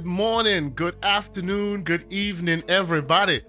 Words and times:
Good 0.00 0.06
morning, 0.06 0.72
good 0.74 0.96
afternoon, 1.02 1.82
good 1.82 2.06
evening, 2.08 2.62
everybody. 2.68 3.42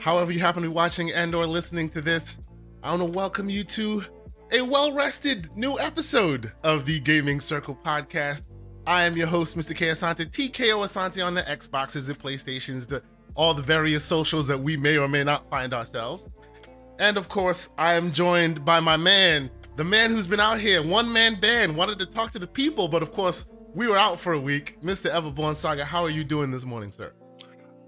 However 0.00 0.32
you 0.32 0.38
happen 0.38 0.62
to 0.62 0.68
be 0.68 0.74
watching 0.74 1.10
and 1.10 1.34
or 1.34 1.46
listening 1.46 1.88
to 1.88 2.02
this, 2.02 2.38
I 2.82 2.90
want 2.90 3.00
to 3.00 3.10
welcome 3.10 3.48
you 3.48 3.64
to 3.64 4.04
a 4.52 4.60
well-rested 4.60 5.48
new 5.56 5.78
episode 5.78 6.52
of 6.62 6.84
the 6.84 7.00
Gaming 7.00 7.40
Circle 7.40 7.78
podcast. 7.82 8.42
I 8.86 9.04
am 9.04 9.16
your 9.16 9.28
host, 9.28 9.56
Mr. 9.56 9.74
K 9.74 9.86
Asante, 9.86 10.30
TKO 10.30 10.84
Asante 10.84 11.24
on 11.24 11.32
the 11.32 11.40
Xboxes, 11.40 12.06
the 12.06 12.12
PlayStations, 12.12 12.86
the 12.86 13.02
all 13.34 13.54
the 13.54 13.62
various 13.62 14.04
socials 14.04 14.46
that 14.48 14.60
we 14.60 14.76
may 14.76 14.98
or 14.98 15.08
may 15.08 15.24
not 15.24 15.48
find 15.48 15.72
ourselves. 15.72 16.28
And 16.98 17.16
of 17.16 17.30
course, 17.30 17.70
I 17.78 17.94
am 17.94 18.12
joined 18.12 18.62
by 18.62 18.78
my 18.78 18.98
man, 18.98 19.50
the 19.76 19.84
man 19.84 20.10
who's 20.10 20.26
been 20.26 20.38
out 20.38 20.60
here, 20.60 20.86
one 20.86 21.10
man 21.10 21.40
band, 21.40 21.74
wanted 21.74 21.98
to 22.00 22.04
talk 22.04 22.30
to 22.32 22.38
the 22.38 22.46
people, 22.46 22.88
but 22.88 23.02
of 23.02 23.10
course, 23.10 23.46
we 23.74 23.88
were 23.88 23.98
out 23.98 24.20
for 24.20 24.32
a 24.32 24.40
week. 24.40 24.80
Mr. 24.82 25.10
Everborn 25.10 25.56
Saga, 25.56 25.84
how 25.84 26.02
are 26.02 26.10
you 26.10 26.24
doing 26.24 26.50
this 26.50 26.64
morning, 26.64 26.92
sir? 26.92 27.12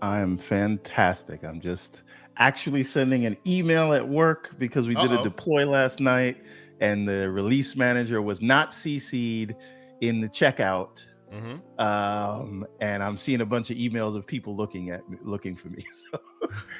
I 0.02 0.20
am 0.20 0.36
fantastic. 0.36 1.44
I'm 1.44 1.60
just 1.60 2.02
actually 2.38 2.84
sending 2.84 3.24
an 3.24 3.36
email 3.46 3.92
at 3.94 4.06
work 4.06 4.58
because 4.58 4.86
we 4.86 4.94
did 4.94 5.10
Uh-oh. 5.12 5.20
a 5.20 5.22
deploy 5.22 5.64
last 5.64 6.00
night 6.00 6.36
and 6.80 7.08
the 7.08 7.30
release 7.30 7.76
manager 7.76 8.20
was 8.20 8.42
not 8.42 8.72
CC'd 8.72 9.54
in 10.00 10.20
the 10.20 10.28
checkout. 10.28 11.04
Mm-hmm. 11.32 11.80
Um, 11.80 12.66
and 12.80 13.02
I'm 13.02 13.16
seeing 13.16 13.40
a 13.40 13.46
bunch 13.46 13.70
of 13.70 13.76
emails 13.76 14.16
of 14.16 14.26
people 14.26 14.54
looking 14.54 14.90
at 14.90 15.08
me, 15.08 15.18
looking 15.22 15.54
for 15.54 15.68
me. 15.68 15.84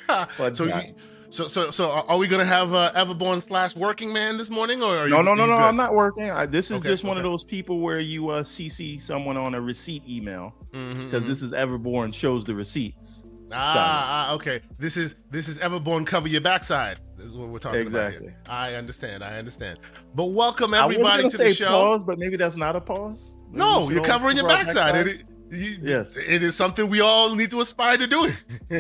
So, 0.06 0.52
so, 0.52 0.64
you, 0.64 0.94
so, 1.30 1.48
so, 1.48 1.70
so, 1.70 1.91
are 1.91 2.16
we 2.16 2.28
gonna 2.28 2.44
have 2.44 2.72
uh, 2.74 2.92
Everborn 2.94 3.42
slash 3.42 3.74
Working 3.77 4.12
Man 4.12 4.36
this 4.36 4.50
morning, 4.50 4.82
or 4.82 5.08
no, 5.08 5.19
you, 5.19 5.22
no, 5.22 5.34
no, 5.34 5.34
no? 5.34 5.46
Good? 5.46 5.62
I'm 5.62 5.77
not 5.77 5.94
working. 5.94 6.30
I, 6.30 6.46
this 6.46 6.70
is 6.70 6.78
okay, 6.78 6.88
just 6.88 7.05
one 7.05 7.16
of 7.16 7.22
those 7.22 7.44
people 7.44 7.80
where 7.80 8.00
you 8.00 8.28
uh, 8.30 8.42
CC 8.42 9.00
someone 9.00 9.36
on 9.36 9.55
a 9.55 9.60
receipt 9.60 10.08
email 10.08 10.55
because 10.70 10.78
mm-hmm, 10.78 11.16
mm-hmm. 11.16 11.28
this 11.28 11.42
is 11.42 11.52
Everborn 11.52 12.12
shows 12.12 12.44
the 12.44 12.55
receipts. 12.55 13.24
Ah, 13.52 14.28
ah, 14.28 14.34
okay. 14.34 14.60
This 14.78 14.96
is 14.96 15.14
this 15.30 15.48
is 15.48 15.58
Everborn 15.58 16.05
cover 16.06 16.28
your 16.28 16.41
backside. 16.41 16.98
This 17.16 17.27
is 17.27 17.33
what 17.34 17.48
we're 17.48 17.58
talking 17.58 17.80
exactly. 17.80 18.28
about. 18.28 18.28
Exactly. 18.28 18.52
I 18.52 18.74
understand. 18.74 19.24
I 19.24 19.38
understand. 19.38 19.78
But 20.14 20.27
welcome 20.27 20.74
everybody 20.74 21.28
to 21.28 21.36
the 21.36 21.55
show. 21.55 21.68
Pause, 21.68 22.05
but 22.05 22.18
maybe 22.18 22.36
that's 22.36 22.56
not 22.56 22.77
a 22.77 22.80
pause. 22.80 23.36
Maybe 23.48 23.58
no, 23.58 23.88
you're 23.88 24.02
covering 24.02 24.36
your 24.36 24.48
backside. 24.48 24.94
backside. 24.94 25.06
It, 25.06 25.27
you, 25.50 25.78
yes, 25.83 26.16
it 26.16 26.42
is 26.42 26.56
something 26.56 26.89
we 26.89 27.00
all 27.00 27.34
need 27.34 27.50
to 27.50 27.61
aspire 27.61 27.97
to 27.98 28.06
doing. 28.06 28.34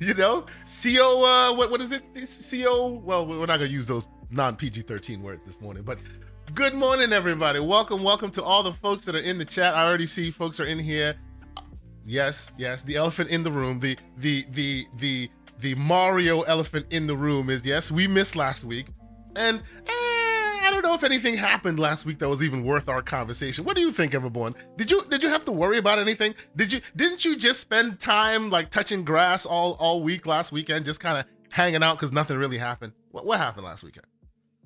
you 0.00 0.14
know, 0.14 0.46
CO. 0.82 1.24
Uh, 1.24 1.54
what 1.54 1.70
what 1.70 1.80
is 1.80 1.92
it? 1.92 2.02
CO. 2.14 2.88
Well, 2.88 3.26
we're 3.26 3.46
not 3.46 3.58
gonna 3.58 3.66
use 3.66 3.86
those 3.86 4.06
non 4.30 4.56
PG 4.56 4.82
thirteen 4.82 5.22
words 5.22 5.42
this 5.46 5.60
morning, 5.60 5.82
but. 5.82 5.98
Good 6.54 6.72
morning, 6.74 7.12
everybody. 7.12 7.60
Welcome, 7.60 8.02
welcome 8.02 8.30
to 8.30 8.42
all 8.42 8.62
the 8.62 8.72
folks 8.72 9.04
that 9.04 9.14
are 9.14 9.20
in 9.20 9.36
the 9.36 9.44
chat. 9.44 9.74
I 9.74 9.86
already 9.86 10.06
see 10.06 10.30
folks 10.30 10.58
are 10.58 10.64
in 10.64 10.78
here. 10.78 11.14
Yes, 12.06 12.52
yes, 12.56 12.82
the 12.82 12.96
elephant 12.96 13.28
in 13.28 13.42
the 13.42 13.52
room, 13.52 13.78
the 13.80 13.98
the 14.16 14.46
the 14.52 14.86
the 14.96 15.30
the 15.60 15.74
Mario 15.74 16.42
elephant 16.42 16.86
in 16.88 17.06
the 17.06 17.14
room 17.14 17.50
is 17.50 17.66
yes, 17.66 17.90
we 17.90 18.06
missed 18.08 18.34
last 18.34 18.64
week, 18.64 18.86
and 19.36 19.58
eh, 19.86 19.92
I 20.68 20.70
don't 20.70 20.82
know 20.82 20.92
if 20.92 21.02
anything 21.02 21.34
happened 21.34 21.78
last 21.78 22.04
week 22.04 22.18
that 22.18 22.28
was 22.28 22.42
even 22.42 22.62
worth 22.62 22.90
our 22.90 23.00
conversation. 23.00 23.64
What 23.64 23.74
do 23.74 23.80
you 23.80 23.90
think, 23.90 24.12
Everborn? 24.12 24.54
Did 24.76 24.90
you 24.90 25.02
did 25.08 25.22
you 25.22 25.30
have 25.30 25.42
to 25.46 25.52
worry 25.52 25.78
about 25.78 25.98
anything? 25.98 26.34
Did 26.56 26.74
you 26.74 26.82
didn't 26.94 27.24
you 27.24 27.36
just 27.38 27.60
spend 27.60 28.00
time 28.00 28.50
like 28.50 28.68
touching 28.70 29.02
grass 29.02 29.46
all 29.46 29.78
all 29.80 30.02
week 30.02 30.26
last 30.26 30.52
weekend, 30.52 30.84
just 30.84 31.00
kind 31.00 31.16
of 31.16 31.24
hanging 31.48 31.82
out 31.82 31.96
because 31.96 32.12
nothing 32.12 32.36
really 32.36 32.58
happened? 32.58 32.92
What 33.12 33.24
what 33.24 33.38
happened 33.38 33.64
last 33.64 33.82
weekend? 33.82 34.04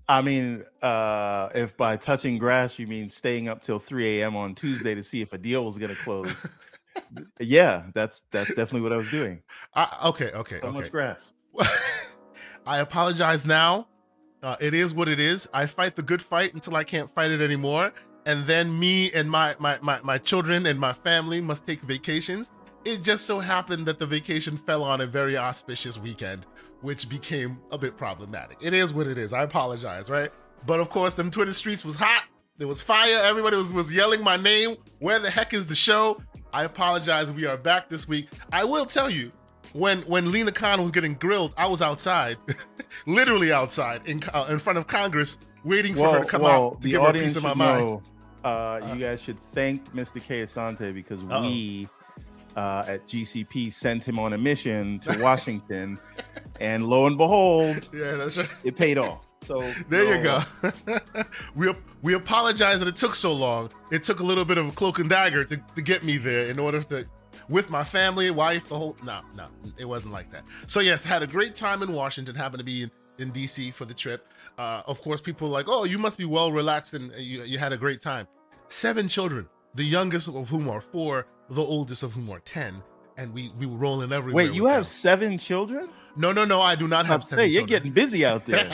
I 0.08 0.22
mean, 0.22 0.64
uh, 0.82 1.50
if 1.54 1.76
by 1.76 1.96
touching 1.98 2.36
grass 2.36 2.80
you 2.80 2.88
mean 2.88 3.08
staying 3.08 3.46
up 3.46 3.62
till 3.62 3.78
3 3.78 4.22
a.m. 4.22 4.34
on 4.34 4.56
Tuesday 4.56 4.96
to 4.96 5.04
see 5.04 5.22
if 5.22 5.32
a 5.32 5.38
deal 5.38 5.64
was 5.64 5.78
going 5.78 5.94
to 5.94 6.02
close, 6.02 6.34
yeah, 7.38 7.84
that's 7.94 8.24
that's 8.32 8.48
definitely 8.48 8.80
what 8.80 8.92
I 8.92 8.96
was 8.96 9.10
doing. 9.12 9.40
Uh, 9.72 9.86
okay, 10.06 10.32
okay, 10.32 10.58
so 10.60 10.66
okay. 10.66 10.78
much 10.80 10.90
grass. 10.90 11.32
I 12.66 12.80
apologize 12.80 13.46
now. 13.46 13.86
Uh, 14.42 14.56
it 14.60 14.74
is 14.74 14.92
what 14.92 15.08
it 15.08 15.20
is. 15.20 15.48
I 15.54 15.66
fight 15.66 15.94
the 15.94 16.02
good 16.02 16.20
fight 16.20 16.52
until 16.54 16.74
I 16.74 16.82
can't 16.82 17.08
fight 17.14 17.30
it 17.30 17.40
anymore, 17.40 17.92
and 18.26 18.44
then 18.46 18.76
me 18.78 19.12
and 19.12 19.30
my 19.30 19.54
my 19.58 19.78
my, 19.82 20.00
my 20.02 20.18
children 20.18 20.66
and 20.66 20.78
my 20.80 20.92
family 20.92 21.40
must 21.40 21.66
take 21.66 21.80
vacations. 21.82 22.50
It 22.84 23.02
just 23.04 23.26
so 23.26 23.38
happened 23.38 23.86
that 23.86 24.00
the 24.00 24.06
vacation 24.06 24.56
fell 24.56 24.82
on 24.82 25.00
a 25.00 25.06
very 25.06 25.36
auspicious 25.36 25.98
weekend, 25.98 26.46
which 26.80 27.08
became 27.08 27.58
a 27.70 27.78
bit 27.78 27.96
problematic. 27.96 28.58
It 28.60 28.74
is 28.74 28.92
what 28.92 29.06
it 29.06 29.16
is. 29.16 29.32
I 29.32 29.44
apologize, 29.44 30.10
right? 30.10 30.32
But 30.66 30.80
of 30.80 30.90
course, 30.90 31.14
them 31.14 31.30
Twitter 31.30 31.52
streets 31.52 31.84
was 31.84 31.94
hot. 31.94 32.24
There 32.58 32.66
was 32.66 32.82
fire. 32.82 33.20
Everybody 33.22 33.56
was 33.56 33.72
was 33.72 33.92
yelling 33.92 34.24
my 34.24 34.36
name. 34.36 34.76
Where 34.98 35.20
the 35.20 35.30
heck 35.30 35.54
is 35.54 35.68
the 35.68 35.76
show? 35.76 36.20
I 36.52 36.64
apologize. 36.64 37.30
We 37.30 37.46
are 37.46 37.56
back 37.56 37.88
this 37.88 38.08
week. 38.08 38.28
I 38.52 38.64
will 38.64 38.86
tell 38.86 39.08
you, 39.08 39.30
when 39.72 40.02
when 40.02 40.30
Lina 40.30 40.52
Khan 40.52 40.82
was 40.82 40.90
getting 40.90 41.14
grilled, 41.14 41.54
I 41.56 41.66
was 41.66 41.80
outside, 41.82 42.38
literally 43.06 43.52
outside 43.52 44.06
in 44.06 44.22
uh, 44.32 44.46
in 44.48 44.58
front 44.58 44.78
of 44.78 44.86
Congress, 44.86 45.36
waiting 45.64 45.94
for 45.94 46.10
her 46.10 46.20
to 46.20 46.24
come 46.24 46.44
out 46.44 46.80
to 46.82 46.88
give 46.88 47.02
her 47.02 47.08
a 47.08 47.12
piece 47.12 47.36
of 47.36 47.42
my 47.42 47.50
know, 47.50 47.54
mind. 47.54 48.00
Uh, 48.44 48.48
uh, 48.48 48.92
you 48.92 49.00
guys 49.00 49.22
should 49.22 49.38
thank 49.38 49.94
Mr. 49.94 50.20
K 50.20 50.42
Asante 50.42 50.92
because 50.92 51.22
uh-oh. 51.22 51.42
we 51.42 51.88
uh, 52.56 52.84
at 52.86 53.06
GCP 53.06 53.72
sent 53.72 54.04
him 54.04 54.18
on 54.18 54.32
a 54.32 54.38
mission 54.38 54.98
to 55.00 55.16
Washington, 55.22 55.98
and 56.60 56.86
lo 56.86 57.06
and 57.06 57.16
behold, 57.16 57.88
yeah, 57.92 58.16
that's 58.16 58.36
right. 58.38 58.48
It 58.64 58.76
paid 58.76 58.98
off. 58.98 59.26
So 59.44 59.60
there 59.88 60.16
you 60.16 60.22
go. 60.22 60.42
we 61.56 61.74
we 62.02 62.14
apologize 62.14 62.78
that 62.78 62.88
it 62.88 62.96
took 62.96 63.14
so 63.14 63.32
long. 63.32 63.70
It 63.90 64.04
took 64.04 64.20
a 64.20 64.22
little 64.22 64.44
bit 64.44 64.58
of 64.58 64.68
a 64.68 64.72
cloak 64.72 64.98
and 64.98 65.08
dagger 65.08 65.44
to, 65.44 65.56
to 65.56 65.82
get 65.82 66.04
me 66.04 66.16
there 66.16 66.48
in 66.48 66.58
order 66.58 66.82
to 66.84 67.06
with 67.48 67.70
my 67.70 67.84
family, 67.84 68.30
wife, 68.30 68.68
the 68.68 68.76
whole 68.76 68.96
no, 69.04 69.20
no, 69.36 69.46
it 69.78 69.84
wasn't 69.84 70.12
like 70.12 70.30
that. 70.32 70.44
So 70.66 70.80
yes, 70.80 71.02
had 71.02 71.22
a 71.22 71.26
great 71.26 71.54
time 71.54 71.82
in 71.82 71.92
Washington, 71.92 72.34
happened 72.34 72.60
to 72.60 72.64
be 72.64 72.82
in, 72.84 72.90
in 73.18 73.32
DC 73.32 73.72
for 73.74 73.84
the 73.84 73.94
trip. 73.94 74.26
Uh, 74.58 74.82
of 74.86 75.00
course, 75.00 75.20
people 75.20 75.48
like, 75.48 75.66
oh, 75.68 75.84
you 75.84 75.98
must 75.98 76.18
be 76.18 76.24
well 76.24 76.52
relaxed 76.52 76.94
and 76.94 77.12
you, 77.16 77.42
you 77.42 77.58
had 77.58 77.72
a 77.72 77.76
great 77.76 78.02
time. 78.02 78.26
Seven 78.68 79.08
children, 79.08 79.48
the 79.74 79.84
youngest 79.84 80.28
of 80.28 80.48
whom 80.48 80.68
are 80.68 80.80
four, 80.80 81.26
the 81.50 81.62
oldest 81.62 82.02
of 82.02 82.12
whom 82.12 82.30
are 82.30 82.40
10 82.40 82.82
and 83.16 83.32
we 83.34 83.50
we 83.58 83.66
were 83.66 83.76
rolling 83.76 84.12
everywhere. 84.12 84.46
Wait, 84.46 84.54
you 84.54 84.66
have 84.66 84.78
them. 84.78 84.84
seven 84.84 85.38
children? 85.38 85.88
No, 86.16 86.32
no, 86.32 86.44
no. 86.44 86.60
I 86.60 86.74
do 86.74 86.88
not 86.88 87.06
have. 87.06 87.24
seven. 87.24 87.44
Say, 87.44 87.48
you're 87.48 87.66
getting 87.66 87.92
busy 87.92 88.24
out 88.24 88.44
there. 88.46 88.70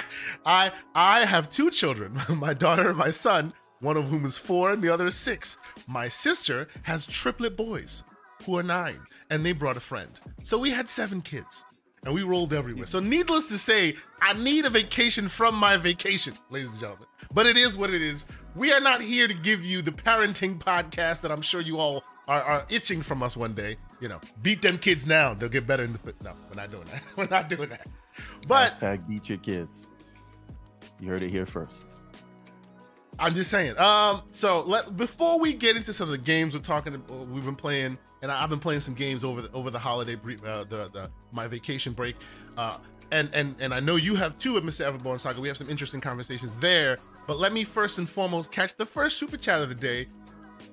I 0.46 0.70
I 0.94 1.24
have 1.24 1.50
two 1.50 1.70
children. 1.70 2.18
my 2.36 2.54
daughter 2.54 2.88
and 2.88 2.98
my 2.98 3.10
son. 3.10 3.52
One 3.80 3.98
of 3.98 4.08
whom 4.08 4.24
is 4.24 4.38
four, 4.38 4.72
and 4.72 4.82
the 4.82 4.88
other 4.88 5.06
is 5.06 5.16
six. 5.16 5.58
My 5.86 6.08
sister 6.08 6.68
has 6.82 7.06
triplet 7.06 7.56
boys, 7.56 8.04
who 8.44 8.56
are 8.56 8.62
nine, 8.62 9.00
and 9.30 9.44
they 9.44 9.52
brought 9.52 9.76
a 9.76 9.80
friend. 9.80 10.10
So 10.42 10.58
we 10.58 10.70
had 10.70 10.88
seven 10.88 11.20
kids, 11.20 11.64
and 12.04 12.14
we 12.14 12.22
rolled 12.22 12.52
everywhere. 12.52 12.86
So 12.86 13.00
needless 13.00 13.48
to 13.48 13.58
say, 13.58 13.94
I 14.20 14.32
need 14.34 14.64
a 14.64 14.70
vacation 14.70 15.28
from 15.28 15.54
my 15.54 15.76
vacation, 15.76 16.34
ladies 16.50 16.70
and 16.70 16.80
gentlemen. 16.80 17.06
But 17.32 17.46
it 17.46 17.56
is 17.56 17.76
what 17.76 17.90
it 17.90 18.02
is. 18.02 18.26
We 18.54 18.72
are 18.72 18.80
not 18.80 19.00
here 19.00 19.28
to 19.28 19.34
give 19.34 19.64
you 19.64 19.82
the 19.82 19.90
parenting 19.92 20.58
podcast 20.58 21.20
that 21.20 21.30
I'm 21.30 21.42
sure 21.42 21.60
you 21.60 21.78
all 21.78 22.02
are, 22.28 22.42
are 22.42 22.66
itching 22.70 23.02
from 23.02 23.22
us 23.22 23.36
one 23.36 23.52
day. 23.52 23.76
You 24.00 24.08
know, 24.08 24.20
beat 24.42 24.62
them 24.62 24.78
kids 24.78 25.06
now. 25.06 25.34
They'll 25.34 25.48
get 25.48 25.66
better 25.66 25.84
in 25.84 25.92
the. 25.92 26.14
No, 26.22 26.32
we're 26.48 26.56
not 26.60 26.70
doing 26.70 26.86
that. 26.86 27.02
We're 27.16 27.28
not 27.28 27.48
doing 27.48 27.68
that. 27.70 27.86
But 28.46 28.72
hashtag 28.72 29.08
beat 29.08 29.28
your 29.28 29.38
kids. 29.38 29.86
You 31.00 31.08
heard 31.08 31.22
it 31.22 31.30
here 31.30 31.46
first. 31.46 31.84
I'm 33.18 33.34
just 33.34 33.50
saying. 33.50 33.78
Um, 33.78 34.22
so 34.32 34.62
let 34.62 34.96
before 34.96 35.38
we 35.38 35.54
get 35.54 35.76
into 35.76 35.92
some 35.92 36.04
of 36.04 36.12
the 36.12 36.18
games 36.18 36.54
we're 36.54 36.60
talking, 36.60 37.02
we've 37.30 37.44
been 37.44 37.56
playing, 37.56 37.98
and 38.22 38.30
I've 38.30 38.50
been 38.50 38.58
playing 38.58 38.80
some 38.80 38.94
games 38.94 39.24
over 39.24 39.42
the 39.42 39.52
over 39.52 39.70
the 39.70 39.78
holiday, 39.78 40.14
uh, 40.14 40.64
the 40.64 40.90
the 40.92 41.10
my 41.32 41.46
vacation 41.46 41.92
break. 41.92 42.16
Uh, 42.56 42.78
and 43.12 43.30
and 43.32 43.54
and 43.60 43.72
I 43.72 43.80
know 43.80 43.96
you 43.96 44.16
have 44.16 44.38
too 44.38 44.54
with 44.54 44.64
Mr. 44.64 44.90
Everborn 44.90 45.18
Saga. 45.20 45.40
We 45.40 45.48
have 45.48 45.56
some 45.56 45.70
interesting 45.70 46.00
conversations 46.00 46.54
there. 46.56 46.98
But 47.26 47.38
let 47.38 47.52
me 47.52 47.64
first 47.64 47.98
and 47.98 48.08
foremost 48.08 48.52
catch 48.52 48.76
the 48.76 48.86
first 48.86 49.18
super 49.18 49.36
chat 49.36 49.60
of 49.60 49.68
the 49.68 49.74
day, 49.74 50.08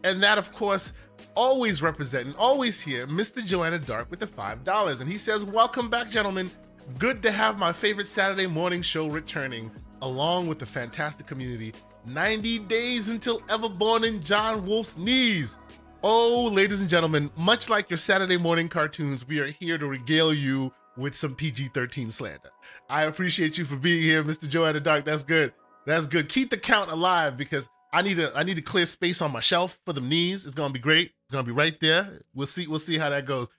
and 0.03 0.21
that 0.21 0.37
of 0.37 0.51
course 0.51 0.93
always 1.35 1.81
representing, 1.81 2.35
always 2.35 2.81
here, 2.81 3.07
Mr. 3.07 3.43
Joanna 3.43 3.79
Dark 3.79 4.09
with 4.09 4.19
the 4.19 4.27
$5. 4.27 5.01
And 5.01 5.09
he 5.09 5.17
says, 5.17 5.43
Welcome 5.43 5.89
back, 5.89 6.09
gentlemen. 6.09 6.51
Good 6.99 7.21
to 7.23 7.31
have 7.31 7.57
my 7.57 7.71
favorite 7.71 8.07
Saturday 8.07 8.47
morning 8.47 8.81
show 8.81 9.07
returning, 9.07 9.71
along 10.01 10.47
with 10.47 10.59
the 10.59 10.65
fantastic 10.65 11.25
community. 11.25 11.73
90 12.05 12.59
days 12.59 13.09
until 13.09 13.39
Everborn 13.41 14.05
in 14.07 14.21
John 14.21 14.65
Wolf's 14.65 14.97
knees. 14.97 15.57
Oh, 16.03 16.49
ladies 16.51 16.81
and 16.81 16.89
gentlemen, 16.89 17.31
much 17.37 17.69
like 17.69 17.89
your 17.89 17.97
Saturday 17.97 18.37
morning 18.37 18.67
cartoons, 18.67 19.25
we 19.27 19.39
are 19.39 19.47
here 19.47 19.77
to 19.77 19.87
regale 19.87 20.33
you 20.33 20.73
with 20.97 21.15
some 21.15 21.33
PG 21.33 21.69
13 21.73 22.11
slander. 22.11 22.51
I 22.89 23.03
appreciate 23.03 23.57
you 23.57 23.65
for 23.65 23.77
being 23.77 24.03
here, 24.03 24.23
Mr. 24.23 24.49
Joanna 24.49 24.81
Dark. 24.81 25.05
That's 25.05 25.23
good. 25.23 25.53
That's 25.85 26.07
good. 26.07 26.29
Keep 26.29 26.49
the 26.49 26.57
count 26.57 26.91
alive 26.91 27.37
because 27.37 27.69
I 27.93 28.01
need 28.01 28.17
to 28.17 28.31
I 28.35 28.43
need 28.43 28.55
to 28.55 28.61
clear 28.61 28.85
space 28.85 29.21
on 29.21 29.31
my 29.31 29.39
shelf 29.39 29.79
for 29.85 29.93
the 29.93 30.01
knees. 30.01 30.45
It's 30.45 30.55
gonna 30.55 30.73
be 30.73 30.79
great. 30.79 31.11
It's 31.25 31.31
gonna 31.31 31.43
be 31.43 31.51
right 31.51 31.79
there. 31.79 32.21
We'll 32.33 32.47
see 32.47 32.67
we'll 32.67 32.79
see 32.79 32.97
how 32.97 33.09
that 33.09 33.25
goes. 33.25 33.49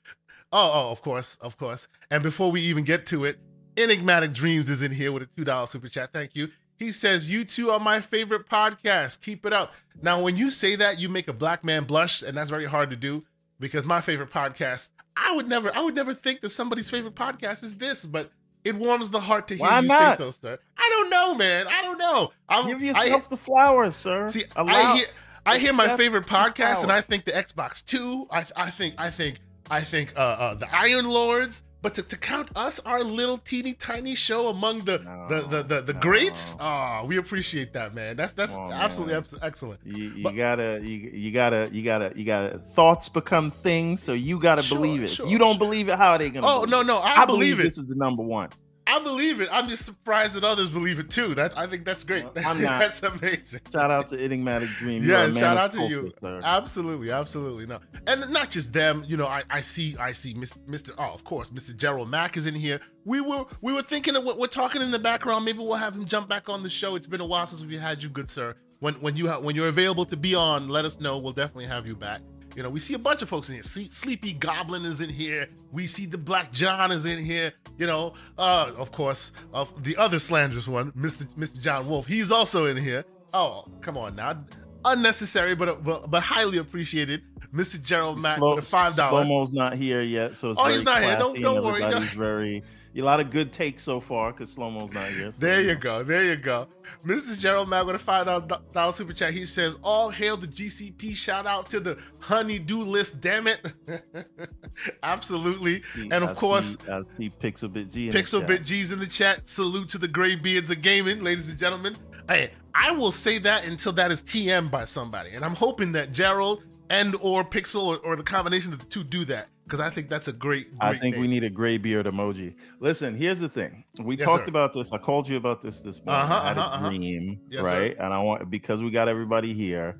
Oh, 0.52 0.70
oh, 0.75 0.93
of 0.93 1.02
course, 1.02 1.37
of 1.40 1.56
course. 1.56 1.88
And 2.11 2.23
before 2.23 2.50
we 2.50 2.61
even 2.62 2.85
get 2.85 3.06
to 3.06 3.25
it, 3.25 3.38
Enigmatic 3.76 4.32
Dreams 4.32 4.70
is 4.70 4.82
in 4.82 4.93
here 4.93 5.12
with 5.12 5.23
a 5.23 5.26
two 5.26 5.44
dollar 5.44 5.67
super 5.67 5.88
chat. 5.88 6.12
Thank 6.12 6.37
you. 6.37 6.49
He 6.76 6.93
says, 6.93 7.31
You 7.31 7.44
two 7.44 7.71
are 7.71 7.81
my 7.81 8.00
favorite 8.00 8.49
podcast. 8.49 9.21
Keep 9.21 9.47
it 9.47 9.53
up. 9.53 9.73
Now, 10.03 10.21
when 10.21 10.37
you 10.37 10.50
say 10.50 10.76
that, 10.76 10.99
you 10.99 11.09
make 11.09 11.29
a 11.29 11.32
black 11.32 11.65
man 11.65 11.85
blush, 11.85 12.23
and 12.23 12.37
that's 12.37 12.50
very 12.50 12.65
hard 12.65 12.91
to 12.91 12.97
do 12.97 13.25
because 13.61 13.85
my 13.85 14.00
favorite 14.00 14.31
podcast, 14.31 14.91
I 15.17 15.35
would 15.35 15.49
never, 15.49 15.75
I 15.75 15.81
would 15.82 15.94
never 15.94 16.15
think 16.15 16.41
that 16.41 16.50
somebody's 16.50 16.91
favorite 16.91 17.15
podcast 17.15 17.62
is 17.62 17.76
this, 17.76 18.05
but 18.05 18.31
it 18.65 18.75
warms 18.75 19.11
the 19.11 19.21
heart 19.21 19.47
to 19.49 19.55
hear 19.55 19.67
Why 19.67 19.81
you 19.81 19.88
not? 19.88 20.17
say 20.17 20.25
so, 20.25 20.31
sir. 20.31 20.59
I 20.76 20.88
don't 20.91 21.11
know, 21.11 21.35
man. 21.35 21.67
I 21.69 21.82
don't 21.82 21.99
know. 21.99 22.32
I'm, 22.49 22.67
Give 22.67 22.82
yourself 22.82 23.26
I, 23.26 23.29
the 23.31 23.37
flowers, 23.37 23.94
sir. 23.94 24.29
See, 24.29 24.44
Allow, 24.56 24.73
I 24.73 24.97
hear, 24.97 25.06
I 25.47 25.59
hear 25.59 25.73
my 25.73 25.97
favorite 25.97 26.26
podcast, 26.26 26.82
and 26.82 26.91
I 26.91 27.00
think 27.00 27.25
the 27.25 27.32
Xbox 27.32 27.85
Two. 27.85 28.26
I, 28.31 28.44
I 28.56 28.71
think, 28.71 28.94
I 28.99 29.11
think, 29.11 29.38
I 29.71 29.81
think 29.81 30.15
uh, 30.17 30.21
uh, 30.21 30.55
the 30.55 30.75
Iron 30.75 31.09
Lords. 31.09 31.62
But 31.85 31.95
to, 31.97 32.03
to 32.03 32.17
count 32.17 32.49
us, 32.57 32.81
our 32.87 33.05
little 33.05 33.37
teeny 33.37 33.75
tiny 33.75 34.15
show 34.15 34.49
among 34.49 34.87
the 34.87 35.01
no, 35.01 35.29
the 35.29 35.41
the 35.49 35.63
the, 35.63 35.83
the 35.83 35.93
no. 35.93 36.01
greats, 36.01 36.55
oh, 36.59 37.05
we 37.05 37.19
appreciate 37.19 37.75
that, 37.75 37.95
man. 37.95 38.17
That's 38.17 38.33
that's 38.33 38.55
oh, 38.55 38.73
absolutely 38.73 39.17
man. 39.17 39.25
excellent. 39.43 39.81
You, 39.85 40.05
you 40.05 40.23
but, 40.23 40.35
gotta 40.35 40.81
you, 40.83 41.11
you 41.13 41.31
gotta 41.31 41.69
you 41.71 41.83
gotta 41.83 42.11
you 42.17 42.25
gotta 42.25 42.57
thoughts 42.59 43.11
become 43.11 43.51
things, 43.51 44.03
so 44.03 44.15
you 44.15 44.41
gotta 44.41 44.63
sure, 44.63 44.79
believe 44.79 45.03
it. 45.03 45.09
Sure, 45.09 45.27
you 45.27 45.37
don't 45.37 45.57
sure. 45.57 45.59
believe 45.59 45.91
it, 45.91 45.99
how 45.99 46.13
are 46.13 46.19
they 46.19 46.31
gonna? 46.31 46.47
Oh 46.47 46.65
no 46.65 46.81
no, 46.81 47.01
I, 47.01 47.21
I 47.21 47.27
believe, 47.27 47.57
believe 47.57 47.61
it. 47.61 47.65
This 47.65 47.77
is 47.77 47.87
the 47.87 47.97
number 47.97 48.23
one. 48.23 48.49
I 48.87 48.99
believe 49.03 49.41
it. 49.41 49.49
I'm 49.51 49.69
just 49.69 49.85
surprised 49.85 50.35
that 50.35 50.45
others 50.45 50.69
believe 50.69 50.99
it 50.99 51.11
too. 51.11 51.35
That 51.35 51.57
I 51.57 51.67
think 51.67 51.85
that's 51.85 52.05
great. 52.05 52.25
I'm 52.45 52.61
not. 52.63 52.81
that's 52.81 53.03
amazing. 53.03 53.61
Shout 53.73 53.91
out 53.91 54.09
to 54.11 54.23
Enigmatic 54.23 54.69
Dream. 54.71 55.03
Yeah, 55.03 55.31
shout 55.31 55.57
out 55.57 55.73
to 55.73 55.79
culture, 55.79 55.95
you. 55.95 56.13
Sir. 56.21 56.41
Absolutely, 56.45 57.11
absolutely. 57.11 57.67
No, 57.67 57.81
and 58.07 58.31
not 58.31 58.51
just 58.51 58.73
them. 58.73 59.05
You 59.07 59.17
know, 59.17 59.27
I, 59.27 59.43
I 59.49 59.61
see 59.61 59.97
I 59.99 60.13
see 60.13 60.35
Mr. 60.35 60.93
Oh, 60.99 61.13
of 61.13 61.25
course, 61.25 61.51
Mr. 61.51 61.75
Gerald 61.75 62.11
Mack 62.11 62.37
is 62.37 62.47
in 62.47 62.55
here. 62.55 62.81
We 63.05 63.21
were 63.21 63.45
we 63.63 63.73
were 63.73 63.83
thinking 63.83 64.17
of 64.17 64.25
what 64.25 64.39
we're 64.39 64.47
talking 64.49 64.83
in 64.83 64.91
the 64.91 64.99
background. 64.99 65.45
Maybe 65.45 65.59
we'll 65.59 65.75
have 65.75 65.95
him 65.95 66.05
jump 66.05 66.29
back 66.29 66.49
on 66.49 66.63
the 66.63 66.71
show. 66.71 66.95
It's 66.95 67.07
been 67.07 67.21
a 67.21 67.27
while 67.27 67.47
since 67.47 67.63
we 67.65 67.77
had 67.77 68.03
you, 68.03 68.09
good 68.09 68.31
sir. 68.31 68.55
When 68.81 68.95
when 68.95 69.17
you 69.17 69.29
ha- 69.29 69.41
when 69.41 69.57
you're 69.57 69.69
available 69.69 70.05
to 70.07 70.17
be 70.17 70.35
on, 70.35 70.69
let 70.69 70.85
us 70.85 71.01
know. 71.01 71.17
We'll 71.19 71.33
definitely 71.33 71.67
have 71.67 71.87
you 71.87 71.97
back. 71.97 72.21
You 72.56 72.62
know, 72.62 72.71
we 72.71 72.79
see 72.79 72.95
a 72.95 72.99
bunch 72.99 73.21
of 73.23 73.29
folks 73.29 73.49
in 73.49 73.55
here. 73.56 73.62
Sleepy 73.65 74.33
Goblin 74.33 74.85
is 74.85 75.01
in 75.01 75.11
here. 75.11 75.49
We 75.73 75.87
see 75.87 76.06
the 76.06 76.19
Black 76.19 76.53
John 76.53 76.93
is 76.93 77.05
in 77.05 77.19
here. 77.19 77.53
You 77.79 77.87
know, 77.87 78.15
uh, 78.39 78.71
of 78.77 78.93
course, 78.93 79.33
of 79.53 79.83
the 79.83 79.97
other 79.97 80.19
slanderous 80.21 80.69
one, 80.69 80.93
Mr. 80.93 81.27
Mr. 81.37 81.61
John 81.61 81.89
Wolf. 81.89 82.06
He's 82.06 82.31
also 82.31 82.67
in 82.67 82.77
here. 82.77 83.05
Oh, 83.33 83.65
come 83.81 83.99
on 83.99 84.15
now. 84.15 84.45
Unnecessary, 84.85 85.56
but 85.56 85.83
but, 85.83 86.11
but 86.11 86.23
highly 86.23 86.59
appreciated. 86.59 87.23
Mr. 87.53 87.81
Gerald 87.81 88.21
Mack 88.21 88.39
Slow, 88.39 88.57
with 88.57 88.67
five 88.67 88.95
dollar. 88.95 89.25
Slow 89.25 89.39
Mo's 89.39 89.53
not 89.53 89.75
here 89.75 90.03
yet, 90.03 90.37
so 90.37 90.50
it's 90.50 90.61
oh, 90.61 90.67
he's 90.67 90.83
not 90.83 91.03
here. 91.03 91.17
Don't, 91.17 91.41
don't 91.41 91.65
worry. 91.65 91.83
He's 92.00 92.12
very 92.15 92.62
a 92.96 93.02
lot 93.02 93.20
of 93.20 93.31
good 93.31 93.52
takes 93.52 93.82
so 93.82 94.00
far 94.00 94.32
because 94.32 94.52
slow 94.52 94.70
mo's 94.70 94.93
not 94.93 95.08
here. 95.08 95.32
So. 95.32 95.38
There 95.38 95.61
you 95.61 95.75
go. 95.75 96.05
There 96.05 96.25
you 96.25 96.37
go. 96.37 96.69
Mr. 97.05 97.38
Gerald 97.38 97.69
Mack 97.69 97.87
with 97.87 97.96
a 97.96 97.99
five 97.99 98.25
dollar 98.26 98.93
super 98.93 99.12
chat. 99.12 99.32
He 99.32 99.46
says, 99.46 99.76
"All 99.82 100.11
hail 100.11 100.37
the 100.37 100.46
GCP! 100.46 101.14
Shout 101.17 101.46
out 101.46 101.69
to 101.70 101.81
the 101.81 101.99
honey-do 102.20 102.79
list. 102.82 103.20
Damn 103.20 103.46
it! 103.49 103.73
Absolutely. 105.02 105.82
and 105.96 106.12
of 106.12 106.31
I 106.31 106.35
course, 106.35 106.76
see, 106.76 106.91
I 106.91 107.02
see 107.17 107.31
Pixel 107.31 107.73
Bit 107.73 107.91
G. 107.91 108.11
Pixel 108.11 108.46
Bit 108.46 108.64
G's 108.64 108.93
in 108.93 108.99
the 108.99 109.06
chat. 109.06 109.49
Salute 109.49 109.88
to 109.90 109.99
the 109.99 110.08
gray 110.08 110.37
beards 110.37 110.70
of 110.70 110.81
gaming, 110.82 111.23
ladies 111.23 111.49
and 111.49 111.58
gentlemen. 111.58 111.97
Hey, 112.29 112.52
I 112.75 112.93
will 112.93 113.12
say 113.12 113.38
that 113.38 113.67
until 113.67 113.93
that 113.93 114.11
is 114.11 114.23
TM 114.23 114.70
by 114.70 114.85
somebody, 114.85 115.31
and 115.31 115.44
I'm 115.44 115.55
hoping 115.55 115.93
that 115.93 116.12
Gerald 116.12 116.62
and 116.90 117.17
or 117.20 117.44
Pixel 117.44 117.82
or, 117.82 117.97
or 117.99 118.17
the 118.17 118.23
combination 118.23 118.73
of 118.73 118.79
the 118.79 118.85
two 118.87 119.05
do 119.05 119.25
that 119.26 119.49
because 119.64 119.81
I 119.81 119.90
think 119.90 120.08
that's 120.08 120.28
a 120.28 120.32
great. 120.32 120.70
great 120.78 120.82
I 120.82 120.99
think 120.99 121.14
name. 121.14 121.22
we 121.22 121.28
need 121.28 121.44
a 121.44 121.50
gray 121.50 121.78
beard 121.78 122.06
emoji. 122.06 122.55
Listen, 122.81 123.14
here's 123.14 123.40
the 123.40 123.49
thing. 123.49 123.84
We 123.99 124.16
yes, 124.16 124.26
talked 124.26 124.46
sir. 124.46 124.50
about 124.50 124.72
this. 124.75 124.93
I 124.93 124.99
called 124.99 125.28
you 125.28 125.37
about 125.37 125.62
this 125.62 125.81
this 125.81 126.05
morning. 126.05 126.22
Uh-huh, 126.22 126.40
I 126.43 126.49
had 126.49 126.58
uh-huh, 126.58 126.84
a 126.84 126.88
uh-huh. 126.88 127.37
yes, 127.49 127.62
right? 127.62 127.96
Sir. 127.96 128.02
And 128.02 128.12
I 128.12 128.22
want 128.22 128.50
because 128.50 128.82
we 128.82 128.90
got 128.90 129.08
everybody 129.08 129.55
here. 129.55 129.96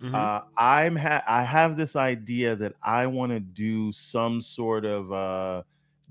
Mm-hmm. 0.00 0.14
Uh, 0.14 0.40
I'm 0.56 0.94
ha- 0.94 1.24
I 1.26 1.42
have 1.42 1.76
this 1.76 1.96
idea 1.96 2.54
that 2.56 2.74
I 2.82 3.06
want 3.06 3.32
to 3.32 3.40
do 3.40 3.90
some 3.92 4.40
sort 4.40 4.84
of 4.84 5.10
uh, 5.12 5.62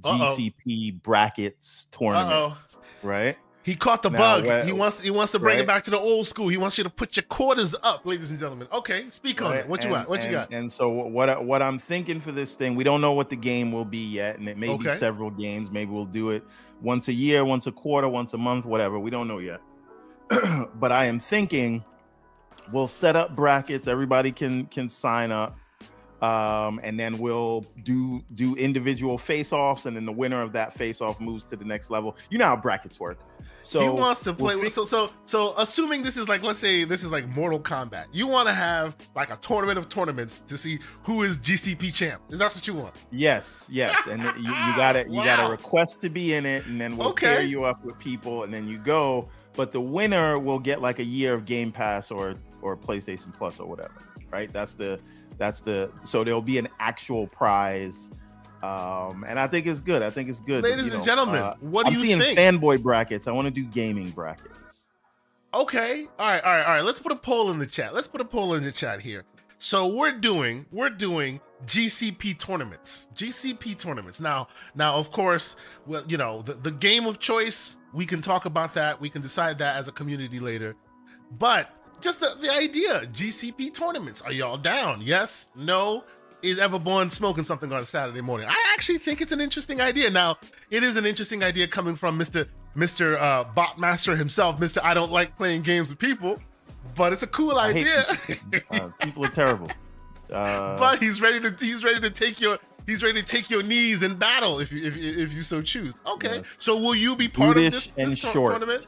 GCP 0.01 0.93
Uh-oh. 0.93 0.99
brackets 1.03 1.87
tournament, 1.91 2.31
Uh-oh. 2.31 2.57
right? 3.03 3.37
He 3.67 3.75
caught 3.75 4.01
the 4.01 4.09
now, 4.09 4.17
bug. 4.17 4.45
Well, 4.45 4.65
he 4.65 4.71
wants 4.71 5.01
he 5.01 5.09
wants 5.09 5.33
to 5.33 5.39
bring 5.39 5.57
right? 5.57 5.63
it 5.65 5.67
back 5.67 5.83
to 5.83 5.91
the 5.91 5.99
old 5.99 6.25
school. 6.25 6.47
He 6.47 6.55
wants 6.55 6.77
you 6.77 6.85
to 6.85 6.89
put 6.89 7.17
your 7.17 7.23
quarters 7.23 7.75
up, 7.83 8.05
ladies 8.05 8.29
and 8.29 8.39
gentlemen. 8.39 8.69
Okay, 8.71 9.09
speak 9.09 9.41
on 9.41 9.57
it. 9.57 9.67
What 9.67 9.83
you 9.83 9.89
got? 9.89 10.07
What 10.07 10.21
and, 10.21 10.31
you 10.31 10.37
got? 10.37 10.53
And 10.53 10.71
so 10.71 10.87
what 10.87 11.43
what 11.43 11.61
I'm 11.61 11.77
thinking 11.77 12.21
for 12.21 12.31
this 12.31 12.55
thing, 12.55 12.75
we 12.75 12.85
don't 12.85 13.01
know 13.01 13.11
what 13.11 13.29
the 13.29 13.35
game 13.35 13.73
will 13.73 13.83
be 13.83 14.05
yet, 14.05 14.39
and 14.39 14.47
it 14.47 14.57
may 14.57 14.69
okay. 14.69 14.93
be 14.93 14.95
several 14.95 15.29
games. 15.31 15.69
Maybe 15.69 15.91
we'll 15.91 16.05
do 16.05 16.29
it 16.29 16.45
once 16.81 17.09
a 17.09 17.13
year, 17.13 17.43
once 17.43 17.67
a 17.67 17.73
quarter, 17.73 18.07
once 18.07 18.33
a 18.33 18.37
month, 18.37 18.63
whatever. 18.63 18.99
We 18.99 19.11
don't 19.11 19.27
know 19.27 19.39
yet. 19.39 19.59
but 20.75 20.93
I 20.93 21.03
am 21.03 21.19
thinking 21.19 21.83
we'll 22.71 22.87
set 22.87 23.17
up 23.17 23.35
brackets. 23.35 23.89
Everybody 23.89 24.31
can 24.31 24.67
can 24.67 24.87
sign 24.87 25.29
up 25.29 25.57
um, 26.21 26.79
and 26.83 26.99
then 26.99 27.17
we'll 27.17 27.65
do 27.83 28.23
do 28.33 28.55
individual 28.55 29.17
face-offs, 29.17 29.85
and 29.85 29.95
then 29.95 30.05
the 30.05 30.11
winner 30.11 30.41
of 30.41 30.51
that 30.53 30.73
face-off 30.73 31.19
moves 31.19 31.45
to 31.45 31.55
the 31.55 31.65
next 31.65 31.89
level. 31.89 32.17
You 32.29 32.37
know 32.37 32.45
how 32.45 32.55
brackets 32.55 32.99
work. 32.99 33.19
So 33.67 33.81
he 33.81 33.89
wants 33.89 34.23
to 34.23 34.33
play. 34.33 34.55
We'll 34.55 34.69
so 34.69 34.85
so 34.85 35.11
so 35.25 35.53
assuming 35.57 36.01
this 36.01 36.15
is 36.15 36.29
like 36.29 36.41
let's 36.41 36.57
say 36.57 36.85
this 36.85 37.03
is 37.03 37.11
like 37.11 37.27
Mortal 37.27 37.59
Kombat. 37.59 38.05
You 38.13 38.25
want 38.25 38.47
to 38.47 38.53
have 38.53 38.95
like 39.13 39.29
a 39.29 39.35
tournament 39.37 39.77
of 39.77 39.89
tournaments 39.89 40.41
to 40.47 40.57
see 40.57 40.79
who 41.03 41.23
is 41.23 41.37
GCP 41.39 41.93
champ. 41.93 42.21
Is 42.29 42.39
that 42.39 42.55
what 42.55 42.65
you 42.65 42.75
want? 42.75 42.95
Yes, 43.11 43.67
yes. 43.69 43.93
And 44.09 44.23
you, 44.23 44.29
you 44.39 44.75
gotta 44.77 45.03
you 45.09 45.17
wow. 45.17 45.25
gotta 45.25 45.51
request 45.51 45.99
to 46.01 46.09
be 46.09 46.33
in 46.33 46.45
it, 46.45 46.65
and 46.65 46.79
then 46.79 46.95
we'll 46.95 47.09
okay. 47.09 47.25
pair 47.25 47.41
you 47.41 47.65
up 47.65 47.83
with 47.83 47.99
people, 47.99 48.43
and 48.43 48.53
then 48.53 48.69
you 48.69 48.77
go. 48.77 49.27
But 49.51 49.73
the 49.73 49.81
winner 49.81 50.39
will 50.39 50.59
get 50.59 50.81
like 50.81 50.99
a 50.99 51.05
year 51.05 51.33
of 51.33 51.43
Game 51.43 51.73
Pass 51.73 52.09
or 52.09 52.35
or 52.61 52.77
PlayStation 52.77 53.33
Plus 53.33 53.59
or 53.59 53.67
whatever. 53.67 53.95
Right? 54.31 54.51
That's 54.53 54.75
the 54.75 54.97
that's 55.37 55.59
the 55.59 55.91
so 56.05 56.23
there'll 56.23 56.41
be 56.41 56.57
an 56.57 56.69
actual 56.79 57.27
prize. 57.27 58.09
Um, 58.63 59.23
and 59.27 59.39
I 59.39 59.47
think 59.47 59.67
it's 59.67 59.79
good. 59.79 60.01
I 60.01 60.09
think 60.09 60.29
it's 60.29 60.39
good. 60.39 60.63
Ladies 60.63 60.85
you 60.85 60.89
know, 60.91 60.95
and 60.97 61.05
gentlemen, 61.05 61.41
uh, 61.41 61.55
what 61.59 61.83
do 61.83 61.89
I'm 61.89 61.93
you 61.93 62.01
seeing 62.01 62.19
think? 62.19 62.39
fanboy 62.39 62.81
brackets. 62.81 63.27
I 63.27 63.31
want 63.31 63.45
to 63.45 63.51
do 63.51 63.63
gaming 63.63 64.09
brackets. 64.09 64.87
Okay. 65.53 66.07
All 66.19 66.27
right. 66.27 66.43
All 66.43 66.51
right. 66.51 66.65
All 66.65 66.73
right. 66.73 66.83
Let's 66.83 66.99
put 66.99 67.11
a 67.11 67.15
poll 67.15 67.51
in 67.51 67.59
the 67.59 67.67
chat. 67.67 67.93
Let's 67.93 68.07
put 68.07 68.21
a 68.21 68.25
poll 68.25 68.55
in 68.55 68.63
the 68.63 68.71
chat 68.71 69.01
here. 69.01 69.23
So 69.59 69.87
we're 69.87 70.11
doing 70.11 70.65
we're 70.71 70.89
doing 70.89 71.39
GCP 71.65 72.37
tournaments. 72.37 73.07
GCP 73.15 73.77
tournaments. 73.77 74.19
Now, 74.19 74.47
now 74.75 74.95
of 74.95 75.11
course, 75.11 75.55
well, 75.85 76.03
you 76.07 76.17
know, 76.17 76.41
the, 76.43 76.53
the 76.53 76.71
game 76.71 77.05
of 77.07 77.19
choice, 77.19 77.77
we 77.93 78.05
can 78.05 78.21
talk 78.21 78.45
about 78.45 78.73
that. 78.75 79.01
We 79.01 79.09
can 79.09 79.21
decide 79.21 79.57
that 79.59 79.77
as 79.77 79.87
a 79.87 79.91
community 79.91 80.39
later. 80.39 80.75
But 81.39 81.71
just 82.01 82.19
the, 82.19 82.37
the 82.39 82.53
idea 82.53 83.01
GCP 83.13 83.73
tournaments. 83.73 84.21
Are 84.21 84.31
y'all 84.31 84.57
down? 84.57 85.01
Yes? 85.01 85.47
No? 85.55 86.03
Is 86.47 86.59
ever 86.59 86.79
born 86.79 87.09
smoking 87.09 87.43
something 87.43 87.73
on 87.73 87.81
a 87.81 87.85
Saturday 87.85 88.21
morning? 88.21 88.47
I 88.47 88.71
actually 88.73 88.99
think 88.99 89.19
it's 89.19 89.33
an 89.33 89.41
interesting 89.41 89.81
idea. 89.81 90.09
Now, 90.09 90.37
it 90.71 90.81
is 90.81 90.95
an 90.95 91.05
interesting 91.05 91.43
idea 91.43 91.67
coming 91.67 91.93
from 91.93 92.17
Mr. 92.17 92.47
Mr. 92.73 93.19
Uh, 93.19 93.43
Botmaster 93.53 94.17
himself, 94.17 94.57
Mr. 94.57 94.79
I 94.81 94.93
don't 94.93 95.11
like 95.11 95.35
playing 95.37 95.63
games 95.63 95.89
with 95.89 95.99
people, 95.99 96.39
but 96.95 97.11
it's 97.11 97.23
a 97.23 97.27
cool 97.27 97.59
idea. 97.59 98.03
People. 98.27 98.61
Uh, 98.71 98.87
people. 99.01 99.25
are 99.25 99.29
terrible. 99.29 99.69
Uh, 100.29 100.77
but 100.77 100.99
he's 100.99 101.21
ready 101.21 101.39
to 101.39 101.55
he's 101.57 101.85
ready 101.85 102.01
to 102.01 102.09
take 102.09 102.41
your 102.41 102.59
he's 102.85 103.01
ready 103.01 103.21
to 103.21 103.25
take 103.25 103.49
your 103.49 103.63
knees 103.63 104.03
in 104.03 104.13
battle 104.13 104.59
if 104.59 104.73
you 104.73 104.85
if, 104.85 104.97
if 104.97 105.31
you 105.31 105.41
so 105.41 105.61
choose. 105.61 105.95
Okay, 106.05 106.39
yes. 106.39 106.45
so 106.59 106.75
will 106.75 106.95
you 106.95 107.15
be 107.15 107.29
part 107.29 107.55
of 107.55 107.63
this, 107.63 107.89
and 107.95 108.11
this 108.11 108.19
short. 108.19 108.51
tournament? 108.51 108.85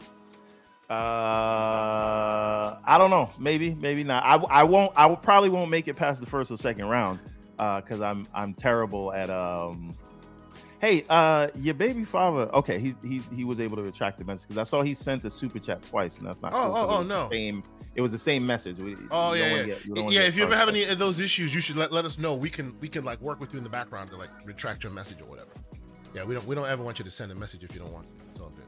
Uh, 0.89 2.75
I 2.83 2.97
don't 2.97 3.09
know. 3.09 3.29
Maybe, 3.39 3.73
maybe 3.73 4.03
not. 4.03 4.21
I, 4.25 4.35
I 4.49 4.63
won't. 4.63 4.91
I 4.97 5.05
will 5.05 5.15
probably 5.15 5.47
won't 5.47 5.71
make 5.71 5.87
it 5.87 5.95
past 5.95 6.19
the 6.19 6.27
first 6.27 6.51
or 6.51 6.57
second 6.57 6.89
round. 6.89 7.19
Uh, 7.59 7.81
because 7.81 8.01
I'm 8.01 8.25
I'm 8.33 8.53
terrible 8.53 9.13
at 9.13 9.29
um. 9.29 9.93
Hey, 10.79 11.03
uh, 11.09 11.49
your 11.55 11.73
baby 11.73 12.05
father. 12.05 12.49
Okay, 12.53 12.79
he 12.79 12.95
he 13.03 13.21
he 13.35 13.43
was 13.43 13.59
able 13.59 13.75
to 13.75 13.83
retract 13.83 14.17
the 14.17 14.23
message 14.23 14.47
because 14.47 14.57
I 14.57 14.63
saw 14.63 14.81
he 14.81 14.93
sent 14.93 15.25
a 15.25 15.29
super 15.29 15.59
chat 15.59 15.83
twice, 15.83 16.17
and 16.17 16.25
that's 16.25 16.41
not. 16.41 16.53
Oh 16.53 16.57
cool, 16.57 16.75
oh 16.77 16.97
oh 16.99 17.03
no. 17.03 17.29
Same. 17.29 17.63
It 17.95 18.01
was 18.01 18.11
the 18.11 18.17
same 18.17 18.45
message. 18.45 18.77
We, 18.77 18.95
oh 19.11 19.33
yeah 19.33 19.55
yeah. 19.55 19.65
Get, 19.65 20.11
yeah. 20.11 20.21
If 20.21 20.37
you 20.37 20.43
ever 20.43 20.55
have 20.55 20.69
any 20.69 20.85
of 20.85 20.97
those 20.97 21.19
issues, 21.19 21.53
you 21.53 21.59
should 21.59 21.75
let, 21.75 21.91
let 21.91 22.05
us 22.05 22.17
know. 22.17 22.33
We 22.33 22.49
can 22.49 22.73
we 22.79 22.87
can 22.87 23.03
like 23.03 23.19
work 23.19 23.41
with 23.41 23.51
you 23.51 23.57
in 23.57 23.63
the 23.65 23.69
background 23.69 24.09
to 24.11 24.15
like 24.15 24.29
retract 24.45 24.83
your 24.85 24.93
message 24.93 25.19
or 25.19 25.25
whatever. 25.25 25.49
Yeah, 26.15 26.23
we 26.23 26.33
don't 26.33 26.47
we 26.47 26.55
don't 26.55 26.69
ever 26.69 26.81
want 26.81 26.97
you 26.97 27.03
to 27.03 27.11
send 27.11 27.29
a 27.33 27.35
message 27.35 27.63
if 27.63 27.73
you 27.73 27.81
don't 27.81 27.91
want. 27.91 28.07
To. 28.07 28.25
It's 28.31 28.39
all 28.39 28.49
good. 28.51 28.65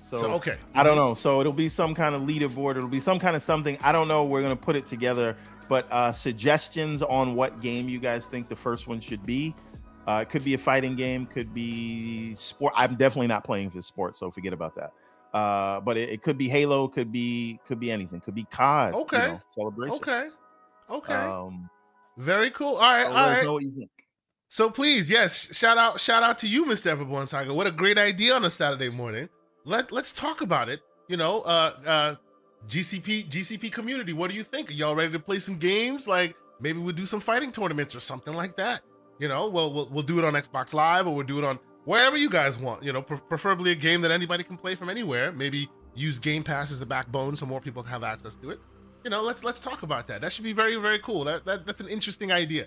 So, 0.00 0.16
so, 0.16 0.32
okay, 0.32 0.56
I 0.74 0.82
don't 0.82 0.96
know. 0.96 1.14
So 1.14 1.40
it'll 1.40 1.52
be 1.52 1.68
some 1.68 1.94
kind 1.94 2.16
of 2.16 2.22
leaderboard. 2.22 2.76
It'll 2.76 2.88
be 2.88 2.98
some 2.98 3.20
kind 3.20 3.36
of 3.36 3.42
something. 3.42 3.78
I 3.82 3.92
don't 3.92 4.08
know. 4.08 4.24
We're 4.24 4.42
gonna 4.42 4.56
put 4.56 4.74
it 4.74 4.86
together. 4.86 5.36
But 5.72 5.90
uh, 5.90 6.12
suggestions 6.12 7.00
on 7.00 7.34
what 7.34 7.62
game 7.62 7.88
you 7.88 7.98
guys 7.98 8.26
think 8.26 8.50
the 8.50 8.56
first 8.56 8.88
one 8.88 9.00
should 9.00 9.24
be. 9.24 9.54
Uh, 10.06 10.18
it 10.20 10.28
could 10.28 10.44
be 10.44 10.52
a 10.52 10.58
fighting 10.58 10.96
game. 10.96 11.24
Could 11.24 11.54
be 11.54 12.34
sport. 12.34 12.74
I'm 12.76 12.96
definitely 12.96 13.28
not 13.28 13.42
playing 13.42 13.70
for 13.70 13.80
sport, 13.80 14.14
so 14.14 14.30
forget 14.30 14.52
about 14.52 14.74
that. 14.74 14.92
Uh, 15.32 15.80
but 15.80 15.96
it, 15.96 16.10
it, 16.10 16.22
could 16.22 16.36
be 16.36 16.46
Halo. 16.46 16.88
Could 16.88 17.10
be 17.10 17.58
could 17.66 17.80
be 17.80 17.90
anything. 17.90 18.20
Could 18.20 18.34
be 18.34 18.44
COD. 18.50 18.92
Okay. 18.92 19.16
You 19.16 19.32
know, 19.32 19.40
celebration. 19.52 19.96
Okay. 19.96 20.28
Okay. 20.90 21.14
Um, 21.14 21.70
Very 22.18 22.50
cool. 22.50 22.74
All 22.74 22.82
right. 22.82 23.06
all 23.06 23.14
right. 23.14 23.42
Know 23.42 23.54
what 23.54 23.62
you 23.62 23.72
think. 23.74 23.90
So 24.50 24.68
please, 24.68 25.08
yes, 25.08 25.56
shout 25.56 25.78
out, 25.78 25.98
shout 26.02 26.22
out 26.22 26.36
to 26.40 26.46
you, 26.46 26.66
Mr. 26.66 26.94
Everborn 26.94 27.26
Saga. 27.26 27.54
What 27.54 27.66
a 27.66 27.70
great 27.70 27.96
idea 27.96 28.34
on 28.34 28.44
a 28.44 28.50
Saturday 28.50 28.90
morning 28.90 29.30
let 29.64 29.92
let's 29.92 30.12
talk 30.12 30.40
about 30.40 30.68
it. 30.68 30.80
you 31.08 31.16
know, 31.16 31.40
uh, 31.42 31.72
uh, 31.86 32.14
GCP 32.68 33.28
GCP 33.28 33.72
community. 33.72 34.12
What 34.12 34.30
do 34.30 34.36
you 34.36 34.44
think? 34.44 34.70
Are 34.70 34.74
y'all 34.74 34.94
ready 34.94 35.12
to 35.12 35.18
play 35.18 35.38
some 35.38 35.56
games? 35.56 36.06
Like 36.06 36.36
maybe 36.60 36.78
we'll 36.78 36.94
do 36.94 37.06
some 37.06 37.20
fighting 37.20 37.52
tournaments 37.52 37.94
or 37.94 38.00
something 38.00 38.34
like 38.34 38.56
that. 38.56 38.82
You 39.18 39.28
know, 39.28 39.48
well, 39.48 39.72
we'll 39.72 39.88
we'll 39.90 40.02
do 40.02 40.18
it 40.18 40.24
on 40.24 40.34
Xbox 40.34 40.74
Live 40.74 41.06
or 41.06 41.14
we'll 41.14 41.26
do 41.26 41.38
it 41.38 41.44
on 41.44 41.58
wherever 41.84 42.16
you 42.16 42.30
guys 42.30 42.58
want. 42.58 42.82
You 42.82 42.92
know, 42.92 43.02
pre- 43.02 43.18
preferably 43.28 43.72
a 43.72 43.74
game 43.74 44.00
that 44.02 44.10
anybody 44.10 44.44
can 44.44 44.56
play 44.56 44.74
from 44.74 44.88
anywhere. 44.88 45.32
Maybe 45.32 45.68
use 45.94 46.18
Game 46.18 46.42
Pass 46.42 46.72
as 46.72 46.78
the 46.78 46.86
backbone 46.86 47.36
so 47.36 47.46
more 47.46 47.60
people 47.60 47.82
can 47.82 47.92
have 47.92 48.04
access 48.04 48.34
to 48.36 48.50
it. 48.50 48.60
You 49.04 49.10
know, 49.10 49.22
let's 49.22 49.44
let's 49.44 49.60
talk 49.60 49.82
about 49.82 50.06
that. 50.08 50.20
That 50.20 50.32
should 50.32 50.44
be 50.44 50.52
very 50.52 50.76
very 50.76 50.98
cool. 51.00 51.24
That, 51.24 51.44
that 51.44 51.66
that's 51.66 51.80
an 51.80 51.88
interesting 51.88 52.32
idea. 52.32 52.66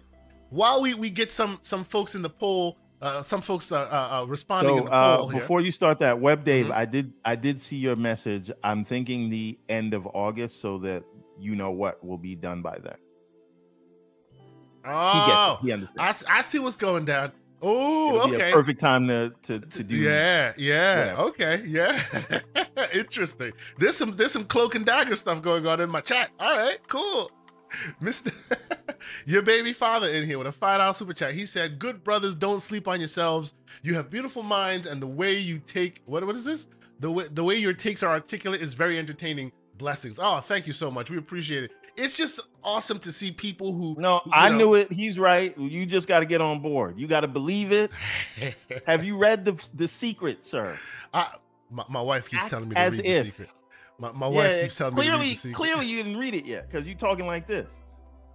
While 0.50 0.82
we 0.82 0.94
we 0.94 1.10
get 1.10 1.32
some 1.32 1.60
some 1.62 1.84
folks 1.84 2.16
in 2.16 2.22
the 2.22 2.30
poll 2.30 2.78
uh, 3.02 3.22
some 3.22 3.42
folks 3.42 3.72
are, 3.72 3.86
uh, 3.86 4.22
uh 4.22 4.26
responding. 4.26 4.78
So 4.78 4.86
uh, 4.86 5.28
before 5.28 5.62
you 5.62 5.72
start 5.72 6.00
that, 6.00 6.20
Web 6.20 6.44
Dave, 6.44 6.66
mm-hmm. 6.66 6.74
I 6.74 6.86
did 6.86 7.14
I 7.24 7.36
did 7.36 7.60
see 7.60 7.78
your 7.78 7.96
message. 7.96 8.52
I'm 8.64 8.86
thinking 8.86 9.30
the 9.30 9.58
end 9.70 9.94
of 9.94 10.08
August, 10.14 10.62
so 10.62 10.78
that 10.80 11.04
you 11.40 11.56
know 11.56 11.72
what 11.72 12.04
will 12.04 12.18
be 12.18 12.36
done 12.36 12.62
by 12.62 12.78
then. 12.82 12.98
Oh, 14.86 15.58
he, 15.62 15.68
he 15.68 15.74
understands. 15.74 16.24
I, 16.30 16.40
I 16.40 16.42
see 16.42 16.60
what's 16.60 16.78
going 16.78 17.06
down. 17.06 17.32
Oh, 17.62 18.32
okay. 18.32 18.52
perfect 18.52 18.80
time 18.80 19.08
to, 19.08 19.34
to 19.44 19.60
to 19.60 19.84
do. 19.84 19.96
Yeah, 19.96 20.54
yeah. 20.58 21.06
yeah. 21.06 21.22
Okay, 21.22 21.64
yeah. 21.66 22.02
Interesting. 22.94 23.54
There's 23.80 23.98
some 23.98 24.12
there's 24.12 24.32
some 24.32 24.46
cloak 24.46 24.76
and 24.76 24.86
dagger 24.86 25.16
stuff 25.16 25.42
going 25.42 25.66
on 25.66 25.82
in 25.82 25.90
my 25.90 26.02
chat. 26.02 26.30
All 26.40 26.56
right, 26.56 26.78
cool. 26.88 27.32
Mr. 28.02 28.34
Your 29.26 29.42
baby 29.42 29.74
father 29.74 30.08
in 30.10 30.26
here 30.26 30.38
with 30.38 30.48
a 30.48 30.52
five 30.52 30.80
dollar 30.80 30.94
super 30.94 31.14
chat. 31.14 31.34
He 31.34 31.46
said, 31.46 31.80
"Good 31.80 32.04
brothers, 32.04 32.36
don't 32.36 32.62
sleep 32.62 32.88
on 32.88 33.00
yourselves. 33.00 33.54
You 33.82 33.96
have 33.96 34.10
beautiful 34.10 34.44
minds, 34.44 34.88
and 34.88 35.02
the 35.02 35.08
way 35.08 35.38
you 35.38 35.60
take 35.60 36.02
what 36.06 36.26
what 36.26 36.36
is 36.36 36.46
this? 36.46 36.68
The 37.00 37.12
way 37.12 37.28
the 37.32 37.44
way 37.44 37.56
your 37.56 37.74
takes 37.74 38.04
are 38.04 38.12
articulate 38.12 38.62
is 38.62 38.74
very 38.74 38.98
entertaining. 38.98 39.52
Blessings. 39.78 40.20
Oh, 40.22 40.40
thank 40.40 40.68
you 40.68 40.74
so 40.74 40.90
much. 40.90 41.10
We 41.10 41.18
appreciate 41.18 41.66
it. 41.66 41.72
It's 41.98 42.16
just 42.16 42.40
awesome 42.64 43.00
to 43.00 43.12
see 43.12 43.32
people 43.32 43.74
who. 43.74 43.96
No, 44.00 44.22
I 44.32 44.50
know, 44.50 44.58
knew 44.58 44.74
it. 44.76 44.92
He's 44.92 45.20
right. 45.20 45.58
You 45.58 45.86
just 45.86 46.08
got 46.08 46.22
to 46.22 46.26
get 46.26 46.42
on 46.42 46.62
board. 46.62 46.98
You 46.98 47.08
got 47.08 47.22
to 47.22 47.28
believe 47.28 47.72
it. 47.72 47.92
have 48.86 49.04
you 49.04 49.18
read 49.18 49.46
the 49.46 49.54
the 49.74 49.88
secret, 49.88 50.46
sir? 50.46 50.78
I, 51.14 51.28
my, 51.70 51.84
my 51.90 52.02
wife 52.02 52.30
keeps 52.30 52.50
telling 52.50 52.70
me 52.70 52.76
to 52.76 52.82
read 52.82 52.94
if. 52.94 53.02
the 53.02 53.32
secret. 53.32 53.50
My, 53.98 54.12
my 54.12 54.28
wife 54.28 54.62
keeps 54.62 54.78
telling 54.78 54.96
clearly, 54.96 55.30
me 55.30 55.36
to 55.36 55.48
read 55.48 55.56
Clearly, 55.56 55.86
you 55.88 55.98
didn't 55.98 56.18
read 56.18 56.36
it 56.36 56.46
yet 56.46 56.70
because 56.70 56.86
you're 56.86 56.98
talking 56.98 57.26
like 57.26 57.48
this. 57.48 57.82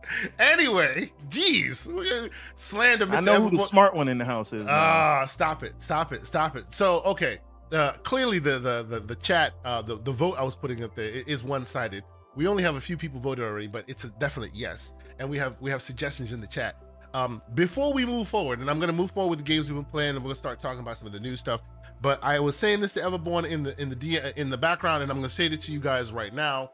Anyway, 0.39 1.13
jeez, 1.29 2.33
slander. 2.55 3.07
Mr. 3.07 3.17
I 3.17 3.21
know 3.21 3.43
who 3.43 3.51
the 3.51 3.63
smart 3.63 3.95
one 3.95 4.09
in 4.09 4.17
the 4.17 4.25
house 4.25 4.51
is. 4.53 4.67
Ah, 4.67 5.21
uh, 5.21 5.27
stop 5.27 5.63
it, 5.63 5.75
stop 5.77 6.15
it, 6.15 6.27
stop 6.27 6.57
it. 6.57 6.65
So, 6.71 7.03
okay, 7.03 7.39
uh, 7.73 7.93
clearly 8.03 8.39
the 8.39 8.59
the 8.59 8.83
the, 8.83 9.01
the 9.01 9.17
chat, 9.17 9.53
uh, 9.65 9.83
the 9.83 9.97
the 9.97 10.13
vote 10.13 10.37
I 10.39 10.43
was 10.43 10.55
putting 10.55 10.83
up 10.83 10.95
there 10.95 11.11
is 11.27 11.43
one 11.43 11.65
sided. 11.65 12.03
We 12.35 12.47
only 12.47 12.63
have 12.63 12.77
a 12.77 12.81
few 12.81 12.97
people 12.97 13.21
voted 13.21 13.45
already, 13.45 13.67
but 13.67 13.85
it's 13.89 14.05
a 14.05 14.09
definite 14.09 14.55
yes. 14.55 14.95
And 15.19 15.29
we 15.29 15.37
have 15.39 15.57
we 15.61 15.71
have 15.71 15.83
suggestions 15.83 16.33
in 16.33 16.41
the 16.41 16.47
chat. 16.47 16.77
Um, 17.13 17.43
before 17.55 17.93
we 17.93 18.07
move 18.07 18.29
forward, 18.29 18.61
and 18.61 18.71
I'm 18.71 18.79
gonna 18.79 18.93
move 18.93 19.11
forward 19.11 19.31
with 19.31 19.39
the 19.41 19.45
games 19.45 19.67
we've 19.69 19.77
been 19.77 19.85
playing, 19.85 20.11
and 20.11 20.21
we're 20.21 20.31
gonna 20.31 20.37
start 20.37 20.61
talking 20.61 20.81
about 20.81 20.97
some 20.97 21.07
of 21.07 21.13
the 21.13 21.21
new 21.21 21.37
stuff. 21.37 21.61
But 22.03 22.23
I 22.23 22.41
was 22.41 22.57
saying 22.57 22.81
this 22.81 22.95
to 22.95 23.01
Everborn 23.01 23.49
in 23.49 23.63
the 23.63 23.81
in 23.81 23.91
the 23.91 24.41
in 24.41 24.49
the 24.49 24.57
background, 24.57 25.03
and 25.03 25.11
I'm 25.11 25.19
gonna 25.19 25.29
say 25.29 25.47
it 25.47 25.61
to 25.63 25.73
you 25.73 25.81
guys 25.81 26.13
right 26.13 26.35
now. 26.35 26.71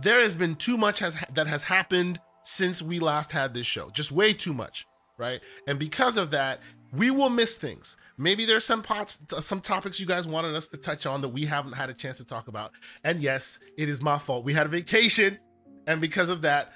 There 0.00 0.20
has 0.20 0.34
been 0.34 0.56
too 0.56 0.78
much 0.78 0.98
has 1.00 1.16
that 1.34 1.46
has 1.46 1.62
happened 1.62 2.20
since 2.44 2.82
we 2.82 2.98
last 2.98 3.32
had 3.32 3.54
this 3.54 3.66
show, 3.66 3.90
just 3.90 4.12
way 4.12 4.32
too 4.32 4.52
much, 4.54 4.86
right? 5.18 5.40
And 5.66 5.78
because 5.78 6.16
of 6.16 6.30
that, 6.32 6.60
we 6.92 7.10
will 7.10 7.30
miss 7.30 7.56
things. 7.56 7.96
Maybe 8.16 8.44
there's 8.44 8.64
some 8.64 8.82
pots, 8.82 9.18
some 9.40 9.60
topics 9.60 9.98
you 9.98 10.06
guys 10.06 10.26
wanted 10.26 10.54
us 10.54 10.68
to 10.68 10.76
touch 10.76 11.06
on 11.06 11.20
that 11.22 11.28
we 11.28 11.44
haven't 11.44 11.72
had 11.72 11.90
a 11.90 11.94
chance 11.94 12.18
to 12.18 12.24
talk 12.24 12.48
about. 12.48 12.72
And 13.02 13.20
yes, 13.20 13.58
it 13.76 13.88
is 13.88 14.00
my 14.00 14.18
fault. 14.18 14.44
We 14.44 14.52
had 14.52 14.66
a 14.66 14.68
vacation, 14.68 15.38
and 15.86 16.00
because 16.00 16.28
of 16.28 16.42
that, 16.42 16.72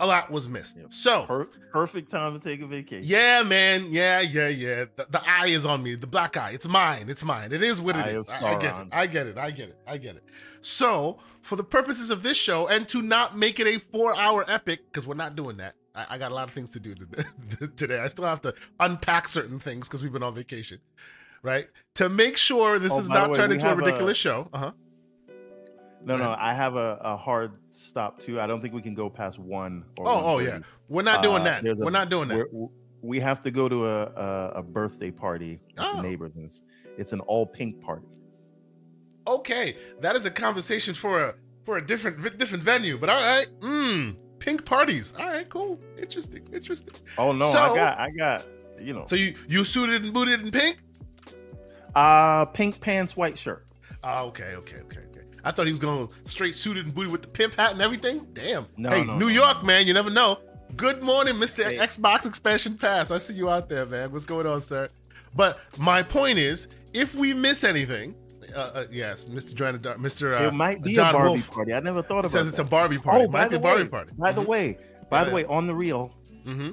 a 0.00 0.06
lot 0.06 0.30
was 0.30 0.48
missed. 0.48 0.76
Yep. 0.76 0.92
So 0.92 1.24
per- 1.24 1.48
perfect 1.72 2.10
time 2.10 2.38
to 2.38 2.44
take 2.44 2.60
a 2.60 2.66
vacation. 2.66 3.04
Yeah, 3.04 3.42
man. 3.42 3.88
Yeah, 3.90 4.20
yeah, 4.20 4.48
yeah. 4.48 4.84
The, 4.96 5.06
the, 5.10 5.22
eye 5.28 5.48
is 5.48 5.66
on 5.66 5.82
me. 5.82 5.94
The 5.94 6.06
black 6.06 6.36
eye. 6.36 6.50
It's 6.52 6.68
mine. 6.68 7.08
It's 7.08 7.24
mine. 7.24 7.52
It 7.52 7.62
is 7.62 7.80
what 7.80 7.96
it 7.96 8.06
is. 8.08 8.28
I, 8.30 8.54
I, 8.54 8.58
get 8.58 8.80
it. 8.80 8.88
I 8.92 9.06
get 9.06 9.26
it. 9.26 9.38
I 9.38 9.50
get 9.50 9.68
it. 9.68 9.78
I 9.86 9.98
get 9.98 10.16
it. 10.16 10.24
So 10.60 11.18
for 11.42 11.56
the 11.56 11.64
purposes 11.64 12.10
of 12.10 12.22
this 12.22 12.36
show, 12.36 12.68
and 12.68 12.88
to 12.90 13.02
not 13.02 13.36
make 13.36 13.60
it 13.60 13.66
a 13.66 13.78
four-hour 13.78 14.44
epic, 14.48 14.80
because 14.86 15.06
we're 15.06 15.14
not 15.14 15.36
doing 15.36 15.56
that. 15.58 15.74
I, 15.94 16.06
I, 16.10 16.18
got 16.18 16.30
a 16.30 16.34
lot 16.34 16.48
of 16.48 16.54
things 16.54 16.70
to 16.70 16.80
do 16.80 16.94
today. 16.94 17.98
I 18.00 18.08
still 18.08 18.24
have 18.24 18.40
to 18.42 18.54
unpack 18.78 19.28
certain 19.28 19.58
things 19.58 19.88
because 19.88 20.02
we've 20.02 20.12
been 20.12 20.22
on 20.22 20.34
vacation, 20.34 20.78
right? 21.42 21.66
To 21.94 22.08
make 22.08 22.36
sure 22.36 22.78
this 22.78 22.92
oh, 22.92 23.00
is 23.00 23.08
not 23.08 23.30
way, 23.30 23.36
turned 23.36 23.52
into 23.52 23.70
a 23.70 23.74
ridiculous 23.74 24.18
a... 24.18 24.20
show. 24.20 24.48
Uh 24.52 24.58
huh. 24.58 24.72
No, 26.04 26.16
no, 26.16 26.34
I 26.38 26.54
have 26.54 26.76
a, 26.76 26.98
a 27.00 27.16
hard 27.16 27.52
stop 27.70 28.20
too. 28.20 28.40
I 28.40 28.46
don't 28.46 28.60
think 28.60 28.74
we 28.74 28.82
can 28.82 28.94
go 28.94 29.10
past 29.10 29.38
one. 29.38 29.84
oh, 30.00 30.34
oh 30.34 30.38
yeah, 30.38 30.60
we're 30.88 31.02
not 31.02 31.22
doing 31.22 31.42
uh, 31.42 31.60
that. 31.62 31.78
We're 31.78 31.90
not 31.90 32.08
doing 32.08 32.28
that. 32.28 32.70
We 33.00 33.20
have 33.20 33.42
to 33.44 33.50
go 33.50 33.68
to 33.68 33.86
a 33.86 34.02
a, 34.04 34.52
a 34.56 34.62
birthday 34.62 35.10
party 35.10 35.60
with 35.76 35.86
oh. 35.86 35.96
the 35.96 36.02
neighbors, 36.02 36.36
and 36.36 36.44
it's 36.44 36.62
it's 36.96 37.12
an 37.12 37.20
all 37.20 37.46
pink 37.46 37.80
party. 37.80 38.06
Okay, 39.26 39.76
that 40.00 40.16
is 40.16 40.24
a 40.24 40.30
conversation 40.30 40.94
for 40.94 41.22
a 41.22 41.34
for 41.64 41.76
a 41.76 41.86
different 41.86 42.38
different 42.38 42.64
venue. 42.64 42.96
But 42.96 43.10
all 43.10 43.22
right, 43.22 43.46
mm, 43.60 44.16
pink 44.38 44.64
parties. 44.64 45.12
All 45.18 45.26
right, 45.26 45.48
cool, 45.48 45.78
interesting, 45.98 46.46
interesting. 46.52 46.94
Oh 47.18 47.32
no, 47.32 47.52
so, 47.52 47.60
I 47.60 47.76
got 47.76 47.98
I 47.98 48.10
got 48.10 48.46
you 48.80 48.94
know. 48.94 49.04
So 49.06 49.16
you 49.16 49.34
you 49.48 49.64
suited 49.64 50.04
and 50.04 50.14
booted 50.14 50.42
in 50.42 50.50
pink? 50.50 50.78
Uh, 51.94 52.44
pink 52.46 52.80
pants, 52.80 53.16
white 53.16 53.38
shirt. 53.38 53.66
Oh, 54.04 54.26
okay, 54.26 54.54
okay, 54.54 54.78
okay. 54.84 55.00
I 55.44 55.50
thought 55.50 55.66
he 55.66 55.72
was 55.72 55.80
going 55.80 56.08
straight 56.24 56.54
suited 56.54 56.84
and 56.86 56.94
booted 56.94 57.12
with 57.12 57.22
the 57.22 57.28
pimp 57.28 57.54
hat 57.54 57.72
and 57.72 57.82
everything. 57.82 58.26
Damn. 58.32 58.66
No, 58.76 58.90
hey, 58.90 59.04
no, 59.04 59.16
New 59.16 59.26
no, 59.26 59.32
York, 59.32 59.64
man, 59.64 59.86
you 59.86 59.94
never 59.94 60.10
know. 60.10 60.40
Good 60.76 61.02
morning, 61.02 61.34
Mr. 61.34 61.64
Hey. 61.64 61.78
Xbox 61.78 62.26
Expansion 62.26 62.76
Pass. 62.76 63.10
I 63.10 63.18
see 63.18 63.34
you 63.34 63.48
out 63.48 63.68
there, 63.68 63.86
man. 63.86 64.12
What's 64.12 64.24
going 64.24 64.46
on, 64.46 64.60
sir? 64.60 64.88
But 65.34 65.60
my 65.78 66.02
point 66.02 66.38
is, 66.38 66.68
if 66.92 67.14
we 67.14 67.32
miss 67.34 67.64
anything, 67.64 68.14
uh, 68.54 68.70
uh, 68.74 68.84
yes, 68.90 69.26
Mr. 69.26 69.54
John, 69.54 69.78
Mr. 69.78 70.38
Uh, 70.38 70.48
it 70.48 70.54
might 70.54 70.82
be 70.82 70.94
John 70.94 71.10
a 71.10 71.12
Barbie 71.12 71.28
Wolf 71.30 71.50
party. 71.50 71.72
I 71.72 71.80
never 71.80 72.02
thought 72.02 72.20
about. 72.20 72.26
It. 72.26 72.28
Says 72.30 72.44
that. 72.46 72.50
it's 72.50 72.58
a 72.58 72.64
Barbie 72.64 72.98
party. 72.98 73.24
Oh, 73.24 73.28
by 73.28 73.48
the 73.48 73.58
way, 73.58 73.86
party. 73.86 74.12
By 74.16 74.32
mm-hmm. 74.32 74.40
the 74.40 74.46
way, 74.46 74.78
by 75.10 75.24
the 75.24 75.32
way, 75.32 75.44
on 75.44 75.66
the 75.66 75.74
real, 75.74 76.14
mm-hmm. 76.44 76.72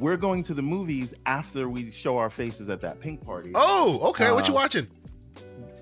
we're 0.00 0.16
going 0.16 0.42
to 0.44 0.54
the 0.54 0.62
movies 0.62 1.14
after 1.26 1.68
we 1.68 1.90
show 1.90 2.18
our 2.18 2.30
faces 2.30 2.68
at 2.68 2.80
that 2.82 3.00
pink 3.00 3.24
party. 3.24 3.52
Oh, 3.54 4.00
okay. 4.10 4.32
what 4.32 4.48
you 4.48 4.54
uh, 4.54 4.56
watching? 4.56 4.88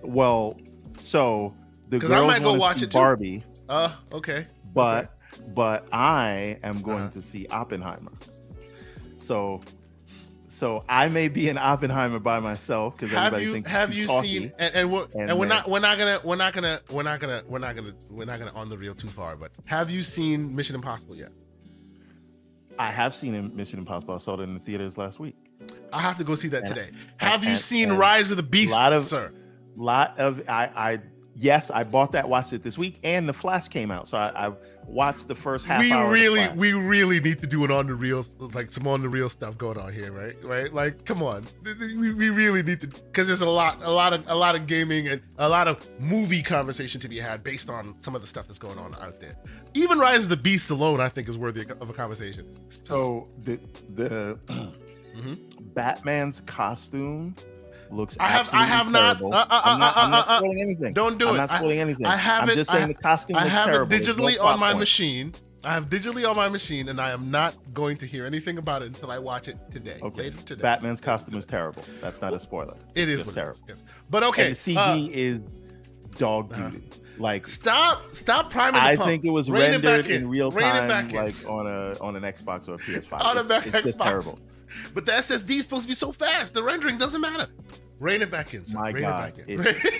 Well, 0.03 0.59
so 0.99 1.55
the 2.01 2.07
girls 2.07 2.13
I 2.13 2.27
might 2.27 2.43
go 2.43 2.55
watch 2.55 2.83
it 2.83 2.93
Barbie. 2.93 3.45
Uh, 3.69 3.93
okay. 4.13 4.47
But 4.73 5.13
okay. 5.33 5.45
but 5.55 5.89
I 5.93 6.59
am 6.63 6.81
going 6.83 6.99
uh-huh. 6.99 7.11
to 7.11 7.23
see 7.23 7.47
Oppenheimer. 7.47 8.13
So 9.19 9.63
so 10.49 10.85
I 10.89 11.09
may 11.09 11.29
be 11.29 11.49
in 11.49 11.59
Oppenheimer 11.59 12.19
by 12.19 12.39
myself 12.41 12.97
because 12.97 13.13
everybody 13.13 13.45
you, 13.45 13.53
thinks 13.53 13.71
have 13.71 13.93
you 13.93 14.07
seen 14.07 14.53
and, 14.59 14.75
and 14.75 14.93
we're 14.93 15.07
and, 15.15 15.31
and 15.31 15.39
we're 15.39 15.47
not 15.47 15.69
we're 15.69 15.81
not 15.81 15.99
gonna 15.99 16.21
we're 16.23 16.37
not 16.37 16.53
gonna 16.53 16.81
we're 16.91 17.03
not 17.03 17.21
gonna 17.21 17.43
we're 17.49 17.59
not 17.59 17.75
gonna 17.75 17.95
we're 18.11 18.25
not 18.25 18.39
gonna 18.39 18.53
on 18.55 18.69
the 18.69 18.79
real 18.79 18.95
too 18.95 19.09
far. 19.09 19.37
But 19.37 19.53
have 19.65 19.91
you 19.91 20.03
seen 20.03 20.55
Mission 20.55 20.75
Impossible 20.77 21.17
yet? 21.17 21.31
I 22.79 22.91
have 22.91 23.15
seen 23.15 23.55
Mission 23.55 23.79
Impossible. 23.79 24.15
I 24.15 24.19
saw 24.19 24.35
it 24.35 24.41
in 24.41 24.55
the 24.55 24.61
theaters 24.61 24.99
last 24.99 25.21
week. 25.21 25.37
I 25.93 26.01
have 26.01 26.19
to 26.19 26.25
go 26.25 26.35
see 26.35 26.49
that 26.49 26.65
and, 26.65 26.75
today. 26.75 26.91
Have 27.19 27.45
you 27.45 27.57
seen 27.57 27.93
Rise 27.93 28.31
of 28.31 28.37
the 28.37 28.43
Beast, 28.43 28.73
lot 28.73 28.93
of, 28.93 29.05
sir? 29.05 29.33
Lot 29.77 30.19
of 30.19 30.43
I 30.49 30.71
I 30.77 31.01
yes, 31.37 31.71
I 31.71 31.85
bought 31.85 32.12
that, 32.12 32.29
watched 32.29 32.53
it 32.53 32.62
this 32.62 32.79
week, 32.79 32.99
and 33.03 33.29
the 33.29 33.33
Flash 33.33 33.69
came 33.69 33.91
out, 33.91 34.09
so 34.09 34.17
I, 34.17 34.49
I 34.49 34.53
watched 34.87 35.29
the 35.29 35.35
first 35.35 35.64
half. 35.64 35.83
We 35.83 35.93
really, 35.93 36.49
we 36.57 36.73
really 36.73 37.21
need 37.21 37.38
to 37.41 37.47
do 37.47 37.64
it 37.64 37.71
on 37.71 37.87
the 37.87 37.95
real, 37.95 38.25
like 38.38 38.71
some 38.71 38.87
on 38.87 39.00
the 39.00 39.09
real 39.09 39.29
stuff 39.29 39.57
going 39.59 39.79
on 39.79 39.93
here, 39.93 40.12
right? 40.12 40.37
Right? 40.45 40.73
Like, 40.73 41.05
come 41.05 41.23
on, 41.23 41.47
we, 41.64 42.12
we 42.12 42.31
really 42.31 42.62
need 42.62 42.81
to, 42.83 42.87
because 42.87 43.26
there's 43.26 43.41
a 43.41 43.49
lot, 43.49 43.83
a 43.83 43.91
lot 43.91 44.12
of, 44.12 44.25
a 44.29 44.35
lot 44.35 44.55
of 44.55 44.67
gaming 44.67 45.09
and 45.09 45.21
a 45.38 45.49
lot 45.49 45.69
of 45.69 45.88
movie 46.00 46.43
conversation 46.43 47.00
to 47.00 47.09
be 47.09 47.19
had 47.19 47.43
based 47.43 47.71
on 47.71 47.97
some 48.00 48.14
of 48.14 48.21
the 48.21 48.26
stuff 48.26 48.47
that's 48.47 48.59
going 48.59 48.79
on 48.79 48.95
out 48.97 49.21
there. 49.21 49.37
Even 49.75 49.99
Rise 49.99 50.25
of 50.25 50.29
the 50.29 50.37
Beasts 50.37 50.71
alone, 50.71 51.00
I 51.00 51.09
think, 51.09 51.29
is 51.29 51.37
worthy 51.37 51.62
of 51.62 51.91
a 51.91 51.93
conversation. 51.93 52.47
So 52.85 53.26
the 53.43 53.59
the 53.95 54.38
mm-hmm. 54.47 55.35
Batman's 55.75 56.43
costume 56.43 57.35
looks. 57.95 58.17
I 58.21 58.29
have. 58.29 58.53
I 58.53 58.65
have 58.65 58.91
not. 58.91 59.23
Uh, 59.23 59.29
uh, 59.29 59.47
I'm 59.65 59.79
not, 59.79 59.97
I'm 59.97 60.11
not 60.11 60.29
uh, 60.29 60.39
spoiling 60.39 60.61
anything. 60.61 60.93
Don't 60.93 61.19
do 61.19 61.29
I'm 61.29 61.35
it. 61.35 61.39
not 61.39 61.51
spoiling 61.51 61.79
I, 61.79 61.83
anything. 61.83 62.07
I 62.07 62.17
have 62.17 62.43
I'm 62.45 62.51
it. 62.51 62.55
just 62.57 62.71
saying 62.71 62.85
I, 62.85 62.89
the 62.89 62.95
costume. 62.95 63.37
I 63.37 63.47
have 63.47 63.67
terrible. 63.67 63.93
it 63.93 64.03
digitally 64.03 64.37
no 64.37 64.45
on 64.45 64.61
my 64.61 64.71
point. 64.73 64.81
machine. 64.81 65.35
I 65.65 65.73
have 65.73 65.89
digitally 65.89 66.29
on 66.29 66.37
my 66.37 66.49
machine, 66.49 66.91
and 66.91 67.01
I 67.01 67.11
am 67.11 67.31
not 67.31 67.57
going 67.73 67.97
to 67.99 68.07
hear 68.07 68.27
anything 68.27 68.59
about 68.59 68.83
it 68.83 68.89
until 68.89 69.11
I 69.11 69.19
watch 69.19 69.49
it 69.49 69.57
today. 69.71 69.99
Okay. 70.03 70.25
Later 70.25 70.37
today. 70.39 70.63
Batman's 70.63 71.01
costume 71.01 71.37
is 71.37 71.47
terrible. 71.47 71.83
That's 72.03 72.21
not 72.21 72.35
a 72.35 72.39
spoiler. 72.39 72.75
It 72.95 73.09
is 73.09 73.27
terrible. 73.33 73.61
yes. 73.67 73.83
But 74.11 74.23
okay, 74.25 74.49
and 74.49 74.57
the 74.57 74.75
CG 74.75 75.11
is 75.11 75.51
dog 76.17 76.55
duty. 76.55 76.83
Like 77.17 77.47
stop, 77.47 78.13
stop 78.13 78.51
priming. 78.51 78.81
I 78.81 78.97
think 78.97 79.25
it 79.25 79.31
was 79.31 79.49
Rain 79.51 79.71
rendered 79.71 80.07
in. 80.07 80.23
in. 80.23 80.29
real 80.29 80.51
time, 80.51 81.09
like 81.11 81.49
on 81.49 81.67
a 81.67 81.97
on 82.01 82.17
an 82.17 82.25
Xbox 82.25 82.69
or 82.69 82.75
a 82.75 82.79
PS5. 82.79 83.21
On 83.21 83.39
a 83.39 83.41
it's 83.41 83.97
Xbox. 83.97 84.03
terrible. 84.03 84.39
But 84.93 85.07
the 85.07 85.13
SSD 85.13 85.51
is 85.51 85.63
supposed 85.63 85.83
to 85.83 85.89
be 85.89 85.95
so 85.95 86.11
fast. 86.13 86.55
The 86.55 86.63
rendering 86.63 86.99
doesn't 86.99 87.21
matter. 87.21 87.49
Rein 87.99 88.23
it 88.23 88.31
back 88.31 88.55
in. 88.55 88.65
Sir. 88.65 88.79
My 88.79 88.91
Rein 88.91 89.03
God. 89.03 89.35
it 89.47 89.59
back 89.59 89.85
in. 89.85 89.93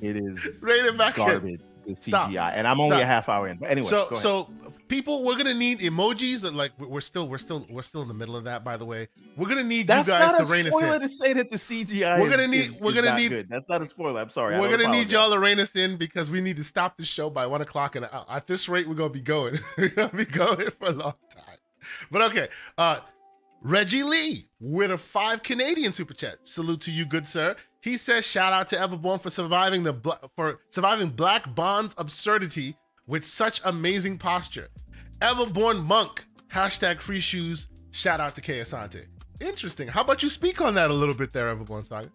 It 0.00 0.16
is 0.16 0.48
rein 0.60 0.84
it 0.84 0.98
back 0.98 1.14
garbage. 1.14 1.60
in. 1.60 1.62
The 1.84 1.94
CGI, 1.94 2.02
Stop. 2.02 2.52
and 2.54 2.68
I'm 2.68 2.80
only 2.80 2.96
Stop. 2.96 3.02
a 3.02 3.06
half 3.06 3.28
hour 3.28 3.48
in. 3.48 3.56
But 3.56 3.70
anyway, 3.70 3.88
so 3.88 4.06
so 4.14 4.48
people, 4.86 5.24
we're 5.24 5.36
gonna 5.36 5.54
need 5.54 5.80
emojis. 5.80 6.54
Like 6.54 6.72
we're 6.78 7.00
still 7.00 7.28
we're 7.28 7.38
still 7.38 7.66
we're 7.70 7.82
still 7.82 8.02
in 8.02 8.08
the 8.08 8.14
middle 8.14 8.36
of 8.36 8.44
that. 8.44 8.62
By 8.62 8.76
the 8.76 8.84
way, 8.84 9.08
we're 9.36 9.48
gonna 9.48 9.64
need 9.64 9.88
That's 9.88 10.06
you 10.06 10.14
guys 10.14 10.38
to 10.38 10.52
rein 10.52 10.66
us 10.66 10.72
in. 10.72 10.78
Spoiler 10.78 10.98
to 11.00 11.08
say 11.08 11.32
that 11.32 11.50
the 11.50 11.56
CGI. 11.56 12.20
We're 12.20 12.30
gonna 12.30 12.46
need. 12.46 12.66
Is, 12.66 12.72
we're 12.74 12.92
gonna 12.92 13.16
need. 13.16 13.30
Good. 13.30 13.48
That's 13.48 13.68
not 13.68 13.82
a 13.82 13.86
spoiler. 13.86 14.20
I'm 14.20 14.30
sorry. 14.30 14.60
We're 14.60 14.70
gonna 14.70 14.84
apologize. 14.84 15.06
need 15.06 15.12
y'all 15.12 15.30
to 15.30 15.38
rein 15.38 15.58
us 15.58 15.74
in 15.74 15.96
because 15.96 16.30
we 16.30 16.40
need 16.40 16.56
to 16.58 16.64
stop 16.64 16.96
the 16.96 17.04
show 17.04 17.30
by 17.30 17.46
one 17.46 17.62
o'clock, 17.62 17.96
and 17.96 18.04
uh, 18.04 18.24
at 18.28 18.46
this 18.46 18.68
rate, 18.68 18.88
we're 18.88 18.94
gonna 18.94 19.10
be 19.10 19.20
going. 19.20 19.58
we're 19.78 19.88
gonna 19.88 20.08
be 20.10 20.24
going 20.24 20.70
for 20.78 20.88
a 20.88 20.92
long 20.92 21.14
time. 21.34 21.56
But 22.10 22.22
okay, 22.30 22.48
uh, 22.78 23.00
Reggie 23.64 24.02
Lee 24.02 24.48
with 24.58 24.90
a 24.90 24.98
five 24.98 25.42
Canadian 25.44 25.92
super 25.92 26.14
chat. 26.14 26.36
Salute 26.42 26.80
to 26.80 26.90
you, 26.90 27.04
good 27.04 27.28
sir. 27.28 27.54
He 27.80 27.96
says, 27.96 28.26
"Shout 28.26 28.52
out 28.52 28.66
to 28.68 28.76
Everborn 28.76 29.20
for 29.20 29.30
surviving 29.30 29.84
the 29.84 29.94
for 30.34 30.60
surviving 30.70 31.10
Black 31.10 31.54
Bond's 31.54 31.94
absurdity 31.96 32.76
with 33.06 33.24
such 33.24 33.60
amazing 33.64 34.18
posture. 34.18 34.68
Everborn 35.20 35.84
monk 35.84 36.24
hashtag 36.52 37.00
free 37.00 37.20
shoes. 37.20 37.68
Shout 37.92 38.20
out 38.20 38.34
to 38.34 38.40
K 38.40 38.58
Asante. 38.58 39.06
Interesting. 39.40 39.86
How 39.86 40.00
about 40.00 40.24
you 40.24 40.28
speak 40.28 40.60
on 40.60 40.74
that 40.74 40.90
a 40.90 40.94
little 40.94 41.14
bit 41.14 41.32
there, 41.32 41.54
Everborn 41.54 41.84
Saga? 41.84 42.10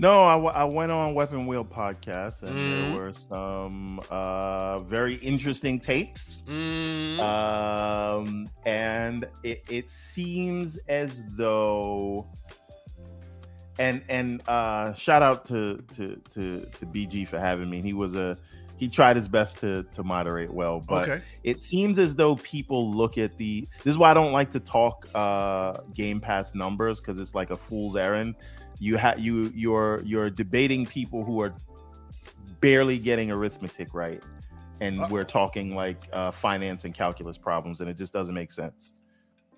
No, 0.00 0.24
I, 0.24 0.62
I 0.62 0.64
went 0.64 0.90
on 0.90 1.12
Weapon 1.12 1.46
Wheel 1.46 1.62
podcast 1.62 2.42
and 2.42 2.56
mm. 2.56 2.80
there 2.80 2.98
were 2.98 3.12
some 3.12 4.00
uh, 4.10 4.78
very 4.78 5.16
interesting 5.16 5.78
takes. 5.78 6.42
Mm. 6.48 7.18
Um, 7.18 8.48
and 8.64 9.26
it, 9.42 9.62
it 9.68 9.90
seems 9.90 10.78
as 10.88 11.22
though 11.36 12.26
and 13.78 14.02
and 14.08 14.42
uh, 14.48 14.94
shout 14.94 15.20
out 15.20 15.44
to 15.46 15.84
to 15.92 16.16
to 16.30 16.60
to 16.60 16.86
BG 16.86 17.28
for 17.28 17.38
having 17.38 17.68
me. 17.68 17.82
He 17.82 17.92
was 17.92 18.14
a 18.14 18.38
he 18.78 18.88
tried 18.88 19.16
his 19.16 19.28
best 19.28 19.58
to 19.58 19.82
to 19.92 20.02
moderate 20.02 20.50
well, 20.50 20.80
but 20.80 21.10
okay. 21.10 21.22
it 21.44 21.60
seems 21.60 21.98
as 21.98 22.14
though 22.14 22.36
people 22.36 22.90
look 22.90 23.18
at 23.18 23.36
the. 23.36 23.68
This 23.84 23.92
is 23.92 23.98
why 23.98 24.10
I 24.10 24.14
don't 24.14 24.32
like 24.32 24.50
to 24.52 24.60
talk 24.60 25.06
uh, 25.14 25.78
Game 25.92 26.20
Pass 26.20 26.54
numbers 26.54 27.00
because 27.00 27.18
it's 27.18 27.34
like 27.34 27.50
a 27.50 27.56
fool's 27.56 27.96
errand 27.96 28.34
you 28.80 28.96
have 28.96 29.20
you 29.20 29.52
you're 29.54 30.02
you're 30.04 30.30
debating 30.30 30.84
people 30.84 31.24
who 31.24 31.40
are 31.40 31.54
barely 32.60 32.98
getting 32.98 33.30
arithmetic 33.30 33.94
right. 33.94 34.22
And 34.82 35.10
we're 35.10 35.24
talking 35.24 35.74
like 35.74 36.08
uh, 36.10 36.30
finance 36.30 36.86
and 36.86 36.94
calculus 36.94 37.36
problems 37.36 37.80
and 37.80 37.88
it 37.88 37.98
just 37.98 38.12
doesn't 38.12 38.34
make 38.34 38.50
sense 38.50 38.94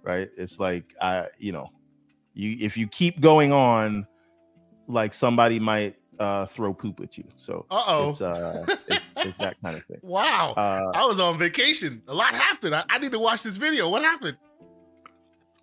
right? 0.02 0.30
It's 0.36 0.58
like 0.60 0.94
i 1.00 1.28
you 1.38 1.52
know 1.52 1.70
you 2.34 2.56
if 2.60 2.76
you 2.76 2.86
keep 2.88 3.20
going 3.20 3.52
on 3.52 4.06
like 4.88 5.14
somebody 5.14 5.58
might 5.58 5.96
uh, 6.18 6.46
throw 6.46 6.74
poop 6.74 7.00
at 7.00 7.16
you. 7.16 7.24
So 7.36 7.66
Uh-oh. 7.70 8.10
it's 8.10 8.20
uh 8.20 8.64
it's, 8.88 9.06
it's 9.16 9.38
that 9.38 9.56
kind 9.62 9.76
of 9.76 9.84
thing. 9.86 9.98
Wow. 10.02 10.54
Uh, 10.56 10.90
i 10.94 11.06
was 11.06 11.20
on 11.20 11.38
vacation. 11.38 12.02
A 12.08 12.14
lot 12.14 12.34
happened. 12.34 12.74
I, 12.74 12.84
I 12.90 12.98
need 12.98 13.12
to 13.12 13.18
watch 13.18 13.42
this 13.42 13.56
video. 13.56 13.88
What 13.88 14.02
happened? 14.02 14.36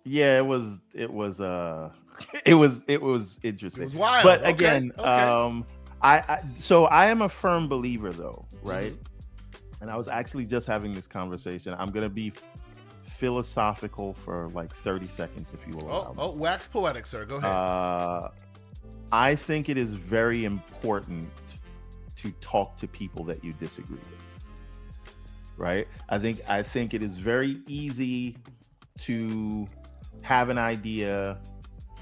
Yeah 0.04 0.38
it 0.38 0.46
was 0.46 0.78
it 0.94 1.12
was 1.12 1.40
uh 1.40 1.90
it 2.44 2.54
was 2.54 2.84
it 2.86 3.00
was 3.00 3.38
interesting. 3.42 3.82
It 3.82 3.86
was 3.86 3.94
wild. 3.94 4.24
But 4.24 4.40
okay. 4.40 4.50
again, 4.50 4.92
okay. 4.98 5.08
um, 5.08 5.66
I, 6.02 6.18
I, 6.18 6.40
so 6.56 6.86
I 6.86 7.06
am 7.06 7.22
a 7.22 7.28
firm 7.28 7.68
believer 7.68 8.12
though, 8.12 8.46
right? 8.62 8.92
Mm-hmm. 8.92 9.82
And 9.82 9.90
I 9.90 9.96
was 9.96 10.08
actually 10.08 10.46
just 10.46 10.66
having 10.66 10.94
this 10.94 11.06
conversation. 11.06 11.74
I'm 11.78 11.90
gonna 11.90 12.08
be 12.08 12.32
philosophical 13.20 14.14
for 14.14 14.48
like 14.50 14.74
30 14.74 15.06
seconds, 15.08 15.52
if 15.52 15.66
you 15.68 15.76
will. 15.76 15.90
Oh, 15.90 16.14
oh, 16.16 16.30
wax 16.30 16.66
poetic, 16.66 17.06
sir. 17.06 17.26
Go 17.26 17.36
ahead. 17.36 17.50
Uh, 17.50 18.28
I 19.12 19.34
think 19.34 19.68
it 19.68 19.76
is 19.76 19.92
very 19.92 20.44
important 20.44 21.30
to 22.16 22.30
talk 22.40 22.76
to 22.76 22.88
people 22.88 23.24
that 23.24 23.44
you 23.44 23.52
disagree 23.54 23.96
with. 23.96 25.14
Right? 25.56 25.86
I 26.08 26.18
think 26.18 26.40
I 26.48 26.62
think 26.62 26.94
it 26.94 27.02
is 27.02 27.18
very 27.18 27.60
easy 27.66 28.36
to 29.00 29.66
have 30.22 30.48
an 30.48 30.58
idea 30.58 31.38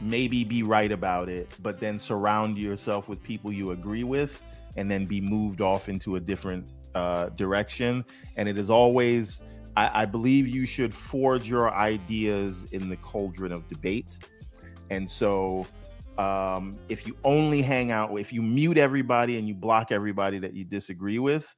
maybe 0.00 0.44
be 0.44 0.62
right 0.62 0.92
about 0.92 1.28
it, 1.28 1.48
but 1.62 1.80
then 1.80 1.98
surround 1.98 2.58
yourself 2.58 3.08
with 3.08 3.22
people 3.22 3.52
you 3.52 3.72
agree 3.72 4.04
with 4.04 4.42
and 4.76 4.90
then 4.90 5.06
be 5.06 5.20
moved 5.20 5.60
off 5.60 5.88
into 5.88 6.16
a 6.16 6.20
different 6.20 6.64
uh, 6.94 7.30
direction. 7.30 8.04
And 8.36 8.48
it 8.48 8.58
is 8.58 8.70
always, 8.70 9.42
I, 9.76 10.02
I 10.02 10.04
believe 10.04 10.46
you 10.46 10.66
should 10.66 10.94
forge 10.94 11.48
your 11.48 11.72
ideas 11.72 12.64
in 12.72 12.88
the 12.88 12.96
cauldron 12.96 13.52
of 13.52 13.68
debate. 13.68 14.18
And 14.90 15.08
so, 15.08 15.66
um, 16.16 16.76
if 16.88 17.06
you 17.06 17.16
only 17.24 17.62
hang 17.62 17.92
out, 17.92 18.18
if 18.18 18.32
you 18.32 18.42
mute 18.42 18.76
everybody 18.76 19.38
and 19.38 19.46
you 19.46 19.54
block 19.54 19.92
everybody 19.92 20.38
that 20.40 20.52
you 20.52 20.64
disagree 20.64 21.20
with, 21.20 21.54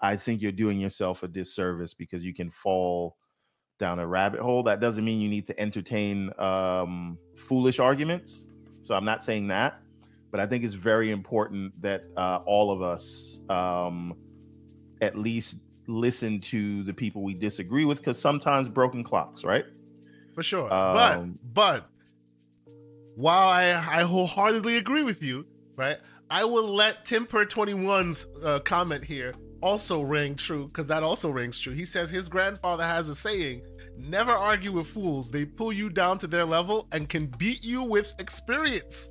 I 0.00 0.16
think 0.16 0.40
you're 0.40 0.52
doing 0.52 0.78
yourself 0.78 1.22
a 1.22 1.28
disservice 1.28 1.94
because 1.94 2.24
you 2.24 2.34
can 2.34 2.50
fall 2.50 3.16
down 3.78 3.98
a 3.98 4.06
rabbit 4.06 4.40
hole. 4.40 4.62
That 4.62 4.80
doesn't 4.80 5.04
mean 5.04 5.20
you 5.20 5.28
need 5.28 5.46
to 5.46 5.60
entertain 5.60 6.30
um, 6.38 7.18
foolish 7.36 7.78
arguments. 7.78 8.46
So 8.82 8.94
I'm 8.94 9.04
not 9.04 9.24
saying 9.24 9.48
that, 9.48 9.80
but 10.30 10.40
I 10.40 10.46
think 10.46 10.64
it's 10.64 10.74
very 10.74 11.10
important 11.10 11.80
that 11.82 12.04
uh, 12.16 12.40
all 12.46 12.70
of 12.70 12.82
us 12.82 13.40
um, 13.48 14.14
at 15.00 15.16
least 15.16 15.60
listen 15.86 16.40
to 16.40 16.82
the 16.82 16.94
people 16.94 17.22
we 17.22 17.34
disagree 17.34 17.84
with, 17.84 17.98
because 17.98 18.18
sometimes 18.18 18.68
broken 18.68 19.02
clocks, 19.02 19.44
right? 19.44 19.64
For 20.34 20.42
sure. 20.42 20.72
Um, 20.72 21.38
but 21.44 21.54
but 21.54 21.90
while 23.16 23.48
I 23.48 23.70
I 23.70 24.02
wholeheartedly 24.02 24.76
agree 24.76 25.02
with 25.02 25.22
you, 25.22 25.46
right? 25.76 25.98
I 26.30 26.44
will 26.44 26.74
let 26.74 27.04
Timper 27.04 27.44
21's 27.44 28.26
uh, 28.42 28.58
comment 28.60 29.04
here 29.04 29.34
also 29.64 30.02
ring 30.02 30.36
true 30.36 30.66
because 30.66 30.86
that 30.88 31.02
also 31.02 31.30
rings 31.30 31.58
true. 31.58 31.72
He 31.72 31.86
says 31.86 32.10
his 32.10 32.28
grandfather 32.28 32.84
has 32.84 33.08
a 33.08 33.14
saying 33.14 33.62
never 33.96 34.30
argue 34.30 34.72
with 34.72 34.86
fools. 34.86 35.30
They 35.30 35.46
pull 35.46 35.72
you 35.72 35.88
down 35.88 36.18
to 36.18 36.26
their 36.26 36.44
level 36.44 36.86
and 36.92 37.08
can 37.08 37.26
beat 37.38 37.64
you 37.64 37.82
with 37.82 38.12
experience. 38.18 39.10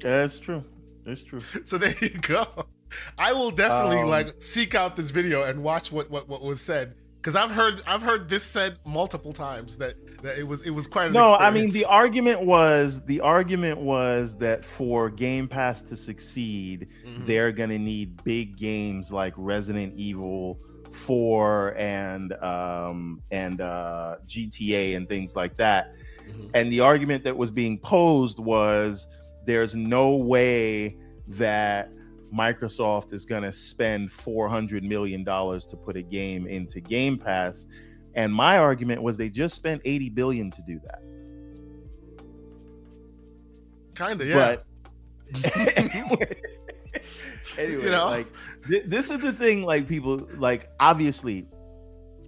That's 0.00 0.38
true. 0.38 0.62
That's 1.04 1.22
true. 1.24 1.40
So 1.64 1.78
there 1.78 1.94
you 2.00 2.10
go. 2.10 2.46
I 3.18 3.32
will 3.32 3.50
definitely 3.50 4.00
um, 4.02 4.08
like 4.08 4.34
seek 4.40 4.74
out 4.74 4.96
this 4.96 5.10
video 5.10 5.44
and 5.44 5.62
watch 5.62 5.90
what 5.90 6.10
what, 6.10 6.28
what 6.28 6.42
was 6.42 6.60
said 6.60 6.94
because 7.26 7.34
I've 7.34 7.50
heard 7.50 7.82
I've 7.88 8.02
heard 8.02 8.28
this 8.28 8.44
said 8.44 8.78
multiple 8.84 9.32
times 9.32 9.78
that 9.78 9.96
that 10.22 10.38
it 10.38 10.44
was 10.46 10.62
it 10.62 10.70
was 10.70 10.86
quite 10.86 11.10
no. 11.10 11.34
I 11.34 11.50
mean 11.50 11.70
the 11.70 11.84
argument 11.84 12.42
was 12.42 13.04
the 13.06 13.20
argument 13.20 13.80
was 13.80 14.36
that 14.36 14.64
for 14.64 15.10
Game 15.10 15.48
Pass 15.48 15.82
to 15.82 15.96
succeed, 15.96 16.86
mm-hmm. 17.04 17.26
they're 17.26 17.50
gonna 17.50 17.80
need 17.80 18.22
big 18.22 18.56
games 18.56 19.10
like 19.10 19.34
Resident 19.36 19.94
Evil 19.96 20.60
Four 20.92 21.74
and 21.76 22.32
um, 22.34 23.20
and 23.32 23.60
uh, 23.60 24.18
GTA 24.28 24.96
and 24.96 25.08
things 25.08 25.34
like 25.34 25.56
that. 25.56 25.96
Mm-hmm. 26.28 26.50
And 26.54 26.70
the 26.70 26.78
argument 26.78 27.24
that 27.24 27.36
was 27.36 27.50
being 27.50 27.80
posed 27.80 28.38
was 28.38 29.04
there's 29.46 29.74
no 29.74 30.14
way 30.14 30.96
that 31.26 31.90
Microsoft 32.34 33.12
is 33.12 33.24
going 33.24 33.42
to 33.42 33.52
spend 33.52 34.10
400 34.12 34.82
million 34.84 35.24
dollars 35.24 35.66
to 35.66 35.76
put 35.76 35.96
a 35.96 36.02
game 36.02 36.46
into 36.46 36.80
Game 36.80 37.18
Pass. 37.18 37.66
And 38.14 38.32
my 38.32 38.58
argument 38.58 39.02
was 39.02 39.16
they 39.16 39.28
just 39.28 39.54
spent 39.54 39.82
80 39.84 40.10
billion 40.10 40.50
to 40.50 40.62
do 40.62 40.80
that. 40.84 41.02
Kind 43.94 44.20
of, 44.20 44.28
yeah. 44.28 44.56
But 44.56 44.66
anyway, 45.76 46.36
anyway 47.58 47.84
you 47.84 47.90
know? 47.90 48.06
like 48.06 48.26
th- 48.66 48.84
this 48.86 49.10
is 49.10 49.20
the 49.20 49.32
thing 49.32 49.62
like 49.62 49.88
people 49.88 50.28
like 50.36 50.68
obviously 50.78 51.46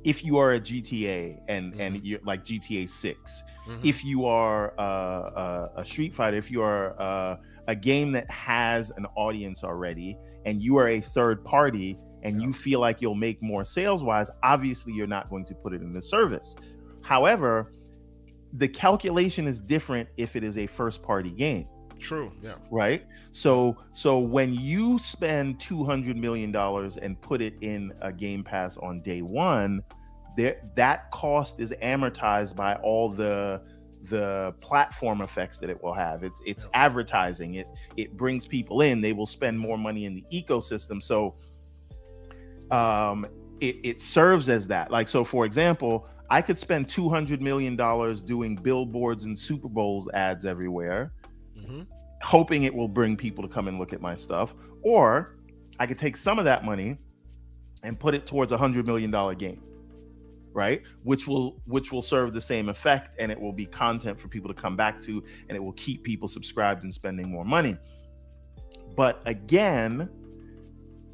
if 0.04 0.24
you 0.24 0.38
are 0.38 0.54
a 0.54 0.60
GTA 0.60 1.40
and 1.48 1.72
mm-hmm. 1.72 1.80
and 1.80 2.04
you're 2.04 2.20
like 2.24 2.44
GTA 2.44 2.88
6 2.88 3.44
mm-hmm. 3.68 3.86
if 3.86 4.04
you 4.04 4.26
are 4.26 4.74
uh, 4.78 4.82
uh, 4.82 5.68
a 5.76 5.84
Street 5.84 6.14
Fighter 6.14 6.36
if 6.36 6.50
you 6.50 6.62
are 6.62 7.00
uh, 7.00 7.36
a 7.68 7.76
game 7.76 8.10
that 8.12 8.28
has 8.30 8.90
an 8.96 9.06
audience 9.14 9.62
already 9.62 10.18
and 10.44 10.62
you 10.62 10.76
are 10.76 10.88
a 10.88 11.00
third 11.00 11.44
party 11.44 11.96
and 12.22 12.36
yeah. 12.36 12.46
you 12.46 12.52
feel 12.52 12.80
like 12.80 13.00
you'll 13.00 13.14
make 13.14 13.40
more 13.42 13.64
sales 13.64 14.02
wise, 14.02 14.30
obviously 14.42 14.92
you're 14.92 15.06
not 15.06 15.30
going 15.30 15.44
to 15.44 15.54
put 15.54 15.72
it 15.72 15.82
in 15.82 15.92
the 15.92 16.02
service. 16.02 16.56
However, 17.02 17.72
the 18.54 18.66
calculation 18.66 19.46
is 19.46 19.60
different 19.60 20.08
if 20.16 20.34
it 20.34 20.42
is 20.42 20.58
a 20.58 20.66
first 20.66 21.02
party 21.02 21.30
game. 21.30 21.68
True. 22.00 22.32
Yeah. 22.42 22.54
Right. 22.70 23.04
So 23.32 23.76
so 23.92 24.18
when 24.18 24.52
you 24.52 24.98
spend 24.98 25.60
two 25.60 25.84
hundred 25.84 26.16
million 26.16 26.50
dollars 26.52 26.96
and 26.96 27.20
put 27.20 27.42
it 27.42 27.54
in 27.60 27.92
a 28.00 28.12
Game 28.12 28.44
Pass 28.44 28.76
on 28.78 29.02
day 29.02 29.20
one, 29.20 29.82
there 30.36 30.62
that 30.76 31.10
cost 31.10 31.60
is 31.60 31.72
amortized 31.82 32.54
by 32.56 32.76
all 32.76 33.10
the 33.10 33.62
the 34.04 34.54
platform 34.60 35.20
effects 35.22 35.58
that 35.58 35.70
it 35.70 35.82
will 35.82 35.94
have. 35.94 36.22
It's 36.24 36.40
it's 36.46 36.66
advertising. 36.74 37.54
It 37.54 37.66
it 37.96 38.16
brings 38.16 38.46
people 38.46 38.80
in. 38.82 39.00
They 39.00 39.12
will 39.12 39.26
spend 39.26 39.58
more 39.58 39.78
money 39.78 40.04
in 40.04 40.14
the 40.14 40.24
ecosystem. 40.32 41.02
So 41.02 41.34
um 42.70 43.26
it, 43.60 43.76
it 43.82 44.02
serves 44.02 44.48
as 44.48 44.68
that. 44.68 44.90
Like 44.90 45.08
so 45.08 45.24
for 45.24 45.44
example, 45.44 46.06
I 46.30 46.42
could 46.42 46.58
spend 46.58 46.88
two 46.88 47.08
hundred 47.08 47.42
million 47.42 47.76
dollars 47.76 48.22
doing 48.22 48.54
billboards 48.56 49.24
and 49.24 49.36
Super 49.38 49.68
Bowls 49.68 50.08
ads 50.14 50.44
everywhere. 50.44 51.12
Mm-hmm. 51.58 51.82
hoping 52.22 52.62
it 52.64 52.74
will 52.74 52.86
bring 52.88 53.16
people 53.16 53.42
to 53.42 53.48
come 53.48 53.66
and 53.66 53.80
look 53.80 53.92
at 53.92 54.00
my 54.00 54.14
stuff, 54.14 54.54
or 54.82 55.36
I 55.80 55.86
could 55.86 55.98
take 55.98 56.16
some 56.16 56.38
of 56.38 56.44
that 56.44 56.64
money 56.64 56.98
and 57.82 57.98
put 57.98 58.14
it 58.14 58.26
towards 58.26 58.52
a 58.52 58.56
hundred 58.56 58.86
million 58.86 59.10
dollar 59.10 59.34
game 59.34 59.62
right? 60.52 60.82
Which 61.02 61.26
will 61.26 61.60
which 61.66 61.92
will 61.92 62.02
serve 62.02 62.32
the 62.32 62.40
same 62.40 62.68
effect 62.68 63.16
and 63.18 63.30
it 63.30 63.40
will 63.40 63.52
be 63.52 63.66
content 63.66 64.18
for 64.20 64.28
people 64.28 64.48
to 64.48 64.60
come 64.60 64.76
back 64.76 65.00
to 65.02 65.22
and 65.48 65.56
it 65.56 65.60
will 65.60 65.72
keep 65.72 66.02
people 66.02 66.28
subscribed 66.28 66.84
and 66.84 66.92
spending 66.92 67.30
more 67.30 67.44
money. 67.44 67.76
But 68.96 69.20
again 69.26 70.08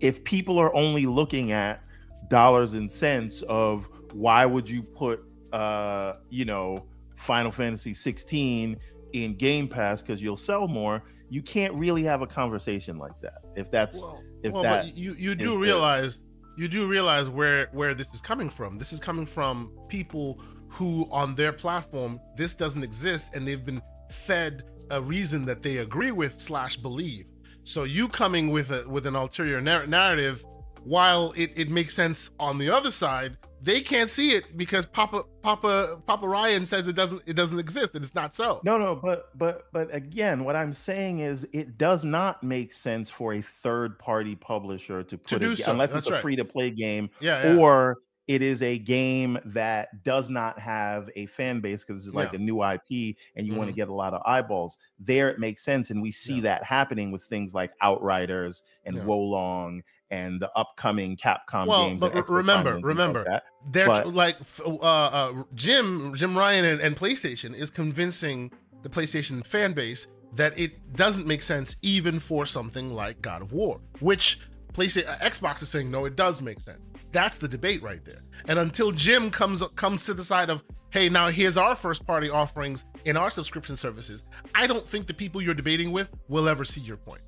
if 0.01 0.23
people 0.25 0.59
are 0.59 0.75
only 0.75 1.07
looking 1.07 1.53
at 1.53 1.83
dollars 2.29 2.75
and 2.75 2.91
cents 2.91 3.43
of 3.43 3.89
why 4.13 4.45
would 4.45 4.69
you 4.69 4.83
put 4.83 5.25
uh 5.53 6.15
you 6.31 6.45
know 6.45 6.85
final 7.17 7.51
fantasy 7.51 7.95
16 7.95 8.77
in 9.13 9.35
game 9.37 9.69
pass 9.69 10.03
because 10.03 10.21
you'll 10.21 10.37
sell 10.37 10.67
more 10.67 11.03
you 11.31 11.41
can't 11.43 11.73
really 11.75 12.03
have 12.03 12.23
a 12.23 12.27
conversation 12.27 12.99
like 12.99 13.19
that 13.21 13.39
if 13.57 13.71
that's 13.71 13.99
well, 14.01 14.23
if 14.43 14.53
well, 14.53 14.63
that 14.63 14.97
you 14.97 15.15
you 15.15 15.35
do 15.35 15.59
realize 15.59 16.23
you 16.57 16.69
do 16.69 16.87
realize 16.87 17.29
where 17.29 17.69
where 17.73 17.95
this 17.95 18.13
is 18.15 18.21
coming 18.21 18.49
from. 18.51 18.79
This 18.79 18.93
is 18.93 19.01
coming 19.01 19.27
from 19.27 19.73
people 19.89 20.41
who 20.69 21.09
on 21.11 21.35
their 21.35 21.53
platform 21.53 22.21
this 22.37 22.55
doesn't 22.55 22.83
exist 22.83 23.35
and 23.35 23.47
they've 23.47 23.65
been 23.65 23.83
fed 24.11 24.65
a 24.91 25.01
reason 25.01 25.45
that 25.45 25.63
they 25.63 25.79
agree 25.79 26.11
with 26.11 26.41
slash 26.41 26.77
believe. 26.77 27.27
So 27.65 27.85
you 27.85 28.09
coming 28.09 28.51
with 28.51 28.71
a 28.71 28.87
with 28.89 29.07
an 29.07 29.17
ulterior 29.17 29.61
narrative, 29.61 30.45
while 30.83 31.33
it, 31.37 31.53
it 31.57 31.71
makes 31.71 31.95
sense 31.95 32.31
on 32.39 32.59
the 32.59 32.71
other 32.71 32.91
side, 32.91 33.39
they 33.65 33.81
can't 33.81 34.11
see 34.11 34.33
it 34.33 34.57
because 34.59 34.85
Papa 34.85 35.25
Papa 35.43 35.99
Papa 36.07 36.29
Ryan 36.29 36.67
says 36.67 36.87
it 36.87 36.95
doesn't 36.95 37.23
it 37.27 37.35
doesn't 37.35 37.59
exist 37.59 37.95
and 37.95 38.05
it's 38.05 38.15
not 38.15 38.35
so. 38.35 38.61
No, 38.63 38.77
no, 38.77 38.95
but 38.95 39.37
but 39.39 39.73
but 39.73 39.93
again, 39.95 40.45
what 40.45 40.55
I'm 40.55 40.75
saying 40.75 41.21
is 41.21 41.47
it 41.53 41.79
does 41.79 42.05
not 42.05 42.43
make 42.43 42.75
sense 42.75 43.09
for 43.09 43.35
a 43.35 43.41
third 43.41 43.99
party 43.99 44.37
publisher 44.37 45.03
to 45.03 45.17
put 45.17 45.41
to 45.41 45.53
it 45.53 45.57
so. 45.57 45.73
unless 45.73 45.95
That's 45.95 46.05
it's 46.05 46.11
a 46.11 46.15
right. 46.15 46.23
free 46.23 46.37
to 46.37 46.45
play 46.45 46.71
game 46.71 47.09
yeah, 47.21 47.55
yeah, 47.55 47.59
or 47.59 47.99
it 48.27 48.43
is 48.43 48.63
a 48.63 48.79
game 48.79 49.39
that 49.47 50.03
does 50.03 50.29
not 50.29 50.59
have 50.59 51.11
a 51.17 51.27
fan 51.27 51.61
base 51.61 51.85
because 51.85 52.07
it's 52.07 52.15
like 52.15 52.33
yeah. 52.33 52.39
a 52.39 52.43
new 52.43 52.63
IP 52.63 53.17
and 53.37 53.47
you 53.47 53.53
mm 53.53 53.57
want 53.57 53.71
to 53.71 53.75
get 53.75 53.89
a 53.89 53.95
lot 53.95 54.13
of 54.13 54.21
eyeballs. 54.27 54.79
There 54.99 55.31
it 55.31 55.39
makes 55.39 55.63
sense. 55.63 55.91
And 55.91 56.03
we 56.03 56.11
see 56.11 56.37
yeah. 56.37 56.43
that 56.43 56.65
happening 56.65 57.13
with 57.13 57.23
things 57.23 57.55
like 57.55 57.73
Outriders 57.81 58.63
and 58.85 58.97
yeah. 58.97 59.05
Wo 59.05 59.19
Long 59.19 59.83
and 60.15 60.41
the 60.41 60.51
upcoming 60.57 61.17
Capcom 61.17 61.67
well, 61.67 61.89
games. 61.89 62.01
But 62.01 62.29
remember, 62.29 62.79
remember, 62.79 63.25
like 63.29 63.43
they're 63.71 63.87
but, 63.87 64.15
like 64.15 64.37
uh, 64.65 64.79
uh, 64.79 65.43
Jim 65.55 66.15
Jim 66.15 66.37
Ryan 66.37 66.65
and, 66.65 66.81
and 66.81 66.97
PlayStation 66.97 67.55
is 67.55 67.71
convincing 67.71 68.53
the 68.83 68.89
PlayStation 68.89 69.45
fan 69.47 69.73
base 69.73 70.07
that 70.35 70.59
it 70.59 70.95
doesn't 70.95 71.27
make 71.27 71.43
sense 71.43 71.77
even 71.83 72.19
for 72.19 72.47
something 72.47 72.95
like 72.95 73.21
God 73.21 73.43
of 73.43 73.53
War, 73.53 73.81
which 74.01 74.41
PlayStation 74.73 75.09
uh, 75.09 75.17
Xbox 75.17 75.63
is 75.63 75.69
saying 75.69 75.91
no, 75.91 76.05
it 76.05 76.17
does 76.17 76.41
make 76.41 76.61
sense. 76.61 76.81
That's 77.13 77.39
the 77.39 77.49
debate 77.49 77.83
right 77.83 78.05
there. 78.05 78.23
And 78.49 78.59
until 78.59 78.93
Jim 78.93 79.31
comes 79.31 79.63
comes 79.75 80.05
to 80.07 80.15
the 80.15 80.25
side 80.25 80.51
of, 80.51 80.63
hey, 80.91 81.09
now 81.09 81.29
here's 81.29 81.57
our 81.57 81.75
first 81.75 82.07
party 82.07 82.31
offerings 82.31 82.85
in 83.05 83.17
our 83.17 83.31
subscription 83.31 83.77
services, 83.77 84.23
I 84.55 84.67
don't 84.67 84.87
think 84.87 85.07
the 85.07 85.15
people 85.15 85.43
you're 85.43 85.55
debating 85.55 85.91
with 85.93 86.11
will 86.29 86.49
ever 86.49 86.65
see 86.65 86.81
your 86.81 86.97
point. 86.97 87.23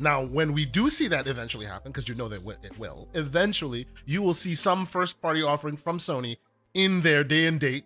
Now, 0.00 0.24
when 0.24 0.54
we 0.54 0.64
do 0.64 0.88
see 0.88 1.08
that 1.08 1.26
eventually 1.26 1.66
happen, 1.66 1.92
because 1.92 2.08
you 2.08 2.14
know 2.14 2.28
that 2.28 2.42
it 2.62 2.78
will, 2.78 3.06
eventually 3.12 3.86
you 4.06 4.22
will 4.22 4.32
see 4.32 4.54
some 4.54 4.86
first 4.86 5.20
party 5.20 5.42
offering 5.42 5.76
from 5.76 5.98
Sony 5.98 6.38
in 6.72 7.02
their 7.02 7.22
day 7.22 7.46
and 7.46 7.60
date, 7.60 7.84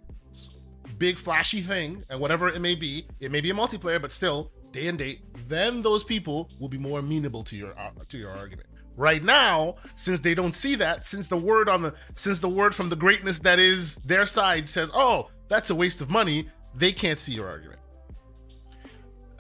big 0.96 1.18
flashy 1.18 1.60
thing, 1.60 2.04
and 2.08 2.20
whatever 2.20 2.48
it 2.48 2.60
may 2.60 2.76
be. 2.76 3.08
It 3.18 3.32
may 3.32 3.40
be 3.40 3.50
a 3.50 3.54
multiplayer, 3.54 4.00
but 4.00 4.12
still 4.12 4.52
day 4.70 4.86
and 4.86 4.96
date. 4.96 5.22
Then 5.48 5.82
those 5.82 6.04
people 6.04 6.48
will 6.60 6.68
be 6.68 6.78
more 6.78 7.00
amenable 7.00 7.42
to 7.44 7.56
your 7.56 7.76
uh, 7.76 7.90
to 8.08 8.16
your 8.16 8.30
argument. 8.30 8.68
Right 8.96 9.24
now, 9.24 9.74
since 9.96 10.20
they 10.20 10.34
don't 10.34 10.54
see 10.54 10.76
that, 10.76 11.04
since 11.04 11.26
the 11.26 11.36
word 11.36 11.68
on 11.68 11.82
the 11.82 11.94
since 12.14 12.38
the 12.38 12.48
word 12.48 12.76
from 12.76 12.90
the 12.90 12.96
greatness 12.96 13.40
that 13.40 13.58
is 13.58 13.96
their 14.04 14.24
side 14.24 14.68
says, 14.68 14.88
"Oh, 14.94 15.30
that's 15.48 15.70
a 15.70 15.74
waste 15.74 16.00
of 16.00 16.10
money," 16.10 16.48
they 16.76 16.92
can't 16.92 17.18
see 17.18 17.32
your 17.32 17.48
argument. 17.48 17.80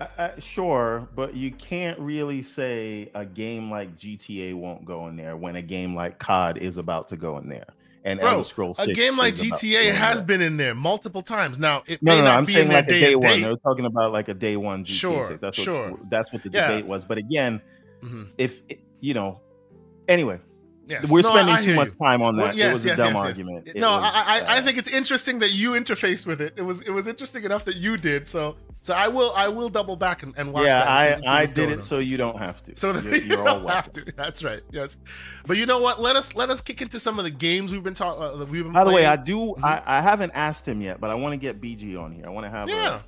Uh, 0.00 0.30
sure, 0.38 1.08
but 1.14 1.34
you 1.34 1.52
can't 1.52 1.98
really 2.00 2.42
say 2.42 3.10
a 3.14 3.24
game 3.24 3.70
like 3.70 3.96
GTA 3.96 4.54
won't 4.54 4.84
go 4.84 5.06
in 5.08 5.16
there 5.16 5.36
when 5.36 5.56
a 5.56 5.62
game 5.62 5.94
like 5.94 6.18
COD 6.18 6.58
is 6.58 6.78
about 6.78 7.08
to 7.08 7.16
go 7.16 7.38
in 7.38 7.48
there. 7.48 7.66
And 8.04 8.20
Bro, 8.20 8.30
Elder 8.30 8.44
Scrolls 8.44 8.78
a 8.80 8.92
game 8.92 9.16
like 9.16 9.34
GTA 9.34 9.92
has 9.94 10.20
been 10.20 10.42
in 10.42 10.58
there 10.58 10.74
multiple 10.74 11.22
times. 11.22 11.58
Now 11.58 11.84
it 11.86 12.02
no, 12.02 12.12
may 12.12 12.18
no, 12.18 12.24
not 12.24 12.38
I'm 12.38 12.44
be 12.44 12.52
saying 12.52 12.66
in 12.66 12.72
like 12.74 12.86
day 12.86 13.04
a 13.04 13.08
day 13.08 13.14
one. 13.14 13.40
They're 13.40 13.56
talking 13.56 13.86
about 13.86 14.12
like 14.12 14.28
a 14.28 14.34
day 14.34 14.56
one 14.56 14.84
GTA 14.84 14.98
sure, 14.98 15.24
6. 15.24 15.40
That's 15.40 15.56
what 15.56 15.64
sure. 15.64 15.98
that's 16.10 16.32
what 16.32 16.42
the 16.42 16.50
yeah. 16.50 16.68
debate 16.68 16.86
was. 16.86 17.04
But 17.06 17.16
again, 17.16 17.62
mm-hmm. 18.02 18.24
if 18.36 18.60
you 19.00 19.14
know, 19.14 19.40
anyway, 20.06 20.38
Yes. 20.86 21.10
We're 21.10 21.22
no, 21.22 21.30
spending 21.30 21.56
too 21.64 21.74
much 21.74 21.92
you. 21.92 21.98
time 22.04 22.22
on 22.22 22.36
that. 22.36 22.42
Well, 22.42 22.56
yes, 22.56 22.68
it 22.68 22.72
was 22.72 22.86
yes, 22.86 22.94
a 22.98 23.02
dumb 23.04 23.14
yes, 23.14 23.24
argument. 23.24 23.70
no, 23.74 23.96
was, 23.96 24.12
I, 24.14 24.40
I, 24.40 24.56
I, 24.56 24.60
think 24.60 24.76
it's 24.76 24.90
interesting 24.90 25.38
that 25.38 25.52
you 25.52 25.72
interfaced 25.72 26.26
with 26.26 26.42
it. 26.42 26.54
It 26.56 26.62
was 26.62 26.82
it 26.82 26.90
was 26.90 27.06
interesting 27.06 27.44
enough 27.44 27.64
that 27.64 27.76
you 27.76 27.96
did. 27.96 28.28
So 28.28 28.56
so 28.84 28.92
I 28.92 29.08
will 29.08 29.32
I 29.34 29.48
will 29.48 29.70
double 29.70 29.96
back 29.96 30.22
and, 30.22 30.34
and 30.36 30.52
watch. 30.52 30.66
Yeah, 30.66 30.84
I 30.86 31.18
see, 31.18 31.26
I 31.26 31.46
did 31.46 31.70
it 31.70 31.76
on. 31.76 31.82
so 31.82 32.00
you 32.00 32.18
don't 32.18 32.38
have 32.38 32.62
to. 32.64 32.76
So 32.76 32.92
you're, 33.00 33.14
you 33.14 33.22
you're 33.22 33.44
don't 33.44 33.66
have 33.66 33.90
to. 33.94 34.04
That's 34.14 34.44
right. 34.44 34.60
Yes, 34.72 34.98
but 35.46 35.56
you 35.56 35.64
know 35.64 35.78
what? 35.78 36.02
Let 36.02 36.16
us 36.16 36.34
let 36.34 36.50
us 36.50 36.60
kick 36.60 36.82
into 36.82 37.00
some 37.00 37.18
of 37.18 37.24
the 37.24 37.30
games 37.30 37.72
we've 37.72 37.82
been 37.82 37.94
talking. 37.94 38.22
Uh, 38.22 38.44
we've 38.44 38.62
been. 38.62 38.72
By 38.74 38.82
playing. 38.82 38.88
the 38.88 38.94
way, 38.94 39.06
I 39.06 39.16
do. 39.16 39.38
Mm-hmm. 39.38 39.64
I, 39.64 39.82
I 39.86 40.00
haven't 40.02 40.32
asked 40.34 40.68
him 40.68 40.82
yet, 40.82 41.00
but 41.00 41.08
I 41.08 41.14
want 41.14 41.32
to 41.32 41.38
get 41.38 41.62
BG 41.62 41.98
on 41.98 42.12
here. 42.12 42.26
I 42.26 42.28
want 42.28 42.44
to 42.44 42.50
have. 42.50 42.68
Yeah. 42.68 42.96
A, 42.96 43.00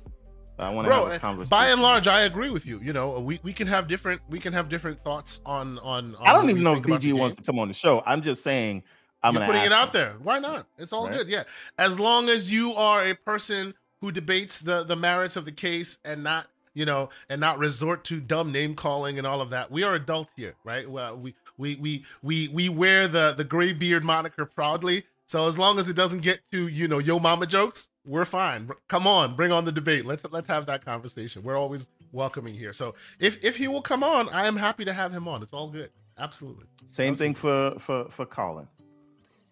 I 0.59 0.69
want 0.71 0.87
to 0.87 0.93
have 0.93 1.11
a 1.11 1.19
conversation. 1.19 1.49
By 1.49 1.67
and 1.67 1.81
large, 1.81 2.07
I 2.07 2.21
agree 2.21 2.49
with 2.49 2.65
you. 2.65 2.79
You 2.81 2.93
know, 2.93 3.19
we, 3.19 3.39
we 3.43 3.53
can 3.53 3.67
have 3.67 3.87
different 3.87 4.21
we 4.29 4.39
can 4.39 4.53
have 4.53 4.69
different 4.69 5.03
thoughts 5.03 5.41
on 5.45 5.79
on. 5.79 6.15
on 6.15 6.27
I 6.27 6.33
don't 6.33 6.49
even 6.49 6.63
know 6.63 6.73
if 6.73 6.83
BG 6.83 7.13
wants 7.13 7.35
to 7.35 7.43
come 7.43 7.59
on 7.59 7.67
the 7.67 7.73
show. 7.73 8.03
I'm 8.05 8.21
just 8.21 8.43
saying. 8.43 8.83
I'm 9.23 9.33
You're 9.33 9.45
putting 9.45 9.63
it 9.63 9.71
out 9.71 9.91
there. 9.91 10.13
Why 10.21 10.37
not? 10.37 10.67
It's 10.77 10.93
all 10.93 11.07
right? 11.07 11.17
good. 11.17 11.27
Yeah, 11.27 11.43
as 11.79 11.99
long 11.99 12.29
as 12.29 12.51
you 12.51 12.73
are 12.73 13.03
a 13.03 13.15
person 13.15 13.73
who 13.99 14.11
debates 14.11 14.59
the 14.59 14.83
the 14.83 14.95
merits 14.95 15.35
of 15.35 15.45
the 15.45 15.51
case 15.51 15.97
and 16.05 16.23
not 16.23 16.47
you 16.73 16.85
know 16.85 17.09
and 17.29 17.41
not 17.41 17.57
resort 17.57 18.03
to 18.05 18.19
dumb 18.19 18.51
name 18.51 18.75
calling 18.75 19.17
and 19.17 19.25
all 19.25 19.41
of 19.41 19.49
that. 19.49 19.71
We 19.71 19.83
are 19.83 19.95
adults 19.95 20.33
here, 20.35 20.55
right? 20.63 20.89
Well, 20.89 21.17
we 21.17 21.35
we 21.57 21.75
we 21.75 22.05
we 22.21 22.47
we 22.49 22.69
wear 22.69 23.07
the 23.07 23.33
the 23.35 23.43
gray 23.43 23.73
beard 23.73 24.03
moniker 24.03 24.45
proudly. 24.45 25.03
So 25.25 25.47
as 25.47 25.57
long 25.57 25.77
as 25.77 25.89
it 25.89 25.95
doesn't 25.95 26.21
get 26.21 26.39
to 26.51 26.67
you 26.67 26.87
know 26.87 26.99
yo 26.99 27.19
mama 27.19 27.47
jokes, 27.47 27.89
we're 28.07 28.25
fine. 28.25 28.69
Come 28.87 29.05
on, 29.05 29.35
bring 29.35 29.51
on 29.51 29.65
the 29.65 29.71
debate. 29.71 30.05
Let's 30.05 30.23
let's 30.31 30.47
have 30.47 30.65
that 30.67 30.83
conversation. 30.83 31.43
We're 31.43 31.57
always 31.57 31.89
welcoming 32.11 32.53
here. 32.53 32.73
So 32.73 32.95
if 33.19 33.43
if 33.43 33.55
he 33.55 33.67
will 33.67 33.81
come 33.81 34.03
on, 34.03 34.29
I 34.29 34.47
am 34.47 34.55
happy 34.55 34.85
to 34.85 34.93
have 34.93 35.11
him 35.11 35.27
on. 35.27 35.43
It's 35.43 35.53
all 35.53 35.69
good. 35.69 35.91
Absolutely. 36.17 36.65
Same 36.85 37.13
Absolutely. 37.13 37.17
thing 37.17 37.35
for 37.35 37.79
for 37.79 38.09
for 38.09 38.25
Colin. 38.25 38.67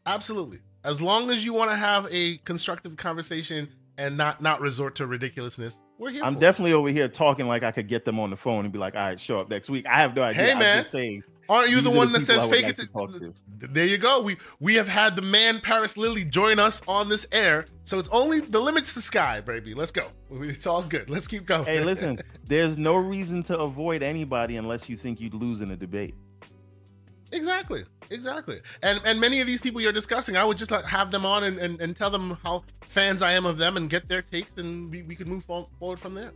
Absolutely. 0.06 0.60
As 0.84 1.02
long 1.02 1.30
as 1.32 1.44
you 1.44 1.54
want 1.54 1.72
to 1.72 1.76
have 1.76 2.08
a 2.12 2.38
constructive 2.38 2.96
conversation 2.96 3.68
and 3.98 4.18
not 4.18 4.41
not 4.41 4.62
resort 4.62 4.96
to 4.96 5.08
ridiculousness, 5.08 5.80
we're 5.98 6.12
here. 6.12 6.24
I'm 6.24 6.39
definitely 6.39 6.72
it. 6.72 6.76
over 6.76 6.89
here 6.89 7.08
talking 7.08 7.48
like 7.48 7.63
I 7.63 7.72
could 7.72 7.88
get 7.88 8.06
them 8.06 8.20
on 8.20 8.30
the 8.30 8.36
phone 8.36 8.65
and 8.65 8.72
be 8.72 8.80
like, 8.80 8.96
"All 8.96 9.02
right, 9.02 9.20
show 9.20 9.39
up 9.39 9.50
next 9.50 9.70
week." 9.70 9.86
I 9.88 9.96
have 9.96 10.15
no 10.15 10.24
idea. 10.24 10.44
Hey 10.44 10.54
man, 10.54 10.78
I'm 10.78 10.84
just 10.84 10.91
saying 10.91 11.24
Aren't 11.49 11.69
you 11.69 11.81
the 11.81 11.91
one 11.91 12.12
the 12.12 12.19
that 12.19 12.25
says 12.25 12.45
fake 12.45 12.65
it? 12.65 12.77
To, 12.77 13.34
there 13.58 13.86
you 13.86 13.97
go. 13.97 14.21
We 14.21 14.38
we 14.60 14.75
have 14.75 14.88
had 14.88 15.15
the 15.15 15.21
man 15.21 15.60
Parris 15.60 15.97
Lilly 15.97 16.25
join 16.25 16.60
us 16.60 16.81
on 16.88 17.10
this 17.10 17.27
air, 17.31 17.65
so 17.84 17.99
it's 17.99 18.10
only 18.10 18.39
the 18.39 18.60
limits 18.60 18.93
the 18.93 19.01
sky, 19.01 19.41
baby. 19.41 19.73
Let's 19.73 19.91
go. 19.91 20.08
It's 20.45 20.67
all 20.67 20.84
good. 20.84 21.10
Let's 21.10 21.27
keep 21.27 21.45
going. 21.45 21.65
Hey, 21.65 21.81
listen. 21.81 22.19
there's 22.45 22.77
no 22.77 22.95
reason 22.95 23.43
to 23.43 23.58
avoid 23.58 24.03
anybody 24.03 24.58
unless 24.58 24.89
you 24.89 24.97
think 24.97 25.21
you'd 25.21 25.34
lose 25.34 25.62
in 25.62 25.71
a 25.71 25.75
debate. 25.75 26.15
Exactly. 27.31 27.86
Exactly. 28.10 28.60
And 28.84 28.99
and 29.05 29.19
many 29.19 29.41
of 29.41 29.47
these 29.47 29.62
people 29.62 29.81
you're 29.81 29.91
discussing, 29.91 30.38
I 30.38 30.43
would 30.43 30.58
just 30.58 30.71
like 30.71 30.86
have 30.86 31.12
them 31.12 31.25
on 31.25 31.43
and, 31.43 31.58
and, 31.58 31.81
and 31.81 31.95
tell 31.95 32.10
them 32.10 32.38
how 32.43 32.63
fans 32.81 33.21
I 33.21 33.34
am 33.34 33.45
of 33.45 33.58
them 33.58 33.77
and 33.77 33.89
get 33.89 34.08
their 34.08 34.21
takes, 34.21 34.58
and 34.58 34.91
we, 34.91 35.03
we 35.03 35.15
could 35.15 35.27
move 35.27 35.43
forward 35.43 35.99
from 35.99 36.13
there. 36.13 36.31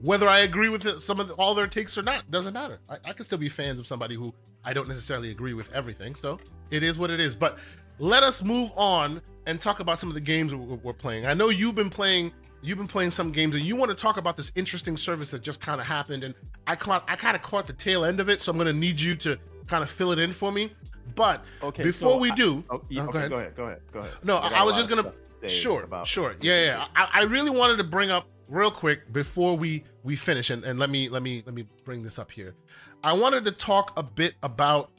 Whether 0.00 0.28
I 0.28 0.40
agree 0.40 0.68
with 0.68 0.86
it, 0.86 1.00
some 1.00 1.20
of 1.20 1.28
the, 1.28 1.34
all 1.34 1.54
their 1.54 1.66
takes 1.66 1.96
or 1.96 2.02
not 2.02 2.30
doesn't 2.30 2.52
matter. 2.52 2.78
I, 2.88 2.96
I 3.04 3.12
can 3.12 3.24
still 3.24 3.38
be 3.38 3.48
fans 3.48 3.80
of 3.80 3.86
somebody 3.86 4.14
who 4.14 4.34
I 4.64 4.72
don't 4.72 4.88
necessarily 4.88 5.30
agree 5.30 5.54
with 5.54 5.72
everything, 5.72 6.14
so 6.14 6.38
it 6.70 6.82
is 6.82 6.98
what 6.98 7.10
it 7.10 7.20
is. 7.20 7.36
But 7.36 7.58
let 7.98 8.22
us 8.22 8.42
move 8.42 8.70
on 8.76 9.22
and 9.46 9.60
talk 9.60 9.80
about 9.80 9.98
some 9.98 10.08
of 10.08 10.14
the 10.14 10.20
games 10.20 10.54
we're 10.54 10.92
playing. 10.92 11.26
I 11.26 11.34
know 11.34 11.48
you've 11.48 11.74
been 11.74 11.90
playing 11.90 12.32
you've 12.62 12.78
been 12.78 12.88
playing 12.88 13.10
some 13.10 13.30
games 13.30 13.54
and 13.54 13.64
you 13.64 13.76
want 13.76 13.90
to 13.90 13.94
talk 13.94 14.16
about 14.16 14.38
this 14.38 14.50
interesting 14.54 14.96
service 14.96 15.30
that 15.30 15.42
just 15.42 15.60
kind 15.60 15.80
of 15.82 15.86
happened 15.86 16.24
and 16.24 16.34
I 16.66 16.76
caught 16.76 17.04
I 17.06 17.14
kind 17.14 17.36
of 17.36 17.42
caught 17.42 17.66
the 17.66 17.74
tail 17.74 18.04
end 18.04 18.20
of 18.20 18.28
it, 18.28 18.40
so 18.40 18.50
I'm 18.50 18.56
going 18.56 18.66
to 18.66 18.72
need 18.72 18.98
you 18.98 19.14
to 19.16 19.38
kind 19.66 19.82
of 19.82 19.90
fill 19.90 20.12
it 20.12 20.18
in 20.18 20.32
for 20.32 20.50
me. 20.50 20.72
But 21.14 21.44
okay, 21.62 21.82
before 21.82 22.12
so 22.12 22.18
we 22.18 22.30
do, 22.32 22.64
I, 22.70 22.74
oh, 22.74 22.82
yeah, 22.88 23.02
uh, 23.02 23.04
oh, 23.04 23.08
okay, 23.08 23.12
go, 23.12 23.18
ahead. 23.18 23.30
go 23.30 23.36
ahead, 23.36 23.54
go 23.56 23.64
ahead, 23.64 23.80
go 23.92 24.00
ahead. 24.00 24.12
No, 24.24 24.36
I, 24.38 24.48
I 24.48 24.62
was 24.62 24.76
just 24.76 24.88
gonna. 24.88 25.12
Sure, 25.46 25.86
sure, 26.04 26.34
yeah, 26.40 26.64
yeah. 26.64 26.86
I, 26.96 27.20
I 27.20 27.24
really 27.24 27.50
wanted 27.50 27.76
to 27.76 27.84
bring 27.84 28.10
up 28.10 28.26
real 28.48 28.70
quick 28.70 29.12
before 29.12 29.56
we 29.56 29.84
we 30.02 30.16
finish, 30.16 30.50
and, 30.50 30.64
and 30.64 30.78
let 30.78 30.90
me 30.90 31.08
let 31.08 31.22
me 31.22 31.42
let 31.46 31.54
me 31.54 31.66
bring 31.84 32.02
this 32.02 32.18
up 32.18 32.30
here. 32.30 32.54
I 33.02 33.12
wanted 33.12 33.44
to 33.44 33.52
talk 33.52 33.92
a 33.96 34.02
bit 34.02 34.34
about 34.42 34.90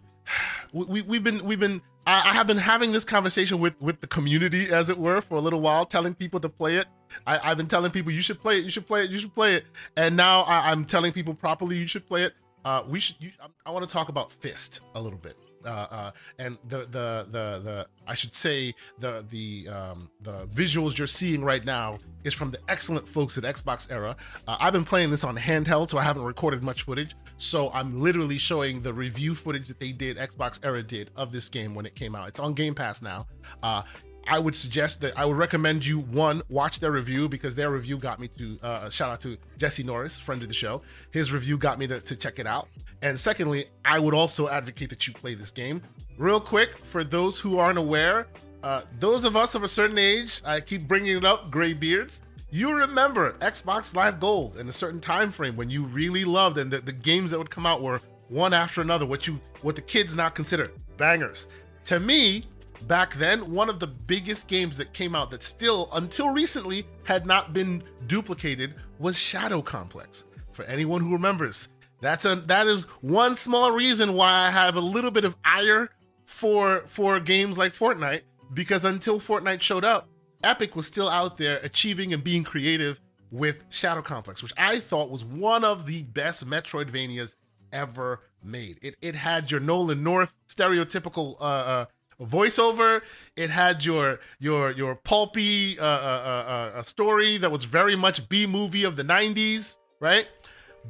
we, 0.72 1.02
we 1.02 1.16
have 1.16 1.24
been 1.24 1.44
we've 1.44 1.60
been 1.60 1.80
I, 2.06 2.30
I 2.30 2.32
have 2.34 2.46
been 2.46 2.58
having 2.58 2.92
this 2.92 3.04
conversation 3.04 3.58
with 3.60 3.74
with 3.80 4.00
the 4.00 4.06
community 4.06 4.70
as 4.70 4.90
it 4.90 4.98
were 4.98 5.20
for 5.20 5.36
a 5.36 5.40
little 5.40 5.60
while 5.60 5.86
telling 5.86 6.14
people 6.14 6.40
to 6.40 6.48
play 6.48 6.76
it 6.76 6.86
I, 7.26 7.38
have 7.38 7.56
been 7.56 7.66
telling 7.66 7.90
people 7.90 8.12
you 8.12 8.20
should 8.20 8.40
play 8.40 8.58
it, 8.58 8.64
you 8.64 8.70
should 8.70 8.86
play 8.86 9.04
it, 9.04 9.10
you 9.10 9.18
should 9.18 9.34
play 9.34 9.54
it, 9.54 9.64
and 9.96 10.16
now 10.16 10.42
I, 10.42 10.72
am 10.72 10.84
telling 10.84 11.12
people 11.12 11.34
properly 11.34 11.76
you 11.76 11.86
should 11.86 12.06
play 12.06 12.24
it. 12.24 12.34
Uh, 12.64 12.82
we 12.88 13.00
should. 13.00 13.16
You, 13.20 13.30
I, 13.40 13.46
I 13.66 13.70
want 13.70 13.88
to 13.88 13.92
talk 13.92 14.08
about 14.08 14.32
Fist 14.32 14.80
a 14.94 15.00
little 15.00 15.18
bit. 15.18 15.36
Uh, 15.64 15.68
uh, 15.68 16.10
and 16.38 16.58
the 16.68 16.78
the 16.78 17.26
the 17.30 17.60
the 17.62 17.86
I 18.06 18.14
should 18.14 18.34
say 18.34 18.74
the 18.98 19.24
the 19.30 19.68
um, 19.68 20.10
the 20.22 20.46
visuals 20.48 20.96
you're 20.96 21.06
seeing 21.06 21.42
right 21.44 21.64
now 21.64 21.98
is 22.24 22.34
from 22.34 22.50
the 22.50 22.58
excellent 22.68 23.08
folks 23.08 23.38
at 23.38 23.44
Xbox 23.44 23.90
Era. 23.90 24.16
Uh, 24.46 24.56
I've 24.60 24.72
been 24.72 24.84
playing 24.84 25.10
this 25.10 25.24
on 25.24 25.36
handheld, 25.36 25.90
so 25.90 25.98
I 25.98 26.02
haven't 26.02 26.24
recorded 26.24 26.62
much 26.62 26.82
footage. 26.82 27.14
So 27.36 27.70
I'm 27.72 28.00
literally 28.00 28.38
showing 28.38 28.82
the 28.82 28.92
review 28.92 29.34
footage 29.34 29.68
that 29.68 29.78
they 29.78 29.92
did, 29.92 30.16
Xbox 30.16 30.58
Era 30.64 30.82
did 30.82 31.10
of 31.16 31.30
this 31.30 31.48
game 31.48 31.74
when 31.74 31.86
it 31.86 31.94
came 31.94 32.14
out. 32.14 32.28
It's 32.28 32.40
on 32.40 32.52
Game 32.52 32.74
Pass 32.74 33.00
now. 33.00 33.26
Uh, 33.62 33.82
I 34.26 34.38
would 34.38 34.54
suggest 34.54 35.00
that 35.00 35.18
I 35.18 35.24
would 35.24 35.36
recommend 35.36 35.86
you 35.86 36.00
one 36.00 36.42
watch 36.50 36.80
their 36.80 36.90
review 36.90 37.28
because 37.28 37.54
their 37.54 37.70
review 37.70 37.96
got 37.96 38.20
me 38.20 38.28
to 38.28 38.58
uh, 38.62 38.90
shout 38.90 39.10
out 39.10 39.20
to 39.22 39.38
Jesse 39.56 39.82
Norris, 39.82 40.18
friend 40.18 40.42
of 40.42 40.48
the 40.48 40.54
show. 40.54 40.82
His 41.12 41.32
review 41.32 41.56
got 41.56 41.78
me 41.78 41.86
to, 41.86 42.00
to 42.00 42.14
check 42.14 42.38
it 42.38 42.46
out. 42.46 42.68
And 43.02 43.18
secondly, 43.18 43.66
I 43.84 43.98
would 43.98 44.14
also 44.14 44.48
advocate 44.48 44.90
that 44.90 45.06
you 45.06 45.12
play 45.12 45.34
this 45.34 45.50
game. 45.50 45.82
Real 46.16 46.40
quick, 46.40 46.78
for 46.78 47.04
those 47.04 47.38
who 47.38 47.58
aren't 47.58 47.78
aware, 47.78 48.26
uh, 48.62 48.82
those 48.98 49.24
of 49.24 49.36
us 49.36 49.54
of 49.54 49.62
a 49.62 49.68
certain 49.68 49.98
age, 49.98 50.42
I 50.44 50.60
keep 50.60 50.88
bringing 50.88 51.16
it 51.16 51.24
up, 51.24 51.50
gray 51.50 51.74
beards. 51.74 52.20
You 52.50 52.74
remember 52.74 53.32
Xbox 53.34 53.94
Live 53.94 54.18
Gold 54.18 54.58
in 54.58 54.68
a 54.68 54.72
certain 54.72 55.00
time 55.00 55.30
frame 55.30 55.54
when 55.54 55.70
you 55.70 55.84
really 55.84 56.24
loved 56.24 56.58
and 56.58 56.70
the, 56.70 56.80
the 56.80 56.92
games 56.92 57.30
that 57.30 57.38
would 57.38 57.50
come 57.50 57.66
out 57.66 57.82
were 57.82 58.00
one 58.28 58.52
after 58.52 58.80
another. 58.80 59.06
What 59.06 59.26
you 59.26 59.38
what 59.62 59.76
the 59.76 59.82
kids 59.82 60.14
now 60.14 60.28
consider 60.28 60.72
bangers. 60.96 61.46
To 61.86 62.00
me, 62.00 62.44
back 62.86 63.14
then, 63.14 63.52
one 63.52 63.68
of 63.68 63.80
the 63.80 63.86
biggest 63.86 64.48
games 64.48 64.76
that 64.78 64.92
came 64.92 65.14
out 65.14 65.30
that 65.30 65.42
still, 65.42 65.88
until 65.92 66.30
recently, 66.30 66.86
had 67.04 67.26
not 67.26 67.52
been 67.52 67.82
duplicated 68.06 68.74
was 68.98 69.18
Shadow 69.18 69.62
Complex. 69.62 70.24
For 70.52 70.64
anyone 70.64 71.00
who 71.00 71.12
remembers, 71.12 71.68
that's 72.00 72.24
a 72.24 72.36
that 72.36 72.66
is 72.66 72.84
one 73.00 73.36
small 73.36 73.72
reason 73.72 74.12
why 74.12 74.30
I 74.30 74.50
have 74.50 74.76
a 74.76 74.80
little 74.80 75.10
bit 75.10 75.24
of 75.24 75.36
ire 75.44 75.90
for 76.26 76.82
for 76.86 77.18
games 77.20 77.58
like 77.58 77.72
Fortnite 77.72 78.22
because 78.54 78.84
until 78.84 79.20
Fortnite 79.20 79.60
showed 79.60 79.84
up, 79.84 80.08
Epic 80.42 80.76
was 80.76 80.86
still 80.86 81.08
out 81.08 81.36
there 81.36 81.58
achieving 81.62 82.12
and 82.12 82.22
being 82.22 82.44
creative 82.44 83.00
with 83.30 83.62
Shadow 83.70 84.02
Complex, 84.02 84.42
which 84.42 84.52
I 84.56 84.80
thought 84.80 85.10
was 85.10 85.24
one 85.24 85.64
of 85.64 85.86
the 85.86 86.02
best 86.02 86.46
Metroidvanias 86.46 87.34
ever 87.72 88.20
made. 88.42 88.78
It 88.82 88.96
it 89.00 89.14
had 89.14 89.50
your 89.50 89.60
Nolan 89.60 90.02
North 90.02 90.32
stereotypical 90.48 91.36
uh, 91.40 91.44
uh, 91.44 91.84
voiceover. 92.20 93.02
It 93.36 93.50
had 93.50 93.84
your 93.84 94.20
your 94.38 94.70
your 94.72 94.94
pulpy 94.94 95.78
uh, 95.78 95.84
uh, 95.84 95.86
uh, 95.86 96.78
uh 96.78 96.82
story 96.82 97.36
that 97.38 97.50
was 97.50 97.64
very 97.64 97.96
much 97.96 98.28
B 98.28 98.46
movie 98.46 98.84
of 98.84 98.96
the 98.96 99.04
'90s, 99.04 99.76
right? 100.00 100.28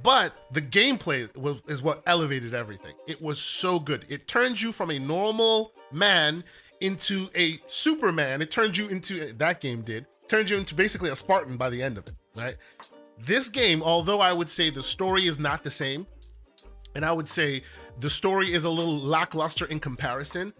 But 0.02 0.32
the 0.52 0.62
gameplay 0.62 1.34
was, 1.36 1.56
is 1.66 1.82
what 1.82 2.02
elevated 2.06 2.54
everything. 2.54 2.94
It 3.06 3.20
was 3.20 3.40
so 3.40 3.80
good. 3.80 4.06
It 4.08 4.28
turns 4.28 4.62
you 4.62 4.70
from 4.72 4.90
a 4.90 4.98
normal 4.98 5.72
man 5.90 6.44
into 6.80 7.28
a 7.34 7.58
Superman. 7.66 8.40
It 8.40 8.50
turns 8.50 8.78
you 8.78 8.88
into 8.88 9.20
eh, 9.20 9.32
that 9.36 9.60
game 9.60 9.82
did 9.82 10.06
turns 10.28 10.50
you 10.50 10.56
into 10.56 10.74
basically 10.74 11.10
a 11.10 11.16
Spartan 11.16 11.56
by 11.56 11.70
the 11.70 11.82
end 11.82 11.98
of 11.98 12.06
it, 12.06 12.14
right? 12.36 12.56
This 13.18 13.48
game, 13.48 13.82
although 13.82 14.20
I 14.20 14.32
would 14.32 14.48
say 14.48 14.70
the 14.70 14.82
story 14.82 15.26
is 15.26 15.38
not 15.38 15.64
the 15.64 15.70
same, 15.70 16.06
and 16.94 17.04
I 17.04 17.12
would 17.12 17.28
say 17.28 17.64
the 17.98 18.10
story 18.10 18.52
is 18.52 18.64
a 18.64 18.70
little 18.70 18.98
lackluster 18.98 19.64
in 19.66 19.80
comparison, 19.80 20.52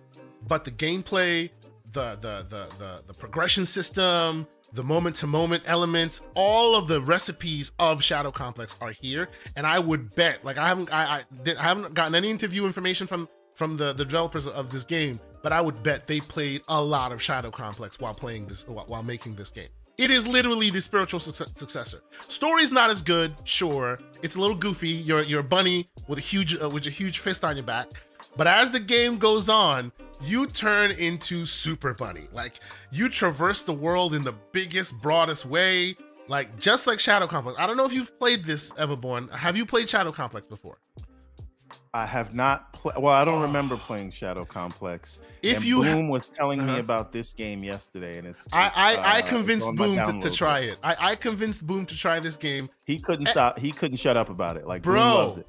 but 0.49 0.65
the 0.65 0.71
gameplay, 0.71 1.51
the 1.93 2.17
the 2.17 2.47
the 2.49 2.67
the, 2.79 3.03
the 3.07 3.15
progression 3.15 3.65
system, 3.65 4.47
the 4.73 4.85
moment 4.85 5.17
to 5.17 5.27
moment 5.27 5.63
elements, 5.67 6.21
all 6.35 6.77
of 6.77 6.89
the 6.89 7.01
recipes 7.01 7.73
of 7.79 8.03
Shadow 8.03 8.31
Complex 8.31 8.77
are 8.81 8.93
here. 8.93 9.29
And 9.57 9.67
I 9.67 9.79
would 9.79 10.15
bet, 10.15 10.45
like 10.45 10.59
I 10.59 10.67
haven't 10.67 10.93
I, 10.93 11.25
I, 11.47 11.55
I 11.59 11.63
haven't 11.63 11.95
gotten 11.95 12.15
any 12.15 12.31
interview 12.31 12.67
information 12.67 13.07
from 13.07 13.29
from 13.55 13.77
the, 13.77 13.93
the 13.93 14.05
developers 14.05 14.47
of 14.47 14.71
this 14.71 14.85
game, 14.85 15.19
but 15.43 15.53
I 15.53 15.61
would 15.61 15.83
bet 15.83 16.07
they 16.07 16.21
played 16.21 16.63
a 16.69 16.83
lot 16.83 17.11
of 17.11 17.21
Shadow 17.21 17.51
Complex 17.51 17.99
while 17.99 18.15
playing 18.15 18.47
this 18.47 18.67
while 18.69 19.03
making 19.03 19.35
this 19.35 19.51
game. 19.51 19.69
It 19.99 20.13
is 20.13 20.29
literally 20.29 20.71
the 20.71 20.81
spiritual 20.81 21.19
su- 21.19 21.45
successor. 21.57 22.03
Story's 22.29 22.71
not 22.71 22.89
as 22.89 23.03
good, 23.03 23.35
sure. 23.43 23.99
It's 24.23 24.37
a 24.37 24.41
little 24.41 24.57
goofy. 24.57 24.91
You're 24.91 25.23
you're 25.23 25.41
a 25.41 25.45
bunny 25.45 25.91
with 26.07 26.19
a 26.19 26.23
huge 26.23 26.57
uh, 26.63 26.69
with 26.69 26.87
a 26.87 26.91
huge 26.91 27.19
fist 27.19 27.45
on 27.45 27.57
your 27.57 27.67
back. 27.67 27.89
But 28.37 28.47
as 28.47 28.71
the 28.71 28.81
game 28.81 29.19
goes 29.19 29.49
on, 29.49 29.93
you 30.21 30.47
turn 30.47 30.93
into 30.93 31.47
Super 31.47 31.95
Bunny. 31.95 32.29
Like 32.33 32.61
you 32.91 33.09
traverse 33.09 33.63
the 33.63 33.73
world 33.73 34.15
in 34.15 34.23
the 34.23 34.35
biggest, 34.53 35.01
broadest 35.01 35.47
way. 35.47 35.97
Like 36.29 36.59
just 36.59 36.87
like 36.87 37.01
Shadow 37.01 37.27
Complex. 37.27 37.59
I 37.59 37.67
don't 37.67 37.77
know 37.77 37.87
if 37.87 37.93
you've 37.93 38.17
played 38.19 38.45
this, 38.45 38.71
Everborn. 38.73 39.31
Have 39.33 39.57
you 39.57 39.65
played 39.65 39.89
Shadow 39.89 40.13
Complex 40.13 40.47
before? 40.47 40.79
I 41.95 42.07
have 42.07 42.35
not 42.35 42.73
played. 42.73 42.99
Well, 42.99 43.15
I 43.15 43.25
don't 43.25 43.41
remember 43.41 43.77
playing 43.77 44.11
Shadow 44.11 44.45
Complex. 44.45 45.21
If 45.43 45.59
and 45.59 45.65
you 45.65 45.83
Boom 45.83 46.09
was 46.09 46.27
telling 46.27 46.61
uh-huh. 46.61 46.75
me 46.75 46.79
about 46.81 47.13
this 47.13 47.33
game 47.33 47.65
yesterday, 47.65 48.19
and 48.19 48.27
it's, 48.27 48.41
it's 48.41 48.49
I 48.53 48.71
I, 48.75 48.97
uh, 48.97 49.03
I 49.05 49.23
convinced 49.23 49.75
Boom 49.75 49.97
to, 49.97 50.29
to, 50.29 50.35
try 50.35 50.61
it. 50.61 50.79
I, 50.83 50.97
I 50.99 51.15
convinced 51.15 51.67
Boom 51.67 51.87
to 51.87 51.97
try 51.97 52.21
this 52.21 52.37
game. 52.37 52.69
He 52.85 52.99
couldn't 52.99 53.27
and, 53.27 53.29
stop. 53.29 53.59
He 53.59 53.73
couldn't 53.73 53.97
shut 53.97 54.17
up 54.17 54.29
about 54.29 54.57
it. 54.57 54.67
Like 54.67 54.83
bro, 54.83 55.37
it. 55.39 55.47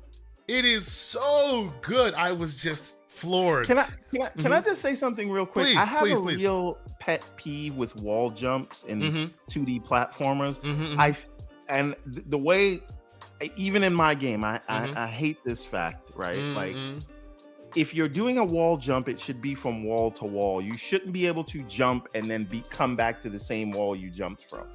It 0.50 0.66
is 0.66 0.92
so 0.92 1.72
good. 1.82 2.14
I 2.16 2.32
was 2.32 2.60
just 2.62 2.98
floored. 3.08 3.68
Can 3.68 3.78
I 3.78 3.84
can 4.12 4.24
I, 4.24 4.30
can 4.30 4.44
mm-hmm. 4.44 4.54
I 4.54 4.62
just 4.62 4.82
say 4.82 4.96
something 4.96 5.30
real 5.30 5.46
quick? 5.46 5.68
Please, 5.68 5.78
I 5.78 5.86
have 5.86 6.02
please, 6.02 6.18
a 6.18 6.22
please. 6.22 6.38
real 6.38 6.78
pet 7.00 7.24
peeve 7.36 7.76
with 7.76 7.96
wall 7.98 8.32
jumps 8.32 8.84
in 8.86 9.02
mm-hmm. 9.02 9.26
2D 9.50 9.86
platformers. 9.86 10.60
Mm-hmm, 10.62 10.84
mm-hmm, 10.84 11.00
I 11.00 11.16
and 11.68 11.96
the 12.06 12.38
way 12.38 12.80
even 13.56 13.84
in 13.84 13.94
my 13.94 14.16
game, 14.16 14.44
I, 14.44 14.60
I, 14.68 14.80
mm-hmm. 14.80 14.98
I 14.98 15.08
hate 15.08 15.38
this 15.46 15.64
fact, 15.64 16.12
right? 16.16 16.40
Like 16.40 16.76
mm-hmm. 16.76 17.00
if 17.76 17.94
you're 17.94 18.10
doing 18.10 18.40
a 18.40 18.44
wall 18.44 18.78
jump, 18.78 19.08
it 19.08 19.20
should 19.20 19.42
be 19.42 19.54
from 19.54 19.84
wall 19.84 20.10
to 20.12 20.26
wall. 20.26 20.62
You 20.62 20.74
shouldn't 20.74 21.14
be 21.14 21.28
able 21.28 21.44
to 21.46 21.62
jump 21.64 22.08
and 22.16 22.26
then 22.26 22.44
be 22.46 22.64
come 22.70 22.96
back 22.96 23.22
to 23.22 23.30
the 23.30 23.40
same 23.40 23.72
wall 23.72 23.96
you 23.96 24.10
jumped 24.10 24.50
from. 24.50 24.68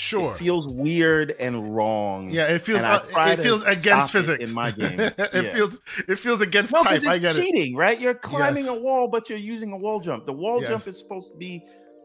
Sure. 0.00 0.32
It 0.32 0.38
feels 0.38 0.66
weird 0.66 1.36
and 1.38 1.76
wrong. 1.76 2.30
Yeah, 2.30 2.46
it 2.46 2.62
feels 2.62 2.82
uh, 2.82 3.04
it 3.14 3.36
feels 3.36 3.62
against 3.64 4.10
physics 4.10 4.48
in 4.48 4.54
my 4.54 4.70
game. 4.70 4.98
it 4.98 5.14
yeah. 5.18 5.54
feels 5.54 5.78
it 6.08 6.16
feels 6.16 6.40
against 6.40 6.72
no, 6.72 6.82
type. 6.82 6.96
It's 6.96 7.06
I 7.06 7.18
get 7.18 7.34
cheating, 7.34 7.74
it. 7.74 7.76
right? 7.76 8.00
You're 8.00 8.14
climbing 8.14 8.64
yes. 8.64 8.78
a 8.78 8.80
wall, 8.80 9.08
but 9.08 9.28
you're 9.28 9.38
using 9.38 9.72
a 9.72 9.76
wall 9.76 10.00
jump. 10.00 10.24
The 10.24 10.32
wall 10.32 10.62
yes. 10.62 10.70
jump 10.70 10.86
is 10.86 10.98
supposed 10.98 11.32
to 11.32 11.38
be 11.38 11.62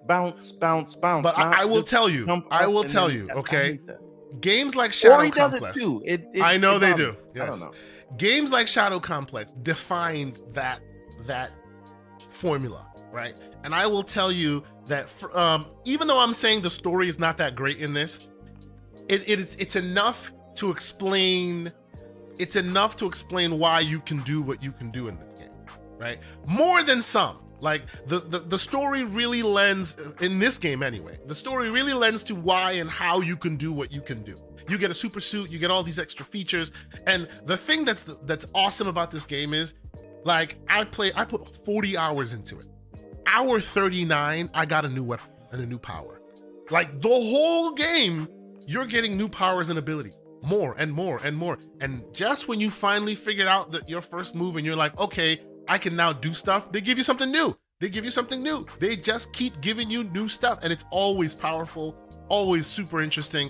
bounce, 0.10 0.52
bounce, 0.52 0.94
bounce. 0.94 1.24
But 1.24 1.38
I, 1.38 1.62
I, 1.62 1.66
will 1.66 1.84
tell 1.84 2.10
you, 2.10 2.28
I 2.52 2.68
will 2.68 2.84
tell 2.84 3.10
you, 3.10 3.30
okay. 3.30 3.80
Games 4.42 4.76
like 4.76 4.92
Shadow 4.92 5.32
Complex. 5.32 5.38
does 5.38 5.54
it 5.54 5.80
too. 5.80 6.04
It, 6.06 6.26
it, 6.34 6.42
I 6.42 6.58
know 6.58 6.78
they 6.78 6.94
do. 6.96 7.16
Yes. 7.34 7.44
I 7.44 7.46
don't 7.46 7.60
know. 7.62 7.72
Games 8.18 8.52
like 8.52 8.68
Shadow 8.68 9.00
Complex 9.00 9.54
defined 9.64 10.42
that 10.52 10.82
that 11.28 11.52
formula, 12.30 12.92
right? 13.14 13.38
And 13.66 13.74
I 13.74 13.88
will 13.88 14.04
tell 14.04 14.32
you 14.32 14.64
that 14.86 15.10
for, 15.10 15.36
um, 15.36 15.66
even 15.86 16.08
though 16.08 16.20
I'm 16.20 16.36
saying 16.36 16.62
the 16.62 16.70
story 16.70 17.10
is 17.10 17.18
not 17.18 17.36
that 17.40 17.56
great 17.56 17.80
in 17.80 17.96
this, 17.96 18.20
it, 19.10 19.28
it 19.28 19.60
it's, 19.60 19.76
enough 19.76 20.32
to 20.56 20.70
explain. 20.70 21.74
It's 22.38 22.56
enough 22.56 22.96
to 22.98 23.08
explain 23.08 23.58
why 23.58 23.80
you 23.80 24.00
can 24.02 24.22
do 24.22 24.44
what 24.44 24.62
you 24.62 24.72
can 24.72 24.92
do 24.92 25.08
in 25.08 25.18
this 25.18 25.40
game, 25.40 25.50
right? 25.98 26.20
More 26.46 26.84
than 26.84 27.02
some. 27.02 27.40
Like 27.60 27.84
the, 28.06 28.20
the 28.20 28.40
the 28.40 28.60
story 28.60 29.04
really 29.04 29.42
lends 29.42 29.96
in 30.22 30.38
this 30.38 30.60
game 30.60 30.84
anyway. 30.84 31.18
The 31.26 31.34
story 31.34 31.72
really 31.72 31.94
lends 31.94 32.24
to 32.26 32.36
why 32.36 32.74
and 32.74 32.90
how 32.90 33.22
you 33.22 33.36
can 33.36 33.56
do 33.56 33.72
what 33.72 33.92
you 33.92 34.02
can 34.02 34.22
do. 34.22 34.36
You 34.70 34.78
get 34.78 34.92
a 34.92 34.94
super 34.94 35.20
suit, 35.20 35.50
you 35.50 35.58
get 35.58 35.72
all 35.72 35.82
these 35.82 35.98
extra 35.98 36.26
features, 36.26 36.72
and 37.08 37.28
the 37.46 37.58
thing 37.58 37.84
that's 37.84 38.04
that's 38.24 38.46
awesome 38.54 38.88
about 38.88 39.10
this 39.10 39.26
game 39.26 39.56
is, 39.56 39.74
like 40.24 40.58
I 40.70 40.84
play, 40.84 41.12
I 41.16 41.26
put 41.26 41.56
40 41.66 41.98
hours 41.98 42.34
into 42.34 42.60
it. 42.60 42.68
Hour 43.28 43.60
39, 43.60 44.50
I 44.54 44.66
got 44.66 44.86
a 44.86 44.90
new 44.90 45.04
weapon 45.04 45.30
and 45.52 45.62
a 45.62 45.66
new 45.66 45.80
power. 45.80 46.22
Like 46.70 47.02
the 47.02 47.10
whole 47.10 47.72
game, 47.72 48.28
you're 48.68 48.86
getting 48.86 49.18
new 49.18 49.30
powers 49.30 49.70
and 49.70 49.80
abilities 49.80 50.18
more 50.44 50.76
and 50.78 50.92
more 50.92 51.20
and 51.24 51.36
more. 51.36 51.58
And 51.82 52.04
just 52.14 52.48
when 52.48 52.60
you 52.60 52.70
finally 52.70 53.16
figured 53.16 53.48
out 53.48 53.72
that 53.72 53.90
your 53.90 54.02
first 54.02 54.36
move 54.36 54.58
and 54.58 54.66
you're 54.66 54.76
like, 54.76 54.98
okay, 55.00 55.40
I 55.68 55.78
can 55.78 55.96
now 55.96 56.14
do 56.14 56.34
stuff, 56.34 56.72
they 56.72 56.82
give 56.82 56.98
you 56.98 57.04
something 57.04 57.32
new. 57.32 57.56
They 57.80 57.90
give 57.90 58.06
you 58.06 58.12
something 58.12 58.42
new. 58.42 58.66
They 58.80 58.96
just 58.96 59.34
keep 59.34 59.60
giving 59.60 59.90
you 59.90 60.06
new 60.06 60.30
stuff, 60.30 60.60
and 60.62 60.72
it's 60.72 60.86
always 60.92 61.36
powerful, 61.36 61.96
always 62.30 62.68
super 62.68 63.02
interesting. 63.02 63.50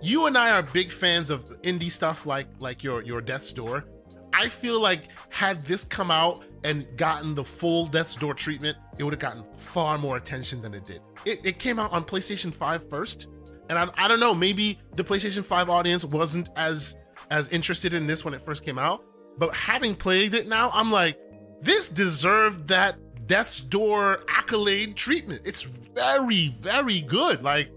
You 0.00 0.26
and 0.26 0.38
I 0.38 0.50
are 0.50 0.62
big 0.62 0.92
fans 0.92 1.30
of 1.30 1.44
indie 1.62 1.90
stuff 1.90 2.24
like 2.24 2.46
like 2.60 2.84
your 2.84 3.02
your 3.02 3.20
Death's 3.20 3.52
Door. 3.52 3.86
I 4.32 4.48
feel 4.48 4.78
like 4.78 5.08
had 5.28 5.64
this 5.64 5.84
come 5.84 6.10
out 6.10 6.44
and 6.64 6.86
gotten 6.96 7.34
the 7.34 7.44
full 7.44 7.86
Death's 7.86 8.16
Door 8.16 8.34
treatment, 8.34 8.76
it 8.98 9.04
would 9.04 9.12
have 9.12 9.20
gotten 9.20 9.44
far 9.56 9.98
more 9.98 10.16
attention 10.16 10.60
than 10.62 10.74
it 10.74 10.84
did. 10.84 11.00
It, 11.24 11.40
it 11.44 11.58
came 11.58 11.78
out 11.78 11.92
on 11.92 12.04
PlayStation 12.04 12.52
5 12.52 12.88
first, 12.88 13.28
and 13.68 13.78
I, 13.78 13.88
I 13.96 14.08
don't 14.08 14.20
know, 14.20 14.34
maybe 14.34 14.80
the 14.96 15.04
PlayStation 15.04 15.44
5 15.44 15.70
audience 15.70 16.04
wasn't 16.04 16.48
as 16.56 16.96
as 17.30 17.48
interested 17.48 17.94
in 17.94 18.06
this 18.06 18.24
when 18.24 18.34
it 18.34 18.42
first 18.42 18.64
came 18.64 18.78
out. 18.78 19.04
But 19.38 19.54
having 19.54 19.94
played 19.94 20.34
it 20.34 20.46
now, 20.46 20.70
I'm 20.72 20.92
like, 20.92 21.18
this 21.60 21.88
deserved 21.88 22.68
that 22.68 22.96
Death's 23.26 23.60
Door 23.60 24.24
accolade 24.28 24.96
treatment. 24.96 25.42
It's 25.44 25.62
very, 25.62 26.54
very 26.60 27.00
good. 27.00 27.42
Like, 27.42 27.72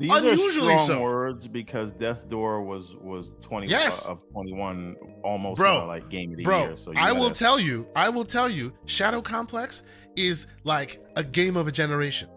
These 0.00 0.10
Unusually 0.10 0.72
are 0.72 0.78
strong 0.78 0.86
so. 0.86 1.02
words 1.02 1.46
because 1.46 1.92
Death's 1.92 2.22
Door 2.22 2.62
was 2.62 2.96
was 2.96 3.34
twenty 3.42 3.66
yes. 3.66 4.06
uh, 4.06 4.12
of 4.12 4.24
twenty 4.32 4.54
one 4.54 4.96
almost 5.22 5.58
bro, 5.58 5.84
like 5.86 6.08
game 6.08 6.30
of 6.30 6.38
the 6.38 6.42
bro, 6.42 6.68
year. 6.68 6.76
So 6.78 6.94
I 6.96 7.12
will 7.12 7.30
tell 7.30 7.60
you, 7.60 7.86
I 7.94 8.08
will 8.08 8.24
tell 8.24 8.48
you, 8.48 8.72
Shadow 8.86 9.20
Complex 9.20 9.82
is 10.16 10.46
like 10.64 11.04
a 11.16 11.22
game 11.22 11.54
of 11.54 11.68
a 11.68 11.72
generation, 11.72 12.30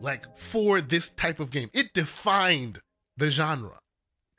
like 0.00 0.36
for 0.36 0.80
this 0.80 1.08
type 1.08 1.40
of 1.40 1.50
game. 1.50 1.68
It 1.74 1.92
defined 1.94 2.78
the 3.16 3.28
genre, 3.28 3.76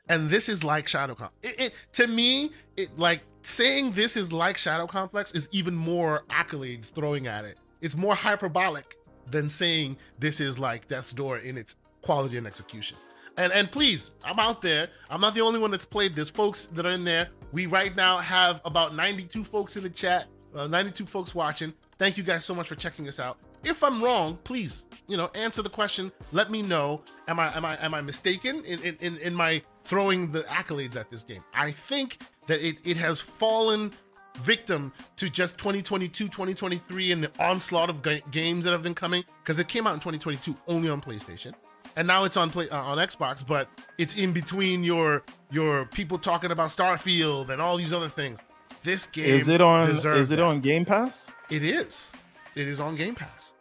and 0.08 0.30
this 0.30 0.48
is 0.48 0.64
like 0.64 0.88
Shadow 0.88 1.14
Complex. 1.14 1.52
It, 1.52 1.60
it 1.60 1.74
to 1.92 2.06
me, 2.06 2.52
it 2.78 2.98
like 2.98 3.20
saying 3.42 3.92
this 3.92 4.16
is 4.16 4.32
like 4.32 4.56
Shadow 4.56 4.86
Complex 4.86 5.32
is 5.32 5.46
even 5.52 5.74
more 5.74 6.24
accolades 6.30 6.90
throwing 6.90 7.26
at 7.26 7.44
it. 7.44 7.58
It's 7.82 7.96
more 7.98 8.14
hyperbolic 8.14 8.96
than 9.30 9.50
saying 9.50 9.98
this 10.18 10.40
is 10.40 10.58
like 10.58 10.88
Death's 10.88 11.12
Door 11.12 11.38
in 11.38 11.58
its 11.58 11.74
quality 12.02 12.36
and 12.36 12.46
execution. 12.46 12.96
And 13.36 13.52
and 13.52 13.70
please, 13.70 14.10
I'm 14.24 14.38
out 14.38 14.60
there. 14.60 14.88
I'm 15.10 15.20
not 15.20 15.34
the 15.34 15.40
only 15.40 15.58
one 15.58 15.70
that's 15.70 15.84
played 15.84 16.14
this. 16.14 16.28
Folks 16.28 16.66
that 16.66 16.84
are 16.84 16.90
in 16.90 17.04
there. 17.04 17.28
We 17.52 17.66
right 17.66 17.94
now 17.94 18.18
have 18.18 18.60
about 18.64 18.94
92 18.94 19.44
folks 19.44 19.76
in 19.76 19.82
the 19.82 19.90
chat, 19.90 20.26
uh, 20.54 20.66
92 20.66 21.06
folks 21.06 21.34
watching. 21.34 21.72
Thank 21.98 22.16
you 22.16 22.22
guys 22.22 22.44
so 22.44 22.54
much 22.54 22.68
for 22.68 22.74
checking 22.74 23.06
us 23.08 23.20
out. 23.20 23.38
If 23.64 23.82
I'm 23.82 24.02
wrong, 24.02 24.38
please, 24.44 24.86
you 25.06 25.16
know, 25.16 25.30
answer 25.34 25.62
the 25.62 25.70
question. 25.70 26.10
Let 26.32 26.50
me 26.50 26.62
know. 26.62 27.02
Am 27.28 27.38
I 27.38 27.54
am 27.56 27.64
I 27.64 27.76
am 27.82 27.94
I 27.94 28.00
mistaken 28.00 28.64
in 28.64 28.80
in, 29.00 29.16
in 29.18 29.34
my 29.34 29.62
throwing 29.84 30.32
the 30.32 30.42
accolades 30.42 30.96
at 30.96 31.10
this 31.10 31.22
game? 31.22 31.44
I 31.54 31.70
think 31.70 32.18
that 32.46 32.66
it, 32.66 32.78
it 32.84 32.96
has 32.96 33.20
fallen 33.20 33.92
victim 34.40 34.92
to 35.16 35.28
just 35.28 35.58
2022 35.58 36.24
2023 36.24 37.12
and 37.12 37.22
the 37.22 37.30
onslaught 37.38 37.90
of 37.90 38.02
games 38.30 38.64
that 38.64 38.72
have 38.72 38.82
been 38.82 38.94
coming 38.94 39.22
because 39.42 39.58
it 39.58 39.68
came 39.68 39.86
out 39.86 39.92
in 39.92 40.00
2022 40.00 40.56
only 40.68 40.88
on 40.88 41.02
playstation 41.02 41.52
and 41.96 42.06
now 42.06 42.24
it's 42.24 42.36
on 42.36 42.50
play 42.50 42.68
uh, 42.68 42.80
on 42.80 42.98
Xbox, 42.98 43.46
but 43.46 43.68
it's 43.98 44.16
in 44.16 44.32
between 44.32 44.84
your 44.84 45.22
your 45.50 45.86
people 45.86 46.18
talking 46.18 46.50
about 46.50 46.70
Starfield 46.70 47.50
and 47.50 47.60
all 47.60 47.76
these 47.76 47.92
other 47.92 48.08
things. 48.08 48.38
This 48.82 49.06
game 49.06 49.26
is 49.26 49.48
it 49.48 49.60
on 49.60 49.90
is 49.90 50.04
it 50.04 50.28
that. 50.28 50.40
on 50.40 50.60
Game 50.60 50.84
Pass? 50.84 51.26
It 51.50 51.62
is. 51.62 52.10
It 52.54 52.68
is 52.68 52.80
on 52.80 52.96
Game 52.96 53.14
Pass. 53.14 53.52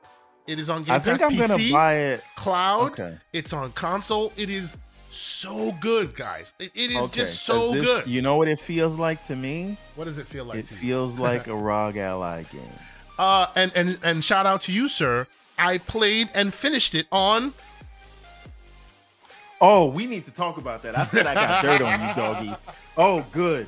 It 0.48 0.60
is 0.60 0.70
on 0.70 0.84
Game 0.84 0.96
I 0.96 1.00
Pass. 1.00 1.22
I 1.22 1.30
think 1.30 1.50
I'm 1.50 1.56
PC, 1.56 1.72
gonna 1.72 1.72
buy 1.72 1.98
it. 1.98 2.24
Cloud. 2.36 2.91
Okay. 2.94 3.17
It's 3.34 3.54
on 3.54 3.72
console. 3.74 4.34
It 4.38 4.50
is 4.50 4.78
so 5.12 5.74
good, 5.82 6.15
guys. 6.15 6.54
it, 6.60 6.72
it 6.74 6.91
is 6.91 6.98
okay. 6.98 7.22
just 7.22 7.44
so 7.44 7.74
this, 7.74 7.86
good. 7.86 8.08
You 8.08 8.22
know 8.22 8.38
what 8.38 8.48
it 8.48 8.60
feels 8.60 8.96
like 8.96 9.26
to 9.28 9.36
me? 9.36 9.78
What 9.96 10.06
does 10.06 10.17
it 10.17 10.26
feel 10.26 10.46
like? 10.46 10.60
It 10.60 10.67
feels 10.67 11.20
like 11.20 11.48
a 11.48 11.56
ROG 11.56 11.98
Ally 11.98 12.44
game. 12.44 12.62
Uh, 13.20 13.48
and 13.56 13.72
and 13.76 13.98
and 14.04 14.24
shout 14.24 14.46
out 14.46 14.63
to 14.63 14.72
you, 14.72 14.88
sir. 14.88 15.28
I 15.60 15.78
played 15.78 16.30
and 16.34 16.52
finished 16.52 16.96
it 16.96 17.06
on 17.12 17.54
Oh, 19.63 19.86
we 19.86 20.08
need 20.08 20.26
to 20.26 20.32
talk 20.32 20.58
about 20.58 20.82
that. 20.82 20.97
I 20.97 21.06
said 21.06 21.28
I 21.28 21.36
got 21.36 21.62
dirt 21.62 21.82
on 21.84 22.02
you, 22.02 22.15
doggy. 22.15 22.56
Oh, 22.97 23.24
good, 23.32 23.67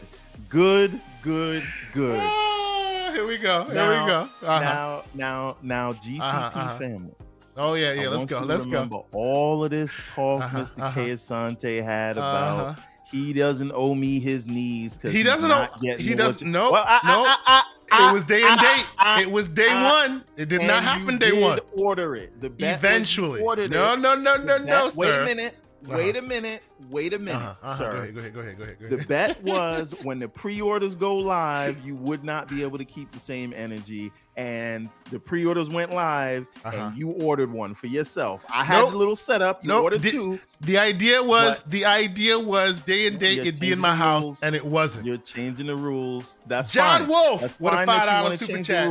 good, 0.50 1.00
good, 1.22 1.64
good. 1.94 2.20
Ah, 2.20 3.12
here 3.14 3.28
we 3.28 3.38
go. 3.38 3.66
Here 3.66 3.76
now, 3.76 4.04
we 4.04 4.10
go. 4.10 4.20
Uh-huh. 4.48 4.60
Now, 4.60 5.04
now, 5.14 5.58
now, 5.62 5.94
GCP 5.94 6.20
uh-huh, 6.20 6.60
uh-huh. 6.60 6.78
family. 6.80 7.14
Oh 7.56 7.76
yeah, 7.76 7.94
yeah. 7.94 8.06
I 8.06 8.08
let's 8.08 8.26
go. 8.26 8.40
Let's 8.40 8.66
remember 8.66 8.96
go. 8.96 9.06
All 9.12 9.64
of 9.64 9.70
this 9.70 9.96
talk 10.16 10.42
Mr. 10.42 10.80
uh. 10.80 10.92
Asante 10.94 11.84
had 11.84 12.18
about 12.18 12.60
uh-huh. 12.60 12.82
he 13.12 13.32
doesn't 13.32 13.72
owe 13.76 13.94
me 13.94 14.20
his 14.20 14.48
knees 14.48 14.96
because 14.96 15.14
he 15.14 15.22
doesn't 15.22 15.52
owe. 15.52 15.68
He 15.80 16.16
doesn't. 16.16 16.52
No, 16.52 16.72
well, 16.72 16.86
I, 16.88 17.00
no. 17.06 17.24
I, 17.28 17.64
I, 17.92 18.10
it 18.10 18.14
was 18.14 18.24
day 18.24 18.42
and 18.44 18.60
date. 18.60 18.86
it 19.22 19.30
was 19.30 19.48
day 19.48 19.68
one. 19.68 20.24
It 20.36 20.50
did 20.50 20.62
not 20.62 20.82
happen 20.82 21.20
day 21.20 21.40
one. 21.40 21.60
Order 21.74 22.16
it. 22.16 22.42
The 22.42 22.48
eventually. 22.74 23.44
No, 23.68 23.94
no, 23.94 24.16
no, 24.16 24.38
no, 24.38 24.58
no, 24.58 24.90
sir. 24.90 24.98
Wait 24.98 25.14
a 25.14 25.26
minute. 25.26 25.56
Uh-huh. 25.86 25.98
Wait 25.98 26.16
a 26.16 26.22
minute. 26.22 26.64
Wait 26.90 27.14
a 27.14 27.20
minute, 27.20 27.36
uh-huh, 27.36 27.56
uh-huh. 27.62 27.74
sir. 27.76 27.92
Go 27.92 27.98
ahead, 27.98 28.14
go 28.14 28.20
ahead, 28.20 28.34
go 28.34 28.40
ahead, 28.40 28.58
go 28.58 28.64
ahead, 28.64 28.80
go 28.80 28.86
ahead. 28.86 29.00
The 29.00 29.06
bet 29.06 29.44
was 29.44 29.94
when 30.04 30.20
the 30.20 30.30
pre-orders 30.30 30.96
go 30.96 31.16
live, 31.16 31.86
you 31.86 31.96
would 31.96 32.24
not 32.24 32.48
be 32.48 32.64
able 32.64 32.78
to 32.78 32.86
keep 32.86 33.12
the 33.12 33.20
same 33.20 33.54
energy. 33.56 34.12
And 34.36 34.90
the 35.12 35.20
pre-orders 35.20 35.70
went 35.70 35.92
live, 35.92 36.48
uh-huh. 36.64 36.76
and 36.76 36.98
you 36.98 37.12
ordered 37.12 37.52
one 37.52 37.74
for 37.74 37.88
yourself. 37.88 38.46
I 38.52 38.64
had 38.64 38.82
nope. 38.82 38.94
a 38.94 38.98
little 38.98 39.16
setup. 39.16 39.64
You 39.64 39.70
nope. 39.70 39.84
ordered 39.84 40.02
the, 40.02 40.12
two. 40.12 40.40
The 40.62 40.78
idea 40.78 41.22
was 41.22 41.64
the 41.64 41.86
idea 41.86 42.40
was 42.40 42.82
day 42.82 43.08
and 43.08 43.20
date 43.20 43.40
it'd 43.40 43.60
be 43.60 43.72
in 43.72 43.80
my 43.80 43.94
house, 43.94 44.24
rules. 44.24 44.44
and 44.44 44.56
it 44.56 44.66
wasn't. 44.66 45.06
You're 45.06 45.18
changing 45.18 45.68
the 45.68 45.76
rules. 45.76 46.40
That's 46.48 46.70
John 46.70 47.02
fine. 47.02 47.10
Wolf 47.10 47.42
That's 47.42 47.60
with 47.60 47.74
a 47.74 47.86
five 47.86 48.08
dollar 48.08 48.36
super 48.36 48.64
chat. 48.64 48.88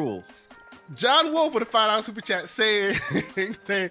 John 0.94 1.32
Wolf 1.32 1.54
with 1.54 1.62
a 1.62 1.66
five 1.66 1.88
dollar 1.88 2.02
super 2.02 2.20
chat 2.20 2.48
saying 2.48 2.94
saying 3.64 3.90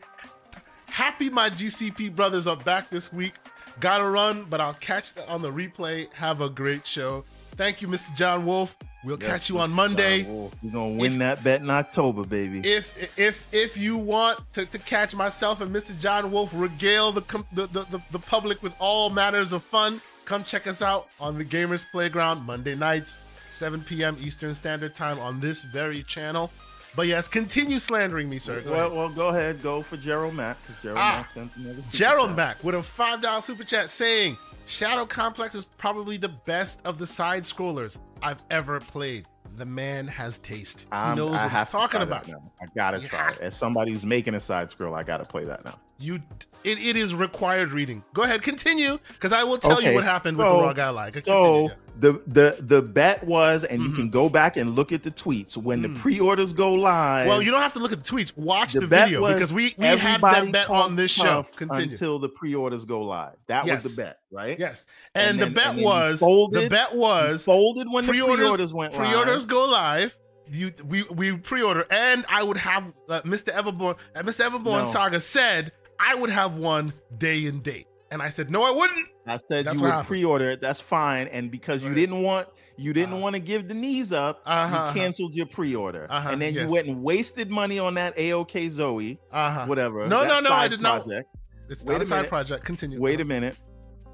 Happy 0.92 1.30
my 1.30 1.50
GCP 1.50 2.14
brothers 2.14 2.48
are 2.48 2.58
back 2.58 2.90
this 2.90 3.14
week. 3.14 3.34
Gotta 3.80 4.04
run, 4.04 4.46
but 4.50 4.60
I'll 4.60 4.74
catch 4.74 5.14
that 5.14 5.28
on 5.30 5.42
the 5.42 5.50
replay. 5.50 6.12
Have 6.12 6.42
a 6.42 6.50
great 6.50 6.86
show. 6.86 7.24
Thank 7.56 7.82
you, 7.82 7.88
Mr. 7.88 8.14
John 8.18 8.46
Wolf. 8.46 8.76
We'll 9.06 9.18
yes, 9.18 9.30
catch 9.30 9.50
you 9.50 9.60
on 9.60 9.72
Monday. 9.72 10.24
We're 10.24 10.50
gonna 10.70 10.90
win 10.90 11.14
if, 11.14 11.20
that 11.20 11.44
bet 11.46 11.62
in 11.62 11.70
October, 11.70 12.26
baby. 12.26 12.60
If 12.70 13.18
if 13.18 13.48
if 13.54 13.78
you 13.78 13.96
want 13.96 14.42
to, 14.54 14.66
to 14.66 14.78
catch 14.80 15.16
myself 15.16 15.62
and 15.62 15.74
Mr. 15.74 15.98
John 15.98 16.30
Wolf 16.30 16.52
regale 16.54 17.14
the, 17.14 17.22
the 17.54 17.68
the, 17.68 18.02
the 18.12 18.20
public 18.20 18.62
with 18.62 18.74
all 18.78 19.10
matters 19.10 19.54
of 19.54 19.64
fun, 19.64 20.02
come 20.26 20.44
check 20.44 20.68
us 20.68 20.82
out 20.82 21.08
on 21.22 21.38
the 21.38 21.46
Gamers 21.46 21.86
Playground 21.90 22.46
Monday 22.46 22.76
nights, 22.76 23.22
7 23.50 23.82
p.m. 23.82 24.18
Eastern 24.20 24.54
Standard 24.54 24.94
Time 24.94 25.20
on 25.20 25.40
this 25.40 25.64
very 25.64 26.04
channel. 26.04 26.52
But 26.96 27.08
yes, 27.08 27.28
continue 27.28 27.80
slandering 27.80 28.30
me, 28.30 28.38
sir. 28.38 28.62
Go 28.62 28.72
well, 28.72 28.96
well, 28.96 29.10
go 29.10 29.30
ahead. 29.30 29.62
Go 29.64 29.82
for 29.82 29.98
Gerald 29.98 30.34
Mack. 30.34 30.58
Gerald 30.82 30.98
ah, 31.00 31.20
Mack 31.20 31.32
sent 31.32 31.56
another 31.56 31.82
Gerald 31.92 32.30
chat. 32.30 32.38
Mack 32.38 32.64
with 32.64 32.76
a 32.76 32.84
five 32.84 33.22
dollar 33.22 33.42
super 33.42 33.64
chat 33.64 33.90
saying, 33.90 34.38
"Shadow 34.66 35.06
Complex 35.06 35.56
is 35.56 35.66
probably 35.66 36.18
the 36.18 36.30
best 36.30 36.82
of 36.86 36.98
the 36.98 37.08
side 37.08 37.44
scrollers 37.44 37.98
I've 38.22 38.44
ever 38.50 38.80
played. 38.80 39.26
The 39.58 39.66
man 39.66 40.08
has 40.08 40.38
taste. 40.40 40.82
He 40.92 41.16
knows 41.16 41.36
I 41.36 41.44
what 41.44 41.52
he's 41.52 41.72
talking 41.72 42.02
about. 42.02 42.30
I 42.30 42.66
gotta 42.76 43.00
try 43.00 43.30
it. 43.32 43.40
As 43.42 43.56
somebody 43.56 43.92
who's 43.92 44.06
making 44.06 44.36
a 44.36 44.42
side 44.42 44.70
scroll, 44.70 44.96
I 44.96 45.04
gotta 45.04 45.26
play 45.26 45.46
that 45.46 45.64
now. 45.66 45.78
You, 46.02 46.16
it, 46.64 46.80
it 46.80 46.96
is 46.96 47.14
required 47.14 47.72
reading. 47.72 48.04
Go 48.14 48.24
ahead, 48.24 48.42
continue, 48.42 49.00
because 49.10 49.32
I 49.32 49.44
will 49.44 49.58
tell 49.58 49.78
okay. 49.78 49.90
you 49.90 49.96
what 49.96 50.04
happened 50.04 50.38
so, 50.38 50.44
with 50.44 50.62
the 50.62 50.68
ROG 50.68 50.80
Ally. 50.80 51.12
So 51.26 51.72
the 52.00 52.14
the 52.26 52.58
the 52.60 52.82
bet 52.82 53.24
was, 53.24 53.64
and 53.64 53.80
mm-hmm. 53.80 53.90
you 53.90 53.96
can 53.96 54.10
go 54.10 54.30
back 54.30 54.58
and 54.58 54.76
look 54.76 54.92
at 54.92 55.04
the 55.04 55.12
tweets 55.12 55.56
when 55.56 55.80
mm. 55.80 55.94
the 55.94 56.00
pre-orders 56.00 56.54
go 56.54 56.74
live. 56.74 57.28
Well, 57.28 57.42
you 57.42 57.52
don't 57.52 57.62
have 57.62 57.74
to 57.74 57.80
look 57.80 57.92
at 57.92 58.04
the 58.04 58.10
tweets. 58.10 58.36
Watch 58.36 58.74
the, 58.74 58.82
the 58.82 58.88
video 58.88 59.28
because 59.28 59.54
we 59.54 59.76
we 59.78 59.86
had 59.86 60.22
that 60.22 60.52
bet 60.52 60.70
on 60.70 60.96
this 60.96 61.12
show. 61.12 61.46
Continue. 61.56 61.92
until 61.92 62.20
the 62.20 62.30
pre-orders 62.30 62.86
go 62.86 63.02
live. 63.02 63.36
That 63.48 63.66
yes. 63.66 63.84
was 63.84 63.96
the 63.96 64.02
bet, 64.02 64.20
right? 64.32 64.60
Yes, 64.60 64.86
and, 65.14 65.32
and 65.32 65.40
the 65.40 65.46
then, 65.46 65.54
bet 65.54 65.76
and 65.76 65.84
was 65.84 66.20
folded, 66.20 66.64
the 66.66 66.70
bet 66.70 66.96
was 66.96 67.44
folded 67.44 67.88
when 67.92 68.06
pre-orders, 68.06 68.38
the 68.38 68.44
pre-orders 68.44 68.74
went 68.74 68.94
live. 68.94 69.08
Pre-orders 69.08 69.46
go 69.46 69.66
live 69.66 70.18
you 70.54 70.74
we 70.88 71.04
we 71.04 71.38
pre-order 71.38 71.86
and 71.90 72.26
I 72.28 72.44
would 72.44 72.58
have 72.58 72.92
uh, 73.08 73.22
Mr. 73.22 73.54
Everborn 73.54 73.96
uh, 74.16 74.24
Mr. 74.24 74.50
Everborn 74.50 74.84
no. 74.84 74.86
Saga 74.86 75.20
said 75.20 75.72
I 76.02 76.16
would 76.16 76.30
have 76.30 76.58
one 76.58 76.94
day 77.18 77.46
and 77.46 77.62
date. 77.64 77.88
And 78.10 78.22
I 78.22 78.30
said, 78.30 78.52
no, 78.52 78.64
I 78.64 78.72
wouldn't. 78.72 79.08
I 79.26 79.38
said 79.38 79.66
That's 79.66 79.78
you 79.78 79.84
would 79.84 80.06
pre-order 80.06 80.52
it. 80.52 80.62
That's 80.62 80.82
fine. 80.82 81.28
And 81.28 81.50
because 81.50 81.84
right. 81.84 81.90
you 81.90 81.96
didn't 81.96 82.22
want 82.22 82.48
you 82.78 82.94
didn't 82.94 83.14
uh-huh. 83.14 83.22
want 83.22 83.36
to 83.36 83.40
give 83.40 83.68
the 83.68 83.74
knees 83.74 84.12
up, 84.12 84.42
uh-huh. 84.46 84.68
you 84.68 84.82
uh-huh. 84.82 84.94
canceled 84.94 85.36
your 85.36 85.46
pre-order. 85.46 86.08
Uh-huh. 86.10 86.30
And 86.32 86.42
then 86.42 86.54
yes. 86.54 86.68
you 86.68 86.74
went 86.74 86.88
and 86.88 87.04
wasted 87.04 87.52
money 87.52 87.78
on 87.78 87.94
that 87.94 88.18
AOK 88.18 88.70
Zoe, 88.72 89.20
uh-huh. 89.32 89.66
whatever. 89.66 90.08
No, 90.08 90.26
no, 90.26 90.40
no, 90.40 90.52
I 90.52 90.68
did 90.68 90.82
project. 90.82 91.08
not. 91.08 91.26
It's 91.70 91.86
Wait 91.86 91.94
not 91.94 92.02
a, 92.02 92.04
a 92.04 92.08
side 92.08 92.28
project. 92.28 92.66
Continue. 92.66 93.00
Wait 93.00 93.22
a 93.22 93.26
minute. 93.26 93.56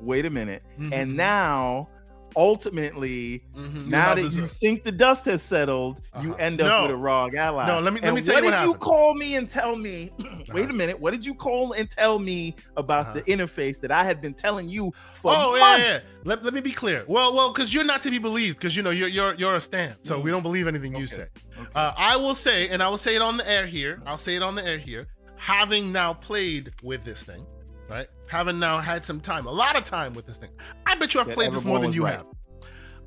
Wait 0.01 0.25
a 0.25 0.29
minute. 0.29 0.63
Mm-hmm. 0.73 0.93
And 0.93 1.15
now 1.15 1.87
ultimately, 2.35 3.43
mm-hmm. 3.55 3.89
now 3.89 4.15
that 4.15 4.31
you 4.31 4.47
think 4.47 4.83
the 4.83 4.91
dust 4.91 5.25
has 5.25 5.41
settled, 5.41 6.01
uh-huh. 6.13 6.23
you 6.23 6.35
end 6.35 6.61
up 6.61 6.67
no. 6.67 6.81
with 6.83 6.91
a 6.91 6.97
ROG 6.97 7.35
Ally. 7.35 7.67
No, 7.67 7.79
let 7.79 7.93
me 7.93 7.99
let 8.01 8.09
and 8.09 8.15
me 8.15 8.21
tell 8.21 8.35
what 8.35 8.43
you 8.43 8.51
what 8.51 8.59
did 8.59 8.67
you 8.67 8.73
call 8.75 9.13
me 9.15 9.35
and 9.35 9.49
tell 9.49 9.75
me? 9.75 10.11
wait 10.19 10.49
uh-huh. 10.49 10.63
a 10.69 10.73
minute. 10.73 10.99
What 10.99 11.11
did 11.11 11.25
you 11.25 11.33
call 11.33 11.73
and 11.73 11.89
tell 11.89 12.19
me 12.19 12.55
about 12.75 13.07
uh-huh. 13.07 13.13
the 13.15 13.21
interface 13.23 13.79
that 13.81 13.91
I 13.91 14.03
had 14.03 14.21
been 14.21 14.33
telling 14.33 14.67
you 14.69 14.93
for 15.13 15.33
oh, 15.35 15.57
months? 15.57 15.83
Yeah, 15.83 15.93
yeah. 15.93 15.99
Let, 16.23 16.43
let 16.43 16.53
me 16.53 16.61
be 16.61 16.71
clear. 16.71 17.05
Well, 17.07 17.33
well, 17.33 17.51
because 17.51 17.73
you're 17.73 17.83
not 17.83 18.01
to 18.03 18.11
be 18.11 18.19
believed, 18.19 18.57
because 18.57 18.75
you 18.75 18.83
know 18.83 18.91
you're 18.91 19.09
you're 19.09 19.33
you're 19.35 19.55
a 19.55 19.61
stand, 19.61 19.95
so 20.03 20.19
mm. 20.19 20.23
we 20.23 20.31
don't 20.31 20.43
believe 20.43 20.67
anything 20.67 20.93
okay. 20.93 21.01
you 21.01 21.07
say. 21.07 21.27
Okay. 21.59 21.69
Uh, 21.75 21.93
I 21.97 22.17
will 22.17 22.35
say, 22.35 22.69
and 22.69 22.83
I 22.83 22.89
will 22.89 22.97
say 22.97 23.15
it 23.15 23.21
on 23.21 23.37
the 23.37 23.49
air 23.49 23.65
here. 23.65 24.01
I'll 24.05 24.17
say 24.17 24.35
it 24.35 24.43
on 24.43 24.55
the 24.55 24.65
air 24.65 24.77
here. 24.77 25.07
Having 25.37 25.91
now 25.91 26.13
played 26.13 26.71
with 26.81 27.03
this 27.03 27.23
thing, 27.23 27.45
right? 27.89 28.07
Having 28.27 28.59
now 28.59 28.79
had 28.79 29.05
some 29.05 29.19
time, 29.19 29.45
a 29.45 29.51
lot 29.51 29.75
of 29.75 29.83
time 29.83 30.13
with 30.13 30.25
this 30.25 30.37
thing. 30.37 30.49
I 30.85 30.95
bet 30.95 31.13
you 31.13 31.19
I've 31.19 31.29
played 31.29 31.53
this 31.53 31.65
more 31.65 31.79
than 31.79 31.93
you 31.93 32.03
right. 32.03 32.15
have. 32.15 32.25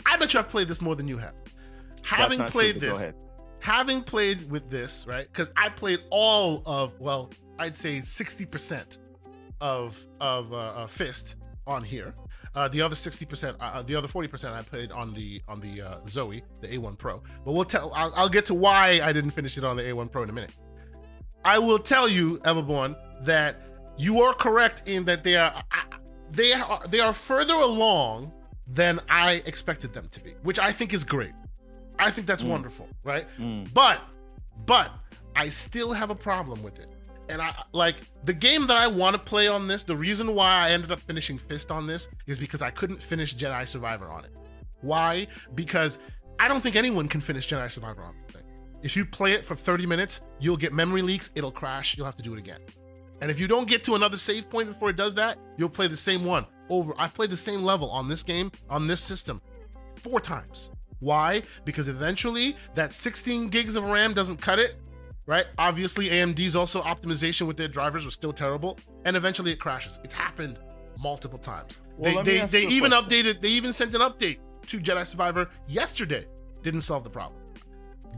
I 0.06 0.16
bet 0.16 0.32
you 0.32 0.40
I've 0.40 0.48
played 0.48 0.68
this 0.68 0.80
more 0.80 0.96
than 0.96 1.06
you 1.08 1.18
have. 1.18 1.34
Having 2.02 2.40
played 2.44 2.80
true, 2.80 2.92
this, 2.92 3.12
having 3.60 4.02
played 4.02 4.50
with 4.50 4.70
this, 4.70 5.06
right? 5.06 5.26
Because 5.26 5.50
I 5.56 5.68
played 5.68 6.00
all 6.10 6.62
of, 6.64 6.98
well, 6.98 7.30
I'd 7.58 7.76
say 7.76 7.98
60% 7.98 8.98
of 9.60 10.06
of 10.20 10.52
uh, 10.52 10.56
uh, 10.56 10.86
Fist 10.86 11.36
on 11.66 11.82
here. 11.82 12.14
Uh, 12.54 12.66
the 12.66 12.80
other 12.80 12.96
60%, 12.96 13.54
uh, 13.60 13.62
uh, 13.62 13.82
the 13.82 13.94
other 13.94 14.08
40% 14.08 14.52
I 14.52 14.62
played 14.62 14.90
on 14.90 15.14
the 15.14 15.40
on 15.46 15.60
the 15.60 15.82
uh, 15.82 15.98
Zoe, 16.08 16.42
the 16.60 16.68
A1 16.68 16.98
Pro. 16.98 17.22
But 17.44 17.52
we'll 17.52 17.64
tell. 17.64 17.92
I'll, 17.94 18.12
I'll, 18.16 18.28
get 18.28 18.46
to 18.46 18.54
why 18.54 19.00
I 19.02 19.12
didn't 19.12 19.30
finish 19.30 19.56
it 19.56 19.62
on 19.62 19.76
the 19.76 19.84
A1 19.84 20.10
Pro 20.10 20.24
in 20.24 20.30
a 20.30 20.32
minute. 20.32 20.50
I 21.44 21.58
will 21.58 21.78
tell 21.78 22.08
you, 22.08 22.38
Everborn, 22.40 22.96
that 23.24 23.62
you 24.00 24.22
are 24.22 24.32
correct 24.32 24.88
in 24.88 25.04
that 25.04 25.22
they 25.22 25.36
are 25.36 25.62
they 26.30 26.52
are 26.52 26.82
they 26.88 27.00
are 27.00 27.12
further 27.12 27.54
along 27.54 28.32
than 28.66 29.00
I 29.08 29.42
expected 29.46 29.92
them 29.92 30.08
to 30.12 30.20
be, 30.20 30.34
which 30.42 30.58
I 30.58 30.72
think 30.72 30.94
is 30.94 31.04
great. 31.04 31.32
I 31.98 32.10
think 32.10 32.26
that's 32.26 32.42
mm. 32.42 32.48
wonderful, 32.48 32.88
right? 33.04 33.26
Mm. 33.38 33.72
But 33.74 34.00
but 34.64 34.90
I 35.36 35.48
still 35.50 35.92
have 35.92 36.10
a 36.10 36.14
problem 36.14 36.62
with 36.62 36.78
it. 36.78 36.88
And 37.28 37.40
I 37.40 37.54
like 37.72 37.96
the 38.24 38.32
game 38.32 38.66
that 38.66 38.76
I 38.76 38.88
want 38.88 39.14
to 39.14 39.20
play 39.20 39.46
on 39.46 39.68
this. 39.68 39.84
The 39.84 39.96
reason 39.96 40.34
why 40.34 40.66
I 40.66 40.70
ended 40.70 40.90
up 40.90 41.00
finishing 41.00 41.38
Fist 41.38 41.70
on 41.70 41.86
this 41.86 42.08
is 42.26 42.40
because 42.40 42.60
I 42.60 42.70
couldn't 42.70 43.00
finish 43.00 43.36
Jedi 43.36 43.68
Survivor 43.68 44.10
on 44.10 44.24
it. 44.24 44.32
Why? 44.80 45.28
Because 45.54 46.00
I 46.40 46.48
don't 46.48 46.60
think 46.60 46.74
anyone 46.74 47.06
can 47.06 47.20
finish 47.20 47.48
Jedi 47.48 47.70
Survivor 47.70 48.02
on 48.02 48.14
this 48.22 48.34
thing. 48.34 48.50
If 48.82 48.96
you 48.96 49.04
play 49.04 49.32
it 49.32 49.44
for 49.44 49.54
30 49.54 49.86
minutes, 49.86 50.22
you'll 50.40 50.56
get 50.56 50.72
memory 50.72 51.02
leaks, 51.02 51.30
it'll 51.36 51.52
crash, 51.52 51.96
you'll 51.96 52.06
have 52.06 52.16
to 52.16 52.22
do 52.22 52.32
it 52.32 52.38
again. 52.38 52.60
And 53.20 53.30
if 53.30 53.38
you 53.38 53.46
don't 53.46 53.68
get 53.68 53.84
to 53.84 53.94
another 53.94 54.16
save 54.16 54.48
point 54.48 54.68
before 54.68 54.90
it 54.90 54.96
does 54.96 55.14
that, 55.16 55.38
you'll 55.56 55.68
play 55.68 55.86
the 55.86 55.96
same 55.96 56.24
one 56.24 56.46
over. 56.68 56.94
I've 56.98 57.14
played 57.14 57.30
the 57.30 57.36
same 57.36 57.62
level 57.62 57.90
on 57.90 58.08
this 58.08 58.22
game, 58.22 58.50
on 58.68 58.86
this 58.86 59.00
system, 59.00 59.42
four 60.02 60.20
times. 60.20 60.70
Why? 61.00 61.42
Because 61.64 61.88
eventually 61.88 62.56
that 62.74 62.92
16 62.92 63.48
gigs 63.48 63.76
of 63.76 63.84
RAM 63.84 64.12
doesn't 64.14 64.38
cut 64.38 64.58
it, 64.58 64.76
right? 65.26 65.46
Obviously, 65.58 66.08
AMD's 66.08 66.56
also 66.56 66.82
optimization 66.82 67.46
with 67.46 67.56
their 67.56 67.68
drivers 67.68 68.04
was 68.04 68.14
still 68.14 68.32
terrible, 68.32 68.78
and 69.04 69.16
eventually 69.16 69.52
it 69.52 69.60
crashes. 69.60 69.98
It's 70.04 70.14
happened 70.14 70.58
multiple 70.98 71.38
times. 71.38 71.78
Well, 71.96 72.22
they 72.22 72.38
they, 72.40 72.46
they 72.46 72.66
even 72.66 72.90
question. 72.90 73.08
updated, 73.08 73.42
they 73.42 73.48
even 73.48 73.72
sent 73.72 73.94
an 73.94 74.00
update 74.00 74.38
to 74.66 74.78
Jedi 74.78 75.06
Survivor 75.06 75.50
yesterday. 75.66 76.26
Didn't 76.62 76.82
solve 76.82 77.04
the 77.04 77.10
problem. 77.10 77.40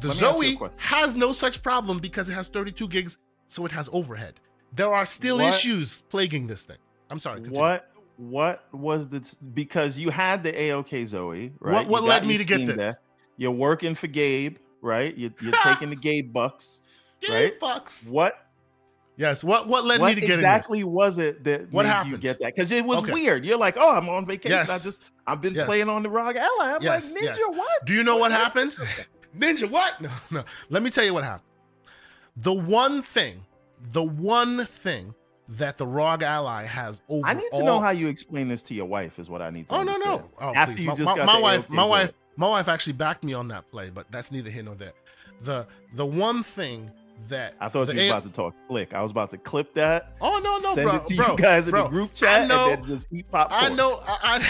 The 0.01 0.13
Zoe 0.13 0.59
has 0.79 1.15
no 1.15 1.33
such 1.33 1.63
problem 1.63 1.99
because 1.99 2.29
it 2.29 2.33
has 2.33 2.49
32 2.49 2.89
gigs, 2.89 3.19
so 3.49 3.65
it 3.67 3.73
has 3.73 3.89
overhead. 3.93 4.41
There 4.75 4.93
are 4.93 5.07
still 5.07 5.39
what? 5.39 5.55
issues 5.55 6.03
plaguing 6.03 6.47
this 6.47 6.65
thing. 6.65 6.79
I'm 7.11 7.19
sorry. 7.19 7.41
Continue. 7.41 7.61
What 7.61 7.89
what 8.17 8.65
was 8.73 9.09
the 9.09 9.37
because 9.55 9.99
you 9.99 10.11
had 10.11 10.43
the 10.43 10.53
AOK 10.53 11.07
Zoe, 11.07 11.53
right? 11.61 11.75
What, 11.75 11.89
what 11.89 12.05
led 12.05 12.27
me 12.27 12.39
to 12.39 12.45
get 12.45 12.67
this? 12.67 12.77
There. 12.77 12.99
You're 13.37 13.51
working 13.51 13.95
for 13.95 14.07
Gabe, 14.07 14.59
right? 14.81 15.17
You're, 15.17 15.33
you're 15.41 15.53
taking 15.63 15.91
the 15.91 15.97
Gabe 15.97 16.33
bucks, 16.33 16.83
Gabe 17.21 17.31
right? 17.31 17.61
bucks. 17.61 18.07
What? 18.07 18.47
Yes. 19.17 19.45
What 19.45 19.69
what 19.69 19.85
led 19.85 20.01
what 20.01 20.09
me 20.09 20.15
to 20.15 20.21
get 20.21 20.39
exactly 20.39 20.85
was 20.85 21.19
it 21.19 21.45
that 21.45 21.71
what 21.73 21.87
happened? 21.87 22.13
You 22.13 22.19
get 22.19 22.39
that 22.41 22.55
because 22.55 22.71
it 22.71 22.85
was 22.85 23.03
okay. 23.03 23.13
weird. 23.13 23.45
You're 23.45 23.59
like, 23.59 23.77
oh, 23.77 23.91
I'm 23.91 24.09
on 24.09 24.27
vacation. 24.27 24.57
Yes. 24.57 24.71
I 24.71 24.79
just 24.79 25.03
I've 25.27 25.41
been 25.41 25.55
yes. 25.55 25.67
playing 25.67 25.89
on 25.89 26.03
the 26.03 26.11
ROG 26.11 26.37
Ally. 26.37 26.75
I'm 26.75 26.83
yes. 26.83 27.15
like, 27.15 27.25
Ninja, 27.25 27.57
what? 27.57 27.87
Do 27.87 27.95
you 27.95 28.03
know 28.03 28.17
what, 28.17 28.31
what 28.31 28.41
happened? 28.41 28.77
Ninja, 29.37 29.69
what? 29.69 30.01
No, 30.01 30.11
no. 30.31 30.45
Let 30.69 30.83
me 30.83 30.91
tell 30.91 31.05
you 31.05 31.15
what 31.15 31.25
happened. 31.25 31.49
The 32.37 32.53
one 32.53 33.03
thing, 33.03 33.45
the 33.91 34.03
one 34.03 34.65
thing 34.65 35.15
that 35.49 35.77
the 35.77 35.87
ROG 35.87 36.23
Ally 36.23 36.65
has 36.65 37.01
over. 37.09 37.27
I 37.27 37.35
need 37.35 37.51
to 37.53 37.63
know 37.63 37.81
how 37.81 37.91
you 37.91 38.09
explain 38.09 38.49
this 38.49 38.63
to 38.65 38.75
your 38.75 38.87
wife. 38.87 39.19
Is 39.19 39.29
what 39.29 39.43
I 39.43 39.51
need 39.51 39.69
to. 39.69 39.75
Oh 39.75 39.81
understand. 39.81 40.05
no 40.05 40.17
no! 40.17 40.31
Oh, 40.41 40.55
After 40.55 40.75
please. 40.75 40.85
you 40.85 40.91
just 40.91 41.05
my, 41.05 41.17
got 41.17 41.27
my 41.27 41.39
wife, 41.41 41.69
my 41.69 41.85
wife, 41.85 42.13
my 42.37 42.49
wife 42.49 42.69
actually 42.69 42.95
backed 42.95 43.25
me 43.25 43.35
on 43.35 43.49
that 43.49 43.71
play, 43.71 43.91
but 43.91 44.11
that's 44.11 44.31
neither 44.31 44.51
here 44.51 44.63
nor 44.63 44.75
there. 44.75 44.93
The 45.43 45.67
the 45.95 46.07
one 46.07 46.43
thing 46.43 46.91
that 47.29 47.55
I 47.61 47.69
thought 47.69 47.93
you 47.93 48.01
were 48.01 48.07
about 48.07 48.25
to 48.25 48.31
talk 48.31 48.55
click. 48.69 48.95
I 48.95 49.03
was 49.03 49.11
about 49.11 49.31
to 49.31 49.39
clip 49.39 49.75
that. 49.75 50.15
Oh 50.21 50.41
no 50.43 50.59
no 50.59 50.75
send 50.75 50.89
bro, 50.89 50.97
it 50.97 51.07
to 51.07 51.17
bro, 51.17 51.31
you 51.33 51.37
guys 51.37 51.65
bro, 51.65 51.81
in 51.81 51.85
the 51.85 51.91
group 51.91 52.15
chat 52.15 52.49
know, 52.49 52.71
and 52.71 52.83
then 52.83 52.89
just 52.89 53.09
eat 53.13 53.31
popcorn. 53.31 53.73
I 53.73 53.75
know 53.75 54.01
I, 54.07 54.41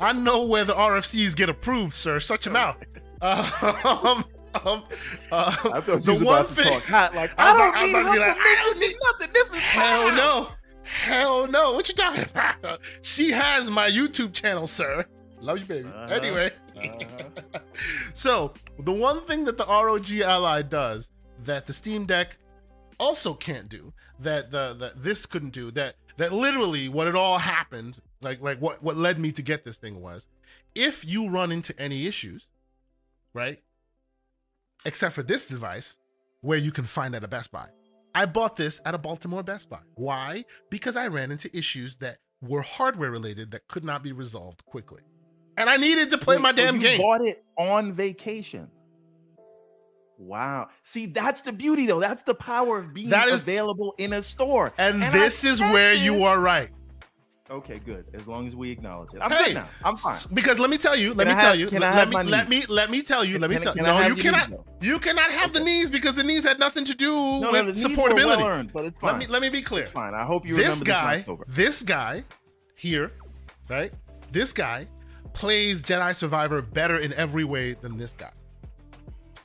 I, 0.00 0.10
I 0.10 0.12
know 0.12 0.46
where 0.46 0.64
the 0.64 0.74
RFCs 0.74 1.34
get 1.36 1.48
approved, 1.48 1.94
sir. 1.94 2.20
Shut 2.20 2.44
your 2.44 2.52
mouth. 2.52 2.76
Um, 3.22 4.24
um, 4.64 4.84
uh, 5.32 5.56
I 5.72 5.80
thought 5.80 6.06
you 6.06 6.12
was 6.12 6.22
about 6.22 6.50
thing, 6.50 6.64
to 6.64 6.70
talk 6.70 6.82
hot. 6.84 7.14
Like 7.14 7.32
I, 7.38 7.50
I 7.50 7.58
don't 7.58 7.86
need 7.86 7.94
help. 7.94 8.16
Like, 8.16 8.36
I 8.38 8.62
don't 8.64 8.78
need 8.78 8.96
nothing. 9.12 9.32
This 9.32 9.48
is 9.48 9.58
hell 9.58 10.12
no. 10.12 10.48
Hell 10.84 11.46
no. 11.48 11.72
What 11.72 11.88
you 11.88 11.94
talking 11.94 12.24
about? 12.24 12.80
She 13.02 13.32
has 13.32 13.70
my 13.70 13.88
YouTube 13.88 14.32
channel, 14.32 14.66
sir. 14.66 15.04
Love 15.40 15.58
you, 15.58 15.64
baby. 15.64 15.88
Uh-huh. 15.88 16.14
Anyway. 16.14 16.50
Uh-huh. 16.76 17.58
so, 18.12 18.54
the 18.78 18.92
one 18.92 19.24
thing 19.26 19.44
that 19.44 19.58
the 19.58 19.66
ROG 19.66 20.10
Ally 20.20 20.62
does 20.62 21.10
that 21.44 21.66
the 21.66 21.72
Steam 21.72 22.06
Deck 22.06 22.38
also 22.98 23.34
can't 23.34 23.68
do, 23.68 23.92
that 24.20 24.50
the 24.50 24.74
that 24.78 25.02
this 25.02 25.26
couldn't 25.26 25.52
do, 25.52 25.70
that 25.72 25.96
that 26.16 26.32
literally 26.32 26.88
what 26.88 27.06
it 27.06 27.14
all 27.14 27.38
happened, 27.38 28.00
like 28.22 28.40
like 28.40 28.60
what 28.60 28.82
what 28.82 28.96
led 28.96 29.18
me 29.18 29.32
to 29.32 29.42
get 29.42 29.64
this 29.64 29.76
thing 29.76 30.00
was, 30.00 30.26
if 30.74 31.04
you 31.04 31.28
run 31.28 31.52
into 31.52 31.78
any 31.80 32.06
issues, 32.06 32.46
right? 33.34 33.60
Except 34.84 35.14
for 35.14 35.22
this 35.22 35.46
device, 35.46 35.96
where 36.40 36.58
you 36.58 36.70
can 36.70 36.84
find 36.84 37.14
at 37.14 37.24
a 37.24 37.28
Best 37.28 37.50
Buy. 37.50 37.66
I 38.14 38.24
bought 38.26 38.56
this 38.56 38.80
at 38.84 38.94
a 38.94 38.98
Baltimore 38.98 39.42
Best 39.42 39.68
Buy. 39.68 39.80
Why? 39.94 40.44
Because 40.70 40.96
I 40.96 41.08
ran 41.08 41.30
into 41.30 41.54
issues 41.56 41.96
that 41.96 42.18
were 42.40 42.62
hardware 42.62 43.10
related 43.10 43.50
that 43.50 43.66
could 43.68 43.84
not 43.84 44.02
be 44.02 44.12
resolved 44.12 44.64
quickly. 44.64 45.02
And 45.58 45.68
I 45.68 45.76
needed 45.76 46.10
to 46.10 46.18
play 46.18 46.36
Wait, 46.36 46.42
my 46.42 46.52
damn 46.52 46.76
you 46.76 46.82
game. 46.82 47.00
bought 47.00 47.22
it 47.22 47.44
on 47.58 47.92
vacation. 47.92 48.70
Wow. 50.18 50.68
See, 50.82 51.06
that's 51.06 51.42
the 51.42 51.52
beauty 51.52 51.86
though. 51.86 52.00
That's 52.00 52.22
the 52.22 52.34
power 52.34 52.78
of 52.78 52.94
being 52.94 53.10
that 53.10 53.28
is, 53.28 53.42
available 53.42 53.94
in 53.98 54.12
a 54.12 54.22
store. 54.22 54.72
And, 54.78 55.02
and 55.02 55.14
this 55.14 55.44
I 55.44 55.48
is 55.48 55.60
where 55.60 55.92
this. 55.92 56.02
you 56.02 56.24
are 56.24 56.40
right. 56.40 56.70
Okay, 57.48 57.78
good. 57.78 58.06
As 58.12 58.26
long 58.26 58.46
as 58.46 58.56
we 58.56 58.72
acknowledge 58.72 59.14
it, 59.14 59.20
I'm 59.20 59.30
hey, 59.30 59.46
good 59.46 59.54
now. 59.54 59.68
I'm 59.84 59.96
fine. 59.96 60.18
Because 60.34 60.58
let 60.58 60.68
me 60.68 60.78
tell 60.78 60.96
you, 60.96 61.14
let 61.14 61.28
can 61.28 61.36
me 61.36 61.42
tell 61.42 61.54
you, 61.54 61.68
let, 61.68 62.08
me 62.08 62.22
let 62.24 62.48
me 62.48 62.64
let 62.68 62.90
me 62.90 63.02
tell 63.02 63.24
you, 63.24 63.38
let 63.38 63.50
me 63.50 63.58
tell 63.58 63.76
you. 63.76 63.82
No, 63.82 64.00
you 64.06 64.16
cannot. 64.16 64.50
You 64.80 64.98
cannot 64.98 65.30
have 65.30 65.50
okay. 65.50 65.60
the 65.60 65.64
knees 65.64 65.90
because 65.90 66.14
the 66.14 66.24
knees 66.24 66.42
had 66.42 66.58
nothing 66.58 66.84
to 66.84 66.94
do 66.94 67.14
no, 67.14 67.52
with 67.52 67.76
no, 67.76 67.88
supportability. 67.88 68.38
Well 68.38 68.46
earned, 68.46 68.72
but 68.72 68.84
it's 68.84 68.98
fine. 68.98 69.12
Let 69.12 69.18
me 69.20 69.26
let 69.26 69.42
me 69.42 69.48
be 69.48 69.62
clear. 69.62 69.84
It's 69.84 69.92
fine. 69.92 70.12
I 70.12 70.24
hope 70.24 70.44
you 70.44 70.56
this 70.56 70.82
guy, 70.82 71.24
this, 71.24 71.38
this 71.48 71.82
guy 71.82 72.24
here, 72.74 73.12
right? 73.68 73.92
This 74.32 74.52
guy 74.52 74.88
plays 75.32 75.82
Jedi 75.82 76.16
Survivor 76.16 76.62
better 76.62 76.98
in 76.98 77.12
every 77.12 77.44
way 77.44 77.74
than 77.74 77.96
this 77.96 78.12
guy. 78.12 78.32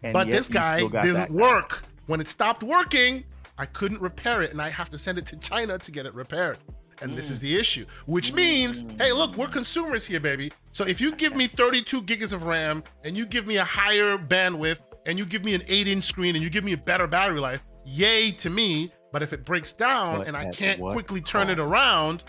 And 0.01 0.13
but 0.13 0.27
this 0.27 0.49
guy 0.49 0.87
doesn't 0.87 1.29
work. 1.29 1.83
When 2.07 2.19
it 2.19 2.27
stopped 2.27 2.63
working, 2.63 3.23
I 3.59 3.67
couldn't 3.67 4.01
repair 4.01 4.41
it, 4.41 4.51
and 4.51 4.59
I 4.59 4.69
have 4.69 4.89
to 4.89 4.97
send 4.97 5.19
it 5.19 5.27
to 5.27 5.37
China 5.37 5.77
to 5.77 5.91
get 5.91 6.07
it 6.07 6.15
repaired. 6.15 6.57
And 7.01 7.11
mm. 7.11 7.15
this 7.15 7.29
is 7.29 7.39
the 7.39 7.57
issue, 7.57 7.85
which 8.05 8.33
means, 8.33 8.83
hey, 8.97 9.11
look, 9.11 9.35
we're 9.35 9.47
consumers 9.47 10.05
here, 10.05 10.19
baby. 10.19 10.51
So 10.71 10.85
if 10.85 11.01
you 11.01 11.13
give 11.15 11.35
me 11.35 11.47
32 11.47 12.03
gigs 12.03 12.31
of 12.31 12.43
RAM 12.43 12.83
and 13.03 13.17
you 13.17 13.25
give 13.25 13.47
me 13.47 13.57
a 13.57 13.63
higher 13.63 14.17
bandwidth 14.17 14.81
and 15.05 15.17
you 15.17 15.25
give 15.25 15.43
me 15.43 15.55
an 15.55 15.63
8 15.67 15.87
inch 15.87 16.03
screen 16.03 16.35
and 16.35 16.43
you 16.43 16.49
give 16.49 16.63
me 16.63 16.73
a 16.73 16.77
better 16.77 17.07
battery 17.07 17.39
life, 17.39 17.63
yay 17.85 18.31
to 18.31 18.49
me. 18.49 18.91
But 19.11 19.23
if 19.23 19.33
it 19.33 19.43
breaks 19.43 19.73
down 19.73 20.19
what, 20.19 20.27
and 20.27 20.37
I 20.37 20.51
can't 20.51 20.79
quickly 20.79 21.19
turn 21.19 21.49
it 21.49 21.59
around, 21.59 22.23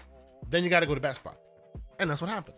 then 0.48 0.64
you 0.64 0.70
got 0.70 0.80
to 0.80 0.86
go 0.86 0.94
to 0.94 1.00
Best 1.00 1.22
Buy. 1.22 1.32
And 2.00 2.10
that's 2.10 2.20
what 2.20 2.30
happened. 2.30 2.56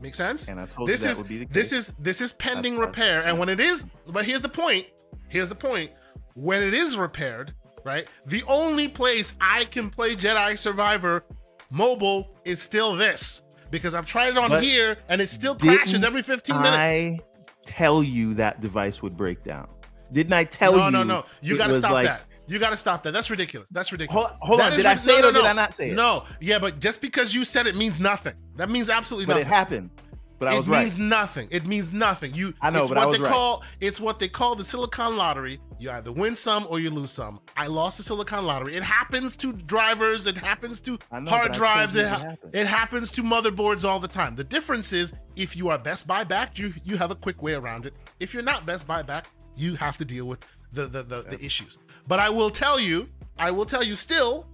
Make 0.00 0.14
sense? 0.14 0.48
And 0.48 0.60
I 0.60 0.66
told 0.66 0.88
this 0.88 1.02
you 1.02 1.10
is, 1.10 1.46
This 1.48 1.72
is 1.72 1.94
this 1.98 2.20
is 2.20 2.32
pending 2.32 2.74
that's 2.74 2.86
repair. 2.86 3.22
And 3.22 3.38
when 3.38 3.48
it 3.48 3.60
is, 3.60 3.86
but 4.08 4.24
here's 4.24 4.40
the 4.40 4.48
point. 4.48 4.86
Here's 5.28 5.48
the 5.48 5.54
point. 5.54 5.92
When 6.34 6.62
it 6.62 6.74
is 6.74 6.96
repaired, 6.96 7.54
right? 7.84 8.06
The 8.26 8.42
only 8.48 8.88
place 8.88 9.34
I 9.40 9.64
can 9.66 9.90
play 9.90 10.14
Jedi 10.16 10.58
Survivor 10.58 11.24
mobile 11.70 12.34
is 12.44 12.60
still 12.60 12.96
this 12.96 13.42
because 13.70 13.94
I've 13.94 14.06
tried 14.06 14.28
it 14.28 14.38
on 14.38 14.50
but 14.50 14.62
here 14.62 14.98
and 15.08 15.20
it 15.20 15.30
still 15.30 15.54
crashes 15.54 16.02
every 16.02 16.22
15 16.22 16.56
minutes. 16.56 16.76
I 16.76 17.20
tell 17.64 18.02
you 18.02 18.34
that 18.34 18.60
device 18.60 19.02
would 19.02 19.16
break 19.16 19.42
down. 19.42 19.68
Didn't 20.12 20.32
I 20.32 20.44
tell 20.44 20.72
no, 20.72 20.86
you? 20.86 20.90
No, 20.90 21.02
no, 21.02 21.20
no. 21.20 21.26
You 21.40 21.56
got 21.56 21.68
to 21.68 21.76
stop 21.76 21.92
like, 21.92 22.06
that. 22.06 22.22
You 22.46 22.58
got 22.58 22.70
to 22.70 22.76
stop 22.76 23.02
that. 23.04 23.12
That's 23.12 23.30
ridiculous. 23.30 23.68
That's 23.70 23.90
ridiculous. 23.90 24.28
Hold, 24.28 24.38
hold 24.40 24.60
that 24.60 24.72
on. 24.72 24.76
Did 24.76 24.86
I 24.86 24.96
say 24.96 25.12
no, 25.12 25.18
it 25.18 25.24
or 25.24 25.32
no, 25.32 25.40
did 25.40 25.48
I 25.48 25.52
not 25.54 25.74
say 25.74 25.90
it? 25.90 25.94
No. 25.94 26.24
Yeah, 26.40 26.58
but 26.58 26.78
just 26.78 27.00
because 27.00 27.34
you 27.34 27.44
said 27.44 27.66
it 27.66 27.74
means 27.74 27.98
nothing. 27.98 28.34
That 28.56 28.70
means 28.70 28.90
absolutely 28.90 29.26
but 29.26 29.34
nothing. 29.34 29.44
But 29.44 29.50
it 29.50 29.56
happened. 29.56 29.90
But 30.38 30.48
I 30.48 30.54
it 30.54 30.58
was 30.58 30.66
right. 30.68 30.82
means 30.82 30.98
nothing. 30.98 31.48
It 31.50 31.64
means 31.64 31.92
nothing. 31.92 32.34
You 32.34 32.54
I 32.60 32.70
know, 32.70 32.80
it's 32.80 32.88
but 32.88 32.96
what 32.96 33.04
I 33.04 33.06
was 33.06 33.18
they 33.18 33.22
right. 33.22 33.32
call 33.32 33.62
it's 33.80 34.00
what 34.00 34.18
they 34.18 34.28
call 34.28 34.54
the 34.54 34.64
silicon 34.64 35.16
lottery. 35.16 35.60
You 35.78 35.90
either 35.90 36.12
win 36.12 36.34
some 36.36 36.66
or 36.68 36.80
you 36.80 36.90
lose 36.90 37.10
some. 37.10 37.40
I 37.56 37.66
lost 37.66 37.98
the 37.98 38.04
silicon 38.04 38.44
lottery. 38.44 38.74
It 38.74 38.82
happens 38.82 39.36
to 39.36 39.52
drivers, 39.52 40.26
it 40.26 40.36
happens 40.36 40.80
to 40.80 40.98
know, 41.12 41.30
hard 41.30 41.52
drives, 41.52 41.94
it, 41.94 42.06
ha- 42.06 42.36
it 42.52 42.66
happens 42.66 43.10
to 43.12 43.22
motherboards 43.22 43.84
all 43.84 44.00
the 44.00 44.08
time. 44.08 44.34
The 44.34 44.44
difference 44.44 44.92
is 44.92 45.12
if 45.36 45.56
you 45.56 45.68
are 45.68 45.78
Best 45.78 46.06
Buy 46.06 46.24
backed, 46.24 46.58
you 46.58 46.74
you 46.84 46.96
have 46.96 47.10
a 47.10 47.16
quick 47.16 47.42
way 47.42 47.54
around 47.54 47.86
it. 47.86 47.94
If 48.20 48.34
you're 48.34 48.42
not 48.42 48.66
Best 48.66 48.86
Buy 48.86 49.02
backed, 49.02 49.30
you 49.56 49.76
have 49.76 49.96
to 49.98 50.04
deal 50.04 50.26
with 50.26 50.40
the 50.72 50.86
the, 50.86 51.02
the, 51.02 51.22
the 51.22 51.44
issues. 51.44 51.78
But 52.06 52.18
I 52.18 52.28
will 52.28 52.50
tell 52.50 52.78
you, 52.78 53.08
I 53.38 53.50
will 53.50 53.66
tell 53.66 53.82
you 53.82 53.96
still, 53.96 54.46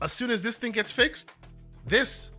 as 0.00 0.12
soon 0.12 0.30
as 0.30 0.42
this 0.42 0.56
thing 0.56 0.72
gets 0.72 0.92
fixed, 0.92 1.30
this 1.86 2.32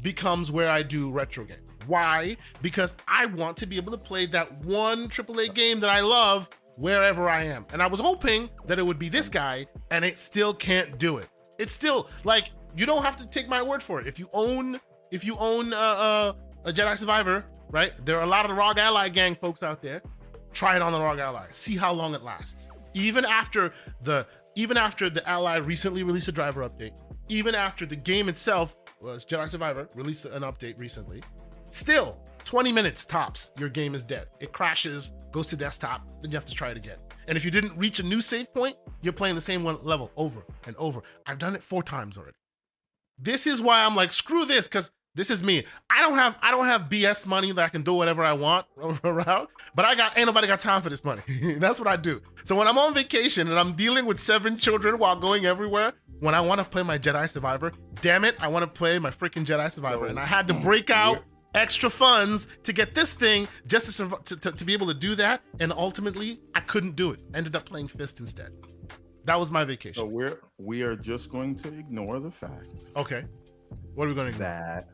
becomes 0.00 0.50
where 0.50 0.70
I 0.70 0.82
do 0.82 1.10
retro 1.10 1.44
games. 1.44 1.61
Why? 1.86 2.36
Because 2.60 2.94
I 3.08 3.26
want 3.26 3.56
to 3.58 3.66
be 3.66 3.76
able 3.76 3.92
to 3.92 3.98
play 3.98 4.26
that 4.26 4.52
one 4.64 5.08
AAA 5.08 5.54
game 5.54 5.80
that 5.80 5.90
I 5.90 6.00
love 6.00 6.48
wherever 6.76 7.28
I 7.28 7.44
am. 7.44 7.66
And 7.72 7.82
I 7.82 7.86
was 7.86 8.00
hoping 8.00 8.48
that 8.66 8.78
it 8.78 8.82
would 8.82 8.98
be 8.98 9.08
this 9.08 9.28
guy, 9.28 9.66
and 9.90 10.04
it 10.04 10.18
still 10.18 10.54
can't 10.54 10.98
do 10.98 11.18
it. 11.18 11.28
It's 11.58 11.72
still 11.72 12.08
like 12.24 12.50
you 12.76 12.86
don't 12.86 13.02
have 13.02 13.16
to 13.18 13.26
take 13.26 13.48
my 13.48 13.62
word 13.62 13.82
for 13.82 14.00
it. 14.00 14.06
If 14.06 14.18
you 14.18 14.28
own, 14.32 14.80
if 15.10 15.24
you 15.24 15.36
own 15.38 15.72
uh, 15.72 15.76
uh, 15.76 16.32
a 16.64 16.72
Jedi 16.72 16.96
Survivor, 16.96 17.44
right? 17.70 17.92
There 18.04 18.18
are 18.18 18.22
a 18.22 18.26
lot 18.26 18.44
of 18.44 18.50
the 18.50 18.54
ROG 18.54 18.78
Ally 18.78 19.08
gang 19.08 19.34
folks 19.34 19.62
out 19.62 19.82
there. 19.82 20.02
Try 20.52 20.76
it 20.76 20.82
on 20.82 20.92
the 20.92 21.00
ROG 21.00 21.18
Ally. 21.18 21.46
See 21.50 21.76
how 21.76 21.92
long 21.92 22.14
it 22.14 22.22
lasts. 22.22 22.68
Even 22.94 23.24
after 23.24 23.72
the 24.02 24.26
even 24.54 24.76
after 24.76 25.08
the 25.08 25.26
Ally 25.26 25.56
recently 25.56 26.02
released 26.02 26.28
a 26.28 26.32
driver 26.32 26.68
update, 26.68 26.92
even 27.28 27.54
after 27.54 27.86
the 27.86 27.96
game 27.96 28.28
itself 28.28 28.76
was 29.00 29.24
Jedi 29.24 29.48
Survivor 29.48 29.88
released 29.94 30.26
an 30.26 30.42
update 30.42 30.78
recently, 30.78 31.22
still 31.72 32.18
20 32.44 32.72
minutes 32.72 33.04
tops, 33.04 33.50
your 33.58 33.68
game 33.68 33.94
is 33.94 34.04
dead. 34.04 34.26
It 34.40 34.52
crashes, 34.52 35.12
goes 35.30 35.46
to 35.48 35.56
desktop, 35.56 36.06
then 36.20 36.30
you 36.30 36.36
have 36.36 36.44
to 36.46 36.54
try 36.54 36.70
it 36.70 36.76
again. 36.76 36.98
And 37.28 37.36
if 37.36 37.44
you 37.44 37.50
didn't 37.50 37.76
reach 37.76 37.98
a 38.00 38.02
new 38.02 38.20
save 38.20 38.52
point, 38.52 38.76
you're 39.00 39.12
playing 39.12 39.34
the 39.34 39.40
same 39.40 39.64
one 39.64 39.78
level 39.82 40.10
over 40.16 40.44
and 40.66 40.76
over. 40.76 41.02
I've 41.26 41.38
done 41.38 41.54
it 41.54 41.62
four 41.62 41.82
times 41.82 42.18
already. 42.18 42.36
This 43.18 43.46
is 43.46 43.60
why 43.60 43.84
I'm 43.84 43.94
like, 43.94 44.10
screw 44.10 44.44
this, 44.44 44.68
because 44.68 44.90
this 45.14 45.30
is 45.30 45.42
me. 45.42 45.64
I 45.90 46.00
don't 46.00 46.14
have 46.14 46.36
I 46.40 46.50
don't 46.50 46.64
have 46.64 46.82
BS 46.82 47.26
money 47.26 47.52
that 47.52 47.62
I 47.62 47.68
can 47.68 47.82
do 47.82 47.92
whatever 47.92 48.24
I 48.24 48.32
want 48.32 48.66
around, 49.04 49.48
but 49.74 49.84
I 49.84 49.94
got 49.94 50.16
ain't 50.16 50.26
nobody 50.26 50.46
got 50.46 50.60
time 50.60 50.80
for 50.80 50.88
this 50.88 51.04
money. 51.04 51.22
That's 51.58 51.78
what 51.78 51.88
I 51.88 51.96
do. 51.96 52.22
So 52.44 52.56
when 52.56 52.66
I'm 52.66 52.78
on 52.78 52.94
vacation 52.94 53.48
and 53.48 53.58
I'm 53.58 53.74
dealing 53.74 54.06
with 54.06 54.18
seven 54.18 54.56
children 54.56 54.98
while 54.98 55.14
going 55.14 55.44
everywhere, 55.44 55.92
when 56.20 56.34
I 56.34 56.40
want 56.40 56.60
to 56.60 56.64
play 56.64 56.82
my 56.82 56.98
Jedi 56.98 57.28
Survivor, 57.28 57.72
damn 58.00 58.24
it, 58.24 58.36
I 58.40 58.48
want 58.48 58.62
to 58.62 58.66
play 58.66 58.98
my 58.98 59.10
freaking 59.10 59.44
Jedi 59.44 59.70
Survivor, 59.70 60.06
oh, 60.06 60.08
and 60.08 60.18
I 60.18 60.24
had 60.24 60.48
to 60.48 60.56
oh, 60.56 60.60
break 60.60 60.88
out 60.88 61.22
extra 61.54 61.90
funds 61.90 62.46
to 62.64 62.72
get 62.72 62.94
this 62.94 63.12
thing 63.12 63.48
just 63.66 63.96
to, 63.96 64.18
to, 64.24 64.36
to, 64.36 64.52
to 64.52 64.64
be 64.64 64.72
able 64.72 64.86
to 64.86 64.94
do 64.94 65.14
that, 65.16 65.42
and 65.60 65.72
ultimately 65.72 66.40
I 66.54 66.60
couldn't 66.60 66.96
do 66.96 67.10
it. 67.12 67.20
Ended 67.34 67.56
up 67.56 67.66
playing 67.66 67.88
Fist 67.88 68.20
instead. 68.20 68.52
That 69.24 69.38
was 69.38 69.50
my 69.50 69.64
vacation. 69.64 70.04
So 70.04 70.10
we're 70.10 70.38
we 70.58 70.82
are 70.82 70.96
just 70.96 71.30
going 71.30 71.54
to 71.56 71.68
ignore 71.68 72.18
the 72.18 72.30
fact. 72.30 72.66
Okay. 72.96 73.24
What 73.94 74.04
are 74.04 74.08
we 74.08 74.14
going 74.14 74.32
to 74.32 74.32
do? 74.32 74.38
that? 74.38 74.88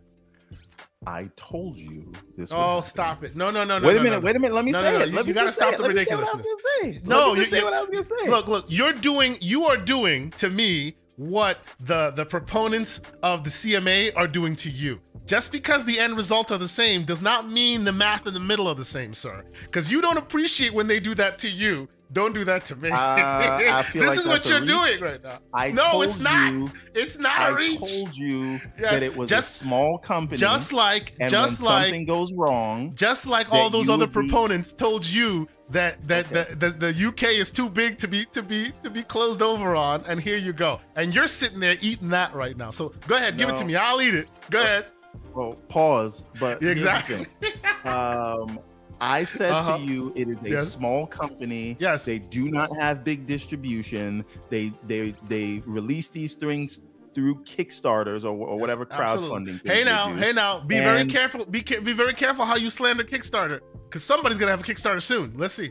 I 1.06 1.30
told 1.36 1.76
you 1.76 2.12
this. 2.36 2.50
Oh, 2.52 2.80
stop 2.80 3.22
it! 3.22 3.36
No, 3.36 3.50
no, 3.50 3.64
no, 3.64 3.78
no. 3.78 3.86
Wait 3.86 3.94
a 3.94 3.98
no, 3.98 4.02
minute. 4.02 4.18
No. 4.18 4.26
Wait 4.26 4.36
a 4.36 4.38
minute. 4.38 4.54
Let 4.54 4.64
me 4.64 4.72
no, 4.72 4.80
say 4.80 5.02
it. 5.02 5.08
You, 5.10 5.14
Let 5.14 5.26
you 5.26 5.32
gotta 5.32 5.52
stop 5.52 5.76
the 5.76 5.84
ridiculousness. 5.84 6.44
Say. 6.82 7.00
No, 7.04 7.34
you 7.34 7.44
say 7.44 7.62
what 7.62 7.72
I 7.72 7.80
was 7.80 7.88
gonna 7.88 8.04
say. 8.04 8.28
Look, 8.28 8.48
look. 8.48 8.66
You're 8.68 8.92
doing. 8.92 9.38
You 9.40 9.66
are 9.66 9.76
doing 9.76 10.30
to 10.32 10.50
me 10.50 10.96
what 11.16 11.62
the 11.80 12.10
the 12.16 12.26
proponents 12.26 13.00
of 13.22 13.44
the 13.44 13.50
CMA 13.50 14.12
are 14.16 14.26
doing 14.26 14.56
to 14.56 14.70
you. 14.70 15.00
Just 15.28 15.52
because 15.52 15.84
the 15.84 16.00
end 16.00 16.16
results 16.16 16.50
are 16.50 16.58
the 16.58 16.66
same 16.66 17.04
does 17.04 17.20
not 17.20 17.50
mean 17.50 17.84
the 17.84 17.92
math 17.92 18.26
in 18.26 18.32
the 18.32 18.40
middle 18.40 18.66
are 18.66 18.74
the 18.74 18.84
same, 18.84 19.12
sir. 19.12 19.44
Because 19.66 19.90
you 19.90 20.00
don't 20.00 20.16
appreciate 20.16 20.72
when 20.72 20.88
they 20.88 20.98
do 20.98 21.14
that 21.16 21.38
to 21.40 21.50
you. 21.50 21.86
Don't 22.14 22.32
do 22.32 22.42
that 22.46 22.64
to 22.64 22.76
me. 22.76 22.90
Uh, 22.90 22.96
I 22.96 23.82
feel 23.86 24.00
this 24.00 24.10
like 24.10 24.18
is 24.20 24.26
what 24.26 24.48
you're 24.48 24.64
doing 24.64 24.98
right 25.00 25.22
now. 25.22 25.40
I 25.52 25.70
no, 25.70 26.00
it's 26.00 26.18
not. 26.18 26.50
You, 26.50 26.70
it's 26.94 27.18
not 27.18 27.38
I 27.38 27.48
a 27.50 27.54
reach. 27.54 27.82
I 27.82 27.86
told 27.86 28.16
you 28.16 28.52
yes, 28.52 28.70
that 28.78 29.02
it 29.02 29.14
was 29.14 29.28
just, 29.28 29.56
a 29.56 29.64
small 29.64 29.98
company. 29.98 30.38
Just 30.38 30.72
like, 30.72 31.12
just 31.28 31.60
like 31.60 31.84
something 31.84 32.06
goes 32.06 32.32
wrong. 32.32 32.94
Just 32.94 33.26
like 33.26 33.52
all 33.52 33.68
those 33.68 33.90
other 33.90 34.06
proponents 34.06 34.72
be, 34.72 34.78
told 34.78 35.04
you 35.04 35.46
that 35.68 36.00
that 36.08 36.32
okay. 36.32 36.54
the, 36.54 36.70
the, 36.70 36.92
the 36.92 37.08
UK 37.08 37.24
is 37.24 37.50
too 37.50 37.68
big 37.68 37.98
to 37.98 38.08
be 38.08 38.24
to 38.32 38.42
be 38.42 38.72
to 38.82 38.88
be 38.88 39.02
closed 39.02 39.42
over 39.42 39.76
on, 39.76 40.02
and 40.06 40.18
here 40.18 40.38
you 40.38 40.54
go. 40.54 40.80
And 40.96 41.14
you're 41.14 41.26
sitting 41.26 41.60
there 41.60 41.76
eating 41.82 42.08
that 42.08 42.32
right 42.32 42.56
now. 42.56 42.70
So 42.70 42.94
go 43.06 43.16
ahead, 43.16 43.34
no. 43.34 43.44
give 43.44 43.54
it 43.54 43.58
to 43.58 43.66
me. 43.66 43.76
I'll 43.76 44.00
eat 44.00 44.14
it. 44.14 44.28
Go 44.48 44.60
ahead. 44.60 44.88
Well, 45.34 45.54
pause. 45.68 46.24
But 46.40 46.62
exactly. 46.62 47.26
um, 47.84 48.58
I 49.00 49.24
said 49.24 49.52
uh-huh. 49.52 49.78
to 49.78 49.82
you, 49.84 50.12
it 50.16 50.28
is 50.28 50.42
a 50.42 50.50
yes. 50.50 50.72
small 50.72 51.06
company. 51.06 51.76
Yes, 51.78 52.04
they 52.04 52.18
do 52.18 52.50
not 52.50 52.74
have 52.76 53.04
big 53.04 53.26
distribution. 53.26 54.24
They 54.50 54.72
they 54.86 55.10
they 55.28 55.62
release 55.66 56.08
these 56.08 56.34
things 56.34 56.80
through 57.14 57.36
Kickstarters 57.42 58.24
or, 58.24 58.28
or 58.28 58.58
whatever 58.58 58.86
yes, 58.90 59.00
crowdfunding. 59.00 59.66
Hey 59.66 59.84
now, 59.84 60.12
hey 60.14 60.32
now, 60.32 60.60
be 60.60 60.76
and, 60.76 60.84
very 60.84 61.04
careful. 61.04 61.44
Be 61.44 61.62
be 61.62 61.92
very 61.92 62.14
careful 62.14 62.44
how 62.44 62.56
you 62.56 62.70
slander 62.70 63.04
Kickstarter 63.04 63.60
because 63.84 64.02
somebody's 64.04 64.38
gonna 64.38 64.50
have 64.50 64.60
a 64.60 64.64
Kickstarter 64.64 65.02
soon. 65.02 65.32
Let's 65.36 65.54
see. 65.54 65.70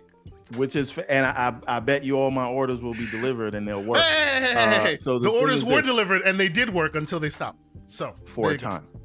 Which 0.55 0.77
is, 0.77 0.97
and 1.09 1.25
I, 1.25 1.53
I 1.67 1.81
bet 1.81 2.05
you 2.05 2.17
all 2.17 2.31
my 2.31 2.47
orders 2.47 2.79
will 2.79 2.93
be 2.93 3.09
delivered 3.11 3.53
and 3.53 3.67
they'll 3.67 3.83
work. 3.83 3.99
Hey, 3.99 4.93
uh, 4.93 4.97
so 4.97 5.19
the, 5.19 5.29
the 5.29 5.37
orders 5.37 5.65
were 5.65 5.81
this, 5.81 5.85
delivered 5.85 6.21
and 6.21 6.39
they 6.39 6.47
did 6.47 6.73
work 6.73 6.95
until 6.95 7.19
they 7.19 7.27
stopped. 7.27 7.59
So 7.87 8.15
for 8.25 8.51
a 8.51 8.57
time. 8.57 8.87
Go. 8.93 8.96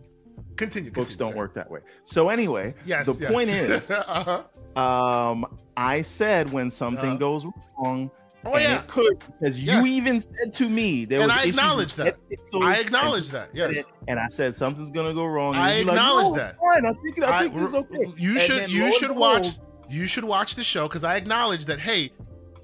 Continue. 0.57 0.91
Books 0.91 1.11
continue. 1.11 1.33
don't 1.33 1.39
work 1.39 1.55
that 1.55 1.71
way. 1.71 1.81
So 2.05 2.29
anyway, 2.29 2.75
yes, 2.85 3.07
the 3.07 3.17
yes. 3.21 3.33
point 3.33 3.49
is, 3.49 3.91
uh-huh. 3.91 4.81
um, 4.81 5.59
I 5.77 6.03
said 6.03 6.53
when 6.53 6.71
something 6.71 7.11
uh-huh. 7.11 7.17
goes 7.17 7.47
wrong, 7.79 8.11
oh 8.45 8.59
yeah, 8.59 8.81
it 8.81 8.87
could 8.87 9.19
because 9.41 9.63
yes. 9.63 9.85
you 9.85 9.93
even 9.93 10.21
said 10.21 10.55
to 10.55 10.69
me 10.69 11.05
there 11.05 11.21
and 11.21 11.31
was 11.31 11.39
I 11.39 11.45
acknowledge 11.45 11.95
that. 11.97 12.17
I 12.61 12.79
acknowledge 12.79 13.29
that. 13.31 13.51
Yes, 13.55 13.85
and 14.09 14.19
I 14.19 14.29
said 14.29 14.57
something's 14.57 14.91
gonna 14.91 15.15
go 15.15 15.27
wrong. 15.27 15.55
I 15.55 15.75
acknowledge 15.75 16.33
like, 16.33 16.41
that. 16.41 16.57
Fine, 16.59 16.87
I 16.87 16.93
think 16.93 17.23
I 17.23 17.43
think 17.43 17.55
I, 17.55 17.65
it's 17.65 17.75
okay. 17.75 18.13
You 18.17 18.39
should 18.39 18.71
you 18.71 18.93
should 18.99 19.13
watch 19.13 19.59
you 19.89 20.07
should 20.07 20.25
watch 20.25 20.55
the 20.55 20.65
show 20.65 20.89
because 20.89 21.05
I 21.05 21.17
acknowledge 21.17 21.67
that. 21.67 21.79
Hey, 21.79 22.13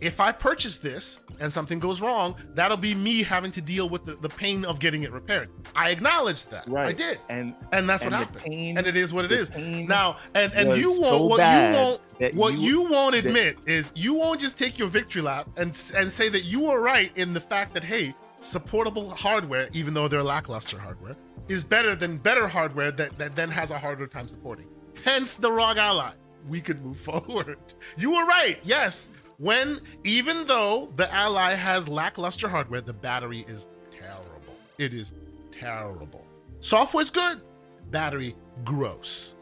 if 0.00 0.20
I 0.20 0.32
purchase 0.32 0.78
this 0.78 1.18
and 1.40 1.52
something 1.52 1.78
goes 1.78 2.00
wrong, 2.00 2.36
that'll 2.54 2.76
be 2.76 2.94
me 2.94 3.22
having 3.22 3.50
to 3.52 3.60
deal 3.60 3.88
with 3.88 4.04
the, 4.04 4.14
the 4.16 4.28
pain 4.28 4.64
of 4.64 4.78
getting 4.78 5.02
it 5.02 5.12
repaired. 5.12 5.48
I 5.74 5.90
acknowledge 5.90 6.46
that. 6.46 6.66
Right. 6.68 6.88
I 6.88 6.92
did. 6.92 7.18
And 7.28 7.54
and 7.72 7.88
that's 7.88 8.02
and 8.02 8.12
what 8.12 8.18
happened. 8.18 8.44
Pain, 8.44 8.78
and 8.78 8.86
it 8.86 8.96
is 8.96 9.12
what 9.12 9.24
it 9.24 9.32
is. 9.32 9.50
Now, 9.56 10.16
and 10.34 10.52
and 10.52 10.76
you 10.76 10.90
won't 10.90 11.02
so 11.02 11.24
what 11.24 11.38
you 11.38 11.74
won't 11.74 12.34
what 12.34 12.54
you, 12.54 12.60
you 12.60 12.82
won't 12.90 13.14
admit 13.14 13.64
that, 13.64 13.70
is 13.70 13.92
you 13.94 14.14
won't 14.14 14.40
just 14.40 14.58
take 14.58 14.78
your 14.78 14.88
victory 14.88 15.22
lap 15.22 15.48
and 15.56 15.68
and 15.96 16.12
say 16.12 16.28
that 16.28 16.44
you 16.44 16.60
were 16.60 16.80
right 16.80 17.10
in 17.16 17.32
the 17.32 17.40
fact 17.40 17.74
that 17.74 17.84
hey, 17.84 18.14
supportable 18.40 19.10
hardware, 19.10 19.68
even 19.72 19.94
though 19.94 20.08
they're 20.08 20.22
lackluster 20.22 20.78
hardware, 20.78 21.16
is 21.48 21.64
better 21.64 21.94
than 21.94 22.18
better 22.18 22.46
hardware 22.46 22.90
that, 22.92 23.16
that 23.18 23.34
then 23.34 23.50
has 23.50 23.70
a 23.70 23.78
harder 23.78 24.06
time 24.06 24.28
supporting. 24.28 24.68
Hence 25.04 25.34
the 25.34 25.50
ROG 25.50 25.78
Ally. 25.78 26.12
We 26.48 26.60
could 26.60 26.84
move 26.84 26.98
forward. 27.00 27.58
You 27.96 28.12
were 28.12 28.24
right. 28.24 28.58
Yes, 28.62 29.10
when 29.38 29.80
even 30.04 30.46
though 30.46 30.92
the 30.96 31.12
ally 31.14 31.54
has 31.54 31.88
lackluster 31.88 32.48
hardware 32.48 32.80
the 32.80 32.92
battery 32.92 33.44
is 33.48 33.66
terrible. 33.90 34.54
It 34.78 34.92
is 34.94 35.12
terrible. 35.50 36.24
Software's 36.60 37.10
good. 37.10 37.40
Battery 37.90 38.34
gross. 38.64 39.34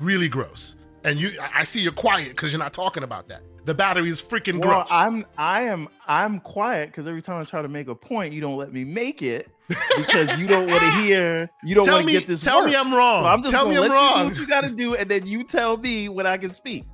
Really 0.00 0.28
gross. 0.28 0.76
And 1.04 1.18
you 1.18 1.30
i 1.54 1.64
see 1.64 1.80
you're 1.80 1.92
quiet 1.92 2.30
because 2.30 2.52
you're 2.52 2.58
not 2.58 2.72
talking 2.72 3.02
about 3.04 3.28
that. 3.28 3.42
The 3.64 3.74
battery 3.74 4.08
is 4.08 4.22
freaking 4.22 4.60
well, 4.60 4.80
gross. 4.80 4.88
I'm 4.90 5.24
i 5.36 5.62
am 5.62 5.88
i'm 6.06 6.40
quiet 6.40 6.88
because 6.90 7.06
every 7.06 7.22
time 7.22 7.40
i 7.40 7.44
try 7.44 7.62
to 7.62 7.68
make 7.68 7.88
a 7.88 7.94
point 7.94 8.32
you 8.32 8.40
don't 8.40 8.56
let 8.56 8.72
me 8.72 8.82
make 8.84 9.22
it 9.22 9.48
because 9.96 10.36
you 10.38 10.46
don't 10.46 10.68
want 10.70 10.82
to 10.82 10.90
hear 11.02 11.48
you 11.62 11.74
don't 11.74 11.86
want 11.88 12.06
to 12.06 12.12
get 12.12 12.26
this 12.26 12.42
tell 12.42 12.60
work. 12.62 12.70
me 12.70 12.76
i'm 12.76 12.92
wrong. 12.92 13.22
So 13.22 13.28
i'm 13.28 13.42
just 13.42 13.54
tell 13.54 13.64
gonna 13.64 13.74
me 13.74 13.80
let 13.80 13.90
I'm 13.90 13.96
wrong. 13.96 14.16
you 14.16 14.22
do 14.22 14.28
what 14.28 14.36
you 14.40 14.46
got 14.48 14.60
to 14.62 14.70
do 14.74 14.94
and 14.94 15.08
then 15.10 15.26
you 15.26 15.44
tell 15.44 15.76
me 15.76 16.08
when 16.08 16.26
i 16.26 16.36
can 16.38 16.50
speak 16.50 16.84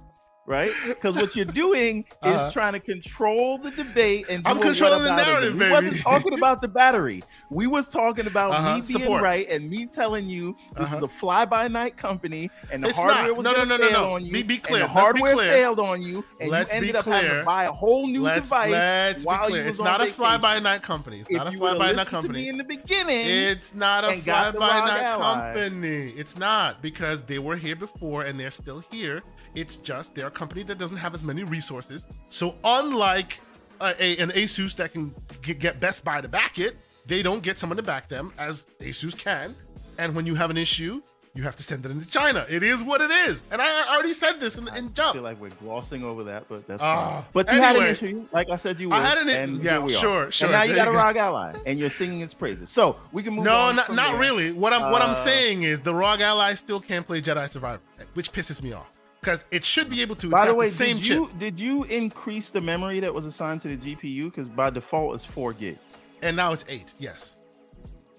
right? 0.47 0.70
Because 0.86 1.16
what 1.16 1.34
you're 1.34 1.45
doing 1.45 2.05
is 2.24 2.34
uh, 2.34 2.51
trying 2.53 2.74
to 2.74 2.80
control 2.80 3.59
the 3.59 3.70
debate 3.70 4.26
and 4.28 4.47
I'm 4.47 4.61
controlling 4.61 5.03
the 5.03 5.16
narrative, 5.16 5.59
baby. 5.59 5.66
We 5.66 5.72
wasn't 5.72 6.01
talking 6.01 6.34
about 6.34 6.61
the 6.61 6.68
battery. 6.68 7.22
We 7.51 7.66
was 7.66 7.88
talking 7.88 8.26
about 8.26 8.51
uh-huh. 8.51 8.76
me 8.76 8.80
being 8.82 9.01
Support. 9.01 9.22
right 9.22 9.49
and 9.49 9.68
me 9.68 9.86
telling 9.86 10.28
you 10.28 10.57
this 10.76 10.84
uh-huh. 10.84 10.97
was 10.97 11.03
a 11.03 11.09
fly-by-night 11.09 11.97
company 11.97 12.51
and 12.70 12.84
the 12.84 12.88
it's 12.88 12.99
hardware 12.99 13.28
not. 13.28 13.36
was 13.36 13.45
no, 13.45 13.53
no, 13.53 13.64
no, 13.64 13.76
no, 13.76 13.88
fail 13.88 14.01
no. 14.01 14.12
on 14.14 14.24
you. 14.24 14.32
Be, 14.32 14.42
be 14.42 14.59
clear. 14.59 14.80
The 14.80 14.88
hardware 14.88 15.34
clear. 15.34 15.53
failed 15.53 15.80
on 15.80 16.03
you, 16.03 16.24
and 16.40 16.51
let's 16.51 16.72
you 16.72 16.76
ended 16.76 16.92
be 16.92 16.99
up 16.99 17.05
clear. 17.05 17.16
having 17.16 17.38
to 17.40 17.45
buy 17.45 17.64
a 17.64 17.72
whole 17.72 18.07
new 18.07 18.22
let's, 18.22 18.49
device 18.49 18.70
let's 18.70 19.24
while 19.24 19.51
you 19.51 19.59
was 19.59 19.66
It's 19.66 19.80
on 19.80 19.84
not 19.86 20.01
vacation. 20.01 20.14
a 20.14 20.16
fly-by-night 20.16 20.82
company. 20.82 21.20
It's 21.20 21.30
if 21.30 21.36
not 21.36 21.55
a 21.55 21.57
fly-by-night 21.57 22.07
company. 22.07 22.32
To 22.32 22.40
me 22.40 22.49
in 22.49 22.59
the 22.59 22.64
beginning, 22.64 23.26
it's 23.26 23.74
not 23.74 24.05
a 24.05 24.12
fly-by-night 24.12 25.18
company. 25.18 26.11
It's 26.16 26.36
not 26.36 26.82
because 26.82 27.22
they 27.22 27.38
were 27.38 27.57
here 27.57 27.76
before 27.76 28.22
and 28.22 28.38
they're 28.38 28.51
still 28.51 28.84
here 28.90 29.22
it's 29.55 29.76
just 29.76 30.14
they're 30.14 30.26
a 30.26 30.30
company 30.30 30.62
that 30.64 30.78
doesn't 30.78 30.96
have 30.96 31.14
as 31.14 31.22
many 31.24 31.44
resources. 31.44 32.07
So 32.28 32.57
unlike 32.64 33.40
a, 33.80 33.94
a, 34.02 34.16
an 34.18 34.30
Asus 34.30 34.76
that 34.76 34.92
can 34.92 35.14
get 35.42 35.80
Best 35.80 36.05
Buy 36.05 36.20
to 36.20 36.28
back 36.28 36.59
it, 36.59 36.76
they 37.07 37.22
don't 37.22 37.42
get 37.42 37.59
someone 37.59 37.76
to 37.76 37.82
back 37.82 38.09
them 38.09 38.32
as 38.38 38.64
Asus 38.80 39.16
can. 39.16 39.55
And 39.98 40.14
when 40.14 40.26
you 40.26 40.34
have 40.34 40.50
an 40.50 40.57
issue, 40.57 41.02
you 41.34 41.42
have 41.42 41.57
to 41.57 41.64
send 41.64 41.84
it 41.84 41.90
into 41.90 42.07
China. 42.07 42.46
It 42.48 42.62
is 42.62 42.82
what 42.82 43.00
it 43.00 43.11
is. 43.11 43.42
And 43.50 43.61
I 43.61 43.92
already 43.92 44.12
said 44.12 44.38
this 44.38 44.57
in, 44.57 44.68
in 44.76 44.94
Jump. 44.94 45.11
I 45.11 45.12
feel 45.14 45.22
like 45.22 45.40
we're 45.40 45.48
glossing 45.50 46.05
over 46.05 46.22
that, 46.24 46.48
but 46.48 46.66
that's 46.66 46.80
uh, 46.80 47.24
But 47.32 47.48
you 47.48 47.61
anyway, 47.61 47.66
had 47.66 47.76
an 47.76 47.90
issue, 47.90 48.28
like 48.32 48.50
I 48.50 48.57
said 48.57 48.80
you 48.80 48.88
would. 48.88 48.96
I 48.96 49.05
had 49.05 49.18
an 49.18 49.28
issue. 49.28 49.62
Yeah, 49.62 49.86
sure, 49.88 50.30
sure. 50.30 50.46
And 50.46 50.52
now 50.52 50.62
you 50.62 50.76
got 50.76 50.86
a 50.86 50.92
ROG 50.92 51.16
Ally, 51.16 51.57
and 51.66 51.78
you're 51.78 51.90
singing 51.90 52.20
its 52.20 52.34
praises. 52.34 52.70
So 52.70 52.96
we 53.11 53.22
can 53.24 53.34
move 53.34 53.44
no, 53.44 53.52
on. 53.52 53.76
No, 53.76 53.82
not, 53.88 53.94
not 53.94 54.18
really. 54.18 54.52
What 54.52 54.72
I'm 54.72 54.84
uh, 54.84 54.92
what 54.92 55.02
I'm 55.02 55.11
Uh, 55.11 55.14
saying 55.14 55.64
is 55.64 55.80
the 55.80 55.94
ROG 55.94 56.20
Ally 56.20 56.55
still 56.55 56.80
can't 56.80 57.05
play 57.05 57.20
Jedi 57.20 57.48
Survivor, 57.48 57.82
which 58.14 58.32
pisses 58.32 58.62
me 58.62 58.72
off 58.72 58.93
because 59.25 59.45
it 59.51 59.64
should 59.64 59.89
be 59.89 60.03
able 60.03 60.16
to. 60.16 60.29
By 60.29 60.47
the 60.47 60.55
way, 60.55 60.66
the 60.66 60.72
same 60.72 60.97
did 60.97 61.09
you 61.09 61.27
chip. 61.27 61.39
did 61.39 61.61
you 61.61 61.85
increase 61.85 62.51
the 62.51 62.61
memory 62.61 63.01
that 63.01 63.12
was 63.12 63.25
assigned 63.25 63.62
to 63.62 63.77
the 63.77 63.97
GPU? 63.97 64.27
Because 64.27 64.49
by 64.49 64.70
default 64.70 65.14
it's 65.14 65.25
four 65.25 65.53
gigs, 65.53 65.79
and 66.22 66.37
now 66.37 66.53
it's 66.53 66.64
eight. 66.68 66.95
Yes. 66.99 67.39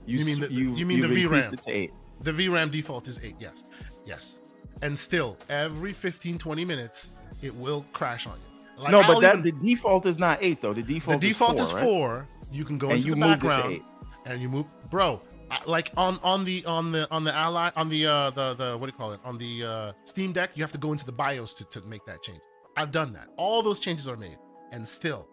You, 0.05 0.19
you 0.19 0.25
mean 0.25 0.39
the, 0.39 0.53
you, 0.53 0.75
you 0.75 0.85
mean 0.85 1.01
the 1.01 1.07
VRAM? 1.07 1.53
It 1.53 1.61
to 1.63 1.71
eight. 1.71 1.91
The 2.21 2.31
VRAM 2.31 2.71
default 2.71 3.07
is 3.07 3.19
eight. 3.23 3.35
Yes, 3.39 3.63
yes. 4.05 4.39
And 4.81 4.97
still, 4.97 5.37
every 5.49 5.93
15, 5.93 6.37
20 6.37 6.65
minutes, 6.65 7.09
it 7.41 7.55
will 7.55 7.85
crash 7.93 8.27
on 8.27 8.33
you. 8.33 8.83
Like, 8.83 8.91
no, 8.91 9.01
but 9.01 9.21
that 9.21 9.39
even, 9.39 9.43
the 9.43 9.51
default 9.53 10.05
is 10.05 10.19
not 10.19 10.39
eight 10.41 10.61
though. 10.61 10.73
The 10.73 10.83
default 10.83 11.21
the 11.21 11.27
default 11.27 11.59
is 11.59 11.71
four. 11.71 11.79
Is 11.79 11.83
four. 11.83 12.17
Right? 12.17 12.27
You 12.51 12.65
can 12.65 12.77
go 12.77 12.87
and 12.87 12.97
into 12.97 13.07
you 13.07 13.13
the 13.15 13.19
moved 13.19 13.41
background 13.41 13.73
it 13.73 13.77
to 13.77 13.81
eight. 13.81 13.83
and 14.25 14.41
you 14.41 14.49
move, 14.49 14.65
bro. 14.89 15.21
Like 15.65 15.91
on 15.97 16.19
on 16.23 16.43
the 16.43 16.65
on 16.65 16.91
the 16.91 17.09
on 17.11 17.23
the 17.23 17.33
ally 17.33 17.71
on 17.75 17.89
the 17.89 18.05
uh 18.05 18.29
the 18.31 18.53
the 18.53 18.77
what 18.77 18.87
do 18.87 18.91
you 18.91 18.97
call 18.97 19.11
it 19.13 19.19
on 19.23 19.37
the 19.37 19.63
uh 19.63 19.93
Steam 20.03 20.31
Deck, 20.31 20.51
you 20.55 20.63
have 20.63 20.71
to 20.71 20.77
go 20.77 20.91
into 20.91 21.05
the 21.05 21.11
BIOS 21.11 21.53
to 21.55 21.65
to 21.65 21.81
make 21.81 22.05
that 22.05 22.21
change. 22.23 22.39
I've 22.77 22.91
done 22.91 23.13
that. 23.13 23.29
All 23.37 23.61
those 23.61 23.79
changes 23.79 24.07
are 24.07 24.17
made, 24.17 24.37
and 24.71 24.87
still, 24.87 25.27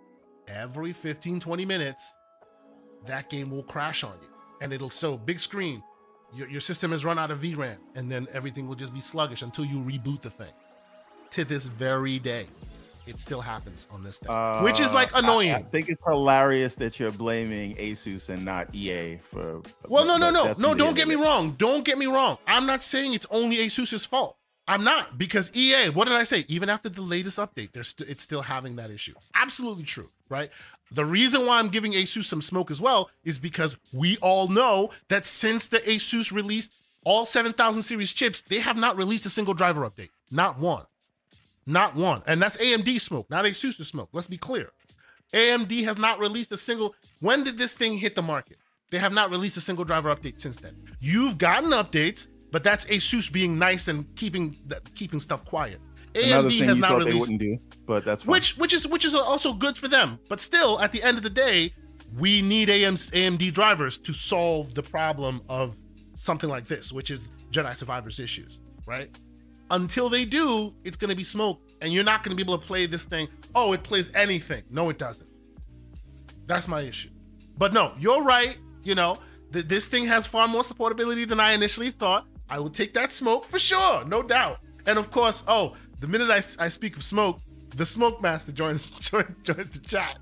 every 0.47 0.93
15, 0.93 1.41
20 1.41 1.65
minutes, 1.65 2.15
that 3.07 3.29
game 3.31 3.51
will 3.51 3.65
crash 3.65 4.05
on 4.05 4.15
you. 4.23 4.29
And 4.61 4.73
it'll 4.73 4.91
so 4.91 5.19
big 5.19 5.41
screen, 5.41 5.83
your, 6.33 6.49
your 6.49 6.61
system 6.61 6.93
has 6.93 7.05
run 7.05 7.19
out 7.19 7.31
of 7.33 7.41
VRAM, 7.41 7.79
and 7.97 8.11
then 8.11 8.29
everything 8.33 8.69
will 8.69 8.77
just 8.77 8.95
be 8.95 9.01
sluggish 9.01 9.43
until 9.43 9.65
you 9.65 9.79
reboot 9.79 10.23
the 10.23 10.31
thing. 10.31 10.53
To 11.31 11.45
this 11.45 11.67
very 11.67 12.19
day, 12.19 12.47
it 13.07 13.18
still 13.18 13.40
happens 13.40 13.86
on 13.90 14.03
this 14.03 14.18
thing, 14.18 14.30
uh, 14.30 14.61
which 14.61 14.80
is 14.80 14.92
like 14.92 15.11
annoying. 15.14 15.53
I, 15.53 15.57
I, 15.57 15.62
think 15.62 15.88
it's 15.88 16.00
hilarious 16.07 16.74
that 16.76 17.00
you're 17.00 17.11
blaming 17.11 17.74
Asus 17.76 18.28
and 18.28 18.44
not 18.44 18.74
EA 18.74 19.18
for. 19.18 19.62
Well, 19.88 20.07
no, 20.07 20.16
no, 20.16 20.30
no, 20.30 20.55
no. 20.59 20.74
Don't 20.74 20.96
get 20.96 21.09
me 21.09 21.14
wrong. 21.14 21.53
Don't 21.59 21.84
get 21.84 21.98
me 21.98 22.07
wrong. 22.07 22.38
I'm 22.46 22.66
not 22.66 22.82
saying 22.82 23.14
it's 23.14 23.26
only 23.30 23.59
Asus's 23.59 24.07
fault. 24.07 24.36
I'm 24.68 24.84
not 24.84 25.18
because 25.18 25.55
EA. 25.55 25.90
What 25.90 26.07
did 26.07 26.16
I 26.16 26.22
say? 26.22 26.44
Even 26.48 26.68
after 26.68 26.88
the 26.88 27.03
latest 27.03 27.38
update, 27.38 27.72
there's 27.72 27.88
st- 27.88 28.09
it's 28.09 28.22
still 28.22 28.42
having 28.42 28.76
that 28.76 28.90
issue. 28.90 29.14
Absolutely 29.34 29.84
true, 29.84 30.11
right? 30.28 30.50
The 30.92 31.05
reason 31.05 31.46
why 31.46 31.59
I'm 31.59 31.68
giving 31.68 31.92
Asus 31.92 32.24
some 32.24 32.42
smoke 32.42 32.70
as 32.70 32.80
well 32.80 33.11
is 33.24 33.38
because 33.38 33.76
we 33.92 34.18
all 34.18 34.48
know 34.48 34.90
that 35.09 35.26
since 35.26 35.66
the 35.66 35.78
Asus 35.78 36.32
released 36.32 36.72
all 37.05 37.26
7000 37.26 37.82
series 37.82 38.12
chips, 38.12 38.42
they 38.42 38.61
have 38.61 38.76
not 38.76 38.96
released 38.96 39.26
a 39.26 39.30
single 39.30 39.55
driver 39.55 39.88
update. 39.88 40.11
Not 40.30 40.59
one. 40.59 40.84
Not 41.67 41.95
one. 41.95 42.23
And 42.27 42.43
that's 42.43 42.57
AMD 42.57 43.01
smoke, 43.01 43.31
not 43.31 43.45
Asus 43.45 43.85
smoke. 43.85 44.09
Let's 44.13 44.27
be 44.27 44.37
clear. 44.39 44.71
AMD 45.33 45.85
has 45.85 45.99
not 45.99 46.19
released 46.19 46.53
a 46.53 46.57
single. 46.57 46.95
When 47.21 47.45
did 47.45 47.57
this 47.57 47.75
thing 47.75 47.97
hit 47.97 48.15
the 48.15 48.23
market? 48.23 48.59
They 48.91 48.99
have 48.99 49.15
not 49.15 49.31
released 49.31 49.57
a 49.57 49.61
single 49.61 49.85
driver 49.85 50.15
update 50.15 50.41
since 50.41 50.59
then. 50.59 50.77
You've 51.01 51.39
gotten 51.39 51.71
updates, 51.71 52.29
but 52.51 52.63
that's 52.63 52.85
Asus 52.87 53.33
being 53.33 53.59
nice 53.59 53.89
and 53.89 54.15
keeping 54.17 54.57
keeping 54.95 55.21
stuff 55.21 55.45
quiet. 55.45 55.81
AMD 56.15 56.65
has 56.65 56.77
not 56.77 56.99
released, 56.99 57.07
they 57.07 57.19
wouldn't 57.19 57.41
do, 57.41 57.59
but 57.87 58.05
that's 58.05 58.25
fine. 58.25 58.33
which 58.33 58.59
which 58.59 58.75
is 58.75 58.87
which 58.87 59.05
is 59.07 59.15
also 59.15 59.55
good 59.55 59.79
for 59.79 59.89
them. 59.89 60.19
But 60.29 60.41
still, 60.41 60.79
at 60.81 60.93
the 60.93 61.03
end 61.03 61.17
of 61.17 61.23
the 61.23 61.31
day, 61.31 61.73
we 62.19 62.43
need 62.43 62.69
AMD 62.69 63.53
drivers 63.55 63.97
to 63.99 64.13
solve 64.13 64.75
the 64.75 64.83
problem 64.83 65.41
of 65.49 65.79
something 66.15 66.51
like 66.51 66.67
this, 66.67 66.93
which 66.93 67.11
is 67.11 67.27
Jedi 67.51 67.75
Survivors 67.75 68.21
issues, 68.21 68.61
right? 68.87 69.09
Until 69.73 70.11
they 70.11 70.27
do, 70.27 70.75
it's 70.85 70.99
going 70.99 71.09
to 71.09 71.16
be 71.16 71.25
smoke, 71.25 71.62
and 71.81 71.91
you're 71.95 72.05
not 72.05 72.23
going 72.23 72.37
to 72.37 72.45
be 72.45 72.47
able 72.47 72.59
to 72.59 72.66
play 72.66 72.85
this 72.85 73.05
thing. 73.05 73.27
Oh, 73.55 73.73
it 73.73 73.83
plays 73.83 74.14
anything. 74.14 74.62
No, 74.70 74.91
it 74.91 74.99
doesn't. 74.99 75.31
That's 76.47 76.68
my 76.68 76.83
issue. 76.83 77.09
But 77.57 77.73
no, 77.73 77.95
you're 77.99 78.23
right. 78.23 78.59
You 78.85 78.95
know, 78.95 79.16
th- 79.51 79.66
this 79.66 79.87
thing 79.87 80.05
has 80.07 80.27
far 80.27 80.47
more 80.47 80.62
supportability 80.62 81.27
than 81.27 81.41
I 81.41 81.53
initially 81.53 81.91
thought. 81.91 82.27
I 82.51 82.59
will 82.59 82.68
take 82.68 82.93
that 82.95 83.12
smoke 83.12 83.47
for 83.47 83.59
sure, 83.59 84.05
no 84.05 84.23
doubt. 84.23 84.59
And 84.87 84.99
of 84.99 85.11
course, 85.11 85.43
oh, 85.49 85.75
the 86.01 86.07
minute 86.07 86.31
I, 86.31 86.43
I 86.62 86.68
speak 86.68 86.99
of 86.99 87.03
smoke, 87.03 87.41
the 87.75 87.87
smoke 87.87 88.20
master 88.20 88.53
joins 88.61 88.91
joins, 88.91 89.35
joins 89.43 89.70
the 89.70 89.81
chat. 89.81 90.18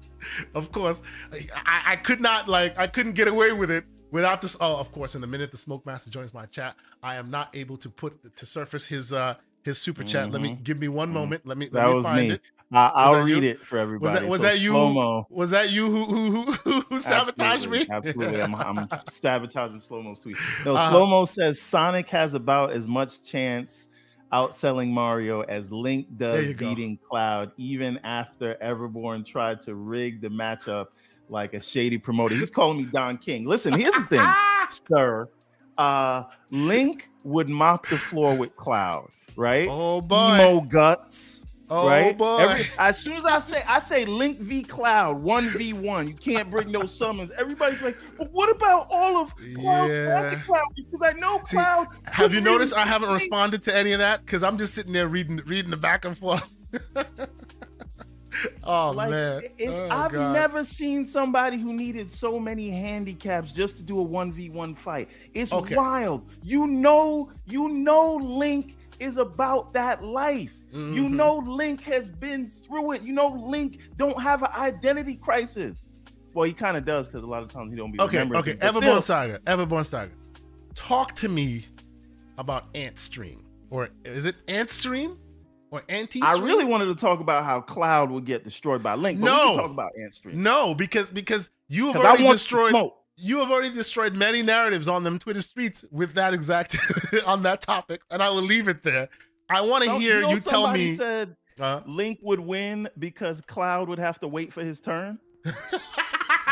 Of 0.55 0.71
course, 0.71 1.03
I, 1.33 1.83
I 1.87 1.97
could 1.97 2.21
not 2.21 2.49
like 2.49 2.79
I 2.79 2.87
couldn't 2.87 3.15
get 3.15 3.27
away 3.27 3.53
with 3.53 3.73
it 3.73 3.85
without 4.11 4.43
this. 4.43 4.57
Oh, 4.61 4.77
of 4.77 4.93
course, 4.93 5.15
in 5.15 5.21
the 5.21 5.27
minute 5.27 5.51
the 5.51 5.57
smoke 5.57 5.85
master 5.87 6.11
joins 6.11 6.35
my 6.35 6.47
chat, 6.47 6.77
I 7.03 7.17
am 7.17 7.31
not 7.31 7.55
able 7.55 7.77
to 7.79 7.89
put 7.89 8.37
to 8.37 8.47
surface 8.47 8.87
his 8.87 9.13
uh 9.13 9.35
his 9.63 9.79
super 9.79 10.05
chat. 10.05 10.25
Mm-hmm. 10.25 10.33
Let 10.33 10.43
me 10.43 10.51
mm-hmm. 10.51 10.63
give 10.63 10.81
me 10.81 10.89
one 10.89 11.09
mm-hmm. 11.09 11.15
moment. 11.15 11.47
Let 11.47 11.59
me 11.59 11.67
that 11.67 11.75
let 11.75 11.89
me 11.89 11.95
was 11.95 12.05
find 12.05 12.29
me. 12.29 12.35
it. 12.35 12.43
I, 12.73 13.11
will 13.11 13.25
read 13.25 13.43
you? 13.43 13.51
it 13.51 13.67
for 13.67 13.79
everybody. 13.79 14.13
Was 14.13 14.21
that, 14.21 14.29
was 14.29 14.41
so 14.43 14.47
that 14.47 14.61
you? 14.61 14.71
Slow-mo. 14.71 15.27
Was 15.29 15.51
that 15.51 15.71
you 15.71 15.91
who 15.91 16.05
who 16.05 16.53
who, 16.53 16.81
who 16.83 17.01
sabotaged 17.01 17.65
absolutely, 17.65 17.79
me? 17.81 17.87
Absolutely, 17.91 18.43
I'm, 18.43 18.55
I'm 18.55 18.89
sabotaging 19.11 19.81
slow 19.81 20.03
mo's 20.03 20.21
tweet. 20.21 20.37
No, 20.65 20.77
uh-huh. 20.77 20.91
slow 20.91 21.07
mo 21.07 21.25
says 21.25 21.61
Sonic 21.61 22.09
has 22.11 22.35
about 22.35 22.71
as 22.71 22.87
much 22.87 23.23
chance 23.23 23.89
outselling 24.33 24.91
Mario 24.91 25.41
as 25.43 25.73
Link 25.73 26.07
does 26.17 26.55
beating. 26.55 26.99
Cloud, 27.09 27.51
even 27.57 27.99
after 28.05 28.57
Everborn 28.63 29.27
tried 29.27 29.63
to 29.63 29.75
rig 29.75 30.21
the 30.21 30.29
matchup 30.29 30.87
like 31.31 31.55
a 31.55 31.61
shady 31.61 31.99
promoter. 31.99 32.35
He's 32.35 32.51
calling 32.51 32.79
me 32.79 32.85
Don 32.85 33.19
King. 33.19 33.45
Listen, 33.45 33.73
here's 33.73 33.95
the 33.95 34.05
thing, 34.05 34.29
sir. 34.93 35.29
Uh, 35.79 36.25
Link 36.51 37.09
would 37.25 37.49
mop 37.49 37.89
the 37.89 37.97
floor 37.97 38.35
with 38.35 38.55
Cloud, 38.57 39.11
right? 39.37 39.69
Oh 39.71 40.01
boy, 40.01 40.35
emo 40.35 40.61
guts 40.61 41.41
Oh 41.73 41.89
right? 41.89 42.19
boy! 42.19 42.39
Every, 42.39 42.67
as 42.79 42.99
soon 42.99 43.17
as 43.17 43.25
I 43.25 43.39
say 43.39 43.63
I 43.67 43.79
say 43.79 44.05
Link 44.05 44.41
v 44.41 44.65
Cloud 44.65 45.23
one 45.23 45.49
v 45.51 45.73
one, 45.73 46.09
you 46.09 46.15
can't 46.15 46.51
bring 46.51 46.73
no 46.73 46.85
summons. 46.85 47.31
Everybody's 47.39 47.81
like, 47.81 47.97
but 48.19 48.29
what 48.33 48.51
about 48.51 48.89
all 48.91 49.19
of 49.19 49.33
Cloud? 49.55 49.89
Yeah. 49.89 50.41
Cloud? 50.41 50.65
Because 50.75 51.01
I 51.01 51.13
know 51.13 51.39
Cloud. 51.39 51.87
See, 51.93 51.99
have 52.07 52.35
you 52.35 52.41
noticed 52.41 52.75
I 52.75 52.85
haven't 52.85 53.13
responded 53.13 53.63
to 53.65 53.77
any 53.77 53.93
of 53.93 54.01
that? 54.01 54.27
Because 54.27 54.43
I'm 54.43 54.59
just 54.59 54.75
sitting 54.75 54.93
there 54.93 55.07
reading 55.07 55.41
reading 55.47 55.71
the 55.71 55.77
back 55.77 56.05
and 56.05 56.19
forth. 56.19 56.51
oh 58.65 58.91
like, 58.91 59.11
man! 59.11 59.43
Oh, 59.67 59.89
I've 59.91 60.13
God. 60.13 60.33
never 60.33 60.65
seen 60.65 61.07
somebody 61.07 61.59
who 61.59 61.73
needed 61.73 62.11
so 62.11 62.39
many 62.39 62.71
handicaps 62.71 63.53
just 63.53 63.77
to 63.79 63.83
do 63.83 63.99
a 63.99 64.03
one 64.03 64.33
v 64.33 64.51
one 64.51 64.75
fight. 64.75 65.09
It's 65.35 65.53
okay. 65.53 65.75
wild. 65.75 66.29
You 66.43 66.67
know, 66.67 67.31
you 67.47 67.69
know, 67.69 68.17
Link 68.17 68.77
is 68.99 69.17
about 69.17 69.73
that 69.73 70.05
life. 70.05 70.53
Mm-hmm. 70.73 70.95
You 70.95 71.09
know, 71.09 71.39
Link 71.39 71.81
has 71.83 72.09
been 72.09 72.49
through 72.49 72.93
it. 72.93 73.03
You 73.03 73.13
know, 73.13 73.29
Link 73.29 73.79
don't 73.97 74.21
have 74.21 74.43
an 74.43 74.51
identity 74.55 75.15
crisis. 75.15 75.89
Well, 76.35 76.47
he 76.47 76.53
kind 76.53 76.77
of 76.77 76.85
does 76.85 77.09
because 77.09 77.23
a 77.23 77.27
lot 77.27 77.43
of 77.43 77.49
times 77.49 77.73
he 77.73 77.77
don't 77.77 77.91
be 77.91 78.01
okay. 78.01 78.21
Okay, 78.23 78.55
Everborn 78.57 79.03
Saga, 79.03 79.41
Everborn 79.41 79.85
Saga. 79.85 80.13
Talk 80.75 81.15
to 81.17 81.29
me 81.29 81.67
about 82.39 82.73
Antstream, 82.75 83.43
or 83.71 83.91
is 84.05 84.27
it 84.27 84.37
Antstream? 84.47 85.17
Or 85.71 85.83
anti 85.89 86.21
I 86.21 86.33
really 86.33 86.65
wanted 86.65 86.87
to 86.87 86.97
talk 86.97 87.21
about 87.21 87.45
how 87.45 87.61
Cloud 87.61 88.11
would 88.11 88.25
get 88.25 88.43
destroyed 88.43 88.83
by 88.83 88.95
Link. 88.95 89.21
no, 89.21 89.57
talk 89.57 89.71
about 89.71 89.93
Antstream. 89.99 90.35
No, 90.35 90.75
because 90.75 91.11
because 91.11 91.51
you 91.69 91.93
have 91.93 92.05
already 92.05 92.27
destroyed 92.27 92.75
you 93.21 93.39
have 93.39 93.51
already 93.51 93.73
destroyed 93.73 94.15
many 94.15 94.43
narratives 94.43 94.89
on 94.89 95.05
them 95.05 95.19
Twitter 95.19 95.43
streets 95.43 95.85
with 95.91 96.15
that 96.15 96.35
exact 96.35 96.77
on 97.27 97.43
that 97.43 97.61
topic, 97.61 98.01
and 98.11 98.23
I 98.23 98.31
will 98.31 98.43
leave 98.43 98.67
it 98.67 98.83
there. 98.83 99.09
I 99.49 99.61
want 99.61 99.85
to 99.85 99.91
so, 99.91 99.99
hear 99.99 100.17
you, 100.17 100.21
know, 100.23 100.31
you 100.31 100.41
tell 100.41 100.73
me. 100.73 100.97
Said 100.97 101.37
uh, 101.59 101.83
Link 101.87 102.19
would 102.23 102.41
win 102.41 102.89
because 102.99 103.41
Cloud 103.43 103.89
would 103.89 103.99
have 103.99 104.19
to 104.21 104.29
wait 104.29 104.53
for 104.53 104.65
his 104.65 104.81
turn. 104.81 105.19
but 105.45 105.55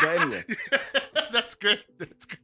anyway, 0.03 0.43
that's 1.33 1.55
good. 1.55 1.83
That's 1.97 2.25
good. 2.25 2.39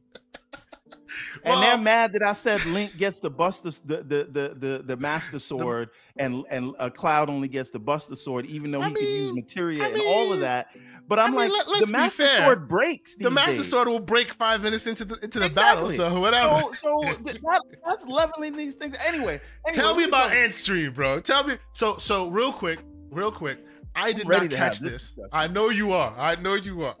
And 1.44 1.52
well, 1.52 1.60
they're 1.60 1.78
mad 1.78 2.12
that 2.14 2.22
I 2.22 2.32
said 2.32 2.64
Link 2.66 2.96
gets 2.96 3.20
the 3.20 3.30
Buster 3.30 3.70
the 3.84 3.96
the 3.98 4.24
the 4.24 4.54
the, 4.58 4.82
the 4.84 4.96
Master 4.96 5.38
Sword 5.38 5.90
the, 6.16 6.24
and 6.24 6.44
and 6.50 6.74
a 6.78 6.90
Cloud 6.90 7.28
only 7.28 7.48
gets 7.48 7.70
the 7.70 7.78
Buster 7.78 8.16
Sword, 8.16 8.46
even 8.46 8.70
though 8.70 8.82
I 8.82 8.88
he 8.88 8.94
mean, 8.94 9.04
can 9.04 9.12
use 9.12 9.32
materia 9.32 9.82
I 9.82 9.86
and 9.86 9.94
mean, 9.96 10.06
all 10.06 10.32
of 10.32 10.40
that. 10.40 10.68
But 11.08 11.20
I'm 11.20 11.36
I 11.38 11.42
mean, 11.42 11.52
like, 11.52 11.68
let, 11.68 11.86
the 11.86 11.92
Master 11.92 12.26
Sword 12.26 12.66
breaks. 12.66 13.14
the 13.16 13.30
Master 13.30 13.52
days. 13.52 13.70
Sword 13.70 13.86
will 13.86 14.00
break 14.00 14.32
five 14.32 14.62
minutes 14.62 14.86
into 14.86 15.04
the 15.04 15.14
into 15.22 15.38
the 15.38 15.46
exactly. 15.46 15.96
battle. 15.96 16.12
So 16.12 16.20
whatever. 16.20 16.74
So, 16.74 17.02
so 17.02 17.12
that, 17.22 17.62
that's 17.86 18.06
leveling 18.06 18.56
these 18.56 18.74
things. 18.74 18.96
Anyway, 19.06 19.40
anyway 19.66 19.82
tell 19.82 19.94
me 19.94 20.04
about 20.04 20.30
Antstream, 20.30 20.94
bro. 20.94 21.20
Tell 21.20 21.44
me. 21.44 21.58
So 21.72 21.96
so 21.98 22.28
real 22.28 22.52
quick, 22.52 22.80
real 23.10 23.30
quick. 23.30 23.58
I 23.94 24.12
did 24.12 24.28
not 24.28 24.50
catch 24.50 24.80
this. 24.80 25.12
this. 25.12 25.26
I 25.32 25.48
know 25.48 25.70
you 25.70 25.92
are. 25.92 26.14
I 26.18 26.34
know 26.36 26.54
you 26.54 26.82
are. 26.82 26.96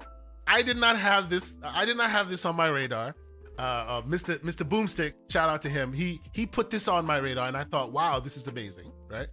I 0.46 0.62
did 0.62 0.76
not 0.76 0.96
have 0.96 1.28
this. 1.28 1.58
I 1.62 1.84
did 1.84 1.96
not 1.96 2.10
have 2.10 2.30
this 2.30 2.44
on 2.44 2.56
my 2.56 2.68
radar. 2.68 3.14
Uh, 3.58 3.62
uh, 3.62 4.02
Mr. 4.02 4.38
Mr. 4.38 4.68
Boomstick, 4.68 5.14
shout 5.30 5.48
out 5.48 5.62
to 5.62 5.68
him. 5.68 5.92
He 5.92 6.20
he 6.32 6.46
put 6.46 6.70
this 6.70 6.88
on 6.88 7.04
my 7.04 7.16
radar, 7.16 7.48
and 7.48 7.56
I 7.56 7.64
thought, 7.64 7.92
wow, 7.92 8.20
this 8.20 8.36
is 8.36 8.46
amazing, 8.46 8.92
right? 9.08 9.28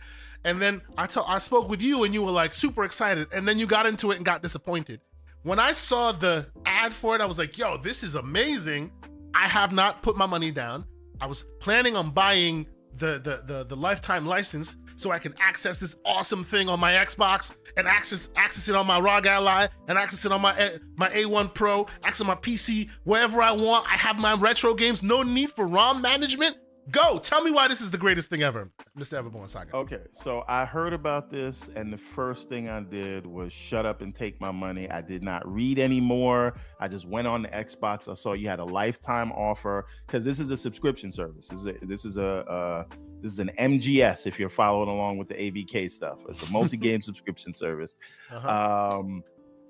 And 0.45 0.61
then 0.61 0.81
I 0.97 1.07
I 1.27 1.39
spoke 1.39 1.69
with 1.69 1.81
you 1.81 2.03
and 2.03 2.13
you 2.13 2.21
were 2.21 2.31
like 2.31 2.53
super 2.53 2.83
excited. 2.83 3.27
And 3.33 3.47
then 3.47 3.57
you 3.57 3.65
got 3.65 3.85
into 3.85 4.11
it 4.11 4.17
and 4.17 4.25
got 4.25 4.41
disappointed. 4.43 4.99
When 5.43 5.59
I 5.59 5.73
saw 5.73 6.11
the 6.11 6.47
ad 6.65 6.93
for 6.93 7.15
it, 7.15 7.21
I 7.21 7.25
was 7.25 7.37
like, 7.37 7.57
yo, 7.57 7.77
this 7.77 8.03
is 8.03 8.15
amazing. 8.15 8.91
I 9.33 9.47
have 9.47 9.71
not 9.71 10.01
put 10.01 10.17
my 10.17 10.25
money 10.25 10.51
down. 10.51 10.85
I 11.21 11.27
was 11.27 11.45
planning 11.59 11.95
on 11.95 12.11
buying 12.11 12.67
the 12.97 13.19
the 13.19 13.43
the, 13.45 13.63
the 13.65 13.75
lifetime 13.75 14.25
license 14.25 14.77
so 14.95 15.11
I 15.11 15.19
can 15.19 15.33
access 15.39 15.77
this 15.77 15.95
awesome 16.05 16.43
thing 16.43 16.69
on 16.69 16.79
my 16.79 16.93
Xbox 16.93 17.51
and 17.77 17.87
access 17.87 18.29
access 18.35 18.69
it 18.69 18.75
on 18.75 18.87
my 18.87 18.99
ROG 18.99 19.25
Ally 19.25 19.67
and 19.87 19.97
access 19.97 20.25
it 20.25 20.31
on 20.31 20.41
my 20.41 20.53
my 20.95 21.09
A1 21.09 21.53
Pro, 21.53 21.87
access 22.03 22.25
my 22.25 22.35
PC 22.35 22.89
wherever 23.03 23.41
I 23.41 23.51
want. 23.51 23.85
I 23.87 23.97
have 23.97 24.19
my 24.19 24.33
retro 24.35 24.73
games. 24.73 25.03
No 25.03 25.23
need 25.23 25.51
for 25.51 25.67
ROM 25.67 26.01
management. 26.01 26.57
Go. 26.91 27.17
Tell 27.19 27.41
me 27.41 27.51
why 27.51 27.67
this 27.69 27.79
is 27.79 27.91
the 27.91 27.97
greatest 27.97 28.29
thing 28.29 28.43
ever, 28.43 28.69
Mr. 28.97 29.21
Everborn 29.21 29.47
Saga. 29.47 29.73
Okay, 29.73 30.01
so 30.11 30.43
I 30.49 30.65
heard 30.65 30.91
about 30.91 31.29
this, 31.29 31.69
and 31.75 31.93
the 31.93 31.97
first 31.97 32.49
thing 32.49 32.67
I 32.67 32.81
did 32.81 33.25
was 33.25 33.53
shut 33.53 33.85
up 33.85 34.01
and 34.01 34.13
take 34.13 34.39
my 34.41 34.51
money. 34.51 34.89
I 34.89 35.01
did 35.01 35.23
not 35.23 35.47
read 35.47 35.79
anymore. 35.79 36.55
I 36.81 36.89
just 36.89 37.07
went 37.07 37.25
on 37.25 37.43
the 37.43 37.47
Xbox. 37.49 38.09
I 38.11 38.15
saw 38.15 38.33
you 38.33 38.49
had 38.49 38.59
a 38.59 38.65
lifetime 38.65 39.31
offer 39.31 39.85
because 40.05 40.25
this 40.25 40.41
is 40.41 40.51
a 40.51 40.57
subscription 40.57 41.11
service. 41.11 41.47
This 41.47 41.59
is 41.59 41.65
a, 41.67 41.73
this 41.83 42.05
is 42.05 42.17
a 42.17 42.45
uh, 42.49 42.83
this 43.21 43.31
is 43.31 43.39
an 43.39 43.51
MGS. 43.57 44.27
If 44.27 44.37
you're 44.37 44.49
following 44.49 44.89
along 44.89 45.17
with 45.17 45.29
the 45.29 45.35
ABK 45.35 45.89
stuff, 45.89 46.19
it's 46.27 46.43
a 46.43 46.51
multi-game 46.51 47.01
subscription 47.03 47.53
service. 47.53 47.95
Uh-huh. 48.29 48.97
Um, 48.99 49.23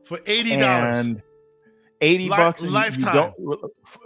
for 0.04 0.20
eighty 0.26 0.58
dollars. 0.58 1.18
80 2.02 2.28
bucks 2.28 2.62
lifetime 2.64 3.32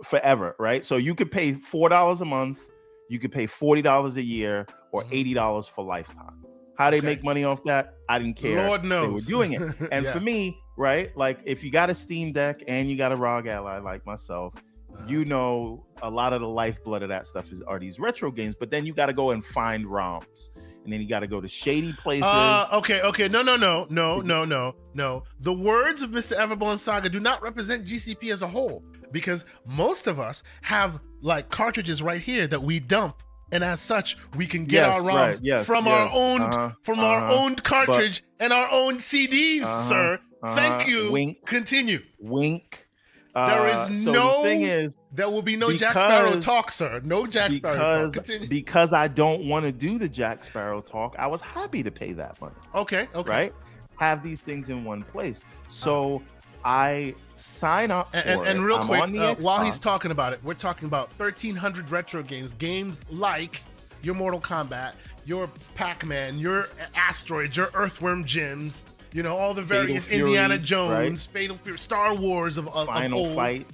forever, 0.04 0.56
right? 0.60 0.86
So 0.86 0.98
you 0.98 1.16
could 1.16 1.32
pay 1.32 1.54
four 1.54 1.90
dollars 1.90 2.22
a 2.22 2.26
month 2.26 2.68
you 3.10 3.20
could 3.20 3.32
pay 3.32 3.48
$40 3.48 4.16
a 4.16 4.22
year 4.22 4.68
or 4.92 5.04
mm-hmm. 5.04 5.38
$80 5.38 5.70
for 5.70 5.84
lifetime. 5.84 6.44
How 6.78 6.92
they 6.92 6.98
okay. 6.98 7.06
make 7.06 7.24
money 7.24 7.44
off 7.44 7.64
that, 7.64 7.96
I 8.08 8.20
didn't 8.20 8.38
care. 8.38 8.68
Lord 8.68 8.84
knows 8.84 9.26
they 9.26 9.34
were 9.34 9.40
doing 9.48 9.54
it. 9.54 9.62
And 9.92 10.06
yeah. 10.06 10.14
for 10.14 10.20
me, 10.20 10.60
right, 10.78 11.16
like 11.18 11.40
if 11.44 11.64
you 11.64 11.72
got 11.72 11.90
a 11.90 11.96
Steam 11.96 12.32
Deck 12.32 12.62
and 12.68 12.90
you 12.90 12.96
got 12.96 13.12
a 13.12 13.16
ROG 13.16 13.48
Ally 13.48 13.80
like 13.80 14.06
myself, 14.06 14.54
uh-huh. 14.56 15.06
you 15.08 15.26
know 15.26 15.86
a 16.04 16.10
lot 16.10 16.34
of 16.34 16.42
the 16.42 16.48
lifeblood 16.48 17.02
of 17.02 17.10
that 17.10 17.26
stuff 17.26 17.52
is 17.52 17.62
are 17.64 17.80
these 17.80 18.00
retro 18.00 18.32
games. 18.32 18.56
But 18.60 18.70
then 18.70 18.86
you 18.86 18.94
got 18.94 19.08
to 19.08 19.14
go 19.14 19.32
and 19.32 19.44
find 19.44 19.86
ROMs 19.86 20.50
and 20.88 20.94
then 20.94 21.02
you 21.02 21.08
got 21.08 21.20
to 21.20 21.28
go 21.28 21.42
to 21.42 21.50
shady 21.50 21.92
places. 21.92 22.24
Uh, 22.26 22.66
okay, 22.72 23.02
okay, 23.02 23.28
no, 23.28 23.42
no, 23.42 23.58
no, 23.58 23.88
no, 23.90 24.22
no, 24.22 24.46
no, 24.46 24.74
no. 24.94 25.24
The 25.42 25.52
words 25.52 26.02
of 26.02 26.12
Mr. 26.12 26.38
Everborn 26.38 26.80
Saga 26.80 27.10
do 27.10 27.20
not 27.20 27.42
represent 27.42 27.84
GCP 27.86 28.32
as 28.32 28.42
a 28.42 28.48
whole 28.48 28.86
because 29.12 29.46
most 29.66 30.08
of 30.08 30.20
us 30.20 30.44
have 30.62 31.00
like 31.22 31.50
cartridges 31.50 32.02
right 32.02 32.22
here 32.22 32.48
that 32.48 32.62
we 32.62 32.80
dump 32.80 33.24
and 33.52 33.64
as 33.64 33.80
such 33.80 34.18
we 34.36 34.46
can 34.46 34.66
get 34.66 34.88
yes, 34.88 35.02
our 35.02 35.02
ROMs 35.02 35.16
right, 35.16 35.40
yes, 35.42 35.66
from 35.66 35.86
yes, 35.86 35.94
our 35.94 36.10
own 36.14 36.42
uh-huh, 36.42 36.72
from 36.82 37.00
uh-huh, 37.00 37.08
our 37.08 37.32
own 37.32 37.56
cartridge 37.56 38.24
but, 38.38 38.46
and 38.46 38.54
our 38.54 38.68
own 38.72 38.98
CDs, 38.98 39.64
uh-huh, 39.64 39.82
sir. 39.84 40.20
Thank 40.44 40.74
uh-huh. 40.82 40.90
you. 40.90 41.12
Wink. 41.12 41.46
Continue. 41.46 42.00
Wink. 42.20 42.88
There 43.34 43.68
uh, 43.68 43.88
is 43.88 44.04
so 44.04 44.12
no. 44.12 44.42
The 44.42 44.50
thing 44.50 44.62
is, 44.64 44.98
there 45.12 45.30
will 45.30 45.44
be 45.44 45.56
no 45.56 45.68
because, 45.68 45.80
Jack 45.80 45.92
Sparrow 45.92 46.40
talk, 46.40 46.72
sir. 46.72 47.02
No 47.04 47.28
Jack 47.28 47.52
Sparrow 47.52 48.10
because, 48.10 48.40
talk. 48.40 48.50
Because 48.50 48.94
I 48.94 49.08
don't 49.08 49.48
want 49.48 49.66
to 49.66 49.72
do 49.72 50.00
the 50.00 50.10
Jack 50.10 50.44
Sparrow 50.44 50.82
talk. 50.82 51.16
I 51.20 51.28
was 51.28 51.42
happy 51.42 51.84
to 51.84 51.92
pay 51.92 52.14
that 52.14 52.40
money. 52.42 52.56
Okay. 52.74 53.08
Okay. 53.14 53.30
Right. 53.30 53.54
Have 54.00 54.24
these 54.24 54.42
things 54.42 54.70
in 54.70 54.84
one 54.84 55.04
place. 55.04 55.44
So 55.70 56.24
I 56.68 57.16
sign 57.36 57.92
up 57.92 58.10
and, 58.14 58.30
and, 58.30 58.46
and, 58.46 58.62
real 58.62 58.76
I'm 58.76 58.88
quick, 58.88 59.22
uh, 59.22 59.36
while 59.36 59.64
he's 59.64 59.80
talking 59.80 60.12
about 60.12 60.34
it, 60.34 60.44
we're 60.44 60.54
talking 60.54 60.90
about 60.90 61.18
1,300 61.18 61.90
retro 61.90 62.22
games, 62.22 62.52
games 62.58 63.00
like 63.10 63.62
your 64.02 64.16
Mortal 64.16 64.42
Kombat, 64.42 64.92
your 65.24 65.50
Pac-Man, 65.76 66.38
your 66.38 66.68
Asteroids, 66.94 67.56
your 67.56 67.70
Earthworm 67.74 68.26
Jims, 68.26 68.84
you 69.14 69.24
know, 69.24 69.38
all 69.38 69.54
the 69.54 69.62
various 69.62 70.08
Fury, 70.08 70.24
Indiana 70.24 70.58
Jones, 70.58 71.30
right? 71.34 71.40
Fatal 71.40 71.56
Fury, 71.56 71.80
Star 71.80 72.14
Wars 72.14 72.58
of, 72.58 72.68
of 72.76 72.88
Final 72.88 73.22
of 73.22 73.28
old, 73.28 73.36
Fight, 73.38 73.66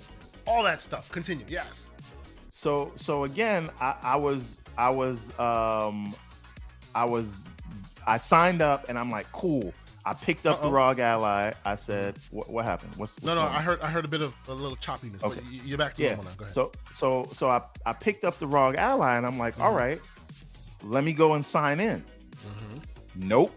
all 0.45 0.61
that 0.61 0.79
stuff. 0.79 1.11
Continue. 1.11 1.45
Yes. 1.49 1.89
So 2.51 2.91
so 2.95 3.23
again, 3.23 3.71
I, 3.81 3.95
I 4.03 4.15
was 4.17 4.59
I 4.77 4.91
was 4.91 5.31
um 5.39 6.13
I 6.93 7.05
was 7.05 7.37
I 8.05 8.17
signed 8.19 8.61
up 8.61 8.87
and 8.87 8.99
I'm 8.99 9.09
like, 9.09 9.31
cool. 9.31 9.73
I 10.05 10.13
picked 10.13 10.45
up 10.45 10.59
Uh-oh. 10.59 10.67
the 10.67 10.71
ROG 10.71 10.99
Ally. 10.99 11.53
I 11.63 11.75
said, 11.77 12.17
what, 12.31 12.49
what 12.49 12.65
happened? 12.65 12.93
What's, 12.97 13.13
what's 13.13 13.25
no, 13.25 13.35
no? 13.35 13.41
I 13.41 13.61
heard, 13.61 13.79
I 13.81 13.89
heard 13.89 14.03
a 14.03 14.07
bit 14.09 14.21
of 14.21 14.33
a 14.47 14.53
little 14.53 14.77
choppiness. 14.77 15.23
Okay. 15.23 15.39
you're 15.49 15.77
back 15.77 15.93
to 15.95 16.03
yeah. 16.03 16.15
normal 16.15 16.25
now. 16.25 16.31
Go 16.37 16.43
ahead. 16.45 16.53
So, 16.53 16.71
so, 16.91 17.27
so 17.31 17.49
I, 17.49 17.61
I 17.85 17.93
picked 17.93 18.25
up 18.25 18.37
the 18.37 18.47
ROG 18.47 18.75
Ally, 18.75 19.15
and 19.15 19.25
I'm 19.25 19.37
like, 19.37 19.53
mm-hmm. 19.53 19.63
all 19.63 19.73
right, 19.73 20.01
let 20.83 21.03
me 21.03 21.13
go 21.13 21.33
and 21.33 21.45
sign 21.45 21.79
in. 21.79 22.03
Mm-hmm. 22.45 22.79
Nope. 23.15 23.53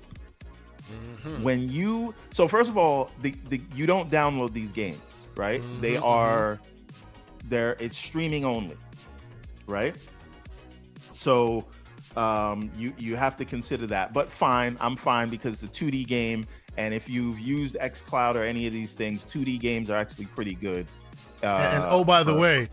Mm-hmm. 0.92 1.42
When 1.42 1.68
you 1.68 2.14
so 2.30 2.46
first 2.46 2.70
of 2.70 2.78
all, 2.78 3.10
the, 3.22 3.34
the 3.48 3.60
you 3.74 3.86
don't 3.86 4.08
download 4.08 4.52
these 4.52 4.70
games, 4.70 5.00
right? 5.36 5.60
Mm-hmm, 5.60 5.80
they 5.80 5.94
mm-hmm. 5.94 6.04
are 6.04 6.60
they're 7.48 7.76
it's 7.80 7.98
streaming 7.98 8.44
only, 8.44 8.76
right? 9.66 9.96
So 11.10 11.64
um, 12.16 12.70
you 12.76 12.92
you 12.98 13.16
have 13.16 13.36
to 13.36 13.44
consider 13.44 13.86
that. 13.88 14.12
But 14.12 14.30
fine, 14.30 14.76
I'm 14.80 14.96
fine 14.96 15.28
because 15.28 15.62
it's 15.62 15.78
a 15.78 15.84
2D 15.84 16.06
game, 16.06 16.46
and 16.76 16.94
if 16.94 17.08
you've 17.08 17.38
used 17.38 17.76
XCloud 17.80 18.34
or 18.34 18.42
any 18.42 18.66
of 18.66 18.72
these 18.72 18.94
things, 18.94 19.24
2D 19.24 19.60
games 19.60 19.90
are 19.90 19.96
actually 19.96 20.26
pretty 20.26 20.54
good. 20.54 20.86
Uh, 21.42 21.46
and, 21.46 21.82
and, 21.82 21.84
oh, 21.88 22.04
by 22.04 22.22
the 22.22 22.34
way, 22.34 22.68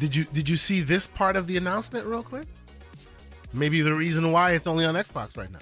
did 0.00 0.16
you 0.16 0.24
did 0.32 0.48
you 0.48 0.56
see 0.56 0.80
this 0.80 1.06
part 1.06 1.36
of 1.36 1.46
the 1.46 1.56
announcement 1.56 2.06
real 2.06 2.22
quick? 2.22 2.46
Maybe 3.52 3.80
the 3.80 3.94
reason 3.94 4.32
why 4.32 4.52
it's 4.52 4.66
only 4.66 4.84
on 4.84 4.94
Xbox 4.94 5.36
right 5.36 5.50
now. 5.50 5.58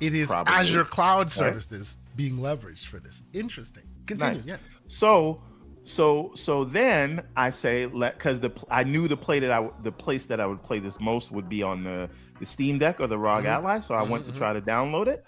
It 0.00 0.14
is 0.14 0.28
Probably. 0.28 0.54
Azure 0.54 0.84
Cloud 0.84 1.30
Services 1.30 1.96
right. 1.98 2.16
being 2.16 2.36
leveraged 2.36 2.86
for 2.86 3.00
this. 3.00 3.22
Interesting. 3.32 3.82
Continue. 4.06 4.34
Nice. 4.34 4.46
Yeah. 4.46 4.56
So, 4.86 5.40
so, 5.88 6.32
so 6.34 6.64
then 6.64 7.22
I 7.34 7.48
say 7.48 7.86
let 7.86 8.18
because 8.18 8.40
the 8.40 8.52
I 8.70 8.84
knew 8.84 9.08
the 9.08 9.16
play 9.16 9.40
that 9.40 9.50
I 9.50 9.70
the 9.82 9.90
place 9.90 10.26
that 10.26 10.38
I 10.38 10.44
would 10.44 10.62
play 10.62 10.80
this 10.80 11.00
most 11.00 11.32
would 11.32 11.48
be 11.48 11.62
on 11.62 11.82
the 11.82 12.10
the 12.38 12.44
Steam 12.44 12.78
Deck 12.78 13.00
or 13.00 13.06
the 13.06 13.18
ROG 13.18 13.44
mm-hmm. 13.44 13.52
Ally. 13.52 13.80
So 13.80 13.94
I 13.94 14.02
mm-hmm. 14.02 14.10
went 14.12 14.24
to 14.26 14.30
mm-hmm. 14.30 14.38
try 14.38 14.52
to 14.52 14.60
download 14.60 15.06
it. 15.06 15.24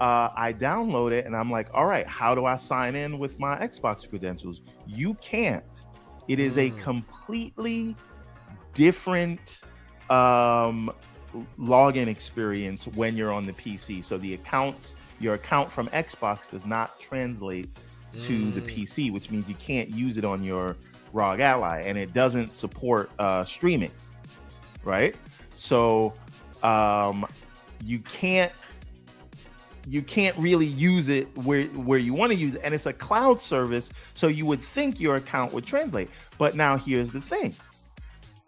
Uh, 0.00 0.28
I 0.36 0.52
download 0.52 1.10
it 1.10 1.26
and 1.26 1.34
I'm 1.34 1.50
like, 1.50 1.70
all 1.74 1.86
right, 1.86 2.06
how 2.06 2.36
do 2.36 2.44
I 2.44 2.56
sign 2.56 2.94
in 2.94 3.18
with 3.18 3.40
my 3.40 3.56
Xbox 3.56 4.08
credentials? 4.08 4.62
You 4.86 5.14
can't. 5.14 5.64
It 6.28 6.38
is 6.38 6.54
mm. 6.54 6.78
a 6.78 6.82
completely 6.82 7.96
different 8.74 9.62
um 10.08 10.92
login 11.58 12.06
experience 12.06 12.86
when 12.86 13.16
you're 13.16 13.32
on 13.32 13.44
the 13.44 13.54
PC. 13.54 14.04
So 14.04 14.18
the 14.18 14.34
accounts, 14.34 14.94
your 15.18 15.34
account 15.34 15.72
from 15.72 15.88
Xbox 15.88 16.48
does 16.48 16.64
not 16.64 17.00
translate 17.00 17.76
to 18.20 18.32
mm. 18.32 18.54
the 18.54 18.60
PC, 18.60 19.12
which 19.12 19.30
means 19.30 19.48
you 19.48 19.54
can't 19.56 19.88
use 19.90 20.16
it 20.16 20.24
on 20.24 20.42
your 20.42 20.76
ROG 21.12 21.40
Ally, 21.40 21.80
and 21.80 21.96
it 21.96 22.12
doesn't 22.12 22.54
support 22.54 23.10
uh, 23.18 23.44
streaming, 23.44 23.92
right? 24.84 25.14
So 25.56 26.14
um, 26.62 27.26
you 27.84 27.98
can't 28.00 28.52
you 29.88 30.02
can't 30.02 30.36
really 30.36 30.66
use 30.66 31.08
it 31.08 31.28
where 31.38 31.64
where 31.64 31.98
you 31.98 32.12
want 32.12 32.32
to 32.32 32.38
use 32.38 32.54
it, 32.54 32.60
and 32.64 32.74
it's 32.74 32.86
a 32.86 32.92
cloud 32.92 33.40
service, 33.40 33.90
so 34.14 34.26
you 34.26 34.44
would 34.46 34.60
think 34.60 35.00
your 35.00 35.16
account 35.16 35.52
would 35.52 35.64
translate. 35.64 36.10
But 36.38 36.56
now 36.56 36.76
here's 36.76 37.12
the 37.12 37.20
thing: 37.20 37.54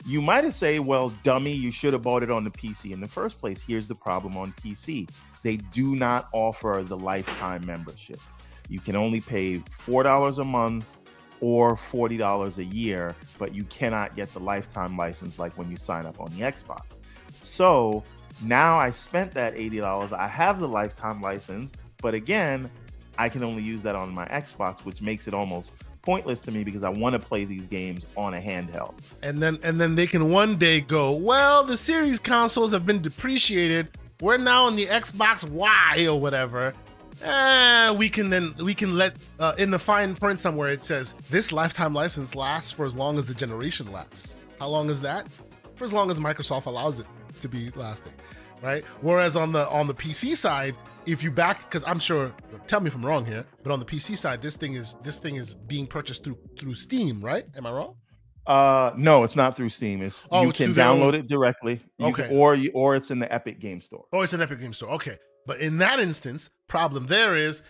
you 0.04 0.20
might 0.22 0.44
have 0.44 0.54
say, 0.54 0.78
well, 0.78 1.10
dummy, 1.22 1.52
you 1.52 1.70
should 1.70 1.92
have 1.92 2.02
bought 2.02 2.22
it 2.22 2.30
on 2.30 2.42
the 2.42 2.50
PC 2.50 2.92
in 2.92 3.00
the 3.00 3.08
first 3.08 3.38
place. 3.38 3.62
Here's 3.62 3.86
the 3.86 3.94
problem 3.94 4.36
on 4.36 4.52
PC. 4.52 5.08
They 5.42 5.56
do 5.56 5.94
not 5.94 6.28
offer 6.32 6.82
the 6.84 6.96
lifetime 6.96 7.64
membership. 7.66 8.20
You 8.68 8.80
can 8.80 8.96
only 8.96 9.20
pay 9.20 9.58
$4 9.58 10.38
a 10.38 10.44
month 10.44 10.96
or 11.40 11.76
$40 11.76 12.58
a 12.58 12.64
year, 12.64 13.14
but 13.38 13.54
you 13.54 13.64
cannot 13.64 14.16
get 14.16 14.32
the 14.32 14.40
lifetime 14.40 14.96
license 14.96 15.38
like 15.38 15.56
when 15.56 15.70
you 15.70 15.76
sign 15.76 16.06
up 16.06 16.20
on 16.20 16.30
the 16.30 16.40
Xbox. 16.40 17.00
So 17.42 18.02
now 18.42 18.76
I 18.76 18.90
spent 18.90 19.32
that 19.32 19.54
$80. 19.54 20.12
I 20.12 20.28
have 20.28 20.60
the 20.60 20.68
lifetime 20.68 21.20
license, 21.20 21.72
but 22.02 22.14
again, 22.14 22.70
I 23.16 23.28
can 23.28 23.42
only 23.42 23.62
use 23.62 23.82
that 23.82 23.96
on 23.96 24.14
my 24.14 24.26
Xbox, 24.26 24.84
which 24.84 25.02
makes 25.02 25.26
it 25.26 25.34
almost 25.34 25.72
pointless 26.02 26.40
to 26.42 26.50
me 26.50 26.64
because 26.64 26.84
I 26.84 26.88
want 26.88 27.14
to 27.14 27.18
play 27.18 27.44
these 27.44 27.66
games 27.66 28.06
on 28.16 28.34
a 28.34 28.40
handheld. 28.40 28.94
And 29.22 29.42
then 29.42 29.58
and 29.62 29.80
then 29.80 29.94
they 29.94 30.06
can 30.06 30.30
one 30.30 30.56
day 30.56 30.80
go, 30.80 31.12
well, 31.12 31.64
the 31.64 31.76
series 31.76 32.18
consoles 32.18 32.72
have 32.72 32.86
been 32.86 33.02
depreciated. 33.02 33.88
We're 34.20 34.36
now 34.36 34.66
on 34.66 34.76
the 34.76 34.86
Xbox 34.86 35.48
Y 35.48 36.06
or 36.08 36.20
whatever. 36.20 36.74
Eh, 37.22 37.90
we 37.92 38.08
can 38.08 38.30
then 38.30 38.54
we 38.62 38.74
can 38.74 38.96
let 38.96 39.16
uh, 39.40 39.54
in 39.58 39.70
the 39.70 39.78
fine 39.78 40.14
print 40.14 40.38
somewhere 40.38 40.68
it 40.68 40.82
says 40.82 41.14
this 41.30 41.52
lifetime 41.52 41.94
license 41.94 42.34
lasts 42.34 42.70
for 42.70 42.84
as 42.84 42.94
long 42.94 43.18
as 43.18 43.26
the 43.26 43.34
generation 43.34 43.90
lasts. 43.90 44.36
How 44.58 44.68
long 44.68 44.90
is 44.90 45.00
that? 45.00 45.26
For 45.76 45.84
as 45.84 45.92
long 45.92 46.10
as 46.10 46.18
Microsoft 46.18 46.66
allows 46.66 46.98
it 46.98 47.06
to 47.40 47.48
be 47.48 47.70
lasting, 47.76 48.14
right? 48.62 48.84
Whereas 49.00 49.36
on 49.36 49.52
the 49.52 49.68
on 49.68 49.86
the 49.86 49.94
PC 49.94 50.36
side, 50.36 50.74
if 51.08 51.22
you 51.22 51.30
back 51.30 51.60
because 51.60 51.82
i'm 51.86 51.98
sure 51.98 52.32
tell 52.66 52.80
me 52.80 52.88
if 52.88 52.94
i'm 52.94 53.04
wrong 53.04 53.24
here 53.24 53.44
but 53.62 53.72
on 53.72 53.78
the 53.78 53.84
pc 53.84 54.16
side 54.16 54.42
this 54.42 54.56
thing 54.56 54.74
is 54.74 54.96
this 55.02 55.18
thing 55.18 55.36
is 55.36 55.54
being 55.54 55.86
purchased 55.86 56.22
through 56.22 56.38
through 56.58 56.74
steam 56.74 57.20
right? 57.20 57.46
Am 57.56 57.66
i 57.66 57.70
wrong? 57.70 57.94
Uh 58.46 58.92
no 58.96 59.24
it's 59.24 59.36
not 59.36 59.56
through 59.56 59.68
steam. 59.68 60.00
It's 60.00 60.26
oh, 60.30 60.42
you 60.42 60.50
it's 60.50 60.58
can 60.58 60.74
download 60.74 61.14
it 61.14 61.26
directly. 61.26 61.80
Okay 62.00 62.28
can, 62.28 62.36
or 62.36 62.54
you 62.54 62.70
or 62.74 62.96
it's 62.96 63.10
in 63.10 63.18
the 63.18 63.32
epic 63.32 63.58
game 63.58 63.80
store. 63.80 64.04
Oh 64.12 64.22
it's 64.22 64.32
an 64.32 64.40
epic 64.40 64.60
game 64.60 64.72
store. 64.72 64.90
Okay 64.90 65.18
but 65.48 65.58
in 65.58 65.78
that 65.78 65.98
instance 65.98 66.50
problem 66.68 67.06
there 67.06 67.34
is 67.34 67.62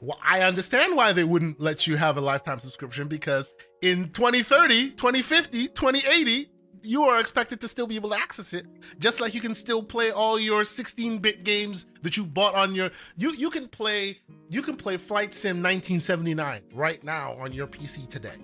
well, 0.00 0.18
I 0.24 0.42
understand 0.42 0.94
why 0.94 1.12
they 1.12 1.24
wouldn't 1.24 1.60
let 1.60 1.88
you 1.88 1.96
have 1.96 2.16
a 2.16 2.20
lifetime 2.20 2.60
subscription 2.60 3.08
because 3.08 3.48
in 3.82 4.10
2030, 4.10 4.90
2050, 4.90 5.66
2080, 5.68 6.48
you 6.82 7.02
are 7.02 7.18
expected 7.18 7.60
to 7.62 7.66
still 7.66 7.88
be 7.88 7.96
able 7.96 8.10
to 8.10 8.16
access 8.16 8.52
it. 8.52 8.64
Just 9.00 9.20
like 9.20 9.34
you 9.34 9.40
can 9.40 9.56
still 9.56 9.82
play 9.82 10.12
all 10.12 10.38
your 10.38 10.62
16-bit 10.62 11.42
games 11.42 11.86
that 12.02 12.16
you 12.16 12.24
bought 12.24 12.54
on 12.54 12.76
your 12.76 12.92
you 13.16 13.32
you 13.32 13.50
can 13.50 13.66
play 13.66 14.16
you 14.48 14.62
can 14.62 14.76
play 14.76 14.96
flight 14.96 15.34
sim 15.34 15.56
1979 15.56 16.62
right 16.72 17.02
now 17.02 17.32
on 17.32 17.52
your 17.52 17.66
pc 17.66 18.08
today. 18.08 18.36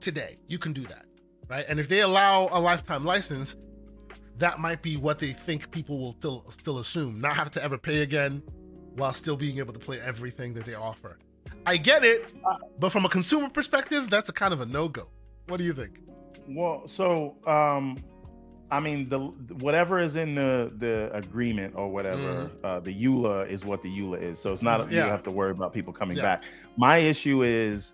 Today 0.00 0.36
you 0.46 0.58
can 0.58 0.74
do 0.74 0.82
that 0.82 1.06
right? 1.48 1.64
And 1.68 1.80
if 1.80 1.88
they 1.88 2.00
allow 2.00 2.48
a 2.50 2.60
lifetime 2.60 3.04
license 3.04 3.56
that 4.42 4.58
might 4.58 4.82
be 4.82 4.96
what 4.96 5.18
they 5.18 5.32
think 5.32 5.70
people 5.70 5.98
will 5.98 6.14
still 6.18 6.44
still 6.50 6.78
assume 6.78 7.20
not 7.20 7.34
have 7.34 7.50
to 7.50 7.62
ever 7.62 7.78
pay 7.78 8.02
again 8.02 8.42
while 8.96 9.14
still 9.14 9.36
being 9.36 9.58
able 9.58 9.72
to 9.72 9.78
play 9.78 10.00
everything 10.00 10.52
that 10.52 10.66
they 10.66 10.74
offer 10.74 11.18
i 11.66 11.76
get 11.76 12.04
it 12.04 12.26
but 12.78 12.90
from 12.90 13.04
a 13.04 13.08
consumer 13.08 13.48
perspective 13.48 14.10
that's 14.10 14.28
a 14.28 14.32
kind 14.32 14.52
of 14.52 14.60
a 14.60 14.66
no-go 14.66 15.08
what 15.46 15.58
do 15.58 15.64
you 15.64 15.72
think 15.72 16.00
well, 16.48 16.86
so 16.86 17.36
um, 17.46 17.98
I 18.70 18.80
mean, 18.80 19.08
the 19.08 19.18
whatever 19.18 20.00
is 20.00 20.16
in 20.16 20.34
the 20.34 20.72
the 20.78 21.10
agreement 21.14 21.74
or 21.76 21.88
whatever, 21.88 22.50
mm. 22.50 22.50
uh, 22.64 22.80
the 22.80 22.92
EULA 22.92 23.48
is 23.48 23.64
what 23.64 23.82
the 23.82 23.88
EULA 23.88 24.20
is. 24.20 24.38
So 24.38 24.52
it's 24.52 24.62
not 24.62 24.90
yeah. 24.90 25.04
you 25.04 25.10
have 25.10 25.22
to 25.24 25.30
worry 25.30 25.50
about 25.50 25.72
people 25.72 25.92
coming 25.92 26.16
yeah. 26.16 26.22
back. 26.22 26.44
My 26.76 26.98
issue 26.98 27.42
is 27.42 27.92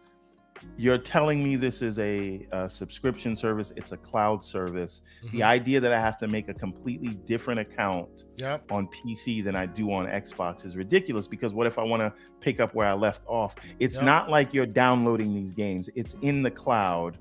you're 0.76 0.98
telling 0.98 1.42
me 1.42 1.56
this 1.56 1.82
is 1.82 1.98
a, 1.98 2.46
a, 2.52 2.68
subscription 2.68 3.34
service 3.34 3.72
it's 3.76 3.92
a 3.92 3.96
cloud 3.96 4.44
service 4.44 5.02
mm-hmm. 5.24 5.36
the 5.36 5.42
idea 5.42 5.80
that 5.80 5.92
i 5.92 5.98
have 5.98 6.18
to 6.18 6.28
make 6.28 6.48
a 6.48 6.54
completely 6.54 7.14
different 7.26 7.60
account 7.60 8.24
yep. 8.36 8.62
on 8.70 8.88
pc 8.88 9.42
than 9.42 9.56
i 9.56 9.66
do 9.66 9.92
on 9.92 10.06
xbox 10.06 10.64
is 10.64 10.76
ridiculous 10.76 11.26
because 11.26 11.52
what 11.52 11.66
if 11.66 11.78
i 11.78 11.82
want 11.82 12.00
to 12.00 12.12
pick 12.40 12.60
up 12.60 12.74
where 12.74 12.86
i 12.86 12.92
left 12.92 13.22
off 13.26 13.54
it's 13.78 13.96
yep. 13.96 14.04
not 14.04 14.30
like 14.30 14.52
you're 14.52 14.66
downloading 14.66 15.34
these 15.34 15.52
games 15.52 15.88
it's 15.94 16.14
in 16.22 16.42
the 16.42 16.50
cloud 16.50 17.18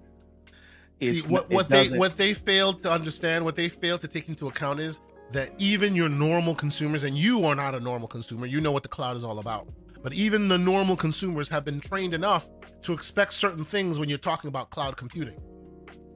it's, 1.00 1.24
See 1.24 1.32
what, 1.32 1.50
what 1.50 1.70
they 1.70 1.90
what 1.90 2.18
they 2.18 2.34
failed 2.34 2.82
to 2.84 2.92
understand 2.92 3.46
what 3.46 3.56
they 3.56 3.70
failed 3.70 4.02
to 4.02 4.08
take 4.08 4.30
into 4.30 4.48
account 4.48 4.80
is 4.80 5.00
that 5.32 5.52
even 5.58 5.96
your 5.96 6.10
normal 6.10 6.56
consumers 6.56 7.04
and 7.04 7.16
you 7.16 7.46
are 7.46 7.54
not 7.54 7.76
a 7.76 7.80
normal 7.80 8.08
consumer 8.08 8.48
you 8.48 8.62
know 8.62 8.72
what 8.72 8.84
the 8.84 8.90
cloud 8.90 9.16
is 9.16 9.24
all 9.24 9.40
about 9.40 9.68
but 10.02 10.14
even 10.14 10.48
the 10.48 10.58
normal 10.58 10.96
consumers 10.96 11.50
have 11.50 11.66
been 11.66 11.80
trained 11.80 12.14
enough 12.14 12.48
to 12.88 12.94
expect 12.94 13.34
certain 13.34 13.66
things 13.66 14.00
when 14.00 14.08
you're 14.08 14.18
talking 14.18 14.48
about 14.48 14.70
cloud 14.70 14.96
computing, 14.96 15.38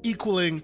equaling 0.03 0.63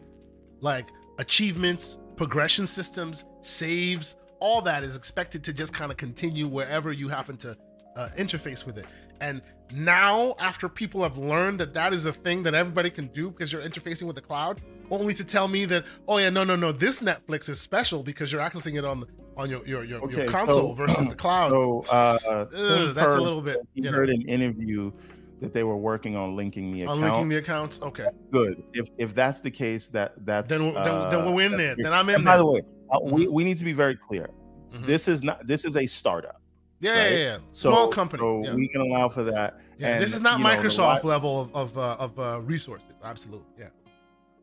like 0.61 0.87
achievements, 1.19 1.99
progression 2.15 2.65
systems, 2.65 3.25
saves, 3.41 4.15
all 4.39 4.61
that 4.61 4.85
is 4.85 4.95
expected 4.95 5.43
to 5.43 5.51
just 5.51 5.73
kind 5.73 5.91
of 5.91 5.97
continue 5.97 6.47
wherever 6.47 6.93
you 6.93 7.09
happen 7.09 7.35
to 7.35 7.57
uh, 7.97 8.07
interface 8.17 8.65
with 8.65 8.77
it. 8.77 8.85
And 9.19 9.41
now, 9.69 10.35
after 10.39 10.69
people 10.69 11.03
have 11.03 11.17
learned 11.17 11.59
that 11.59 11.73
that 11.73 11.93
is 11.93 12.05
a 12.05 12.13
thing 12.13 12.41
that 12.43 12.53
everybody 12.53 12.89
can 12.89 13.07
do 13.07 13.29
because 13.29 13.51
you're 13.51 13.63
interfacing 13.63 14.03
with 14.03 14.15
the 14.15 14.21
cloud, 14.21 14.61
only 14.89 15.13
to 15.13 15.25
tell 15.25 15.49
me 15.49 15.65
that, 15.65 15.83
oh 16.07 16.19
yeah, 16.19 16.29
no, 16.29 16.45
no, 16.45 16.55
no, 16.55 16.71
this 16.71 17.01
Netflix 17.01 17.49
is 17.49 17.59
special 17.59 18.01
because 18.01 18.31
you're 18.31 18.41
accessing 18.41 18.77
it 18.77 18.85
on 18.85 19.05
on 19.35 19.49
your 19.49 19.67
your 19.67 19.83
your, 19.83 20.01
okay, 20.03 20.19
your 20.19 20.27
console 20.27 20.69
so, 20.69 20.73
versus 20.73 21.09
the 21.09 21.15
cloud. 21.23 21.51
So 21.51 21.85
uh, 21.91 22.17
Ugh, 22.55 22.95
that's 22.95 23.13
a 23.13 23.19
little 23.19 23.41
bit. 23.41 23.57
You 23.73 23.91
heard 23.91 24.07
know. 24.07 24.15
an 24.15 24.21
interview 24.21 24.93
that 25.41 25.53
they 25.53 25.63
were 25.63 25.77
working 25.77 26.15
on 26.15 26.35
linking 26.35 26.71
the 26.71 26.83
account. 26.83 27.03
On 27.03 27.09
linking 27.09 27.29
the 27.29 27.37
accounts. 27.37 27.79
Okay. 27.81 28.07
Good. 28.31 28.63
If 28.73 28.89
if 28.97 29.13
that's 29.13 29.41
the 29.41 29.51
case, 29.51 29.87
that 29.89 30.13
that's 30.25 30.49
then 30.49 30.75
uh, 30.75 31.09
then, 31.09 31.25
then 31.25 31.33
we're 31.33 31.45
in 31.45 31.57
there. 31.57 31.75
Then 31.77 31.93
I'm 31.93 32.09
in. 32.09 32.15
And 32.15 32.27
there. 32.27 32.33
By 32.33 32.37
the 32.37 32.45
way, 32.45 32.61
uh, 32.89 32.99
mm-hmm. 32.99 33.15
we 33.15 33.27
we 33.27 33.43
need 33.43 33.57
to 33.57 33.65
be 33.65 33.73
very 33.73 33.95
clear. 33.95 34.29
Mm-hmm. 34.71 34.85
This 34.85 35.07
is 35.07 35.23
not. 35.23 35.45
This 35.47 35.65
is 35.65 35.75
a 35.75 35.85
startup. 35.85 36.41
Yeah, 36.79 36.91
right? 36.91 37.11
yeah, 37.11 37.17
yeah. 37.17 37.37
Small 37.51 37.85
so, 37.85 37.91
company. 37.91 38.21
So 38.21 38.43
yeah. 38.43 38.53
we 38.53 38.67
can 38.67 38.81
allow 38.81 39.09
for 39.09 39.23
that. 39.23 39.59
Yeah, 39.79 39.93
and, 39.93 40.03
this 40.03 40.15
is 40.15 40.21
not 40.21 40.39
Microsoft 40.39 41.03
know, 41.03 41.09
level 41.09 41.41
of 41.41 41.55
of, 41.55 41.77
uh, 41.77 41.95
of 41.99 42.19
uh, 42.19 42.41
resources. 42.41 42.93
Absolutely. 43.03 43.47
Yeah. 43.57 43.69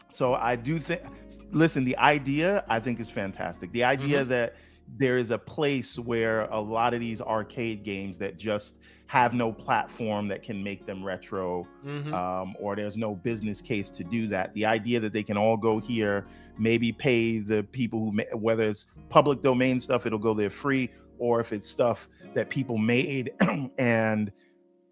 So 0.08 0.34
I 0.34 0.56
do 0.56 0.78
think. 0.78 1.02
Listen, 1.50 1.84
the 1.84 1.96
idea 1.98 2.64
I 2.68 2.80
think 2.80 3.00
is 3.00 3.10
fantastic. 3.10 3.72
The 3.72 3.84
idea 3.84 4.20
mm-hmm. 4.20 4.30
that 4.30 4.54
there 4.96 5.18
is 5.18 5.30
a 5.30 5.38
place 5.38 5.98
where 5.98 6.42
a 6.46 6.60
lot 6.60 6.94
of 6.94 7.00
these 7.00 7.20
arcade 7.20 7.82
games 7.82 8.18
that 8.18 8.36
just 8.36 8.76
have 9.14 9.32
no 9.32 9.52
platform 9.52 10.26
that 10.26 10.42
can 10.42 10.60
make 10.60 10.84
them 10.86 11.04
retro 11.04 11.64
mm-hmm. 11.86 12.12
um, 12.12 12.56
or 12.58 12.74
there's 12.74 12.96
no 12.96 13.14
business 13.14 13.60
case 13.60 13.88
to 13.88 14.02
do 14.02 14.26
that 14.26 14.52
the 14.54 14.66
idea 14.66 14.98
that 14.98 15.12
they 15.12 15.22
can 15.22 15.36
all 15.36 15.56
go 15.56 15.78
here 15.78 16.26
maybe 16.58 16.90
pay 16.90 17.38
the 17.38 17.62
people 17.62 18.00
who 18.00 18.10
may, 18.10 18.26
whether 18.32 18.64
it's 18.64 18.86
public 19.10 19.40
domain 19.40 19.78
stuff 19.78 20.04
it'll 20.04 20.18
go 20.18 20.34
there 20.34 20.50
free 20.50 20.90
or 21.18 21.38
if 21.38 21.52
it's 21.52 21.70
stuff 21.70 22.08
that 22.34 22.50
people 22.50 22.76
made 22.76 23.30
and 23.78 24.32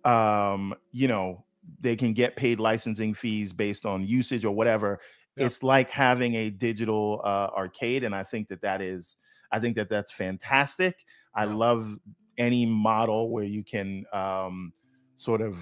um, 0.05 0.73
you 0.93 1.09
know 1.09 1.45
they 1.81 1.97
can 1.97 2.13
get 2.13 2.37
paid 2.37 2.61
licensing 2.61 3.13
fees 3.13 3.53
based 3.53 3.85
on 3.85 4.07
usage 4.07 4.45
or 4.45 4.55
whatever 4.55 5.01
yep. 5.37 5.49
it's 5.49 5.65
like 5.65 5.91
having 5.91 6.37
a 6.37 6.49
digital 6.49 7.21
uh, 7.25 7.49
arcade 7.57 8.05
and 8.05 8.15
i 8.15 8.23
think 8.23 8.47
that 8.47 8.63
that 8.63 8.81
is 8.81 9.17
I 9.53 9.61
think 9.61 9.77
that 9.77 9.91
that's 9.91 10.13
fantastic. 10.13 10.97
I 11.35 11.45
love 11.45 11.99
any 12.39 12.67
model 12.67 13.31
where 13.31 13.45
you 13.45 13.63
can 13.63 14.05
um, 14.13 14.73
sort 15.17 15.41
of 15.41 15.57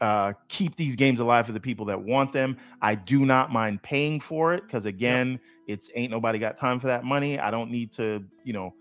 uh, 0.00 0.32
keep 0.48 0.76
these 0.76 0.96
games 0.96 1.20
alive 1.20 1.46
for 1.46 1.52
the 1.52 1.60
people 1.60 1.86
that 1.86 2.00
want 2.00 2.32
them. 2.32 2.56
I 2.82 2.94
do 2.94 3.24
not 3.24 3.50
mind 3.52 3.82
paying 3.82 4.20
for 4.20 4.52
it 4.52 4.62
because 4.62 4.84
again, 4.84 5.32
yep. 5.32 5.40
it's 5.66 5.90
ain't 5.94 6.10
nobody 6.10 6.38
got 6.38 6.56
time 6.56 6.80
for 6.80 6.88
that 6.88 7.04
money. 7.04 7.38
I 7.38 7.50
don't 7.50 7.70
need 7.70 7.92
to, 7.92 8.24
you 8.44 8.52
know, 8.52 8.74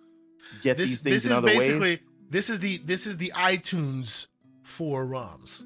get 0.61 0.77
this, 0.77 0.89
these 0.89 1.01
things 1.01 1.25
in 1.25 1.31
other 1.31 1.47
ways. 1.47 1.99
This 2.29 2.49
is 2.49 2.59
the 2.59 2.77
this 2.79 3.05
is 3.05 3.15
the 3.17 3.31
iTunes 3.35 4.27
for 4.63 5.05
ROMs, 5.05 5.65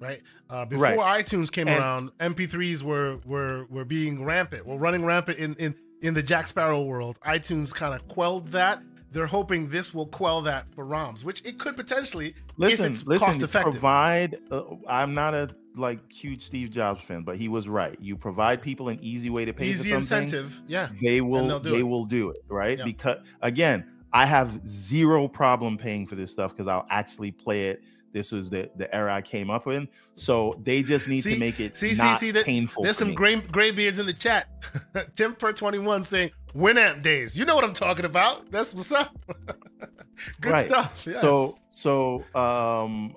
right? 0.00 0.20
Uh, 0.50 0.64
before 0.64 0.96
right. 0.96 1.24
iTunes 1.24 1.50
came 1.50 1.68
and, 1.68 1.78
around, 1.78 2.10
MP3s 2.18 2.82
were 2.82 3.18
were 3.24 3.66
were 3.70 3.84
being 3.84 4.24
rampant. 4.24 4.66
We're 4.66 4.76
running 4.76 5.04
rampant 5.04 5.38
in 5.38 5.54
in 5.56 5.74
in 6.02 6.14
the 6.14 6.22
Jack 6.22 6.48
Sparrow 6.48 6.82
world. 6.82 7.18
iTunes 7.26 7.72
kind 7.72 7.94
of 7.94 8.06
quelled 8.08 8.48
that. 8.48 8.82
They're 9.10 9.26
hoping 9.26 9.68
this 9.70 9.94
will 9.94 10.06
quell 10.06 10.42
that 10.42 10.66
for 10.74 10.84
ROMs, 10.84 11.24
which 11.24 11.44
it 11.44 11.58
could 11.58 11.76
potentially. 11.76 12.34
Listen, 12.56 12.92
listen. 13.06 13.18
Cost 13.18 13.42
effective. 13.42 13.72
Provide. 13.72 14.38
Uh, 14.50 14.62
I'm 14.86 15.14
not 15.14 15.34
a 15.34 15.50
like 15.76 16.12
huge 16.12 16.42
Steve 16.42 16.70
Jobs 16.70 17.02
fan, 17.02 17.22
but 17.22 17.36
he 17.36 17.48
was 17.48 17.68
right. 17.68 17.96
You 18.00 18.16
provide 18.16 18.60
people 18.60 18.88
an 18.88 18.98
easy 19.00 19.30
way 19.30 19.44
to 19.44 19.52
pay 19.52 19.66
easy 19.66 19.90
for 19.90 20.00
something. 20.00 20.24
incentive. 20.24 20.62
Yeah, 20.66 20.88
they 21.00 21.20
will. 21.20 21.58
They 21.60 21.78
it. 21.78 21.82
will 21.82 22.04
do 22.04 22.30
it 22.30 22.44
right 22.48 22.78
yeah. 22.78 22.84
because 22.84 23.18
again, 23.40 23.86
I 24.12 24.26
have 24.26 24.66
zero 24.66 25.28
problem 25.28 25.78
paying 25.78 26.06
for 26.06 26.14
this 26.14 26.32
stuff 26.32 26.52
because 26.52 26.66
I'll 26.66 26.86
actually 26.90 27.30
play 27.30 27.68
it 27.68 27.82
this 28.12 28.32
was 28.32 28.50
the 28.50 28.70
the 28.76 28.92
era 28.94 29.14
I 29.14 29.22
came 29.22 29.50
up 29.50 29.66
in. 29.66 29.88
So 30.14 30.58
they 30.62 30.82
just 30.82 31.08
need 31.08 31.22
see, 31.22 31.34
to 31.34 31.38
make 31.38 31.60
it 31.60 31.76
see, 31.76 31.94
not 31.94 32.18
see, 32.18 32.32
see, 32.32 32.42
painful. 32.42 32.82
There's 32.82 32.98
some 32.98 33.14
gray 33.14 33.40
gray 33.40 33.70
beards 33.70 33.98
in 33.98 34.06
the 34.06 34.12
chat. 34.12 34.48
Tim 35.16 35.34
per 35.34 35.52
21 35.52 36.02
saying 36.02 36.30
Winamp 36.54 37.02
days. 37.02 37.36
You 37.36 37.44
know 37.44 37.54
what 37.54 37.64
I'm 37.64 37.74
talking 37.74 38.04
about. 38.04 38.50
That's 38.50 38.74
what's 38.74 38.92
up. 38.92 39.16
Good 40.40 40.52
right. 40.52 40.66
stuff. 40.66 40.92
Yes. 41.06 41.20
So 41.20 41.58
so 41.70 42.24
um 42.34 43.16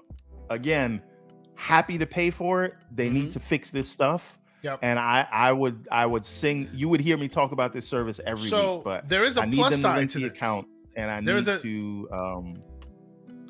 again, 0.50 1.02
happy 1.56 1.98
to 1.98 2.06
pay 2.06 2.30
for 2.32 2.64
it. 2.64 2.74
They 2.94 3.06
mm-hmm. 3.06 3.16
need 3.16 3.32
to 3.32 3.40
fix 3.40 3.72
this 3.72 3.90
stuff. 3.90 4.38
Yep. 4.64 4.80
And 4.84 5.00
I, 5.00 5.28
I 5.32 5.52
would, 5.52 5.88
I 5.92 6.06
would 6.06 6.24
sing. 6.24 6.70
You 6.72 6.88
would 6.90 7.02
hear 7.02 7.18
me 7.18 7.28
talk 7.28 7.52
about 7.52 7.74
this 7.74 7.88
service 7.88 8.20
every 8.26 8.50
so 8.50 8.76
week. 8.76 8.84
But 8.84 9.08
there 9.08 9.24
is 9.24 9.38
a 9.38 9.42
I 9.42 9.50
plus 9.50 9.82
side 9.82 10.10
to 10.12 10.20
the 10.20 10.26
account, 10.26 10.68
and 10.96 11.10
I 11.10 11.22
There's 11.22 11.48
need 11.48 11.54
a, 11.54 11.60
to 11.60 12.10
um, 12.12 12.64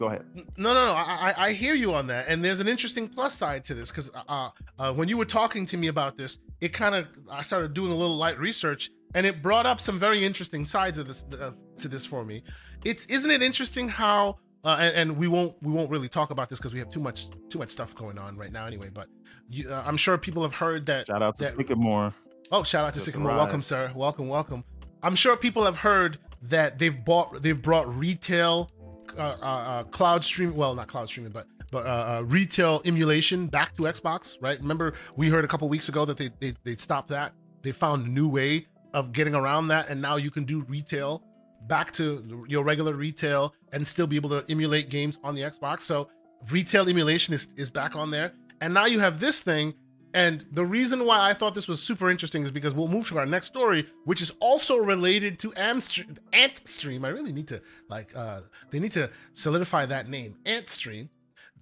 go 0.01 0.07
ahead. 0.07 0.25
No, 0.57 0.73
no, 0.73 0.85
no. 0.87 0.93
I, 0.93 1.33
I 1.37 1.51
hear 1.51 1.75
you 1.75 1.93
on 1.93 2.07
that, 2.07 2.27
and 2.27 2.43
there's 2.43 2.59
an 2.59 2.67
interesting 2.67 3.07
plus 3.07 3.35
side 3.35 3.63
to 3.65 3.75
this 3.75 3.91
because 3.91 4.09
uh, 4.27 4.49
uh, 4.79 4.93
when 4.93 5.07
you 5.07 5.15
were 5.15 5.25
talking 5.25 5.65
to 5.67 5.77
me 5.77 5.87
about 5.87 6.17
this, 6.17 6.39
it 6.59 6.73
kind 6.73 6.95
of 6.95 7.07
I 7.31 7.43
started 7.43 7.73
doing 7.73 7.91
a 7.91 7.95
little 7.95 8.17
light 8.17 8.39
research, 8.39 8.89
and 9.13 9.25
it 9.27 9.43
brought 9.43 9.67
up 9.67 9.79
some 9.79 9.99
very 9.99 10.25
interesting 10.25 10.65
sides 10.65 10.97
of 10.97 11.07
this 11.07 11.23
uh, 11.39 11.51
to 11.77 11.87
this 11.87 12.05
for 12.05 12.25
me. 12.25 12.43
It's 12.83 13.05
isn't 13.05 13.29
it 13.29 13.43
interesting 13.43 13.87
how 13.87 14.39
uh, 14.63 14.77
and, 14.79 14.95
and, 14.95 15.17
we 15.17 15.27
won't 15.27 15.55
we 15.61 15.71
won't 15.71 15.91
really 15.91 16.09
talk 16.09 16.31
about 16.31 16.49
this 16.49 16.57
because 16.57 16.73
we 16.73 16.79
have 16.79 16.89
too 16.89 16.99
much 16.99 17.27
too 17.49 17.59
much 17.59 17.69
stuff 17.69 17.95
going 17.95 18.17
on 18.17 18.35
right 18.37 18.51
now 18.51 18.65
anyway. 18.65 18.89
But 18.91 19.07
you, 19.49 19.69
uh, 19.69 19.83
I'm 19.85 19.97
sure 19.97 20.17
people 20.17 20.41
have 20.41 20.55
heard 20.55 20.87
that. 20.87 21.07
Shout 21.07 21.21
out 21.21 21.35
to 21.37 21.43
that, 21.43 21.55
Sycamore. 21.55 22.13
Oh, 22.51 22.63
shout 22.63 22.85
out 22.85 22.93
to 22.93 22.99
Just 22.99 23.05
Sycamore. 23.05 23.35
Welcome, 23.35 23.61
sir. 23.61 23.91
Welcome, 23.95 24.27
welcome. 24.27 24.63
I'm 25.03 25.15
sure 25.15 25.37
people 25.37 25.63
have 25.63 25.77
heard 25.77 26.17
that 26.43 26.79
they've 26.79 27.05
bought 27.05 27.43
they've 27.43 27.61
brought 27.61 27.87
retail 27.95 28.71
uh, 29.17 29.37
uh, 29.41 29.45
uh, 29.45 29.83
cloud 29.85 30.23
stream. 30.23 30.55
Well, 30.55 30.75
not 30.75 30.87
cloud 30.87 31.07
streaming, 31.09 31.31
but 31.31 31.47
but 31.71 31.85
uh, 31.85 31.89
uh, 32.19 32.23
retail 32.25 32.81
emulation 32.85 33.47
back 33.47 33.75
to 33.77 33.83
Xbox. 33.83 34.37
Right? 34.41 34.59
Remember 34.59 34.93
we 35.15 35.29
heard 35.29 35.45
a 35.45 35.47
couple 35.47 35.67
weeks 35.69 35.89
ago 35.89 36.05
that 36.05 36.17
they 36.17 36.29
they 36.39 36.53
they 36.63 36.75
stopped 36.75 37.09
that. 37.09 37.33
They 37.61 37.71
found 37.71 38.07
a 38.07 38.09
new 38.09 38.27
way 38.27 38.67
of 38.93 39.11
getting 39.11 39.35
around 39.35 39.69
that, 39.69 39.89
and 39.89 40.01
now 40.01 40.15
you 40.15 40.31
can 40.31 40.43
do 40.43 40.61
retail 40.61 41.23
back 41.67 41.91
to 41.93 42.45
your 42.47 42.63
regular 42.63 42.93
retail 42.93 43.53
and 43.71 43.87
still 43.87 44.07
be 44.07 44.15
able 44.15 44.29
to 44.29 44.43
emulate 44.49 44.89
games 44.89 45.19
on 45.23 45.35
the 45.35 45.41
Xbox. 45.41 45.81
So 45.81 46.09
retail 46.49 46.89
emulation 46.89 47.33
is 47.33 47.47
is 47.55 47.71
back 47.71 47.95
on 47.95 48.11
there, 48.11 48.33
and 48.61 48.73
now 48.73 48.85
you 48.85 48.99
have 48.99 49.19
this 49.19 49.41
thing 49.41 49.73
and 50.13 50.45
the 50.51 50.65
reason 50.65 51.05
why 51.05 51.29
I 51.29 51.33
thought 51.33 51.55
this 51.55 51.67
was 51.67 51.81
super 51.81 52.09
interesting 52.09 52.43
is 52.43 52.51
because 52.51 52.73
we'll 52.73 52.87
move 52.87 53.07
to 53.09 53.19
our 53.19 53.25
next 53.25 53.47
story, 53.47 53.87
which 54.05 54.21
is 54.21 54.31
also 54.39 54.77
related 54.77 55.39
to 55.39 55.51
Amstream, 55.51 56.17
Antstream. 56.33 57.05
I 57.05 57.09
really 57.09 57.31
need 57.31 57.47
to 57.49 57.61
like 57.89 58.15
uh 58.15 58.41
they 58.71 58.79
need 58.79 58.91
to 58.93 59.09
solidify 59.33 59.85
that 59.87 60.09
name, 60.09 60.37
Antstream. 60.45 61.09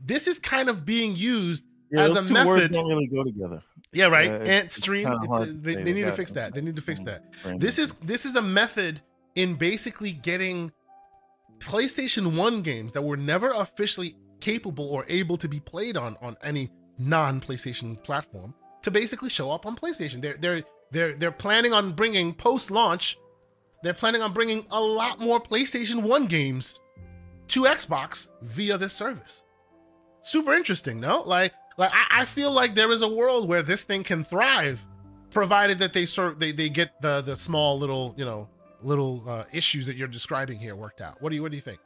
This 0.04 0.28
is 0.28 0.40
kind 0.40 0.70
of 0.70 0.86
being 0.86 1.16
used 1.16 1.66
yeah, 1.92 2.04
as 2.04 2.16
a 2.16 2.24
method. 2.24 2.48
Words 2.48 2.70
don't 2.70 2.88
really 2.88 3.08
go 3.08 3.24
together. 3.24 3.62
Yeah, 3.92 4.06
right. 4.06 4.30
Uh, 4.30 4.40
Antstream. 4.40 5.64
they, 5.64 5.76
they 5.76 5.94
need 5.94 6.04
to 6.04 6.12
fix 6.12 6.32
that. 6.32 6.54
They 6.54 6.62
need 6.62 6.76
to 6.76 6.82
fix 6.82 7.02
that. 7.02 7.26
This 7.58 7.80
is 7.80 7.94
this 8.02 8.26
is 8.26 8.34
the 8.34 8.42
method 8.42 9.02
in 9.36 9.56
basically 9.56 10.12
getting 10.12 10.72
PlayStation 11.60 12.38
One 12.38 12.62
games 12.62 12.94
that 12.94 13.02
were 13.02 13.18
never 13.18 13.52
officially 13.52 14.16
capable 14.40 14.90
or 14.90 15.06
able 15.10 15.38
to 15.38 15.48
be 15.50 15.60
played 15.60 15.98
on 15.98 16.16
on 16.22 16.38
any 16.44 16.70
non-PlayStation 17.00 18.02
platform 18.04 18.54
to 18.84 18.92
basically 18.92 19.30
show 19.30 19.52
up 19.52 19.66
on 19.66 19.76
PlayStation. 19.76 20.22
They're 20.22 20.38
they're 20.38 20.64
they're 20.92 21.16
they're 21.16 21.32
planning 21.32 21.74
on 21.74 21.92
bringing 21.92 22.34
post-launch. 22.34 23.18
They're 23.82 23.94
planning 23.94 24.22
on 24.22 24.34
bringing 24.34 24.66
a 24.72 24.80
lot 24.80 25.20
more 25.20 25.40
PlayStation 25.40 26.04
One 26.04 26.26
games 26.26 26.82
to 27.50 27.64
Xbox 27.64 28.28
via 28.42 28.78
this 28.78 28.94
service. 28.94 29.44
Super 30.22 30.54
interesting, 30.54 31.00
no? 31.00 31.22
Like 31.22 31.54
like 31.78 31.92
I, 31.94 32.22
I 32.22 32.26
feel 32.26 32.52
like 32.52 32.76
there 32.76 32.92
is 32.92 33.02
a 33.02 33.08
world 33.08 33.48
where 33.48 33.64
this 33.64 33.84
thing 33.84 34.04
can 34.04 34.24
thrive, 34.24 34.86
provided 35.32 35.80
that 35.80 35.94
they 35.94 36.06
sort 36.06 36.40
they 36.40 36.52
they 36.52 36.70
get 36.70 37.02
the 37.02 37.22
the 37.22 37.36
small 37.36 37.80
little 37.80 38.14
you 38.18 38.26
know 38.26 38.50
little 38.82 39.24
uh, 39.28 39.44
issues 39.54 39.86
that 39.86 39.96
you're 39.96 40.08
describing 40.08 40.60
here 40.60 40.76
worked 40.76 41.02
out. 41.02 41.22
What 41.22 41.30
do 41.30 41.36
you 41.36 41.42
what 41.42 41.52
do 41.52 41.58
you 41.58 41.62
think? 41.62 41.80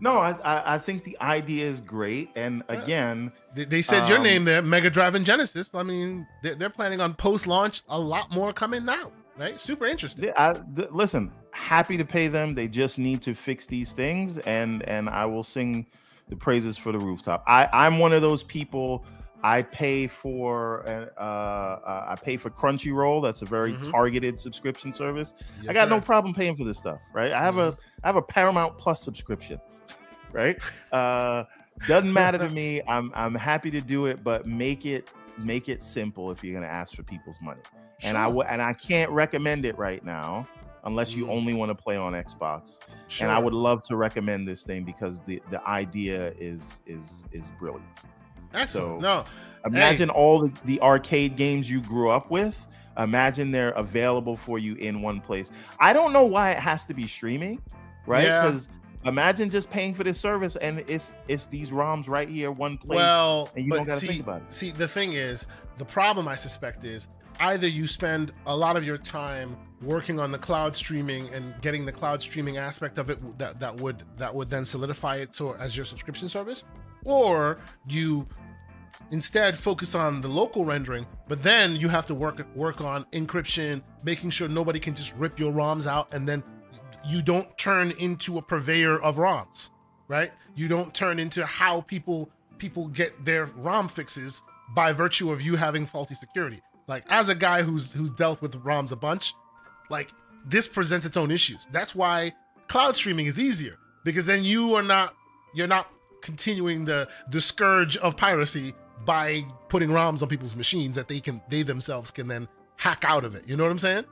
No, 0.00 0.18
I, 0.18 0.32
I, 0.44 0.74
I 0.74 0.78
think 0.78 1.04
the 1.04 1.16
idea 1.20 1.66
is 1.66 1.80
great, 1.80 2.30
and 2.36 2.62
again, 2.68 3.32
they, 3.54 3.64
they 3.64 3.82
said 3.82 4.02
um, 4.02 4.10
your 4.10 4.18
name 4.18 4.44
there, 4.44 4.60
Mega 4.60 4.90
Drive 4.90 5.14
and 5.14 5.24
Genesis. 5.24 5.70
I 5.74 5.82
mean, 5.82 6.26
they're, 6.42 6.54
they're 6.54 6.70
planning 6.70 7.00
on 7.00 7.14
post-launch 7.14 7.82
a 7.88 7.98
lot 7.98 8.30
more 8.34 8.52
coming 8.52 8.84
now, 8.84 9.10
right? 9.38 9.58
Super 9.58 9.86
interesting. 9.86 10.32
I, 10.36 10.60
th- 10.74 10.90
listen, 10.90 11.32
happy 11.52 11.96
to 11.96 12.04
pay 12.04 12.28
them. 12.28 12.54
They 12.54 12.68
just 12.68 12.98
need 12.98 13.22
to 13.22 13.34
fix 13.34 13.66
these 13.66 13.92
things, 13.92 14.38
and 14.38 14.82
and 14.82 15.08
I 15.08 15.24
will 15.24 15.44
sing 15.44 15.86
the 16.28 16.36
praises 16.36 16.76
for 16.76 16.92
the 16.92 16.98
rooftop. 16.98 17.42
I 17.46 17.68
I'm 17.72 17.98
one 17.98 18.12
of 18.12 18.22
those 18.22 18.42
people. 18.42 19.04
I 19.42 19.62
pay 19.62 20.06
for 20.08 20.86
uh, 20.88 21.20
uh, 21.20 22.06
I 22.08 22.16
pay 22.16 22.36
for 22.36 22.50
Crunchyroll. 22.50 23.22
That's 23.22 23.42
a 23.42 23.44
very 23.46 23.72
mm-hmm. 23.72 23.90
targeted 23.90 24.40
subscription 24.40 24.92
service. 24.92 25.34
Yes, 25.60 25.68
I 25.68 25.72
got 25.72 25.84
sir. 25.84 25.90
no 25.90 26.00
problem 26.00 26.34
paying 26.34 26.56
for 26.56 26.64
this 26.64 26.78
stuff, 26.78 26.98
right? 27.14 27.32
I 27.32 27.42
have 27.42 27.54
mm-hmm. 27.54 27.78
a 27.78 28.04
I 28.04 28.08
have 28.08 28.16
a 28.16 28.22
Paramount 28.22 28.76
Plus 28.76 29.02
subscription, 29.02 29.60
right? 30.32 30.58
Uh, 30.92 31.44
doesn't 31.86 32.12
matter 32.12 32.38
to 32.38 32.48
me. 32.48 32.82
I'm 32.88 33.12
I'm 33.14 33.34
happy 33.34 33.70
to 33.70 33.80
do 33.80 34.06
it, 34.06 34.24
but 34.24 34.46
make 34.46 34.86
it 34.86 35.10
make 35.38 35.68
it 35.68 35.82
simple 35.82 36.30
if 36.30 36.42
you're 36.42 36.54
gonna 36.54 36.72
ask 36.72 36.94
for 36.94 37.02
people's 37.02 37.38
money. 37.40 37.60
Sure. 37.98 38.08
And 38.08 38.18
I 38.18 38.24
w- 38.24 38.46
and 38.48 38.60
I 38.62 38.72
can't 38.72 39.10
recommend 39.10 39.64
it 39.64 39.76
right 39.78 40.04
now 40.04 40.46
unless 40.84 41.14
you 41.14 41.26
mm. 41.26 41.30
only 41.30 41.54
want 41.54 41.70
to 41.70 41.74
play 41.74 41.96
on 41.96 42.12
Xbox. 42.12 42.80
Sure. 43.08 43.26
And 43.26 43.36
I 43.36 43.38
would 43.38 43.52
love 43.52 43.86
to 43.88 43.96
recommend 43.96 44.48
this 44.48 44.62
thing 44.62 44.84
because 44.84 45.20
the 45.26 45.42
the 45.50 45.66
idea 45.68 46.32
is 46.38 46.80
is 46.86 47.24
is 47.32 47.52
brilliant. 47.58 47.86
Excellent. 48.54 48.72
So 48.72 48.98
no, 49.00 49.24
imagine 49.66 50.08
hey. 50.08 50.14
all 50.14 50.40
the, 50.40 50.52
the 50.64 50.80
arcade 50.80 51.36
games 51.36 51.70
you 51.70 51.80
grew 51.82 52.10
up 52.10 52.30
with. 52.30 52.58
Imagine 52.98 53.50
they're 53.50 53.70
available 53.70 54.36
for 54.36 54.58
you 54.58 54.74
in 54.76 55.02
one 55.02 55.20
place. 55.20 55.50
I 55.78 55.92
don't 55.92 56.14
know 56.14 56.24
why 56.24 56.52
it 56.52 56.58
has 56.58 56.86
to 56.86 56.94
be 56.94 57.06
streaming, 57.06 57.60
right? 58.06 58.22
Because 58.22 58.68
yeah. 58.70 58.75
Imagine 59.08 59.50
just 59.50 59.70
paying 59.70 59.94
for 59.94 60.04
this 60.04 60.18
service 60.18 60.56
and 60.56 60.84
it's 60.86 61.12
it's 61.28 61.46
these 61.46 61.70
ROMs 61.70 62.08
right 62.08 62.28
here, 62.28 62.50
one 62.50 62.78
place. 62.78 62.96
Well, 62.96 63.50
and 63.56 63.64
you 63.64 63.72
don't 63.72 63.86
got 63.86 63.98
to 63.98 64.06
think 64.06 64.20
about 64.20 64.42
it. 64.42 64.54
See, 64.54 64.70
the 64.70 64.88
thing 64.88 65.14
is, 65.14 65.46
the 65.78 65.84
problem 65.84 66.28
I 66.28 66.36
suspect 66.36 66.84
is 66.84 67.08
either 67.40 67.66
you 67.66 67.86
spend 67.86 68.32
a 68.46 68.56
lot 68.56 68.76
of 68.76 68.84
your 68.84 68.98
time 68.98 69.56
working 69.82 70.18
on 70.18 70.30
the 70.30 70.38
cloud 70.38 70.74
streaming 70.74 71.28
and 71.34 71.54
getting 71.60 71.84
the 71.84 71.92
cloud 71.92 72.22
streaming 72.22 72.56
aspect 72.56 72.98
of 72.98 73.10
it 73.10 73.38
that, 73.38 73.60
that 73.60 73.76
would 73.80 74.02
that 74.16 74.34
would 74.34 74.48
then 74.48 74.64
solidify 74.64 75.16
it 75.16 75.34
so 75.34 75.54
as 75.56 75.76
your 75.76 75.84
subscription 75.84 76.28
service 76.28 76.64
or 77.04 77.58
you 77.86 78.26
instead 79.10 79.58
focus 79.58 79.94
on 79.94 80.22
the 80.22 80.28
local 80.28 80.64
rendering 80.64 81.06
but 81.28 81.42
then 81.42 81.76
you 81.76 81.88
have 81.88 82.06
to 82.06 82.14
work 82.14 82.46
work 82.56 82.80
on 82.80 83.04
encryption 83.12 83.82
making 84.02 84.30
sure 84.30 84.48
nobody 84.48 84.80
can 84.80 84.94
just 84.94 85.14
rip 85.16 85.38
your 85.38 85.52
roms 85.52 85.86
out 85.86 86.12
and 86.14 86.26
then 86.26 86.42
you 87.06 87.22
don't 87.22 87.56
turn 87.58 87.92
into 87.92 88.38
a 88.38 88.42
purveyor 88.42 89.00
of 89.00 89.16
roms 89.16 89.70
right 90.08 90.32
you 90.54 90.68
don't 90.68 90.94
turn 90.94 91.18
into 91.18 91.44
how 91.44 91.80
people 91.82 92.28
people 92.58 92.88
get 92.88 93.24
their 93.24 93.46
rom 93.56 93.88
fixes 93.88 94.42
by 94.74 94.92
virtue 94.92 95.30
of 95.30 95.40
you 95.40 95.56
having 95.56 95.86
faulty 95.86 96.14
security 96.14 96.60
like 96.88 97.04
as 97.08 97.28
a 97.28 97.34
guy 97.34 97.62
who's 97.62 97.92
who's 97.92 98.10
dealt 98.10 98.40
with 98.40 98.52
ROMs 98.62 98.92
a 98.92 98.96
bunch, 98.96 99.34
like 99.90 100.12
this 100.44 100.68
presents 100.68 101.06
its 101.06 101.16
own 101.16 101.30
issues. 101.30 101.66
That's 101.72 101.94
why 101.94 102.32
cloud 102.68 102.96
streaming 102.96 103.26
is 103.26 103.40
easier 103.40 103.76
because 104.04 104.26
then 104.26 104.44
you 104.44 104.74
are 104.74 104.82
not 104.82 105.14
you're 105.54 105.66
not 105.66 105.90
continuing 106.22 106.84
the 106.84 107.08
the 107.30 107.40
scourge 107.40 107.96
of 107.98 108.16
piracy 108.16 108.74
by 109.04 109.44
putting 109.68 109.90
ROMs 109.90 110.22
on 110.22 110.28
people's 110.28 110.56
machines 110.56 110.94
that 110.94 111.08
they 111.08 111.20
can 111.20 111.42
they 111.48 111.62
themselves 111.62 112.10
can 112.10 112.28
then 112.28 112.48
hack 112.76 113.04
out 113.04 113.24
of 113.24 113.34
it. 113.34 113.48
You 113.48 113.56
know 113.56 113.64
what 113.64 113.72
I'm 113.72 113.78
saying? 113.78 114.04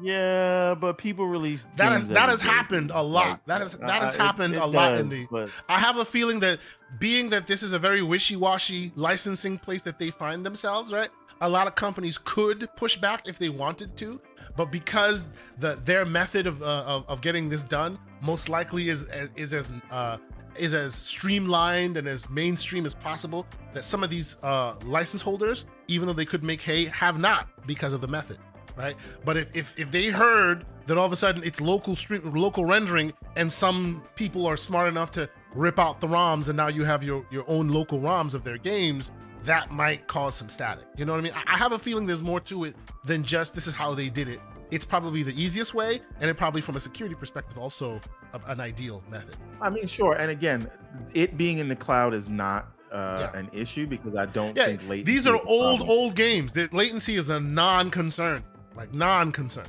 Yeah, 0.00 0.74
but 0.74 0.98
people 0.98 1.26
release 1.26 1.66
that 1.76 1.92
has 1.92 2.06
that 2.08 2.28
has 2.28 2.40
happened 2.40 2.90
a 2.92 3.02
lot. 3.02 3.26
Like, 3.26 3.44
that 3.46 3.60
has 3.62 3.72
that 3.78 4.02
has 4.02 4.14
uh, 4.14 4.18
happened 4.18 4.54
it, 4.54 4.58
it 4.58 4.62
a 4.62 4.66
lot 4.66 4.94
in 4.94 5.08
the. 5.08 5.26
But... 5.30 5.50
I 5.68 5.78
have 5.78 5.96
a 5.96 6.04
feeling 6.04 6.40
that 6.40 6.60
being 6.98 7.30
that 7.30 7.46
this 7.46 7.62
is 7.62 7.72
a 7.72 7.78
very 7.78 8.02
wishy-washy 8.02 8.92
licensing 8.96 9.58
place 9.58 9.82
that 9.82 9.98
they 9.98 10.10
find 10.10 10.44
themselves, 10.44 10.92
right? 10.92 11.10
a 11.40 11.48
lot 11.48 11.66
of 11.66 11.74
companies 11.74 12.18
could 12.18 12.68
push 12.76 12.96
back 12.96 13.26
if 13.26 13.38
they 13.38 13.48
wanted 13.48 13.96
to, 13.98 14.20
but 14.56 14.70
because 14.72 15.24
the 15.58 15.78
their 15.84 16.04
method 16.04 16.46
of 16.46 16.62
uh, 16.62 16.84
of, 16.86 17.08
of, 17.08 17.20
getting 17.20 17.48
this 17.48 17.62
done 17.62 17.98
most 18.20 18.48
likely 18.48 18.88
is 18.88 19.02
is 19.36 19.52
as 19.52 19.72
uh, 19.90 20.18
is 20.56 20.74
as 20.74 20.94
streamlined 20.94 21.96
and 21.96 22.08
as 22.08 22.28
mainstream 22.28 22.86
as 22.86 22.94
possible, 22.94 23.46
that 23.74 23.84
some 23.84 24.02
of 24.02 24.10
these 24.10 24.36
uh, 24.42 24.74
license 24.84 25.22
holders, 25.22 25.66
even 25.86 26.06
though 26.06 26.12
they 26.12 26.24
could 26.24 26.42
make 26.42 26.60
hay, 26.60 26.86
have 26.86 27.18
not 27.18 27.48
because 27.66 27.92
of 27.92 28.00
the 28.00 28.08
method, 28.08 28.38
right? 28.78 28.96
But 29.24 29.36
if 29.36 29.56
if, 29.56 29.78
if 29.78 29.90
they 29.90 30.06
heard 30.06 30.64
that 30.86 30.96
all 30.96 31.04
of 31.04 31.12
a 31.12 31.16
sudden 31.16 31.42
it's 31.44 31.60
local 31.60 31.96
stream 31.96 32.22
local 32.34 32.64
rendering 32.64 33.12
and 33.36 33.52
some 33.52 34.02
people 34.14 34.46
are 34.46 34.56
smart 34.56 34.88
enough 34.88 35.10
to 35.12 35.28
rip 35.54 35.78
out 35.78 36.00
the 36.00 36.06
ROMs 36.06 36.48
and 36.48 36.56
now 36.56 36.68
you 36.68 36.84
have 36.84 37.02
your 37.02 37.26
your 37.30 37.44
own 37.48 37.68
local 37.68 37.98
ROMs 37.98 38.32
of 38.34 38.44
their 38.44 38.56
games 38.56 39.12
that 39.44 39.70
might 39.70 40.06
cause 40.06 40.34
some 40.34 40.48
static. 40.48 40.84
You 40.96 41.04
know 41.04 41.12
what 41.12 41.18
I 41.18 41.22
mean? 41.22 41.32
I 41.34 41.56
have 41.56 41.72
a 41.72 41.78
feeling 41.78 42.06
there's 42.06 42.22
more 42.22 42.40
to 42.40 42.64
it 42.64 42.76
than 43.04 43.22
just 43.22 43.54
this 43.54 43.66
is 43.66 43.74
how 43.74 43.94
they 43.94 44.08
did 44.08 44.28
it. 44.28 44.40
It's 44.70 44.84
probably 44.84 45.22
the 45.22 45.42
easiest 45.42 45.72
way, 45.72 46.02
and 46.20 46.28
it 46.28 46.34
probably, 46.34 46.60
from 46.60 46.76
a 46.76 46.80
security 46.80 47.14
perspective, 47.14 47.56
also 47.56 48.00
a, 48.34 48.40
an 48.48 48.60
ideal 48.60 49.02
method. 49.08 49.36
I 49.62 49.70
mean, 49.70 49.86
sure. 49.86 50.14
And 50.14 50.30
again, 50.30 50.70
it 51.14 51.38
being 51.38 51.56
in 51.56 51.68
the 51.68 51.76
cloud 51.76 52.12
is 52.12 52.28
not 52.28 52.68
uh, 52.92 53.30
yeah. 53.32 53.38
an 53.38 53.48
issue 53.52 53.86
because 53.86 54.14
I 54.14 54.26
don't 54.26 54.54
yeah, 54.56 54.66
think 54.66 54.86
latency. 54.86 55.12
These 55.12 55.26
are 55.26 55.38
old, 55.46 55.80
old 55.80 56.14
games. 56.14 56.52
The 56.52 56.68
latency 56.72 57.14
is 57.14 57.30
a 57.30 57.40
non-concern, 57.40 58.44
like 58.78 58.94
non-concern. 58.94 59.66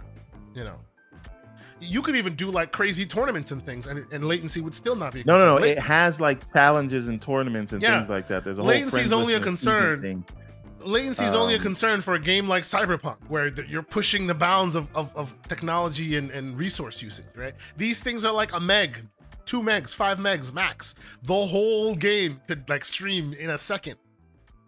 You 0.56 0.64
know 0.64 0.80
you 1.82 2.02
could 2.02 2.16
even 2.16 2.36
do 2.36 2.52
like 2.52 2.72
crazy 2.72 3.06
tournaments 3.06 3.52
and 3.52 3.66
things, 3.66 3.88
and, 3.88 4.06
and 4.12 4.26
latency 4.26 4.62
would 4.62 4.76
still 4.76 4.96
not 4.96 5.14
be. 5.14 5.24
no, 5.26 5.38
no, 5.38 5.58
no. 5.58 5.64
it 5.64 5.80
has 5.80 6.20
like 6.20 6.52
challenges 6.54 7.08
and 7.08 7.22
tournaments 7.22 7.72
and 7.72 7.82
yeah. 7.82 7.98
things 7.98 8.10
like 8.10 8.28
that. 8.28 8.44
There's 8.44 8.58
a 8.58 8.64
latency 8.64 9.02
is 9.02 9.14
only 9.14 9.34
a 9.34 9.40
concern. 9.40 10.24
Latency 10.82 11.26
is 11.26 11.34
um, 11.34 11.42
only 11.42 11.56
a 11.56 11.60
concern 11.60 12.00
for 12.00 12.14
a 12.14 12.20
game 12.20 12.48
like 12.48 12.64
Cyberpunk, 12.64 13.18
where 13.28 13.48
you're 13.64 13.84
pushing 13.84 14.28
the 14.28 14.34
bounds 14.34 14.76
of, 14.76 14.88
of, 14.96 15.14
of 15.14 15.36
technology 15.50 16.16
and, 16.16 16.32
and 16.32 16.58
resource 16.58 17.02
usage. 17.02 17.26
Right? 17.36 17.54
These 17.76 18.00
things 18.00 18.24
are 18.24 18.32
like 18.32 18.56
a 18.56 18.62
meg, 18.62 19.06
two 19.46 19.62
megs, 19.62 19.94
five 19.94 20.20
megs 20.20 20.54
max. 20.54 20.96
The 21.24 21.34
whole 21.34 21.96
game 21.96 22.40
could 22.48 22.70
like 22.70 22.86
stream 22.86 23.34
in 23.34 23.50
a 23.50 23.58
second 23.58 23.96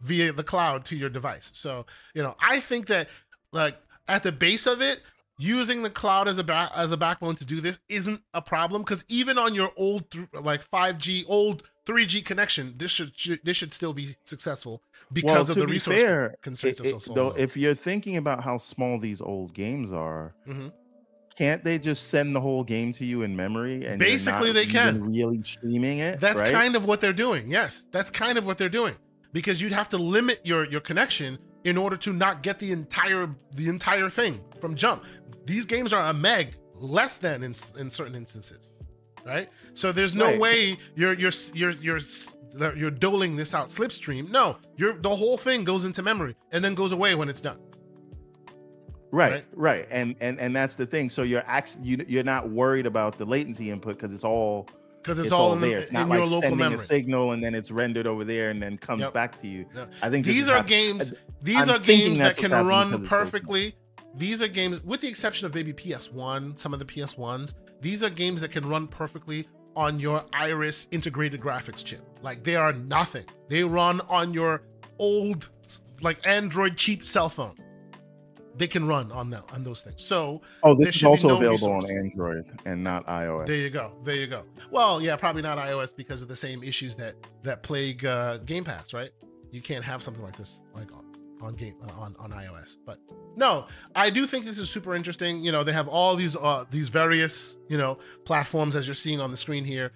via 0.01 0.33
the 0.33 0.43
cloud 0.43 0.83
to 0.85 0.97
your 0.97 1.09
device. 1.09 1.49
So 1.53 1.85
you 2.13 2.23
know, 2.23 2.35
I 2.41 2.59
think 2.59 2.87
that 2.87 3.07
like 3.53 3.77
at 4.11 4.23
the 4.23 4.31
base 4.31 4.67
of 4.67 4.81
it, 4.81 5.01
using 5.37 5.81
the 5.81 5.89
cloud 5.89 6.27
as 6.27 6.37
a 6.37 6.43
back 6.43 6.71
as 6.75 6.91
a 6.91 6.97
backbone 6.97 7.35
to 7.35 7.45
do 7.45 7.61
this 7.61 7.79
isn't 7.89 8.21
a 8.33 8.41
problem 8.41 8.83
because 8.83 9.03
even 9.07 9.37
on 9.37 9.55
your 9.55 9.71
old 9.75 10.05
like 10.33 10.69
5G 10.69 11.25
old 11.27 11.63
3G 11.87 12.23
connection, 12.23 12.75
this 12.77 12.91
should, 12.91 13.17
should, 13.17 13.39
this 13.43 13.57
should 13.57 13.73
still 13.73 13.93
be 13.93 14.15
successful 14.25 14.83
because 15.11 15.31
well, 15.31 15.41
of 15.41 15.47
the 15.47 15.65
be 15.65 15.73
resource 15.73 16.01
fair, 16.01 16.35
constraints. 16.41 16.79
It, 16.81 16.87
it, 16.87 17.01
so 17.01 17.13
though, 17.13 17.29
if 17.29 17.57
you're 17.57 17.73
thinking 17.73 18.17
about 18.17 18.43
how 18.43 18.57
small 18.57 18.99
these 18.99 19.21
old 19.21 19.53
games 19.53 19.91
are, 19.91 20.35
mm-hmm. 20.47 20.67
can't 21.35 21.63
they 21.63 21.79
just 21.79 22.09
send 22.09 22.35
the 22.35 22.41
whole 22.41 22.63
game 22.63 22.91
to 22.93 23.05
you 23.05 23.23
in 23.23 23.35
memory? 23.35 23.85
And 23.85 23.97
basically, 23.97 24.51
they 24.51 24.67
can 24.67 25.03
really 25.03 25.41
streaming 25.41 25.99
it. 25.99 26.19
That's 26.19 26.41
right? 26.41 26.51
kind 26.51 26.75
of 26.75 26.85
what 26.85 27.01
they're 27.01 27.13
doing. 27.13 27.49
Yes, 27.49 27.85
that's 27.91 28.11
kind 28.11 28.37
of 28.37 28.45
what 28.45 28.57
they're 28.57 28.69
doing 28.69 28.95
because 29.33 29.61
you'd 29.61 29.71
have 29.71 29.89
to 29.89 29.97
limit 29.97 30.41
your 30.43 30.65
your 30.69 30.81
connection 30.81 31.39
in 31.63 31.77
order 31.77 31.95
to 31.95 32.13
not 32.13 32.43
get 32.43 32.59
the 32.59 32.71
entire 32.71 33.29
the 33.55 33.67
entire 33.67 34.09
thing 34.09 34.43
from 34.59 34.75
jump. 34.75 35.03
These 35.45 35.65
games 35.65 35.93
are 35.93 36.09
a 36.09 36.13
meg 36.13 36.55
less 36.75 37.17
than 37.17 37.43
in, 37.43 37.55
in 37.77 37.91
certain 37.91 38.15
instances, 38.15 38.71
right? 39.25 39.49
So 39.73 39.91
there's 39.91 40.15
no 40.15 40.25
right. 40.25 40.39
way 40.39 40.77
you're 40.95 41.13
you're 41.13 41.31
you're 41.53 41.71
you're 41.71 41.99
you're 42.75 42.91
doling 42.91 43.35
this 43.35 43.53
out 43.53 43.67
slipstream. 43.67 44.29
No, 44.29 44.57
you're 44.75 44.93
the 44.93 45.15
whole 45.15 45.37
thing 45.37 45.63
goes 45.63 45.85
into 45.85 46.01
memory 46.01 46.35
and 46.51 46.63
then 46.63 46.75
goes 46.75 46.91
away 46.91 47.15
when 47.15 47.29
it's 47.29 47.41
done. 47.41 47.59
Right, 49.13 49.31
right, 49.31 49.45
right. 49.53 49.87
and 49.91 50.15
and 50.21 50.39
and 50.39 50.55
that's 50.55 50.75
the 50.75 50.85
thing. 50.85 51.09
So 51.09 51.23
you're 51.23 51.43
actually 51.45 51.85
you, 51.85 52.05
you're 52.07 52.23
not 52.23 52.49
worried 52.49 52.85
about 52.85 53.17
the 53.17 53.25
latency 53.25 53.69
input 53.69 53.97
because 53.97 54.13
it's 54.13 54.23
all 54.23 54.69
because 55.01 55.17
it's, 55.17 55.27
it's, 55.27 55.33
all, 55.33 55.51
all 55.51 55.55
there. 55.55 55.79
it's 55.79 55.91
not 55.91 56.07
like 56.07 56.27
sending 56.29 56.57
memory. 56.57 56.75
a 56.75 56.79
signal 56.79 57.31
and 57.31 57.43
then 57.43 57.55
it's 57.55 57.71
rendered 57.71 58.05
over 58.05 58.23
there 58.23 58.51
and 58.51 58.61
then 58.61 58.77
comes 58.77 59.01
yep. 59.01 59.13
back 59.13 59.39
to 59.41 59.47
you. 59.47 59.65
Yep. 59.75 59.91
I 60.01 60.09
think 60.09 60.25
these 60.25 60.47
are 60.47 60.63
games. 60.63 61.13
These 61.41 61.67
I'm 61.67 61.69
are 61.69 61.79
games 61.79 62.19
that 62.19 62.37
can 62.37 62.51
run 62.51 63.07
perfectly. 63.07 63.75
These 64.15 64.41
are 64.41 64.47
games, 64.47 64.83
with 64.83 65.01
the 65.01 65.07
exception 65.07 65.45
of 65.45 65.55
maybe 65.55 65.73
PS1, 65.73 66.59
some 66.59 66.73
of 66.73 66.79
the 66.79 66.85
PS1s. 66.85 67.53
These 67.79 68.03
are 68.03 68.09
games 68.09 68.41
that 68.41 68.51
can 68.51 68.67
run 68.67 68.87
perfectly 68.87 69.47
on 69.75 69.99
your 69.99 70.23
Iris 70.33 70.87
integrated 70.91 71.39
graphics 71.39 71.83
chip. 71.83 72.01
Like 72.21 72.43
they 72.43 72.55
are 72.55 72.73
nothing. 72.73 73.25
They 73.47 73.63
run 73.63 74.01
on 74.01 74.33
your 74.33 74.63
old, 74.99 75.49
like 76.01 76.25
Android 76.27 76.77
cheap 76.77 77.07
cell 77.07 77.29
phone 77.29 77.55
they 78.55 78.67
can 78.67 78.85
run 78.85 79.11
on 79.11 79.29
that 79.31 79.43
on 79.53 79.63
those 79.63 79.81
things. 79.81 80.03
So 80.03 80.41
oh, 80.63 80.75
this 80.75 80.95
is 80.95 81.03
also 81.03 81.29
no 81.29 81.37
available 81.37 81.73
resource. 81.73 81.85
on 81.85 81.97
Android 81.97 82.45
and 82.65 82.83
not 82.83 83.05
iOS. 83.07 83.47
There 83.47 83.55
you 83.55 83.69
go. 83.69 83.93
There 84.03 84.15
you 84.15 84.27
go. 84.27 84.43
Well, 84.69 85.01
yeah, 85.01 85.15
probably 85.15 85.41
not 85.41 85.57
iOS 85.57 85.95
because 85.95 86.21
of 86.21 86.27
the 86.27 86.35
same 86.35 86.63
issues 86.63 86.95
that 86.95 87.15
that 87.43 87.63
plague 87.63 88.05
uh, 88.05 88.37
Game 88.37 88.63
Pass, 88.63 88.93
right? 88.93 89.11
You 89.51 89.61
can't 89.61 89.83
have 89.83 90.01
something 90.01 90.23
like 90.23 90.37
this 90.37 90.61
like 90.73 90.91
on, 90.93 91.05
on 91.41 91.55
game 91.55 91.75
uh, 91.83 91.91
on 91.99 92.15
on 92.19 92.31
iOS. 92.31 92.77
But 92.85 92.99
no, 93.35 93.67
I 93.95 94.09
do 94.09 94.27
think 94.27 94.45
this 94.45 94.59
is 94.59 94.69
super 94.69 94.95
interesting. 94.95 95.43
You 95.43 95.51
know, 95.51 95.63
they 95.63 95.73
have 95.73 95.87
all 95.87 96.15
these 96.15 96.35
uh, 96.35 96.65
these 96.69 96.89
various 96.89 97.57
you 97.69 97.77
know 97.77 97.99
platforms 98.25 98.75
as 98.75 98.87
you're 98.87 98.95
seeing 98.95 99.19
on 99.19 99.31
the 99.31 99.37
screen 99.37 99.63
here. 99.63 99.91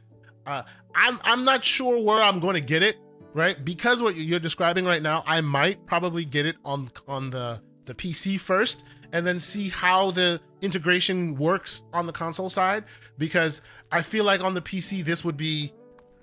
Uh, 0.46 0.64
I'm 0.96 1.20
I'm 1.24 1.44
not 1.46 1.64
sure 1.64 2.02
where 2.02 2.22
I'm 2.22 2.40
going 2.40 2.56
to 2.56 2.64
get 2.64 2.84
it, 2.84 2.98
right? 3.34 3.64
Because 3.64 4.02
what 4.02 4.16
you're 4.16 4.40
describing 4.40 4.86
right 4.86 5.02
now, 5.02 5.24
I 5.26 5.42
might 5.42 5.86
probably 5.86 6.26
get 6.26 6.46
it 6.46 6.56
on 6.64 6.90
on 7.08 7.30
the 7.30 7.62
the 7.86 7.94
PC 7.94 8.40
first, 8.40 8.84
and 9.12 9.26
then 9.26 9.40
see 9.40 9.70
how 9.70 10.12
the 10.12 10.42
integration 10.62 11.36
works 11.38 11.84
on 11.94 12.06
the 12.06 12.14
console 12.14 12.50
side. 12.50 12.84
Because 13.18 13.62
I 13.92 14.02
feel 14.02 14.24
like 14.24 14.42
on 14.42 14.54
the 14.54 14.62
PC 14.62 15.04
this 15.04 15.24
would 15.24 15.38
be, 15.38 15.74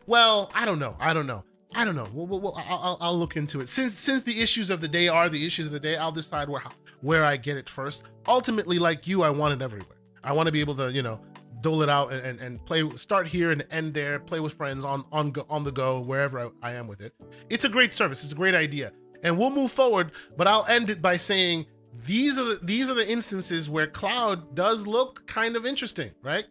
well, 0.06 0.50
I 0.54 0.64
don't 0.64 0.78
know, 0.78 0.96
I 0.98 1.12
don't 1.12 1.26
know. 1.26 1.44
I 1.74 1.86
don't 1.86 1.96
know. 1.96 2.08
We'll, 2.12 2.26
we'll, 2.26 2.54
I'll, 2.54 2.98
I'll 3.00 3.18
look 3.18 3.36
into 3.36 3.60
it. 3.60 3.68
Since 3.68 3.98
since 3.98 4.22
the 4.22 4.40
issues 4.40 4.68
of 4.68 4.82
the 4.82 4.88
day 4.88 5.08
are 5.08 5.30
the 5.30 5.46
issues 5.46 5.66
of 5.66 5.72
the 5.72 5.80
day, 5.80 5.96
I'll 5.96 6.12
decide 6.12 6.48
where 6.48 6.62
where 7.00 7.24
I 7.24 7.36
get 7.36 7.56
it 7.56 7.68
first. 7.68 8.04
Ultimately, 8.26 8.78
like 8.78 9.06
you, 9.06 9.22
I 9.22 9.30
want 9.30 9.54
it 9.54 9.64
everywhere. 9.64 9.96
I 10.22 10.32
want 10.32 10.46
to 10.46 10.52
be 10.52 10.60
able 10.60 10.74
to, 10.76 10.92
you 10.92 11.02
know, 11.02 11.20
dole 11.62 11.82
it 11.82 11.88
out 11.88 12.12
and, 12.12 12.40
and, 12.40 12.64
play, 12.66 12.88
start 12.96 13.26
here 13.26 13.50
and 13.52 13.64
end 13.70 13.94
there, 13.94 14.18
play 14.18 14.40
with 14.40 14.52
friends 14.54 14.84
on 14.84 15.04
on 15.12 15.32
on 15.48 15.64
the 15.64 15.72
go 15.72 16.00
wherever 16.00 16.40
I, 16.40 16.50
I 16.62 16.72
am 16.74 16.86
with 16.86 17.00
it. 17.00 17.14
It's 17.48 17.64
a 17.64 17.68
great 17.68 17.94
service. 17.94 18.22
It's 18.22 18.32
a 18.32 18.36
great 18.36 18.54
idea, 18.54 18.92
and 19.22 19.38
we'll 19.38 19.50
move 19.50 19.72
forward. 19.72 20.12
But 20.36 20.46
I'll 20.48 20.66
end 20.66 20.90
it 20.90 21.00
by 21.02 21.16
saying 21.16 21.66
these 22.06 22.38
are 22.38 22.44
the, 22.44 22.60
these 22.62 22.90
are 22.90 22.94
the 22.94 23.10
instances 23.10 23.68
where 23.68 23.86
cloud 23.86 24.54
does 24.54 24.86
look 24.86 25.26
kind 25.26 25.56
of 25.56 25.66
interesting, 25.66 26.10
right? 26.22 26.46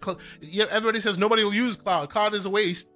Everybody 0.69 0.99
says 0.99 1.17
nobody 1.17 1.43
will 1.43 1.53
use 1.53 1.76
cloud. 1.76 2.09
Cloud 2.09 2.34
is 2.36 2.45
a 2.45 2.49
waste 2.49 2.88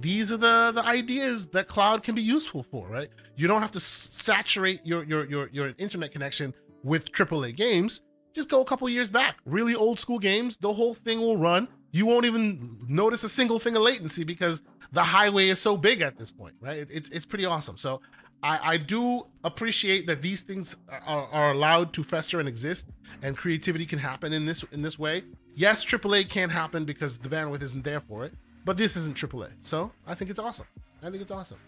these 0.00 0.32
are 0.32 0.36
the 0.36 0.72
the 0.74 0.84
ideas 0.84 1.46
that 1.48 1.68
cloud 1.68 2.02
can 2.02 2.14
be 2.14 2.22
useful 2.22 2.62
for, 2.62 2.88
right? 2.88 3.08
You 3.36 3.46
don't 3.46 3.60
have 3.60 3.72
to 3.72 3.80
saturate 3.80 4.80
your 4.84 5.04
your 5.04 5.26
your 5.26 5.48
your 5.52 5.72
internet 5.78 6.12
connection 6.12 6.54
with 6.82 7.10
AAA 7.12 7.56
games. 7.56 8.02
Just 8.34 8.48
go 8.48 8.62
a 8.62 8.64
couple 8.64 8.88
years 8.88 9.10
back, 9.10 9.36
really 9.44 9.74
old 9.74 10.00
school 10.00 10.18
games. 10.18 10.56
The 10.56 10.72
whole 10.72 10.94
thing 10.94 11.20
will 11.20 11.36
run. 11.36 11.68
You 11.92 12.06
won't 12.06 12.24
even 12.24 12.78
notice 12.88 13.22
a 13.24 13.28
single 13.28 13.58
thing 13.58 13.76
of 13.76 13.82
latency 13.82 14.24
because 14.24 14.62
the 14.92 15.02
highway 15.02 15.48
is 15.48 15.60
so 15.60 15.76
big 15.76 16.00
at 16.00 16.16
this 16.16 16.32
point, 16.32 16.54
right? 16.60 16.78
It, 16.78 16.90
it's 16.90 17.10
it's 17.10 17.26
pretty 17.26 17.44
awesome. 17.44 17.76
So 17.76 18.00
I, 18.42 18.74
I 18.74 18.76
do 18.76 19.26
appreciate 19.44 20.06
that 20.06 20.22
these 20.22 20.42
things 20.42 20.76
are, 21.06 21.28
are 21.28 21.52
allowed 21.52 21.92
to 21.94 22.02
fester 22.02 22.40
and 22.40 22.48
exist, 22.48 22.86
and 23.22 23.36
creativity 23.36 23.86
can 23.86 23.98
happen 23.98 24.32
in 24.32 24.46
this 24.46 24.64
in 24.72 24.82
this 24.82 24.98
way. 24.98 25.22
Yes, 25.54 25.84
AAA 25.84 26.28
can't 26.28 26.50
happen 26.50 26.84
because 26.84 27.18
the 27.18 27.28
bandwidth 27.28 27.62
isn't 27.62 27.84
there 27.84 28.00
for 28.00 28.24
it, 28.24 28.34
but 28.64 28.76
this 28.76 28.96
isn't 28.96 29.16
AAA. 29.16 29.50
So 29.60 29.92
I 30.06 30.14
think 30.14 30.30
it's 30.30 30.38
awesome. 30.38 30.66
I 31.02 31.10
think 31.10 31.22
it's 31.22 31.30
awesome. 31.30 31.58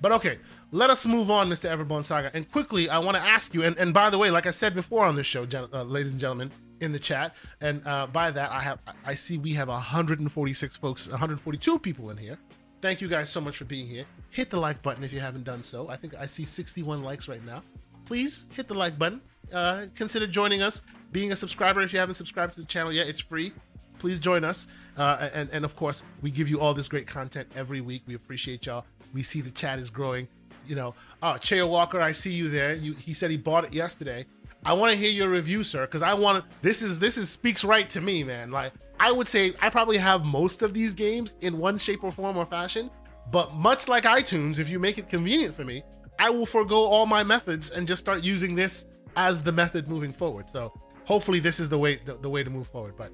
But 0.00 0.12
okay, 0.12 0.38
let 0.70 0.90
us 0.90 1.06
move 1.06 1.30
on, 1.30 1.48
Mr. 1.48 1.68
Everborn 1.70 2.04
Saga. 2.04 2.30
And 2.34 2.50
quickly, 2.50 2.88
I 2.88 2.98
want 2.98 3.16
to 3.16 3.22
ask 3.22 3.52
you, 3.52 3.64
and, 3.64 3.76
and 3.78 3.92
by 3.92 4.10
the 4.10 4.18
way, 4.18 4.30
like 4.30 4.46
I 4.46 4.50
said 4.50 4.74
before 4.74 5.04
on 5.04 5.16
this 5.16 5.26
show, 5.26 5.46
uh, 5.52 5.82
ladies 5.82 6.12
and 6.12 6.20
gentlemen, 6.20 6.52
in 6.80 6.92
the 6.92 6.98
chat, 6.98 7.34
and 7.60 7.84
uh, 7.86 8.06
by 8.06 8.30
that, 8.30 8.52
I 8.52 8.60
have 8.60 8.78
I 9.04 9.14
see 9.14 9.38
we 9.38 9.52
have 9.54 9.68
146 9.68 10.76
folks, 10.76 11.08
142 11.08 11.78
people 11.80 12.10
in 12.10 12.16
here. 12.16 12.38
Thank 12.80 13.00
you 13.00 13.08
guys 13.08 13.30
so 13.30 13.40
much 13.40 13.56
for 13.56 13.64
being 13.64 13.86
here. 13.86 14.04
Hit 14.30 14.50
the 14.50 14.58
like 14.58 14.82
button 14.82 15.02
if 15.04 15.12
you 15.12 15.20
haven't 15.20 15.44
done 15.44 15.62
so. 15.62 15.88
I 15.88 15.96
think 15.96 16.14
I 16.14 16.26
see 16.26 16.44
61 16.44 17.02
likes 17.02 17.28
right 17.28 17.44
now. 17.44 17.62
Please 18.04 18.46
hit 18.52 18.68
the 18.68 18.74
like 18.74 18.98
button. 18.98 19.20
Uh, 19.52 19.86
consider 19.94 20.26
joining 20.26 20.62
us, 20.62 20.82
being 21.12 21.32
a 21.32 21.36
subscriber 21.36 21.80
if 21.80 21.92
you 21.92 21.98
haven't 21.98 22.16
subscribed 22.16 22.54
to 22.54 22.60
the 22.60 22.66
channel 22.66 22.92
yet. 22.92 23.08
It's 23.08 23.20
free. 23.20 23.52
Please 23.98 24.18
join 24.18 24.44
us. 24.44 24.66
Uh, 24.96 25.28
and, 25.34 25.48
and 25.52 25.64
of 25.64 25.76
course, 25.76 26.04
we 26.22 26.30
give 26.30 26.48
you 26.48 26.60
all 26.60 26.74
this 26.74 26.88
great 26.88 27.06
content 27.06 27.48
every 27.54 27.80
week. 27.80 28.02
We 28.06 28.14
appreciate 28.14 28.66
y'all. 28.66 28.84
We 29.14 29.22
see 29.22 29.40
the 29.40 29.50
chat 29.50 29.78
is 29.78 29.90
growing. 29.90 30.28
You 30.66 30.76
know, 30.76 30.94
oh, 31.22 31.36
Cheo 31.38 31.68
Walker, 31.68 32.00
I 32.00 32.12
see 32.12 32.32
you 32.32 32.48
there. 32.48 32.74
You, 32.74 32.92
he 32.94 33.14
said 33.14 33.30
he 33.30 33.36
bought 33.36 33.64
it 33.64 33.72
yesterday. 33.72 34.26
I 34.64 34.72
want 34.74 34.92
to 34.92 34.98
hear 34.98 35.10
your 35.10 35.30
review, 35.30 35.64
sir, 35.64 35.86
because 35.86 36.02
I 36.02 36.14
want 36.14 36.44
to. 36.44 36.56
This 36.62 36.82
is 36.82 36.98
this 36.98 37.16
is 37.16 37.30
speaks 37.30 37.64
right 37.64 37.88
to 37.90 38.00
me, 38.00 38.24
man. 38.24 38.50
Like 38.50 38.72
I 39.00 39.12
would 39.12 39.28
say, 39.28 39.54
I 39.62 39.70
probably 39.70 39.96
have 39.96 40.24
most 40.24 40.62
of 40.62 40.74
these 40.74 40.94
games 40.94 41.36
in 41.40 41.58
one 41.58 41.78
shape 41.78 42.02
or 42.04 42.10
form 42.10 42.36
or 42.36 42.44
fashion. 42.44 42.90
But 43.30 43.54
much 43.54 43.88
like 43.88 44.04
iTunes, 44.04 44.58
if 44.58 44.68
you 44.68 44.78
make 44.78 44.98
it 44.98 45.08
convenient 45.08 45.54
for 45.54 45.64
me, 45.64 45.82
I 46.18 46.30
will 46.30 46.46
forego 46.46 46.76
all 46.76 47.06
my 47.06 47.22
methods 47.22 47.70
and 47.70 47.86
just 47.86 48.00
start 48.00 48.24
using 48.24 48.54
this 48.54 48.86
as 49.16 49.42
the 49.42 49.52
method 49.52 49.88
moving 49.88 50.12
forward. 50.12 50.46
So 50.52 50.72
hopefully, 51.04 51.40
this 51.40 51.60
is 51.60 51.68
the 51.68 51.78
way 51.78 51.96
the, 52.04 52.14
the 52.14 52.30
way 52.30 52.42
to 52.42 52.50
move 52.50 52.68
forward. 52.68 52.94
But 52.96 53.12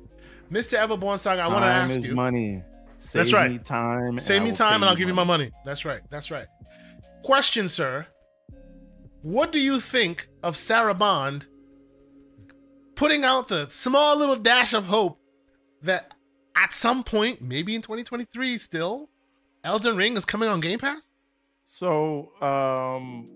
Mr. 0.50 0.78
Everborn 0.78 1.18
Saga, 1.18 1.42
I 1.42 1.48
want 1.48 1.64
to 1.64 1.68
ask 1.68 1.96
is 1.96 2.06
you. 2.06 2.14
money. 2.14 2.62
Save 2.98 3.12
That's 3.12 3.32
right. 3.32 3.50
Me 3.50 3.58
time. 3.58 4.18
Save 4.18 4.42
me 4.42 4.52
time, 4.52 4.82
and 4.82 4.84
I'll 4.86 4.96
give 4.96 5.08
you 5.08 5.14
my 5.14 5.24
money. 5.24 5.50
That's 5.64 5.84
right. 5.84 6.00
That's 6.10 6.30
right. 6.30 6.46
Question, 7.22 7.68
sir. 7.68 8.06
What 9.22 9.52
do 9.52 9.58
you 9.58 9.80
think 9.80 10.28
of 10.42 10.56
Sarah 10.56 10.94
Bond 10.94 11.46
putting 12.94 13.24
out 13.24 13.48
the 13.48 13.68
small 13.70 14.16
little 14.16 14.36
dash 14.36 14.74
of 14.74 14.84
hope 14.84 15.18
that 15.82 16.14
at 16.54 16.74
some 16.74 17.02
point, 17.02 17.40
maybe 17.40 17.74
in 17.74 17.82
2023, 17.82 18.58
still, 18.58 19.10
Elden 19.64 19.96
Ring 19.96 20.16
is 20.16 20.24
coming 20.24 20.48
on 20.48 20.60
Game 20.60 20.78
Pass? 20.78 21.08
So, 21.64 22.30
um, 22.42 23.28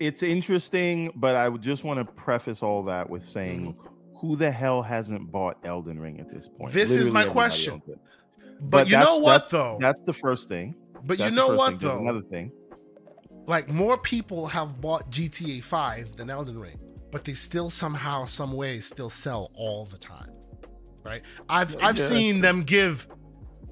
it's 0.00 0.22
interesting, 0.22 1.12
but 1.16 1.36
I 1.36 1.48
would 1.48 1.62
just 1.62 1.84
want 1.84 1.98
to 1.98 2.04
preface 2.04 2.62
all 2.62 2.82
that 2.84 3.08
with 3.10 3.28
saying. 3.28 3.74
Mm-hmm 3.74 3.92
who 4.20 4.36
the 4.36 4.50
hell 4.50 4.82
hasn't 4.82 5.30
bought 5.30 5.58
Elden 5.64 6.00
Ring 6.00 6.20
at 6.20 6.30
this 6.30 6.48
point? 6.48 6.72
This 6.72 6.90
Literally 6.90 7.08
is 7.08 7.12
my 7.12 7.24
question. 7.26 7.82
But, 7.86 7.98
but 8.70 8.88
you 8.88 8.96
know 8.96 9.18
what 9.18 9.32
that's, 9.32 9.50
though? 9.50 9.78
That's 9.80 10.00
the 10.06 10.12
first 10.12 10.48
thing. 10.48 10.74
But 11.04 11.18
that's 11.18 11.30
you 11.30 11.36
know 11.36 11.48
what 11.48 11.78
thing. 11.78 11.88
though? 11.88 11.98
Another 12.00 12.22
thing. 12.22 12.52
Like 13.46 13.68
more 13.68 13.96
people 13.98 14.46
have 14.46 14.80
bought 14.80 15.10
GTA 15.10 15.62
5 15.62 16.16
than 16.16 16.30
Elden 16.30 16.58
Ring, 16.58 16.80
but 17.12 17.24
they 17.24 17.34
still 17.34 17.70
somehow, 17.70 18.24
some 18.24 18.52
way, 18.52 18.78
still 18.80 19.10
sell 19.10 19.50
all 19.54 19.84
the 19.84 19.98
time. 19.98 20.30
Right? 21.04 21.22
I've 21.48 21.76
I've 21.80 21.98
yeah. 21.98 22.06
seen 22.06 22.40
them 22.40 22.64
give 22.64 23.06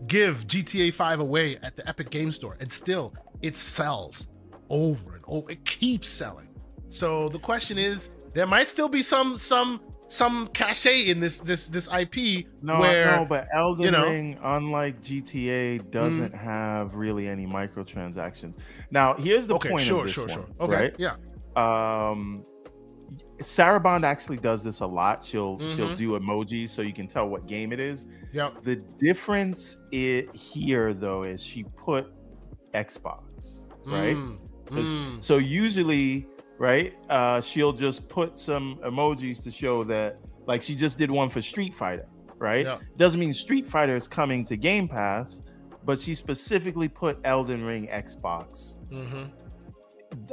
give 0.06 0.46
GTA 0.46 0.92
5 0.92 1.20
away 1.20 1.56
at 1.62 1.76
the 1.76 1.88
Epic 1.88 2.10
Game 2.10 2.32
Store, 2.32 2.56
and 2.60 2.70
still 2.70 3.14
it 3.42 3.56
sells 3.56 4.28
over 4.70 5.14
and 5.14 5.24
over. 5.26 5.50
It 5.50 5.64
keeps 5.64 6.08
selling. 6.08 6.48
So 6.88 7.28
the 7.28 7.38
question 7.38 7.78
is, 7.78 8.10
there 8.34 8.46
might 8.46 8.68
still 8.68 8.88
be 8.88 9.02
some 9.02 9.38
some 9.38 9.80
some 10.08 10.46
cachet 10.48 11.08
in 11.08 11.20
this 11.20 11.38
this 11.38 11.66
this 11.68 11.88
IP. 11.88 12.46
No, 12.62 12.80
where, 12.80 13.16
no, 13.16 13.24
but 13.24 13.48
Elden 13.54 13.84
you 13.84 13.90
know, 13.90 14.04
Ring, 14.04 14.38
unlike 14.42 15.02
GTA, 15.02 15.90
doesn't 15.90 16.32
mm. 16.32 16.38
have 16.38 16.94
really 16.94 17.28
any 17.28 17.46
microtransactions. 17.46 18.56
Now, 18.90 19.14
here's 19.14 19.46
the 19.46 19.54
okay, 19.56 19.70
point 19.70 19.84
sure, 19.84 20.00
of 20.00 20.06
this 20.06 20.14
sure, 20.14 20.26
one, 20.26 20.34
sure. 20.34 20.46
Okay, 20.60 20.74
right? 20.74 20.94
yeah. 20.98 21.16
Um, 21.56 22.44
Sarah 23.40 23.80
Bond 23.80 24.04
actually 24.04 24.36
does 24.36 24.62
this 24.62 24.80
a 24.80 24.86
lot. 24.86 25.24
She'll 25.24 25.58
mm-hmm. 25.58 25.76
she'll 25.76 25.96
do 25.96 26.18
emojis 26.18 26.68
so 26.68 26.82
you 26.82 26.92
can 26.92 27.06
tell 27.06 27.28
what 27.28 27.46
game 27.46 27.72
it 27.72 27.80
is. 27.80 28.04
Yeah. 28.32 28.50
The 28.62 28.76
difference 28.76 29.76
it 29.92 30.34
here 30.34 30.94
though 30.94 31.24
is 31.24 31.42
she 31.42 31.64
put 31.76 32.12
Xbox, 32.74 33.64
right? 33.86 34.16
Mm. 34.16 34.38
Mm. 34.66 35.22
So 35.22 35.38
usually 35.38 36.26
right? 36.58 36.94
Uh, 37.10 37.40
she'll 37.40 37.72
just 37.72 38.08
put 38.08 38.38
some 38.38 38.78
emojis 38.84 39.42
to 39.44 39.50
show 39.50 39.84
that, 39.84 40.18
like 40.46 40.62
she 40.62 40.74
just 40.74 40.98
did 40.98 41.10
one 41.10 41.28
for 41.28 41.42
Street 41.42 41.74
Fighter, 41.74 42.06
right? 42.38 42.64
Yeah. 42.64 42.78
Doesn't 42.96 43.20
mean 43.20 43.34
Street 43.34 43.66
Fighter 43.66 43.96
is 43.96 44.08
coming 44.08 44.44
to 44.46 44.56
Game 44.56 44.88
Pass, 44.88 45.42
but 45.84 45.98
she 45.98 46.14
specifically 46.14 46.88
put 46.88 47.18
Elden 47.24 47.64
Ring 47.64 47.88
Xbox. 47.88 48.76
Mm-hmm. 48.90 49.24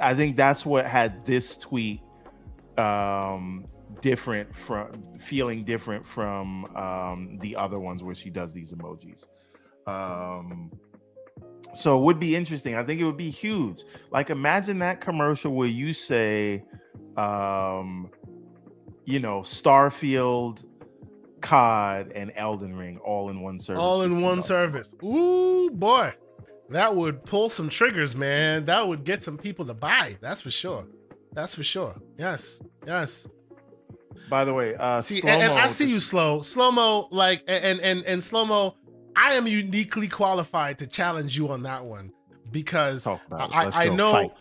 I 0.01 0.13
think 0.13 0.37
that's 0.37 0.65
what 0.65 0.85
had 0.85 1.25
this 1.25 1.57
tweet 1.57 2.01
um, 2.81 3.65
different 4.01 4.55
from 4.55 5.03
feeling 5.17 5.63
different 5.63 6.07
from 6.07 6.65
um, 6.75 7.37
the 7.39 7.55
other 7.55 7.79
ones 7.79 8.03
where 8.03 8.15
she 8.15 8.29
does 8.29 8.53
these 8.53 8.73
emojis. 8.73 9.25
Um, 9.87 10.71
so 11.73 11.97
it 11.97 12.03
would 12.03 12.19
be 12.19 12.35
interesting. 12.35 12.75
I 12.75 12.83
think 12.83 12.99
it 12.99 13.05
would 13.05 13.17
be 13.17 13.29
huge. 13.29 13.83
Like 14.11 14.29
imagine 14.29 14.79
that 14.79 15.01
commercial 15.01 15.53
where 15.53 15.67
you 15.67 15.93
say, 15.93 16.65
um, 17.17 18.09
you 19.05 19.19
know, 19.19 19.41
Starfield, 19.41 20.59
COD, 21.41 22.11
and 22.13 22.31
Elden 22.35 22.75
Ring 22.75 22.97
all 22.99 23.29
in 23.29 23.41
one 23.41 23.59
service. 23.59 23.81
All 23.81 24.01
in 24.01 24.21
one 24.21 24.41
service. 24.41 24.93
Ooh 25.03 25.69
boy. 25.71 26.13
That 26.69 26.95
would 26.95 27.25
pull 27.25 27.49
some 27.49 27.67
triggers, 27.67 28.15
man. 28.15 28.63
That 28.65 28.87
would 28.87 29.03
get 29.03 29.21
some 29.23 29.37
people 29.37 29.65
to 29.65 29.73
buy. 29.73 30.17
That's 30.21 30.39
for 30.39 30.51
sure. 30.51 30.85
That's 31.33 31.55
for 31.55 31.63
sure. 31.63 31.95
Yes. 32.17 32.61
Yes. 32.85 33.27
By 34.29 34.45
the 34.45 34.53
way, 34.53 34.75
uh 34.75 35.01
see, 35.01 35.19
and, 35.21 35.41
and 35.41 35.53
I 35.53 35.67
see 35.67 35.89
you 35.89 35.99
slow. 35.99 36.41
Slow 36.41 36.71
mo, 36.71 37.07
like 37.11 37.43
and 37.47 37.79
and 37.79 38.05
and 38.05 38.23
slow 38.23 38.45
mo 38.45 38.75
I 39.15 39.33
am 39.33 39.47
uniquely 39.47 40.07
qualified 40.07 40.79
to 40.79 40.87
challenge 40.87 41.37
you 41.37 41.49
on 41.49 41.63
that 41.63 41.85
one 41.85 42.11
because 42.49 43.05
I, 43.07 43.19
I 43.31 43.89
know. 43.89 44.11
Fight. 44.11 44.31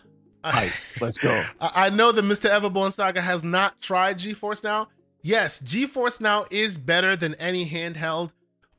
Fight. 0.43 0.73
Let's 0.99 1.19
go. 1.19 1.43
I 1.59 1.91
know 1.91 2.11
that 2.11 2.25
Mr. 2.25 2.49
Everborn 2.49 2.91
Saga 2.91 3.21
has 3.21 3.43
not 3.43 3.79
tried 3.79 4.17
GeForce 4.17 4.63
Now. 4.63 4.87
Yes, 5.21 5.59
GeForce 5.61 6.19
Now 6.19 6.45
is 6.49 6.79
better 6.79 7.15
than 7.15 7.35
any 7.35 7.69
handheld, 7.69 8.31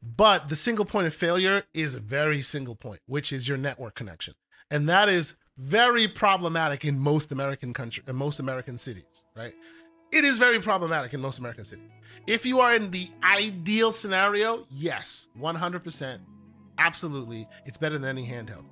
but 0.03 0.49
the 0.49 0.57
single 0.57 0.85
point 0.85 1.07
of 1.07 1.15
failure 1.15 1.63
is 1.73 1.95
very 1.95 2.43
single 2.43 2.75
point, 2.75 2.99
which 3.07 3.33
is 3.33 3.47
your 3.47 3.59
network 3.59 3.95
connection, 3.95 4.35
and 4.73 4.89
that 4.89 5.09
is 5.09 5.37
very 5.59 6.09
problematic 6.09 6.85
in 6.85 6.99
most 6.99 7.33
American 7.33 7.73
country, 7.73 8.03
in 8.07 8.17
most 8.17 8.41
American 8.41 8.79
cities. 8.79 9.25
Right? 9.37 9.55
It 10.11 10.25
is 10.25 10.39
very 10.39 10.61
problematic 10.61 11.15
in 11.15 11.21
most 11.21 11.39
American 11.39 11.65
cities. 11.65 11.89
If 12.27 12.47
you 12.47 12.61
are 12.61 12.75
in 12.75 12.91
the 12.91 13.09
ideal 13.25 13.93
scenario, 13.93 14.67
yes, 14.71 15.29
100%. 15.41 16.21
absolutely, 16.79 17.49
it's 17.65 17.79
better 17.79 17.99
than 17.99 18.19
any 18.19 18.27
handheld. 18.27 18.65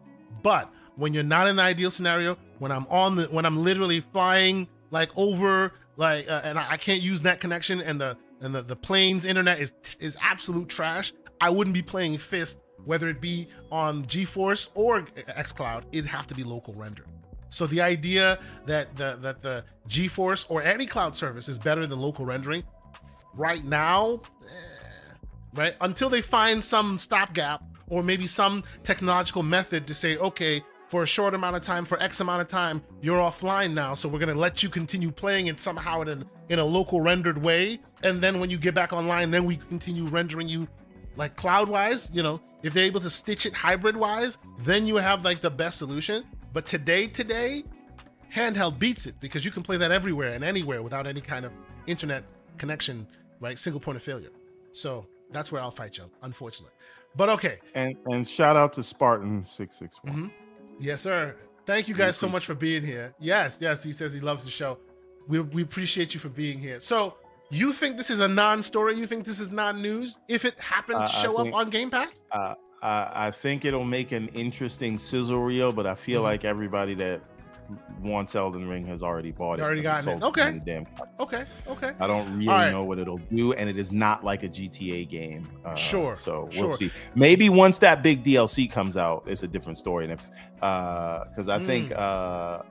But 0.43 0.71
when 0.97 1.15
you're 1.15 1.23
not 1.25 1.47
in 1.47 1.57
the 1.57 1.63
ideal 1.63 1.91
scenario, 1.91 2.37
when 2.59 2.71
I'm 2.71 2.87
on 2.89 3.17
the, 3.17 3.25
when 3.25 3.45
I'm 3.47 3.65
literally 3.65 4.01
flying 4.01 4.69
like 4.91 5.11
over, 5.17 5.73
like, 5.97 6.29
uh, 6.29 6.43
and 6.45 6.59
I, 6.59 6.77
can't 6.77 7.03
use 7.03 7.23
net 7.23 7.41
connection, 7.41 7.81
and 7.81 8.01
the 8.01 8.17
and 8.41 8.55
the, 8.55 8.63
the 8.63 8.77
plane's 8.77 9.25
internet 9.25 9.61
is 9.61 9.73
is 9.99 10.17
absolute 10.21 10.69
trash. 10.69 11.13
I 11.41 11.51
wouldn't 11.51 11.75
be 11.75 11.83
playing 11.83 12.19
Fist, 12.19 12.59
whether 12.85 13.09
it 13.09 13.21
be 13.21 13.49
on 13.71 14.05
GeForce 14.07 14.69
or 14.75 15.03
XCloud. 15.03 15.85
It'd 15.93 16.07
have 16.07 16.27
to 16.29 16.35
be 16.35 16.45
local 16.45 16.75
render. 16.75 17.05
So 17.51 17.67
the 17.67 17.81
idea 17.81 18.39
that 18.67 18.95
the 18.97 19.19
that 19.21 19.43
the 19.43 19.65
GeForce 19.89 20.47
or 20.49 20.63
any 20.63 20.87
cloud 20.87 21.17
service 21.17 21.49
is 21.49 21.59
better 21.59 21.87
than 21.87 22.01
local 22.01 22.25
rendering, 22.25 22.63
right 23.35 23.65
now, 23.65 24.21
eh, 24.43 25.27
right 25.55 25.75
until 25.81 26.09
they 26.09 26.21
find 26.21 26.63
some 26.63 26.97
stopgap 26.97 27.63
or 27.89 28.03
maybe 28.03 28.27
some 28.27 28.63
technological 28.85 29.43
method 29.43 29.87
to 29.89 29.95
say, 29.95 30.17
okay, 30.19 30.63
for 30.89 31.03
a 31.03 31.07
short 31.07 31.35
amount 31.35 31.57
of 31.57 31.63
time, 31.63 31.85
for 31.85 32.01
X 32.03 32.21
amount 32.21 32.41
of 32.41 32.49
time, 32.49 32.83
you're 33.01 33.19
offline 33.19 33.73
now. 33.75 33.95
So 33.95 34.09
we're 34.09 34.19
gonna 34.21 34.35
let 34.35 34.63
you 34.63 34.69
continue 34.69 35.11
playing 35.11 35.49
it 35.49 35.59
somehow 35.61 36.03
in 36.03 36.25
in 36.49 36.59
a 36.61 36.65
local 36.65 37.01
rendered 37.01 37.39
way, 37.39 37.81
and 38.03 38.21
then 38.21 38.41
when 38.41 38.51
you 38.51 38.59
get 38.59 38.75
back 38.75 38.93
online, 38.93 39.31
then 39.31 39.45
we 39.45 39.57
continue 39.57 40.07
rendering 40.07 40.49
you 40.49 40.69
like 41.21 41.37
cloud 41.37 41.69
wise. 41.69 42.11
You 42.13 42.25
know, 42.25 42.41
if 42.65 42.75
they're 42.75 42.87
able 42.87 43.01
to 43.01 43.11
stitch 43.11 43.47
it 43.47 43.53
hybrid 43.53 43.97
wise, 43.97 44.39
then 44.61 44.87
you 44.87 44.97
have 44.97 45.25
like 45.25 45.41
the 45.41 45.51
best 45.51 45.79
solution. 45.79 46.25
But 46.53 46.67
today, 46.67 47.07
today, 47.07 47.63
handheld 48.35 48.81
beats 48.81 49.07
it 49.07 49.15
because 49.21 49.45
you 49.45 49.53
can 49.53 49.63
play 49.63 49.77
that 49.77 49.93
everywhere 49.93 50.33
and 50.33 50.43
anywhere 50.43 50.83
without 50.83 51.07
any 51.07 51.21
kind 51.21 51.45
of 51.45 51.53
internet 51.87 52.25
connection, 52.59 53.07
right? 53.39 53.57
Single 53.57 53.81
point 53.81 53.97
of 53.97 54.03
failure. 54.03 54.31
So 54.73 55.07
that's 55.31 55.53
where 55.53 55.63
I'll 55.63 55.71
fight 55.71 55.99
you, 55.99 56.11
unfortunately. 56.23 56.75
But 57.15 57.29
okay. 57.29 57.59
And 57.75 57.95
and 58.11 58.27
shout 58.27 58.57
out 58.57 58.73
to 58.75 58.83
Spartan 58.83 59.47
six 59.47 59.77
six 59.79 59.99
one. 60.03 60.15
Mm-hmm. 60.15 60.29
Yes, 60.81 61.03
sir. 61.03 61.37
Thank 61.67 61.87
you 61.87 61.95
guys 61.95 62.17
so 62.17 62.29
much 62.29 62.47
for 62.47 62.55
being 62.55 62.83
here. 62.83 63.15
Yes, 63.21 63.59
yes. 63.61 63.83
He 63.83 63.93
says 63.93 64.15
he 64.15 64.21
loves 64.21 64.45
the 64.45 64.51
show. 64.51 64.79
We 65.29 65.41
we 65.41 65.63
appreciate 65.63 66.15
you 66.15 66.21
for 66.21 66.31
being 66.31 66.59
here. 66.59 66.81
So 66.81 67.17
you 67.57 67.73
think 67.73 67.97
this 67.97 68.11
is 68.11 68.21
a 68.21 68.29
non-story? 68.29 68.97
You 68.97 69.07
think 69.07 69.25
this 69.25 69.41
is 69.41 69.51
non-news? 69.51 70.19
If 70.29 70.45
it 70.45 70.59
happened 70.59 71.07
to 71.07 71.13
show 71.13 71.37
think, 71.37 71.49
up 71.49 71.55
on 71.55 71.71
Game 71.71 71.91
Pass? 71.91 72.21
Uh, 72.31 72.55
I 72.83 73.31
think 73.31 73.65
it'll 73.65 73.85
make 73.85 74.13
an 74.13 74.29
interesting 74.29 74.99
sizzle 74.99 75.43
reel, 75.43 75.73
but 75.73 75.87
I 75.87 75.95
feel 75.95 76.21
mm-hmm. 76.21 76.25
like 76.25 76.45
everybody 76.45 76.95
that 76.95 77.21
wants 78.03 78.35
Elden 78.35 78.69
Ring 78.69 78.85
has 78.87 79.03
already 79.03 79.31
bought 79.31 79.59
it. 79.59 79.63
Already 79.63 79.83
gotten 79.83 80.19
it. 80.19 80.23
Okay. 80.23 80.61
Damn 80.65 80.87
okay. 81.19 81.45
Okay. 81.69 81.93
I 82.01 82.07
don't 82.07 82.27
really 82.35 82.49
right. 82.49 82.71
know 82.71 82.85
what 82.85 82.99
it'll 82.99 83.19
do, 83.19 83.53
and 83.53 83.69
it 83.69 83.77
is 83.77 83.93
not 83.93 84.25
like 84.25 84.43
a 84.43 84.49
GTA 84.49 85.09
game. 85.09 85.49
Uh, 85.65 85.75
sure. 85.75 86.17
So 86.17 86.49
we'll 86.53 86.71
sure. 86.71 86.77
see. 86.77 86.91
Maybe 87.15 87.49
once 87.49 87.79
that 87.79 88.03
big 88.03 88.25
DLC 88.25 88.71
comes 88.71 88.97
out, 88.97 89.25
it's 89.27 89.43
a 89.43 89.49
different 89.49 89.79
story. 89.79 90.05
And 90.05 90.13
if 90.13 90.29
because 90.61 91.49
uh, 91.49 91.55
I 91.55 91.59
mm. 91.59 91.67
think 91.67 91.93
uh, 91.93 91.95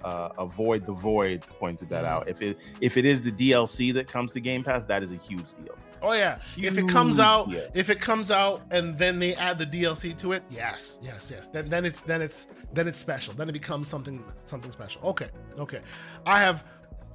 uh, 0.03 0.29
avoid 0.37 0.85
the 0.85 0.93
void 0.93 1.45
pointed 1.59 1.89
that 1.89 2.03
mm. 2.03 2.07
out. 2.07 2.29
If 2.29 2.41
it 2.41 2.59
if 2.81 2.97
it 2.97 3.05
is 3.05 3.21
the 3.21 3.31
DLC 3.31 3.93
that 3.95 4.07
comes 4.07 4.31
to 4.33 4.39
Game 4.39 4.63
Pass, 4.63 4.85
that 4.85 5.01
is 5.01 5.11
a 5.11 5.15
huge 5.15 5.53
deal. 5.63 5.75
Oh 6.01 6.13
yeah. 6.13 6.37
Huge 6.55 6.65
if 6.67 6.77
it 6.77 6.87
comes 6.87 7.19
out, 7.19 7.49
deal. 7.49 7.67
if 7.73 7.89
it 7.89 7.99
comes 7.99 8.31
out 8.31 8.61
and 8.71 8.97
then 8.97 9.19
they 9.19 9.35
add 9.35 9.57
the 9.57 9.65
DLC 9.65 10.17
to 10.19 10.33
it, 10.33 10.43
yes, 10.49 10.99
yes, 11.01 11.31
yes. 11.31 11.47
Then 11.47 11.67
then 11.69 11.83
it's 11.83 12.01
then 12.01 12.21
it's 12.21 12.47
then 12.73 12.87
it's 12.87 12.97
special. 12.97 13.33
Then 13.33 13.49
it 13.49 13.53
becomes 13.53 13.87
something 13.87 14.23
something 14.45 14.71
special. 14.71 15.01
Okay, 15.03 15.29
okay. 15.57 15.81
I 16.25 16.39
have 16.39 16.63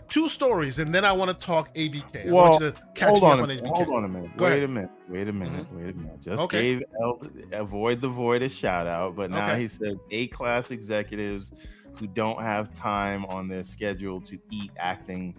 two 0.08 0.28
stories, 0.28 0.78
and 0.78 0.94
then 0.94 1.04
I 1.04 1.12
want 1.12 1.30
to 1.30 1.46
talk 1.46 1.74
ABK. 1.74 2.26
Well, 2.26 2.44
I 2.44 2.48
want 2.50 2.64
you 2.64 2.70
to 2.70 2.82
catch 2.94 3.10
hold 3.10 3.24
on, 3.24 3.40
on 3.40 3.48
ABK. 3.48 3.66
Hold 3.66 3.88
on 3.90 4.04
a 4.04 4.08
minute. 4.08 4.36
Go 4.36 4.44
wait 4.44 4.52
ahead. 4.52 4.62
a 4.64 4.68
minute. 4.68 4.90
Wait 5.08 5.28
a 5.28 5.32
minute. 5.32 5.66
Mm-hmm. 5.66 5.76
Wait 5.76 5.94
a 5.94 5.98
minute. 5.98 6.20
Just 6.20 6.42
okay. 6.44 6.60
gave 6.60 6.82
El- 7.00 7.20
avoid 7.52 8.00
the 8.00 8.08
void 8.08 8.42
a 8.42 8.48
shout 8.48 8.86
out, 8.86 9.16
but 9.16 9.30
now 9.30 9.50
okay. 9.50 9.62
he 9.62 9.68
says 9.68 10.00
A 10.10 10.28
class 10.28 10.70
executives 10.70 11.52
who 11.98 12.06
don't 12.06 12.42
have 12.42 12.74
time 12.74 13.24
on 13.26 13.48
their 13.48 13.62
schedule 13.62 14.20
to 14.20 14.38
eat 14.50 14.70
acting 14.78 15.34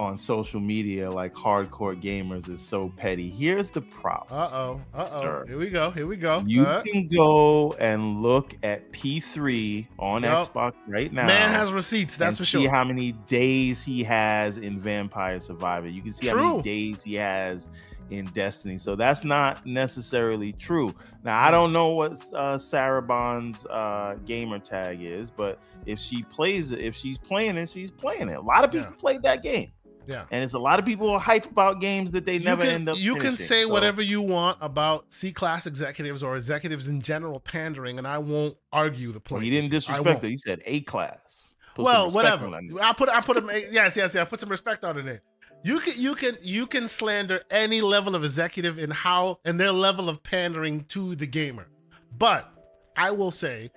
on 0.00 0.16
social 0.16 0.60
media 0.60 1.10
like 1.10 1.34
hardcore 1.34 2.00
gamers 2.00 2.48
is 2.48 2.62
so 2.62 2.90
petty. 2.96 3.28
Here's 3.28 3.70
the 3.70 3.82
problem. 3.82 4.40
Uh 4.40 4.48
oh. 4.50 4.80
Uh 4.94 5.08
oh. 5.12 5.44
Here 5.46 5.58
we 5.58 5.68
go. 5.68 5.90
Here 5.90 6.06
we 6.06 6.16
go. 6.16 6.42
You 6.46 6.64
uh. 6.64 6.82
can 6.82 7.06
go 7.06 7.72
and 7.72 8.22
look 8.22 8.54
at 8.62 8.90
P3 8.92 9.86
on 9.98 10.22
yep. 10.22 10.48
Xbox 10.48 10.72
right 10.88 11.12
now. 11.12 11.26
Man 11.26 11.50
has 11.50 11.70
receipts. 11.70 12.16
That's 12.16 12.38
for 12.38 12.46
sure. 12.46 12.62
See 12.62 12.66
how 12.66 12.82
many 12.82 13.12
days 13.26 13.84
he 13.84 14.02
has 14.04 14.56
in 14.56 14.80
Vampire 14.80 15.38
Survivor. 15.38 15.88
You 15.88 16.00
can 16.00 16.14
see 16.14 16.28
True. 16.28 16.38
how 16.38 16.50
many 16.56 16.62
days 16.62 17.02
he 17.02 17.14
has 17.16 17.68
in 18.08 18.24
Destiny. 18.26 18.78
So 18.78 18.96
that's 18.96 19.24
not 19.24 19.64
necessarily 19.66 20.52
true. 20.54 20.94
Now 21.24 21.40
I 21.40 21.50
don't 21.50 21.72
know 21.72 21.88
what 21.88 22.22
uh, 22.34 22.56
Sarah 22.56 23.02
Bond's 23.02 23.66
uh, 23.66 24.16
gamer 24.24 24.58
tag 24.58 25.02
is, 25.02 25.30
but 25.30 25.60
if 25.86 25.98
she 25.98 26.22
plays 26.22 26.72
it, 26.72 26.80
if 26.80 26.96
she's 26.96 27.18
playing 27.18 27.56
it, 27.56 27.68
she's 27.68 27.90
playing 27.90 28.28
it. 28.28 28.38
A 28.38 28.40
lot 28.40 28.64
of 28.64 28.72
people 28.72 28.88
yeah. 28.90 28.96
played 28.98 29.22
that 29.22 29.42
game. 29.42 29.70
Yeah. 30.06 30.24
And 30.30 30.42
it's 30.42 30.54
a 30.54 30.58
lot 30.58 30.78
of 30.78 30.84
people 30.84 31.18
hype 31.18 31.46
about 31.46 31.80
games 31.80 32.12
that 32.12 32.24
they 32.24 32.34
you 32.34 32.44
never 32.44 32.64
can, 32.64 32.72
end 32.72 32.88
up. 32.88 32.98
You 32.98 33.14
finishing, 33.14 33.36
can 33.36 33.36
say 33.36 33.62
so. 33.62 33.68
whatever 33.68 34.02
you 34.02 34.20
want 34.20 34.58
about 34.60 35.12
C 35.12 35.32
class 35.32 35.66
executives 35.66 36.22
or 36.22 36.36
executives 36.36 36.88
in 36.88 37.00
general 37.00 37.40
pandering, 37.40 37.98
and 37.98 38.06
I 38.06 38.18
won't 38.18 38.56
argue 38.72 39.12
the 39.12 39.20
point. 39.20 39.40
Well, 39.40 39.44
he 39.44 39.50
didn't 39.50 39.70
disrespect 39.70 40.24
it. 40.24 40.28
He 40.28 40.36
said 40.36 40.62
A 40.66 40.80
class. 40.82 41.54
Put 41.74 41.84
well, 41.84 42.10
whatever. 42.10 42.50
I 42.82 42.92
put 42.92 43.08
I 43.08 43.20
put 43.20 43.36
him. 43.36 43.48
yes, 43.48 43.96
yes, 43.96 43.96
yes. 43.96 44.16
I 44.16 44.24
put 44.24 44.40
some 44.40 44.48
respect 44.48 44.84
on 44.84 44.98
it. 44.98 45.22
You 45.62 45.78
can 45.78 45.94
you 45.96 46.14
can 46.14 46.36
you 46.40 46.66
can 46.66 46.88
slander 46.88 47.42
any 47.50 47.80
level 47.80 48.14
of 48.14 48.24
executive 48.24 48.78
in 48.78 48.90
how 48.90 49.38
and 49.44 49.60
their 49.60 49.72
level 49.72 50.08
of 50.08 50.22
pandering 50.22 50.84
to 50.88 51.14
the 51.14 51.26
gamer, 51.26 51.68
but 52.16 52.50
I 52.96 53.10
will 53.10 53.30
say, 53.30 53.70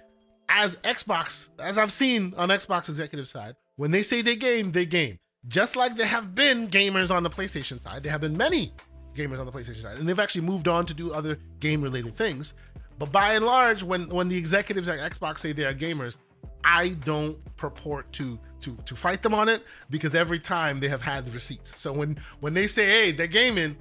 as 0.50 0.76
Xbox, 0.78 1.50
as 1.60 1.78
I've 1.78 1.91
seen 1.91 2.34
on 2.38 2.50
Xbox 2.50 2.90
executive 2.90 3.28
side, 3.28 3.56
when 3.76 3.91
they 3.91 4.02
say 4.02 4.22
they 4.22 4.36
game, 4.36 4.72
they 4.72 4.86
game 4.86 5.20
just 5.48 5.76
like 5.76 5.98
there 5.98 6.07
have 6.07 6.34
been 6.36 6.68
gamers 6.68 7.11
on 7.11 7.24
the 7.24 7.30
PlayStation 7.30 7.80
side, 7.80 8.03
there 8.03 8.11
have 8.11 8.22
been 8.22 8.38
many 8.38 8.74
gamers 9.14 9.40
on 9.40 9.45
the 9.45 9.52
PlayStation 9.52 9.82
side, 9.82 9.98
and 9.98 10.07
they've 10.07 10.20
actually 10.20 10.41
moved 10.41 10.68
on 10.68 10.86
to 10.86 10.94
do 10.94 11.14
other 11.14 11.38
game-related 11.60 12.14
things. 12.14 12.53
But 12.99 13.11
by 13.11 13.34
and 13.34 13.45
large, 13.45 13.84
when 13.84 14.07
when 14.10 14.30
the 14.30 14.38
executives 14.38 14.88
at 14.88 14.99
Xbox 14.99 15.40
say 15.40 15.52
they 15.52 15.65
are 15.65 15.74
gamers, 15.74 16.18
I 16.64 16.90
don't 16.90 17.38
purport 17.57 18.11
to 18.14 18.40
to 18.61 18.78
to 18.86 18.95
fight 18.95 19.22
them 19.22 19.34
on 19.34 19.49
it 19.49 19.64
because 19.90 20.15
every 20.15 20.40
time 20.40 20.80
they 20.80 20.88
have 20.88 21.02
had 21.02 21.26
the 21.26 21.32
receipts. 21.32 21.80
So 21.80 21.91
when 21.91 22.18
when 22.40 22.53
they 22.53 22.68
say, 22.68 22.86
"Hey, 22.86 23.11
they're 23.11 23.28
gaming," 23.28 23.76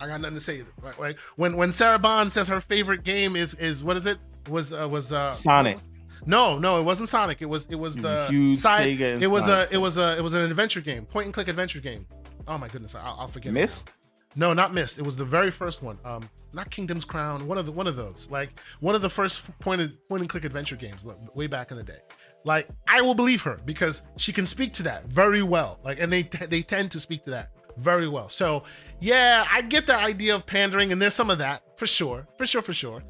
I 0.00 0.06
got 0.06 0.20
nothing 0.20 0.36
to 0.36 0.40
say. 0.40 0.62
Right? 0.82 0.98
right? 0.98 1.16
When 1.36 1.56
when 1.56 1.72
Sarah 1.72 1.98
Bond 1.98 2.32
says 2.32 2.48
her 2.48 2.60
favorite 2.60 3.02
game 3.02 3.34
is 3.34 3.54
is 3.54 3.82
what 3.82 3.96
is 3.96 4.06
it? 4.06 4.18
Was 4.48 4.72
uh, 4.72 4.88
was 4.88 5.12
uh, 5.12 5.30
Sonic. 5.30 5.78
No, 6.26 6.58
no, 6.58 6.80
it 6.80 6.82
wasn't 6.82 7.08
Sonic. 7.08 7.40
It 7.40 7.46
was 7.46 7.66
it 7.70 7.76
was 7.76 7.96
the 7.96 8.26
Huge 8.28 8.58
side. 8.58 8.98
Sega 8.98 9.20
it 9.20 9.26
was 9.26 9.44
Sonic. 9.44 9.70
a 9.70 9.74
it 9.74 9.78
was 9.78 9.96
a 9.96 10.16
it 10.16 10.22
was 10.22 10.34
an 10.34 10.42
adventure 10.42 10.80
game, 10.80 11.06
point 11.06 11.26
and 11.26 11.34
click 11.34 11.48
adventure 11.48 11.80
game. 11.80 12.06
Oh 12.46 12.58
my 12.58 12.68
goodness, 12.68 12.94
I'll, 12.94 13.16
I'll 13.20 13.28
forget. 13.28 13.52
Myst. 13.52 13.94
No, 14.36 14.52
not 14.52 14.72
Myst. 14.72 14.98
It 14.98 15.02
was 15.02 15.16
the 15.16 15.24
very 15.24 15.50
first 15.50 15.82
one. 15.82 15.98
Um, 16.04 16.28
not 16.52 16.70
Kingdom's 16.70 17.04
Crown. 17.04 17.46
One 17.46 17.58
of 17.58 17.66
the 17.66 17.72
one 17.72 17.86
of 17.86 17.96
those. 17.96 18.28
Like 18.30 18.60
one 18.80 18.94
of 18.94 19.02
the 19.02 19.10
first 19.10 19.58
point 19.60 19.80
and, 19.80 19.96
point 20.08 20.20
and 20.22 20.28
click 20.28 20.44
adventure 20.44 20.76
games, 20.76 21.06
way 21.34 21.46
back 21.46 21.70
in 21.70 21.76
the 21.76 21.82
day. 21.82 21.98
Like 22.44 22.68
I 22.88 23.00
will 23.00 23.14
believe 23.14 23.42
her 23.42 23.60
because 23.64 24.02
she 24.16 24.32
can 24.32 24.46
speak 24.46 24.72
to 24.74 24.82
that 24.84 25.06
very 25.06 25.42
well. 25.42 25.80
Like, 25.84 26.00
and 26.00 26.12
they 26.12 26.22
they 26.22 26.62
tend 26.62 26.90
to 26.92 27.00
speak 27.00 27.24
to 27.24 27.30
that 27.30 27.50
very 27.76 28.08
well. 28.08 28.28
So 28.28 28.64
yeah, 29.00 29.44
I 29.50 29.62
get 29.62 29.86
the 29.86 29.96
idea 29.96 30.34
of 30.34 30.46
pandering, 30.46 30.92
and 30.92 31.00
there's 31.00 31.14
some 31.14 31.30
of 31.30 31.38
that 31.38 31.62
for 31.78 31.86
sure, 31.86 32.26
for 32.38 32.46
sure, 32.46 32.62
for 32.62 32.72
sure. 32.72 33.02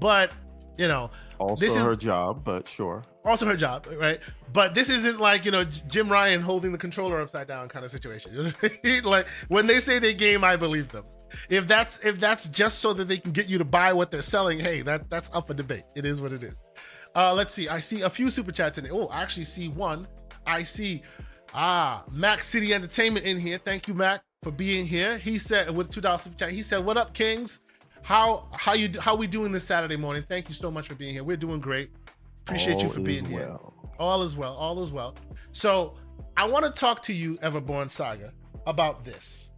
But 0.00 0.32
you 0.76 0.88
know, 0.88 1.10
also 1.50 1.64
this 1.64 1.76
her 1.76 1.96
job, 1.96 2.44
but 2.44 2.68
sure. 2.68 3.02
Also 3.24 3.46
her 3.46 3.56
job, 3.56 3.86
right? 3.98 4.20
But 4.52 4.74
this 4.74 4.88
isn't 4.88 5.20
like 5.20 5.44
you 5.44 5.50
know 5.50 5.64
Jim 5.64 6.08
Ryan 6.08 6.40
holding 6.40 6.72
the 6.72 6.78
controller 6.78 7.20
upside 7.20 7.48
down 7.48 7.68
kind 7.68 7.84
of 7.84 7.90
situation. 7.90 8.54
like 9.04 9.28
when 9.48 9.66
they 9.66 9.80
say 9.80 9.98
they 9.98 10.14
game, 10.14 10.44
I 10.44 10.56
believe 10.56 10.88
them. 10.88 11.04
If 11.48 11.66
that's 11.66 12.04
if 12.04 12.20
that's 12.20 12.48
just 12.48 12.78
so 12.78 12.92
that 12.94 13.08
they 13.08 13.18
can 13.18 13.32
get 13.32 13.48
you 13.48 13.58
to 13.58 13.64
buy 13.64 13.92
what 13.92 14.10
they're 14.10 14.22
selling, 14.22 14.58
hey, 14.58 14.82
that 14.82 15.10
that's 15.10 15.30
up 15.32 15.46
for 15.48 15.54
debate. 15.54 15.84
It 15.94 16.06
is 16.06 16.20
what 16.20 16.32
it 16.32 16.42
is. 16.42 16.62
Uh, 17.14 17.32
let's 17.32 17.52
see. 17.54 17.68
I 17.68 17.78
see 17.78 18.02
a 18.02 18.10
few 18.10 18.30
super 18.30 18.52
chats 18.52 18.78
in 18.78 18.86
it. 18.86 18.90
Oh, 18.92 19.06
I 19.06 19.22
actually 19.22 19.44
see 19.44 19.68
one. 19.68 20.06
I 20.46 20.62
see 20.62 21.02
ah 21.54 22.04
Mac 22.10 22.42
City 22.42 22.74
Entertainment 22.74 23.24
in 23.24 23.38
here. 23.38 23.58
Thank 23.58 23.88
you, 23.88 23.94
Mac, 23.94 24.22
for 24.42 24.50
being 24.50 24.86
here. 24.86 25.16
He 25.18 25.38
said 25.38 25.70
with 25.74 25.90
two 25.90 26.00
dollars 26.00 26.22
super 26.22 26.36
chat. 26.36 26.50
He 26.50 26.62
said, 26.62 26.84
"What 26.84 26.96
up, 26.96 27.14
Kings? 27.14 27.60
How 28.04 28.46
how 28.52 28.74
you 28.74 28.90
how 29.00 29.16
we 29.16 29.26
doing 29.26 29.50
this 29.50 29.64
Saturday 29.64 29.96
morning? 29.96 30.22
Thank 30.28 30.48
you 30.48 30.54
so 30.54 30.70
much 30.70 30.86
for 30.88 30.94
being 30.94 31.14
here. 31.14 31.24
We're 31.24 31.38
doing 31.38 31.58
great. 31.58 31.90
Appreciate 32.42 32.74
all 32.74 32.82
you 32.82 32.88
for 32.90 33.00
being 33.00 33.24
well. 33.32 33.74
here. 33.82 33.88
All 33.98 34.22
is 34.22 34.36
well. 34.36 34.54
All 34.54 34.80
is 34.82 34.90
well. 34.90 35.16
So 35.52 35.94
I 36.36 36.46
want 36.46 36.66
to 36.66 36.70
talk 36.70 37.02
to 37.04 37.14
you, 37.14 37.38
Everborn 37.38 37.90
Saga, 37.90 38.32
about 38.66 39.06
this. 39.06 39.50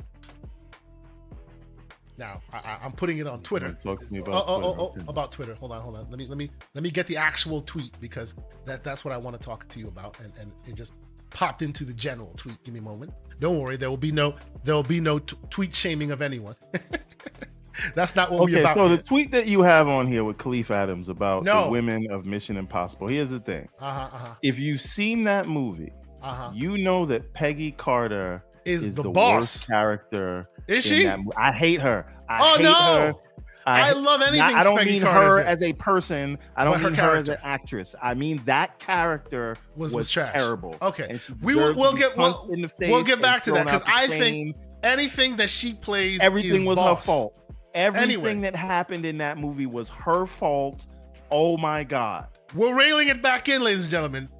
Now 2.18 2.40
I, 2.52 2.78
am 2.82 2.93
putting 2.93 3.18
it 3.18 3.27
on 3.27 3.43
Twitter. 3.43 3.77
Talk 3.82 4.06
to 4.06 4.12
me 4.12 4.20
about 4.20 4.44
oh, 4.47 4.62
oh, 4.62 4.77
oh, 4.78 4.94
oh, 4.97 5.05
about 5.09 5.32
Twitter. 5.32 5.56
Hold 5.56 5.73
on, 5.73 5.81
hold 5.81 5.97
on. 5.97 6.09
Let 6.09 6.18
me 6.18 6.27
let 6.28 6.39
me 6.39 6.48
let 6.74 6.85
me 6.85 6.90
get 6.93 7.09
the 7.09 7.16
actual 7.16 7.62
tweet 7.62 8.01
because 8.01 8.36
that 8.64 8.85
that's 8.85 9.05
what 9.05 9.12
I 9.12 9.16
want 9.16 9.36
to 9.36 9.44
talk 9.44 9.68
to 9.70 9.81
you 9.81 9.89
about, 9.89 10.20
and 10.20 10.32
and 10.39 10.52
it 10.66 10.77
just 10.77 10.93
popped 11.31 11.62
into 11.62 11.85
the 11.85 11.93
general 11.93 12.32
tweet. 12.36 12.62
Give 12.62 12.73
me 12.73 12.78
a 12.78 12.82
moment. 12.82 13.12
Don't 13.40 13.59
worry, 13.59 13.77
there 13.77 13.90
will 13.90 13.97
be 13.97 14.12
no 14.12 14.36
there 14.62 14.77
will 14.77 14.85
be 14.85 15.01
no 15.01 15.18
t- 15.18 15.36
tweet 15.51 15.74
shaming 15.74 16.12
of 16.12 16.23
anyone. 16.23 16.55
That's 17.94 18.15
not 18.16 18.31
what 18.31 18.43
okay, 18.43 18.55
we 18.57 18.61
about. 18.61 18.77
So 18.77 18.89
the 18.89 19.03
tweet 19.03 19.31
that 19.32 19.47
you 19.47 19.62
have 19.62 19.89
on 19.89 20.07
here 20.07 20.24
with 20.24 20.39
Khalif 20.39 20.70
Adams 20.70 21.09
about 21.09 21.44
No. 21.44 21.65
the 21.65 21.70
women 21.70 22.11
of 22.11 22.27
Mission 22.27 22.57
Impossible. 22.57 23.07
Here's 23.09 23.31
the 23.31 23.40
thing: 23.40 23.69
uh-huh, 23.78 24.09
uh-huh, 24.15 24.35
if 24.43 24.59
you've 24.59 24.81
seen 24.81 25.24
that 25.24 25.48
movie, 25.48 25.93
uh-huh. 26.23 26.53
you 26.55 26.78
know 26.78 27.05
that 27.07 27.32
Peggy 27.35 27.73
Carter 27.73 28.43
Is, 28.65 28.86
is 28.86 28.94
the, 28.97 29.03
the, 29.03 29.11
boss? 29.11 29.40
worst 29.40 29.66
character. 29.69 30.48
Is 30.69 30.85
she? 30.85 31.07
I 31.36 31.53
hate 31.53 31.81
her. 31.81 32.07
I 32.28 32.40
Oh 32.40 32.57
hate 32.57 32.62
no! 32.65 32.73
her. 32.73 33.12
I, 33.69 33.90
I, 33.90 33.93
love 33.94 34.20
anything. 34.23 34.39
not- 34.39 34.55
I 34.55 34.62
don't 34.62 34.78
Peggy 34.78 34.93
mean 34.93 35.03
Carter's 35.03 35.32
her 35.32 35.40
as 35.40 35.61
a 35.62 35.73
person. 35.73 36.39
I 36.55 36.65
don't 36.65 36.81
mean 36.81 36.94
her 36.94 37.16
as 37.16 37.28
an 37.28 37.39
actress. 37.43 37.97
I 38.01 38.15
mean 38.15 38.40
that 38.44 38.78
character 38.78 39.57
Was- 39.74 39.93
was, 39.93 40.15
was 40.16 40.27
terrible. 40.32 40.77
Okay. 40.81 41.19
We 41.43 41.57
will- 41.57 41.74
we'll 41.74 41.93
get- 41.93 42.16
we'll- 42.16 42.32
punched 42.32 42.55
in 42.55 42.62
the 42.62 42.70
we'll 42.89 43.03
get 43.03 43.20
back 43.20 43.43
to 43.44 43.53
that, 43.53 43.65
because 43.66 43.82
I 43.85 44.07
think 44.07 44.55
anything 44.85 45.36
that 45.36 45.51
she 45.51 45.74
plays. 45.74 46.20
everything 46.20 46.61
is 46.62 46.66
was 46.66 46.77
boss. 46.78 46.98
her 46.98 47.03
fault. 47.05 47.45
Everything 47.77 48.11
Anyway. 48.24 48.40
that 48.40 48.57
happened 48.57 49.05
in 49.05 49.19
that 49.19 49.36
movie 49.36 49.66
was 49.66 49.90
her 49.90 50.24
fault. 50.24 50.86
Oh 51.31 51.59
my 51.59 51.85
god. 51.85 52.28
We're 52.55 52.74
railing 52.74 53.09
it 53.09 53.20
back 53.23 53.48
in, 53.51 53.62
ladies 53.62 53.82
and 53.82 53.90
gentlemen. 53.90 54.31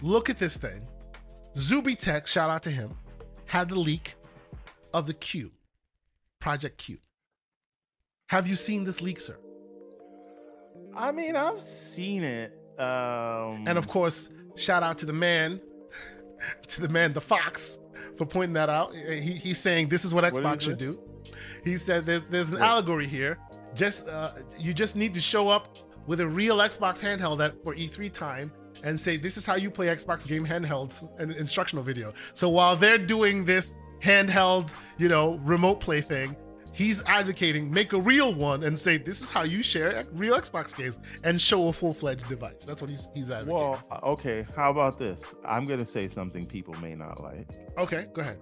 Look 0.00 0.30
at 0.30 0.38
this 0.38 0.56
thing. 0.56 0.88
Zuby 1.54 1.94
Tech, 1.94 2.26
shout 2.26 2.48
out 2.48 2.62
to 2.62 2.70
him, 2.70 2.94
had 3.44 3.68
the 3.68 3.74
leak 3.78 4.14
of 4.94 5.06
the 5.06 5.12
Q, 5.12 5.50
Project 6.40 6.78
Q. 6.78 6.96
Have 8.28 8.46
you 8.48 8.56
seen 8.56 8.84
this 8.84 9.02
leak, 9.02 9.20
sir? 9.20 9.36
I 10.96 11.12
mean, 11.12 11.36
I've 11.36 11.60
seen 11.60 12.22
it. 12.22 12.52
Um 12.78 13.64
And 13.66 13.76
of 13.76 13.86
course, 13.86 14.30
shout 14.54 14.82
out 14.82 14.96
to 14.98 15.06
the 15.06 15.12
man, 15.12 15.60
to 16.68 16.80
the 16.80 16.88
man, 16.88 17.12
the 17.12 17.20
Fox, 17.20 17.78
for 18.16 18.24
pointing 18.24 18.54
that 18.54 18.70
out. 18.70 18.94
He, 18.94 19.32
he's 19.32 19.58
saying 19.58 19.88
this 19.88 20.04
is 20.06 20.14
what 20.14 20.24
Xbox 20.24 20.62
should 20.62 20.78
do. 20.78 20.98
He 21.64 21.76
said 21.76 22.04
there's 22.06 22.22
there's 22.24 22.50
an 22.50 22.58
allegory 22.58 23.06
here. 23.06 23.38
Just 23.74 24.08
uh, 24.08 24.30
you 24.58 24.72
just 24.74 24.96
need 24.96 25.14
to 25.14 25.20
show 25.20 25.48
up 25.48 25.76
with 26.06 26.20
a 26.20 26.26
real 26.26 26.56
Xbox 26.58 27.02
handheld 27.02 27.44
at 27.44 27.62
for 27.62 27.74
E3 27.74 28.12
time 28.12 28.50
and 28.84 28.98
say 28.98 29.16
this 29.16 29.36
is 29.36 29.44
how 29.44 29.56
you 29.56 29.70
play 29.70 29.86
Xbox 29.86 30.26
game 30.26 30.46
handhelds 30.46 31.08
an 31.20 31.30
instructional 31.32 31.84
video. 31.84 32.12
So 32.34 32.48
while 32.48 32.76
they're 32.76 32.98
doing 32.98 33.44
this 33.44 33.74
handheld, 34.00 34.74
you 34.96 35.08
know, 35.08 35.36
remote 35.38 35.80
play 35.80 36.00
thing, 36.00 36.36
he's 36.72 37.04
advocating 37.06 37.70
make 37.70 37.92
a 37.92 38.00
real 38.00 38.32
one 38.34 38.62
and 38.62 38.78
say 38.78 38.96
this 38.96 39.20
is 39.20 39.28
how 39.28 39.42
you 39.42 39.62
share 39.62 40.04
real 40.12 40.34
Xbox 40.34 40.74
games 40.74 40.98
and 41.24 41.40
show 41.40 41.68
a 41.68 41.72
full-fledged 41.72 42.28
device. 42.28 42.64
That's 42.64 42.80
what 42.80 42.90
he's 42.90 43.08
he's 43.14 43.30
advocating. 43.30 43.54
well, 43.54 43.82
okay, 44.04 44.46
how 44.56 44.70
about 44.70 44.98
this? 44.98 45.22
I'm 45.44 45.66
gonna 45.66 45.86
say 45.86 46.08
something 46.08 46.46
people 46.46 46.74
may 46.80 46.94
not 46.94 47.20
like. 47.20 47.48
okay, 47.76 48.06
go 48.14 48.22
ahead. 48.22 48.38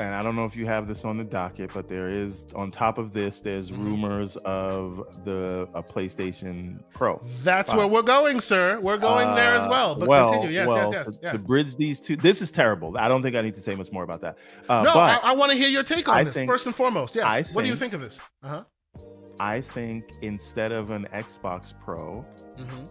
And 0.00 0.14
I 0.14 0.22
don't 0.22 0.34
know 0.36 0.44
if 0.44 0.56
you 0.56 0.66
have 0.66 0.88
this 0.88 1.04
on 1.04 1.16
the 1.18 1.24
docket, 1.24 1.70
but 1.72 1.88
there 1.88 2.08
is 2.08 2.46
on 2.54 2.70
top 2.70 2.98
of 2.98 3.12
this, 3.12 3.40
there's 3.40 3.70
Mhm. 3.70 3.84
rumors 3.84 4.36
of 4.38 5.06
the 5.24 5.68
a 5.74 5.82
PlayStation 5.82 6.80
Pro. 6.92 7.20
That's 7.42 7.72
Wow. 7.72 7.78
where 7.78 7.86
we're 7.86 8.02
going, 8.02 8.40
sir. 8.40 8.80
We're 8.80 8.98
going 8.98 9.34
there 9.36 9.52
as 9.54 9.66
Uh, 9.66 9.70
well. 9.70 9.94
But 9.94 10.08
well, 10.08 10.28
continue. 10.30 10.50
Yes, 10.54 10.66
well, 10.68 10.92
yes, 10.92 11.06
yes, 11.06 11.16
to, 11.16 11.22
yes. 11.22 11.32
to 11.36 11.46
bridge 11.46 11.76
these 11.76 12.00
two, 12.00 12.16
this 12.16 12.42
is 12.42 12.50
terrible. 12.50 12.96
I 12.98 13.06
don't 13.08 13.22
think 13.22 13.36
I 13.36 13.42
need 13.42 13.54
to 13.54 13.60
say 13.60 13.74
much 13.76 13.92
more 13.92 14.02
about 14.02 14.20
that. 14.22 14.36
Uh, 14.68 14.82
no, 14.82 14.94
but 14.94 15.24
I, 15.24 15.30
I 15.30 15.34
want 15.34 15.52
to 15.52 15.58
hear 15.58 15.68
your 15.68 15.82
take 15.84 16.08
on 16.08 16.16
I 16.16 16.24
this 16.24 16.34
think- 16.34 16.50
first 16.50 16.66
and 16.66 16.74
foremost. 16.74 17.14
Yes. 17.14 17.24
I 17.26 17.42
what 17.54 17.62
do 17.62 17.68
you 17.68 17.76
think- 17.76 17.92
think 17.92 17.94
of 17.94 18.00
this? 18.00 18.20
Uh 18.42 18.48
huh. 18.48 18.64
I 19.40 19.60
think 19.60 20.04
instead 20.22 20.70
of 20.72 20.90
an 20.90 21.06
Xbox 21.12 21.72
Pro, 21.84 22.24
hmm 22.56 22.84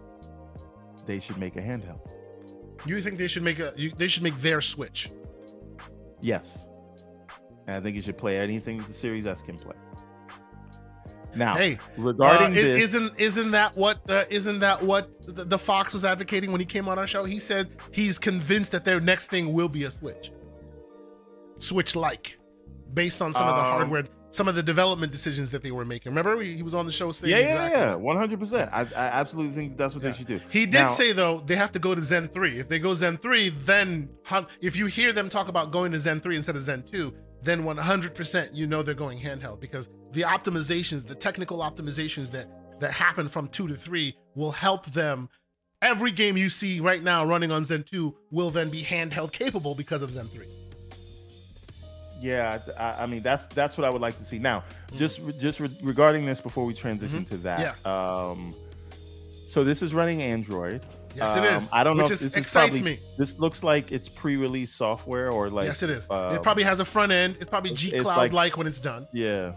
they 1.06 1.20
should 1.20 1.36
make 1.36 1.56
a 1.56 1.60
handheld. 1.60 2.00
You 2.86 3.00
think 3.02 3.18
they 3.18 3.26
should 3.28 3.42
make 3.42 3.58
a? 3.58 3.72
You, 3.76 3.90
they 3.96 4.08
should 4.08 4.22
make 4.22 4.40
their 4.40 4.60
Switch. 4.62 5.10
Yes, 6.20 6.66
and 7.66 7.76
I 7.76 7.80
think 7.80 7.94
he 7.96 8.00
should 8.02 8.18
play 8.18 8.38
anything 8.38 8.78
that 8.78 8.86
the 8.88 8.92
Series 8.92 9.26
S 9.26 9.42
can 9.42 9.56
play. 9.58 9.74
Now, 11.36 11.56
Hey, 11.56 11.78
regarding 11.96 12.56
uh, 12.56 12.60
is, 12.60 12.64
this, 12.64 12.84
isn't 12.94 13.20
isn't 13.20 13.50
that 13.50 13.76
what 13.76 13.98
uh, 14.08 14.24
isn't 14.30 14.60
that 14.60 14.80
what 14.82 15.10
the, 15.26 15.44
the 15.44 15.58
Fox 15.58 15.92
was 15.92 16.04
advocating 16.04 16.52
when 16.52 16.60
he 16.60 16.64
came 16.66 16.88
on 16.88 16.96
our 16.98 17.08
show? 17.08 17.24
He 17.24 17.40
said 17.40 17.70
he's 17.90 18.18
convinced 18.18 18.70
that 18.72 18.84
their 18.84 19.00
next 19.00 19.30
thing 19.30 19.52
will 19.52 19.68
be 19.68 19.82
a 19.82 19.90
Switch, 19.90 20.30
Switch 21.58 21.96
like, 21.96 22.38
based 22.92 23.20
on 23.20 23.32
some 23.32 23.48
of 23.48 23.56
the 23.56 23.62
Um, 23.62 23.66
hardware, 23.66 24.04
some 24.30 24.46
of 24.46 24.54
the 24.54 24.62
development 24.62 25.10
decisions 25.10 25.50
that 25.50 25.62
they 25.64 25.72
were 25.72 25.84
making. 25.84 26.12
Remember, 26.12 26.40
he, 26.40 26.54
he 26.54 26.62
was 26.62 26.72
on 26.74 26.86
the 26.86 26.92
show 26.92 27.10
saying 27.10 27.32
yeah, 27.32 27.38
yeah, 27.38 27.44
exactly 27.46 27.80
yeah, 27.80 27.86
that. 27.86 28.00
one 28.00 28.16
hundred 28.16 28.38
percent. 28.38 28.70
I 28.72 28.82
absolutely 28.94 29.56
think 29.56 29.76
that's 29.76 29.92
what 29.94 30.04
Yeah. 30.04 30.10
they 30.10 30.16
should 30.16 30.26
do. 30.28 30.40
He 30.50 30.66
did 30.66 30.74
Now- 30.74 30.88
say 30.90 31.10
though 31.12 31.42
they 31.44 31.56
have 31.56 31.72
to 31.72 31.80
go 31.80 31.96
to 31.96 32.00
Zen 32.00 32.28
3. 32.28 32.60
If 32.60 32.68
they 32.68 32.78
go 32.78 32.94
Zen 32.94 33.16
3, 33.16 33.48
then 33.48 34.08
if 34.60 34.76
you 34.76 34.86
hear 34.86 35.12
them 35.12 35.28
talk 35.28 35.48
about 35.48 35.72
going 35.72 35.90
to 35.90 35.98
Zen 35.98 36.20
3 36.20 36.36
instead 36.36 36.54
of 36.54 36.62
Zen 36.62 36.84
2, 36.84 37.12
then 37.44 37.62
100% 37.62 38.50
you 38.54 38.66
know 38.66 38.82
they're 38.82 38.94
going 38.94 39.18
handheld 39.20 39.60
because 39.60 39.88
the 40.12 40.22
optimizations, 40.22 41.06
the 41.06 41.14
technical 41.14 41.58
optimizations 41.58 42.30
that 42.32 42.46
that 42.80 42.90
happen 42.90 43.28
from 43.28 43.46
2 43.48 43.68
to 43.68 43.74
3 43.74 44.16
will 44.34 44.50
help 44.50 44.86
them 44.86 45.28
every 45.82 46.10
game 46.10 46.36
you 46.36 46.48
see 46.50 46.80
right 46.80 47.02
now 47.02 47.24
running 47.24 47.52
on 47.52 47.64
Zen 47.64 47.84
2 47.84 48.14
will 48.32 48.50
then 48.50 48.68
be 48.70 48.82
handheld 48.82 49.30
capable 49.32 49.74
because 49.74 50.02
of 50.02 50.12
Zen 50.12 50.26
3. 50.28 50.46
Yeah, 52.20 52.58
I, 52.78 53.02
I 53.02 53.06
mean 53.06 53.22
that's 53.22 53.46
that's 53.46 53.76
what 53.76 53.84
I 53.84 53.90
would 53.90 54.00
like 54.00 54.16
to 54.18 54.24
see. 54.24 54.38
Now, 54.38 54.64
Mhm. 54.92 54.96
just 54.96 55.20
just 55.38 55.60
re- 55.60 55.78
regarding 55.82 56.24
this 56.24 56.40
before 56.40 56.64
we 56.64 56.72
transition 56.72 57.24
to 57.26 57.36
that. 57.38 57.86
Um, 57.86 58.54
so 59.46 59.62
this 59.62 59.82
is 59.82 59.92
running 59.92 60.22
Android. 60.22 60.82
Yes, 61.14 61.36
it 61.36 61.40
Um, 61.40 61.56
is. 61.62 61.68
I 61.72 61.84
don't 61.84 61.96
know 61.96 62.02
which 62.04 62.12
if 62.12 62.16
is, 62.22 62.32
this 62.32 62.36
excites 62.36 62.70
probably- 62.72 62.92
me. 62.96 62.98
This 63.18 63.38
looks 63.38 63.62
like 63.62 63.92
it's 63.92 64.08
pre-release 64.08 64.72
software 64.72 65.30
or 65.30 65.48
like 65.48 65.66
yes, 65.66 65.82
it 65.82 65.90
is. 65.90 66.06
uh, 66.10 66.32
it 66.34 66.42
probably 66.42 66.64
has 66.64 66.80
a 66.80 66.84
front 66.84 67.12
end. 67.12 67.36
It's 67.40 67.48
probably 67.48 67.72
G 67.72 67.90
Cloud 67.92 68.16
like- 68.16 68.32
like 68.32 68.56
when 68.56 68.66
it's 68.66 68.80
done. 68.80 69.06
yeah, 69.12 69.52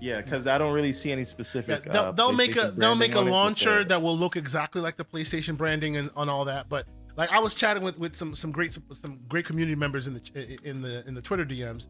yeah. 0.00 0.20
Because 0.20 0.46
I 0.46 0.58
don't 0.58 0.72
really 0.72 0.92
see 0.92 1.12
any 1.12 1.22
Yeah, 1.22 1.28
specific. 1.28 1.84
they'll, 1.84 1.96
uh, 2.02 2.12
they'll 2.12 2.32
make 2.32 2.56
a 2.56 2.70
they'll 2.70 2.94
make 2.94 3.10
a 3.12 3.14
branding 3.14 3.18
on 3.18 3.26
it, 3.26 3.30
but 3.30 3.32
launcher 3.32 3.84
that 3.84 4.00
will 4.02 4.16
look 4.16 4.36
exactly 4.36 4.80
like 4.80 4.96
the 4.96 5.04
PlayStation 5.04 5.56
branding 5.56 5.96
and 5.96 6.10
on 6.16 6.28
all 6.28 6.44
that. 6.46 6.68
But 6.68 6.86
like 7.16 7.30
I 7.30 7.38
was 7.38 7.54
chatting 7.54 7.82
with 7.82 7.98
with 7.98 8.16
some 8.16 8.34
some 8.34 8.50
great 8.52 8.72
some 8.72 9.18
great 9.28 9.44
community 9.44 9.74
members 9.76 10.06
in 10.06 10.14
the 10.14 10.58
in 10.64 10.80
the 10.82 11.06
in 11.06 11.14
the 11.14 11.22
Twitter 11.22 11.44
DMs. 11.44 11.88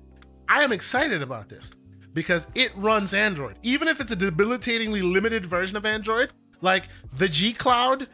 I 0.49 0.63
am 0.65 0.73
excited 0.73 1.23
about 1.23 1.49
this 1.49 1.71
because 2.13 2.47
it 2.55 2.73
runs 2.77 3.15
Android, 3.15 3.57
even 3.63 3.87
if 3.89 4.01
it's 4.01 4.11
a 4.13 4.17
debilitatingly 4.17 5.01
limited 5.03 5.47
version 5.47 5.77
of 5.77 5.87
Android. 5.87 6.33
Like 6.61 6.85
the 7.17 7.29
G 7.29 7.53
Cloud 7.53 8.07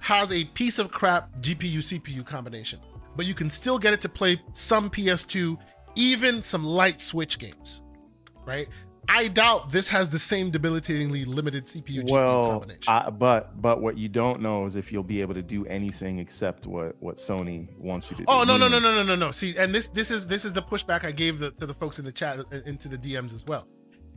has 0.00 0.32
a 0.32 0.44
piece 0.44 0.78
of 0.78 0.90
crap 0.90 1.30
GPU 1.40 1.78
CPU 1.78 2.24
combination, 2.24 2.80
but 3.16 3.26
you 3.26 3.34
can 3.34 3.50
still 3.50 3.78
get 3.78 3.92
it 3.92 4.00
to 4.02 4.08
play 4.08 4.40
some 4.52 4.88
PS2, 4.90 5.58
even 5.96 6.42
some 6.42 6.64
light 6.64 7.00
Switch 7.00 7.38
games, 7.38 7.82
right? 8.46 8.68
I 9.10 9.28
doubt 9.28 9.70
this 9.72 9.88
has 9.88 10.10
the 10.10 10.18
same 10.18 10.50
debilitatingly 10.50 11.24
limited 11.24 11.64
CPU 11.66 12.02
GPU 12.02 12.10
well, 12.10 12.50
combination. 12.50 12.84
I, 12.86 13.08
but 13.08 13.60
but 13.60 13.80
what 13.80 13.96
you 13.96 14.08
don't 14.08 14.40
know 14.40 14.66
is 14.66 14.76
if 14.76 14.92
you'll 14.92 15.02
be 15.02 15.22
able 15.22 15.32
to 15.34 15.42
do 15.42 15.64
anything 15.66 16.18
except 16.18 16.66
what 16.66 16.94
what 17.00 17.16
Sony 17.16 17.74
wants 17.78 18.10
you 18.10 18.16
to 18.18 18.22
do. 18.22 18.26
oh 18.28 18.44
no 18.44 18.58
no 18.58 18.68
no 18.68 18.78
no 18.78 18.92
no 18.92 19.02
no 19.02 19.14
no! 19.14 19.30
See, 19.30 19.56
and 19.56 19.74
this 19.74 19.88
this 19.88 20.10
is 20.10 20.26
this 20.26 20.44
is 20.44 20.52
the 20.52 20.62
pushback 20.62 21.04
I 21.04 21.12
gave 21.12 21.38
the, 21.38 21.52
to 21.52 21.64
the 21.64 21.72
folks 21.72 21.98
in 21.98 22.04
the 22.04 22.12
chat 22.12 22.38
uh, 22.38 22.44
into 22.66 22.88
the 22.88 22.98
DMs 22.98 23.32
as 23.34 23.46
well. 23.46 23.66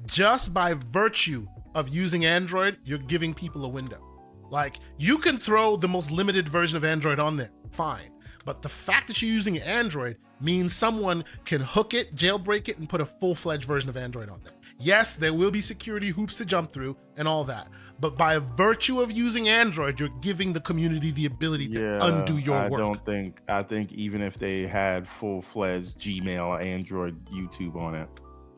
Just 0.06 0.54
by 0.54 0.74
virtue 0.92 1.48
of 1.74 1.88
using 1.88 2.26
Android, 2.26 2.78
you're 2.84 2.98
giving 3.00 3.34
people 3.34 3.64
a 3.64 3.70
window. 3.70 4.11
Like 4.52 4.78
you 4.98 5.18
can 5.18 5.38
throw 5.38 5.76
the 5.78 5.88
most 5.88 6.12
limited 6.12 6.48
version 6.48 6.78
of 6.78 6.84
Android 6.84 7.20
on 7.20 7.38
there, 7.38 7.50
fine. 7.72 8.12
But 8.46 8.62
the 8.62 8.70
fact 8.70 9.08
that 9.08 9.22
you're 9.22 9.32
using 9.32 9.60
Android 9.60 10.18
means 10.40 10.76
someone 10.76 11.24
can 11.46 11.62
hook 11.62 11.94
it, 11.94 12.16
jailbreak 12.16 12.68
it, 12.68 12.78
and 12.80 12.90
put 12.90 13.00
a 13.00 13.06
full-fledged 13.06 13.66
version 13.66 13.90
of 13.90 13.96
Android 13.96 14.30
on 14.30 14.42
there. 14.44 14.54
Yes, 14.80 15.14
there 15.14 15.34
will 15.34 15.52
be 15.52 15.62
security 15.62 16.10
hoops 16.10 16.38
to 16.38 16.46
jump 16.46 16.74
through 16.74 16.98
and 17.18 17.28
all 17.28 17.44
that. 17.44 17.68
But 18.00 18.18
by 18.18 18.40
virtue 18.40 19.00
of 19.00 19.12
using 19.12 19.48
Android, 19.48 20.00
you're 20.00 20.10
giving 20.22 20.54
the 20.54 20.60
community 20.60 21.12
the 21.12 21.28
ability 21.28 21.68
to 21.70 21.80
yeah, 21.80 22.00
undo 22.02 22.40
your 22.40 22.56
I 22.56 22.68
work. 22.68 22.82
I 22.82 22.84
don't 22.84 23.06
think 23.06 23.42
I 23.48 23.62
think 23.62 23.94
even 23.94 24.24
if 24.24 24.40
they 24.40 24.66
had 24.66 25.08
full 25.08 25.44
fledged 25.44 26.00
Gmail, 26.00 26.66
Android, 26.66 27.24
YouTube 27.26 27.76
on 27.76 27.94
it, 27.94 28.10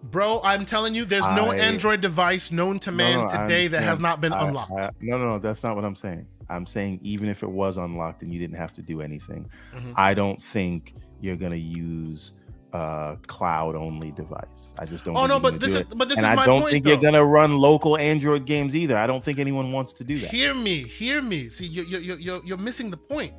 Bro, 0.03 0.41
I'm 0.43 0.65
telling 0.65 0.93
you, 0.93 1.05
there's 1.05 1.25
no 1.27 1.51
I- 1.51 1.57
Android 1.57 2.01
device 2.01 2.51
known 2.51 2.79
to 2.79 2.91
No, 2.91 2.97
man 2.97 3.17
no, 3.19 3.27
I 3.29 3.37
today 3.43 3.67
that 3.67 3.83
has 3.83 3.99
not 3.99 4.19
been 4.21 4.33
I- 4.33 4.47
unlocked. 4.47 4.71
I- 4.71 4.89
no, 5.01 5.17
no, 5.17 5.25
no, 5.29 5.39
that's 5.39 5.63
not 5.63 5.75
what 5.75 5.85
I'm 5.85 5.95
saying. 5.95 6.27
I'm 6.49 6.65
saying 6.65 6.99
even 7.03 7.29
if 7.29 7.41
it 7.41 7.49
was 7.49 7.77
unlocked 7.77 8.21
and 8.21 8.33
you 8.33 8.39
didn't 8.39 8.57
have 8.57 8.73
to 8.73 8.81
do 8.81 9.01
anything, 9.01 9.49
Mhm. 9.73 9.93
I 9.95 10.13
don't 10.13 10.41
think 10.43 10.93
you're 11.21 11.37
gonna 11.37 11.55
use 11.55 12.33
a 12.73 13.17
cloud 13.27 13.75
only 13.75 14.11
device. 14.11 14.73
I 14.77 14.85
just 14.85 15.05
don't. 15.05 15.15
oh 15.15 15.25
no, 15.25 15.35
you're 15.35 15.39
but 15.41 15.59
this 15.61 15.73
do 15.73 15.79
is 15.79 15.85
but 15.95 16.09
this 16.09 16.17
and 16.17 16.25
is 16.25 16.31
I 16.39 16.45
don't 16.45 16.61
point. 16.61 16.71
think 16.73 16.83
though. 16.83 16.91
you're 16.91 16.99
gonna 17.01 17.23
run 17.23 17.55
local 17.57 17.97
Android 17.97 18.45
games 18.45 18.75
either. 18.75 18.97
I 18.97 19.07
don't 19.07 19.23
think 19.23 19.39
anyone 19.39 19.71
wants 19.71 19.93
to 19.93 20.03
do 20.03 20.19
that. 20.19 20.31
Hear 20.31 20.53
me, 20.53 20.83
hear 20.83 21.21
me. 21.21 21.47
See, 21.49 21.65
you're 21.65 21.85
you 21.85 21.99
you 21.99 22.15
you're, 22.17 22.41
you're 22.45 22.57
missing 22.57 22.91
the 22.91 22.97
point. 22.97 23.33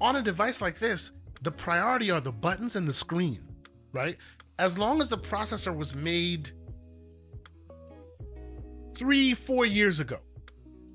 On 0.00 0.16
a 0.16 0.22
device 0.22 0.62
like 0.62 0.78
this, 0.78 1.12
the 1.42 1.50
priority 1.50 2.10
are 2.10 2.20
the 2.22 2.32
buttons 2.32 2.74
and 2.76 2.88
the 2.88 2.94
screen, 2.94 3.40
right? 3.92 4.16
As 4.60 4.76
long 4.76 5.00
as 5.00 5.08
the 5.08 5.16
processor 5.16 5.74
was 5.74 5.94
made 5.94 6.50
three, 8.94 9.32
four 9.34 9.64
years 9.64 10.00
ago, 10.00 10.18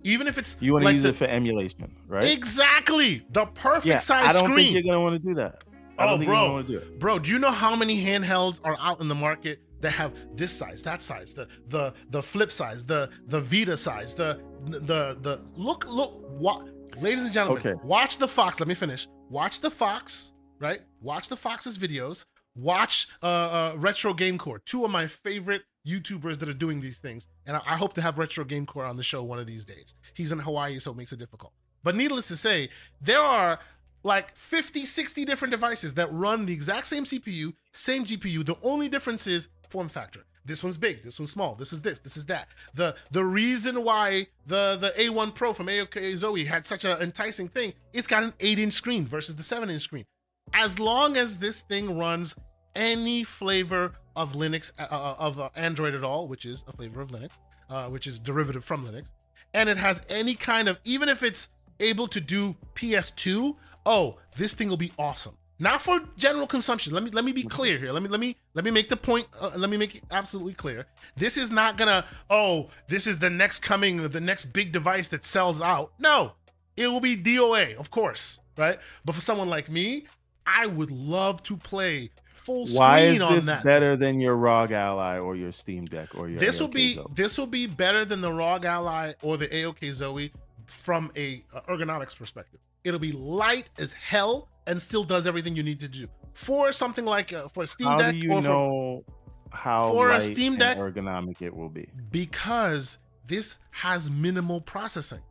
even 0.04 0.28
if 0.28 0.38
it's 0.38 0.56
You 0.60 0.74
want 0.74 0.84
to 0.84 0.86
like 0.86 0.94
use 0.94 1.04
the- 1.04 1.10
it 1.10 1.16
for 1.16 1.26
emulation, 1.26 1.96
right? 2.08 2.24
exactly 2.26 3.26
the 3.32 3.48
perfect 3.48 3.88
yeah, 3.88 3.98
size 3.98 4.28
I 4.28 4.34
don't 4.34 4.44
screen. 4.52 4.58
think 4.58 4.74
you're 4.74 4.84
gonna 4.84 5.02
want 5.02 5.20
to 5.22 5.28
do 5.28 5.34
that. 5.36 5.64
I 5.98 6.14
Oh, 6.14 6.18
bro. 6.24 6.62
do 6.62 6.78
it. 6.78 7.00
Bro, 7.00 7.20
do 7.20 7.32
you 7.32 7.40
know 7.40 7.50
how 7.50 7.76
many 7.76 8.00
handhelds 8.04 8.60
are 8.64 8.78
out 8.80 9.02
in 9.02 9.08
the 9.08 9.16
market 9.16 9.62
that 9.82 9.92
have 9.92 10.14
this 10.36 10.52
size, 10.52 10.84
that 10.84 11.02
size, 11.02 11.34
the 11.34 11.48
the 11.70 11.94
the 12.10 12.22
flip 12.22 12.52
size, 12.52 12.86
the 12.86 13.10
the 13.28 13.42
Vita 13.42 13.76
size, 13.78 14.14
the 14.14 14.40
the 14.66 15.18
the 15.22 15.42
look 15.56 15.88
look 15.88 16.22
what 16.40 16.68
ladies 17.02 17.24
and 17.24 17.34
gentlemen, 17.34 17.66
okay. 17.66 17.80
watch 17.84 18.18
the 18.20 18.28
Fox. 18.28 18.60
Let 18.60 18.68
me 18.68 18.76
finish. 18.76 19.08
Watch 19.30 19.60
the 19.62 19.72
Fox, 19.72 20.34
right? 20.60 20.82
Watch 21.02 21.30
the 21.30 21.38
Fox's 21.38 21.80
videos. 21.80 22.26
Watch 22.56 23.08
uh, 23.22 23.26
uh 23.26 23.74
Retro 23.78 24.14
Game 24.14 24.38
Corps, 24.38 24.60
two 24.60 24.86
of 24.86 24.92
my 24.92 25.08
favorite 25.08 25.64
YouTubers 25.86 26.40
that 26.40 26.50
are 26.50 26.54
doing 26.54 26.82
these 26.82 26.98
things. 26.98 27.28
And 27.46 27.58
I, 27.58 27.62
I 27.66 27.78
hope 27.78 27.94
to 27.94 28.02
have 28.02 28.18
Retro 28.18 28.44
Game 28.44 28.66
Corps 28.66 28.86
on 28.86 28.98
the 28.98 29.04
show 29.04 29.24
one 29.24 29.40
of 29.40 29.48
these 29.48 29.66
days. 29.66 29.94
He's 30.14 30.32
in 30.32 30.40
Hawaii, 30.40 30.80
so 30.80 30.92
it 30.92 30.98
makes 30.98 31.12
it 31.12 31.20
difficult. 31.20 31.54
But 31.84 31.96
needless 31.96 32.28
to 32.30 32.38
say, 32.38 32.70
there 33.00 33.20
are 33.20 33.60
like 34.04 34.36
50, 34.36 34.86
60 34.86 35.26
different 35.26 35.52
devices 35.52 35.94
that 35.96 36.12
run 36.12 36.46
the 36.46 36.54
exact 36.54 36.88
same 36.88 37.06
CPU, 37.06 37.54
same 37.74 38.06
GPU. 38.06 38.46
The 38.46 38.58
only 38.64 38.90
difference 38.90 39.28
is 39.28 39.50
form 39.70 39.90
factor. 39.90 40.26
This 40.46 40.64
one's 40.64 40.78
big, 40.78 41.02
this 41.02 41.18
one's 41.18 41.32
small, 41.32 41.56
this 41.56 41.74
is 41.74 41.82
this, 41.82 41.98
this 42.00 42.16
is 42.16 42.26
that. 42.28 42.48
The 42.76 42.96
the 43.10 43.26
reason 43.26 43.84
why 43.84 44.28
the, 44.46 44.78
the 44.80 44.94
A1 44.96 45.34
Pro 45.34 45.54
from 45.54 45.66
AOK 45.66 46.18
Zoe 46.18 46.44
had 46.44 46.68
such 46.68 46.86
an 46.86 47.02
enticing 47.02 47.48
thing, 47.48 47.74
it's 47.94 48.08
got 48.08 48.22
an 48.22 48.32
8-inch 48.34 48.74
screen 48.74 49.06
versus 49.06 49.36
the 49.36 49.42
7-inch 49.42 49.82
screen. 49.82 50.06
As 50.54 50.80
long 50.80 51.18
as 51.18 51.38
this 51.38 51.62
thing 51.62 51.98
runs 51.98 52.36
any 52.76 53.24
flavor 53.24 53.94
of 54.16 54.34
Linux, 54.34 54.72
uh, 54.80 54.88
uh 54.90 55.16
of 55.20 55.40
uh, 55.40 55.50
Android 55.56 55.94
at 55.94 56.04
all, 56.04 56.28
which 56.28 56.46
is 56.46 56.64
a 56.68 56.72
flavor 56.72 57.02
of 57.02 57.10
Linux, 57.10 57.32
uh, 57.70 57.88
which 57.88 58.08
is 58.08 58.20
derivative 58.20 58.64
from 58.64 58.86
Linux, 58.86 59.06
and 59.54 59.70
it 59.70 59.78
has 59.78 60.02
any 60.10 60.36
kind 60.36 60.68
of, 60.68 60.80
even 60.84 61.10
if 61.10 61.24
it's 61.24 61.50
able 61.80 62.08
to 62.08 62.22
do 62.22 62.56
PS2, 62.76 63.56
oh, 63.86 64.18
this 64.38 64.54
thing 64.54 64.70
will 64.70 64.78
be 64.78 64.92
awesome. 64.98 65.38
Not 65.58 65.82
for 65.82 66.02
general 66.18 66.48
consumption. 66.48 66.94
Let 66.94 67.04
me 67.04 67.12
let 67.12 67.24
me 67.24 67.32
be 67.32 67.44
clear 67.44 67.78
here. 67.78 67.94
Let 67.94 68.04
me 68.04 68.10
let 68.10 68.20
me 68.20 68.36
let 68.56 68.66
me 68.66 68.72
make 68.72 68.90
the 68.90 68.98
point. 68.98 69.28
Uh, 69.40 69.52
let 69.56 69.70
me 69.70 69.78
make 69.78 69.96
it 69.96 70.04
absolutely 70.12 70.54
clear. 70.54 70.86
This 71.16 71.38
is 71.38 71.50
not 71.50 71.78
gonna. 71.78 72.04
Oh, 72.30 72.70
this 72.90 73.08
is 73.08 73.20
the 73.20 73.30
next 73.30 73.60
coming, 73.60 74.10
the 74.10 74.20
next 74.20 74.46
big 74.48 74.74
device 74.74 75.08
that 75.10 75.26
sells 75.26 75.62
out. 75.62 75.94
No, 75.98 76.34
it 76.76 76.90
will 76.90 77.00
be 77.00 77.16
DOA, 77.16 77.78
of 77.78 77.90
course, 77.90 78.42
right? 78.58 78.80
But 79.06 79.16
for 79.16 79.22
someone 79.22 79.50
like 79.50 79.70
me, 79.70 80.08
I 80.46 80.68
would 80.68 80.92
love 80.92 81.42
to 81.44 81.58
play 81.58 82.12
full 82.46 82.68
screen 82.68 82.80
on 82.80 82.86
that. 82.86 83.30
Why 83.30 83.36
is 83.38 83.46
this 83.46 83.64
better 83.64 83.96
than 83.96 84.20
your 84.20 84.36
ROG 84.36 84.72
Ally 84.72 85.18
or 85.18 85.36
your 85.36 85.52
Steam 85.52 85.86
Deck 85.86 86.16
or 86.16 86.30
your? 86.30 86.40
This 86.40 86.58
AOK 86.58 86.62
will 86.62 86.68
be 86.68 86.94
Zoe? 86.96 87.06
this 87.16 87.38
will 87.38 87.48
be 87.48 87.68
better 87.68 88.06
than 88.06 88.22
the 88.22 88.32
ROG 88.32 88.66
Ally 88.66 89.14
or 89.24 89.38
the 89.38 89.48
AOK 89.48 89.92
Zoe 89.94 90.32
from 90.68 91.12
a 91.16 91.44
ergonomics 91.68 92.16
perspective. 92.16 92.60
It'll 92.84 93.00
be 93.00 93.12
light 93.12 93.70
as 93.80 93.94
hell 93.94 94.48
and 94.68 94.80
still 94.82 95.04
does 95.04 95.26
everything 95.26 95.56
you 95.56 95.64
need 95.64 95.80
to 95.80 95.88
do. 95.88 96.08
For 96.34 96.72
something 96.72 97.06
like 97.06 97.34
uh, 97.34 97.48
for 97.48 97.64
a 97.64 97.68
Steam 97.68 97.88
how 97.88 97.98
Deck, 97.98 98.12
do 98.12 98.18
you 98.18 98.34
or 98.34 98.42
know 98.42 99.04
for, 99.52 99.58
how 99.58 99.90
for 99.92 100.12
a 100.12 100.22
Steam 100.22 100.58
Deck 100.58 100.78
ergonomic 100.78 101.42
it 101.42 101.56
will 101.56 101.70
be? 101.70 101.88
Because 102.12 103.00
this 103.28 103.58
has 103.72 104.12
minimal 104.12 104.62
processing, 104.62 105.22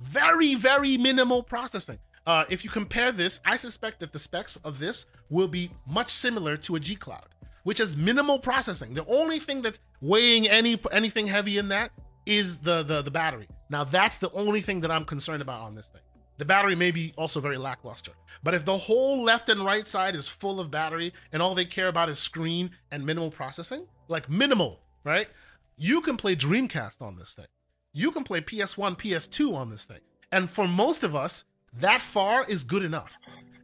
very 0.00 0.54
very 0.54 0.96
minimal 0.96 1.42
processing. 1.42 1.98
Uh, 2.26 2.44
if 2.48 2.64
you 2.64 2.70
compare 2.70 3.12
this, 3.12 3.40
I 3.44 3.56
suspect 3.56 4.00
that 4.00 4.12
the 4.12 4.18
specs 4.18 4.56
of 4.56 4.78
this 4.78 5.06
will 5.28 5.48
be 5.48 5.70
much 5.86 6.10
similar 6.10 6.56
to 6.58 6.76
a 6.76 6.80
G 6.80 6.96
Cloud, 6.96 7.28
which 7.64 7.78
has 7.78 7.94
minimal 7.94 8.38
processing. 8.38 8.94
The 8.94 9.06
only 9.06 9.38
thing 9.38 9.60
that's 9.60 9.78
weighing 10.00 10.48
any 10.48 10.78
anything 10.92 11.26
heavy 11.26 11.58
in 11.58 11.68
that 11.68 11.90
is 12.24 12.58
the 12.58 12.82
the 12.82 13.02
the 13.02 13.10
battery. 13.10 13.46
Now 13.68 13.84
that's 13.84 14.16
the 14.16 14.32
only 14.32 14.62
thing 14.62 14.80
that 14.80 14.90
I'm 14.90 15.04
concerned 15.04 15.42
about 15.42 15.60
on 15.60 15.74
this 15.74 15.88
thing. 15.88 16.00
The 16.38 16.44
battery 16.44 16.74
may 16.74 16.90
be 16.90 17.12
also 17.16 17.40
very 17.40 17.58
lackluster. 17.58 18.12
But 18.42 18.54
if 18.54 18.64
the 18.64 18.76
whole 18.76 19.22
left 19.22 19.48
and 19.50 19.60
right 19.60 19.86
side 19.86 20.16
is 20.16 20.26
full 20.26 20.60
of 20.60 20.70
battery 20.70 21.12
and 21.32 21.40
all 21.40 21.54
they 21.54 21.64
care 21.64 21.88
about 21.88 22.08
is 22.08 22.18
screen 22.18 22.70
and 22.90 23.04
minimal 23.06 23.30
processing, 23.30 23.86
like 24.08 24.28
minimal, 24.28 24.80
right? 25.04 25.28
You 25.76 26.00
can 26.00 26.16
play 26.16 26.34
Dreamcast 26.34 27.00
on 27.00 27.16
this 27.16 27.34
thing. 27.34 27.46
You 27.92 28.10
can 28.10 28.24
play 28.24 28.40
PS1, 28.40 28.98
PS2 28.98 29.54
on 29.54 29.70
this 29.70 29.84
thing. 29.84 30.00
And 30.32 30.50
for 30.50 30.66
most 30.66 31.04
of 31.04 31.14
us, 31.14 31.44
that 31.80 32.02
far 32.02 32.44
is 32.44 32.62
good 32.64 32.84
enough. 32.84 33.16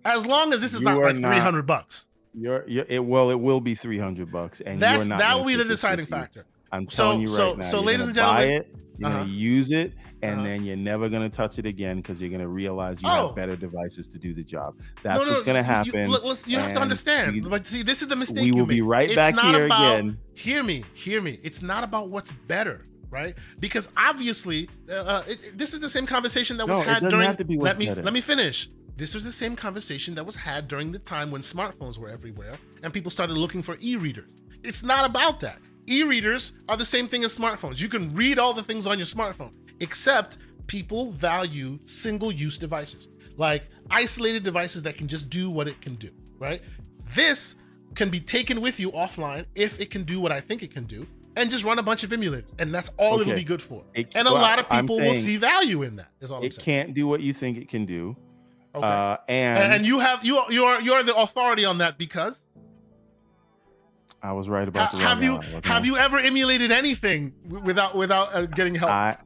As 0.04 0.24
long 0.24 0.52
as 0.52 0.60
this 0.60 0.74
is 0.74 0.80
you 0.80 0.88
not 0.88 0.98
like 0.98 1.16
not, 1.16 1.32
300 1.32 1.62
bucks. 1.62 2.06
You're, 2.32 2.66
you're 2.68 2.86
it 2.88 3.04
well 3.04 3.30
it 3.30 3.40
will 3.40 3.60
be 3.60 3.74
300 3.74 4.30
bucks 4.30 4.60
and 4.60 4.80
That's 4.80 5.06
that 5.08 5.36
will 5.36 5.44
be 5.44 5.56
the 5.56 5.64
deciding 5.64 6.06
factor. 6.06 6.46
I'm 6.72 6.86
telling 6.86 7.26
so, 7.26 7.32
you 7.32 7.38
right 7.38 7.52
so, 7.52 7.58
now. 7.58 7.64
So, 7.64 7.80
ladies 7.80 8.06
and 8.06 8.14
gentlemen, 8.14 8.48
it, 8.48 8.74
you're 8.98 9.08
uh-huh. 9.08 9.18
gonna 9.20 9.30
use 9.30 9.72
it, 9.72 9.92
and 10.22 10.34
uh-huh. 10.34 10.44
then 10.44 10.64
you're 10.64 10.76
never 10.76 11.08
gonna 11.08 11.28
touch 11.28 11.58
it 11.58 11.66
again 11.66 11.96
because 11.96 12.20
you're 12.20 12.30
gonna 12.30 12.46
realize 12.46 13.02
you 13.02 13.08
oh. 13.08 13.28
have 13.28 13.36
better 13.36 13.56
devices 13.56 14.06
to 14.08 14.18
do 14.18 14.32
the 14.32 14.44
job. 14.44 14.76
That's 15.02 15.18
no, 15.18 15.24
no, 15.24 15.32
what's 15.32 15.42
gonna 15.42 15.62
happen. 15.62 16.08
You, 16.08 16.36
you 16.46 16.58
have 16.58 16.72
to 16.74 16.80
understand. 16.80 17.48
But 17.50 17.66
see, 17.66 17.82
this 17.82 18.02
is 18.02 18.08
the 18.08 18.16
mistake. 18.16 18.44
We 18.44 18.52
will 18.52 18.66
be 18.66 18.82
right 18.82 19.14
back 19.14 19.38
here 19.38 19.66
about, 19.66 19.98
again. 19.98 20.18
Hear 20.34 20.62
me, 20.62 20.84
hear 20.94 21.20
me. 21.20 21.38
It's 21.42 21.60
not 21.62 21.82
about 21.82 22.08
what's 22.10 22.30
better 22.30 22.86
right? 23.10 23.34
Because 23.58 23.88
obviously, 23.96 24.68
uh, 24.88 24.94
uh 24.94 25.24
it, 25.26 25.44
it, 25.44 25.58
this 25.58 25.74
is 25.74 25.80
the 25.80 25.90
same 25.90 26.06
conversation 26.06 26.56
that 26.58 26.68
was 26.68 26.78
no, 26.78 26.84
had 26.84 27.08
during. 27.08 27.58
let 27.60 27.78
me 27.78 27.86
better. 27.86 28.02
let 28.02 28.12
me 28.12 28.20
finish. 28.20 28.68
This 28.96 29.14
was 29.14 29.24
the 29.24 29.32
same 29.32 29.56
conversation 29.56 30.14
that 30.16 30.26
was 30.26 30.36
had 30.36 30.68
during 30.68 30.92
the 30.92 30.98
time 30.98 31.30
when 31.30 31.40
smartphones 31.40 31.96
were 31.96 32.10
everywhere 32.10 32.58
and 32.82 32.92
people 32.92 33.10
started 33.10 33.38
looking 33.38 33.62
for 33.62 33.78
e-readers. 33.80 34.28
It's 34.62 34.82
not 34.82 35.06
about 35.06 35.40
that 35.40 35.58
e-readers 35.90 36.52
are 36.68 36.76
the 36.76 36.86
same 36.86 37.08
thing 37.08 37.24
as 37.24 37.36
smartphones. 37.36 37.80
You 37.80 37.88
can 37.88 38.14
read 38.14 38.38
all 38.38 38.54
the 38.54 38.62
things 38.62 38.86
on 38.86 38.98
your 38.98 39.06
smartphone, 39.06 39.52
except 39.80 40.38
people 40.66 41.10
value 41.10 41.78
single-use 41.84 42.58
devices, 42.58 43.08
like 43.36 43.68
isolated 43.90 44.44
devices 44.44 44.82
that 44.82 44.96
can 44.96 45.08
just 45.08 45.28
do 45.28 45.50
what 45.50 45.66
it 45.66 45.80
can 45.80 45.96
do, 45.96 46.10
right? 46.38 46.62
This 47.14 47.56
can 47.94 48.08
be 48.08 48.20
taken 48.20 48.60
with 48.60 48.78
you 48.78 48.92
offline 48.92 49.46
if 49.56 49.80
it 49.80 49.90
can 49.90 50.04
do 50.04 50.20
what 50.20 50.30
I 50.30 50.40
think 50.40 50.62
it 50.62 50.72
can 50.72 50.84
do, 50.84 51.06
and 51.36 51.50
just 51.50 51.64
run 51.64 51.78
a 51.78 51.82
bunch 51.82 52.04
of 52.04 52.10
emulators, 52.10 52.44
and 52.58 52.74
that's 52.74 52.90
all 52.98 53.14
okay. 53.14 53.22
it'll 53.22 53.34
be 53.34 53.44
good 53.44 53.62
for. 53.62 53.84
It, 53.94 54.08
and 54.14 54.26
a 54.26 54.32
well, 54.32 54.42
lot 54.42 54.58
of 54.58 54.68
people 54.68 54.98
will 54.98 55.14
see 55.14 55.36
value 55.36 55.82
in 55.82 55.96
that. 55.96 56.08
Is 56.20 56.30
all 56.30 56.42
it 56.42 56.54
saying. 56.54 56.64
can't 56.64 56.94
do 56.94 57.06
what 57.06 57.20
you 57.20 57.32
think 57.32 57.58
it 57.58 57.68
can 57.68 57.86
do. 57.86 58.16
Okay. 58.74 58.86
Uh, 58.86 59.16
and 59.28 59.72
and 59.74 59.86
you 59.86 59.98
have 59.98 60.24
you 60.24 60.40
you 60.48 60.64
are 60.64 60.80
you 60.80 60.92
are 60.92 61.02
the 61.02 61.16
authority 61.16 61.64
on 61.64 61.78
that 61.78 61.98
because 61.98 62.42
I 64.22 64.32
was 64.32 64.48
right 64.48 64.68
about 64.68 64.92
the 64.92 64.98
have 64.98 65.22
you 65.22 65.40
have 65.64 65.86
you 65.86 65.96
ever 65.96 66.18
emulated 66.18 66.70
anything 66.70 67.32
without 67.48 67.96
without 67.96 68.34
uh, 68.34 68.46
getting 68.46 68.74
help? 68.74 68.90
I, 68.90 69.16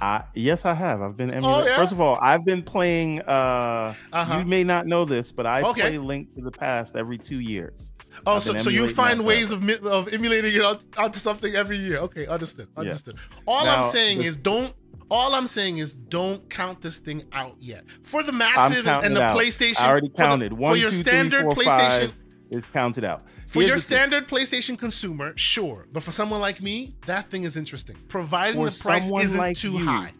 I 0.00 0.24
yes, 0.34 0.64
I 0.64 0.72
have. 0.72 1.02
I've 1.02 1.16
been 1.16 1.30
emulating. 1.30 1.66
Oh, 1.66 1.70
yeah? 1.70 1.76
First 1.76 1.92
of 1.92 2.00
all, 2.00 2.18
I've 2.22 2.44
been 2.44 2.62
playing. 2.62 3.20
uh 3.22 3.94
uh-huh. 4.12 4.38
You 4.38 4.44
may 4.44 4.64
not 4.64 4.86
know 4.86 5.04
this, 5.04 5.32
but 5.32 5.46
I 5.46 5.62
okay. 5.62 5.80
play 5.80 5.98
Link 5.98 6.34
to 6.36 6.42
the 6.42 6.50
Past 6.50 6.96
every 6.96 7.18
two 7.18 7.40
years. 7.40 7.92
Oh, 8.26 8.40
so, 8.40 8.56
so 8.58 8.70
you 8.70 8.88
find 8.88 9.24
ways 9.24 9.50
of 9.50 9.68
of 9.84 10.12
emulating 10.12 10.54
it 10.54 10.84
onto 10.96 11.18
something 11.18 11.54
every 11.54 11.78
year. 11.78 11.98
Okay, 11.98 12.26
understood. 12.26 12.68
Understood. 12.76 13.16
Yeah. 13.16 13.42
All 13.46 13.64
now, 13.64 13.82
I'm 13.82 13.90
saying 13.90 14.22
is 14.22 14.36
don't. 14.36 14.74
All 15.10 15.34
I'm 15.34 15.48
saying 15.48 15.78
is 15.78 15.92
don't 15.92 16.48
count 16.48 16.80
this 16.80 16.98
thing 16.98 17.24
out 17.32 17.56
yet. 17.58 17.84
For 18.02 18.22
the 18.22 18.30
massive 18.30 18.86
and 18.86 19.16
the 19.16 19.22
out. 19.22 19.36
PlayStation, 19.36 19.82
I 19.82 19.88
already 19.88 20.08
counted. 20.08 20.50
For, 20.50 20.56
the, 20.56 20.62
One, 20.62 20.72
for 20.74 20.76
your 20.76 20.90
two, 20.90 20.96
standard 20.96 21.44
three, 21.44 21.54
four, 21.54 21.64
PlayStation. 21.64 22.00
Five 22.00 22.14
is 22.50 22.66
counted 22.66 23.04
out. 23.04 23.24
For 23.48 23.62
your 23.62 23.78
standard 23.78 24.28
PlayStation 24.28 24.78
consumer, 24.78 25.32
sure, 25.36 25.88
but 25.92 26.04
for 26.04 26.12
someone 26.12 26.40
like 26.40 26.62
me, 26.62 26.94
that 27.06 27.28
thing 27.28 27.42
is 27.42 27.56
interesting, 27.56 27.96
providing 28.06 28.60
for 28.60 28.70
the 28.70 28.78
price 28.78 29.10
isn't 29.10 29.36
like 29.38 29.56
too 29.56 29.72
you, 29.72 29.84
high. 29.84 30.12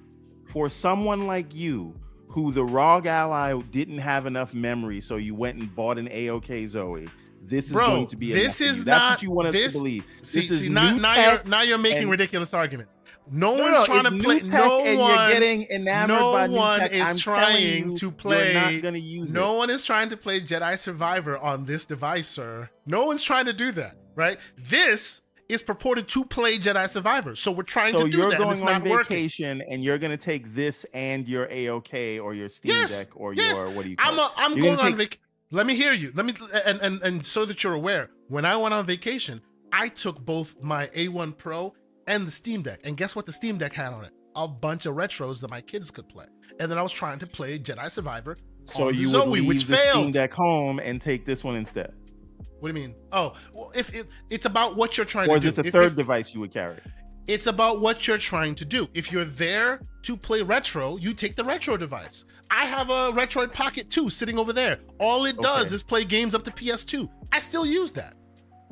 For 0.46 0.68
someone 0.68 1.28
like 1.28 1.54
you, 1.54 1.94
who 2.26 2.50
the 2.50 2.64
ROG 2.64 3.06
Ally 3.06 3.60
didn't 3.70 3.98
have 3.98 4.26
enough 4.26 4.52
memory, 4.52 5.00
so 5.00 5.16
you 5.16 5.34
went 5.34 5.58
and 5.58 5.72
bought 5.74 5.98
an 5.98 6.08
AOK 6.08 6.66
Zoe. 6.68 7.08
This 7.40 7.66
is 7.66 7.72
Bro, 7.72 7.86
going 7.86 8.06
to 8.08 8.16
be 8.16 8.32
this 8.32 8.60
is 8.60 8.84
not. 8.84 8.84
That's 8.84 9.10
what 9.10 9.22
you 9.22 9.30
want 9.30 9.48
us 9.48 9.54
this, 9.54 9.72
to 9.72 9.78
believe. 9.78 10.04
See, 10.22 10.40
is 10.40 10.60
see, 10.60 10.68
now, 10.68 10.94
now 10.96 11.30
you're 11.30 11.44
now 11.44 11.62
you're 11.62 11.78
making 11.78 12.08
ridiculous 12.08 12.52
arguments. 12.52 12.92
No, 13.32 13.56
no 13.56 13.64
one's 13.64 13.78
no, 13.78 13.84
trying 13.84 14.02
to 14.02 14.22
play. 14.24 14.40
No 14.40 14.78
one. 14.98 15.30
getting 15.30 15.62
enamored 15.70 16.08
no 16.08 16.50
one 16.50 16.82
is 16.82 17.02
I'm 17.02 17.16
trying 17.16 17.94
to 17.96 18.10
play. 18.10 18.54
not 18.54 18.82
gonna 18.82 18.98
use 18.98 19.32
no 19.32 19.54
it. 19.54 19.58
one 19.58 19.70
is 19.70 19.82
trying 19.82 20.08
to 20.08 20.16
play 20.16 20.40
Jedi 20.40 20.76
Survivor 20.78 21.38
on 21.38 21.64
this 21.64 21.84
device, 21.84 22.28
sir. 22.28 22.68
No 22.86 23.04
one's 23.04 23.22
trying 23.22 23.46
to 23.46 23.52
do 23.52 23.72
that, 23.72 23.96
right? 24.16 24.38
This 24.58 25.22
is 25.48 25.62
purported 25.62 26.08
to 26.08 26.24
play 26.24 26.58
Jedi 26.58 26.88
Survivor, 26.88 27.34
so 27.34 27.52
we're 27.52 27.62
trying 27.62 27.92
so 27.92 28.04
to 28.04 28.10
do 28.10 28.18
you're 28.18 28.30
that. 28.30 28.38
going 28.38 28.50
and 28.50 28.60
it's 28.60 28.70
on 28.70 28.82
vacation, 28.82 29.58
working. 29.58 29.72
and 29.72 29.84
you're 29.84 29.98
going 29.98 30.12
to 30.12 30.16
take 30.16 30.54
this 30.54 30.86
and 30.94 31.28
your 31.28 31.48
AOK 31.48 32.22
or 32.22 32.34
your 32.34 32.48
Steam 32.48 32.72
yes, 32.72 32.96
Deck 32.96 33.08
or 33.16 33.34
yes. 33.34 33.56
your 33.56 33.70
what 33.70 33.84
do 33.84 33.90
you? 33.90 33.96
Call 33.96 34.12
I'm 34.12 34.18
a, 34.18 34.32
I'm 34.36 34.56
going 34.56 34.78
on 34.78 34.96
vacation. 34.96 35.20
Let 35.52 35.66
me 35.66 35.74
hear 35.74 35.92
you. 35.92 36.12
Let 36.14 36.26
me 36.26 36.34
and, 36.64 36.80
and 36.80 37.02
and 37.02 37.26
so 37.26 37.44
that 37.44 37.64
you're 37.64 37.74
aware. 37.74 38.10
When 38.28 38.44
I 38.44 38.56
went 38.56 38.72
on 38.72 38.86
vacation, 38.86 39.40
I 39.72 39.88
took 39.88 40.24
both 40.24 40.54
my 40.62 40.86
A1 40.88 41.36
Pro 41.36 41.74
and 42.06 42.26
the 42.26 42.30
Steam 42.30 42.62
Deck. 42.62 42.80
And 42.84 42.96
guess 42.96 43.16
what 43.16 43.26
the 43.26 43.32
Steam 43.32 43.58
Deck 43.58 43.72
had 43.72 43.92
on 43.92 44.04
it? 44.04 44.12
A 44.36 44.46
bunch 44.46 44.86
of 44.86 44.94
retros 44.94 45.40
that 45.40 45.50
my 45.50 45.60
kids 45.60 45.90
could 45.90 46.08
play. 46.08 46.26
And 46.60 46.70
then 46.70 46.78
I 46.78 46.82
was 46.82 46.92
trying 46.92 47.18
to 47.18 47.26
play 47.26 47.58
Jedi 47.58 47.90
Survivor. 47.90 48.36
So 48.64 48.90
you 48.90 49.08
Zoe, 49.08 49.20
would 49.28 49.30
leave 49.30 49.48
which 49.48 49.64
the 49.64 49.76
failed. 49.76 49.90
Steam 49.90 50.12
Deck 50.12 50.32
home 50.32 50.78
and 50.78 51.00
take 51.00 51.26
this 51.26 51.42
one 51.42 51.56
instead. 51.56 51.92
What 52.60 52.72
do 52.72 52.80
you 52.80 52.88
mean? 52.88 52.94
Oh, 53.10 53.32
well, 53.52 53.72
if, 53.74 53.92
if 53.94 54.06
it's 54.28 54.46
about 54.46 54.76
what 54.76 54.96
you're 54.96 55.06
trying 55.06 55.30
or 55.30 55.36
to 55.36 55.40
do. 55.40 55.46
Or 55.46 55.48
is 55.48 55.56
this 55.56 55.64
a 55.64 55.66
if, 55.66 55.72
third 55.72 55.86
if, 55.86 55.96
device 55.96 56.32
you 56.32 56.40
would 56.40 56.52
carry? 56.52 56.76
It's 57.26 57.46
about 57.46 57.80
what 57.80 58.06
you're 58.06 58.18
trying 58.18 58.54
to 58.56 58.64
do. 58.64 58.88
If 58.94 59.10
you're 59.10 59.24
there 59.24 59.80
to 60.02 60.16
play 60.16 60.42
retro, 60.42 60.96
you 60.96 61.14
take 61.14 61.36
the 61.36 61.44
retro 61.44 61.76
device. 61.76 62.24
I 62.50 62.64
have 62.66 62.90
a 62.90 63.12
Retroid 63.12 63.52
Pocket 63.52 63.90
2 63.90 64.10
sitting 64.10 64.38
over 64.38 64.52
there. 64.52 64.78
All 64.98 65.24
it 65.24 65.38
does 65.38 65.66
okay. 65.66 65.74
is 65.74 65.82
play 65.82 66.04
games 66.04 66.34
up 66.34 66.42
to 66.44 66.50
PS2. 66.50 67.08
I 67.32 67.38
still 67.38 67.64
use 67.64 67.92
that. 67.92 68.14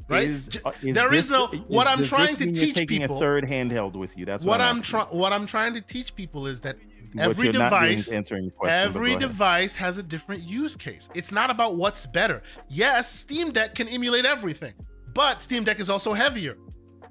right? 0.09 0.29
Is, 0.29 0.49
uh, 0.65 0.73
is 0.83 0.95
there 0.95 1.11
this, 1.11 1.27
is 1.27 1.31
no. 1.31 1.47
What 1.69 1.87
I'm 1.87 2.03
trying 2.03 2.35
to 2.37 2.53
teach 2.53 2.75
taking 2.75 3.01
people. 3.03 3.17
a 3.17 3.21
third 3.21 3.45
handheld 3.45 3.95
with 3.95 4.19
you. 4.19 4.25
That's 4.25 4.43
what, 4.43 4.59
what 4.59 4.61
I'm 4.61 4.83
trying. 4.83 5.07
What 5.07 5.33
I'm 5.33 5.47
trying 5.47 5.75
to 5.75 5.81
teach 5.81 6.15
people 6.15 6.47
is 6.47 6.61
that 6.63 6.77
every 7.19 7.45
you're 7.45 7.53
not 7.53 7.71
doing 7.71 7.83
device 7.83 8.13
answering 8.13 8.51
question, 8.51 8.75
every 8.75 9.17
device 9.17 9.75
has 9.77 9.99
a 9.99 10.03
different 10.03 10.43
use 10.43 10.77
case 10.77 11.09
it's 11.15 11.33
not 11.33 11.51
about 11.51 11.77
what's 11.77 12.07
better 12.07 12.43
yes 12.69 13.11
steam 13.11 13.51
deck 13.51 13.75
can 13.75 13.89
emulate 13.89 14.25
everything 14.25 14.75
but 15.15 15.41
steam 15.41 15.65
deck 15.65 15.81
is 15.81 15.89
also 15.89 16.13
heavier 16.13 16.57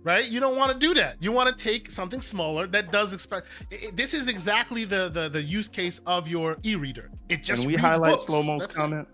right 0.08 0.26
you 0.32 0.40
don't 0.40 0.56
want 0.56 0.72
to 0.72 0.80
do 0.88 0.94
that 0.94 1.18
you 1.20 1.32
want 1.32 1.48
to 1.50 1.64
take 1.64 1.92
something 1.92 2.22
smaller 2.22 2.66
that 2.66 2.92
does 2.92 3.14
expect 3.14 3.46
this 3.94 4.14
is 4.14 4.28
exactly 4.28 4.86
the, 4.86 5.10
the 5.10 5.28
the 5.30 5.42
use 5.42 5.68
case 5.68 6.00
of 6.06 6.28
your 6.28 6.58
e-reader 6.64 7.12
it 7.30 7.44
just 7.44 7.62
Can 7.64 7.72
we 7.72 7.76
highlight 7.76 8.14
books. 8.14 8.26
slow 8.26 8.42
mo's 8.42 8.62
That's 8.62 8.76
it. 8.76 8.78
comment? 8.78 9.08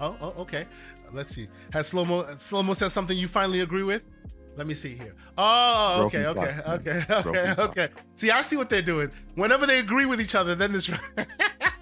oh, 0.00 0.16
oh 0.20 0.34
okay 0.44 0.66
let's 1.12 1.32
see 1.34 1.46
has 1.72 1.86
slow 1.86 2.04
mo 2.04 2.26
slow 2.38 2.62
mo 2.64 2.74
says 2.74 2.92
something 2.92 3.16
you 3.16 3.28
finally 3.28 3.60
agree 3.60 3.84
with 3.84 4.02
let 4.56 4.68
me 4.68 4.74
see 4.74 4.94
here. 4.94 5.14
Oh, 5.36 6.04
okay, 6.06 6.26
okay, 6.26 6.54
clock, 6.62 6.80
okay, 6.80 6.98
okay, 7.10 7.54
clock. 7.54 7.58
okay. 7.70 7.88
See, 8.14 8.30
I 8.30 8.40
see 8.42 8.56
what 8.56 8.68
they're 8.70 8.82
doing. 8.82 9.10
Whenever 9.34 9.66
they 9.66 9.80
agree 9.80 10.06
with 10.06 10.20
each 10.20 10.36
other, 10.36 10.54
then 10.54 10.70
this. 10.70 10.88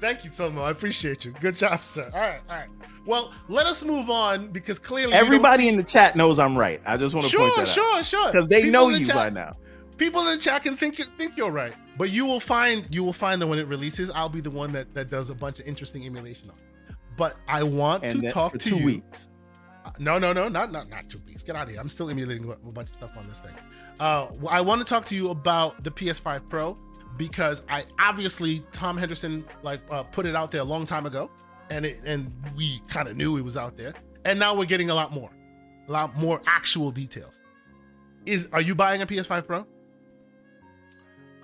Thank 0.00 0.24
you, 0.24 0.30
Tomo. 0.30 0.62
I 0.62 0.70
appreciate 0.70 1.24
you. 1.24 1.32
Good 1.32 1.54
job, 1.56 1.84
sir. 1.84 2.10
All 2.14 2.20
right, 2.20 2.40
all 2.48 2.56
right. 2.56 2.68
Well, 3.06 3.32
let 3.48 3.66
us 3.66 3.84
move 3.84 4.08
on 4.10 4.48
because 4.48 4.78
clearly 4.78 5.12
Everybody 5.14 5.64
see- 5.64 5.68
in 5.68 5.76
the 5.76 5.82
chat 5.82 6.16
knows 6.16 6.38
I'm 6.38 6.56
right. 6.56 6.80
I 6.86 6.96
just 6.96 7.14
want 7.14 7.26
to 7.26 7.36
point 7.36 7.48
Sure, 7.50 7.56
that 7.56 7.62
out 7.62 7.68
sure, 7.68 8.02
sure. 8.04 8.32
because 8.32 8.48
they 8.48 8.60
People 8.62 8.72
know 8.72 8.86
in 8.88 8.94
the 8.94 8.98
you 9.00 9.06
chat- 9.06 9.14
by 9.14 9.30
now. 9.30 9.56
People 9.96 10.20
in 10.22 10.26
the 10.28 10.38
chat 10.38 10.62
can 10.62 10.76
think 10.76 10.98
you 10.98 11.04
think 11.18 11.36
you're 11.36 11.50
right, 11.50 11.74
but 11.98 12.10
you 12.10 12.24
will 12.24 12.40
find 12.40 12.86
you 12.94 13.02
will 13.04 13.12
find 13.12 13.40
that 13.42 13.46
when 13.46 13.58
it 13.58 13.66
releases, 13.68 14.10
I'll 14.10 14.30
be 14.30 14.40
the 14.40 14.50
one 14.50 14.72
that 14.72 14.94
that 14.94 15.10
does 15.10 15.28
a 15.28 15.34
bunch 15.34 15.60
of 15.60 15.66
interesting 15.66 16.06
emulation 16.06 16.48
on. 16.50 16.56
it. 16.56 16.96
But 17.18 17.36
I 17.46 17.62
want 17.62 18.02
And 18.04 18.22
to 18.22 18.30
talk 18.30 18.52
for 18.52 18.58
to 18.58 18.68
two 18.70 18.76
you. 18.78 18.84
weeks. 18.86 19.32
Uh, 19.84 19.90
No, 19.98 20.18
no, 20.18 20.32
no, 20.32 20.48
not 20.48 20.72
not 20.72 20.88
not 20.88 21.08
two 21.10 21.20
weeks. 21.26 21.42
Get 21.42 21.54
out 21.56 21.64
of 21.64 21.70
here. 21.72 21.80
I'm 21.80 21.90
still 21.90 22.08
emulating 22.08 22.46
a 22.46 22.52
a 22.52 22.56
bunch 22.72 22.88
of 22.88 22.94
stuff 22.94 23.10
on 23.18 23.28
this 23.28 23.40
thing. 23.40 23.52
Uh, 23.98 24.28
I 24.48 24.62
want 24.62 24.80
to 24.80 24.86
talk 24.86 25.04
to 25.06 25.14
you 25.14 25.28
about 25.28 25.84
the 25.84 25.90
PS5 25.90 26.48
Pro 26.48 26.78
because 27.20 27.62
I 27.68 27.84
obviously 27.98 28.64
Tom 28.72 28.96
Henderson 28.96 29.44
like 29.62 29.82
uh, 29.90 30.02
put 30.02 30.24
it 30.24 30.34
out 30.34 30.50
there 30.50 30.62
a 30.62 30.64
long 30.64 30.86
time 30.86 31.04
ago, 31.04 31.30
and 31.68 31.84
it 31.84 31.98
and 32.06 32.32
we 32.56 32.80
kind 32.88 33.08
of 33.08 33.16
knew 33.16 33.36
it 33.36 33.42
was 33.42 33.58
out 33.58 33.76
there, 33.76 33.92
and 34.24 34.38
now 34.38 34.54
we're 34.54 34.64
getting 34.64 34.88
a 34.88 34.94
lot 34.94 35.12
more, 35.12 35.30
a 35.86 35.92
lot 35.92 36.16
more 36.16 36.40
actual 36.46 36.90
details. 36.90 37.38
Is 38.24 38.48
are 38.54 38.62
you 38.62 38.74
buying 38.74 39.02
a 39.02 39.06
PS5 39.06 39.46
Pro? 39.46 39.58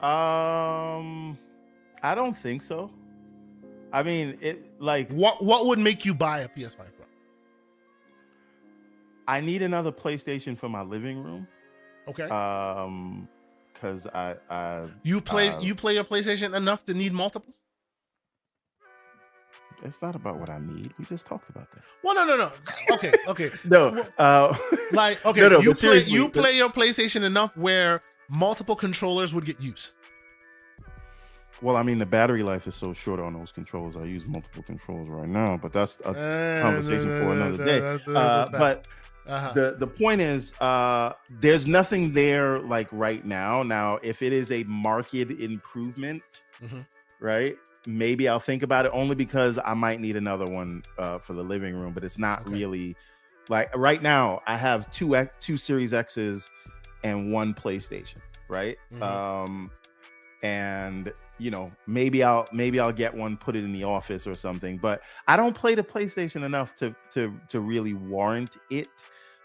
Um, 0.01 1.37
I 2.03 2.15
don't 2.15 2.37
think 2.37 2.63
so. 2.63 2.91
I 3.93 4.03
mean, 4.03 4.39
it 4.41 4.65
like 4.81 5.11
What 5.13 5.45
what 5.45 5.67
would 5.67 5.79
make 5.79 6.07
you 6.07 6.15
buy 6.15 6.41
a 6.41 6.49
PS5 6.49 6.77
Pro? 6.77 7.05
I 9.29 9.43
need 9.43 9.61
another 9.61 9.93
PlayStation 9.93 10.57
for 10.57 10.71
my 10.71 10.81
living 10.83 11.23
room. 11.23 11.47
Okay, 12.09 12.23
Um, 12.25 13.29
because 13.81 14.07
I 14.09 14.35
I 14.51 14.87
you 15.03 15.21
play 15.21 15.49
uh, 15.49 15.61
you 15.61 15.75
play 15.75 15.95
your 15.95 16.05
PlayStation 16.05 16.55
enough 16.55 16.85
to 16.87 16.95
need 16.95 17.13
multiples? 17.13 17.55
it's 19.83 20.01
not 20.01 20.15
about 20.15 20.39
what 20.39 20.51
I 20.51 20.59
need. 20.59 20.93
We 20.99 21.05
just 21.05 21.27
talked 21.27 21.51
about 21.51 21.71
that. 21.73 21.83
Well, 22.03 22.15
no, 22.15 22.25
no, 22.25 22.37
no. 22.37 22.51
Okay, 22.95 23.13
okay. 23.29 23.51
No, 23.65 24.05
uh, 24.19 24.57
Like, 24.93 25.25
okay, 25.25 25.41
No, 25.41 25.49
no, 25.49 25.61
you 25.61 25.75
play 25.75 26.01
you 26.01 26.29
play 26.29 26.57
your 26.57 26.71
PlayStation 26.71 27.23
enough 27.23 27.57
where 27.57 28.01
multiple 28.29 28.75
controllers 28.77 29.35
would 29.35 29.45
get 29.45 29.61
used. 29.61 29.93
well, 31.63 31.77
I 31.77 31.83
mean, 31.83 31.99
the 31.99 32.07
battery 32.07 32.43
life 32.43 32.67
is 32.67 32.75
so 32.75 32.93
short 32.93 33.21
on 33.21 33.39
those 33.39 33.53
controls. 33.53 33.97
I 33.97 34.05
use 34.05 34.27
multiple 34.27 34.63
controls 34.63 35.11
right 35.11 35.29
now, 35.29 35.57
but 35.57 35.73
that's 35.73 35.99
a 36.05 36.15
conversation 36.63 37.09
for 37.21 37.33
another 37.33 37.65
day. 37.65 37.81
Uh, 38.15 38.49
but 38.51 38.89
uh-huh. 39.27 39.53
the 39.55 39.77
the 39.79 39.87
point 39.87 40.21
is 40.21 40.53
uh 40.61 41.13
there's 41.41 41.67
nothing 41.67 42.13
there 42.13 42.59
like 42.61 42.89
right 42.93 43.25
now 43.25 43.63
now 43.63 43.99
if 44.03 44.23
it 44.23 44.33
is 44.33 44.51
a 44.53 44.65
market 44.65 45.31
improvement 45.41 46.23
Mhm. 46.63 46.87
right 47.21 47.57
maybe 47.87 48.29
i'll 48.29 48.41
think 48.41 48.63
about 48.63 48.87
it 48.87 48.91
only 48.95 49.15
because 49.15 49.59
i 49.65 49.75
might 49.75 50.01
need 50.01 50.17
another 50.17 50.47
one 50.47 50.83
uh 50.99 51.19
for 51.19 51.35
the 51.35 51.43
living 51.43 51.77
room 51.77 51.93
but 51.93 52.03
it's 52.05 52.19
not 52.19 52.41
Okay. 52.43 52.51
really 52.51 52.97
like 53.49 53.75
right 53.77 54.03
now 54.03 54.39
i 54.47 54.57
have 54.57 54.91
two 54.91 55.15
X, 55.17 55.37
two 55.45 55.57
series 55.57 55.93
x's 55.95 56.51
and 57.05 57.33
one 57.33 57.55
playstation 57.55 58.19
right 58.49 58.77
Mhm. 58.93 59.03
um 59.03 59.71
and 60.43 61.13
you 61.39 61.51
know 61.51 61.71
maybe 61.87 62.23
i'll 62.23 62.47
maybe 62.53 62.79
i'll 62.79 62.93
get 62.93 63.15
one 63.15 63.37
put 63.37 63.57
it 63.57 63.65
in 63.65 63.73
the 63.73 63.85
office 63.85 64.27
or 64.27 64.35
something 64.35 64.77
but 64.77 65.01
i 65.29 65.37
don't 65.37 65.55
play 65.55 65.75
the 65.75 65.83
playstation 65.83 66.45
enough 66.45 66.75
to 66.75 66.95
to 67.11 67.39
to 67.49 67.61
really 67.61 67.95
warrant 67.95 68.57
it 68.71 68.89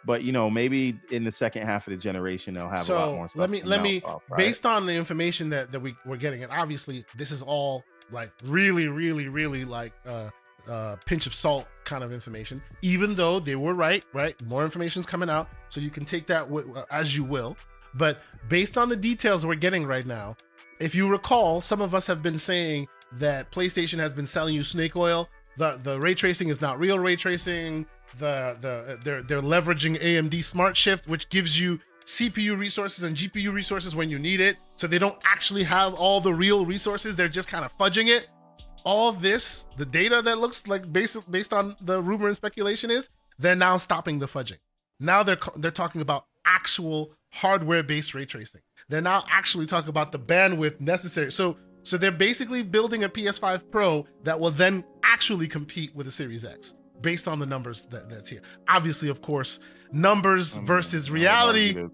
but 0.05 0.23
you 0.23 0.31
know 0.31 0.49
maybe 0.49 0.99
in 1.11 1.23
the 1.23 1.31
second 1.31 1.63
half 1.63 1.87
of 1.87 1.91
the 1.91 1.97
generation 1.97 2.53
they'll 2.53 2.69
have 2.69 2.89
a 2.89 2.93
lot 2.93 3.15
more 3.15 3.29
stuff 3.29 3.39
let 3.39 3.49
me 3.49 3.61
let 3.63 3.81
me 3.81 4.01
right? 4.05 4.37
based 4.37 4.65
on 4.65 4.85
the 4.85 4.93
information 4.93 5.49
that 5.49 5.71
that 5.71 5.79
we 5.79 5.93
we're 6.05 6.17
getting, 6.17 6.43
and 6.43 6.51
obviously 6.51 7.05
this 7.15 7.31
is 7.31 7.41
all 7.41 7.83
like 8.11 8.29
really, 8.45 8.87
really, 8.87 9.27
really 9.27 9.65
like 9.65 9.93
uh 10.05 10.29
uh 10.69 10.95
pinch 11.05 11.25
of 11.25 11.33
salt 11.33 11.67
kind 11.85 12.03
of 12.03 12.13
information. 12.13 12.61
Even 12.81 13.15
though 13.15 13.39
they 13.39 13.55
were 13.55 13.73
right, 13.73 14.03
right? 14.13 14.39
More 14.45 14.63
information's 14.63 15.05
coming 15.05 15.29
out, 15.29 15.49
so 15.69 15.79
you 15.79 15.89
can 15.89 16.05
take 16.05 16.25
that 16.27 16.45
wi- 16.45 16.71
uh, 16.73 16.85
as 16.91 17.15
you 17.15 17.23
will. 17.23 17.57
But 17.95 18.19
based 18.47 18.77
on 18.77 18.89
the 18.89 18.95
details 18.95 19.45
we're 19.45 19.55
getting 19.55 19.85
right 19.85 20.05
now, 20.05 20.35
if 20.79 20.95
you 20.95 21.07
recall, 21.07 21.61
some 21.61 21.81
of 21.81 21.93
us 21.93 22.07
have 22.07 22.21
been 22.21 22.37
saying 22.37 22.87
that 23.13 23.51
PlayStation 23.51 23.99
has 23.99 24.13
been 24.13 24.27
selling 24.27 24.55
you 24.55 24.63
snake 24.63 24.95
oil. 24.95 25.27
The 25.57 25.79
the 25.83 25.99
ray 25.99 26.13
tracing 26.13 26.49
is 26.49 26.61
not 26.61 26.79
real 26.79 26.99
ray 26.99 27.15
tracing. 27.15 27.85
The 28.19 28.57
the 28.59 28.69
uh, 28.69 28.97
they're 29.03 29.23
they're 29.23 29.41
leveraging 29.41 29.99
AMD 30.01 30.43
Smart 30.43 30.75
Shift, 30.75 31.07
which 31.07 31.29
gives 31.29 31.59
you 31.59 31.79
CPU 32.05 32.57
resources 32.57 33.03
and 33.03 33.15
GPU 33.15 33.53
resources 33.53 33.95
when 33.95 34.09
you 34.09 34.19
need 34.19 34.41
it. 34.41 34.57
So 34.75 34.87
they 34.87 34.99
don't 34.99 35.17
actually 35.23 35.63
have 35.63 35.93
all 35.93 36.19
the 36.19 36.33
real 36.33 36.65
resources. 36.65 37.15
They're 37.15 37.29
just 37.29 37.47
kind 37.47 37.63
of 37.63 37.75
fudging 37.77 38.07
it. 38.07 38.27
All 38.83 39.11
this, 39.11 39.67
the 39.77 39.85
data 39.85 40.21
that 40.23 40.39
looks 40.39 40.67
like 40.67 40.91
based 40.91 41.29
based 41.31 41.53
on 41.53 41.75
the 41.81 42.01
rumor 42.01 42.27
and 42.27 42.35
speculation 42.35 42.89
is, 42.89 43.09
they're 43.39 43.55
now 43.55 43.77
stopping 43.77 44.19
the 44.19 44.27
fudging. 44.27 44.57
Now 44.99 45.23
they're 45.23 45.39
they're 45.55 45.71
talking 45.71 46.01
about 46.01 46.25
actual 46.45 47.13
hardware-based 47.31 48.13
ray 48.13 48.25
tracing. 48.25 48.61
They're 48.89 49.01
now 49.01 49.23
actually 49.29 49.67
talking 49.67 49.89
about 49.89 50.11
the 50.11 50.19
bandwidth 50.19 50.81
necessary. 50.81 51.31
So 51.31 51.57
so 51.83 51.97
they're 51.97 52.11
basically 52.11 52.61
building 52.61 53.03
a 53.03 53.09
PS5 53.09 53.71
Pro 53.71 54.05
that 54.23 54.39
will 54.39 54.51
then 54.51 54.83
actually 55.03 55.47
compete 55.47 55.95
with 55.95 56.05
the 56.05 56.11
Series 56.11 56.43
X 56.43 56.73
based 57.01 57.27
on 57.27 57.39
the 57.39 57.45
numbers 57.45 57.83
that, 57.87 58.09
that's 58.09 58.29
here. 58.29 58.41
Obviously, 58.67 59.09
of 59.09 59.21
course, 59.21 59.59
numbers 59.91 60.55
I 60.55 60.59
mean, 60.59 60.67
versus 60.67 61.09
reality. 61.11 61.73
the- 61.73 61.91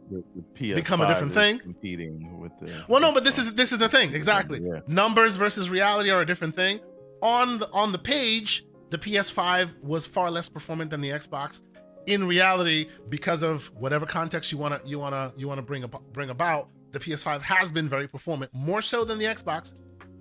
the 0.59 0.73
become 0.75 1.01
a 1.01 1.07
different 1.07 1.33
thing. 1.33 1.59
competing 1.59 2.39
with 2.39 2.51
the 2.59 2.71
Well, 2.87 2.99
no, 3.01 3.11
but 3.13 3.23
this 3.23 3.37
is 3.37 3.53
this 3.53 3.71
is 3.71 3.79
the 3.79 3.89
thing 3.89 4.13
exactly. 4.13 4.59
Yeah. 4.61 4.79
Numbers 4.87 5.35
versus 5.35 5.69
reality 5.69 6.09
are 6.09 6.21
a 6.21 6.25
different 6.25 6.55
thing. 6.55 6.79
On 7.21 7.57
the 7.59 7.69
on 7.71 7.91
the 7.91 7.97
page, 7.97 8.65
the 8.91 8.97
PS5 8.97 9.83
was 9.83 10.05
far 10.05 10.29
less 10.29 10.47
performant 10.49 10.91
than 10.91 11.01
the 11.01 11.09
Xbox. 11.09 11.61
In 12.05 12.25
reality, 12.27 12.87
because 13.09 13.43
of 13.43 13.67
whatever 13.75 14.05
context 14.05 14.51
you 14.51 14.57
wanna 14.57 14.79
you 14.85 14.99
wanna 14.99 15.33
you 15.35 15.47
wanna 15.47 15.61
bring 15.63 15.83
up, 15.83 16.01
bring 16.13 16.29
about, 16.29 16.69
the 16.91 16.99
PS5 16.99 17.41
has 17.41 17.71
been 17.71 17.89
very 17.89 18.07
performant, 18.07 18.51
more 18.53 18.81
so 18.81 19.03
than 19.03 19.17
the 19.17 19.25
Xbox. 19.25 19.73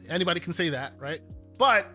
Anybody 0.08 0.40
can 0.40 0.52
say 0.52 0.68
that, 0.70 0.94
right? 0.98 1.20
But 1.58 1.90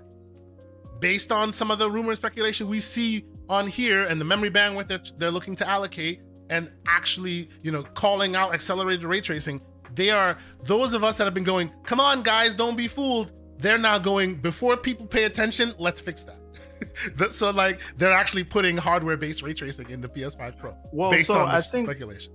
based 1.02 1.32
on 1.32 1.52
some 1.52 1.70
of 1.72 1.80
the 1.80 1.90
rumor 1.92 2.10
and 2.12 2.18
speculation 2.18 2.70
we 2.70 2.80
see 2.80 3.26
on 3.50 3.68
here 3.68 4.04
and 4.06 4.22
the 4.22 4.26
memory 4.26 4.50
bandwidth 4.50 4.88
that 4.88 5.12
they're 5.18 5.32
looking 5.32 5.56
to 5.58 5.68
allocate 5.68 6.22
and 6.50 6.72
actually, 6.88 7.50
you 7.64 7.72
know, 7.72 7.84
calling 7.84 8.36
out 8.36 8.54
accelerated 8.54 9.04
ray 9.04 9.20
tracing, 9.20 9.60
they 9.96 10.10
are 10.12 10.38
those 10.64 10.94
of 10.94 11.04
us 11.04 11.18
that 11.18 11.26
have 11.26 11.34
been 11.34 11.44
going, 11.44 11.70
come 11.84 12.00
on, 12.00 12.22
guys, 12.24 12.56
don't 12.56 12.78
be 12.78 12.88
fooled. 12.88 13.32
They're 13.58 13.78
now 13.78 13.98
going, 14.00 14.36
before 14.36 14.78
people 14.78 15.06
pay 15.06 15.26
attention, 15.26 15.74
let's 15.78 16.00
fix 16.00 16.24
that. 16.24 16.38
So, 17.32 17.52
like, 17.52 17.80
they're 17.98 18.12
actually 18.12 18.44
putting 18.44 18.76
hardware 18.76 19.16
based 19.16 19.44
ray 19.44 19.54
tracing 19.54 19.90
in 19.92 20.02
the 20.02 20.10
PS5 20.10 20.58
Pro 20.58 20.76
well 20.92 21.12
based 21.12 21.28
so 21.28 21.40
on 21.40 21.48
i 21.50 21.58
this 21.58 21.70
think 21.70 21.86
speculation. 21.88 22.34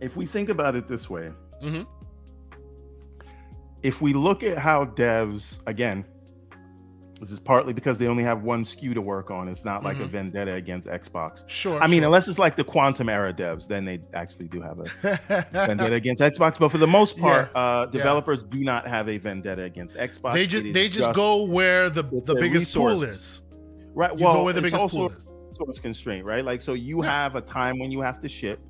if 0.00 0.16
we 0.18 0.26
think 0.26 0.48
about 0.50 0.76
it 0.76 0.86
this 0.86 1.08
way 1.08 1.30
Mhm. 1.64 1.86
if 3.82 4.02
we 4.02 4.12
look 4.12 4.42
at 4.42 4.58
how 4.58 4.84
devs 4.84 5.60
again 5.66 6.04
this 7.20 7.30
is 7.32 7.40
partly 7.40 7.72
because 7.72 7.98
they 7.98 8.06
only 8.06 8.22
have 8.22 8.42
one 8.42 8.62
SKU 8.64 8.94
to 8.94 9.00
work 9.00 9.30
on. 9.30 9.48
It's 9.48 9.64
not 9.64 9.82
like 9.82 9.96
a 9.98 10.04
Mhm. 10.04 10.10
vendetta 10.10 10.54
against 10.54 10.88
Xbox. 10.88 11.42
Sure. 11.48 11.82
I 11.82 11.86
mean, 11.86 12.00
sure. 12.00 12.06
unless 12.06 12.28
it's 12.28 12.38
like 12.38 12.56
the 12.56 12.64
quantum 12.64 13.08
era 13.08 13.32
devs, 13.34 13.66
then 13.66 13.84
they 13.84 14.00
actually 14.14 14.46
do 14.48 14.60
have 14.60 14.78
a 14.78 14.84
vendetta 15.66 15.94
against 15.94 16.22
Xbox. 16.22 16.58
But 16.58 16.68
for 16.70 16.78
the 16.78 16.86
most 16.86 17.18
part, 17.18 17.50
uh, 17.54 17.86
developers 17.86 18.42
do 18.42 18.60
not 18.62 18.86
have 18.86 19.08
a 19.08 19.18
vendetta 19.18 19.62
against 19.62 19.96
Xbox. 19.96 20.34
they 20.34 20.46
just 20.46 20.72
they 20.72 20.88
just 20.88 21.12
go 21.14 21.44
where 21.44 21.90
the 21.90 22.02
the 22.02 22.34
biggest 22.36 22.74
pool 22.74 23.02
is. 23.02 23.42
right. 23.94 24.16
You 24.16 24.24
well, 24.24 24.34
go 24.34 24.44
where 24.44 24.52
the 24.52 24.62
biggest 24.62 24.94
pool 24.94 25.10
is. 25.10 25.28
source 25.56 25.80
constraint, 25.80 26.24
right? 26.24 26.44
Like, 26.44 26.60
so 26.60 26.74
you 26.74 27.02
Yeah. 27.02 27.10
have 27.10 27.34
a 27.34 27.40
time 27.40 27.78
when 27.80 27.90
you 27.90 28.00
have 28.00 28.20
to 28.20 28.28
ship. 28.28 28.60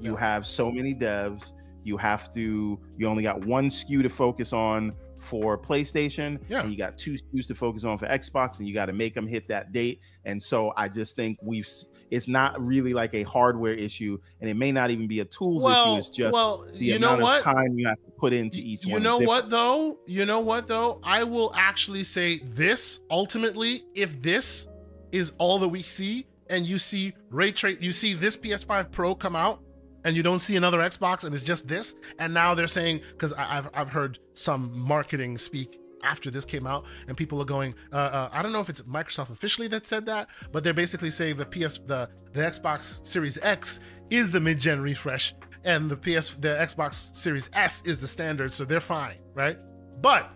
You 0.00 0.12
Yeah. 0.14 0.20
have 0.20 0.46
so 0.46 0.70
many 0.70 0.94
devs. 0.94 1.52
You 1.84 1.96
have 1.98 2.32
to. 2.32 2.78
You 2.96 3.06
only 3.06 3.22
got 3.22 3.44
one 3.44 3.66
SKU 3.68 4.02
to 4.02 4.08
focus 4.08 4.52
on 4.52 4.92
for 5.18 5.58
PlayStation. 5.58 6.38
Yeah. 6.48 6.62
And 6.62 6.70
you 6.70 6.78
got 6.78 6.98
two 6.98 7.12
SKUs 7.12 7.46
to 7.48 7.54
focus 7.54 7.84
on 7.84 7.98
for 7.98 8.06
Xbox, 8.06 8.58
and 8.58 8.68
you 8.68 8.74
got 8.74 8.86
to 8.86 8.92
make 8.92 9.14
them 9.14 9.26
hit 9.26 9.48
that 9.48 9.72
date. 9.72 10.00
And 10.24 10.42
so 10.42 10.72
I 10.76 10.88
just 10.88 11.16
think 11.16 11.38
we've 11.42 11.68
it's 12.10 12.28
not 12.28 12.60
really 12.64 12.94
like 12.94 13.14
a 13.14 13.22
hardware 13.22 13.74
issue, 13.74 14.18
and 14.40 14.48
it 14.48 14.54
may 14.54 14.72
not 14.72 14.90
even 14.90 15.06
be 15.06 15.20
a 15.20 15.24
tools 15.24 15.62
well, 15.62 15.92
issue. 15.92 15.98
It's 15.98 16.10
just 16.10 16.32
well, 16.32 16.64
the 16.72 16.84
you 16.84 16.96
amount 16.96 17.18
know 17.18 17.24
what? 17.24 17.38
of 17.38 17.44
time 17.44 17.78
you 17.78 17.86
have 17.86 17.98
to 17.98 18.10
put 18.18 18.32
into 18.32 18.58
each 18.58 18.84
you 18.84 18.92
one. 18.92 19.02
You 19.02 19.04
know 19.04 19.18
what 19.18 19.50
though? 19.50 19.98
You 20.06 20.24
know 20.24 20.40
what 20.40 20.66
though? 20.66 21.00
I 21.02 21.24
will 21.24 21.52
actually 21.54 22.04
say 22.04 22.38
this 22.44 23.00
ultimately, 23.10 23.84
if 23.94 24.20
this 24.22 24.68
is 25.12 25.32
all 25.38 25.58
that 25.58 25.68
we 25.68 25.82
see, 25.82 26.26
and 26.50 26.66
you 26.66 26.78
see 26.78 27.12
ray 27.30 27.52
trace, 27.52 27.78
you 27.80 27.92
see 27.92 28.14
this 28.14 28.36
PS5 28.36 28.90
Pro 28.90 29.14
come 29.14 29.36
out, 29.36 29.60
and 30.04 30.16
you 30.16 30.22
don't 30.22 30.40
see 30.40 30.56
another 30.56 30.78
Xbox, 30.78 31.24
and 31.24 31.34
it's 31.34 31.44
just 31.44 31.68
this, 31.68 31.94
and 32.18 32.32
now 32.32 32.54
they're 32.54 32.66
saying 32.66 33.00
because 33.12 33.32
I've 33.32 33.68
I've 33.74 33.88
heard 33.88 34.18
some 34.34 34.78
marketing 34.78 35.38
speak 35.38 35.80
after 36.02 36.30
this 36.30 36.44
came 36.44 36.66
out, 36.66 36.84
and 37.08 37.16
people 37.16 37.40
are 37.40 37.46
going, 37.46 37.74
uh, 37.92 37.96
uh, 37.96 38.28
I 38.32 38.42
don't 38.42 38.52
know 38.52 38.60
if 38.60 38.68
it's 38.68 38.82
Microsoft 38.82 39.30
officially 39.30 39.68
that 39.68 39.86
said 39.86 40.06
that, 40.06 40.28
but 40.52 40.62
they're 40.62 40.74
basically 40.74 41.10
saying 41.10 41.36
the 41.36 41.46
PS 41.46 41.78
the 41.86 42.08
the 42.32 42.42
Xbox 42.42 43.04
Series 43.06 43.38
X 43.42 43.80
is 44.10 44.30
the 44.30 44.40
mid-gen 44.40 44.80
refresh, 44.80 45.34
and 45.64 45.90
the 45.90 45.96
PS 45.96 46.34
the 46.34 46.48
Xbox 46.48 47.14
Series 47.14 47.50
S 47.52 47.82
is 47.84 47.98
the 47.98 48.08
standard, 48.08 48.52
so 48.52 48.64
they're 48.64 48.80
fine, 48.80 49.16
right? 49.34 49.58
But, 50.00 50.30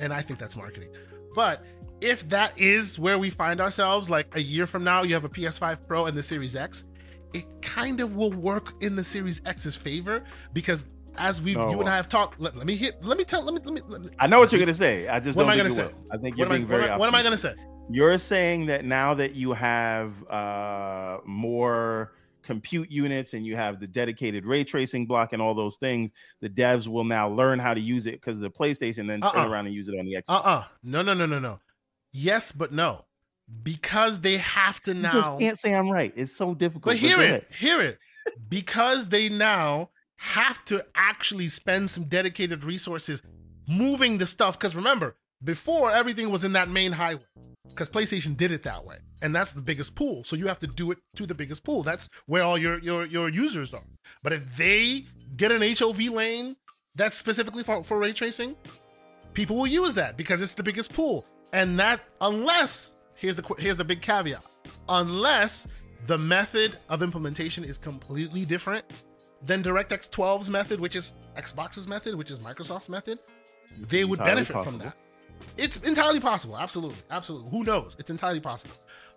and 0.00 0.12
I 0.12 0.22
think 0.22 0.38
that's 0.38 0.56
marketing, 0.56 0.90
but 1.34 1.64
if 2.00 2.28
that 2.28 2.58
is 2.60 2.98
where 2.98 3.18
we 3.18 3.30
find 3.30 3.60
ourselves, 3.60 4.08
like 4.08 4.28
a 4.36 4.40
year 4.40 4.66
from 4.66 4.84
now, 4.84 5.02
you 5.02 5.14
have 5.14 5.24
a 5.24 5.28
PS5 5.28 5.86
Pro 5.86 6.06
and 6.06 6.16
the 6.16 6.22
Series 6.22 6.54
X, 6.54 6.84
it 7.32 7.44
kind 7.62 8.00
of 8.00 8.16
will 8.16 8.32
work 8.32 8.82
in 8.82 8.96
the 8.96 9.04
Series 9.04 9.40
X's 9.46 9.76
favor 9.76 10.24
because 10.52 10.84
as 11.18 11.40
we 11.42 11.52
you 11.52 11.80
and. 11.80 11.88
I 11.88 11.96
have 11.96 12.08
talked. 12.08 12.40
Let, 12.40 12.56
let 12.56 12.66
me 12.66 12.76
hit. 12.76 13.02
Let 13.04 13.18
me 13.18 13.24
tell. 13.24 13.42
Let 13.42 13.54
me. 13.54 13.60
Let 13.64 13.74
me. 13.74 13.80
Let 13.88 14.02
me 14.02 14.10
I 14.18 14.26
know 14.26 14.38
what 14.38 14.52
you're 14.52 14.60
gonna 14.60 14.74
say. 14.74 15.08
I 15.08 15.20
just 15.20 15.36
What 15.36 15.44
am 15.44 15.50
I 15.50 15.56
gonna 15.56 15.70
say? 15.70 15.84
will. 15.86 15.92
I 16.12 16.16
think 16.18 16.36
you're 16.36 16.46
I, 16.46 16.50
being 16.50 16.62
what, 16.62 16.68
very. 16.68 16.88
am 16.90 16.98
what 16.98 17.08
am 17.08 17.14
I 17.14 17.22
gonna 17.22 17.36
say? 17.36 17.54
You're 17.90 18.18
saying 18.18 18.66
that 18.66 18.84
now 18.84 19.14
that 19.14 19.34
you 19.34 19.52
have 19.52 20.12
uh, 20.28 21.18
more 21.24 22.12
compute 22.42 22.90
units 22.90 23.34
and 23.34 23.44
you 23.44 23.56
have 23.56 23.80
the 23.80 23.86
dedicated 23.86 24.44
ray 24.46 24.64
tracing 24.64 25.06
block 25.06 25.32
and 25.32 25.42
all 25.42 25.54
those 25.54 25.76
things, 25.76 26.12
the 26.40 26.48
devs 26.48 26.86
will 26.86 27.04
now 27.04 27.28
learn 27.28 27.58
how 27.58 27.74
to 27.74 27.80
use 27.80 28.06
it 28.06 28.12
because 28.12 28.36
of 28.36 28.40
the 28.42 28.50
PlayStation, 28.50 29.06
then 29.08 29.20
turn 29.20 29.30
Uh-uh. 29.34 29.48
around 29.50 29.66
and 29.66 29.74
use 29.74 29.88
it 29.88 29.98
on 29.98 30.04
the 30.06 30.14
Xbox. 30.14 30.22
Uh 30.28 30.48
uh 30.48 30.64
No 30.82 31.02
no 31.02 31.14
no 31.14 31.26
no 31.26 31.38
no. 31.38 31.58
Yes, 32.12 32.52
but 32.52 32.72
no, 32.72 33.04
because 33.62 34.20
they 34.20 34.36
have 34.38 34.82
to 34.82 34.94
You 34.94 35.02
now. 35.02 35.10
just 35.10 35.38
can't 35.38 35.58
say 35.58 35.74
I'm 35.74 35.90
right. 35.90 36.12
It's 36.16 36.34
so 36.34 36.54
difficult. 36.54 36.84
But 36.84 36.96
hear 36.96 37.20
it, 37.20 37.46
hear 37.52 37.80
it. 37.80 37.98
Because 38.48 39.08
they 39.08 39.28
now 39.28 39.90
have 40.16 40.64
to 40.66 40.84
actually 40.94 41.48
spend 41.48 41.90
some 41.90 42.04
dedicated 42.04 42.64
resources 42.64 43.22
moving 43.66 44.18
the 44.18 44.26
stuff. 44.26 44.58
Because 44.58 44.74
remember, 44.74 45.16
before 45.42 45.90
everything 45.90 46.30
was 46.30 46.44
in 46.44 46.52
that 46.52 46.68
main 46.68 46.92
highway. 46.92 47.22
Because 47.68 47.90
PlayStation 47.90 48.34
did 48.36 48.50
it 48.50 48.62
that 48.62 48.84
way, 48.86 48.96
and 49.20 49.36
that's 49.36 49.52
the 49.52 49.60
biggest 49.60 49.94
pool. 49.94 50.24
So 50.24 50.36
you 50.36 50.46
have 50.46 50.58
to 50.60 50.66
do 50.66 50.90
it 50.90 50.98
to 51.16 51.26
the 51.26 51.34
biggest 51.34 51.64
pool. 51.64 51.82
That's 51.82 52.08
where 52.26 52.42
all 52.42 52.56
your 52.56 52.78
your 52.78 53.04
your 53.04 53.28
users 53.28 53.74
are. 53.74 53.84
But 54.22 54.32
if 54.32 54.56
they 54.56 55.04
get 55.36 55.52
an 55.52 55.60
HOV 55.62 56.00
lane 56.08 56.56
that's 56.94 57.16
specifically 57.16 57.62
for, 57.62 57.84
for 57.84 57.98
ray 57.98 58.12
tracing, 58.14 58.56
people 59.34 59.54
will 59.56 59.66
use 59.66 59.94
that 59.94 60.16
because 60.16 60.40
it's 60.40 60.54
the 60.54 60.62
biggest 60.62 60.94
pool. 60.94 61.26
And 61.52 61.78
that 61.78 62.00
unless 62.22 62.96
here's 63.18 63.36
the 63.36 63.54
here's 63.58 63.76
the 63.76 63.84
big 63.84 64.00
caveat. 64.00 64.44
Unless 64.88 65.68
the 66.06 66.16
method 66.16 66.78
of 66.88 67.02
implementation 67.02 67.64
is 67.64 67.76
completely 67.76 68.44
different 68.44 68.84
than 69.44 69.62
DirectX 69.62 70.08
12's 70.10 70.48
method, 70.50 70.80
which 70.80 70.96
is 70.96 71.12
Xbox's 71.36 71.86
method, 71.86 72.14
which 72.14 72.30
is 72.30 72.38
Microsoft's 72.38 72.88
method, 72.88 73.18
they 73.88 74.04
would 74.04 74.18
benefit 74.18 74.54
from 74.64 74.78
that. 74.78 74.96
It's 75.56 75.76
entirely 75.78 76.20
possible. 76.20 76.56
Absolutely. 76.56 76.96
Absolutely. 77.10 77.50
Who 77.50 77.64
knows? 77.64 77.96
It's 77.98 78.10
entirely 78.10 78.40
possible. 78.40 78.74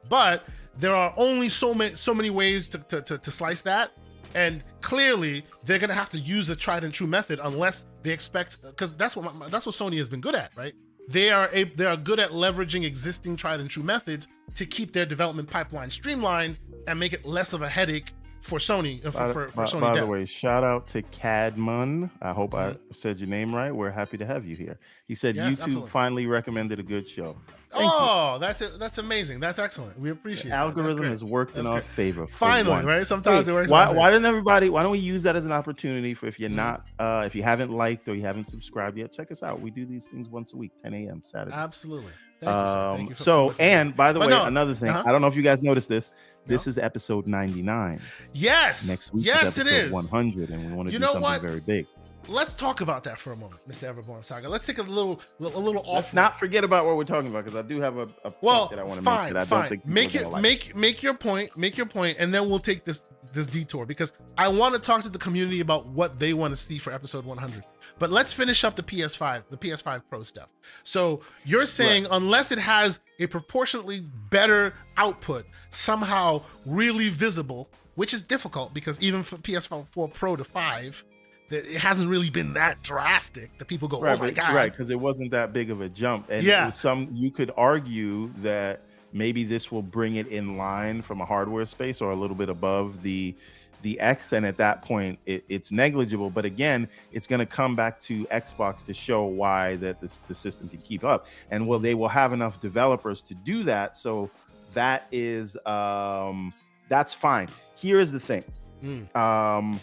But 0.10 0.46
there 0.78 0.96
are 0.96 1.14
only 1.18 1.50
so 1.50 1.74
many 1.74 1.96
so 1.96 2.14
many 2.14 2.30
ways 2.30 2.68
to, 2.70 2.80
to, 2.80 3.02
to, 3.04 3.18
to 3.18 3.32
slice 3.32 3.62
that. 3.62 3.92
And 4.34 4.64
clearly 4.82 5.44
they're 5.66 5.80
gonna 5.80 5.94
have 5.94 6.10
to 6.12 6.20
use 6.20 6.50
a 6.50 6.56
tried 6.56 6.84
and 6.84 6.94
true 6.94 7.08
method 7.08 7.40
unless 7.44 7.86
they 8.04 8.12
expect 8.12 8.62
because 8.62 8.94
that's 8.96 9.16
what 9.16 9.34
my- 9.36 9.50
that's 9.50 9.66
what 9.66 9.76
Sony 9.76 9.98
has 9.98 10.10
been 10.10 10.22
good 10.22 10.36
at, 10.36 10.56
right? 10.56 10.74
They 11.08 11.30
are 11.30 11.50
a, 11.52 11.64
they 11.64 11.86
are 11.86 11.98
good 11.98 12.20
at 12.20 12.32
leveraging 12.32 12.86
existing 12.86 13.36
tried 13.36 13.60
and 13.60 13.70
true 13.70 13.84
methods 13.84 14.28
to 14.56 14.66
keep 14.66 14.94
their 14.94 15.06
development 15.06 15.50
pipeline 15.50 15.90
streamlined 15.90 16.58
and 16.88 17.00
make 17.00 17.14
it 17.14 17.26
less 17.26 17.54
of 17.54 17.62
a 17.62 17.70
headache 17.70 18.12
for 18.42 18.60
Sony 18.60 19.06
uh, 19.06 19.12
for, 19.12 19.20
By, 19.20 19.32
for, 19.34 19.48
for 19.50 19.56
by- 19.56 19.64
Sony. 19.66 19.82
by 19.82 20.00
the 20.00 20.08
way, 20.08 20.26
shout 20.26 20.64
out 20.64 20.88
to 20.90 21.02
Cadmun. 21.04 22.10
I 22.22 22.32
hope 22.34 22.54
I 22.54 22.72
Mhm. 22.72 22.78
said 22.94 23.20
your 23.20 23.30
name 23.30 23.54
right. 23.56 23.72
We're 23.74 23.92
happy 23.92 24.18
to 24.18 24.26
have 24.26 24.46
you 24.46 24.56
here. 24.56 24.80
He 25.08 25.16
said 25.16 25.36
Yes, 25.36 25.46
YouTube 25.56 25.62
absolutely. 25.64 25.90
finally 25.90 26.28
recommended 26.28 26.80
a 26.80 26.84
good 26.84 27.08
show. 27.08 27.36
Thank 27.72 27.84
you. 27.86 27.90
oh, 27.94 28.38
that's 28.42 28.62
it. 28.62 28.72
That's 28.80 28.98
amazing. 28.98 29.40
That's 29.40 29.58
excellent. 29.58 29.98
We 29.98 30.10
appreciate 30.10 30.50
The. 30.52 30.58
Algorithm 30.58 31.04
has 31.06 31.24
worked 31.24 31.56
in 31.56 31.64
That's 31.64 31.70
our 31.74 31.82
favor. 31.82 32.28
Finally, 32.28 32.70
once. 32.70 32.86
right? 32.86 33.08
Sometimes 33.08 33.48
it 33.48 33.54
works. 33.54 33.70
why, 33.72 33.90
why 33.90 34.10
didn't 34.10 34.26
everybody? 34.26 34.70
Why 34.70 34.84
don't 34.84 34.92
we 34.92 34.98
use 35.00 35.24
that 35.24 35.38
as 35.38 35.46
an 35.46 35.54
opportunity 35.54 36.14
for 36.14 36.26
if 36.28 36.38
you're 36.38 36.50
Mhm. 36.50 36.56
not, 36.56 36.86
uh, 37.00 37.24
if 37.26 37.34
you 37.34 37.44
haven't 37.44 37.72
liked 37.72 38.08
or 38.10 38.16
you 38.16 38.24
haven't 38.24 38.50
subscribed 38.50 38.98
yet, 38.98 39.14
check 39.14 39.32
us 39.32 39.42
out. 39.42 39.62
We 39.62 39.72
do 39.72 39.86
these 39.86 40.06
things 40.06 40.28
once 40.28 40.52
a 40.52 40.58
week, 40.58 40.72
10 40.84 40.94
a.m. 40.94 41.22
Saturday. 41.24 41.56
Absolutely. 41.56 42.12
Thank 42.42 42.52
you, 42.52 42.58
Um, 42.60 43.02
you 43.10 43.16
for- 43.16 43.24
so, 43.24 43.54
and 43.60 43.96
by 43.96 44.12
the 44.12 44.20
But 44.20 44.30
way, 44.30 44.34
no, 44.34 44.46
another 44.46 44.74
thing, 44.74 44.90
uh-huh. 44.90 45.04
I 45.06 45.12
don't 45.12 45.22
know 45.22 45.28
if 45.28 45.36
you 45.38 45.44
guys 45.44 45.62
noticed 45.62 45.88
this. 45.90 46.12
This 46.46 46.68
is 46.68 46.78
episode 46.78 47.28
99. 47.28 48.02
yes, 48.34 48.88
Next 48.88 49.14
week 49.14 49.26
yes, 49.26 49.58
is 49.58 49.66
it 49.66 49.72
episode 49.72 49.86
is. 49.88 49.92
100, 49.92 50.50
and 50.50 50.66
we 50.70 50.74
want 50.74 50.90
to 50.90 50.94
You 50.94 51.00
do 51.00 51.06
know 51.06 51.08
something 51.14 51.22
what? 51.24 51.42
very 51.42 51.60
big. 51.60 51.88
Let's 52.28 52.54
talk 52.54 52.82
about 52.82 53.04
that 53.06 53.18
for 53.18 53.34
a 53.34 53.36
moment, 53.36 53.62
Mr. 53.68 53.92
Everborn 53.94 54.24
Saga. 54.24 54.48
Let's 54.48 54.66
take 54.66 54.78
a 54.78 54.84
little, 54.84 55.20
a 55.40 55.44
little 55.44 55.82
off. 55.82 55.96
Let's 55.96 56.14
not 56.14 56.40
forget 56.40 56.64
about 56.64 56.86
what 56.86 56.96
we're 56.96 57.04
talking 57.04 57.32
about 57.32 57.46
because 57.46 57.58
I 57.58 57.68
do 57.68 57.82
have 57.82 57.98
a, 57.98 58.08
a 58.24 58.34
Well, 58.42 58.68
point 58.68 58.72
that 58.72 58.80
I 58.80 58.84
want 58.84 59.00
to 59.00 59.04
fine, 59.04 59.24
make 59.26 59.34
that 59.34 59.42
I 59.42 59.46
fine. 59.46 59.60
don't 59.62 59.70
think 59.70 59.86
make 59.88 60.14
it, 60.16 60.28
like. 60.28 60.42
make 60.42 60.76
make 60.76 61.02
your 61.02 61.16
point, 61.16 61.58
make 61.58 61.78
your 61.78 61.88
point, 61.88 62.18
and 62.20 62.32
then 62.34 62.48
we'll 62.48 62.60
take 62.60 62.86
this 62.86 63.04
this 63.34 63.48
detour 63.48 63.86
because 63.86 64.14
I 64.38 64.48
want 64.48 64.74
to 64.76 64.80
talk 64.80 65.04
to 65.04 65.10
the 65.10 65.18
community 65.20 65.60
about 65.60 65.88
what 65.88 66.20
they 66.20 66.34
want 66.34 66.52
to 66.52 66.58
see 66.58 66.78
for 66.78 66.92
episode 66.92 67.26
100. 67.26 67.64
But 68.00 68.10
let's 68.10 68.34
finish 68.34 68.64
up 68.64 68.76
the 68.76 68.84
PS5, 68.84 69.44
the 69.50 69.58
PS5 69.58 70.02
Pro 70.10 70.24
stuff. 70.24 70.50
So 70.84 71.22
you're 71.46 71.66
saying 71.66 72.08
unless 72.10 72.52
it 72.52 72.58
has 72.60 73.00
a 73.20 73.28
proportionately 73.28 74.02
better 74.30 74.74
output, 74.98 75.46
somehow 75.70 76.42
really 76.66 77.10
visible, 77.10 77.70
which 77.96 78.14
is 78.14 78.22
difficult 78.22 78.74
because 78.74 79.00
even 79.02 79.22
for 79.24 79.38
PS4 79.38 80.14
Pro 80.14 80.36
to 80.36 80.44
five, 80.44 81.04
it 81.50 81.78
hasn't 81.78 82.10
really 82.10 82.30
been 82.30 82.54
that 82.54 82.82
drastic 82.82 83.58
that 83.60 83.68
people 83.68 83.88
go, 83.88 84.02
right, 84.02 84.18
oh 84.18 84.24
my 84.24 84.32
god, 84.32 84.56
right, 84.56 84.72
because 84.72 84.90
it 84.90 85.00
wasn't 85.00 85.30
that 85.32 85.52
big 85.54 85.70
of 85.70 85.82
a 85.82 85.90
jump, 85.90 86.28
and 86.30 86.44
Yeah. 86.44 86.70
some 86.70 87.10
you 87.14 87.30
could 87.30 87.52
argue 87.58 88.32
that 88.38 88.86
maybe 89.14 89.44
this 89.44 89.72
will 89.72 89.82
bring 89.82 90.16
it 90.16 90.28
in 90.28 90.58
line 90.58 91.02
from 91.02 91.22
a 91.22 91.26
hardware 91.26 91.66
space 91.66 92.02
or 92.02 92.12
a 92.12 92.16
little 92.16 92.36
bit 92.36 92.50
above 92.50 93.02
the 93.04 93.36
the 93.82 94.00
X, 94.00 94.34
and 94.34 94.46
at 94.46 94.58
that 94.58 94.84
point 94.84 95.18
it, 95.26 95.44
it's 95.50 95.72
negligible. 95.72 96.30
But 96.30 96.46
again, 96.46 96.88
it's 97.12 97.26
going 97.26 97.40
to 97.40 97.46
come 97.46 97.76
back 97.76 98.00
to 98.02 98.26
Xbox 98.26 98.84
to 98.86 98.94
show 98.94 99.24
why 99.24 99.76
that 99.78 100.00
this, 100.00 100.20
the 100.28 100.36
system 100.36 100.70
can 100.70 100.80
keep 100.80 101.04
up, 101.04 101.26
and 101.50 101.68
well, 101.68 101.80
they 101.80 101.96
will 101.96 102.08
have 102.08 102.34
enough 102.34 102.60
developers 102.60 103.22
to 103.24 103.34
do 103.34 103.64
that. 103.64 103.98
So 103.98 104.30
that 104.74 105.08
is 105.12 105.58
um, 105.66 106.54
that's 106.90 107.14
fine. 107.14 107.48
Here's 107.76 108.12
the 108.12 108.20
thing. 108.20 108.44
Mm. 108.84 109.16
Um, 109.16 109.80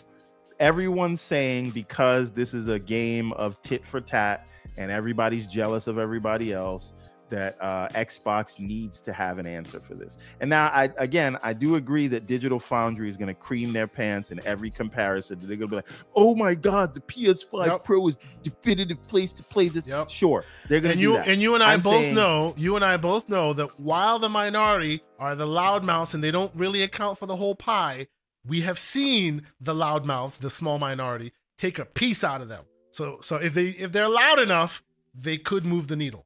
everyone's 0.60 1.20
saying 1.20 1.70
because 1.70 2.30
this 2.30 2.55
is 2.55 2.68
a 2.68 2.78
game 2.78 3.32
of 3.32 3.60
tit 3.62 3.86
for 3.86 4.00
tat 4.00 4.46
and 4.76 4.90
everybody's 4.90 5.46
jealous 5.46 5.86
of 5.86 5.98
everybody 5.98 6.52
else 6.52 6.94
that 7.30 7.56
uh, 7.60 7.88
Xbox 7.88 8.59
needs 8.59 9.00
to 9.02 9.12
have 9.12 9.38
an 9.38 9.46
answer 9.46 9.80
for 9.80 9.94
this. 9.94 10.18
And 10.40 10.48
now, 10.50 10.66
I 10.68 10.90
again, 10.96 11.36
I 11.42 11.52
do 11.52 11.74
agree 11.76 12.06
that 12.09 12.26
Digital 12.26 12.59
Foundry 12.59 13.09
is 13.09 13.16
going 13.16 13.28
to 13.28 13.34
cream 13.34 13.72
their 13.72 13.86
pants 13.86 14.30
in 14.30 14.40
every 14.46 14.70
comparison. 14.70 15.38
They're 15.38 15.48
going 15.56 15.60
to 15.60 15.66
be 15.68 15.76
like, 15.76 15.88
"Oh 16.14 16.34
my 16.34 16.55
God, 16.55 16.94
the 16.94 17.00
PS5 17.00 17.66
Yep. 17.66 17.84
Pro 17.84 18.06
is 18.09 18.16
the 18.16 18.50
definitive 18.50 19.02
place 19.09 19.32
to 19.34 19.42
play 19.42 19.68
this." 19.68 19.86
Yep. 19.86 20.10
Sure, 20.10 20.44
they're 20.68 20.80
going 20.80 20.90
to 20.90 20.92
and 20.92 20.98
do 21.00 21.02
you 21.02 21.12
that. 21.14 21.28
and 21.28 21.42
you 21.42 21.55
and 21.55 21.62
I 21.62 21.72
I'm 21.72 21.80
both 21.80 21.94
saying- 21.94 22.14
know 22.14 22.55
you 22.56 22.76
and 22.76 22.84
I 22.84 22.96
both 22.96 23.28
know 23.28 23.52
that 23.52 23.78
while 23.80 24.18
the 24.18 24.28
minority 24.28 25.02
are 25.18 25.34
the 25.34 25.46
loudmouths 25.46 26.14
and 26.14 26.22
they 26.22 26.30
don't 26.30 26.52
really 26.55 26.82
account 26.82 27.18
for 27.18 27.26
the 27.26 27.36
whole 27.36 27.55
pie, 27.55 28.06
we 28.46 28.60
have 28.62 28.78
seen 28.78 29.42
the 29.60 29.74
loudmouths, 29.74 30.38
the 30.38 30.50
small 30.50 30.78
minority, 30.78 31.32
take 31.56 31.78
a 31.78 31.84
piece 31.84 32.22
out 32.24 32.40
of 32.40 32.48
them. 32.48 32.64
So 32.92 33.18
so 33.22 33.36
if 33.36 33.55
they 33.55 33.68
if 33.70 33.92
they're 33.92 34.09
loud 34.09 34.38
enough, 34.38 34.82
they 35.14 35.36
could 35.36 35.64
move 35.64 35.88
the 35.88 35.96
needle. 35.96 36.24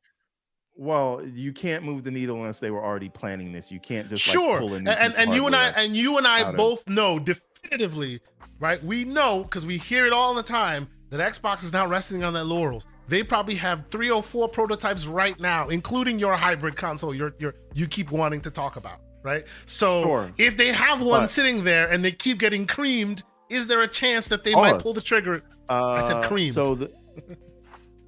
Well, 0.74 1.22
you 1.24 1.52
can't 1.52 1.84
move 1.84 2.04
the 2.04 2.10
needle 2.10 2.36
unless 2.36 2.58
they 2.60 2.70
were 2.70 2.82
already 2.84 3.08
planning 3.08 3.52
this. 3.52 3.70
You 3.70 3.80
can't 3.80 4.08
just 4.08 4.22
sure, 4.24 4.62
like, 4.62 4.72
and 4.80 4.88
and, 4.88 5.14
and 5.16 5.34
you 5.34 5.46
and 5.46 5.54
I 5.56 5.68
and 5.70 5.94
you 5.96 6.18
and 6.18 6.26
I 6.26 6.42
out 6.42 6.50
of- 6.50 6.56
both 6.56 6.86
know 6.88 7.18
definitively, 7.18 8.20
right? 8.58 8.82
We 8.84 9.04
know 9.04 9.42
because 9.44 9.66
we 9.66 9.76
hear 9.78 10.06
it 10.06 10.12
all 10.12 10.34
the 10.34 10.42
time 10.42 10.88
that 11.10 11.20
Xbox 11.20 11.62
is 11.64 11.72
not 11.72 11.88
resting 11.88 12.24
on 12.24 12.32
their 12.32 12.44
laurels. 12.44 12.86
They 13.08 13.22
probably 13.22 13.56
have 13.56 13.88
three 13.88 14.10
or 14.10 14.22
four 14.22 14.48
prototypes 14.48 15.06
right 15.06 15.38
now, 15.38 15.68
including 15.68 16.18
your 16.18 16.34
hybrid 16.34 16.76
console. 16.76 17.14
Your 17.14 17.34
your 17.38 17.54
you 17.74 17.86
keep 17.86 18.10
wanting 18.10 18.40
to 18.42 18.50
talk 18.50 18.76
about, 18.76 19.00
right? 19.22 19.44
So 19.66 20.02
Sure. 20.02 20.32
if 20.38 20.56
they 20.56 20.68
have 20.72 21.02
one 21.02 21.22
But- 21.22 21.30
sitting 21.30 21.64
there 21.64 21.88
and 21.90 22.04
they 22.04 22.12
keep 22.12 22.38
getting 22.38 22.66
creamed, 22.66 23.22
is 23.50 23.66
there 23.66 23.82
a 23.82 23.88
chance 23.88 24.28
that 24.28 24.44
they 24.44 24.54
might 24.54 24.72
Pause. 24.74 24.82
pull 24.82 24.94
the 24.94 25.02
trigger? 25.02 25.42
I 25.68 26.00
said 26.08 26.16
Uh, 26.24 26.28
creamed. 26.28 26.54
So 26.54 26.74
the, 26.76 26.90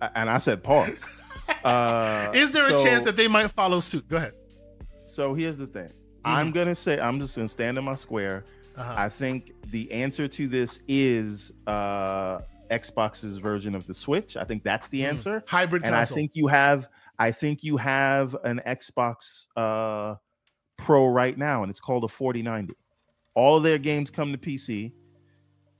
and 0.15 0.31
I 0.31 0.39
said 0.39 0.63
pause. 0.63 1.05
Uh, 1.65 2.31
is 2.35 2.53
there 2.53 2.67
a 2.67 2.79
so- 2.79 2.85
chance 2.85 3.05
that 3.05 3.17
they 3.17 3.27
might 3.27 3.51
follow 3.51 3.81
suit? 3.81 4.07
Go 4.07 4.17
ahead. 4.17 4.35
So 5.07 5.33
here's 5.33 5.57
the 5.57 5.67
thing. 5.67 5.89
I'm 6.25 6.51
gonna 6.51 6.75
say 6.75 6.99
I'm 6.99 7.21
just 7.21 7.37
gonna 7.37 7.49
stand 7.49 7.79
in 7.79 7.85
my 7.85 7.95
square. 7.95 8.45
Uh-huh. 8.77 8.95
I 8.97 9.09
think 9.09 9.53
the 9.71 9.91
answer 9.93 10.27
to 10.27 10.49
this 10.49 10.81
is 10.89 11.53
uh 11.67 12.41
Xbox's 12.71 13.39
version 13.39 13.75
of 13.75 13.87
the 13.87 13.95
Switch. 13.95 14.37
I 14.37 14.45
think 14.45 14.63
that's 14.63 14.89
the 14.89 15.03
mm. 15.03 15.09
answer. 15.09 15.41
Mm. 15.41 15.49
Hybrid 15.49 15.85
and 15.85 15.95
console. 15.95 16.17
I 16.17 16.19
think 16.19 16.35
you 16.35 16.47
have 16.49 16.89
I 17.19 17.31
think 17.31 17.63
you 17.63 17.77
have 17.77 18.37
an 18.45 18.61
Xbox 18.67 19.47
uh 19.57 20.17
Pro 20.77 21.07
right 21.07 21.39
now, 21.39 21.63
and 21.63 21.71
it's 21.71 21.81
called 21.81 22.05
a 22.05 22.09
4090. 22.09 22.75
All 23.35 23.57
of 23.57 23.63
their 23.63 23.79
games 23.79 24.11
come 24.11 24.33
to 24.33 24.39
PC. 24.39 24.93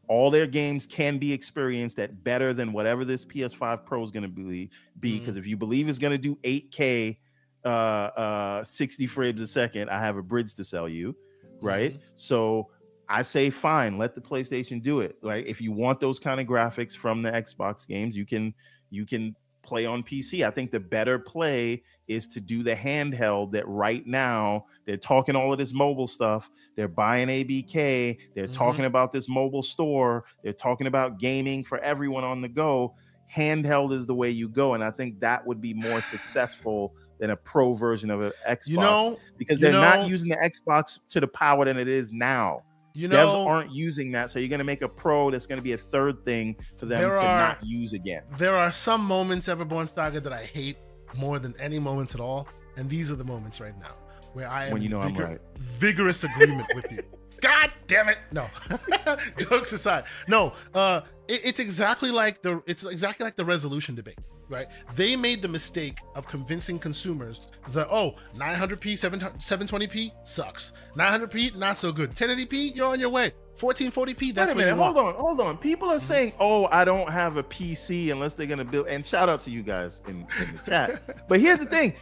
All 0.09 0.31
their 0.31 0.47
games 0.47 0.87
can 0.87 1.19
be 1.19 1.33
experienced 1.33 1.99
at 1.99 2.23
better 2.25 2.53
than 2.53 2.73
whatever 2.73 3.05
this 3.05 3.25
PS5 3.25 3.85
Pro 3.85 4.03
is 4.03 4.11
going 4.11 4.23
to 4.23 4.29
be. 4.29 4.71
Because 5.01 5.31
mm-hmm. 5.31 5.39
if 5.39 5.47
you 5.47 5.57
believe 5.57 5.89
it's 5.89 5.99
going 5.99 6.13
to 6.13 6.19
do 6.19 6.37
8K, 6.37 7.17
uh, 7.65 7.69
uh, 7.69 8.65
60 8.65 9.07
frames 9.07 9.41
a 9.41 9.47
second, 9.47 9.89
I 9.89 10.01
have 10.01 10.17
a 10.17 10.23
bridge 10.23 10.55
to 10.55 10.65
sell 10.65 10.89
you, 10.89 11.17
right? 11.61 11.93
Mm-hmm. 11.93 12.03
So 12.17 12.69
I 13.09 13.23
say 13.23 13.51
fine, 13.51 13.99
let 13.99 14.15
the 14.15 14.21
PlayStation 14.21 14.83
do 14.83 15.01
it. 15.01 15.17
Like 15.23 15.47
if 15.47 15.61
you 15.61 15.73
want 15.73 16.01
those 16.01 16.19
kind 16.19 16.41
of 16.41 16.47
graphics 16.47 16.95
from 16.95 17.23
the 17.23 17.31
Xbox 17.31 17.87
games, 17.87 18.17
you 18.17 18.27
can 18.27 18.55
you 18.91 19.07
can 19.07 19.35
play 19.65 19.87
on 19.87 20.03
PC. 20.03 20.47
I 20.47 20.51
think 20.51 20.71
the 20.71 20.81
better 20.81 21.19
play 21.19 21.83
is 22.07 22.27
to 22.29 22.41
do 22.41 22.63
the 22.63 22.75
handheld 22.75 23.53
that 23.53 23.67
right 23.67 24.07
now 24.07 24.67
they're 24.87 24.97
talking 24.97 25.35
all 25.37 25.53
of 25.53 25.59
this 25.59 25.73
mobile 25.73 26.07
stuff. 26.07 26.51
They're 26.77 26.89
buying 26.89 27.29
ABK, 27.29 28.19
they're 28.35 28.45
mm-hmm. 28.45 28.53
talking 28.53 28.85
about 28.85 29.13
this 29.13 29.29
mobile 29.29 29.63
store, 29.63 30.25
they're 30.43 30.53
talking 30.53 30.87
about 30.87 31.19
gaming 31.19 31.65
for 31.65 31.79
everyone 31.79 32.25
on 32.25 32.41
the 32.41 32.49
go. 32.49 32.95
Handheld 33.35 33.93
is 33.93 34.07
the 34.07 34.15
way 34.15 34.31
you 34.31 34.49
go. 34.49 34.75
And 34.75 34.85
I 34.85 34.91
think 34.91 35.19
that 35.21 35.45
would 35.47 35.61
be 35.61 35.75
more 35.75 36.01
successful 36.03 36.95
than 37.19 37.31
a 37.31 37.37
pro 37.37 37.73
version 37.75 38.11
of 38.11 38.21
an 38.21 38.33
Xbox. 38.49 38.69
You 38.69 38.77
know, 38.79 39.19
because 39.39 39.59
they're 39.59 39.73
know, 39.73 39.81
not 39.81 40.09
using 40.09 40.29
the 40.29 40.37
Xbox 40.37 40.99
to 41.11 41.21
the 41.21 41.27
power 41.27 41.65
than 41.65 41.79
it 41.79 41.89
is 41.89 42.13
now. 42.13 42.63
You 42.97 43.09
know, 43.09 43.27
devs 43.27 43.47
aren't 43.47 43.73
using 43.73 44.13
that, 44.13 44.31
so 44.31 44.39
you're 44.39 44.49
going 44.49 44.59
to 44.59 44.65
make 44.65 44.83
a 44.83 44.89
pro 44.89 45.31
that's 45.31 45.47
going 45.47 45.59
to 45.59 45.63
be 45.65 45.73
a 45.73 45.79
third 45.79 46.25
thing 46.25 46.57
for 46.77 46.87
them 46.87 47.01
to 47.01 47.11
are, 47.11 47.39
not 47.39 47.59
use 47.65 47.93
again. 47.93 48.23
There 48.39 48.55
are 48.55 48.71
some 48.71 49.05
moments 49.05 49.49
Everborn 49.49 49.89
Saga 49.89 50.21
that 50.21 50.33
I 50.33 50.45
hate 50.45 50.77
more 51.17 51.41
than 51.41 51.55
any 51.59 51.81
moments 51.81 52.15
at 52.15 52.21
all, 52.21 52.49
and 52.77 52.89
these 52.89 53.11
are 53.11 53.17
the 53.17 53.25
moments 53.25 53.61
right 53.61 53.77
now 53.81 53.97
where 54.33 54.49
I 54.49 54.67
am 54.67 54.73
when 54.75 54.83
you 54.83 54.91
know 54.91 55.01
vigor- 55.01 55.25
I'm 55.25 55.31
right. 55.33 55.41
vigorous 55.59 56.23
agreement 56.23 56.69
with 56.75 56.87
you. 56.93 57.03
God 57.45 57.73
damn 57.87 58.09
it! 58.09 58.19
No, 58.33 58.49
jokes 59.39 59.73
aside, 59.73 60.05
no. 60.29 60.53
Uh, 60.75 61.03
it, 61.29 61.41
it's 61.45 61.61
exactly 61.61 62.11
like 62.11 62.43
the 62.43 62.63
it's 62.67 62.85
exactly 62.85 63.25
like 63.25 63.37
the 63.37 63.45
resolution 63.45 63.95
debate 63.95 64.19
right? 64.49 64.67
They 64.95 65.17
made 65.17 65.43
the 65.43 65.49
mistake 65.49 65.99
of 66.15 66.27
convincing 66.27 66.79
consumers 66.79 67.41
that 67.69 67.89
oh, 67.91 68.17
900p, 68.37 68.93
720p 68.93 70.13
sucks. 70.25 70.73
900p 70.97 71.57
not 71.57 71.79
so 71.79 71.93
good. 71.93 72.15
1080p, 72.15 72.75
you're 72.75 72.87
on 72.87 73.01
your 73.01 73.11
way. 73.11 73.33
1440p, 73.57 74.35
that's 74.35 74.53
Wait 74.55 74.63
a 74.63 74.67
minute, 74.67 74.77
hold 74.77 74.97
on, 74.97 75.15
hold 75.15 75.41
on. 75.41 75.57
People 75.57 75.89
are 75.89 75.97
mm-hmm. 75.97 76.05
saying, 76.05 76.33
"Oh, 76.41 76.67
I 76.73 76.85
don't 76.85 77.09
have 77.09 77.37
a 77.37 77.43
PC 77.43 78.11
unless 78.11 78.35
they're 78.35 78.49
gonna 78.49 78.65
build." 78.65 78.89
And 78.89 79.07
shout 79.07 79.29
out 79.29 79.43
to 79.45 79.51
you 79.51 79.63
guys 79.63 80.03
in, 80.09 80.27
in 80.41 80.57
the 80.57 80.61
chat. 80.67 81.27
but 81.29 81.39
here's 81.39 81.61
the 81.61 81.67
thing: 81.67 81.95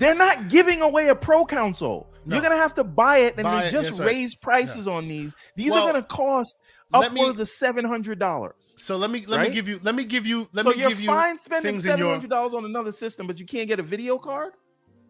they're 0.00 0.14
not 0.14 0.48
giving 0.48 0.80
away 0.80 1.08
a 1.08 1.14
pro 1.14 1.44
console. 1.44 2.08
No. 2.24 2.34
You're 2.34 2.42
gonna 2.42 2.56
have 2.56 2.74
to 2.74 2.84
buy 2.84 3.18
it, 3.18 3.34
and 3.36 3.44
buy 3.44 3.64
they 3.64 3.70
just 3.70 3.98
raise 4.00 4.34
right. 4.34 4.40
prices 4.40 4.88
on 4.88 5.06
these. 5.06 5.36
These 5.56 5.72
well, 5.72 5.84
are 5.84 5.92
gonna 5.92 6.04
cost 6.04 6.56
upwards 6.92 7.36
me, 7.36 7.42
of 7.42 7.48
seven 7.48 7.84
hundred 7.84 8.18
dollars. 8.18 8.74
So 8.76 8.96
let 8.96 9.10
me 9.10 9.24
let 9.26 9.38
right? 9.38 9.48
me 9.48 9.54
give 9.54 9.68
you 9.68 9.78
let 9.82 9.94
me 9.94 10.04
give 10.04 10.26
you 10.26 10.48
let 10.52 10.64
so 10.64 10.70
me 10.70 10.76
give 10.76 11.00
you. 11.00 11.04
You're 11.04 11.14
fine 11.14 11.38
spending 11.38 11.78
seven 11.80 12.06
hundred 12.06 12.30
dollars 12.30 12.54
on 12.54 12.64
another 12.64 12.92
system, 12.92 13.26
but 13.26 13.38
you 13.38 13.46
can't 13.46 13.68
get 13.68 13.78
a 13.78 13.82
video 13.82 14.18
card. 14.18 14.54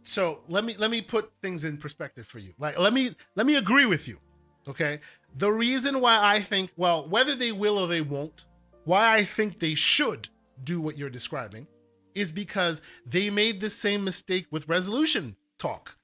So 0.02 0.40
let 0.48 0.64
me 0.64 0.76
let 0.78 0.90
me 0.90 1.00
put 1.02 1.30
things 1.42 1.64
in 1.64 1.76
perspective 1.76 2.26
for 2.26 2.38
you. 2.38 2.52
Like 2.58 2.78
let 2.78 2.92
me 2.92 3.14
let 3.36 3.46
me 3.46 3.56
agree 3.56 3.86
with 3.86 4.08
you. 4.08 4.18
Okay, 4.68 5.00
the 5.36 5.52
reason 5.52 6.00
why 6.00 6.18
I 6.22 6.40
think 6.40 6.70
well 6.76 7.08
whether 7.08 7.34
they 7.34 7.52
will 7.52 7.78
or 7.78 7.86
they 7.86 8.02
won't, 8.02 8.46
why 8.84 9.14
I 9.14 9.24
think 9.24 9.58
they 9.58 9.74
should 9.74 10.28
do 10.64 10.80
what 10.80 10.98
you're 10.98 11.10
describing, 11.10 11.66
is 12.14 12.32
because 12.32 12.82
they 13.06 13.30
made 13.30 13.60
the 13.60 13.70
same 13.70 14.04
mistake 14.04 14.46
with 14.50 14.68
resolution 14.68 15.36
talk. 15.58 15.96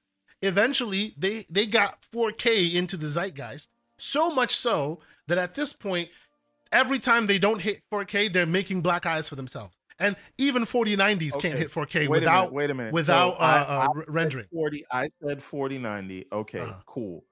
Eventually, 0.43 1.15
they 1.17 1.47
they 1.51 1.67
got 1.67 1.99
4K 2.13 2.75
into 2.75 2.97
the 2.97 3.09
zeitgeist 3.09 3.71
so 3.99 4.31
much 4.31 4.55
so 4.55 5.01
that 5.27 5.39
at 5.39 5.55
this 5.55 5.73
point, 5.73 6.09
every 6.73 6.99
time 6.99 7.27
they 7.27 7.39
don't 7.39 7.61
hit 7.61 7.83
4K, 7.93 8.33
they're 8.33 8.47
making 8.47 8.83
black 8.83 9.07
eyes 9.07 9.29
for 9.29 9.37
themselves. 9.37 9.77
And 9.99 10.15
even 10.37 10.67
4090s 10.67 11.35
okay. 11.37 11.49
can't 11.49 11.59
hit 11.59 11.71
4K 11.71 12.01
wait 12.01 12.09
without 12.09 12.49
a 12.49 12.53
wait 12.53 12.71
a 12.71 12.75
minute 12.75 12.93
without 12.93 13.39
so 13.39 13.43
uh, 13.43 13.67
I, 13.69 13.87
uh, 13.87 14.03
rendering. 14.09 14.47
40 14.53 14.85
I 14.91 15.09
said 15.23 15.43
4090. 15.43 16.27
Okay, 16.31 16.61
uh-huh. 16.61 16.73
cool. 16.85 17.25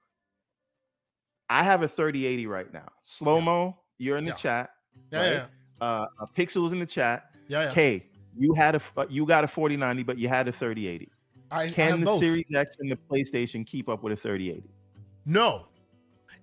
I 1.47 1.61
have 1.61 1.83
a 1.83 1.87
3080 1.87 2.47
right 2.47 2.73
now. 2.73 2.87
Slow 3.03 3.39
mo, 3.39 3.65
yeah. 3.65 4.05
you're 4.05 4.17
in 4.17 4.25
the 4.25 4.31
yeah. 4.31 4.35
chat. 4.35 4.69
Yeah, 5.11 5.19
right? 5.19 5.31
yeah. 5.31 5.45
Uh, 5.79 6.25
Pixels 6.35 6.71
in 6.71 6.79
the 6.79 6.87
chat. 6.87 7.29
Yeah, 7.47 7.65
yeah. 7.65 7.71
K, 7.71 8.07
you 8.37 8.53
had 8.53 8.75
a 8.75 8.81
uh, 8.97 9.05
you 9.09 9.25
got 9.25 9.43
a 9.43 9.47
4090, 9.47 10.03
but 10.03 10.17
you 10.17 10.27
had 10.27 10.47
a 10.47 10.51
3080. 10.51 11.09
I, 11.51 11.69
Can 11.69 11.93
I 11.93 11.97
the 11.97 12.05
both. 12.05 12.19
Series 12.19 12.53
X 12.53 12.77
and 12.79 12.91
the 12.91 12.97
PlayStation 13.09 13.65
keep 13.65 13.87
up 13.87 14.03
with 14.03 14.13
a 14.13 14.15
3080? 14.15 14.67
No, 15.25 15.67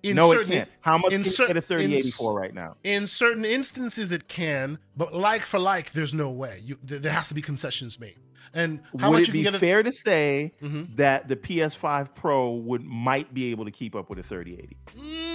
in 0.03 0.17
no, 0.17 0.31
certain, 0.31 0.51
it 0.51 0.55
can't. 0.55 0.69
How 0.81 0.97
much 0.97 1.13
in 1.13 1.23
can 1.23 1.31
cer- 1.31 1.47
get 1.47 1.57
a 1.57 1.61
3084 1.61 2.37
right 2.37 2.53
now? 2.53 2.75
In 2.83 3.07
certain 3.07 3.45
instances, 3.45 4.11
it 4.11 4.27
can, 4.27 4.77
but 4.97 5.13
like 5.13 5.43
for 5.43 5.59
like, 5.59 5.93
there's 5.93 6.13
no 6.13 6.29
way. 6.29 6.59
You 6.61 6.77
there 6.83 7.11
has 7.11 7.29
to 7.29 7.33
be 7.33 7.41
concessions 7.41 7.99
made. 7.99 8.17
And 8.53 8.81
how 8.99 9.09
would 9.09 9.21
much 9.21 9.29
it 9.29 9.31
be 9.31 9.45
fair 9.45 9.81
to 9.81 9.91
say 9.91 10.53
mm-hmm. 10.61 10.95
that 10.95 11.27
the 11.27 11.35
PS5 11.35 12.13
Pro 12.13 12.51
would 12.51 12.83
might 12.83 13.33
be 13.33 13.49
able 13.49 13.65
to 13.65 13.71
keep 13.71 13.95
up 13.95 14.09
with 14.09 14.19
a 14.19 14.23
3080? 14.23 14.77
Mm, 14.95 15.32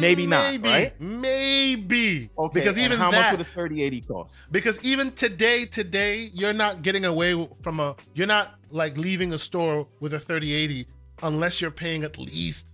maybe 0.00 0.26
not, 0.26 0.50
maybe, 0.50 0.68
right? 0.68 1.00
Maybe. 1.00 2.30
Okay. 2.38 2.60
Because 2.60 2.78
even 2.78 2.98
how 2.98 3.10
that, 3.10 3.20
much 3.20 3.30
would 3.32 3.40
a 3.40 3.44
3080 3.44 4.00
cost? 4.02 4.42
Because 4.50 4.82
even 4.82 5.12
today, 5.12 5.64
today, 5.64 6.30
you're 6.32 6.52
not 6.52 6.82
getting 6.82 7.04
away 7.04 7.48
from 7.62 7.80
a. 7.80 7.96
You're 8.14 8.26
not 8.26 8.54
like 8.70 8.96
leaving 8.98 9.32
a 9.32 9.38
store 9.38 9.86
with 10.00 10.14
a 10.14 10.20
3080 10.20 10.86
unless 11.22 11.60
you're 11.60 11.70
paying 11.70 12.04
at 12.04 12.18
least 12.18 12.66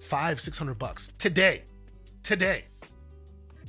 five, 0.00 0.40
six 0.40 0.58
hundred 0.58 0.78
bucks 0.78 1.12
today. 1.18 1.64
Today. 2.22 2.64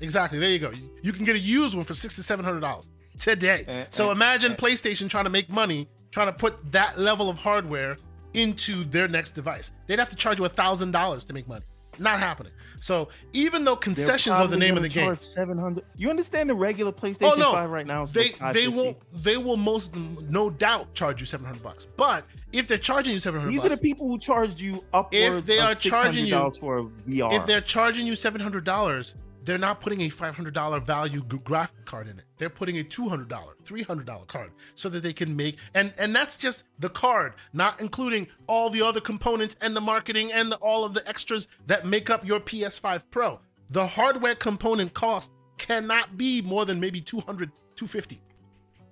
Exactly. 0.01 0.39
There 0.39 0.49
you 0.49 0.59
go. 0.59 0.71
You 1.01 1.11
can 1.13 1.25
get 1.25 1.35
a 1.35 1.39
used 1.39 1.75
one 1.75 1.85
for 1.85 1.93
six 1.93 2.15
to 2.15 2.23
seven 2.23 2.45
hundred 2.45 2.61
dollars 2.61 2.89
today. 3.19 3.65
Uh, 3.67 3.85
so 3.89 4.09
uh, 4.09 4.11
imagine 4.11 4.53
uh, 4.53 4.55
PlayStation 4.55 5.09
trying 5.09 5.25
to 5.25 5.29
make 5.29 5.49
money, 5.49 5.87
trying 6.11 6.27
to 6.27 6.33
put 6.33 6.71
that 6.71 6.97
level 6.97 7.29
of 7.29 7.37
hardware 7.37 7.97
into 8.33 8.83
their 8.85 9.07
next 9.07 9.31
device. 9.31 9.71
They'd 9.87 9.99
have 9.99 10.09
to 10.09 10.15
charge 10.15 10.39
you 10.39 10.45
a 10.45 10.49
thousand 10.49 10.91
dollars 10.91 11.25
to 11.25 11.33
make 11.33 11.47
money. 11.47 11.65
Not 11.99 12.19
happening. 12.19 12.51
So 12.81 13.09
even 13.33 13.63
though 13.65 13.75
concessions 13.75 14.35
are 14.35 14.47
the 14.47 14.57
name 14.57 14.77
of 14.77 14.83
the 14.83 14.89
game, 14.89 15.17
seven 15.17 15.57
hundred. 15.57 15.85
You 15.97 16.09
understand 16.09 16.49
the 16.49 16.55
regular 16.55 16.91
PlayStation 16.91 17.33
oh, 17.33 17.35
no. 17.35 17.51
Five 17.51 17.69
right 17.69 17.85
now? 17.85 18.05
they 18.05 18.31
they 18.53 18.67
will 18.67 18.97
they 19.13 19.37
will 19.37 19.57
most 19.57 19.95
no 19.95 20.49
doubt 20.49 20.93
charge 20.93 21.19
you 21.19 21.25
seven 21.25 21.45
hundred 21.45 21.63
bucks. 21.63 21.85
But 21.97 22.25
if 22.53 22.67
they're 22.67 22.77
charging 22.77 23.13
you 23.13 23.19
seven 23.19 23.41
hundred, 23.41 23.53
these 23.53 23.65
are 23.65 23.69
the 23.69 23.77
people 23.77 24.07
who 24.07 24.17
charged 24.17 24.59
you 24.59 24.83
upwards. 24.93 25.39
If 25.39 25.45
they 25.45 25.59
are 25.59 25.75
charging 25.75 26.25
you 26.25 26.51
for 26.59 26.83
VR, 27.07 27.33
if 27.33 27.45
they're 27.45 27.61
charging 27.61 28.07
you 28.07 28.15
seven 28.15 28.39
hundred 28.41 28.63
dollars, 28.63 29.15
they're 29.43 29.57
not 29.57 29.81
putting 29.81 30.01
a 30.01 30.09
$500 30.09 30.83
value 30.83 31.21
graphic 31.21 31.85
card 31.85 32.07
in 32.07 32.19
it. 32.19 32.25
They're 32.37 32.49
putting 32.49 32.79
a 32.79 32.83
$200, 32.83 33.27
$300 33.27 34.27
card 34.27 34.51
so 34.75 34.89
that 34.89 35.03
they 35.03 35.13
can 35.13 35.35
make 35.35 35.57
and 35.73 35.93
and 35.97 36.15
that's 36.15 36.37
just 36.37 36.63
the 36.79 36.89
card, 36.89 37.33
not 37.53 37.79
including 37.79 38.27
all 38.47 38.69
the 38.69 38.81
other 38.81 39.01
components 39.01 39.55
and 39.61 39.75
the 39.75 39.81
marketing 39.81 40.31
and 40.31 40.51
the, 40.51 40.57
all 40.57 40.85
of 40.85 40.93
the 40.93 41.07
extras 41.07 41.47
that 41.67 41.85
make 41.85 42.09
up 42.09 42.25
your 42.25 42.39
PS5 42.39 43.03
Pro. 43.11 43.39
The 43.69 43.85
hardware 43.85 44.35
component 44.35 44.93
cost 44.93 45.31
cannot 45.57 46.17
be 46.17 46.41
more 46.41 46.65
than 46.65 46.79
maybe 46.79 47.01
200, 47.01 47.51
250 47.75 48.21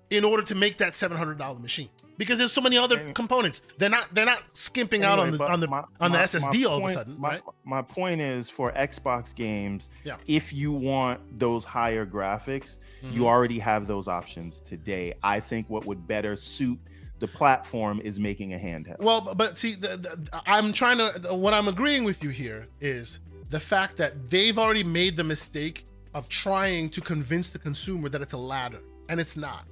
in 0.09 0.23
order 0.23 0.43
to 0.43 0.55
make 0.55 0.77
that 0.77 0.93
$700 0.93 1.59
machine 1.61 1.89
because 2.17 2.37
there's 2.37 2.51
so 2.51 2.61
many 2.61 2.77
other 2.77 3.11
components. 3.13 3.61
They're 3.77 3.89
not 3.89 4.13
they're 4.13 4.25
not 4.25 4.43
skimping 4.53 5.03
anyway, 5.03 5.13
out 5.13 5.19
on 5.19 5.31
the 5.31 5.43
on 5.43 5.59
the 5.59 5.67
my, 5.67 5.83
on 5.99 6.11
the 6.11 6.17
my, 6.17 6.23
SSD 6.23 6.63
my 6.63 6.69
all 6.69 6.79
point, 6.79 6.83
of 6.83 6.89
a 6.89 6.93
sudden. 6.93 7.19
My, 7.19 7.29
right? 7.29 7.41
my 7.63 7.81
point 7.81 8.21
is 8.21 8.49
for 8.49 8.71
Xbox 8.71 9.33
games, 9.33 9.89
yeah. 10.03 10.17
if 10.27 10.51
you 10.51 10.71
want 10.71 11.39
those 11.39 11.63
higher 11.63 12.05
graphics, 12.05 12.77
mm-hmm. 13.01 13.11
you 13.11 13.27
already 13.27 13.59
have 13.59 13.87
those 13.87 14.07
options 14.07 14.59
today. 14.59 15.13
I 15.23 15.39
think 15.39 15.69
what 15.69 15.85
would 15.85 16.07
better 16.07 16.35
suit 16.35 16.79
the 17.19 17.27
platform 17.27 17.99
is 18.03 18.19
making 18.19 18.53
a 18.53 18.57
handheld. 18.57 18.99
Well, 18.99 19.21
but 19.21 19.57
see, 19.57 19.75
the, 19.75 19.97
the, 19.97 20.41
I'm 20.45 20.73
trying 20.73 20.97
to. 20.97 21.33
What 21.33 21.53
I'm 21.53 21.67
agreeing 21.67 22.03
with 22.03 22.23
you 22.23 22.29
here 22.29 22.67
is 22.79 23.19
the 23.49 23.59
fact 23.59 23.97
that 23.97 24.29
they've 24.29 24.57
already 24.57 24.83
made 24.83 25.17
the 25.17 25.23
mistake 25.23 25.85
of 26.13 26.29
trying 26.29 26.89
to 26.89 27.01
convince 27.01 27.49
the 27.49 27.59
consumer 27.59 28.09
that 28.09 28.21
it's 28.21 28.33
a 28.33 28.37
ladder, 28.37 28.81
and 29.09 29.19
it's 29.19 29.37
not. 29.37 29.65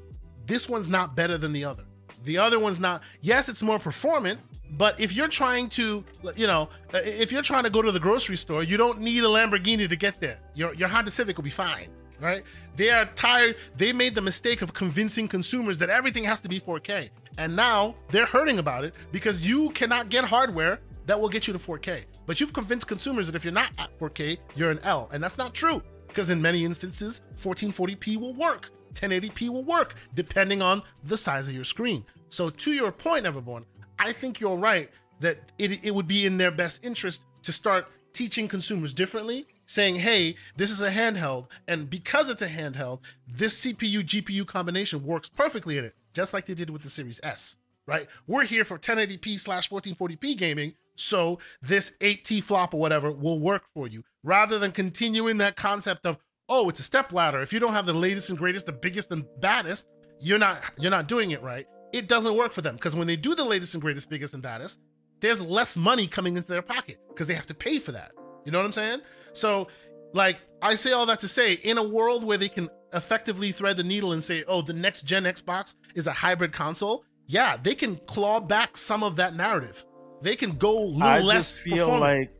This 0.46 0.70
one's 0.70 0.90
not 0.90 1.16
better 1.16 1.38
than 1.38 1.54
the 1.54 1.64
other. 1.64 1.86
The 2.26 2.38
other 2.38 2.60
one's 2.60 2.80
not. 2.80 3.02
Yes, 3.22 3.50
it's 3.50 3.62
more 3.64 3.80
performant, 3.80 4.40
but 4.72 5.00
if 5.00 5.14
you're 5.14 5.28
trying 5.28 5.70
to, 5.70 6.04
you 6.36 6.48
know, 6.48 6.70
uh, 6.94 6.98
if 7.04 7.32
you're 7.32 7.42
trying 7.42 7.64
to 7.64 7.70
go 7.70 7.82
to 7.82 7.92
the 7.92 8.00
grocery 8.00 8.38
store, 8.38 8.64
you 8.64 8.78
don't 8.78 9.00
need 9.00 9.24
a 9.24 9.28
Lamborghini 9.28 9.88
to 9.88 9.96
get 9.96 10.20
there. 10.20 10.40
Your 10.54 10.74
your 10.74 10.90
Honda 10.90 11.12
Civic 11.12 11.38
will 11.38 11.44
be 11.44 11.50
fine, 11.50 11.90
right? 12.20 12.44
They 12.76 12.90
are 12.90 13.06
tired. 13.16 13.56
They 13.78 13.94
made 13.94 14.16
the 14.16 14.22
mistake 14.22 14.62
of 14.62 14.74
convincing 14.74 15.28
consumers 15.28 15.78
that 15.78 15.90
everything 15.90 16.24
has 16.24 16.42
to 16.42 16.50
be 16.50 16.60
4K, 16.60 17.10
and 17.38 17.56
now 17.56 17.96
they're 18.10 18.26
hurting 18.26 18.60
about 18.60 18.84
it 18.84 18.96
because 19.12 19.48
you 19.48 19.70
cannot 19.72 20.10
get 20.10 20.24
hardware 20.24 20.80
that 21.06 21.20
will 21.20 21.30
get 21.30 21.48
you 21.48 21.54
to 21.54 21.60
4K. 21.60 22.06
But 22.26 22.40
you've 22.40 22.54
convinced 22.54 22.88
consumers 22.88 23.28
that 23.28 23.36
if 23.36 23.44
you're 23.44 23.54
not 23.54 23.72
at 23.78 23.98
4K, 24.00 24.38
you're 24.56 24.72
an 24.72 24.80
L. 24.84 25.10
And 25.14 25.24
that's 25.24 25.38
not 25.38 25.54
true 25.54 25.82
because 26.08 26.30
in 26.30 26.42
many 26.42 26.66
instances, 26.66 27.22
1440p 27.38 28.18
will 28.18 28.34
work, 28.34 28.72
1080p 28.94 29.50
will 29.50 29.64
work, 29.64 29.96
depending 30.14 30.62
on 30.62 30.82
the 31.04 31.18
size 31.18 31.48
of 31.48 31.54
your 31.54 31.64
screen. 31.64 32.06
So, 32.30 32.50
to 32.50 32.74
your 32.74 32.92
point, 32.92 33.26
Everborn, 33.26 33.64
I 34.00 34.12
think 34.12 34.40
you're 34.40 34.58
right 34.58 34.90
that 35.20 35.52
it, 35.58 35.84
it 35.84 35.94
would 35.94 36.08
be 36.08 36.26
in 36.26 36.38
their 36.38 36.52
best 36.52 36.84
interest 36.84 37.22
to 37.44 37.52
start 37.52 37.88
teaching 38.14 38.48
consumers 38.48 38.94
differently, 38.94 39.46
saying, 39.66 39.96
hey, 39.96 40.36
this 40.56 40.72
is 40.72 40.82
a 40.82 40.90
handheld, 40.90 41.48
and 41.68 41.90
because 41.90 42.30
it's 42.30 42.42
a 42.42 42.48
handheld, 42.48 43.00
this 43.28 43.66
CPU 43.66 44.04
GPU 44.04 44.46
combination 44.46 45.04
works 45.06 45.30
perfectly 45.30 45.78
in 45.78 45.86
it, 45.86 45.96
just 46.14 46.34
like 46.34 46.46
they 46.46 46.54
did 46.54 46.70
with 46.70 46.82
the 46.82 46.90
Series 46.90 47.20
S, 47.24 47.58
right? 47.86 48.08
We're 48.26 48.46
here 48.46 48.64
for 48.64 48.80
1080p 48.80 49.40
slash 49.40 49.70
1440p 49.70 50.38
gaming, 50.38 50.74
so 50.96 51.40
this 51.62 51.92
8T 52.00 52.42
flop 52.42 52.74
or 52.74 52.80
whatever 52.80 53.12
will 53.12 53.40
work 53.40 53.64
for 53.74 53.88
you, 53.88 54.04
rather 54.24 54.58
than 54.60 54.72
continuing 54.72 55.38
that 55.40 55.58
concept 55.58 56.06
of, 56.06 56.18
oh, 56.48 56.70
it's 56.70 56.80
a 56.80 56.84
step 56.84 57.12
ladder. 57.12 57.42
If 57.42 57.52
you 57.52 57.60
don't 57.60 57.74
have 57.74 57.86
the 57.86 57.94
latest 57.94 58.30
and 58.30 58.40
greatest, 58.40 58.66
the 58.66 58.72
biggest 58.72 59.12
and 59.12 59.26
baddest, 59.42 59.88
you're 60.22 60.40
not 60.40 60.62
you're 60.80 60.92
not 60.92 61.08
doing 61.08 61.32
it 61.32 61.42
right. 61.44 61.68
It 61.94 62.08
doesn't 62.08 62.36
work 62.36 62.52
for 62.52 62.62
them 62.62 62.76
because 62.76 62.96
when 62.96 63.08
they 63.08 63.16
do 63.16 63.36
the 63.36 63.46
latest 63.46 63.74
and 63.74 63.82
greatest, 63.82 64.10
biggest 64.10 64.34
and 64.34 64.44
baddest, 64.44 64.80
there's 65.22 65.42
less 65.42 65.78
money 65.78 66.08
coming 66.08 66.36
into 66.36 66.50
their 66.50 66.62
pocket 66.62 67.00
because 67.08 67.28
they 67.28 67.34
have 67.34 67.48
to 67.48 67.54
pay 67.54 67.80
for 67.80 67.92
that. 67.94 68.12
You 68.46 68.52
know 68.52 68.60
what 68.60 68.66
I'm 68.66 68.74
saying? 68.74 69.02
So, 69.34 69.68
like, 70.14 70.38
I 70.62 70.76
say 70.76 70.92
all 70.92 71.06
that 71.08 71.20
to 71.22 71.28
say, 71.28 71.54
in 71.54 71.78
a 71.78 71.84
world 71.84 72.24
where 72.24 72.38
they 72.38 72.50
can 72.50 72.70
effectively 72.94 73.52
thread 73.52 73.78
the 73.78 73.84
needle 73.84 74.14
and 74.14 74.24
say, 74.24 74.44
oh, 74.48 74.62
the 74.62 74.74
next 74.74 75.04
gen 75.04 75.24
Xbox 75.24 75.76
is 75.96 76.08
a 76.08 76.12
hybrid 76.12 76.52
console, 76.52 77.04
yeah, 77.28 77.58
they 77.58 77.76
can 77.76 77.96
claw 78.08 78.40
back 78.40 78.78
some 78.78 79.04
of 79.04 79.16
that 79.16 79.36
narrative. 79.36 79.84
They 80.22 80.36
can 80.36 80.52
go 80.58 80.78
a 80.80 80.86
little 80.86 81.04
I 81.04 81.20
less. 81.20 81.60
feel 81.60 82.00
like 82.00 82.32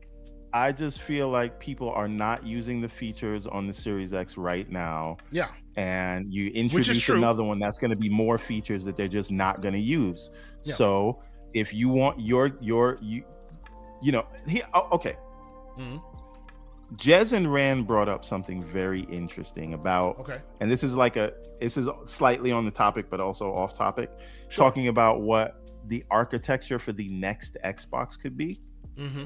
I 0.52 0.72
just 0.72 1.02
feel 1.02 1.28
like 1.28 1.60
people 1.60 1.90
are 1.90 2.08
not 2.08 2.46
using 2.46 2.80
the 2.80 2.88
features 2.88 3.46
on 3.46 3.66
the 3.66 3.74
Series 3.74 4.14
X 4.14 4.36
right 4.36 4.70
now. 4.70 5.18
Yeah. 5.30 5.48
And 5.76 6.32
you 6.32 6.48
introduce 6.52 7.08
another 7.10 7.44
one 7.44 7.58
that's 7.58 7.78
going 7.78 7.90
to 7.90 7.96
be 7.96 8.08
more 8.08 8.38
features 8.38 8.82
that 8.84 8.96
they're 8.96 9.08
just 9.08 9.30
not 9.30 9.60
going 9.60 9.74
to 9.74 9.80
use. 9.80 10.30
Yeah. 10.62 10.74
So 10.74 11.22
if 11.56 11.72
you 11.72 11.88
want 11.88 12.20
your 12.20 12.52
your 12.60 12.98
you 13.00 13.24
you 14.02 14.12
know 14.12 14.26
he 14.46 14.62
oh, 14.74 14.88
okay 14.92 15.16
mm-hmm. 15.78 15.96
Jez 16.94 17.32
and 17.32 17.52
Rand 17.52 17.86
brought 17.86 18.08
up 18.08 18.24
something 18.24 18.62
very 18.62 19.00
interesting 19.02 19.74
about 19.74 20.18
okay 20.18 20.40
and 20.60 20.70
this 20.70 20.84
is 20.84 20.94
like 20.94 21.16
a 21.16 21.32
this 21.60 21.76
is 21.76 21.88
slightly 22.04 22.52
on 22.52 22.64
the 22.64 22.70
topic 22.70 23.06
but 23.08 23.20
also 23.20 23.52
off 23.54 23.76
topic 23.76 24.10
sure. 24.48 24.64
talking 24.64 24.88
about 24.88 25.22
what 25.22 25.62
the 25.86 26.04
architecture 26.10 26.78
for 26.78 26.92
the 26.92 27.08
next 27.08 27.56
xbox 27.64 28.18
could 28.18 28.36
be 28.36 28.60
mm-hmm. 28.96 29.24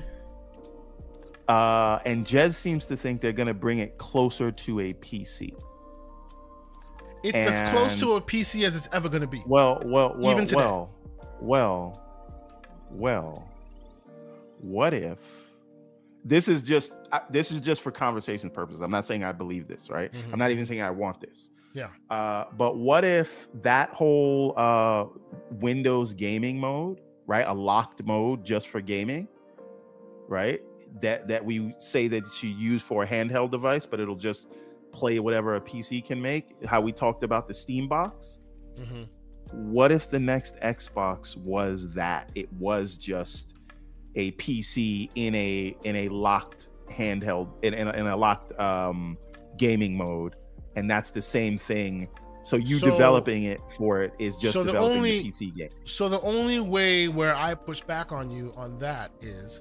uh, 1.48 1.98
and 2.06 2.24
Jez 2.24 2.54
seems 2.54 2.86
to 2.86 2.96
think 2.96 3.20
they're 3.20 3.32
going 3.32 3.48
to 3.48 3.54
bring 3.54 3.80
it 3.80 3.98
closer 3.98 4.52
to 4.52 4.80
a 4.80 4.94
pc 4.94 5.52
it's 7.22 7.34
and, 7.34 7.54
as 7.54 7.70
close 7.70 7.98
to 7.98 8.12
a 8.12 8.20
pc 8.20 8.64
as 8.64 8.74
it's 8.74 8.88
ever 8.92 9.08
going 9.08 9.20
to 9.20 9.26
be 9.26 9.42
well 9.46 9.82
well 9.84 10.14
well 10.18 10.32
Even 10.32 10.46
today. 10.46 10.56
well 10.56 10.90
well 11.40 12.00
well, 12.90 13.48
what 14.60 14.92
if 14.92 15.18
this 16.24 16.48
is 16.48 16.62
just 16.62 16.92
this 17.30 17.50
is 17.50 17.60
just 17.60 17.80
for 17.82 17.90
conversation 17.90 18.50
purposes. 18.50 18.82
I'm 18.82 18.90
not 18.90 19.06
saying 19.06 19.24
I 19.24 19.32
believe 19.32 19.68
this, 19.68 19.88
right? 19.88 20.12
Mm-hmm. 20.12 20.32
I'm 20.32 20.38
not 20.38 20.50
even 20.50 20.66
saying 20.66 20.82
I 20.82 20.90
want 20.90 21.20
this. 21.20 21.50
Yeah. 21.72 21.88
Uh, 22.10 22.46
but 22.56 22.76
what 22.76 23.04
if 23.04 23.48
that 23.62 23.90
whole 23.90 24.54
uh, 24.56 25.06
Windows 25.52 26.14
gaming 26.14 26.58
mode, 26.58 27.00
right? 27.26 27.46
A 27.46 27.54
locked 27.54 28.04
mode 28.04 28.44
just 28.44 28.68
for 28.68 28.80
gaming, 28.80 29.28
right? 30.28 30.60
That 31.00 31.28
that 31.28 31.44
we 31.44 31.74
say 31.78 32.08
that 32.08 32.42
you 32.42 32.50
use 32.50 32.82
for 32.82 33.04
a 33.04 33.06
handheld 33.06 33.50
device, 33.50 33.86
but 33.86 34.00
it'll 34.00 34.16
just 34.16 34.48
play 34.92 35.18
whatever 35.18 35.56
a 35.56 35.60
PC 35.60 36.04
can 36.04 36.20
make. 36.20 36.64
How 36.66 36.80
we 36.80 36.92
talked 36.92 37.24
about 37.24 37.48
the 37.48 37.54
Steam 37.54 37.88
box. 37.88 38.40
Mm-hmm 38.78 39.04
what 39.52 39.90
if 39.90 40.10
the 40.10 40.18
next 40.18 40.58
Xbox 40.60 41.36
was 41.36 41.88
that? 41.94 42.30
It 42.34 42.52
was 42.52 42.96
just 42.96 43.54
a 44.14 44.32
PC 44.32 45.10
in 45.14 45.34
a 45.34 45.76
in 45.84 45.96
a 45.96 46.08
locked 46.08 46.70
handheld 46.90 47.52
in, 47.62 47.74
in, 47.74 47.88
a, 47.88 47.92
in 47.92 48.06
a 48.06 48.16
locked 48.16 48.58
um, 48.58 49.16
gaming 49.56 49.96
mode, 49.96 50.36
and 50.76 50.90
that's 50.90 51.10
the 51.10 51.22
same 51.22 51.58
thing. 51.58 52.08
So 52.42 52.56
you 52.56 52.78
so, 52.78 52.90
developing 52.90 53.44
it 53.44 53.60
for 53.76 54.02
it 54.02 54.14
is 54.18 54.38
just 54.38 54.54
so 54.54 54.64
developing 54.64 54.90
the, 54.90 54.96
only, 54.96 55.22
the 55.22 55.28
PC 55.28 55.56
game. 55.56 55.68
So 55.84 56.08
the 56.08 56.20
only 56.22 56.58
way 56.58 57.08
where 57.08 57.34
I 57.34 57.54
push 57.54 57.82
back 57.82 58.12
on 58.12 58.30
you 58.30 58.52
on 58.56 58.78
that 58.78 59.10
is 59.20 59.60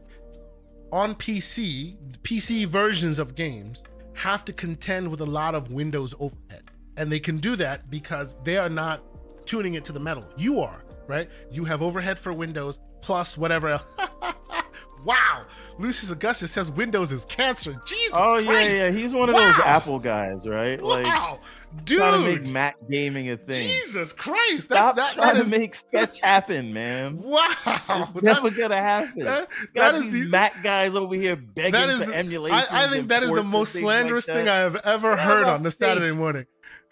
on 0.92 1.14
PC, 1.16 1.98
PC 2.24 2.66
versions 2.66 3.20
of 3.20 3.36
games 3.36 3.84
have 4.14 4.46
to 4.46 4.54
contend 4.54 5.10
with 5.10 5.22
a 5.22 5.26
lot 5.26 5.56
of 5.56 5.72
Windows 5.72 6.14
overhead. 6.20 6.64
And 6.98 7.12
they 7.12 7.20
can 7.20 7.38
do 7.38 7.56
that 7.56 7.90
because 7.90 8.36
they 8.44 8.58
are 8.58 8.70
not 8.70 9.04
tuning 9.46 9.76
it 9.76 9.86
to 9.86 9.92
the 9.92 10.00
metal. 10.00 10.30
You 10.38 10.60
are, 10.60 10.84
right? 11.08 11.30
You 11.52 11.66
have 11.66 11.82
overhead 11.82 12.20
for 12.20 12.34
Windows 12.34 12.80
plus 13.02 13.38
whatever. 13.38 13.82
wow. 15.06 15.46
Lucius 15.78 16.12
Augustus 16.12 16.52
says 16.52 16.70
Windows 16.70 17.12
is 17.12 17.26
cancer. 17.26 17.82
Jesus 17.86 18.14
Oh, 18.14 18.44
Christ. 18.44 18.72
yeah, 18.72 18.86
yeah. 18.86 18.92
He's 18.92 19.14
one 19.14 19.30
of 19.30 19.36
wow. 19.36 19.52
those 19.52 19.60
Apple 19.60 20.00
guys, 20.00 20.48
right? 20.48 20.82
Like, 20.82 21.06
wow. 21.06 21.40
Dude. 21.86 22.00
Trying 22.00 22.24
to 22.24 22.40
make 22.40 22.52
Mac 22.52 22.76
gaming 22.90 23.30
a 23.30 23.38
thing. 23.38 23.68
Jesus 23.68 24.12
Christ. 24.12 24.70
That's, 24.70 24.80
Stop 24.80 24.96
that, 24.96 25.14
trying 25.14 25.36
that 25.36 25.42
is... 25.42 25.50
to 25.50 25.58
make 25.58 25.76
fetch 25.92 26.20
happen, 26.20 26.74
man. 26.74 27.22
Wow. 27.22 27.46
It's 27.66 28.24
never 28.24 28.50
to 28.50 28.76
happen. 28.76 29.24
That, 29.24 29.50
that 29.76 29.96
is 29.96 30.12
the 30.12 30.28
Mac 30.28 30.64
guys 30.64 30.96
over 30.96 31.16
here 31.16 31.36
begging 31.36 31.74
that 31.74 31.90
is 31.90 32.00
for 32.00 32.08
the, 32.08 32.16
emulation. 32.16 32.58
I, 32.72 32.86
I 32.86 32.88
think 32.88 33.10
that 33.10 33.24
is 33.24 33.30
the 33.30 33.44
most 33.44 33.74
slanderous 33.74 34.28
like 34.28 34.38
thing 34.38 34.50
I 34.50 34.56
have 34.56 34.78
ever 34.78 35.16
heard 35.16 35.46
on 35.46 35.64
the 35.64 35.72
Saturday 35.72 36.16
morning. 36.16 36.46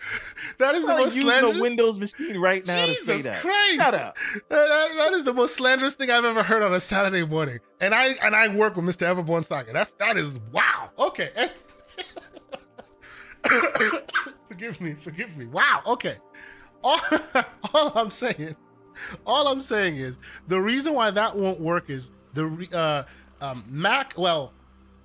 that 0.60 0.76
is 0.76 0.86
the 0.86 0.96
most 0.96 1.16
slanderous. 1.16 1.58
a 1.58 1.62
Windows 1.62 1.98
machine 1.98 2.38
right 2.38 2.66
now 2.66 2.86
Jesus 2.86 3.06
to 3.06 3.18
say 3.18 3.22
that. 3.24 3.42
Christ. 3.42 3.76
Shut 3.76 3.94
up. 3.94 4.18
That, 4.50 4.94
that 4.98 5.14
is 5.14 5.24
the 5.24 5.34
most 5.34 5.56
slanderous 5.56 5.96
thing 5.96 6.12
I've 6.12 6.26
ever 6.26 6.44
heard 6.44 6.64
on 6.64 6.74
a 6.74 6.80
Saturday 6.80 7.26
morning. 7.26 7.60
And 7.82 7.94
I 7.94 8.10
and 8.24 8.36
I 8.36 8.48
work 8.50 8.76
with 8.76 8.86
Mr. 8.86 9.08
Everborn 9.08 9.44
Saga. 9.44 9.74
That's 9.74 9.92
that 9.94 10.18
is 10.18 10.40
wow. 10.52 10.90
Okay. 11.00 11.30
forgive 14.48 14.80
me, 14.82 14.94
forgive 14.94 15.36
me. 15.38 15.46
Wow. 15.48 15.82
Okay. 15.86 16.18
All, 16.84 17.00
all 17.74 17.92
I'm 17.96 18.12
saying, 18.12 18.56
all 19.26 19.48
I'm 19.48 19.62
saying 19.62 19.98
is 19.98 20.18
the 20.48 20.60
reason 20.60 20.94
why 20.94 21.12
that 21.12 21.36
won't 21.36 21.60
work 21.60 21.90
is 21.90 22.08
the 22.34 22.68
uh, 22.74 23.44
um, 23.44 23.64
Mac. 23.68 24.14
Well, 24.18 24.54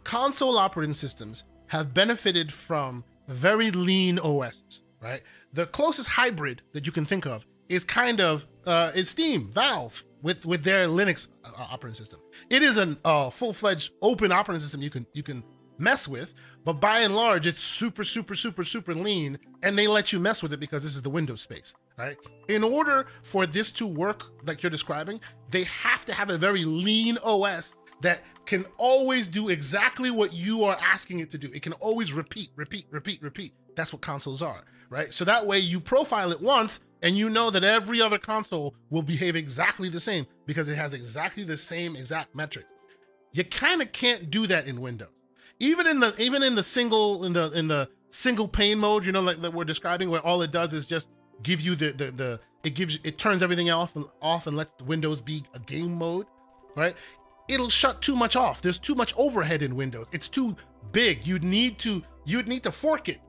console 0.05 0.59
operating 0.59 0.95
systems 0.95 1.45
have 1.69 1.95
benefited 1.95 2.53
from 2.53 3.05
very 3.29 3.71
lean 3.71 4.19
OS, 4.19 4.82
right? 5.03 5.23
The 5.53 5.67
closest 5.67 6.09
hybrid 6.09 6.63
that 6.73 6.87
you 6.87 6.93
can 6.93 7.05
think 7.05 7.27
of 7.27 7.47
is 7.69 7.85
kind 7.85 8.21
of 8.21 8.47
uh, 8.67 8.93
is 8.95 9.11
Steam, 9.11 9.51
Valve 9.53 10.05
with 10.23 10.47
with 10.47 10.63
their 10.63 10.87
Linux 10.87 11.29
uh, 11.45 11.51
operating 11.57 11.97
system. 11.97 12.21
It 12.51 12.63
is 12.63 12.79
a 12.79 12.97
uh, 13.05 13.31
full 13.31 13.53
fledged 13.53 13.93
open 14.01 14.33
operating 14.33 14.61
system 14.61 14.83
you 14.83 14.91
can 14.91 15.07
you 15.13 15.23
can 15.23 15.43
mess 15.79 16.07
with, 16.07 16.35
but 16.65 16.75
by 16.75 17.01
and 17.01 17.17
large, 17.17 17.47
it's 17.47 17.63
super 17.63 18.05
super 18.05 18.35
super 18.35 18.65
super 18.65 18.95
lean, 18.95 19.39
and 19.63 19.77
they 19.77 19.89
let 19.89 20.13
you 20.13 20.21
mess 20.21 20.43
with 20.43 20.53
it 20.53 20.61
because 20.61 20.83
this 20.83 20.95
is 20.95 21.03
the 21.03 21.11
Windows 21.11 21.41
space, 21.41 21.75
right? 21.99 22.17
In 22.49 22.63
order 22.63 23.07
for 23.23 23.47
this 23.47 23.73
to 23.73 23.87
work 23.87 24.25
like 24.47 24.63
you're 24.63 24.71
describing, 24.71 25.21
they 25.51 25.65
have 25.65 26.05
to 26.07 26.15
have 26.15 26.31
a 26.31 26.39
very 26.39 26.65
lean 26.65 27.19
OS 27.25 27.75
that 28.03 28.21
can 28.45 28.65
always 28.77 29.27
do 29.27 29.49
exactly 29.49 30.11
what 30.11 30.33
you 30.33 30.65
are 30.65 30.77
asking 30.81 31.21
it 31.21 31.31
to 31.31 31.39
do. 31.39 31.49
It 31.55 31.63
can 31.63 31.73
always 31.75 32.13
repeat, 32.13 32.51
repeat, 32.57 32.87
repeat, 32.91 33.23
repeat. 33.23 33.55
That's 33.77 33.93
what 33.93 34.03
consoles 34.03 34.43
are, 34.43 34.65
right? 34.93 35.13
So 35.13 35.25
that 35.25 35.47
way 35.47 35.59
you 35.59 35.81
profile 35.81 36.31
it 36.33 36.41
once 36.41 36.81
and 37.03 37.17
you 37.17 37.31
know 37.31 37.51
that 37.51 37.65
every 37.65 38.01
other 38.01 38.19
console 38.19 38.75
will 38.91 39.03
behave 39.03 39.35
exactly 39.35 39.89
the 39.89 39.99
same 39.99 40.27
because 40.47 40.69
it 40.69 40.77
has 40.77 40.93
exactly 40.93 41.45
the 41.45 41.57
same 41.57 41.97
exact 41.97 42.35
metrics. 42.35 42.69
You 43.33 43.45
kind 43.45 43.81
of 43.81 43.91
can't 43.93 44.31
do 44.31 44.47
that 44.47 44.67
in 44.67 44.81
Windows. 44.81 45.09
Even 45.59 45.87
in 45.87 46.01
the 46.01 46.15
even 46.21 46.43
in 46.43 46.55
the 46.55 46.63
single 46.63 47.25
in 47.25 47.33
the 47.33 47.51
in 47.53 47.69
the 47.69 47.89
single 48.11 48.47
pane 48.47 48.79
mode, 48.79 49.05
you 49.05 49.13
know, 49.13 49.23
like 49.23 49.41
that 49.41 49.55
we're 49.55 49.65
describing, 49.65 50.11
where 50.11 50.21
all 50.21 50.43
it 50.43 50.53
does 50.53 50.75
is 50.75 50.85
just 50.85 51.09
give 51.43 51.61
you 51.61 51.75
the 51.75 51.93
the 51.93 52.11
the 52.11 52.41
it 52.63 52.75
gives 52.75 52.99
it 53.03 53.17
turns 53.17 53.43
everything 53.43 53.71
off 53.71 53.97
and 53.97 54.05
off 54.21 54.47
and 54.47 54.57
lets 54.57 54.83
Windows 54.83 55.21
be 55.21 55.43
a 55.55 55.59
game 55.61 55.93
mode, 55.93 56.27
right? 56.77 56.95
it'll 57.49 57.69
shut 57.69 58.01
too 58.03 58.17
much 58.17 58.37
off. 58.37 58.63
There's 58.63 58.79
too 58.79 58.95
much 58.95 59.13
overhead 59.17 59.63
in 59.63 59.77
Windows. 59.77 60.07
It's 60.13 60.29
too 60.29 60.57
big. 60.93 61.27
You'd 61.27 61.45
need 61.45 61.79
to 61.81 62.03
you'd 62.25 62.49
need 62.49 62.63
to 62.63 62.73
fork 62.73 63.09
it, 63.09 63.21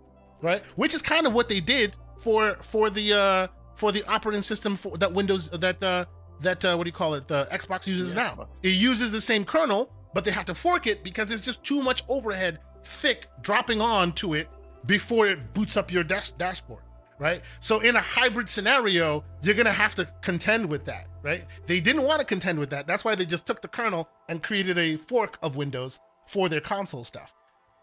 right? 0.44 0.64
Which 0.76 0.94
is 0.94 1.02
kind 1.02 1.26
of 1.26 1.34
what 1.34 1.50
they 1.50 1.60
did 1.60 1.96
for 2.18 2.58
for 2.62 2.92
the 2.92 3.14
uh 3.14 3.48
for 3.76 3.92
the 3.92 4.04
operating 4.08 4.44
system 4.44 4.76
for 4.76 4.96
that 4.98 5.12
Windows 5.12 5.50
that 5.50 5.82
uh 5.82 6.06
that 6.42 6.64
uh 6.64 6.76
what 6.76 6.84
do 6.84 6.90
you 6.90 6.94
call 6.94 7.16
it 7.16 7.28
the 7.28 7.48
Xbox 7.52 7.88
uses 7.88 8.14
yeah. 8.14 8.36
now. 8.36 8.48
It 8.62 8.74
uses 8.74 9.12
the 9.12 9.22
same 9.22 9.44
kernel, 9.46 9.92
but 10.14 10.24
they 10.24 10.32
have 10.32 10.46
to 10.46 10.54
fork 10.54 10.86
it 10.86 11.04
because 11.04 11.28
there's 11.28 11.42
just 11.42 11.64
too 11.64 11.82
much 11.82 12.04
overhead 12.08 12.60
thick 12.84 13.28
dropping 13.42 13.82
on 13.82 14.12
to 14.12 14.36
it 14.36 14.50
before 14.86 15.26
it 15.26 15.54
boots 15.54 15.78
up 15.78 15.92
your 15.92 16.04
dash 16.04 16.32
dashboard 16.32 16.84
right? 17.20 17.42
So 17.62 17.80
in 17.80 17.96
a 17.96 18.02
hybrid 18.02 18.50
scenario, 18.50 19.24
you're 19.42 19.56
gonna 19.56 19.72
have 19.72 19.96
to 19.96 20.08
contend 20.22 20.66
with 20.66 20.84
that, 20.86 21.08
right? 21.22 21.46
They 21.68 21.80
didn't 21.80 22.04
want 22.04 22.20
to 22.20 22.26
contend 22.26 22.60
with 22.60 22.70
that. 22.72 22.86
That's 22.86 23.06
why 23.06 23.16
they 23.16 23.26
just 23.26 23.46
took 23.46 23.62
the 23.62 23.68
kernel 23.68 24.10
and 24.28 24.44
created 24.44 24.78
a 24.78 24.98
fork 24.98 25.38
of 25.42 25.56
Windows 25.56 26.00
for 26.28 26.50
their 26.50 26.60
console 26.60 27.04
stuff. 27.04 27.34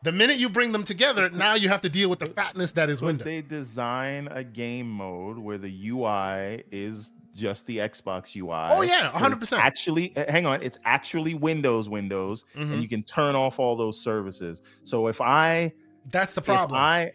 The 0.02 0.12
minute 0.12 0.38
you 0.38 0.48
bring 0.48 0.72
them 0.72 0.84
together, 0.84 1.28
now 1.28 1.54
you 1.54 1.68
have 1.68 1.82
to 1.82 1.90
deal 1.90 2.08
with 2.08 2.20
the 2.20 2.26
fatness 2.26 2.72
that 2.72 2.88
is 2.88 3.02
Windows. 3.02 3.24
They 3.24 3.42
design 3.42 4.28
a 4.28 4.42
game 4.42 4.88
mode 4.90 5.36
where 5.38 5.58
the 5.58 5.90
UI 5.90 6.64
is 6.70 7.12
just 7.34 7.66
the 7.66 7.78
Xbox 7.78 8.34
UI. 8.34 8.68
Oh 8.70 8.82
yeah, 8.82 9.10
100%. 9.10 9.58
Actually, 9.58 10.16
eh, 10.16 10.30
hang 10.30 10.46
on, 10.46 10.62
it's 10.62 10.78
actually 10.84 11.34
Windows 11.34 11.88
Windows 11.88 12.44
mm-hmm. 12.56 12.72
and 12.72 12.82
you 12.82 12.88
can 12.88 13.02
turn 13.02 13.34
off 13.34 13.58
all 13.58 13.76
those 13.76 14.00
services. 14.00 14.62
So 14.84 15.08
if 15.08 15.20
I 15.20 15.72
That's 16.10 16.32
the 16.32 16.42
problem. 16.42 16.78
I 16.78 17.12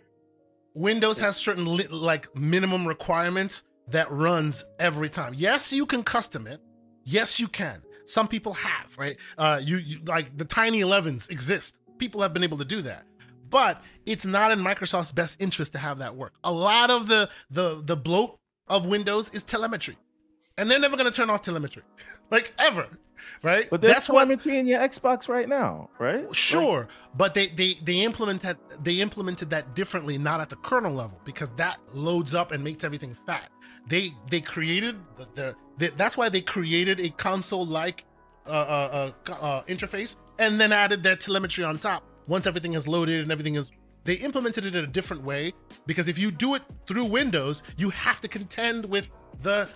Windows 0.75 1.17
has 1.19 1.37
certain 1.37 1.77
li- 1.77 1.87
like 1.87 2.35
minimum 2.35 2.87
requirements 2.87 3.63
that 3.87 4.09
runs 4.11 4.63
every 4.79 5.09
time. 5.09 5.33
Yes, 5.35 5.73
you 5.73 5.85
can 5.85 6.03
custom 6.03 6.47
it. 6.47 6.59
Yes, 7.03 7.39
you 7.39 7.47
can. 7.47 7.81
Some 8.05 8.27
people 8.27 8.53
have, 8.53 8.95
right? 8.97 9.17
Uh 9.37 9.59
you, 9.63 9.77
you 9.77 9.99
like 10.05 10.37
the 10.37 10.45
tiny 10.45 10.81
11s 10.81 11.31
exist 11.31 11.79
people 11.97 12.21
have 12.21 12.33
been 12.33 12.43
able 12.43 12.57
to 12.57 12.65
do 12.65 12.81
that. 12.83 13.05
But 13.49 13.81
it's 14.05 14.25
not 14.25 14.51
in 14.51 14.59
microsoft's 14.59 15.11
best 15.11 15.41
interest 15.41 15.71
to 15.73 15.77
have 15.77 15.99
that 15.99 16.15
work. 16.15 16.33
A 16.43 16.51
lot 16.51 16.89
of 16.89 17.07
the 17.07 17.29
the 17.49 17.81
the 17.83 17.95
bloat 17.95 18.39
of 18.67 18.85
windows 18.87 19.29
is 19.29 19.43
telemetry. 19.43 19.97
And 20.57 20.71
they're 20.71 20.79
never 20.79 20.95
going 20.95 21.09
to 21.09 21.15
turn 21.15 21.29
off 21.29 21.41
telemetry. 21.41 21.83
Like 22.31 22.55
ever 22.57 22.87
right? 23.43 23.69
But 23.69 23.81
that's 23.81 24.09
why 24.09 24.23
telemetry 24.23 24.53
what, 24.53 24.59
in 24.59 24.67
your 24.67 24.79
xbox 24.79 25.27
right 25.27 25.47
now 25.47 25.89
right? 25.99 26.33
Sure 26.35 26.79
like, 26.79 26.87
but 27.15 27.33
they 27.33 27.47
they 27.47 27.73
they 27.83 28.01
implemented 28.01 28.57
they 28.81 28.95
implemented 28.95 29.49
that 29.51 29.75
differently 29.75 30.17
not 30.17 30.41
at 30.41 30.49
the 30.49 30.55
kernel 30.57 30.93
level 30.93 31.19
because 31.23 31.49
that 31.57 31.77
loads 31.93 32.33
up 32.33 32.51
and 32.51 32.63
makes 32.63 32.83
everything 32.83 33.15
fat. 33.25 33.49
They 33.87 34.13
they 34.29 34.41
created 34.41 34.95
the, 35.17 35.27
the, 35.35 35.55
the 35.77 35.93
that's 35.95 36.17
why 36.17 36.29
they 36.29 36.41
created 36.41 36.99
a 36.99 37.09
console 37.09 37.65
like 37.65 38.05
uh, 38.47 38.49
uh, 38.49 39.11
uh, 39.27 39.31
uh 39.31 39.63
interface 39.63 40.15
and 40.39 40.59
then 40.59 40.71
added 40.71 41.03
that 41.03 41.21
telemetry 41.21 41.63
on 41.63 41.77
top. 41.77 42.03
Once 42.27 42.47
everything 42.47 42.73
is 42.73 42.87
loaded 42.87 43.21
and 43.21 43.31
everything 43.31 43.55
is 43.55 43.69
they 44.03 44.15
implemented 44.15 44.65
it 44.65 44.75
in 44.75 44.83
a 44.83 44.87
different 44.87 45.23
way 45.23 45.53
because 45.87 46.07
if 46.07 46.17
you 46.17 46.31
do 46.31 46.55
it 46.55 46.61
through 46.87 47.05
windows 47.05 47.63
you 47.77 47.89
have 47.89 48.21
to 48.21 48.27
contend 48.27 48.85
with 48.85 49.09
the 49.41 49.67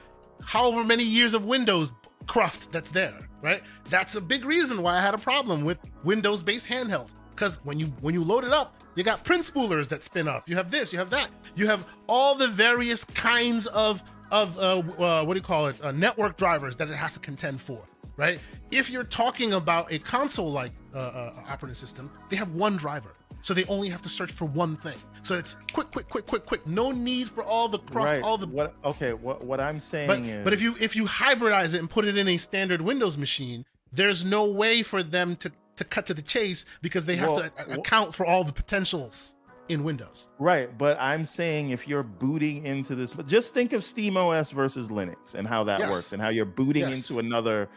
however 0.43 0.83
many 0.83 1.03
years 1.03 1.33
of 1.33 1.45
windows 1.45 1.91
cruft 2.27 2.71
that's 2.71 2.91
there 2.91 3.17
right? 3.41 3.61
That's 3.89 4.15
a 4.15 4.21
big 4.21 4.45
reason 4.45 4.81
why 4.81 4.97
i 4.97 5.01
had 5.01 5.13
a 5.13 5.17
problem 5.17 5.63
with 5.63 5.77
windows 6.03 6.43
based 6.43 6.67
handheld. 6.67 7.09
Because 7.31 7.59
when 7.63 7.79
you 7.79 7.87
when 8.01 8.13
you 8.13 8.23
load 8.23 8.43
it 8.43 8.51
up 8.51 8.75
you 8.95 9.03
got 9.03 9.23
print 9.23 9.45
spoolers 9.45 9.87
that 9.89 10.03
spin 10.03 10.27
up. 10.27 10.47
You 10.47 10.55
have 10.55 10.71
this 10.71 10.91
you 10.91 10.99
have 10.99 11.09
that. 11.11 11.29
You 11.55 11.67
have 11.67 11.85
all 12.07 12.35
the 12.35 12.47
various 12.47 13.03
kinds 13.03 13.67
of 13.67 14.03
of 14.31 14.57
uh, 14.59 14.79
uh, 15.01 15.25
what 15.25 15.33
do 15.33 15.39
you 15.39 15.45
call 15.45 15.67
it? 15.67 15.75
Uh, 15.83 15.91
network 15.91 16.37
drivers 16.37 16.75
that 16.75 16.89
it 16.89 16.95
has 16.95 17.13
to 17.13 17.19
contend 17.19 17.61
for 17.61 17.81
right? 18.19 18.39
If 18.71 18.89
you're 18.89 19.03
talking 19.03 19.53
about 19.53 19.91
a 19.91 19.99
console-like 19.99 20.71
uh, 20.93 20.97
uh, 20.97 21.33
operating 21.47 21.75
system, 21.75 22.11
they 22.29 22.35
have 22.35 22.53
one 22.53 22.77
driver, 22.77 23.13
so 23.41 23.53
they 23.53 23.65
only 23.65 23.89
have 23.89 24.01
to 24.03 24.09
search 24.09 24.31
for 24.31 24.45
one 24.45 24.75
thing. 24.75 24.97
So 25.23 25.35
it's 25.35 25.55
quick, 25.73 25.91
quick, 25.91 26.07
quick, 26.07 26.25
quick, 26.25 26.45
quick. 26.45 26.67
No 26.67 26.91
need 26.91 27.29
for 27.29 27.43
all 27.43 27.67
the 27.67 27.79
cross, 27.79 28.05
right. 28.05 28.21
all 28.21 28.37
the. 28.37 28.47
What? 28.47 28.75
Okay. 28.85 29.13
What? 29.13 29.43
What 29.43 29.59
I'm 29.59 29.79
saying 29.79 30.07
but, 30.07 30.19
is. 30.19 30.43
But 30.43 30.53
if 30.53 30.61
you 30.61 30.75
if 30.79 30.95
you 30.95 31.05
hybridize 31.05 31.73
it 31.73 31.79
and 31.79 31.89
put 31.89 32.05
it 32.05 32.17
in 32.17 32.27
a 32.27 32.37
standard 32.37 32.81
Windows 32.81 33.17
machine, 33.17 33.65
there's 33.91 34.23
no 34.23 34.45
way 34.45 34.83
for 34.83 35.03
them 35.03 35.35
to 35.37 35.51
to 35.77 35.83
cut 35.83 36.05
to 36.07 36.13
the 36.13 36.21
chase 36.21 36.65
because 36.81 37.05
they 37.05 37.15
have 37.15 37.31
well, 37.31 37.49
to 37.49 37.79
account 37.79 38.13
for 38.13 38.25
all 38.25 38.43
the 38.43 38.53
potentials 38.53 39.35
in 39.69 39.83
Windows. 39.83 40.27
Right, 40.39 40.75
but 40.77 40.97
I'm 40.99 41.23
saying 41.25 41.69
if 41.69 41.87
you're 41.87 42.03
booting 42.03 42.65
into 42.65 42.95
this, 42.95 43.13
but 43.13 43.27
just 43.27 43.53
think 43.53 43.71
of 43.73 43.85
Steam 43.85 44.17
OS 44.17 44.51
versus 44.51 44.89
Linux 44.89 45.35
and 45.35 45.47
how 45.47 45.63
that 45.65 45.79
yes. 45.79 45.89
works 45.89 46.11
and 46.11 46.21
how 46.21 46.29
you're 46.29 46.45
booting 46.45 46.89
yes. 46.89 46.97
into 46.97 47.19
another 47.19 47.69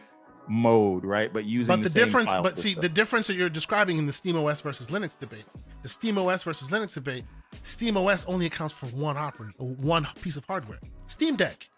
mode, 0.47 1.05
right? 1.05 1.31
But 1.31 1.45
using 1.45 1.75
but 1.75 1.83
the, 1.83 1.89
the 1.89 1.99
difference, 1.99 2.29
but 2.31 2.57
system. 2.57 2.73
see 2.75 2.81
the 2.81 2.89
difference 2.89 3.27
that 3.27 3.35
you're 3.35 3.49
describing 3.49 3.97
in 3.97 4.05
the 4.05 4.13
Steam 4.13 4.35
OS 4.37 4.61
versus 4.61 4.87
Linux 4.87 5.17
debate, 5.17 5.45
the 5.81 5.89
Steam 5.89 6.17
OS 6.17 6.43
versus 6.43 6.69
Linux 6.69 6.93
debate, 6.93 7.23
Steam 7.63 7.97
OS 7.97 8.25
only 8.25 8.45
accounts 8.45 8.73
for 8.73 8.87
one 8.87 9.17
operating, 9.17 9.55
one 9.81 10.07
piece 10.21 10.37
of 10.37 10.45
hardware, 10.45 10.79
Steam 11.07 11.35
Deck, 11.35 11.69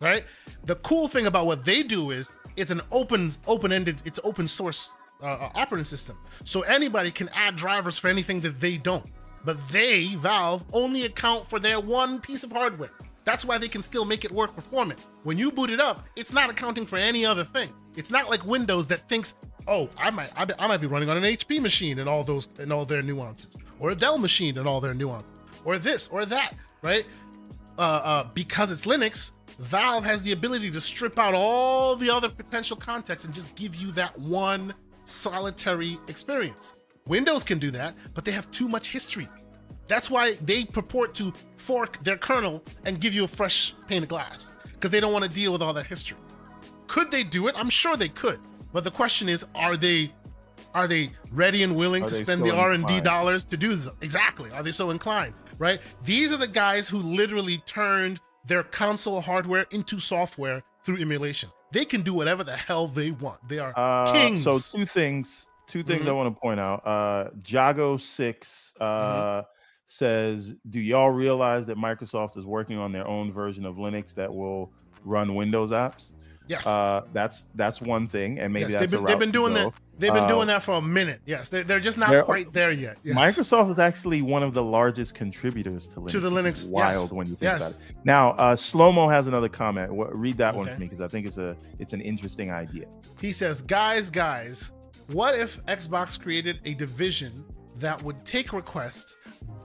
right? 0.00 0.24
The 0.64 0.76
cool 0.76 1.08
thing 1.08 1.26
about 1.26 1.46
what 1.46 1.64
they 1.64 1.82
do 1.82 2.10
is 2.10 2.30
it's 2.56 2.70
an 2.70 2.80
open, 2.90 3.32
open-ended, 3.46 4.02
it's 4.04 4.20
open 4.24 4.48
source 4.48 4.90
uh, 5.22 5.26
uh, 5.26 5.50
operating 5.54 5.84
system, 5.84 6.18
so 6.44 6.62
anybody 6.62 7.10
can 7.10 7.28
add 7.34 7.56
drivers 7.56 7.98
for 7.98 8.08
anything 8.08 8.40
that 8.40 8.60
they 8.60 8.76
don't. 8.76 9.06
But 9.44 9.56
they, 9.68 10.14
Valve, 10.16 10.64
only 10.72 11.04
account 11.04 11.46
for 11.46 11.58
their 11.58 11.80
one 11.80 12.20
piece 12.20 12.44
of 12.44 12.52
hardware. 12.52 12.90
That's 13.24 13.44
why 13.44 13.58
they 13.58 13.68
can 13.68 13.82
still 13.82 14.04
make 14.04 14.24
it 14.24 14.32
work 14.32 14.54
performant. 14.54 15.00
When 15.24 15.38
you 15.38 15.52
boot 15.52 15.70
it 15.70 15.80
up, 15.80 16.06
it's 16.16 16.32
not 16.32 16.50
accounting 16.50 16.86
for 16.86 16.96
any 16.96 17.24
other 17.24 17.44
thing. 17.44 17.68
It's 17.96 18.10
not 18.10 18.30
like 18.30 18.44
Windows 18.46 18.86
that 18.88 19.08
thinks, 19.08 19.34
"Oh, 19.66 19.88
I 19.96 20.10
might 20.10 20.30
I, 20.36 20.66
might 20.66 20.80
be 20.80 20.86
running 20.86 21.10
on 21.10 21.16
an 21.16 21.24
HP 21.24 21.60
machine 21.60 21.98
and 21.98 22.08
all 22.08 22.24
those 22.24 22.48
and 22.58 22.72
all 22.72 22.84
their 22.84 23.02
nuances, 23.02 23.54
or 23.78 23.90
a 23.90 23.94
Dell 23.94 24.18
machine 24.18 24.56
and 24.58 24.66
all 24.66 24.80
their 24.80 24.94
nuances, 24.94 25.30
or 25.64 25.78
this 25.78 26.08
or 26.08 26.24
that." 26.26 26.52
Right? 26.82 27.04
Uh, 27.78 27.82
uh, 27.82 28.24
because 28.34 28.70
it's 28.70 28.84
Linux, 28.84 29.32
Valve 29.58 30.04
has 30.04 30.22
the 30.22 30.32
ability 30.32 30.70
to 30.70 30.80
strip 30.80 31.18
out 31.18 31.34
all 31.34 31.96
the 31.96 32.10
other 32.10 32.28
potential 32.28 32.76
context 32.76 33.24
and 33.24 33.34
just 33.34 33.54
give 33.54 33.74
you 33.74 33.90
that 33.92 34.18
one 34.18 34.74
solitary 35.04 35.98
experience. 36.08 36.74
Windows 37.06 37.42
can 37.42 37.58
do 37.58 37.70
that, 37.70 37.94
but 38.14 38.24
they 38.24 38.32
have 38.32 38.50
too 38.50 38.68
much 38.68 38.90
history. 38.90 39.28
That's 39.90 40.08
why 40.08 40.34
they 40.34 40.64
purport 40.64 41.16
to 41.16 41.32
fork 41.56 42.00
their 42.04 42.16
kernel 42.16 42.62
and 42.84 43.00
give 43.00 43.12
you 43.12 43.24
a 43.24 43.28
fresh 43.28 43.74
pane 43.88 44.04
of 44.04 44.08
glass 44.08 44.52
because 44.72 44.92
they 44.92 45.00
don't 45.00 45.12
want 45.12 45.24
to 45.24 45.30
deal 45.30 45.50
with 45.50 45.62
all 45.62 45.72
that 45.72 45.86
history. 45.86 46.16
Could 46.86 47.10
they 47.10 47.24
do 47.24 47.48
it? 47.48 47.56
I'm 47.58 47.68
sure 47.68 47.96
they 47.96 48.08
could. 48.08 48.38
But 48.72 48.84
the 48.84 48.92
question 48.92 49.28
is, 49.28 49.44
are 49.56 49.76
they 49.76 50.12
are 50.74 50.86
they 50.86 51.10
ready 51.32 51.64
and 51.64 51.74
willing 51.74 52.04
are 52.04 52.08
to 52.08 52.14
spend 52.14 52.44
the 52.44 52.54
R&D 52.54 52.76
inclined? 52.76 53.04
dollars 53.04 53.44
to 53.46 53.56
do 53.56 53.76
so? 53.76 53.90
Exactly. 54.00 54.48
Are 54.52 54.62
they 54.62 54.70
so 54.70 54.90
inclined? 54.90 55.34
Right? 55.58 55.80
These 56.04 56.32
are 56.32 56.36
the 56.36 56.46
guys 56.46 56.88
who 56.88 56.98
literally 56.98 57.58
turned 57.66 58.20
their 58.46 58.62
console 58.62 59.20
hardware 59.20 59.66
into 59.72 59.98
software 59.98 60.62
through 60.84 60.98
emulation. 60.98 61.50
They 61.72 61.84
can 61.84 62.02
do 62.02 62.14
whatever 62.14 62.44
the 62.44 62.56
hell 62.56 62.86
they 62.86 63.10
want. 63.10 63.40
They 63.48 63.58
are 63.58 63.72
uh, 63.74 64.12
kings. 64.12 64.44
So 64.44 64.60
two 64.60 64.86
things, 64.86 65.48
two 65.66 65.82
things 65.82 66.02
mm-hmm. 66.02 66.10
I 66.10 66.12
want 66.12 66.32
to 66.32 66.40
point 66.40 66.60
out. 66.60 66.86
Uh 66.86 67.30
Jago 67.44 67.96
6 67.96 68.74
uh 68.78 68.84
mm-hmm 68.86 69.50
says, 69.90 70.54
"Do 70.68 70.80
y'all 70.80 71.10
realize 71.10 71.66
that 71.66 71.76
Microsoft 71.76 72.36
is 72.36 72.46
working 72.46 72.78
on 72.78 72.92
their 72.92 73.06
own 73.06 73.32
version 73.32 73.66
of 73.66 73.76
Linux 73.76 74.14
that 74.14 74.32
will 74.32 74.72
run 75.04 75.34
Windows 75.34 75.70
apps?" 75.70 76.12
Yes, 76.46 76.66
uh, 76.66 77.02
that's 77.12 77.44
that's 77.54 77.80
one 77.80 78.08
thing, 78.08 78.40
and 78.40 78.52
maybe 78.52 78.72
yes, 78.72 78.80
they've 78.80 78.90
been, 78.90 79.04
they've 79.04 79.18
been 79.18 79.30
doing 79.30 79.54
that. 79.54 79.72
They've 79.98 80.12
been 80.12 80.24
uh, 80.24 80.28
doing 80.28 80.46
that 80.48 80.62
for 80.62 80.76
a 80.76 80.82
minute. 80.82 81.20
Yes, 81.26 81.48
they, 81.48 81.60
are 81.60 81.78
just 81.78 81.98
not 81.98 82.24
quite 82.24 82.52
there 82.52 82.72
yet. 82.72 82.96
Yes. 83.04 83.16
Microsoft 83.16 83.70
is 83.70 83.78
actually 83.78 84.22
one 84.22 84.42
of 84.42 84.54
the 84.54 84.62
largest 84.62 85.14
contributors 85.14 85.86
to 85.88 86.00
Linux. 86.00 86.10
To 86.10 86.20
the 86.20 86.30
Linux, 86.30 86.68
wild 86.68 87.04
yes. 87.04 87.12
when 87.12 87.26
you 87.26 87.34
think 87.34 87.42
yes. 87.42 87.60
about 87.60 87.80
it. 87.80 87.96
Now, 88.04 88.30
uh, 88.30 88.56
Slomo 88.56 89.08
has 89.12 89.26
another 89.26 89.48
comment. 89.48 89.90
Read 89.92 90.38
that 90.38 90.50
okay. 90.50 90.58
one 90.58 90.66
for 90.66 90.80
me 90.80 90.86
because 90.86 91.00
I 91.00 91.06
think 91.06 91.26
it's 91.26 91.38
a 91.38 91.56
it's 91.78 91.92
an 91.92 92.00
interesting 92.00 92.50
idea. 92.50 92.86
He 93.20 93.30
says, 93.30 93.62
"Guys, 93.62 94.10
guys, 94.10 94.72
what 95.12 95.38
if 95.38 95.64
Xbox 95.66 96.20
created 96.20 96.60
a 96.64 96.74
division 96.74 97.44
that 97.78 98.02
would 98.02 98.24
take 98.24 98.52
requests 98.52 99.16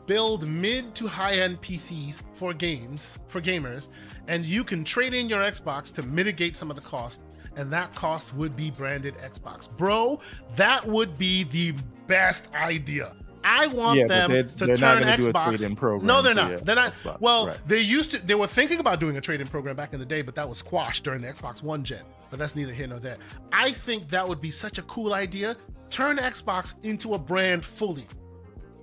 build 0.05 0.47
mid 0.47 0.93
to 0.95 1.07
high 1.07 1.35
end 1.35 1.61
PCs 1.61 2.21
for 2.33 2.53
games, 2.53 3.19
for 3.27 3.41
gamers, 3.41 3.89
and 4.27 4.45
you 4.45 4.63
can 4.63 4.83
trade 4.83 5.13
in 5.13 5.29
your 5.29 5.41
Xbox 5.41 5.93
to 5.95 6.03
mitigate 6.03 6.55
some 6.55 6.69
of 6.69 6.75
the 6.75 6.81
cost. 6.81 7.21
And 7.57 7.71
that 7.71 7.95
cost 7.95 8.35
would 8.35 8.57
be 8.57 8.69
branded 8.69 9.15
Xbox. 9.15 9.75
Bro, 9.77 10.19
that 10.57 10.85
would 10.85 11.17
be 11.17 11.43
the 11.45 11.73
best 12.05 12.53
idea. 12.53 13.15
I 13.45 13.67
want 13.67 13.99
yeah, 13.99 14.07
them 14.07 14.29
to 14.29 14.75
turn 14.75 15.03
Xbox. 15.03 16.01
no, 16.01 16.21
they're 16.21 16.33
not. 16.33 16.65
They're 16.65 16.75
not. 16.75 16.95
Xbox. 16.95 17.21
Well, 17.21 17.47
right. 17.47 17.57
they 17.67 17.79
used 17.79 18.11
to. 18.11 18.25
They 18.25 18.35
were 18.35 18.47
thinking 18.47 18.79
about 18.79 18.99
doing 18.99 19.15
a 19.17 19.21
trade-in 19.21 19.47
program 19.47 19.75
back 19.75 19.93
in 19.93 19.99
the 19.99 20.05
day, 20.05 20.21
but 20.21 20.35
that 20.35 20.49
was 20.49 20.57
squashed 20.57 21.03
during 21.03 21.21
the 21.21 21.27
Xbox 21.29 21.61
One 21.61 21.83
gen. 21.83 22.03
But 22.29 22.39
that's 22.39 22.55
neither 22.55 22.73
here 22.73 22.87
nor 22.87 22.99
there. 22.99 23.17
I 23.53 23.71
think 23.71 24.09
that 24.09 24.27
would 24.27 24.41
be 24.41 24.51
such 24.51 24.79
a 24.79 24.81
cool 24.83 25.13
idea. 25.13 25.55
Turn 25.95 26.17
Xbox 26.17 26.73
into 26.83 27.13
a 27.13 27.17
brand 27.17 27.63
fully 27.63 28.03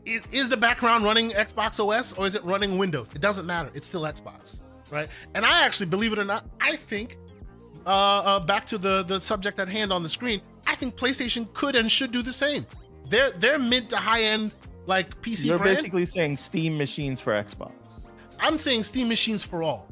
is, 0.06 0.22
is 0.32 0.48
the 0.48 0.56
background 0.56 1.04
running 1.04 1.28
Xbox 1.32 1.78
OS 1.78 2.14
or 2.14 2.26
is 2.26 2.34
it 2.34 2.42
running 2.42 2.78
Windows? 2.78 3.10
It 3.14 3.20
doesn't 3.20 3.44
matter. 3.44 3.70
It's 3.74 3.86
still 3.86 4.00
Xbox, 4.00 4.62
right? 4.90 5.10
And 5.34 5.44
I 5.44 5.66
actually, 5.66 5.90
believe 5.90 6.14
it 6.14 6.18
or 6.18 6.24
not, 6.24 6.46
I 6.58 6.74
think 6.74 7.18
uh, 7.84 7.90
uh, 7.90 8.40
back 8.40 8.64
to 8.68 8.78
the 8.78 9.02
the 9.02 9.20
subject 9.20 9.60
at 9.60 9.68
hand 9.68 9.92
on 9.92 10.02
the 10.02 10.08
screen. 10.08 10.40
I 10.66 10.74
think 10.74 10.96
PlayStation 10.96 11.52
could 11.52 11.76
and 11.76 11.92
should 11.92 12.12
do 12.12 12.22
the 12.22 12.32
same. 12.32 12.64
They're 13.10 13.30
they're 13.32 13.58
mid 13.58 13.90
to 13.90 13.96
high 13.96 14.22
end 14.22 14.54
like 14.86 15.20
PC. 15.20 15.44
You're 15.44 15.58
brand. 15.58 15.76
basically 15.76 16.06
saying 16.06 16.38
Steam 16.38 16.78
machines 16.78 17.20
for 17.20 17.34
Xbox. 17.34 17.72
I'm 18.40 18.56
saying 18.56 18.84
Steam 18.84 19.08
machines 19.08 19.42
for 19.42 19.62
all. 19.62 19.91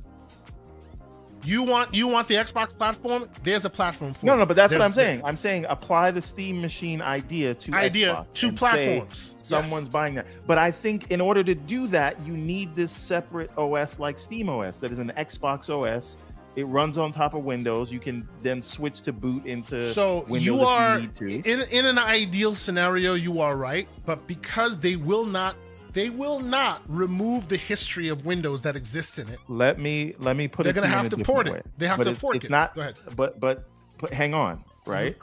You 1.44 1.62
want 1.62 1.94
you 1.94 2.06
want 2.08 2.28
the 2.28 2.34
Xbox 2.34 2.76
platform? 2.76 3.28
There's 3.42 3.64
a 3.64 3.70
platform 3.70 4.12
for 4.14 4.26
no, 4.26 4.36
no. 4.36 4.44
But 4.46 4.56
that's 4.56 4.70
There's- 4.70 4.80
what 4.80 4.84
I'm 4.86 4.92
saying. 4.92 5.22
I'm 5.24 5.36
saying 5.36 5.66
apply 5.68 6.10
the 6.10 6.22
Steam 6.22 6.60
Machine 6.60 7.00
idea 7.00 7.54
to 7.54 7.72
Idea 7.74 8.14
Xbox 8.14 8.32
to 8.34 8.52
platforms. 8.52 9.34
Yes. 9.38 9.48
Someone's 9.48 9.88
buying 9.88 10.14
that, 10.14 10.26
but 10.46 10.58
I 10.58 10.70
think 10.70 11.10
in 11.10 11.20
order 11.20 11.42
to 11.42 11.54
do 11.54 11.86
that, 11.88 12.16
you 12.26 12.36
need 12.36 12.76
this 12.76 12.92
separate 12.92 13.50
OS 13.56 13.98
like 13.98 14.18
Steam 14.18 14.48
OS 14.48 14.78
that 14.78 14.92
is 14.92 14.98
an 14.98 15.12
Xbox 15.16 15.68
OS. 15.70 16.18
It 16.56 16.66
runs 16.66 16.98
on 16.98 17.12
top 17.12 17.34
of 17.34 17.44
Windows. 17.44 17.92
You 17.92 18.00
can 18.00 18.28
then 18.42 18.60
switch 18.60 19.02
to 19.02 19.12
boot 19.12 19.46
into 19.46 19.92
So 19.92 20.24
Windows 20.28 20.44
you 20.44 20.60
are 20.60 20.98
you 20.98 21.42
in 21.44 21.62
in 21.70 21.86
an 21.86 21.98
ideal 21.98 22.54
scenario, 22.54 23.14
you 23.14 23.40
are 23.40 23.56
right, 23.56 23.88
but 24.04 24.26
because 24.26 24.76
they 24.76 24.96
will 24.96 25.24
not 25.24 25.54
they 25.92 26.10
will 26.10 26.40
not 26.40 26.82
remove 26.88 27.48
the 27.48 27.56
history 27.56 28.08
of 28.08 28.24
Windows 28.24 28.62
that 28.62 28.76
exists 28.76 29.18
in 29.18 29.28
it. 29.28 29.38
let 29.48 29.78
me 29.78 30.14
let 30.18 30.36
me 30.36 30.48
put 30.48 30.66
it. 30.66 30.74
They're 30.74 30.82
gonna 30.82 30.86
to 30.92 30.98
have 30.98 31.08
to 31.10 31.16
port 31.24 31.46
different 31.46 31.66
it. 31.66 31.72
They 31.78 31.86
have 31.86 31.98
But 31.98 32.04
to 32.04 32.10
it's, 32.10 32.20
fork 32.20 32.36
it's 32.36 32.46
it. 32.46 32.50
not 32.50 32.74
Go 32.74 32.80
ahead. 32.82 32.96
but 33.16 33.40
but 33.40 33.68
but 33.98 34.12
hang 34.12 34.34
on 34.34 34.64
right 34.86 35.16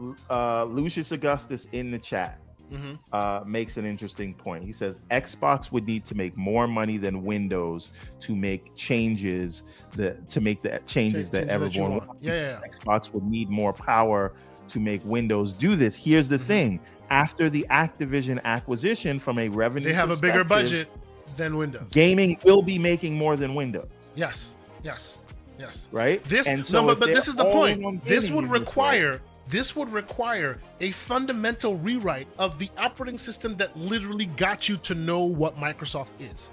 Mm-hmm. 0.00 0.12
uh 0.30 0.64
lucius 0.64 1.10
augustus 1.12 1.66
in 1.72 1.90
the 1.90 1.98
chat 1.98 2.40
hmm 2.70 2.92
uh, 3.12 3.42
makes 3.46 3.78
an 3.78 3.86
interesting 3.86 4.34
point. 4.34 4.62
He 4.62 4.72
says 4.72 5.00
Xbox 5.10 5.72
would 5.72 5.86
need 5.86 6.04
to 6.04 6.14
make 6.14 6.36
more 6.36 6.68
money 6.68 6.98
than 6.98 7.24
Windows 7.24 7.92
to 8.20 8.34
make 8.36 8.76
changes 8.76 9.64
that 9.96 10.28
to 10.30 10.42
make 10.42 10.60
the 10.60 10.78
changes 10.84 10.84
that 10.84 10.92
Changes 10.92 11.30
that 11.30 11.48
everyone 11.48 11.92
wants. 11.92 12.22
Yeah, 12.22 12.34
yeah, 12.34 12.60
yeah. 12.62 12.68
Xbox 12.68 13.10
would 13.14 13.24
need 13.24 13.48
more 13.48 13.72
power 13.72 14.34
to 14.68 14.78
make 14.80 15.02
Windows 15.06 15.54
do 15.54 15.74
this. 15.76 15.96
Here's 15.96 16.28
the 16.28 16.36
Mhm. 16.36 16.40
thing: 16.42 16.80
after 17.10 17.50
the 17.50 17.66
Activision 17.70 18.42
acquisition, 18.44 19.18
from 19.18 19.38
a 19.38 19.48
revenue, 19.48 19.86
They 19.86 19.94
have 19.94 20.10
a 20.10 20.16
bigger 20.16 20.44
budget 20.44 20.88
than 21.36 21.56
Windows. 21.56 21.88
Gaming 21.90 22.38
will 22.44 22.62
be 22.62 22.78
making 22.78 23.16
more 23.16 23.36
than 23.36 23.54
Windows, 23.54 23.88
Yes, 24.14 24.56
yes, 24.82 25.18
yes. 25.58 25.88
right? 25.92 26.22
This 26.24 26.46
And 26.46 26.64
so 26.64 26.80
no, 26.80 26.86
but, 26.88 27.00
but 27.00 27.06
this 27.06 27.28
is 27.28 27.34
the 27.34 27.44
point. 27.44 28.04
This 28.04 28.30
would 28.30 28.44
in 28.44 28.50
this 28.50 28.60
require 28.60 29.20
this 29.48 29.74
would 29.74 29.90
require 29.90 30.58
a 30.80 30.90
fundamental 30.90 31.76
rewrite 31.78 32.28
of 32.38 32.58
the 32.58 32.68
operating 32.76 33.18
system 33.18 33.56
that 33.56 33.74
literally 33.76 34.26
got 34.26 34.68
you 34.68 34.76
to 34.78 34.94
know 34.94 35.24
what 35.24 35.54
Microsoft 35.56 36.10
is. 36.20 36.50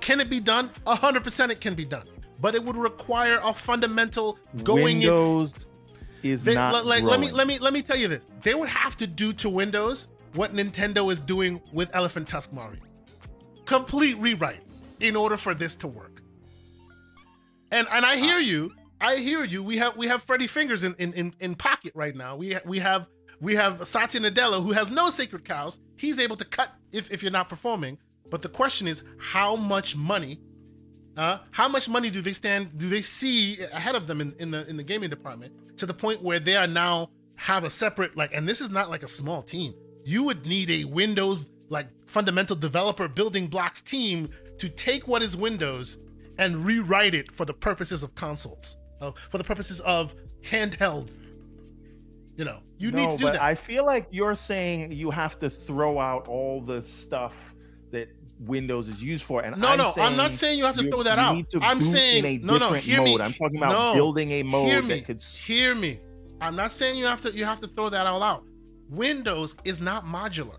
Can 0.00 0.20
it 0.20 0.30
be 0.30 0.38
done? 0.38 0.70
hundred 0.86 1.24
percent, 1.24 1.50
it 1.50 1.60
can 1.60 1.74
be 1.74 1.84
done. 1.84 2.06
But 2.40 2.54
it 2.54 2.62
would 2.62 2.76
require 2.76 3.40
a 3.42 3.52
fundamental 3.52 4.38
going 4.62 5.02
in. 5.02 5.52
Is 6.22 6.44
They, 6.44 6.54
not 6.54 6.86
like, 6.86 7.02
let 7.02 7.20
me 7.20 7.30
let 7.30 7.46
me 7.46 7.58
let 7.58 7.72
me 7.72 7.82
tell 7.82 7.96
you 7.96 8.08
this. 8.08 8.22
They 8.42 8.54
would 8.54 8.68
have 8.68 8.96
to 8.98 9.06
do 9.06 9.32
to 9.34 9.48
Windows 9.48 10.06
what 10.34 10.54
Nintendo 10.54 11.10
is 11.12 11.20
doing 11.20 11.60
with 11.72 11.94
Elephant 11.94 12.28
Tusk 12.28 12.52
Mario. 12.52 12.80
Complete 13.64 14.16
rewrite 14.18 14.60
in 15.00 15.16
order 15.16 15.36
for 15.36 15.54
this 15.54 15.74
to 15.76 15.88
work. 15.88 16.22
And 17.72 17.86
and 17.90 18.04
I 18.04 18.16
hear 18.16 18.38
you. 18.38 18.72
I 19.00 19.16
hear 19.16 19.44
you. 19.44 19.62
We 19.62 19.76
have 19.78 19.96
we 19.96 20.06
have 20.06 20.22
Freddy 20.22 20.46
Fingers 20.46 20.84
in 20.84 20.94
in 20.98 21.12
in, 21.12 21.34
in 21.40 21.54
pocket 21.54 21.92
right 21.94 22.14
now. 22.14 22.36
We 22.36 22.56
we 22.64 22.78
have 22.78 23.06
we 23.40 23.54
have 23.54 23.86
Satya 23.86 24.20
Nadella 24.20 24.62
who 24.62 24.72
has 24.72 24.90
no 24.90 25.10
sacred 25.10 25.44
cows. 25.44 25.78
He's 25.96 26.18
able 26.18 26.36
to 26.36 26.44
cut 26.44 26.72
if 26.92 27.10
if 27.10 27.22
you're 27.22 27.32
not 27.32 27.48
performing. 27.48 27.98
But 28.30 28.42
the 28.42 28.48
question 28.48 28.88
is, 28.88 29.02
how 29.18 29.54
much 29.56 29.94
money? 29.94 30.40
Uh, 31.16 31.38
how 31.50 31.66
much 31.66 31.88
money 31.88 32.10
do 32.10 32.20
they 32.20 32.32
stand? 32.32 32.76
Do 32.78 32.88
they 32.88 33.02
see 33.02 33.58
ahead 33.72 33.94
of 33.94 34.06
them 34.06 34.20
in, 34.20 34.34
in 34.38 34.50
the 34.50 34.68
in 34.68 34.76
the 34.76 34.82
gaming 34.82 35.08
department 35.08 35.78
to 35.78 35.86
the 35.86 35.94
point 35.94 36.22
where 36.22 36.38
they 36.38 36.56
are 36.56 36.66
now 36.66 37.08
have 37.36 37.64
a 37.64 37.70
separate 37.70 38.16
like? 38.16 38.34
And 38.34 38.46
this 38.46 38.60
is 38.60 38.70
not 38.70 38.90
like 38.90 39.02
a 39.02 39.08
small 39.08 39.42
team. 39.42 39.74
You 40.04 40.24
would 40.24 40.46
need 40.46 40.70
a 40.70 40.84
Windows 40.84 41.50
like 41.68 41.88
fundamental 42.06 42.54
developer 42.54 43.08
building 43.08 43.46
blocks 43.46 43.80
team 43.80 44.28
to 44.58 44.68
take 44.68 45.08
what 45.08 45.22
is 45.22 45.36
Windows 45.36 45.98
and 46.38 46.66
rewrite 46.66 47.14
it 47.14 47.32
for 47.32 47.44
the 47.44 47.54
purposes 47.54 48.02
of 48.02 48.14
consoles, 48.14 48.76
uh, 49.00 49.10
for 49.30 49.38
the 49.38 49.44
purposes 49.44 49.80
of 49.80 50.14
handheld. 50.42 51.10
You 52.36 52.44
know, 52.44 52.60
you 52.76 52.90
no, 52.90 52.98
need 52.98 53.10
to 53.12 53.16
do 53.16 53.24
that. 53.24 53.40
I 53.40 53.54
feel 53.54 53.86
like 53.86 54.08
you're 54.10 54.34
saying 54.34 54.92
you 54.92 55.10
have 55.10 55.38
to 55.38 55.48
throw 55.48 55.98
out 55.98 56.28
all 56.28 56.60
the 56.60 56.82
stuff 56.84 57.34
that 57.90 58.08
Windows 58.40 58.88
is 58.88 59.02
used 59.02 59.24
for. 59.24 59.42
And 59.42 59.60
No, 59.60 59.68
I'm 59.68 59.78
no, 59.78 59.94
I'm 59.96 60.16
not 60.16 60.32
saying 60.32 60.58
you 60.58 60.64
have 60.64 60.76
to 60.76 60.90
throw 60.90 61.02
that 61.02 61.18
out. 61.18 61.42
I'm 61.60 61.80
saying 61.80 62.44
no, 62.44 62.58
no. 62.58 62.72
Hear 62.72 62.98
mode. 62.98 63.06
me. 63.06 63.20
I'm 63.20 63.32
talking 63.32 63.56
about 63.56 63.72
no, 63.72 63.94
building 63.94 64.32
a 64.32 64.42
hear 64.42 64.44
mode 64.44 64.84
me. 64.84 65.00
that 65.00 65.06
could. 65.06 65.22
hear 65.22 65.74
me. 65.74 66.00
I'm 66.40 66.56
not 66.56 66.72
saying 66.72 66.98
you 66.98 67.06
have 67.06 67.20
to. 67.22 67.32
You 67.32 67.44
have 67.44 67.60
to 67.60 67.66
throw 67.68 67.88
that 67.88 68.06
all 68.06 68.22
out. 68.22 68.44
Windows 68.90 69.56
is 69.64 69.80
not 69.80 70.04
modular. 70.04 70.58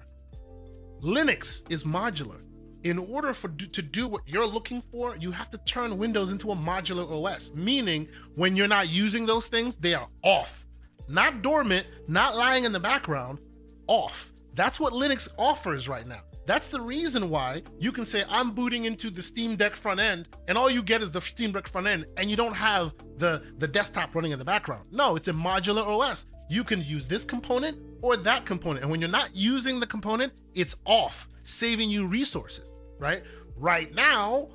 Linux 1.02 1.64
is 1.72 1.84
modular. 1.84 2.42
In 2.84 2.98
order 2.98 3.34
for 3.34 3.50
to 3.50 3.82
do 3.82 4.08
what 4.08 4.22
you're 4.26 4.46
looking 4.46 4.82
for, 4.92 5.16
you 5.18 5.32
have 5.32 5.50
to 5.52 5.58
turn 5.60 5.98
Windows 5.98 6.32
into 6.32 6.52
a 6.52 6.56
modular 6.56 7.10
OS. 7.10 7.52
Meaning, 7.54 8.08
when 8.36 8.56
you're 8.56 8.68
not 8.68 8.90
using 8.90 9.26
those 9.26 9.48
things, 9.48 9.76
they 9.76 9.94
are 9.94 10.08
off, 10.24 10.66
not 11.08 11.42
dormant, 11.42 11.86
not 12.08 12.36
lying 12.36 12.64
in 12.64 12.72
the 12.72 12.80
background, 12.80 13.40
off. 13.88 14.32
That's 14.54 14.80
what 14.80 14.94
Linux 14.94 15.28
offers 15.38 15.88
right 15.88 16.08
now. 16.08 16.22
That's 16.48 16.68
the 16.70 16.80
reason 16.80 17.30
why 17.30 17.62
you 17.78 17.92
can 17.92 18.06
say 18.06 18.24
I'm 18.30 18.52
booting 18.52 18.86
into 18.86 19.10
the 19.10 19.22
Steam 19.22 19.58
Deck 19.58 19.76
front 19.76 20.00
end, 20.00 20.30
and 20.48 20.58
all 20.58 20.70
you 20.70 20.82
get 20.82 21.04
is 21.04 21.12
the 21.12 21.20
Steam 21.20 21.52
Deck 21.52 21.68
front 21.68 21.88
end, 21.88 22.06
and 22.16 22.32
you 22.32 22.38
don't 22.38 22.56
have 22.56 22.94
the 23.18 23.44
the 23.58 23.68
desktop 23.68 24.16
running 24.16 24.32
in 24.32 24.40
the 24.40 24.46
background. 24.46 24.86
No, 24.90 25.18
it's 25.18 25.28
a 25.28 25.34
modular 25.34 25.86
OS. 25.86 26.26
You 26.50 26.64
can 26.64 26.82
use 26.82 27.06
this 27.06 27.26
component 27.26 27.78
or 28.02 28.16
that 28.16 28.46
component, 28.46 28.84
and 28.84 28.90
when 28.90 29.02
you're 29.02 29.10
not 29.10 29.30
using 29.36 29.82
the 29.82 29.88
component, 29.88 30.32
it's 30.56 30.78
off, 30.86 31.28
saving 31.44 31.90
you 31.90 32.08
resources. 32.08 32.72
Right? 32.98 33.24
Right 33.58 33.94
now, 33.94 34.48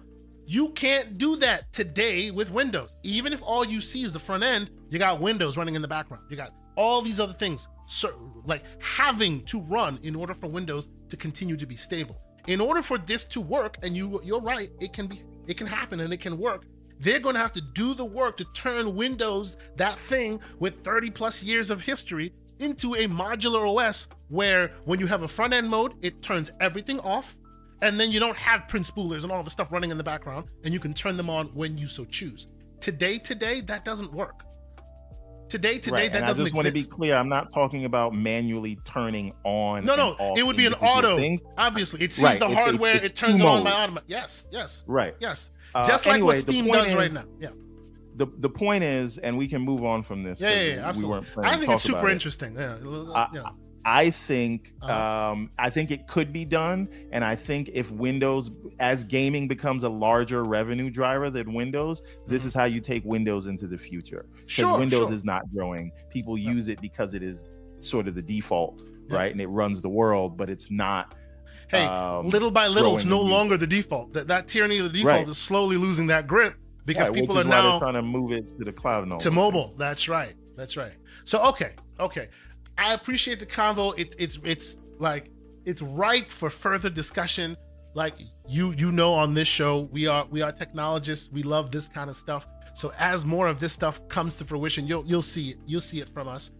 you 0.46 0.70
can't 0.70 1.18
do 1.18 1.36
that 1.36 1.74
today 1.74 2.30
with 2.30 2.50
Windows. 2.50 2.96
Even 3.02 3.34
if 3.34 3.42
all 3.42 3.66
you 3.66 3.82
see 3.82 4.02
is 4.02 4.14
the 4.14 4.18
front 4.18 4.42
end, 4.42 4.70
you 4.88 4.98
got 4.98 5.20
Windows 5.20 5.58
running 5.58 5.74
in 5.74 5.82
the 5.82 5.88
background. 5.88 6.24
You 6.30 6.38
got 6.38 6.54
all 6.74 7.02
these 7.02 7.20
other 7.20 7.34
things, 7.34 7.68
like 8.46 8.64
having 8.80 9.44
to 9.44 9.60
run 9.60 9.98
in 10.02 10.14
order 10.14 10.32
for 10.32 10.46
Windows 10.46 10.88
to 11.12 11.16
continue 11.16 11.56
to 11.56 11.66
be 11.66 11.76
stable. 11.76 12.16
In 12.48 12.60
order 12.60 12.82
for 12.82 12.98
this 12.98 13.22
to 13.24 13.40
work, 13.40 13.76
and 13.82 13.96
you 13.96 14.20
you're 14.24 14.40
right, 14.40 14.70
it 14.80 14.92
can 14.92 15.06
be 15.06 15.22
it 15.46 15.56
can 15.56 15.66
happen 15.66 16.00
and 16.00 16.12
it 16.12 16.20
can 16.20 16.36
work. 16.38 16.64
They're 16.98 17.20
going 17.20 17.34
to 17.34 17.40
have 17.40 17.52
to 17.52 17.60
do 17.60 17.94
the 17.94 18.04
work 18.04 18.36
to 18.38 18.44
turn 18.54 18.94
Windows, 18.94 19.56
that 19.76 19.98
thing 19.98 20.40
with 20.58 20.82
30 20.82 21.10
plus 21.10 21.42
years 21.42 21.70
of 21.70 21.80
history, 21.80 22.32
into 22.60 22.94
a 22.94 23.06
modular 23.08 23.64
OS 23.68 24.08
where 24.28 24.72
when 24.84 25.00
you 25.00 25.06
have 25.06 25.22
a 25.22 25.28
front 25.28 25.52
end 25.52 25.68
mode, 25.68 25.94
it 26.00 26.22
turns 26.22 26.52
everything 26.60 27.00
off 27.00 27.36
and 27.82 27.98
then 27.98 28.10
you 28.10 28.20
don't 28.20 28.36
have 28.36 28.68
print 28.68 28.86
spoolers 28.86 29.24
and 29.24 29.32
all 29.32 29.42
the 29.42 29.50
stuff 29.50 29.72
running 29.72 29.90
in 29.90 29.98
the 29.98 30.04
background 30.04 30.46
and 30.64 30.72
you 30.72 30.80
can 30.80 30.94
turn 30.94 31.16
them 31.16 31.28
on 31.28 31.46
when 31.48 31.76
you 31.76 31.86
so 31.86 32.04
choose 32.04 32.46
today 32.80 33.18
today 33.18 33.60
that 33.60 33.84
doesn't 33.84 34.12
work 34.12 34.44
today 35.52 35.78
today 35.78 35.94
Right, 35.94 36.12
that 36.12 36.18
and 36.18 36.26
doesn't 36.26 36.42
I 36.42 36.46
just 36.46 36.54
want 36.56 36.66
to 36.66 36.72
be 36.72 36.84
clear. 36.84 37.14
I'm 37.14 37.28
not 37.28 37.52
talking 37.52 37.84
about 37.84 38.14
manually 38.14 38.78
turning 38.84 39.32
on. 39.44 39.84
no 39.84 39.94
no 39.94 40.34
it 40.36 40.42
would 40.44 40.56
be 40.56 40.66
an 40.66 40.74
auto 40.74 41.16
Things. 41.16 41.42
obviously 41.58 42.02
it 42.02 42.12
sees 42.12 42.24
Right, 42.24 42.38
the 42.40 42.46
it's- 42.46 42.52
it's- 42.52 42.64
hardware 42.64 42.96
it's 42.96 43.04
it 43.06 43.14
turns 43.16 43.40
it 43.40 43.46
on 43.46 43.62
by 43.62 43.70
automatic 43.72 44.04
yes 44.08 44.46
yes 44.50 44.82
Right. 44.86 45.14
yes 45.20 45.50
Uh, 45.74 45.84
just 45.86 46.06
like 46.06 46.14
anyway, 46.16 46.34
what 46.34 46.38
steam 46.40 46.66
does 46.66 46.94
right 46.94 47.12
now 47.12 47.24
yeah 47.38 47.50
The 48.16 48.26
the 48.38 48.48
point 48.50 48.84
is, 48.84 49.16
and 49.18 49.38
we 49.38 49.46
can 49.48 49.62
move 49.62 49.84
on 49.84 50.02
from 50.02 50.22
this. 50.22 50.40
yeah 50.40 50.50
yeah, 50.50 50.60
yeah 50.62 50.76
we 50.76 50.82
absolutely 50.82 51.44
i 51.44 51.56
think 51.56 51.70
it's 51.70 51.82
super 51.82 52.08
interesting 52.08 52.54
yeah, 52.54 52.76
yeah. 53.34 53.42
I 53.44 53.50
think 54.10 54.72
Uh-huh. 54.82 55.32
um, 55.32 55.50
I 55.58 55.70
think 55.70 55.90
it 55.90 56.06
could 56.06 56.32
be 56.32 56.44
done, 56.44 56.88
and 57.10 57.24
I 57.24 57.34
think 57.34 57.70
if 57.72 57.90
Windows, 57.90 58.50
as 58.78 59.04
gaming 59.04 59.48
becomes 59.48 59.82
a 59.82 59.88
larger 59.88 60.44
revenue 60.44 60.90
driver 60.90 61.30
than 61.30 61.52
Windows, 61.52 62.02
this 62.26 62.42
Mhm. 62.42 62.46
is 62.46 62.54
how 62.54 62.64
you 62.64 62.80
take 62.80 63.04
Windows 63.04 63.46
into 63.46 63.66
the 63.66 63.78
future. 63.78 64.26
Because 64.36 64.50
sure 64.52 64.78
Windows 64.78 65.08
sure. 65.08 65.12
is 65.12 65.24
not 65.24 65.42
growing. 65.52 65.90
People 66.10 66.38
Yeah. 66.38 66.52
use 66.52 66.68
it 66.68 66.80
because 66.80 67.14
it 67.14 67.22
is 67.22 67.44
sort 67.80 68.06
of 68.06 68.14
the 68.14 68.22
default, 68.22 68.80
Yeah. 69.08 69.16
right? 69.16 69.32
And 69.32 69.40
it 69.40 69.48
runs 69.48 69.80
the 69.82 69.88
world, 69.88 70.36
but 70.36 70.48
it's 70.50 70.70
not. 70.70 71.14
hey 71.68 71.84
um, 71.86 72.28
little 72.28 72.50
by 72.50 72.66
little 72.66 72.94
it's 72.96 73.06
no 73.06 73.20
longer 73.22 73.56
the 73.56 73.66
default 73.66 74.12
that, 74.12 74.28
that 74.28 74.46
tyranny 74.46 74.76
of 74.76 74.84
the 74.92 74.98
default 74.98 75.20
Right. 75.20 75.28
is 75.28 75.38
slowly 75.38 75.78
losing 75.78 76.06
that 76.08 76.26
grip 76.26 76.54
because 76.84 77.08
people 77.10 77.38
are 77.38 77.44
now 77.44 77.78
trying 77.78 77.94
to 77.94 78.02
move 78.02 78.30
it 78.32 78.46
to 78.58 78.64
the 78.64 78.72
cloud 78.72 79.04
and 79.04 79.12
all 79.14 79.18
to 79.20 79.30
mobile. 79.30 79.68
things. 79.68 79.78
That's 79.78 80.06
right. 80.06 80.34
That's 80.54 80.76
right. 80.76 80.92
So 81.24 81.42
okay, 81.48 81.70
okay. 81.98 82.28
I 82.78 82.94
appreciate 82.94 83.38
the 83.38 83.46
convo. 83.46 83.98
It, 83.98 84.14
it's 84.18 84.38
it's 84.44 84.76
like 84.98 85.30
it's 85.64 85.82
ripe 85.82 86.30
for 86.30 86.50
further 86.50 86.90
discussion. 86.90 87.56
Like 87.94 88.14
you 88.48 88.72
you 88.72 88.90
know 88.92 89.12
on 89.12 89.34
this 89.34 89.48
show 89.48 89.80
we 89.92 90.06
are 90.06 90.26
we 90.30 90.42
are 90.42 90.52
technologists. 90.52 91.30
We 91.30 91.42
love 91.42 91.70
this 91.70 91.88
kind 91.88 92.08
of 92.10 92.16
stuff. 92.16 92.46
So 92.74 92.90
as 92.98 93.24
more 93.24 93.48
of 93.48 93.60
this 93.60 93.72
stuff 93.72 94.06
comes 94.08 94.36
to 94.36 94.44
fruition, 94.44 94.86
you'll 94.86 95.04
you'll 95.06 95.22
see 95.22 95.50
it. 95.50 95.58
You'll 95.66 95.80
see 95.82 96.00
it 96.00 96.08
from 96.08 96.28
us. 96.28 96.50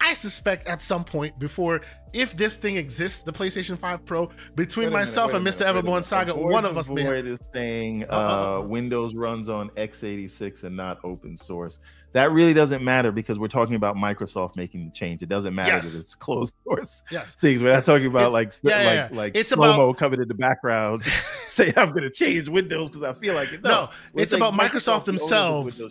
I 0.00 0.14
suspect 0.14 0.68
at 0.68 0.80
some 0.80 1.02
point 1.04 1.38
before, 1.40 1.80
if 2.12 2.36
this 2.36 2.54
thing 2.54 2.76
exists, 2.76 3.18
the 3.18 3.32
PlayStation 3.32 3.76
5 3.76 4.04
Pro, 4.04 4.30
between 4.54 4.90
minute, 4.90 5.00
myself 5.00 5.34
and 5.34 5.44
Mr. 5.44 5.66
minute, 5.66 5.84
Everborn. 5.84 6.04
Saga, 6.04 6.34
one 6.36 6.64
of 6.64 6.78
us 6.78 6.88
may. 6.88 7.02
have- 7.02 7.14
Void 7.14 7.26
is 7.26 7.40
uh, 8.08 8.12
Uh-uh. 8.12 8.68
Windows 8.68 9.14
runs 9.16 9.48
on 9.48 9.70
x86 9.70 10.62
and 10.62 10.76
not 10.76 10.98
open 11.02 11.36
source. 11.36 11.80
That 12.12 12.32
really 12.32 12.54
doesn't 12.54 12.82
matter 12.82 13.12
because 13.12 13.38
we're 13.38 13.48
talking 13.48 13.74
about 13.74 13.94
Microsoft 13.96 14.56
making 14.56 14.86
the 14.86 14.90
change. 14.92 15.22
It 15.22 15.28
doesn't 15.28 15.54
matter 15.54 15.76
Yes. 15.76 15.92
that 15.92 15.98
it's 16.00 16.14
closed 16.14 16.54
source 16.64 17.02
Yes. 17.10 17.34
things. 17.34 17.62
We're 17.62 17.72
not 17.72 17.84
talking 17.84 18.06
about 18.06 18.28
It- 18.28 18.30
like 18.30 18.52
yeah, 18.62 18.76
like 18.76 18.84
yeah. 18.94 19.08
like 19.12 19.36
It's 19.36 19.50
slow 19.50 19.76
mo 19.76 19.84
about- 19.90 19.98
coming 19.98 20.20
in 20.22 20.28
the 20.28 20.34
background, 20.34 21.02
say 21.48 21.72
I'm 21.76 21.90
going 21.90 22.02
to 22.04 22.10
change 22.10 22.48
Windows 22.48 22.88
because 22.90 23.02
I 23.02 23.12
feel 23.12 23.34
like 23.34 23.52
it. 23.52 23.62
No, 23.62 23.70
no 23.70 23.90
it's 24.14 24.32
about 24.32 24.54
Microsoft, 24.54 25.00
Microsoft 25.00 25.04
themselves 25.04 25.86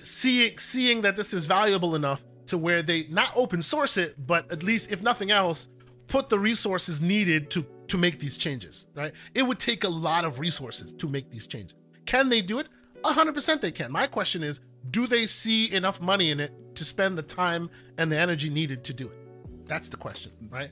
seeing 0.00 0.58
seeing 0.58 1.00
that 1.02 1.16
this 1.16 1.32
is 1.32 1.46
valuable 1.46 1.94
enough 1.94 2.22
to 2.46 2.58
where 2.58 2.82
they 2.82 3.06
not 3.08 3.30
open 3.34 3.62
source 3.62 3.96
it, 3.96 4.14
but 4.26 4.50
at 4.52 4.62
least 4.62 4.92
if 4.92 5.02
nothing 5.02 5.30
else, 5.30 5.68
put 6.06 6.28
the 6.28 6.38
resources 6.38 7.00
needed 7.00 7.50
to 7.50 7.64
to 7.88 7.96
make 7.96 8.18
these 8.20 8.36
changes. 8.36 8.86
Right? 8.94 9.12
It 9.34 9.42
would 9.42 9.58
take 9.58 9.84
a 9.84 9.88
lot 9.88 10.24
of 10.24 10.38
resources 10.38 10.92
to 10.94 11.08
make 11.08 11.30
these 11.30 11.46
changes. 11.46 11.76
Can 12.04 12.28
they 12.28 12.42
do 12.42 12.58
it? 12.58 12.68
100% 13.04 13.60
they 13.60 13.72
can. 13.72 13.90
My 13.90 14.06
question 14.06 14.42
is, 14.44 14.60
do 14.90 15.06
they 15.06 15.26
see 15.26 15.72
enough 15.72 16.00
money 16.00 16.30
in 16.30 16.40
it 16.40 16.52
to 16.76 16.84
spend 16.84 17.16
the 17.16 17.22
time 17.22 17.70
and 17.98 18.10
the 18.10 18.16
energy 18.18 18.50
needed 18.50 18.84
to 18.84 18.94
do 18.94 19.06
it? 19.06 19.66
That's 19.66 19.88
the 19.88 19.96
question, 19.96 20.32
right? 20.50 20.70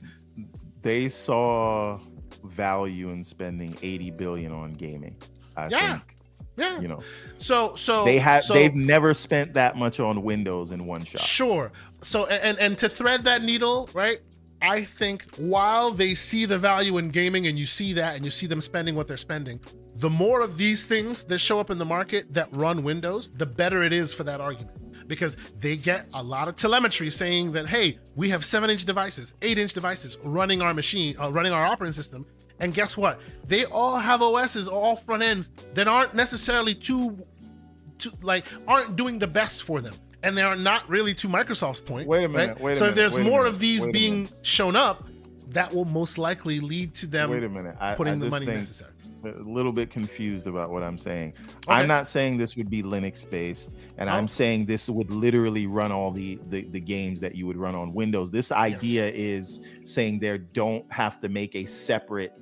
They 0.81 1.09
saw 1.09 1.99
value 2.43 3.09
in 3.09 3.23
spending 3.23 3.77
80 3.81 4.11
billion 4.11 4.51
on 4.51 4.73
gaming. 4.73 5.15
I 5.55 5.67
yeah. 5.67 5.91
think 5.91 6.15
yeah. 6.57 6.79
You 6.79 6.87
know. 6.87 7.01
So 7.37 7.75
so 7.75 8.05
they 8.05 8.17
have 8.19 8.43
so, 8.43 8.53
they've 8.53 8.75
never 8.75 9.13
spent 9.13 9.53
that 9.53 9.75
much 9.75 9.99
on 9.99 10.21
Windows 10.23 10.71
in 10.71 10.85
one 10.85 11.03
shot. 11.03 11.21
Sure. 11.21 11.71
So 12.01 12.25
and 12.27 12.57
and 12.59 12.77
to 12.77 12.89
thread 12.89 13.23
that 13.23 13.41
needle, 13.43 13.89
right? 13.93 14.19
I 14.61 14.83
think 14.83 15.25
while 15.37 15.89
they 15.91 16.13
see 16.13 16.45
the 16.45 16.59
value 16.59 16.97
in 16.99 17.09
gaming 17.09 17.47
and 17.47 17.57
you 17.57 17.65
see 17.65 17.93
that 17.93 18.15
and 18.15 18.23
you 18.23 18.29
see 18.29 18.45
them 18.45 18.61
spending 18.61 18.95
what 18.95 19.07
they're 19.07 19.17
spending, 19.17 19.59
the 20.01 20.09
more 20.09 20.41
of 20.41 20.57
these 20.57 20.83
things 20.83 21.23
that 21.25 21.37
show 21.37 21.59
up 21.59 21.69
in 21.69 21.77
the 21.77 21.85
market 21.85 22.33
that 22.33 22.49
run 22.51 22.81
Windows, 22.81 23.29
the 23.35 23.45
better 23.45 23.83
it 23.83 23.93
is 23.93 24.11
for 24.11 24.23
that 24.23 24.41
argument. 24.41 25.07
Because 25.07 25.37
they 25.59 25.77
get 25.77 26.07
a 26.15 26.23
lot 26.23 26.47
of 26.47 26.55
telemetry 26.55 27.09
saying 27.09 27.51
that 27.51 27.67
hey 27.67 27.99
we 28.15 28.29
have 28.29 28.45
seven 28.45 28.69
inch 28.69 28.85
devices 28.85 29.33
eight 29.41 29.57
inch 29.57 29.73
devices 29.73 30.17
running 30.23 30.61
our 30.61 30.73
machine 30.73 31.15
uh, 31.21 31.29
running 31.31 31.51
our 31.51 31.65
operating 31.65 31.93
system. 31.93 32.25
And 32.59 32.73
guess 32.73 32.95
what? 32.95 33.19
They 33.47 33.65
all 33.65 33.97
have 33.97 34.21
os's 34.21 34.67
all 34.67 34.95
front 34.95 35.21
ends 35.21 35.49
that 35.73 35.87
aren't 35.87 36.13
necessarily 36.13 36.73
too, 36.73 37.17
too 37.97 38.11
like 38.21 38.45
aren't 38.67 38.95
doing 38.95 39.19
the 39.19 39.27
best 39.27 39.63
for 39.63 39.81
them. 39.81 39.93
And 40.23 40.37
they 40.37 40.43
are 40.43 40.55
not 40.55 40.87
really 40.89 41.13
to 41.15 41.27
microsoft's 41.27 41.81
point 41.81 42.07
wait 42.07 42.23
a 42.23 42.29
minute 42.29 42.55
right? 42.55 42.61
wait 42.61 42.61
a 42.61 42.63
minute. 42.63 42.77
so 42.77 42.85
minute, 42.85 42.89
if 42.89 42.95
there's 42.95 43.27
more 43.27 43.45
of 43.45 43.59
these 43.59 43.85
being 43.87 44.29
shown 44.43 44.75
up 44.75 45.07
that 45.49 45.73
will 45.73 45.85
most 45.85 46.17
likely 46.17 46.59
lead 46.59 46.93
to 46.95 47.05
them 47.05 47.29
wait 47.29 47.43
a 47.43 47.49
minute 47.49 47.75
I, 47.79 47.95
putting 47.95 48.13
I 48.13 48.17
the 48.17 48.29
money 48.29 48.45
think, 48.45 48.59
necessary 48.59 48.91
a 49.23 49.41
little 49.43 49.71
bit 49.71 49.89
confused 49.89 50.47
about 50.47 50.71
what 50.71 50.83
I'm 50.83 50.97
saying. 50.97 51.33
Okay. 51.67 51.79
I'm 51.79 51.87
not 51.87 52.07
saying 52.07 52.37
this 52.37 52.55
would 52.55 52.69
be 52.69 52.83
Linux 52.83 53.29
based, 53.29 53.73
and 53.97 54.09
oh. 54.09 54.13
I'm 54.13 54.27
saying 54.27 54.65
this 54.65 54.89
would 54.89 55.11
literally 55.11 55.67
run 55.67 55.91
all 55.91 56.11
the, 56.11 56.39
the, 56.49 56.63
the 56.65 56.79
games 56.79 57.19
that 57.21 57.35
you 57.35 57.47
would 57.47 57.57
run 57.57 57.75
on 57.75 57.93
Windows. 57.93 58.31
This 58.31 58.51
idea 58.51 59.07
yes. 59.07 59.15
is 59.15 59.59
saying 59.83 60.19
there 60.19 60.37
don't 60.37 60.91
have 60.91 61.19
to 61.21 61.29
make 61.29 61.55
a 61.55 61.65
separate 61.65 62.33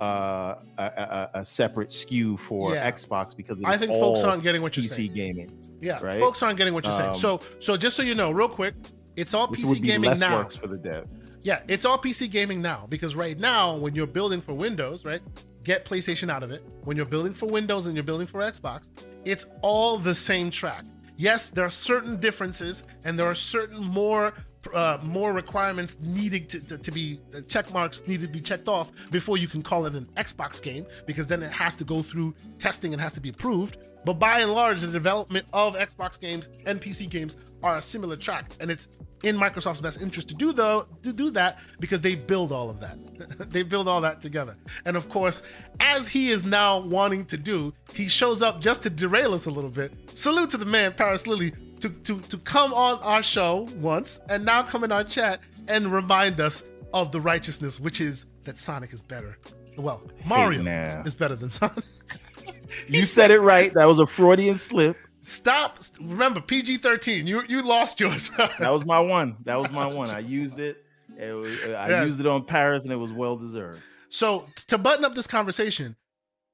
uh, 0.00 0.56
a, 0.78 0.82
a, 0.82 1.30
a, 1.40 1.44
separate 1.44 1.88
SKU 1.88 2.38
for 2.38 2.74
yeah. 2.74 2.90
Xbox 2.90 3.34
because 3.34 3.62
I 3.64 3.76
think 3.76 3.92
folks 3.92 4.20
aren't 4.20 4.42
getting 4.42 4.60
what 4.60 4.76
you're 4.76 4.84
PC 4.84 4.88
saying. 4.90 5.14
gaming. 5.14 5.78
Yeah, 5.80 6.00
right? 6.02 6.20
folks 6.20 6.42
aren't 6.42 6.58
getting 6.58 6.74
what 6.74 6.84
you're 6.84 6.96
saying. 6.96 7.10
Um, 7.10 7.14
so 7.14 7.40
so 7.60 7.76
just 7.76 7.96
so 7.96 8.02
you 8.02 8.14
know, 8.14 8.30
real 8.30 8.48
quick, 8.48 8.74
it's 9.16 9.34
all 9.34 9.48
PC 9.48 9.82
gaming 9.82 10.18
now. 10.18 10.44
for 10.44 10.66
the 10.66 10.76
dev. 10.76 11.06
Yeah, 11.42 11.62
it's 11.68 11.84
all 11.84 11.98
PC 11.98 12.30
gaming 12.30 12.60
now 12.60 12.86
because 12.88 13.14
right 13.14 13.38
now 13.38 13.76
when 13.76 13.94
you're 13.94 14.06
building 14.06 14.40
for 14.40 14.52
Windows, 14.54 15.04
right? 15.04 15.20
Get 15.64 15.84
PlayStation 15.84 16.30
out 16.30 16.42
of 16.42 16.50
it. 16.50 16.62
When 16.84 16.96
you're 16.96 17.06
building 17.06 17.34
for 17.34 17.46
Windows 17.46 17.86
and 17.86 17.94
you're 17.94 18.04
building 18.04 18.26
for 18.26 18.40
Xbox, 18.40 18.82
it's 19.24 19.46
all 19.62 19.98
the 19.98 20.14
same 20.14 20.50
track. 20.50 20.84
Yes, 21.16 21.48
there 21.48 21.64
are 21.64 21.70
certain 21.70 22.18
differences 22.18 22.82
and 23.04 23.18
there 23.18 23.26
are 23.26 23.34
certain 23.34 23.82
more 23.82 24.34
uh, 24.72 24.98
more 25.02 25.34
requirements 25.34 25.98
needed 26.00 26.48
to, 26.48 26.60
to, 26.60 26.78
to 26.78 26.90
be 26.90 27.20
uh, 27.36 27.40
check 27.42 27.70
marks 27.72 28.06
needed 28.06 28.26
to 28.28 28.32
be 28.32 28.40
checked 28.40 28.66
off 28.66 28.92
before 29.10 29.36
you 29.36 29.46
can 29.46 29.62
call 29.62 29.84
it 29.84 29.94
an 29.94 30.06
Xbox 30.16 30.62
game 30.62 30.86
because 31.06 31.26
then 31.26 31.42
it 31.42 31.52
has 31.52 31.76
to 31.76 31.84
go 31.84 32.02
through 32.02 32.34
testing 32.58 32.92
and 32.94 33.00
has 33.00 33.12
to 33.12 33.20
be 33.20 33.28
approved. 33.28 33.76
But 34.04 34.14
by 34.14 34.40
and 34.40 34.52
large, 34.52 34.80
the 34.80 34.86
development 34.86 35.46
of 35.52 35.74
Xbox 35.76 36.18
games 36.18 36.48
and 36.66 36.80
PC 36.80 37.08
games 37.08 37.36
are 37.62 37.76
a 37.76 37.82
similar 37.82 38.16
track, 38.16 38.52
and 38.60 38.70
it's 38.70 38.88
in 39.24 39.36
Microsoft's 39.36 39.80
best 39.80 40.00
interest 40.02 40.28
to 40.28 40.34
do 40.34 40.52
though 40.52 40.86
to 41.02 41.12
do 41.12 41.30
that 41.30 41.58
because 41.80 42.00
they 42.00 42.14
build 42.14 42.52
all 42.52 42.70
of 42.70 42.78
that. 42.80 42.98
they 43.52 43.62
build 43.62 43.88
all 43.88 44.00
that 44.02 44.20
together. 44.20 44.56
And 44.84 44.96
of 44.96 45.08
course, 45.08 45.42
as 45.80 46.06
he 46.08 46.28
is 46.28 46.44
now 46.44 46.80
wanting 46.80 47.24
to 47.26 47.36
do, 47.36 47.72
he 47.92 48.08
shows 48.08 48.42
up 48.42 48.60
just 48.60 48.82
to 48.82 48.90
derail 48.90 49.34
us 49.34 49.46
a 49.46 49.50
little 49.50 49.70
bit. 49.70 49.92
Salute 50.16 50.50
to 50.50 50.58
the 50.58 50.66
man, 50.66 50.92
Parris 50.92 51.26
Lilly, 51.26 51.52
to, 51.80 51.88
to, 51.88 52.20
to 52.20 52.38
come 52.38 52.72
on 52.74 52.98
our 53.02 53.22
show 53.22 53.68
once 53.76 54.20
and 54.28 54.44
now 54.44 54.62
come 54.62 54.84
in 54.84 54.92
our 54.92 55.04
chat 55.04 55.40
and 55.68 55.90
remind 55.92 56.40
us 56.40 56.62
of 56.92 57.10
the 57.10 57.20
righteousness, 57.20 57.80
which 57.80 58.00
is 58.00 58.26
that 58.44 58.58
Sonic 58.58 58.92
is 58.92 59.02
better. 59.02 59.38
Well, 59.76 60.02
Mario 60.24 60.62
hey, 60.62 61.02
is 61.04 61.16
better 61.16 61.34
than 61.34 61.50
Sonic. 61.50 61.84
you 62.88 63.04
said 63.06 63.30
it 63.30 63.40
right. 63.40 63.72
That 63.74 63.86
was 63.86 63.98
a 63.98 64.06
Freudian 64.06 64.56
slip. 64.56 64.96
Stop. 65.24 65.78
Remember, 65.98 66.38
PG 66.38 66.78
13. 66.78 67.26
You 67.26 67.44
you 67.48 67.66
lost 67.66 67.98
yours. 67.98 68.30
that 68.36 68.70
was 68.70 68.84
my 68.84 69.00
one. 69.00 69.36
That 69.44 69.58
was 69.58 69.70
my 69.70 69.86
one. 69.86 70.10
I 70.10 70.18
used 70.18 70.58
it. 70.58 70.84
it 71.18 71.34
was, 71.34 71.50
I 71.64 71.88
yes. 71.88 72.06
used 72.06 72.20
it 72.20 72.26
on 72.26 72.44
Parris, 72.44 72.84
and 72.84 72.92
it 72.92 72.96
was 72.96 73.10
well 73.10 73.34
deserved. 73.34 73.80
So, 74.10 74.46
to 74.66 74.76
button 74.76 75.02
up 75.02 75.14
this 75.14 75.26
conversation, 75.26 75.96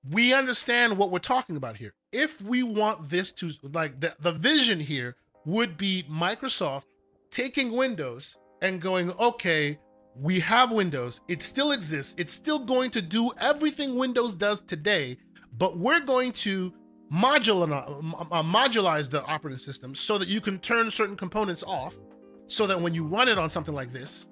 we 0.08 0.32
understand 0.32 0.96
what 0.96 1.10
we're 1.10 1.18
talking 1.18 1.56
about 1.56 1.76
here. 1.76 1.94
If 2.12 2.40
we 2.40 2.62
want 2.62 3.10
this 3.10 3.32
to, 3.32 3.50
like, 3.72 4.00
the, 4.00 4.14
the 4.20 4.32
vision 4.32 4.78
here 4.78 5.16
would 5.44 5.76
be 5.76 6.04
Microsoft 6.08 6.84
taking 7.32 7.72
Windows 7.72 8.38
and 8.62 8.80
going, 8.80 9.10
okay, 9.12 9.80
we 10.14 10.38
have 10.40 10.70
Windows. 10.70 11.20
It 11.26 11.42
still 11.42 11.72
exists. 11.72 12.14
It's 12.18 12.32
still 12.32 12.60
going 12.60 12.92
to 12.92 13.02
do 13.02 13.32
everything 13.40 13.96
Windows 13.96 14.34
does 14.36 14.60
today, 14.60 15.18
but 15.58 15.76
we're 15.76 16.00
going 16.00 16.32
to 16.32 16.72
modular, 17.12 17.70
uh, 18.30 18.42
modulize 18.42 19.10
the 19.10 19.24
operating 19.24 19.58
system 19.58 19.94
so 19.94 20.18
that 20.18 20.28
you 20.28 20.40
can 20.40 20.58
turn 20.58 20.90
certain 20.90 21.16
components 21.16 21.64
off 21.66 21.96
so 22.46 22.66
that 22.66 22.80
when 22.80 22.94
you 22.94 23.04
run 23.04 23.28
it 23.28 23.38
on 23.38 23.48
something 23.50 23.74
like 23.74 23.92
this, 23.92 24.26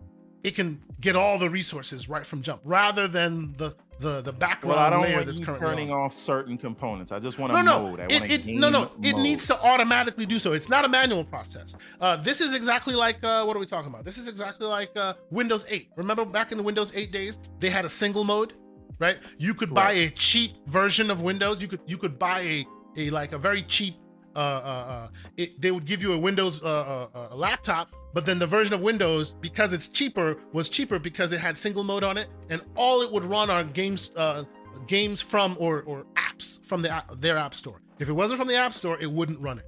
it 0.44 0.54
can 0.54 0.80
get 1.00 1.16
all 1.16 1.38
the 1.38 1.50
resources 1.50 2.08
right 2.08 2.24
from 2.24 2.42
jump 2.42 2.60
rather 2.64 3.08
than 3.08 3.52
the 3.54 3.74
the 4.00 4.20
the 4.22 4.32
background 4.32 4.76
well, 4.76 4.86
I 4.86 4.90
don't 4.90 5.02
layer 5.02 5.24
that's 5.24 5.40
currently 5.40 5.66
turning 5.66 5.90
on. 5.90 5.98
off 5.98 6.14
certain 6.14 6.56
components. 6.56 7.10
I 7.10 7.18
just 7.18 7.38
want 7.38 7.52
no, 7.52 7.58
to 7.58 7.64
no, 7.64 7.82
mode. 7.82 8.00
I 8.00 8.04
it, 8.04 8.30
it 8.30 8.46
no, 8.46 8.68
no, 8.68 8.92
it 9.02 9.16
needs 9.16 9.46
to 9.48 9.60
automatically 9.60 10.26
do 10.26 10.38
so. 10.38 10.52
It's 10.52 10.68
not 10.68 10.84
a 10.84 10.88
manual 10.88 11.24
process. 11.24 11.74
Uh, 12.00 12.16
this 12.16 12.40
is 12.40 12.54
exactly 12.54 12.94
like 12.94 13.22
uh, 13.24 13.44
what 13.44 13.56
are 13.56 13.60
we 13.60 13.66
talking 13.66 13.90
about? 13.90 14.04
This 14.04 14.16
is 14.16 14.28
exactly 14.28 14.66
like 14.66 14.96
uh, 14.96 15.14
Windows 15.30 15.64
8. 15.68 15.88
Remember 15.96 16.24
back 16.24 16.52
in 16.52 16.58
the 16.58 16.64
Windows 16.64 16.92
8 16.94 17.10
days, 17.10 17.38
they 17.58 17.70
had 17.70 17.84
a 17.84 17.88
single 17.88 18.22
mode, 18.22 18.54
right? 18.98 19.18
You 19.38 19.54
could 19.54 19.74
buy 19.74 19.92
right. 19.92 20.08
a 20.08 20.10
cheap 20.10 20.56
version 20.66 21.10
of 21.10 21.22
Windows. 21.22 21.60
You 21.62 21.68
could 21.68 21.80
you 21.86 21.98
could 21.98 22.18
buy 22.18 22.40
a 22.40 22.66
a 22.96 23.10
like 23.10 23.32
a 23.32 23.38
very 23.38 23.62
cheap 23.62 23.96
uh, 24.36 24.38
uh, 24.38 24.42
uh, 24.42 25.08
it, 25.36 25.60
they 25.60 25.72
would 25.72 25.84
give 25.84 26.00
you 26.00 26.12
a 26.12 26.18
Windows 26.18 26.62
uh, 26.62 26.66
uh, 26.66 27.08
uh, 27.32 27.34
laptop, 27.34 27.96
but 28.14 28.24
then 28.24 28.38
the 28.38 28.46
version 28.46 28.72
of 28.72 28.80
Windows, 28.80 29.34
because 29.40 29.72
it's 29.72 29.88
cheaper, 29.88 30.36
was 30.52 30.68
cheaper 30.68 31.00
because 31.00 31.32
it 31.32 31.40
had 31.40 31.58
single 31.58 31.82
mode 31.82 32.04
on 32.04 32.16
it, 32.16 32.28
and 32.48 32.62
all 32.76 33.02
it 33.02 33.10
would 33.10 33.24
run 33.24 33.50
are 33.50 33.64
games, 33.64 34.12
uh, 34.14 34.44
games 34.86 35.20
from 35.20 35.56
or 35.58 35.82
or 35.82 36.06
apps 36.14 36.64
from 36.64 36.82
the 36.82 37.02
their 37.16 37.36
app 37.36 37.52
store. 37.52 37.80
If 37.98 38.08
it 38.08 38.12
wasn't 38.12 38.38
from 38.38 38.46
the 38.46 38.54
app 38.54 38.74
store, 38.74 38.96
it 39.00 39.10
wouldn't 39.10 39.40
run 39.40 39.58
it. 39.58 39.66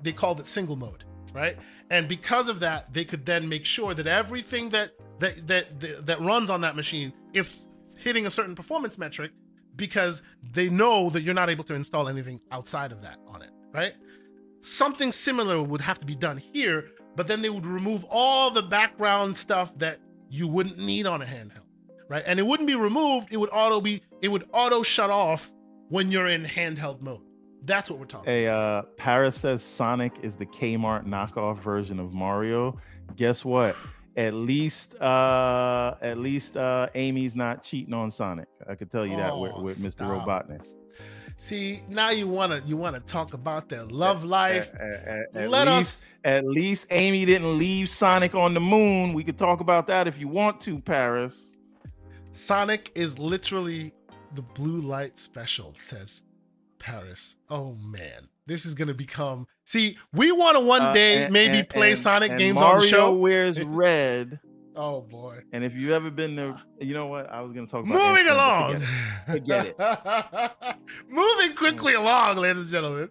They 0.00 0.12
called 0.12 0.38
it 0.38 0.46
single 0.46 0.76
mode, 0.76 1.02
right? 1.34 1.56
And 1.90 2.06
because 2.06 2.48
of 2.48 2.60
that, 2.60 2.92
they 2.92 3.04
could 3.04 3.26
then 3.26 3.48
make 3.48 3.64
sure 3.64 3.92
that 3.92 4.06
everything 4.06 4.68
that 4.68 4.92
that 5.18 5.48
that 5.48 5.80
that, 5.80 6.06
that 6.06 6.20
runs 6.20 6.48
on 6.48 6.60
that 6.60 6.76
machine 6.76 7.12
is 7.32 7.66
hitting 8.02 8.26
a 8.26 8.30
certain 8.30 8.54
performance 8.54 8.98
metric 8.98 9.32
because 9.76 10.22
they 10.52 10.68
know 10.68 11.10
that 11.10 11.22
you're 11.22 11.34
not 11.34 11.50
able 11.50 11.64
to 11.64 11.74
install 11.74 12.08
anything 12.08 12.40
outside 12.50 12.92
of 12.92 13.02
that 13.02 13.16
on 13.26 13.42
it, 13.42 13.50
right? 13.72 13.94
Something 14.60 15.12
similar 15.12 15.62
would 15.62 15.80
have 15.80 15.98
to 16.00 16.06
be 16.06 16.14
done 16.14 16.36
here, 16.36 16.90
but 17.16 17.26
then 17.26 17.42
they 17.42 17.50
would 17.50 17.66
remove 17.66 18.04
all 18.10 18.50
the 18.50 18.62
background 18.62 19.36
stuff 19.36 19.76
that 19.78 19.98
you 20.28 20.46
wouldn't 20.46 20.78
need 20.78 21.06
on 21.06 21.22
a 21.22 21.24
handheld, 21.24 21.66
right? 22.08 22.22
And 22.26 22.38
it 22.38 22.46
wouldn't 22.46 22.66
be 22.66 22.74
removed, 22.74 23.28
it 23.30 23.38
would 23.38 23.50
auto 23.52 23.80
be 23.80 24.02
it 24.20 24.28
would 24.28 24.48
auto 24.52 24.82
shut 24.82 25.10
off 25.10 25.50
when 25.88 26.10
you're 26.12 26.28
in 26.28 26.44
handheld 26.44 27.00
mode. 27.00 27.22
That's 27.64 27.90
what 27.90 27.98
we're 27.98 28.06
talking 28.06 28.32
hey, 28.32 28.48
uh 28.48 28.82
Parris 28.96 29.36
says 29.36 29.62
Sonic 29.62 30.12
is 30.22 30.36
the 30.36 30.46
Kmart 30.46 31.06
knockoff 31.06 31.58
version 31.58 31.98
of 31.98 32.12
Mario. 32.12 32.76
Guess 33.16 33.44
what? 33.44 33.76
At 34.16 34.34
least 34.34 34.94
uh 35.00 35.94
at 36.02 36.18
least 36.18 36.56
uh 36.56 36.88
Amy's 36.94 37.34
not 37.34 37.62
cheating 37.62 37.94
on 37.94 38.10
Sonic. 38.10 38.48
I 38.68 38.74
could 38.74 38.90
tell 38.90 39.06
you 39.06 39.14
oh, 39.14 39.18
that 39.18 39.38
with, 39.38 39.56
with 39.64 39.78
Mr. 39.78 40.06
Robotnik. 40.06 40.62
See, 41.36 41.82
now 41.88 42.10
you 42.10 42.28
wanna 42.28 42.60
you 42.66 42.76
wanna 42.76 43.00
talk 43.00 43.34
about 43.34 43.68
their 43.68 43.84
love 43.84 44.22
life. 44.22 44.70
At, 44.74 44.80
at, 44.80 45.36
at 45.36 45.50
Let 45.50 45.66
least, 45.66 46.02
us. 46.02 46.02
At 46.24 46.46
least 46.46 46.86
Amy 46.90 47.24
didn't 47.24 47.58
leave 47.58 47.88
Sonic 47.88 48.34
on 48.34 48.54
the 48.54 48.60
moon. 48.60 49.12
We 49.12 49.24
could 49.24 49.38
talk 49.38 49.60
about 49.60 49.86
that 49.88 50.06
if 50.06 50.18
you 50.18 50.28
want 50.28 50.60
to, 50.62 50.78
Parris. 50.78 51.52
Sonic 52.32 52.92
is 52.94 53.18
literally 53.18 53.92
the 54.34 54.42
blue 54.42 54.80
light 54.80 55.18
special, 55.18 55.72
says 55.76 56.22
Parris. 56.78 57.36
Oh 57.50 57.74
man, 57.74 58.28
this 58.52 58.66
is 58.66 58.74
gonna 58.74 58.94
become. 58.94 59.46
See, 59.64 59.96
we 60.12 60.30
want 60.30 60.56
to 60.56 60.60
one 60.60 60.82
uh, 60.82 60.92
day 60.92 61.22
uh, 61.22 61.24
and, 61.24 61.32
maybe 61.32 61.58
and, 61.58 61.68
play 61.68 61.90
and, 61.90 61.98
Sonic 61.98 62.36
games 62.36 62.54
Mario 62.54 62.74
on 62.74 62.80
the 62.80 62.88
show. 62.88 63.12
wears 63.14 63.62
red 63.62 64.40
Oh 64.74 65.02
boy. 65.02 65.40
And 65.52 65.64
if 65.64 65.74
you've 65.74 65.90
ever 65.90 66.10
been 66.10 66.34
there, 66.34 66.54
you 66.80 66.94
know 66.94 67.06
what? 67.06 67.30
I 67.30 67.40
was 67.40 67.52
gonna 67.52 67.66
talk 67.66 67.84
about 67.84 67.94
moving 67.94 68.28
along. 68.28 68.80
Forget 69.26 69.66
it. 69.66 69.76
Forget 69.76 70.54
it. 70.62 70.76
moving 71.08 71.54
quickly 71.54 71.94
along, 71.94 72.36
ladies 72.36 72.62
and 72.62 72.70
gentlemen. 72.70 73.08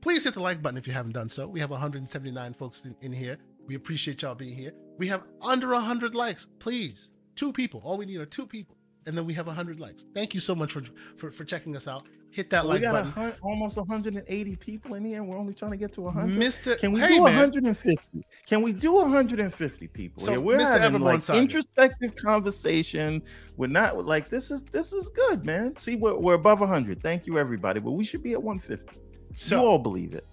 Please 0.00 0.24
hit 0.24 0.34
the 0.34 0.40
like 0.40 0.62
button 0.62 0.78
if 0.78 0.86
you 0.86 0.92
haven't 0.92 1.12
done 1.12 1.28
so. 1.28 1.46
We 1.46 1.60
have 1.60 1.70
179 1.70 2.54
folks 2.54 2.84
in, 2.84 2.94
in 3.00 3.12
here. 3.12 3.38
We 3.66 3.74
appreciate 3.76 4.22
y'all 4.22 4.34
being 4.34 4.56
here. 4.56 4.72
We 4.98 5.06
have 5.08 5.26
under 5.42 5.68
100 5.68 6.14
likes. 6.14 6.48
Please, 6.58 7.12
two 7.36 7.52
people. 7.52 7.80
All 7.84 7.96
we 7.96 8.06
need 8.06 8.18
are 8.18 8.24
two 8.24 8.46
people, 8.46 8.76
and 9.06 9.16
then 9.16 9.26
we 9.26 9.34
have 9.34 9.46
100 9.46 9.80
likes. 9.80 10.06
Thank 10.14 10.34
you 10.34 10.40
so 10.40 10.54
much 10.54 10.72
for 10.72 10.82
for, 11.16 11.30
for 11.30 11.44
checking 11.44 11.74
us 11.74 11.88
out. 11.88 12.06
Hit 12.32 12.48
that 12.48 12.64
well, 12.64 12.72
like 12.72 12.82
button. 12.82 13.08
We 13.08 13.30
got 13.30 13.40
almost 13.42 13.76
180 13.76 14.56
people 14.56 14.94
in 14.94 15.04
here. 15.04 15.22
We're 15.22 15.36
only 15.36 15.52
trying 15.52 15.72
to 15.72 15.76
get 15.76 15.92
to 15.92 16.00
100. 16.00 16.38
Mr. 16.38 16.78
Can 16.78 16.92
we 16.92 17.00
hey, 17.00 17.08
do 17.08 17.20
150? 17.20 18.08
Man. 18.14 18.24
Can 18.46 18.62
we 18.62 18.72
do 18.72 18.94
150 18.94 19.88
people? 19.88 20.22
So, 20.22 20.32
yeah, 20.32 20.36
we're 20.38 20.56
Mr. 20.56 20.80
having 20.80 21.02
like 21.02 21.28
introspective 21.28 22.16
conversation. 22.16 23.22
We're 23.58 23.66
not 23.66 24.06
like 24.06 24.30
this 24.30 24.50
is 24.50 24.62
this 24.62 24.94
is 24.94 25.10
good, 25.10 25.44
man. 25.44 25.76
See, 25.76 25.96
we're, 25.96 26.16
we're 26.16 26.34
above 26.34 26.60
100. 26.60 27.02
Thank 27.02 27.26
you, 27.26 27.38
everybody. 27.38 27.80
But 27.80 27.90
we 27.90 28.02
should 28.02 28.22
be 28.22 28.32
at 28.32 28.42
150. 28.42 28.98
So, 29.34 29.60
you 29.60 29.68
all 29.68 29.78
believe 29.78 30.14
it. 30.14 30.26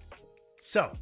So, 0.58 0.94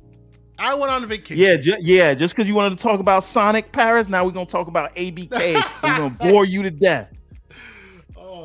I 0.58 0.74
went 0.74 0.90
on 0.90 1.04
a 1.04 1.06
vacation. 1.06 1.40
Yeah, 1.40 1.56
ju- 1.56 1.78
yeah. 1.78 2.12
Just 2.14 2.34
because 2.34 2.48
you 2.48 2.56
wanted 2.56 2.76
to 2.76 2.82
talk 2.82 2.98
about 2.98 3.22
Sonic 3.22 3.70
Parris, 3.70 4.08
now 4.08 4.24
we're 4.24 4.32
gonna 4.32 4.46
talk 4.46 4.66
about 4.66 4.92
ABK. 4.96 5.54
we're 5.84 5.96
gonna 5.96 6.10
bore 6.10 6.44
you 6.44 6.64
to 6.64 6.72
death. 6.72 7.12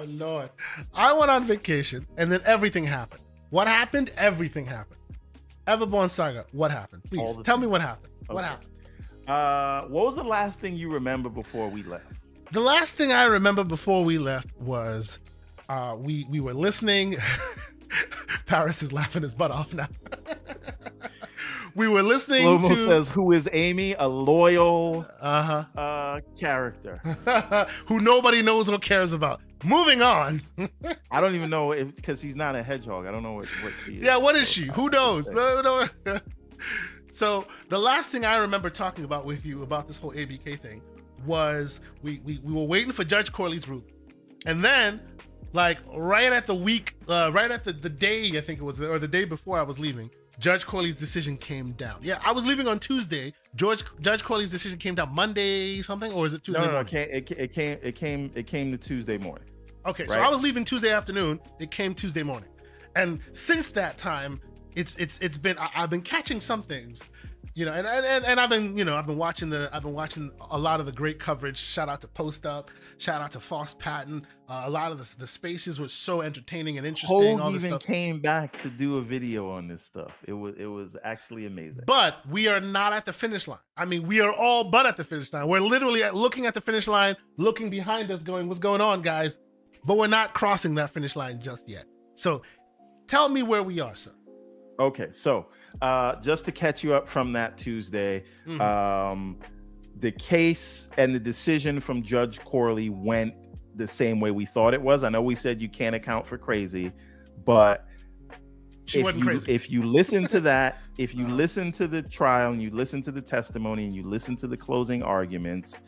Oh 0.03 0.11
Lord. 0.11 0.49
I 0.93 1.17
went 1.17 1.31
on 1.31 1.45
vacation 1.45 2.05
and 2.17 2.31
then 2.31 2.41
everything 2.45 2.84
happened. 2.84 3.23
What 3.49 3.67
happened? 3.67 4.11
Everything 4.17 4.65
happened. 4.65 4.99
Everborn 5.67 6.09
Saga, 6.09 6.45
what 6.51 6.71
happened? 6.71 7.03
Please 7.05 7.38
tell 7.43 7.57
me 7.57 7.67
what 7.67 7.81
happened. 7.81 8.11
Okay. 8.23 8.34
What 8.34 8.43
happened? 8.43 8.69
Uh 9.27 9.84
what 9.84 10.05
was 10.05 10.15
the 10.15 10.23
last 10.23 10.59
thing 10.59 10.75
you 10.75 10.91
remember 10.91 11.30
before 11.30 11.69
we 11.69 11.84
left? 11.84 12.05
The 12.51 12.59
last 12.59 12.95
thing 12.95 13.11
I 13.11 13.23
remember 13.23 13.63
before 13.63 14.03
we 14.03 14.17
left 14.17 14.55
was 14.59 15.19
uh 15.69 15.95
we 15.97 16.25
we 16.30 16.39
were 16.39 16.53
listening. 16.53 17.17
Parris 18.45 18.84
is 18.84 18.91
laughing 18.91 19.21
his 19.23 19.34
butt 19.34 19.51
off 19.51 19.71
now. 19.73 19.88
we 21.76 21.88
were 21.88 22.04
listening 22.04 22.44
Lomo 22.44 22.68
to 22.68 22.76
says 22.76 23.08
who 23.08 23.32
is 23.32 23.50
Amy, 23.52 23.95
a 23.98 24.08
loyal 24.08 25.06
uh-huh. 25.20 25.66
uh 25.76 26.22
character 26.38 26.98
who 27.86 28.00
nobody 28.00 28.41
knows 28.41 28.70
or 28.70 28.80
cares 28.80 29.14
about. 29.14 29.41
Moving 29.64 30.02
on. 30.02 30.41
I 31.12 31.22
don't 31.22 31.36
even 31.36 31.50
know 31.50 31.72
if 31.72 31.95
because 31.95 32.22
he's 32.22 32.36
not 32.36 32.56
a 32.56 32.64
hedgehog. 32.64 33.06
I 33.06 33.12
don't 33.12 33.24
know 33.24 33.34
what, 33.34 33.48
what 33.64 33.74
she 33.86 33.98
is. 33.98 34.06
Yeah, 34.06 34.18
what 34.18 34.36
is 34.36 34.52
she? 34.52 34.64
Who 34.64 34.90
knows? 34.90 35.30
No, 35.30 35.88
no. 36.06 36.20
so 37.12 37.45
the 37.70 37.80
last 37.80 38.12
thing 38.12 38.26
I 38.26 38.38
remember 38.38 38.70
talking 38.70 39.06
about 39.06 39.26
with 39.26 39.45
you 39.45 39.64
about 39.64 39.88
this 39.88 39.98
whole 39.98 40.12
ABK 40.12 40.60
thing 40.60 40.82
was 41.26 41.80
we 42.02 42.20
we, 42.26 42.40
we 42.44 42.54
were 42.54 42.66
waiting 42.66 42.91
for 42.91 43.04
Judge 43.04 43.32
Corley's 43.32 43.68
ruling. 43.68 43.90
And 44.45 44.64
then 44.64 45.00
like 45.54 45.78
right 45.95 46.34
at 46.34 46.48
the 46.48 46.56
week, 46.56 46.95
uh, 47.08 47.32
right 47.34 47.50
at 47.50 47.64
the, 47.64 47.72
the 47.72 47.90
day, 47.90 48.38
I 48.38 48.41
think 48.41 48.60
it 48.60 48.64
was, 48.64 48.82
or 48.82 49.00
the 49.00 49.08
day 49.08 49.24
before 49.24 49.58
I 49.58 49.62
was 49.62 49.80
leaving, 49.80 50.10
Judge 50.39 50.65
Corley's 50.65 50.95
decision 50.95 51.38
came 51.38 51.73
down. 51.73 51.99
Yeah, 52.01 52.18
I 52.23 52.31
was 52.31 52.45
leaving 52.45 52.68
on 52.68 52.80
Tuesday. 52.80 53.34
George 53.55 53.84
Judge 54.01 54.23
Corley's 54.23 54.51
decision 54.51 54.80
came 54.80 54.95
down 54.95 55.14
Monday 55.14 55.81
something, 55.81 56.11
or 56.11 56.26
is 56.26 56.34
it 56.34 56.43
Tuesday? 56.43 56.61
No, 56.61 56.68
no, 56.68 56.73
no 56.73 56.80
it, 56.80 56.88
came, 56.88 57.10
it, 57.10 57.31
it 57.31 57.53
came 57.53 57.80
it 57.81 57.95
came 57.95 58.31
it 58.35 58.47
came 58.47 58.72
to 58.72 58.77
Tuesday 58.77 59.18
morning. 59.18 59.47
Okay, 59.85 60.03
right? 60.03 60.11
so 60.11 60.22
I 60.22 60.30
was 60.30 60.41
leaving 60.41 60.65
Tuesday 60.65 60.91
afternoon. 60.91 61.39
It 61.60 61.72
came 61.72 61.93
Tuesday 61.93 62.23
morning, 62.23 62.49
and 62.95 63.19
since 63.31 63.69
that 63.72 63.97
time, 63.97 64.41
it's 64.76 64.95
it's 64.95 65.19
it's 65.19 65.38
been 65.38 65.57
I, 65.57 65.68
have 65.73 65.89
been 65.89 66.01
catching 66.01 66.41
some 66.41 66.64
things, 66.64 67.03
you 67.53 67.65
know, 67.65 67.73
and, 67.73 67.85
and 67.85 68.26
and 68.26 68.39
I've 68.39 68.49
been 68.49 68.76
you 68.76 68.85
know 68.85 68.95
I've 68.95 69.05
been 69.05 69.18
watching 69.18 69.49
the 69.49 69.69
I've 69.72 69.84
been 69.84 69.93
watching 69.93 70.31
a 70.51 70.57
lot 70.57 70.80
of 70.80 70.85
the 70.85 70.91
great 70.91 71.19
coverage. 71.19 71.57
Shout 71.57 71.89
out 71.89 72.01
to 72.01 72.07
Post 72.07 72.45
Up. 72.45 72.72
Shout 73.03 73.21
out 73.21 73.34
to 73.34 73.41
Foss 73.41 73.73
Patton. 73.73 74.25
Uh, 74.47 74.63
a 74.65 74.69
lot 74.69 74.93
of 74.93 74.97
the, 74.97 75.17
the 75.19 75.27
spaces 75.27 75.77
were 75.77 75.89
so 75.89 76.21
entertaining 76.21 76.77
and 76.77 76.88
interesting. 76.88 77.38
Hoeg 77.38 77.55
even 77.55 77.71
stuff. 77.71 77.84
came 77.84 78.21
back 78.21 78.61
to 78.61 78.69
do 78.69 78.95
a 78.95 79.01
video 79.01 79.51
on 79.51 79.67
this 79.67 79.81
stuff. 79.81 80.23
It 80.25 80.31
was 80.31 80.55
it 80.55 80.67
was 80.67 80.95
actually 81.03 81.45
amazing. 81.45 81.84
But 81.85 82.25
we 82.30 82.47
are 82.47 82.61
not 82.61 82.93
at 82.93 83.03
the 83.03 83.11
finish 83.11 83.45
line. 83.45 83.59
I 83.75 83.84
mean, 83.84 84.07
we 84.07 84.21
are 84.21 84.31
all 84.31 84.63
but 84.63 84.85
at 84.85 84.95
the 84.95 85.03
finish 85.03 85.34
line. 85.34 85.49
We're 85.49 85.59
literally 85.59 86.01
at, 86.01 86.15
looking 86.15 86.45
at 86.45 86.53
the 86.53 86.61
finish 86.61 86.88
line, 86.88 87.17
looking 87.35 87.69
behind 87.69 88.09
us, 88.09 88.23
going, 88.23 88.47
"What's 88.47 88.61
going 88.61 88.80
on, 88.80 89.01
guys?" 89.01 89.38
But 89.84 89.97
we're 89.97 90.07
not 90.07 90.34
crossing 90.34 90.75
that 90.75 90.91
finish 90.91 91.17
line 91.17 91.41
just 91.41 91.67
yet. 91.67 91.84
So, 92.15 92.41
tell 93.07 93.27
me 93.27 93.43
where 93.43 93.63
we 93.63 93.81
are, 93.81 93.95
sir. 93.95 94.11
Okay, 94.80 95.09
so 95.11 95.47
uh, 95.81 96.15
just 96.21 96.45
to 96.45 96.53
catch 96.53 96.85
you 96.85 96.93
up 96.93 97.09
from 97.09 97.34
that 97.34 97.57
Tuesday, 97.57 98.23
mm-hmm. 98.47 98.61
um, 98.61 99.39
the 100.03 100.11
case 100.11 100.89
and 100.97 101.15
the 101.15 101.19
decision 101.19 101.80
from 101.80 102.03
Judge 102.03 102.41
Corley 102.41 102.89
went 102.89 103.34
the 103.75 103.88
same 103.88 104.19
way 104.19 104.31
we 104.31 104.45
thought 104.45 104.73
it 104.73 104.81
was. 104.81 105.01
I 105.01 105.07
know 105.07 105.21
we 105.21 105.34
said 105.34 105.61
you 105.61 105.69
can't 105.69 105.95
account 105.95 106.27
for 106.27 106.38
crazy, 106.38 106.91
but 107.45 107.88
she 108.84 108.99
if 108.99 109.15
you 109.15 109.23
crazy. 109.23 109.45
if 109.49 109.69
you 109.71 109.81
listen 109.81 110.27
to 110.27 110.41
that, 110.41 110.80
if 110.97 111.15
you 111.15 111.25
uh-huh. 111.25 111.35
listen 111.35 111.71
to 111.71 111.88
the 111.88 112.03
trial 112.03 112.51
and 112.51 112.61
you 112.61 112.69
listen 112.69 113.01
to 113.03 113.13
the 113.13 113.21
testimony 113.21 113.85
and 113.85 113.95
you 113.95 114.03
listen 114.03 114.35
to 114.35 114.47
the 114.47 114.57
closing 114.57 115.01
arguments, 115.01 115.80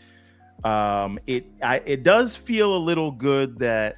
um, 0.63 1.19
it 1.27 1.47
I, 1.61 1.81
it 1.85 2.03
does 2.03 2.37
feel 2.37 2.73
a 2.73 2.79
little 2.79 3.11
good 3.11 3.59
that 3.59 3.97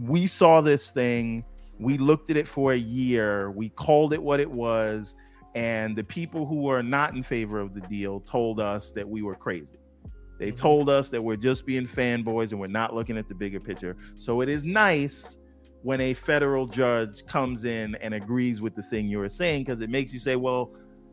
we 0.00 0.26
saw 0.26 0.62
this 0.62 0.90
thing, 0.90 1.44
we 1.78 1.98
looked 1.98 2.30
at 2.30 2.38
it 2.38 2.48
for 2.48 2.72
a 2.72 2.78
year, 2.78 3.50
we 3.50 3.68
called 3.68 4.14
it 4.14 4.22
what 4.22 4.40
it 4.40 4.50
was, 4.50 5.16
and 5.54 5.96
the 5.96 6.04
people 6.04 6.46
who 6.46 6.62
were 6.62 6.82
not 6.82 7.14
in 7.14 7.22
favor 7.22 7.58
of 7.58 7.74
the 7.74 7.80
deal 7.82 8.20
told 8.20 8.60
us 8.60 8.92
that 8.92 9.08
we 9.08 9.22
were 9.22 9.34
crazy. 9.34 9.78
They 10.38 10.48
mm-hmm. 10.48 10.56
told 10.56 10.88
us 10.88 11.08
that 11.10 11.22
we're 11.22 11.36
just 11.36 11.66
being 11.66 11.86
fanboys 11.86 12.52
and 12.52 12.60
we're 12.60 12.68
not 12.68 12.94
looking 12.94 13.18
at 13.18 13.28
the 13.28 13.34
bigger 13.34 13.60
picture. 13.60 13.96
So 14.16 14.40
it 14.40 14.48
is 14.48 14.64
nice 14.64 15.36
when 15.82 16.00
a 16.00 16.14
federal 16.14 16.66
judge 16.66 17.26
comes 17.26 17.64
in 17.64 17.94
and 17.96 18.14
agrees 18.14 18.60
with 18.60 18.74
the 18.74 18.82
thing 18.82 19.08
you 19.08 19.18
were 19.18 19.28
saying 19.28 19.64
because 19.64 19.80
it 19.80 19.90
makes 19.90 20.12
you 20.12 20.18
say, 20.18 20.36
well, 20.36 20.70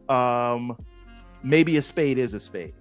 um, 0.10 0.78
maybe 1.44 1.78
a 1.78 1.82
spade 1.82 2.18
is 2.18 2.34
a 2.34 2.40
spade. 2.40 2.74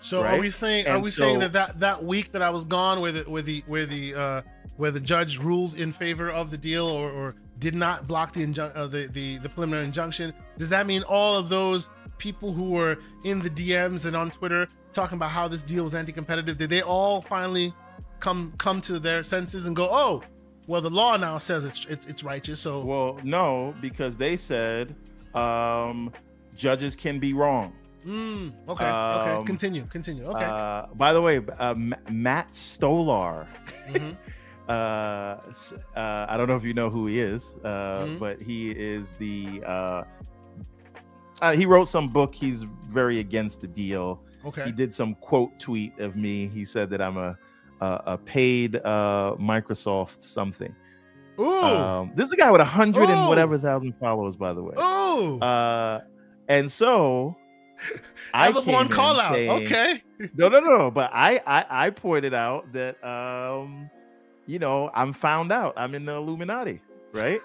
So 0.00 0.22
right? 0.22 0.38
are 0.38 0.40
we 0.40 0.50
saying 0.50 0.86
and 0.86 0.96
are 0.96 1.00
we 1.00 1.10
so, 1.10 1.22
saying 1.22 1.38
that, 1.40 1.52
that 1.54 1.80
that 1.80 2.04
week 2.04 2.30
that 2.32 2.42
I 2.42 2.50
was 2.50 2.66
gone 2.66 3.00
with 3.00 3.16
it 3.16 3.26
with 3.26 3.46
the 3.46 3.64
where 3.66 3.86
the 3.86 4.14
uh 4.14 4.42
where 4.76 4.90
the 4.90 5.00
judge 5.00 5.38
ruled 5.38 5.74
in 5.76 5.92
favor 5.92 6.30
of 6.30 6.50
the 6.50 6.58
deal 6.58 6.86
or, 6.86 7.10
or 7.10 7.34
did 7.58 7.74
not 7.74 8.06
block 8.08 8.32
the, 8.32 8.42
injun- 8.42 8.72
uh, 8.74 8.86
the, 8.86 9.08
the 9.12 9.38
the 9.38 9.48
preliminary 9.48 9.84
injunction. 9.84 10.32
Does 10.58 10.68
that 10.70 10.86
mean 10.86 11.02
all 11.08 11.38
of 11.38 11.48
those 11.48 11.90
people 12.18 12.52
who 12.52 12.70
were 12.70 12.98
in 13.24 13.40
the 13.40 13.50
DMs 13.50 14.04
and 14.04 14.16
on 14.16 14.30
Twitter 14.30 14.68
talking 14.92 15.16
about 15.16 15.30
how 15.30 15.48
this 15.48 15.62
deal 15.62 15.84
was 15.84 15.94
anti-competitive, 15.94 16.56
did 16.56 16.70
they 16.70 16.82
all 16.82 17.20
finally 17.22 17.74
come 18.20 18.54
come 18.58 18.80
to 18.82 18.98
their 18.98 19.22
senses 19.22 19.66
and 19.66 19.76
go, 19.76 19.88
"Oh, 19.90 20.22
well, 20.66 20.80
the 20.80 20.90
law 20.90 21.16
now 21.16 21.38
says 21.38 21.64
it's 21.64 21.84
it's, 21.86 22.06
it's 22.06 22.24
righteous." 22.24 22.60
So, 22.60 22.84
well, 22.84 23.18
no, 23.22 23.74
because 23.80 24.16
they 24.16 24.36
said 24.36 24.94
um, 25.34 26.12
judges 26.56 26.96
can 26.96 27.18
be 27.18 27.32
wrong. 27.34 27.72
Mm, 28.06 28.52
okay. 28.68 28.84
Um, 28.84 29.20
okay. 29.38 29.46
Continue. 29.46 29.84
Continue. 29.86 30.24
Okay. 30.26 30.44
Uh, 30.44 30.86
by 30.94 31.12
the 31.12 31.20
way, 31.20 31.40
uh, 31.58 31.74
Matt 31.74 32.54
Stoller. 32.54 33.46
Mm-hmm. 33.88 34.10
uh, 34.68 34.72
uh, 35.96 36.26
I 36.28 36.36
don't 36.36 36.48
know 36.48 36.56
if 36.56 36.64
you 36.64 36.74
know 36.74 36.90
who 36.90 37.06
he 37.06 37.20
is, 37.20 37.54
uh, 37.64 38.00
mm-hmm. 38.00 38.18
but 38.18 38.40
he 38.42 38.70
is 38.70 39.12
the. 39.18 39.62
Uh, 39.66 40.04
uh, 41.42 41.52
he 41.52 41.66
wrote 41.66 41.88
some 41.88 42.08
book. 42.08 42.34
He's 42.34 42.62
very 42.88 43.18
against 43.18 43.60
the 43.60 43.66
deal. 43.66 44.22
Okay. 44.44 44.64
He 44.66 44.72
did 44.72 44.94
some 44.94 45.14
quote 45.16 45.58
tweet 45.58 45.98
of 45.98 46.16
me. 46.16 46.48
He 46.48 46.64
said 46.64 46.90
that 46.90 47.02
I'm 47.02 47.16
a 47.16 47.36
a, 47.80 48.02
a 48.06 48.18
paid 48.18 48.76
uh, 48.76 49.36
Microsoft 49.38 50.24
something. 50.24 50.74
Ooh. 51.38 51.52
Um, 51.52 52.12
this 52.14 52.26
is 52.26 52.32
a 52.32 52.36
guy 52.36 52.50
with 52.50 52.60
a 52.60 52.66
hundred 52.66 53.08
and 53.08 53.28
whatever 53.28 53.58
thousand 53.58 53.94
followers, 53.98 54.36
by 54.36 54.52
the 54.52 54.62
way. 54.62 54.74
Ooh. 54.78 55.38
Uh, 55.40 56.00
and 56.48 56.70
so 56.70 57.36
I 58.34 58.46
have 58.46 58.56
a 58.56 58.60
one 58.60 58.88
call 58.88 59.18
out. 59.18 59.32
Saying, 59.32 59.50
okay. 59.50 60.02
no, 60.34 60.48
no, 60.48 60.60
no. 60.60 60.90
But 60.90 61.10
I, 61.12 61.40
I, 61.46 61.86
I 61.86 61.90
pointed 61.90 62.34
out 62.34 62.72
that, 62.72 63.02
um, 63.04 63.90
you 64.46 64.58
know, 64.58 64.90
I'm 64.94 65.12
found 65.12 65.52
out. 65.52 65.74
I'm 65.76 65.94
in 65.94 66.04
the 66.04 66.14
Illuminati, 66.14 66.80
right? 67.12 67.40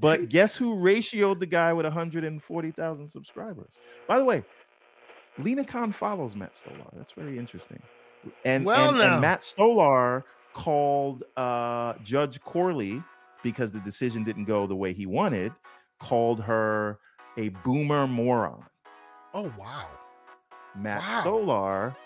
but 0.00 0.28
guess 0.28 0.54
who 0.56 0.76
ratioed 0.76 1.40
the 1.40 1.46
guy 1.46 1.72
with 1.72 1.84
140,000 1.84 3.08
subscribers? 3.08 3.80
By 4.06 4.18
the 4.18 4.24
way, 4.24 4.44
Lina 5.38 5.64
Khan 5.64 5.92
follows 5.92 6.36
Matt 6.36 6.56
Stoller. 6.56 6.88
That's 6.94 7.12
very 7.12 7.38
interesting. 7.38 7.82
And, 8.44 8.64
well, 8.64 8.90
and, 8.90 9.00
and 9.00 9.20
Matt 9.20 9.44
Stoller 9.44 10.24
called 10.54 11.24
uh, 11.36 11.94
Judge 12.02 12.40
Corley 12.40 13.02
because 13.42 13.72
the 13.72 13.80
decision 13.80 14.24
didn't 14.24 14.44
go 14.44 14.66
the 14.66 14.76
way 14.76 14.92
he 14.92 15.06
wanted. 15.06 15.52
Called 16.00 16.42
her 16.42 16.98
a 17.36 17.48
boomer 17.48 18.06
moron. 18.06 18.64
Oh 19.34 19.52
wow. 19.58 19.88
Matt 20.76 21.00
wow. 21.00 21.20
Stoller 21.20 21.96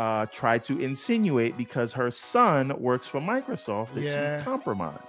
uh, 0.00 0.24
tried 0.26 0.64
to 0.64 0.78
insinuate 0.78 1.58
because 1.58 1.92
her 1.92 2.10
son 2.10 2.72
works 2.80 3.06
for 3.06 3.20
Microsoft 3.20 3.92
that 3.92 4.00
yeah. 4.00 4.38
she's 4.38 4.44
compromised. 4.46 5.02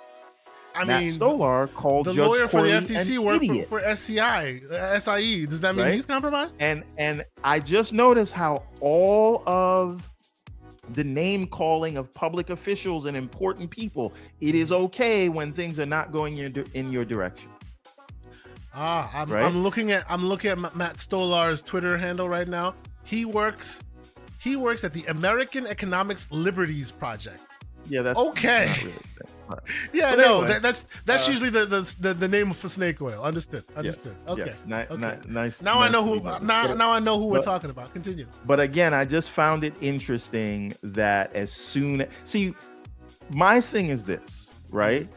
I 0.76 0.84
Matt 0.84 1.04
mean, 1.04 1.14
Stoller 1.14 1.68
called 1.68 2.08
the 2.08 2.14
Judge 2.14 2.28
lawyer 2.28 2.48
Corey 2.50 2.72
for 2.72 2.88
the 2.88 2.94
FTC 2.94 3.18
worked 3.18 3.46
for, 3.46 3.80
for, 3.80 3.80
SCI, 3.80 4.62
uh, 4.70 5.00
SIE. 5.00 5.46
Does 5.46 5.62
that 5.62 5.76
mean 5.78 5.86
right? 5.86 5.94
he's 5.94 6.06
compromised? 6.06 6.54
And 6.60 6.84
and 6.98 7.24
I 7.42 7.60
just 7.60 7.94
noticed 7.94 8.34
how 8.34 8.64
all 8.82 9.44
of 9.48 10.10
the 10.94 11.06
name 11.06 11.48
calling 11.48 11.96
of 11.96 12.14
public 12.14 12.50
officials 12.50 13.06
and 13.06 13.16
important 13.16 13.70
people, 13.70 14.14
it 14.42 14.56
is 14.56 14.74
okay 14.74 15.30
when 15.30 15.54
things 15.54 15.80
are 15.80 15.86
not 15.86 16.12
going 16.12 16.40
in, 16.40 16.66
in 16.74 16.92
your 16.92 17.06
direction. 17.06 17.50
Ah, 18.74 19.10
I'm, 19.14 19.30
right? 19.30 19.46
I'm 19.46 19.64
looking 19.64 19.92
at 19.92 20.04
I'm 20.10 20.26
looking 20.26 20.52
at 20.52 20.76
Matt 20.76 20.98
Stoller's 20.98 21.62
Twitter 21.62 21.98
handle 21.98 22.28
right 22.28 22.48
now. 22.48 22.76
He 23.04 23.24
works 23.26 23.82
he 24.42 24.56
works 24.56 24.84
at 24.84 24.92
the 24.92 25.06
American 25.06 25.68
Economics 25.68 26.28
Liberties 26.32 26.90
Project. 26.90 27.42
Yeah, 27.90 28.02
that's 28.02 28.18
okay. 28.18 28.74
Really 28.82 28.94
yeah, 29.94 30.16
but 30.16 30.22
no, 30.22 30.36
anyway, 30.36 30.48
that, 30.48 30.62
that's 30.62 30.86
that's 31.06 31.28
uh, 31.28 31.32
usually 31.32 31.50
the, 31.50 31.66
the 31.66 32.14
the 32.14 32.28
name 32.28 32.54
for 32.54 32.68
snake 32.68 33.02
oil. 33.02 33.22
Understood. 33.22 33.64
Understood. 33.76 34.16
Yes, 34.26 34.32
okay. 34.32 34.46
Yes. 34.46 34.64
Ni- 34.66 34.96
okay. 34.96 35.18
Ni- 35.26 35.34
nice. 35.34 35.62
Now 35.62 35.80
nice 35.80 35.90
I 35.90 35.92
know 35.92 36.04
who. 36.04 36.46
Now 36.46 36.74
now 36.74 36.92
I 36.92 37.00
know 37.00 37.20
who 37.20 37.26
but, 37.26 37.32
we're 37.32 37.44
talking 37.44 37.70
about. 37.70 37.94
Continue. 37.94 38.28
But 38.46 38.60
again, 38.60 38.94
I 38.94 39.06
just 39.06 39.30
found 39.30 39.64
it 39.64 39.76
interesting 39.82 40.74
that 40.84 41.36
as 41.36 41.52
soon 41.52 42.06
see, 42.24 42.56
my 43.30 43.62
thing 43.62 43.90
is 43.90 44.04
this, 44.06 44.54
right? 44.70 45.08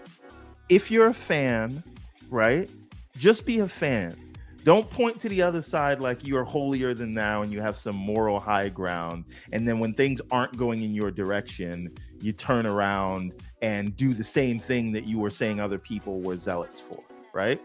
If 0.69 0.91
you're 0.91 1.09
a 1.09 1.15
fan, 1.15 1.83
right, 2.31 2.71
just 3.17 3.47
be 3.47 3.61
a 3.61 3.69
fan. 3.69 4.17
Don't 4.65 4.89
point 4.89 5.21
to 5.21 5.29
the 5.29 5.43
other 5.43 5.61
side 5.61 6.01
like 6.01 6.25
you 6.25 6.39
are 6.39 6.45
holier 6.45 6.95
than 6.95 7.13
thou 7.13 7.43
and 7.43 7.53
you 7.53 7.61
have 7.61 7.77
some 7.77 7.95
moral 7.95 8.41
high 8.41 8.71
ground. 8.71 9.27
And 9.53 9.69
then 9.69 9.79
when 9.79 9.93
things 9.93 10.23
aren't 10.31 10.57
going 10.57 10.83
in 10.83 10.95
your 10.95 11.11
direction, 11.11 11.95
you 12.21 12.33
turn 12.33 12.65
around 12.65 13.35
and 13.61 13.95
do 13.95 14.15
the 14.15 14.25
same 14.25 14.59
thing 14.59 14.91
that 14.93 15.07
you 15.07 15.19
were 15.19 15.29
saying 15.29 15.61
other 15.61 15.79
people 15.79 16.23
were 16.23 16.39
zealots 16.39 16.81
for, 16.81 17.03
right? 17.35 17.61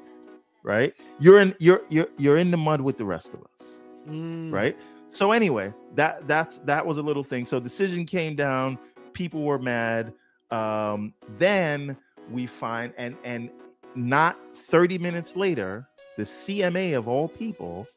Right? 0.62 0.94
You're 1.20 1.40
in 1.40 1.56
you're 1.60 1.84
you're 1.88 2.10
you're 2.18 2.38
in 2.38 2.52
the 2.52 2.58
mud 2.58 2.82
with 2.82 2.98
the 2.98 3.06
rest 3.06 3.34
of 3.34 3.42
us. 3.44 3.82
Mm. 4.08 4.52
Right? 4.52 4.78
So 5.08 5.32
anyway, 5.32 5.74
that 5.96 6.28
that's 6.28 6.58
that 6.60 6.86
was 6.86 6.98
a 6.98 7.02
little 7.02 7.24
thing. 7.24 7.46
So 7.46 7.62
decision 7.62 8.06
came 8.06 8.36
down, 8.36 8.78
people 9.14 9.44
were 9.44 9.58
mad. 9.58 10.14
Um, 10.52 11.14
then 11.38 11.96
we 12.30 12.46
find 12.46 12.94
and 12.98 13.16
and 13.24 13.50
not 13.96 14.38
30 14.56 14.98
minutes 14.98 15.36
later, 15.36 15.89
the 16.20 16.26
CMA 16.26 16.98
of 16.98 17.08
all 17.08 17.30
people 17.30 17.88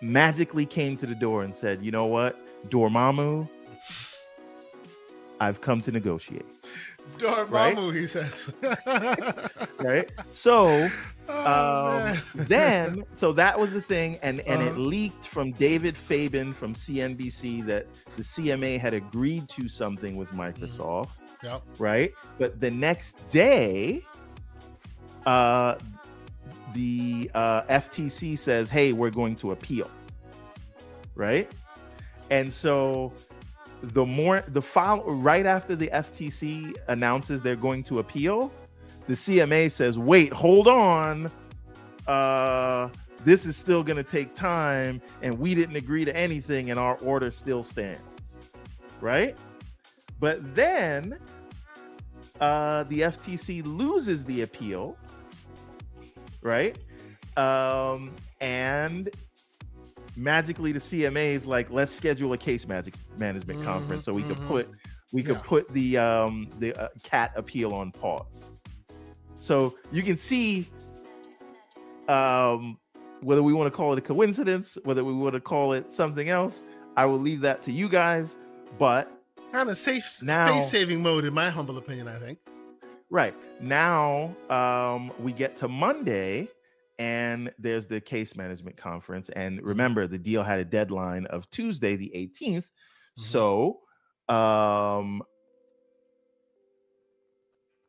magically 0.00 0.64
came 0.64 0.96
to 0.96 1.04
the 1.04 1.14
door 1.14 1.42
and 1.42 1.54
said, 1.54 1.84
"You 1.84 1.90
know 1.90 2.06
what, 2.06 2.34
Dormammu, 2.70 3.46
I've 5.38 5.60
come 5.60 5.82
to 5.82 5.92
negotiate." 5.92 6.46
Dormammu, 7.18 7.50
right? 7.50 7.94
he 7.94 8.06
says. 8.06 8.50
right. 9.80 10.10
So 10.30 10.88
oh, 11.28 12.14
um, 12.14 12.22
then, 12.34 13.04
so 13.12 13.34
that 13.34 13.58
was 13.58 13.70
the 13.70 13.82
thing, 13.82 14.18
and 14.22 14.40
and 14.40 14.62
uh-huh. 14.62 14.70
it 14.70 14.78
leaked 14.78 15.26
from 15.26 15.52
David 15.52 15.94
Faber 15.94 16.52
from 16.52 16.72
CNBC 16.72 17.66
that 17.66 17.86
the 18.16 18.22
CMA 18.22 18.80
had 18.80 18.94
agreed 18.94 19.46
to 19.50 19.68
something 19.68 20.16
with 20.16 20.30
mm-hmm. 20.30 20.40
Microsoft. 20.40 21.08
Mm. 21.08 21.42
Yep. 21.42 21.62
Right. 21.78 22.14
But 22.38 22.60
the 22.60 22.70
next 22.70 23.28
day, 23.28 24.06
uh, 25.26 25.74
the 26.74 27.30
uh, 27.34 27.62
FTC 27.62 28.38
says, 28.38 28.70
"Hey, 28.70 28.92
we're 28.92 29.10
going 29.10 29.36
to 29.36 29.52
appeal." 29.52 29.90
Right, 31.14 31.50
and 32.30 32.52
so 32.52 33.12
the 33.82 34.06
more 34.06 34.44
the 34.48 34.62
file 34.62 35.02
right 35.04 35.46
after 35.46 35.74
the 35.76 35.88
FTC 35.88 36.74
announces 36.88 37.42
they're 37.42 37.56
going 37.56 37.82
to 37.84 37.98
appeal, 37.98 38.52
the 39.06 39.14
CMA 39.14 39.70
says, 39.70 39.98
"Wait, 39.98 40.32
hold 40.32 40.68
on." 40.68 41.30
Uh, 42.06 42.88
this 43.24 43.46
is 43.46 43.56
still 43.56 43.82
going 43.82 43.96
to 43.96 44.02
take 44.02 44.34
time, 44.34 45.00
and 45.22 45.38
we 45.38 45.54
didn't 45.54 45.76
agree 45.76 46.04
to 46.04 46.16
anything, 46.16 46.70
and 46.70 46.78
our 46.78 46.96
order 46.98 47.30
still 47.30 47.62
stands. 47.62 48.02
Right, 49.00 49.36
but 50.20 50.54
then 50.54 51.18
uh, 52.40 52.84
the 52.84 53.02
FTC 53.02 53.64
loses 53.64 54.24
the 54.24 54.42
appeal 54.42 54.96
right? 56.42 56.76
Um, 57.36 58.14
and 58.40 59.08
magically 60.16 60.72
the 60.72 60.78
CMA 60.78 61.34
is 61.34 61.46
like, 61.46 61.70
let's 61.70 61.92
schedule 61.92 62.32
a 62.32 62.38
case 62.38 62.66
magic 62.66 62.94
management 63.16 63.60
mm-hmm, 63.60 63.68
conference 63.68 64.04
so 64.04 64.12
we 64.12 64.22
mm-hmm. 64.22 64.34
could 64.34 64.48
put 64.48 64.68
we 65.12 65.22
could 65.22 65.36
yeah. 65.36 65.42
put 65.44 65.72
the 65.72 65.98
um 65.98 66.48
the 66.58 66.74
uh, 66.74 66.88
cat 67.02 67.32
appeal 67.36 67.74
on 67.74 67.92
pause. 67.92 68.50
So 69.34 69.74
you 69.90 70.02
can 70.02 70.16
see 70.16 70.68
um 72.08 72.78
whether 73.20 73.42
we 73.42 73.52
want 73.52 73.72
to 73.72 73.76
call 73.76 73.92
it 73.92 73.98
a 73.98 74.02
coincidence, 74.02 74.76
whether 74.84 75.04
we 75.04 75.12
want 75.12 75.34
to 75.34 75.40
call 75.40 75.74
it 75.74 75.92
something 75.92 76.28
else, 76.28 76.62
I 76.96 77.06
will 77.06 77.18
leave 77.18 77.40
that 77.42 77.62
to 77.64 77.72
you 77.72 77.88
guys. 77.88 78.36
But 78.78 79.10
kind 79.52 79.68
of 79.68 79.76
safe 79.76 80.22
now, 80.22 80.54
face 80.54 80.70
saving 80.70 81.02
mode, 81.02 81.24
in 81.24 81.34
my 81.34 81.50
humble 81.50 81.78
opinion, 81.78 82.08
I 82.08 82.18
think. 82.18 82.38
Right. 83.12 83.34
Now 83.60 84.34
um, 84.48 85.12
we 85.20 85.34
get 85.34 85.54
to 85.58 85.68
Monday 85.68 86.48
and 86.98 87.52
there's 87.58 87.86
the 87.86 88.00
case 88.00 88.34
management 88.34 88.78
conference. 88.78 89.28
And 89.36 89.58
mm-hmm. 89.58 89.68
remember, 89.68 90.06
the 90.06 90.18
deal 90.18 90.42
had 90.42 90.60
a 90.60 90.64
deadline 90.64 91.26
of 91.26 91.48
Tuesday, 91.50 91.94
the 91.94 92.10
18th. 92.16 92.56
Mm-hmm. 92.56 92.62
So, 93.16 93.80
um, 94.30 95.22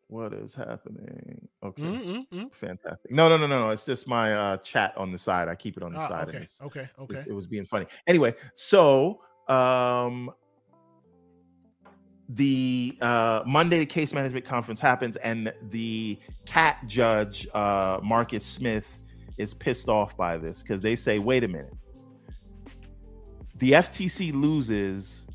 what 0.07 0.33
is 0.33 0.53
happening? 0.53 1.47
Okay, 1.63 1.83
mm-hmm. 1.83 2.47
fantastic. 2.51 3.09
No, 3.09 3.29
no, 3.29 3.37
no, 3.37 3.47
no, 3.47 3.67
no. 3.67 3.69
It's 3.69 3.85
just 3.85 4.05
my 4.05 4.33
uh, 4.33 4.57
chat 4.57 4.93
on 4.97 5.13
the 5.13 5.17
side. 5.17 5.47
I 5.47 5.55
keep 5.55 5.77
it 5.77 5.83
on 5.83 5.93
the 5.93 5.99
ah, 5.99 6.07
side. 6.09 6.27
Okay, 6.27 6.45
okay, 6.63 6.89
okay. 6.99 7.19
It, 7.19 7.27
it 7.27 7.33
was 7.33 7.47
being 7.47 7.65
funny. 7.65 7.85
Anyway, 8.07 8.35
so 8.55 9.21
um, 9.47 10.31
the 12.35 12.97
uh, 13.01 13.43
Monday 13.45 13.85
case 13.85 14.13
management 14.13 14.45
conference 14.45 14.79
happens, 14.79 15.17
and 15.17 15.53
the 15.69 16.17
cat 16.45 16.79
judge 16.87 17.47
uh, 17.53 17.99
Marcus 18.01 18.45
Smith 18.45 18.99
is 19.37 19.53
pissed 19.53 19.89
off 19.89 20.15
by 20.17 20.37
this 20.37 20.61
because 20.61 20.81
they 20.81 20.95
say, 20.95 21.19
"Wait 21.19 21.43
a 21.43 21.47
minute, 21.47 21.73
the 23.57 23.71
FTC 23.71 24.33
loses." 24.33 25.27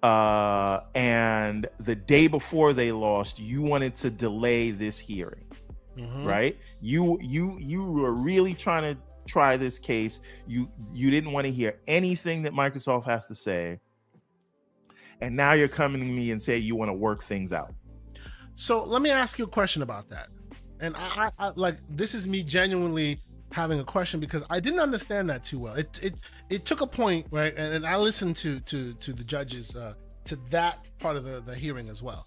Uh, 0.00 0.80
and 0.94 1.66
the 1.80 1.94
day 1.96 2.28
before 2.28 2.72
they 2.72 2.92
lost, 2.92 3.40
you 3.40 3.60
wanted 3.60 3.96
to 3.96 4.08
delay 4.08 4.70
this 4.70 4.96
hearing, 4.96 5.44
mm-hmm. 5.96 6.24
right? 6.24 6.56
You 6.80 7.18
you 7.20 7.58
you 7.60 7.84
were 7.84 8.12
really 8.12 8.54
trying 8.54 8.94
to 8.94 9.00
try 9.26 9.56
this 9.56 9.78
case. 9.78 10.20
You 10.46 10.68
you 10.92 11.10
didn't 11.10 11.32
want 11.32 11.46
to 11.46 11.52
hear 11.52 11.80
anything 11.86 12.42
that 12.42 12.52
Microsoft 12.52 13.04
has 13.04 13.26
to 13.26 13.34
say 13.34 13.80
and 15.20 15.34
now 15.34 15.52
you're 15.52 15.68
coming 15.68 16.00
to 16.00 16.06
me 16.06 16.30
and 16.30 16.42
say 16.42 16.56
you 16.56 16.76
want 16.76 16.88
to 16.88 16.94
work 16.94 17.22
things 17.22 17.52
out. 17.52 17.74
So 18.54 18.82
let 18.82 19.02
me 19.02 19.10
ask 19.10 19.38
you 19.38 19.44
a 19.44 19.48
question 19.48 19.82
about 19.82 20.08
that. 20.10 20.28
And 20.80 20.96
I, 20.96 21.30
I, 21.38 21.52
like 21.56 21.78
this 21.90 22.14
is 22.14 22.28
me 22.28 22.42
genuinely 22.42 23.20
having 23.52 23.80
a 23.80 23.84
question 23.84 24.20
because 24.20 24.44
I 24.50 24.60
didn't 24.60 24.80
understand 24.80 25.28
that 25.30 25.44
too 25.44 25.58
well. 25.58 25.74
It 25.74 25.98
it 26.02 26.14
it 26.50 26.64
took 26.64 26.80
a 26.80 26.86
point 26.86 27.26
right, 27.30 27.54
and, 27.56 27.74
and 27.74 27.86
I 27.86 27.96
listened 27.96 28.36
to 28.38 28.60
to 28.60 28.94
to 28.94 29.12
the 29.12 29.24
judges 29.24 29.74
uh, 29.74 29.94
to 30.24 30.36
that 30.50 30.84
part 30.98 31.16
of 31.16 31.24
the 31.24 31.40
the 31.40 31.54
hearing 31.54 31.88
as 31.88 32.02
well. 32.02 32.26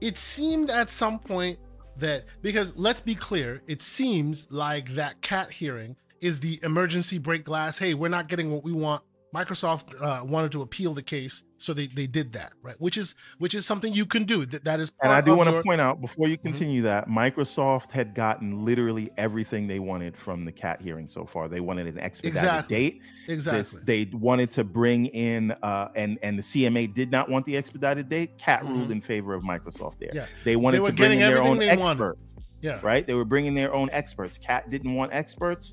It 0.00 0.18
seemed 0.18 0.70
at 0.70 0.90
some 0.90 1.18
point 1.18 1.58
that 1.96 2.24
because 2.40 2.76
let's 2.76 3.00
be 3.00 3.14
clear, 3.14 3.62
it 3.66 3.82
seems 3.82 4.50
like 4.50 4.94
that 4.94 5.20
cat 5.20 5.50
hearing 5.50 5.96
is 6.20 6.40
the 6.40 6.58
emergency 6.62 7.18
break 7.18 7.44
glass. 7.44 7.78
Hey, 7.78 7.94
we're 7.94 8.08
not 8.08 8.28
getting 8.28 8.50
what 8.50 8.64
we 8.64 8.72
want 8.72 9.02
Microsoft 9.34 9.94
uh, 10.02 10.22
wanted 10.24 10.52
to 10.52 10.60
appeal 10.60 10.92
the 10.92 11.02
case, 11.02 11.42
so 11.56 11.72
they, 11.72 11.86
they 11.86 12.06
did 12.06 12.34
that, 12.34 12.52
right? 12.60 12.78
Which 12.78 12.98
is 12.98 13.14
which 13.38 13.54
is 13.54 13.64
something 13.64 13.90
you 13.90 14.04
can 14.04 14.24
do. 14.24 14.44
That 14.44 14.64
that 14.64 14.78
is. 14.78 14.92
and 15.02 15.10
I 15.10 15.22
do 15.22 15.34
want 15.34 15.48
your... 15.48 15.62
to 15.62 15.64
point 15.66 15.80
out 15.80 16.02
before 16.02 16.28
you 16.28 16.36
mm-hmm. 16.36 16.48
continue 16.48 16.82
mm-hmm. 16.82 16.86
that 16.86 17.08
Microsoft 17.08 17.92
had 17.92 18.14
gotten 18.14 18.62
literally 18.62 19.10
everything 19.16 19.66
they 19.66 19.78
wanted 19.78 20.18
from 20.18 20.44
the 20.44 20.52
cat 20.52 20.82
hearing 20.82 21.08
so 21.08 21.24
far. 21.24 21.48
They 21.48 21.60
wanted 21.60 21.86
an 21.86 21.98
expedited 21.98 22.42
exactly. 22.42 22.76
date. 22.76 23.00
Exactly. 23.28 23.60
This, 23.60 23.76
they 23.84 24.10
wanted 24.12 24.50
to 24.50 24.64
bring 24.64 25.06
in, 25.06 25.52
uh, 25.62 25.88
and 25.96 26.18
and 26.22 26.38
the 26.38 26.42
CMA 26.42 26.92
did 26.92 27.10
not 27.10 27.30
want 27.30 27.46
the 27.46 27.56
expedited 27.56 28.10
date. 28.10 28.36
Cat 28.36 28.62
mm-hmm. 28.62 28.74
ruled 28.74 28.90
in 28.90 29.00
favor 29.00 29.32
of 29.32 29.42
Microsoft 29.42 29.98
there. 29.98 30.10
Yeah. 30.12 30.26
They 30.44 30.56
wanted 30.56 30.82
they 30.82 30.88
to 30.88 30.92
bring 30.92 31.12
in 31.12 31.20
their 31.20 31.42
own 31.42 31.62
experts. 31.62 31.88
Wanted. 31.98 32.18
Yeah. 32.60 32.80
Right. 32.82 33.06
They 33.06 33.14
were 33.14 33.24
bringing 33.24 33.54
their 33.54 33.72
own 33.72 33.88
experts. 33.92 34.36
Cat 34.36 34.68
didn't 34.68 34.94
want 34.94 35.14
experts. 35.14 35.72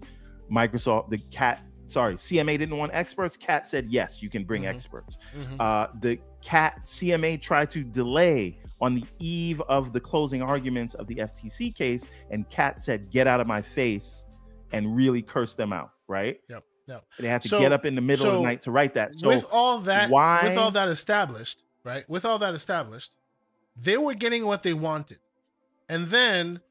Microsoft, 0.50 1.10
the 1.10 1.18
cat 1.18 1.62
sorry, 1.90 2.16
CMA 2.16 2.58
didn't 2.58 2.78
want 2.78 2.92
experts. 2.94 3.36
CAT 3.36 3.68
said 3.68 3.88
yes, 3.90 4.22
you 4.22 4.30
can 4.30 4.44
bring 4.44 4.64
mm-hmm. 4.64 4.76
experts. 4.76 5.18
Mm-hmm. 5.36 5.56
Uh, 5.60 5.88
the 6.00 6.20
CAT 6.42 6.82
CMA 6.86 7.42
tried 7.42 7.72
to 7.72 7.84
delay 7.84 8.58
on 8.82 8.96
the 8.96 9.04
eve 9.20 9.62
of 9.62 9.92
the 9.92 10.00
closing 10.00 10.42
arguments 10.42 10.96
of 10.96 11.08
the 11.08 11.16
FTC 11.16 11.76
case, 11.76 12.06
and 12.32 12.50
CAT 12.50 12.80
said, 12.80 13.10
"Get 13.10 13.28
out 13.28 13.40
of 13.40 13.48
my 13.48 13.62
face," 13.62 14.26
and 14.72 14.96
really 14.96 15.22
cursed 15.22 15.58
them 15.58 15.74
out. 15.74 15.92
Right? 16.08 16.40
Yep. 16.50 16.64
Yep. 16.88 17.06
They 17.20 17.28
had 17.28 17.44
to 17.44 17.50
so, 17.50 17.60
get 17.60 17.72
up 17.72 17.86
in 17.86 17.94
the 17.94 18.02
middle 18.02 18.26
so 18.26 18.32
of 18.32 18.38
the 18.38 18.44
night 18.44 18.64
to 18.64 18.72
write 18.72 18.96
that. 18.96 19.14
So 19.14 19.28
with 19.28 19.46
all 19.52 19.80
that, 19.82 20.10
why, 20.10 20.42
with 20.44 20.58
all 20.58 20.72
that 20.72 20.88
established, 20.88 21.62
right? 21.84 22.08
With 22.10 22.26
all 22.26 22.40
that 22.40 22.56
established, 22.56 23.12
they 23.76 23.98
were 23.98 24.16
getting 24.16 24.46
what 24.46 24.64
they 24.64 24.74
wanted. 24.74 25.20
and 25.88 26.08
then 26.08 26.62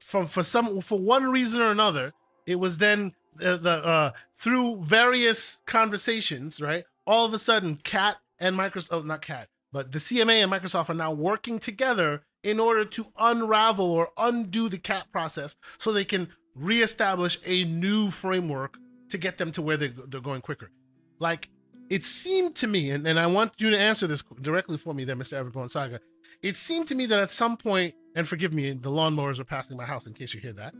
from 0.00 0.26
for 0.26 0.42
some 0.42 0.80
for 0.80 0.98
one 0.98 1.30
reason 1.30 1.60
or 1.60 1.70
another, 1.70 2.12
it 2.46 2.56
was 2.56 2.78
then 2.78 3.12
the, 3.38 3.70
uh, 3.84 4.10
through 4.34 4.80
various 4.82 5.60
conversations, 5.66 6.60
right? 6.60 6.84
All 7.06 7.24
of 7.24 7.34
a 7.34 7.38
sudden, 7.38 7.76
Cat 7.76 8.16
and 8.38 8.56
Microsoft, 8.56 8.88
oh, 8.90 9.00
not 9.02 9.22
Cat, 9.22 9.48
but 9.72 9.92
the 9.92 9.98
CMA 9.98 10.42
and 10.42 10.52
Microsoft 10.52 10.90
are 10.90 10.94
now 10.94 11.12
working 11.12 11.58
together 11.58 12.22
in 12.42 12.60
order 12.60 12.84
to 12.84 13.06
unravel 13.18 13.90
or 13.90 14.10
undo 14.16 14.68
the 14.68 14.78
Cat 14.78 15.06
process 15.12 15.56
so 15.78 15.92
they 15.92 16.04
can 16.04 16.28
reestablish 16.54 17.38
a 17.44 17.64
new 17.64 18.10
framework 18.10 18.78
to 19.10 19.18
get 19.18 19.38
them 19.38 19.52
to 19.52 19.62
where 19.62 19.76
they, 19.76 19.88
they're 19.88 20.20
going 20.20 20.40
quicker. 20.40 20.70
Like 21.18 21.48
it 21.88 22.04
seemed 22.04 22.54
to 22.56 22.66
me, 22.66 22.90
and, 22.90 23.06
and 23.06 23.18
I 23.18 23.26
want 23.26 23.52
you 23.58 23.70
to 23.70 23.78
answer 23.78 24.06
this 24.06 24.22
directly 24.40 24.78
for 24.78 24.94
me 24.94 25.04
there, 25.04 25.16
Mr. 25.16 25.42
Everborn 25.42 25.70
Saga. 25.70 26.00
It 26.42 26.56
seemed 26.56 26.88
to 26.88 26.94
me 26.94 27.06
that 27.06 27.18
at 27.18 27.30
some 27.30 27.56
point, 27.56 27.94
and 28.14 28.28
forgive 28.28 28.52
me, 28.52 28.72
the 28.72 28.90
lawnmowers 28.90 29.38
are 29.38 29.44
passing 29.44 29.76
my 29.76 29.84
house 29.84 30.06
in 30.06 30.12
case 30.12 30.34
you 30.34 30.40
hear 30.40 30.52
that. 30.54 30.74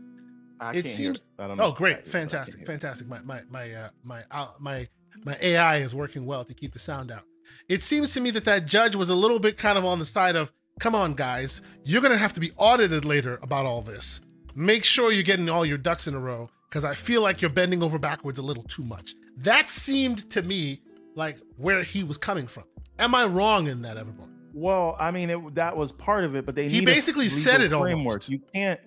I 0.59 0.75
it 0.75 0.87
seemed. 0.87 1.21
oh, 1.39 1.71
great, 1.71 2.05
fantastic, 2.07 2.65
fantastic. 2.65 3.07
My 3.07 3.19
my 3.21 3.41
my 3.49 3.73
uh, 3.73 3.89
my 4.03 4.23
uh, 4.31 4.47
my 4.59 4.87
my 5.25 5.37
AI 5.41 5.77
is 5.77 5.93
working 5.93 6.25
well 6.25 6.45
to 6.45 6.53
keep 6.53 6.73
the 6.73 6.79
sound 6.79 7.11
out. 7.11 7.23
It 7.69 7.83
seems 7.83 8.13
to 8.13 8.21
me 8.21 8.31
that 8.31 8.45
that 8.45 8.65
judge 8.65 8.95
was 8.95 9.09
a 9.09 9.15
little 9.15 9.39
bit 9.39 9.57
kind 9.57 9.77
of 9.77 9.85
on 9.85 9.99
the 9.99 10.05
side 10.05 10.35
of, 10.35 10.51
come 10.79 10.95
on, 10.95 11.13
guys, 11.13 11.61
you're 11.83 12.01
gonna 12.01 12.17
have 12.17 12.33
to 12.33 12.39
be 12.39 12.51
audited 12.57 13.03
later 13.05 13.39
about 13.41 13.65
all 13.65 13.81
this. 13.81 14.21
Make 14.55 14.83
sure 14.83 15.11
you're 15.11 15.23
getting 15.23 15.49
all 15.49 15.65
your 15.65 15.77
ducks 15.77 16.07
in 16.07 16.15
a 16.15 16.19
row 16.19 16.49
because 16.69 16.83
I 16.83 16.93
feel 16.93 17.21
like 17.21 17.41
you're 17.41 17.49
bending 17.49 17.83
over 17.83 17.99
backwards 17.99 18.39
a 18.39 18.41
little 18.41 18.63
too 18.63 18.83
much. 18.83 19.13
That 19.37 19.69
seemed 19.69 20.29
to 20.31 20.41
me 20.41 20.81
like 21.15 21.37
where 21.57 21.83
he 21.83 22.03
was 22.03 22.17
coming 22.17 22.47
from. 22.47 22.63
Am 22.99 23.13
I 23.13 23.25
wrong 23.25 23.67
in 23.67 23.81
that, 23.83 23.97
everyone? 23.97 24.33
Well, 24.53 24.95
I 24.99 25.11
mean, 25.11 25.29
it, 25.29 25.55
that 25.55 25.77
was 25.77 25.91
part 25.91 26.23
of 26.23 26.35
it, 26.35 26.45
but 26.45 26.55
they 26.55 26.67
he 26.67 26.81
basically 26.81 27.29
said 27.29 27.61
it 27.61 27.69
framework. 27.69 28.13
Almost. 28.13 28.29
You 28.29 28.39
can't. 28.53 28.79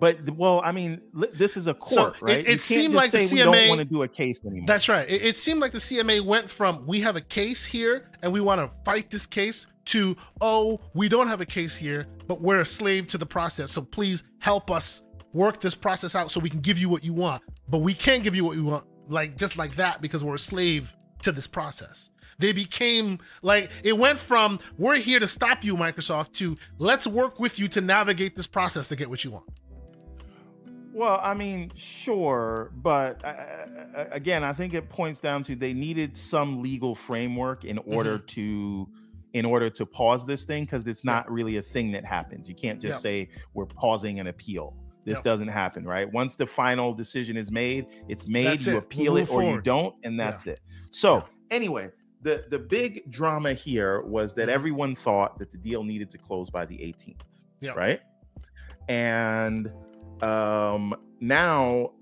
But 0.00 0.30
well, 0.30 0.60
I 0.64 0.72
mean, 0.72 1.00
this 1.34 1.56
is 1.56 1.66
a 1.66 1.74
court, 1.74 2.16
so 2.16 2.26
right? 2.26 2.38
It, 2.38 2.48
it 2.48 2.60
seemed 2.60 2.94
like 2.94 3.10
the 3.10 3.18
CMA 3.18 3.44
don't 3.44 3.68
want 3.68 3.78
to 3.80 3.84
do 3.84 4.02
a 4.02 4.08
case 4.08 4.40
anymore. 4.44 4.66
That's 4.66 4.88
right. 4.88 5.08
It, 5.08 5.22
it 5.22 5.36
seemed 5.36 5.60
like 5.60 5.72
the 5.72 5.78
CMA 5.78 6.20
went 6.20 6.48
from 6.48 6.86
we 6.86 7.00
have 7.00 7.16
a 7.16 7.20
case 7.20 7.64
here 7.64 8.10
and 8.22 8.32
we 8.32 8.40
want 8.40 8.60
to 8.60 8.70
fight 8.84 9.10
this 9.10 9.26
case 9.26 9.66
to 9.86 10.16
oh 10.40 10.80
we 10.94 11.08
don't 11.08 11.28
have 11.28 11.40
a 11.40 11.46
case 11.46 11.76
here, 11.76 12.06
but 12.26 12.40
we're 12.40 12.60
a 12.60 12.64
slave 12.64 13.08
to 13.08 13.18
the 13.18 13.26
process. 13.26 13.72
So 13.72 13.82
please 13.82 14.22
help 14.38 14.70
us 14.70 15.02
work 15.32 15.60
this 15.60 15.74
process 15.74 16.14
out 16.14 16.30
so 16.30 16.40
we 16.40 16.50
can 16.50 16.60
give 16.60 16.78
you 16.78 16.88
what 16.88 17.04
you 17.04 17.12
want. 17.12 17.42
But 17.68 17.78
we 17.78 17.94
can't 17.94 18.22
give 18.22 18.34
you 18.34 18.44
what 18.44 18.56
you 18.56 18.64
want 18.64 18.84
like 19.08 19.36
just 19.36 19.56
like 19.56 19.76
that 19.76 20.00
because 20.00 20.22
we're 20.22 20.34
a 20.34 20.38
slave 20.38 20.94
to 21.22 21.32
this 21.32 21.46
process. 21.46 22.10
They 22.38 22.52
became 22.52 23.18
like 23.42 23.70
it 23.82 23.96
went 23.98 24.18
from 24.18 24.60
we're 24.78 24.96
here 24.96 25.18
to 25.18 25.26
stop 25.26 25.64
you, 25.64 25.76
Microsoft, 25.76 26.32
to 26.34 26.56
let's 26.78 27.06
work 27.06 27.40
with 27.40 27.58
you 27.58 27.66
to 27.68 27.80
navigate 27.80 28.36
this 28.36 28.46
process 28.46 28.88
to 28.88 28.96
get 28.96 29.10
what 29.10 29.24
you 29.24 29.32
want. 29.32 29.46
Well, 30.98 31.20
I 31.22 31.32
mean, 31.32 31.70
sure, 31.76 32.72
but 32.74 33.24
uh, 33.24 33.28
uh 33.28 34.04
again, 34.10 34.42
I 34.42 34.52
think 34.52 34.74
it 34.74 34.88
points 34.88 35.20
down 35.20 35.44
to 35.44 35.54
they 35.54 35.72
needed 35.72 36.16
some 36.16 36.60
legal 36.60 36.96
framework 36.96 37.64
in 37.64 37.78
order 37.78 38.18
mm-hmm. 38.18 38.26
to 38.26 38.88
in 39.32 39.44
order 39.44 39.70
to 39.70 39.86
pause 39.86 40.26
this 40.26 40.44
thing 40.44 40.64
because 40.64 40.84
it's 40.88 41.04
not 41.04 41.30
really 41.30 41.58
a 41.58 41.62
thing 41.62 41.92
that 41.92 42.04
happens. 42.04 42.48
You 42.48 42.56
can't 42.56 42.80
just 42.80 43.00
say 43.00 43.28
we're 43.54 43.66
pausing 43.66 44.18
an 44.18 44.26
appeal. 44.26 44.74
This 45.04 45.18
yep. 45.18 45.24
doesn't 45.24 45.46
happen, 45.46 45.84
right? 45.84 46.12
Once 46.12 46.34
the 46.34 46.46
final 46.46 46.92
decision 46.92 47.36
is 47.36 47.52
made, 47.52 47.86
it's 48.08 48.26
made. 48.26 48.46
That's 48.46 48.66
you 48.66 48.74
it. 48.74 48.78
appeal 48.78 49.12
we'll 49.12 49.22
it 49.22 49.30
or 49.30 49.44
you 49.44 49.60
don't, 49.60 49.94
and 50.02 50.18
that's 50.18 50.46
yeah. 50.46 50.54
it. 50.54 50.60
So 50.90 51.18
yeah. 51.18 51.22
anyway, 51.52 51.90
the 52.22 52.44
the 52.50 52.58
big 52.58 53.08
drama 53.08 53.52
here 53.52 54.02
was 54.02 54.34
that 54.34 54.48
mm-hmm. 54.48 54.50
everyone 54.50 54.96
thought 54.96 55.38
that 55.38 55.52
the 55.52 55.58
deal 55.58 55.84
needed 55.84 56.10
to 56.10 56.18
close 56.18 56.50
by 56.50 56.66
the 56.66 56.76
18th. 56.78 57.20
Yeah. 57.60 57.70
Right. 57.70 58.00
And 58.88 59.70
um 60.22 60.94
now 61.20 61.92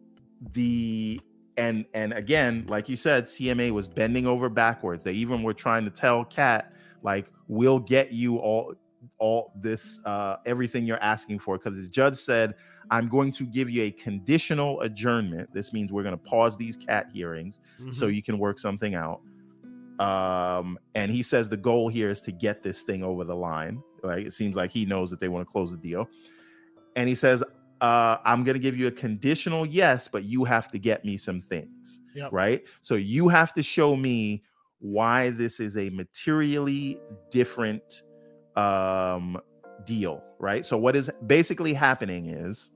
the 0.52 1.20
and 1.56 1.86
and 1.94 2.12
again, 2.12 2.66
like 2.68 2.88
you 2.88 2.97
said, 2.97 3.24
CMA 3.24 3.70
was 3.70 3.88
bending 3.88 4.26
over 4.26 4.48
backwards. 4.48 5.05
They 5.05 5.12
even 5.12 5.43
were 5.43 5.55
trying 5.55 5.84
to 5.84 5.90
tell 5.90 6.24
Cat, 6.24 6.72
like, 7.02 7.30
we'll 7.48 7.78
get 7.78 8.12
you 8.12 8.38
all 8.38 8.74
all 9.18 9.52
this 9.56 10.01
uh 10.05 10.36
everything 10.47 10.84
you're 10.84 11.02
asking 11.02 11.38
for 11.38 11.56
because 11.59 11.76
the 11.76 11.88
judge 11.88 12.16
said 12.16 12.55
I'm 12.90 13.09
going 13.09 13.32
to 13.32 13.44
give 13.44 13.70
you 13.70 13.84
a 13.84 13.90
conditional 13.90 14.80
adjournment. 14.82 15.52
This 15.52 15.72
means 15.72 15.93
we're 15.93 16.02
going 16.02 16.16
to 16.16 16.24
pause 16.24 16.56
these 16.56 16.76
cat 16.76 17.09
hearings 17.12 17.60
mm-hmm. 17.80 17.93
so 17.93 18.06
you 18.06 18.22
can 18.22 18.38
work 18.38 18.59
something 18.59 18.94
out. 18.94 19.20
Um, 19.98 20.78
and 20.94 21.10
he 21.10 21.22
says 21.22 21.48
the 21.48 21.56
goal 21.56 21.88
here 21.88 22.10
is 22.10 22.20
to 22.22 22.32
get 22.32 22.62
this 22.62 22.82
thing 22.82 23.02
over 23.02 23.24
the 23.24 23.34
line. 23.34 23.82
Like 24.02 24.26
it 24.26 24.34
seems 24.34 24.56
like 24.56 24.70
he 24.70 24.84
knows 24.84 25.10
that 25.10 25.20
they 25.20 25.28
want 25.28 25.47
to 25.48 25.51
close 25.51 25.70
the 25.72 25.78
deal. 25.78 26.09
And 26.94 27.09
he 27.09 27.14
says, 27.14 27.43
uh, 27.80 28.18
I'm 28.24 28.44
going 28.44 28.54
to 28.54 28.60
give 28.60 28.76
you 28.76 28.86
a 28.86 28.92
conditional 28.92 29.66
yes, 29.66 30.08
but 30.08 30.24
you 30.24 30.44
have 30.44 30.70
to 30.72 30.78
get 30.78 31.04
me 31.04 31.16
some 31.16 31.40
things. 31.40 32.00
Yep. 32.14 32.32
Right. 32.32 32.64
So 32.82 32.94
you 32.94 33.28
have 33.28 33.52
to 33.54 33.62
show 33.62 33.96
me 33.96 34.42
why 34.78 35.30
this 35.30 35.60
is 35.60 35.76
a 35.76 35.90
materially 35.90 37.00
different 37.30 38.02
um, 38.56 39.40
deal. 39.84 40.22
Right. 40.38 40.64
So 40.64 40.76
what 40.78 40.96
is 40.96 41.10
basically 41.26 41.72
happening 41.74 42.26
is 42.26 42.70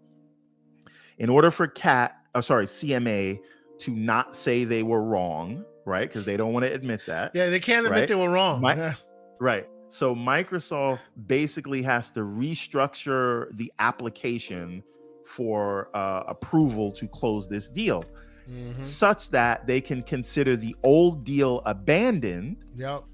in 1.21 1.29
order 1.29 1.53
for 1.53 1.69
cat 1.69 2.17
oh 2.35 2.41
sorry 2.41 2.67
cma 2.67 3.39
to 3.79 3.93
not 3.93 4.35
say 4.35 4.65
they 4.65 4.83
were 4.83 5.05
wrong 5.05 5.65
right 5.87 6.09
because 6.09 6.25
they 6.25 6.37
don't 6.37 6.53
want 6.53 6.65
to 6.67 6.73
admit 6.73 7.01
that 7.07 7.31
yeah 7.35 7.49
they 7.49 7.61
can't 7.61 7.87
admit 7.87 8.01
right? 8.01 8.09
they 8.09 8.15
were 8.17 8.31
wrong 8.31 8.61
My, 8.61 8.75
yeah. 8.75 8.95
right 9.41 9.69
so 9.91 10.15
microsoft 10.15 11.01
basically 11.27 11.83
has 11.83 12.11
to 12.11 12.21
restructure 12.21 13.47
the 13.57 13.73
application 13.79 14.83
for 15.27 15.91
uh, 15.95 16.25
approval 16.27 16.91
to 16.91 17.07
close 17.09 17.49
this 17.49 17.69
deal 17.69 18.05
mm-hmm. 18.49 18.81
such 18.81 19.31
that 19.31 19.67
they 19.67 19.81
can 19.81 20.03
consider 20.03 20.57
the 20.57 20.75
old 20.83 21.25
deal 21.25 21.63
abandoned 21.67 22.57
yep 22.77 23.05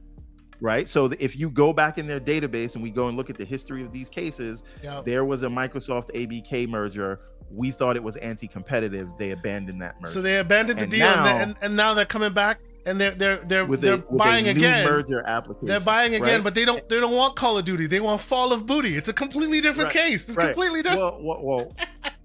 right? 0.59 0.89
So 0.89 1.13
if 1.19 1.37
you 1.37 1.51
go 1.51 1.75
back 1.75 1.99
in 1.99 2.07
their 2.07 2.19
database 2.19 2.77
and 2.77 2.83
we 2.83 2.91
go 2.91 3.09
and 3.09 3.17
look 3.17 3.29
at 3.29 3.37
the 3.37 3.45
history 3.45 3.83
of 3.83 3.93
these 3.93 4.09
cases, 4.09 4.65
yep. 4.83 5.05
there 5.05 5.27
was 5.27 5.43
a 5.43 5.49
Microsoft 5.49 6.11
ABK 6.15 6.67
merger 6.67 7.21
we 7.51 7.71
thought 7.71 7.97
it 7.97 8.03
was 8.03 8.17
anti-competitive. 8.17 9.09
They 9.19 9.31
abandoned 9.31 9.81
that 9.83 10.01
merger. 10.01 10.13
So 10.13 10.23
they 10.23 10.39
abandoned 10.39 10.79
the 10.79 10.85
and 10.85 10.91
deal, 10.91 11.07
now, 11.07 11.27
and, 11.27 11.57
and, 11.63 11.77
now 11.77 11.95
they're 11.95 12.05
coming 12.05 12.33
back 12.33 12.61
and 12.87 13.01
they're 13.01 13.11
they're 13.11 13.37
they're 13.45 13.67
they're 13.67 13.95
a, 13.95 13.99
buying 13.99 14.49
again. 14.49 14.87
Merger 14.87 15.23
application. 15.27 15.67
They're 15.67 15.81
buying 15.81 16.15
again, 16.15 16.37
right? 16.37 16.45
but 16.45 16.55
they 16.55 16.65
don't 16.65 16.89
they 16.89 17.01
don't 17.01 17.15
want 17.15 17.37
Call 17.37 17.59
of 17.59 17.65
Duty. 17.65 17.87
They 17.87 18.01
want 18.01 18.21
Fall 18.21 18.53
of 18.53 18.65
Booty. 18.65 18.97
It's 18.97 19.09
a 19.09 19.13
completely 19.13 19.61
different 19.61 19.95
right. 19.95 20.05
case. 20.05 20.29
It's 20.29 20.39
right. 20.39 20.47
completely 20.47 20.83
different. 20.83 21.23
Well, 21.23 21.43
well, 21.43 21.43
well 21.43 21.73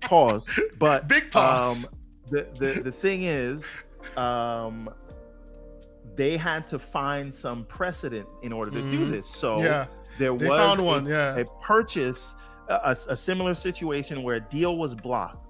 pause. 0.02 0.48
But 0.80 1.08
big 1.10 1.32
pause. 1.32 1.86
Um, 1.86 1.94
the 2.30 2.48
the 2.60 2.82
the 2.82 2.92
thing 2.92 3.24
is, 3.24 3.66
um, 4.16 4.90
they 6.16 6.38
had 6.38 6.68
to 6.68 6.80
find 6.80 7.34
some 7.34 7.66
precedent 7.66 8.28
in 8.44 8.54
order 8.54 8.72
to 8.72 8.78
mm-hmm. 8.78 8.92
do 8.92 9.06
this. 9.10 9.28
So 9.28 9.62
yeah. 9.62 9.88
there 10.18 10.36
they 10.38 10.48
was 10.48 10.58
found 10.58 10.86
one, 10.86 11.08
a, 11.08 11.10
yeah. 11.10 11.38
a 11.38 11.46
purchase 11.62 12.36
a, 12.72 12.98
a 13.10 13.18
similar 13.18 13.54
situation 13.54 14.24
where 14.24 14.36
a 14.36 14.40
deal 14.40 14.78
was 14.78 14.96
blocked, 14.96 15.48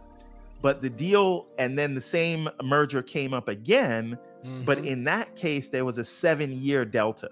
but 0.62 0.82
the 0.82 0.90
deal 0.90 1.48
and 1.58 1.78
then 1.78 1.94
the 1.94 2.02
same 2.02 2.50
merger 2.64 3.02
came 3.02 3.34
up 3.34 3.48
again. 3.48 4.18
Mm-hmm. 4.44 4.66
But 4.66 4.80
in 4.80 5.04
that 5.06 5.36
case, 5.36 5.70
there 5.70 5.86
was 5.86 5.98
a 5.98 6.04
seven 6.04 6.52
year 6.52 6.86
delta 6.86 7.30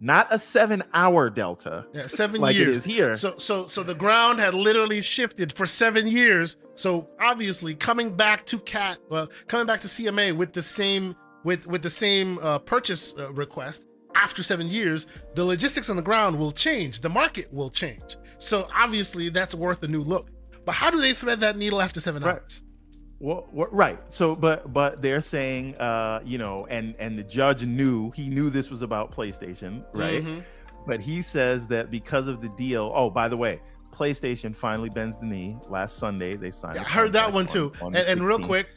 not 0.00 0.28
a 0.30 0.38
seven 0.38 0.82
hour 0.94 1.30
delta. 1.30 1.86
Yeah, 1.92 2.06
seven 2.06 2.40
like 2.40 2.54
years. 2.54 2.68
it 2.68 2.74
is 2.74 2.84
here. 2.84 3.16
So, 3.16 3.36
so, 3.38 3.66
so 3.66 3.82
the 3.82 3.94
ground 3.94 4.38
had 4.38 4.54
literally 4.54 5.00
shifted 5.00 5.52
for 5.52 5.66
seven 5.66 6.06
years. 6.06 6.56
So 6.76 7.08
obviously, 7.20 7.74
coming 7.74 8.14
back 8.14 8.46
to 8.46 8.58
Cat, 8.60 8.98
well, 9.08 9.28
coming 9.48 9.66
back 9.66 9.80
to 9.82 9.88
CMA 9.88 10.36
with 10.36 10.52
the 10.52 10.62
same 10.62 11.16
with 11.44 11.66
with 11.66 11.82
the 11.82 11.90
same 11.90 12.38
uh, 12.40 12.58
purchase 12.58 13.14
uh, 13.18 13.32
request 13.32 13.86
after 14.14 14.42
seven 14.42 14.68
years, 14.68 15.06
the 15.34 15.44
logistics 15.44 15.90
on 15.90 15.96
the 15.96 16.02
ground 16.02 16.38
will 16.38 16.52
change. 16.52 17.00
The 17.00 17.08
market 17.08 17.52
will 17.52 17.70
change. 17.70 18.16
So 18.38 18.68
obviously 18.74 19.28
that's 19.28 19.54
worth 19.54 19.82
a 19.82 19.88
new 19.88 20.02
look. 20.02 20.30
But 20.64 20.72
how 20.72 20.90
do 20.90 21.00
they 21.00 21.12
thread 21.12 21.40
that 21.40 21.56
needle 21.56 21.80
after 21.80 22.00
seven 22.00 22.22
right. 22.22 22.36
hours? 22.36 22.62
Well, 23.20 23.48
right. 23.52 23.98
So, 24.12 24.36
but 24.36 24.72
but 24.72 25.02
they're 25.02 25.20
saying, 25.20 25.76
uh, 25.76 26.20
you 26.24 26.38
know, 26.38 26.66
and 26.70 26.94
and 26.98 27.18
the 27.18 27.24
judge 27.24 27.64
knew 27.64 28.12
he 28.12 28.28
knew 28.28 28.48
this 28.48 28.70
was 28.70 28.82
about 28.82 29.10
PlayStation, 29.10 29.84
right? 29.92 30.22
Mm-hmm. 30.22 30.40
But 30.86 31.00
he 31.00 31.20
says 31.20 31.66
that 31.66 31.90
because 31.90 32.28
of 32.28 32.40
the 32.40 32.48
deal. 32.50 32.92
Oh, 32.94 33.10
by 33.10 33.28
the 33.28 33.36
way, 33.36 33.60
PlayStation 33.92 34.54
finally 34.54 34.88
bends 34.88 35.16
the 35.16 35.26
knee. 35.26 35.56
Last 35.68 35.98
Sunday 35.98 36.36
they 36.36 36.52
signed. 36.52 36.76
Yeah, 36.76 36.82
I 36.82 36.90
heard 36.90 37.12
that 37.14 37.32
one 37.32 37.46
too. 37.46 37.72
On, 37.80 37.88
on 37.88 37.96
and, 37.96 38.08
and 38.08 38.24
real 38.24 38.38
quick, 38.38 38.68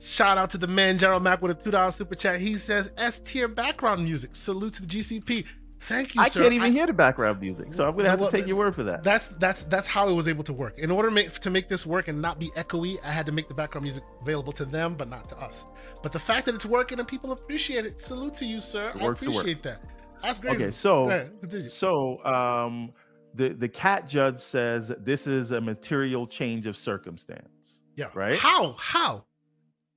shout 0.00 0.38
out 0.38 0.50
to 0.50 0.58
the 0.58 0.68
man 0.68 0.96
Gerald 0.96 1.24
Mack 1.24 1.42
with 1.42 1.50
a 1.50 1.60
two 1.60 1.72
dollar 1.72 1.90
super 1.90 2.14
chat. 2.14 2.38
He 2.38 2.54
says 2.54 2.92
S 2.96 3.18
tier 3.18 3.48
background 3.48 4.04
music. 4.04 4.36
Salute 4.36 4.74
to 4.74 4.82
the 4.82 4.88
GCP. 4.88 5.46
Thank 5.88 6.14
you, 6.14 6.20
sir. 6.22 6.24
I 6.24 6.28
sir. 6.28 6.42
can't 6.42 6.54
even 6.54 6.68
I, 6.68 6.72
hear 6.72 6.86
the 6.86 6.92
background 6.92 7.40
music, 7.40 7.74
so 7.74 7.86
I'm 7.86 7.94
gonna 7.94 8.08
have 8.08 8.20
well, 8.20 8.30
to 8.30 8.36
take 8.36 8.46
your 8.46 8.56
word 8.56 8.74
for 8.74 8.82
that. 8.84 9.02
That's 9.02 9.28
that's 9.28 9.64
that's 9.64 9.86
how 9.86 10.08
it 10.08 10.12
was 10.12 10.28
able 10.28 10.44
to 10.44 10.52
work. 10.52 10.78
In 10.78 10.90
order 10.90 11.08
to 11.08 11.14
make, 11.14 11.32
to 11.32 11.50
make 11.50 11.68
this 11.68 11.84
work 11.84 12.08
and 12.08 12.20
not 12.22 12.38
be 12.38 12.48
echoey, 12.56 12.96
I 13.04 13.10
had 13.10 13.26
to 13.26 13.32
make 13.32 13.48
the 13.48 13.54
background 13.54 13.84
music 13.84 14.02
available 14.22 14.52
to 14.54 14.64
them, 14.64 14.94
but 14.94 15.08
not 15.08 15.28
to 15.28 15.36
us. 15.38 15.66
But 16.02 16.12
the 16.12 16.18
fact 16.18 16.46
that 16.46 16.54
it's 16.54 16.66
working 16.66 16.98
and 16.98 17.06
people 17.06 17.32
appreciate 17.32 17.84
it, 17.84 18.00
salute 18.00 18.34
to 18.34 18.44
you, 18.44 18.60
sir. 18.60 18.92
I 18.94 19.04
appreciate 19.04 19.62
that. 19.62 19.82
That's 20.22 20.38
great. 20.38 20.54
Okay, 20.54 20.70
so 20.70 21.28
so 21.68 22.24
um, 22.24 22.92
the 23.34 23.50
the 23.50 23.68
cat 23.68 24.08
judge 24.08 24.38
says 24.38 24.92
this 25.00 25.26
is 25.26 25.50
a 25.50 25.60
material 25.60 26.26
change 26.26 26.66
of 26.66 26.76
circumstance. 26.76 27.82
Yeah. 27.96 28.06
Right. 28.14 28.38
How? 28.38 28.72
How? 28.78 29.24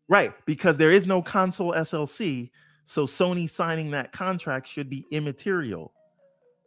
Right, 0.09 0.33
because 0.45 0.77
there 0.77 0.91
is 0.91 1.05
no 1.05 1.21
console 1.21 1.73
SLC, 1.73 2.49
so 2.87 3.05
Sony 3.05 3.49
signing 3.49 3.91
that 3.91 4.13
contract 4.13 4.65
should 4.65 4.89
be 4.89 5.05
immaterial 5.11 5.91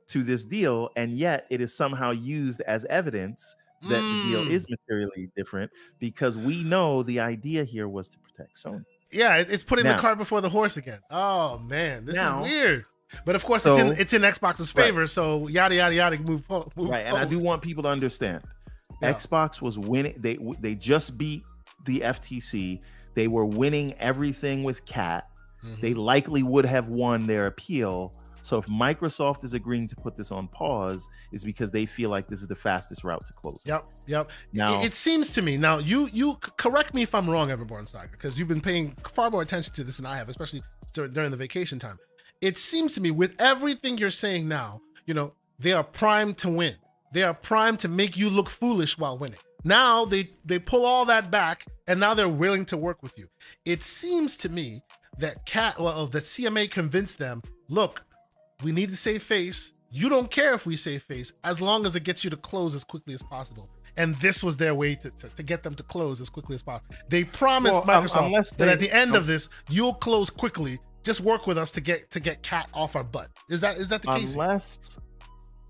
to 0.08 0.22
this 0.22 0.44
deal, 0.44 0.90
and 0.94 1.12
yet 1.12 1.46
it 1.48 1.62
is 1.62 1.74
somehow 1.74 2.10
used 2.10 2.60
as 2.60 2.84
evidence 2.90 3.56
that 3.88 4.02
mm. 4.02 4.22
the 4.22 4.28
deal 4.28 4.50
is 4.52 4.66
mm. 4.66 4.72
materially 4.72 5.30
different 5.34 5.70
because 5.98 6.36
we 6.36 6.62
know 6.62 7.02
the 7.02 7.20
idea 7.20 7.64
here 7.64 7.88
was 7.88 8.10
to 8.10 8.18
protect 8.18 8.54
Sony. 8.54 8.84
Yeah, 9.10 9.36
it's 9.38 9.64
putting 9.64 9.86
now, 9.86 9.96
the 9.96 10.02
cart 10.02 10.18
before 10.18 10.42
the 10.42 10.50
horse 10.50 10.76
again. 10.76 10.98
Oh 11.10 11.58
man, 11.58 12.04
this 12.04 12.16
now, 12.16 12.44
is 12.44 12.50
weird. 12.50 12.84
But 13.24 13.34
of 13.34 13.42
course, 13.42 13.62
so, 13.62 13.76
it's 13.76 13.82
in 13.82 13.92
it's 13.98 14.12
in 14.12 14.20
Xbox's 14.20 14.70
favor. 14.72 15.00
Right. 15.00 15.08
So 15.08 15.48
yada 15.48 15.74
yada 15.74 15.94
yada. 15.94 16.18
Move, 16.18 16.44
move 16.50 16.68
right. 16.76 17.06
And 17.06 17.16
I 17.16 17.24
do 17.24 17.38
want 17.38 17.62
people 17.62 17.82
to 17.84 17.88
understand, 17.88 18.44
yeah. 19.00 19.14
Xbox 19.14 19.62
was 19.62 19.78
winning. 19.78 20.16
They 20.18 20.38
they 20.60 20.74
just 20.74 21.16
beat 21.16 21.44
the 21.86 22.00
FTC. 22.00 22.82
They 23.14 23.26
were 23.26 23.46
winning 23.46 23.94
everything 23.94 24.64
with 24.64 24.84
Cat. 24.84 25.26
Mm-hmm. 25.64 25.80
They 25.80 25.94
likely 25.94 26.42
would 26.42 26.66
have 26.66 26.88
won 26.88 27.26
their 27.26 27.46
appeal. 27.46 28.12
So 28.42 28.56
if 28.56 28.66
Microsoft 28.66 29.44
is 29.44 29.52
agreeing 29.52 29.86
to 29.88 29.96
put 29.96 30.16
this 30.16 30.30
on 30.30 30.48
pause, 30.48 31.08
is 31.30 31.44
because 31.44 31.70
they 31.70 31.84
feel 31.84 32.08
like 32.08 32.26
this 32.26 32.40
is 32.40 32.48
the 32.48 32.56
fastest 32.56 33.04
route 33.04 33.26
to 33.26 33.32
close. 33.34 33.62
Yep, 33.66 33.84
yep. 34.06 34.30
Now 34.52 34.82
it, 34.82 34.94
seems 34.94 35.30
to 35.30 35.42
me. 35.42 35.58
Now 35.58 35.78
you 35.78 36.08
you 36.12 36.36
correct 36.56 36.94
me 36.94 37.02
if 37.02 37.14
I'm 37.14 37.28
wrong, 37.28 37.48
Everborn 37.50 37.86
Saga, 37.86 38.08
because 38.10 38.38
you've 38.38 38.48
been 38.48 38.62
paying 38.62 38.96
far 39.12 39.30
more 39.30 39.42
attention 39.42 39.74
to 39.74 39.84
this 39.84 39.98
than 39.98 40.06
I 40.06 40.16
have, 40.16 40.30
especially 40.30 40.62
during 40.92 41.30
the 41.30 41.36
vacation 41.36 41.78
time 41.78 41.98
it 42.40 42.58
seems 42.58 42.94
to 42.94 43.00
me 43.00 43.10
with 43.10 43.34
everything 43.38 43.98
you're 43.98 44.10
saying 44.10 44.48
now, 44.48 44.80
you 45.06 45.14
know, 45.14 45.34
they 45.58 45.72
are 45.72 45.84
primed 45.84 46.38
to 46.38 46.48
win. 46.48 46.74
They 47.12 47.22
are 47.22 47.34
primed 47.34 47.80
to 47.80 47.88
make 47.88 48.16
you 48.16 48.30
look 48.30 48.48
foolish 48.48 48.96
while 48.96 49.18
winning. 49.18 49.38
Now 49.62 50.04
they 50.06 50.30
they 50.44 50.58
pull 50.58 50.86
all 50.86 51.04
that 51.06 51.30
back 51.30 51.66
and 51.86 52.00
now 52.00 52.14
they're 52.14 52.28
willing 52.28 52.64
to 52.66 52.76
work 52.76 53.02
with 53.02 53.18
you. 53.18 53.28
It 53.64 53.82
seems 53.82 54.36
to 54.38 54.48
me 54.48 54.82
that 55.20 55.46
cat 55.46 55.78
well 55.78 55.94
oh, 55.96 56.06
the 56.06 56.20
CMA 56.20 56.70
convinced 56.70 57.18
them, 57.18 57.42
look, 57.68 58.04
we 58.62 58.72
need 58.72 58.90
to 58.90 58.96
save 58.96 59.22
face. 59.22 59.72
You 59.90 60.08
don't 60.08 60.30
care 60.30 60.54
if 60.54 60.66
we 60.66 60.76
save 60.76 61.02
face 61.02 61.32
as 61.42 61.60
long 61.60 61.84
as 61.84 61.96
it 61.96 62.04
gets 62.04 62.22
you 62.22 62.30
to 62.30 62.36
close 62.36 62.74
as 62.74 62.84
quickly 62.84 63.14
as 63.14 63.22
possible. 63.22 63.68
And 63.96 64.14
this 64.16 64.42
was 64.42 64.56
their 64.56 64.74
way 64.74 64.94
to, 64.94 65.10
to, 65.10 65.28
to 65.30 65.42
get 65.42 65.62
them 65.62 65.74
to 65.74 65.82
close 65.82 66.20
as 66.20 66.30
quickly 66.30 66.54
as 66.54 66.62
possible. 66.62 66.94
They 67.08 67.24
promised 67.24 67.86
well, 67.86 67.90
um, 67.90 68.06
Microsoft 68.06 68.50
they, 68.50 68.64
that 68.64 68.72
at 68.72 68.80
the 68.80 68.90
end 68.92 69.16
of 69.16 69.22
um, 69.22 69.28
this, 69.28 69.48
you'll 69.68 69.94
close 69.94 70.30
quickly 70.30 70.78
just 71.02 71.20
work 71.20 71.46
with 71.46 71.58
us 71.58 71.70
to 71.72 71.80
get 71.80 72.10
to 72.10 72.20
get 72.20 72.42
cat 72.42 72.68
off 72.74 72.94
our 72.94 73.04
butt. 73.04 73.28
Is 73.48 73.60
that 73.60 73.76
is 73.78 73.88
that 73.88 74.02
the 74.02 74.12
case? 74.12 74.32
Unless 74.34 74.98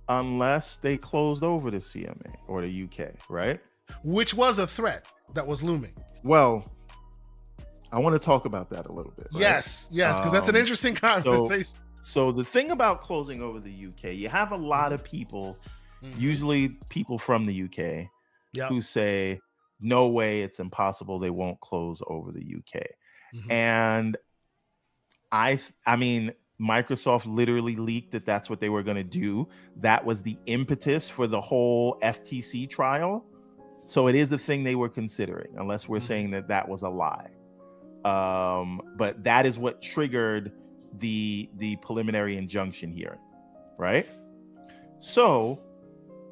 unless 0.08 0.78
they 0.78 0.96
closed 0.96 1.42
over 1.42 1.70
the 1.70 1.78
CMA 1.78 2.34
or 2.48 2.62
the 2.62 2.84
UK, 2.84 3.12
right? 3.28 3.60
Which 4.04 4.34
was 4.34 4.58
a 4.58 4.66
threat 4.66 5.06
that 5.34 5.46
was 5.46 5.62
looming. 5.62 5.94
Well, 6.22 6.70
I 7.92 7.98
want 7.98 8.14
to 8.14 8.24
talk 8.24 8.44
about 8.44 8.70
that 8.70 8.86
a 8.86 8.92
little 8.92 9.12
bit. 9.12 9.28
Right? 9.32 9.40
Yes, 9.40 9.88
yes, 9.90 10.16
because 10.16 10.32
um, 10.32 10.38
that's 10.38 10.48
an 10.48 10.54
um, 10.54 10.60
interesting 10.60 10.94
conversation. 10.94 11.72
So, 12.02 12.30
so, 12.30 12.32
the 12.32 12.44
thing 12.44 12.70
about 12.70 13.02
closing 13.02 13.42
over 13.42 13.60
the 13.60 13.88
UK, 13.88 14.14
you 14.14 14.28
have 14.28 14.52
a 14.52 14.56
lot 14.56 14.92
of 14.92 15.04
people, 15.04 15.58
mm-hmm. 16.02 16.18
usually 16.18 16.68
people 16.88 17.18
from 17.18 17.46
the 17.46 17.64
UK, 17.64 18.08
yep. 18.52 18.68
who 18.68 18.80
say, 18.80 19.40
"No 19.80 20.08
way, 20.08 20.42
it's 20.42 20.60
impossible. 20.60 21.18
They 21.18 21.30
won't 21.30 21.60
close 21.60 22.00
over 22.06 22.32
the 22.32 22.40
UK." 22.40 22.82
Mm-hmm. 23.34 23.50
And 23.50 24.16
I 25.32 25.60
I 25.86 25.96
mean 25.96 26.32
Microsoft 26.60 27.22
literally 27.26 27.76
leaked 27.76 28.12
that 28.12 28.26
that's 28.26 28.50
what 28.50 28.60
they 28.60 28.68
were 28.68 28.82
going 28.82 28.96
to 28.96 29.04
do. 29.04 29.48
That 29.76 30.04
was 30.04 30.22
the 30.22 30.38
impetus 30.46 31.08
for 31.08 31.26
the 31.26 31.40
whole 31.40 31.98
FTC 32.02 32.68
trial. 32.68 33.24
So 33.86 34.06
it 34.08 34.14
is 34.14 34.30
a 34.30 34.38
thing 34.38 34.62
they 34.62 34.74
were 34.74 34.88
considering, 34.88 35.52
unless 35.58 35.88
we're 35.88 35.98
mm-hmm. 35.98 36.06
saying 36.06 36.30
that 36.32 36.48
that 36.48 36.68
was 36.68 36.82
a 36.82 36.88
lie. 36.88 37.30
Um, 38.04 38.80
but 38.96 39.22
that 39.24 39.46
is 39.46 39.58
what 39.58 39.82
triggered 39.82 40.52
the 40.98 41.48
the 41.56 41.76
preliminary 41.76 42.36
injunction 42.36 42.92
hearing, 42.92 43.20
right? 43.78 44.08
So 44.98 45.60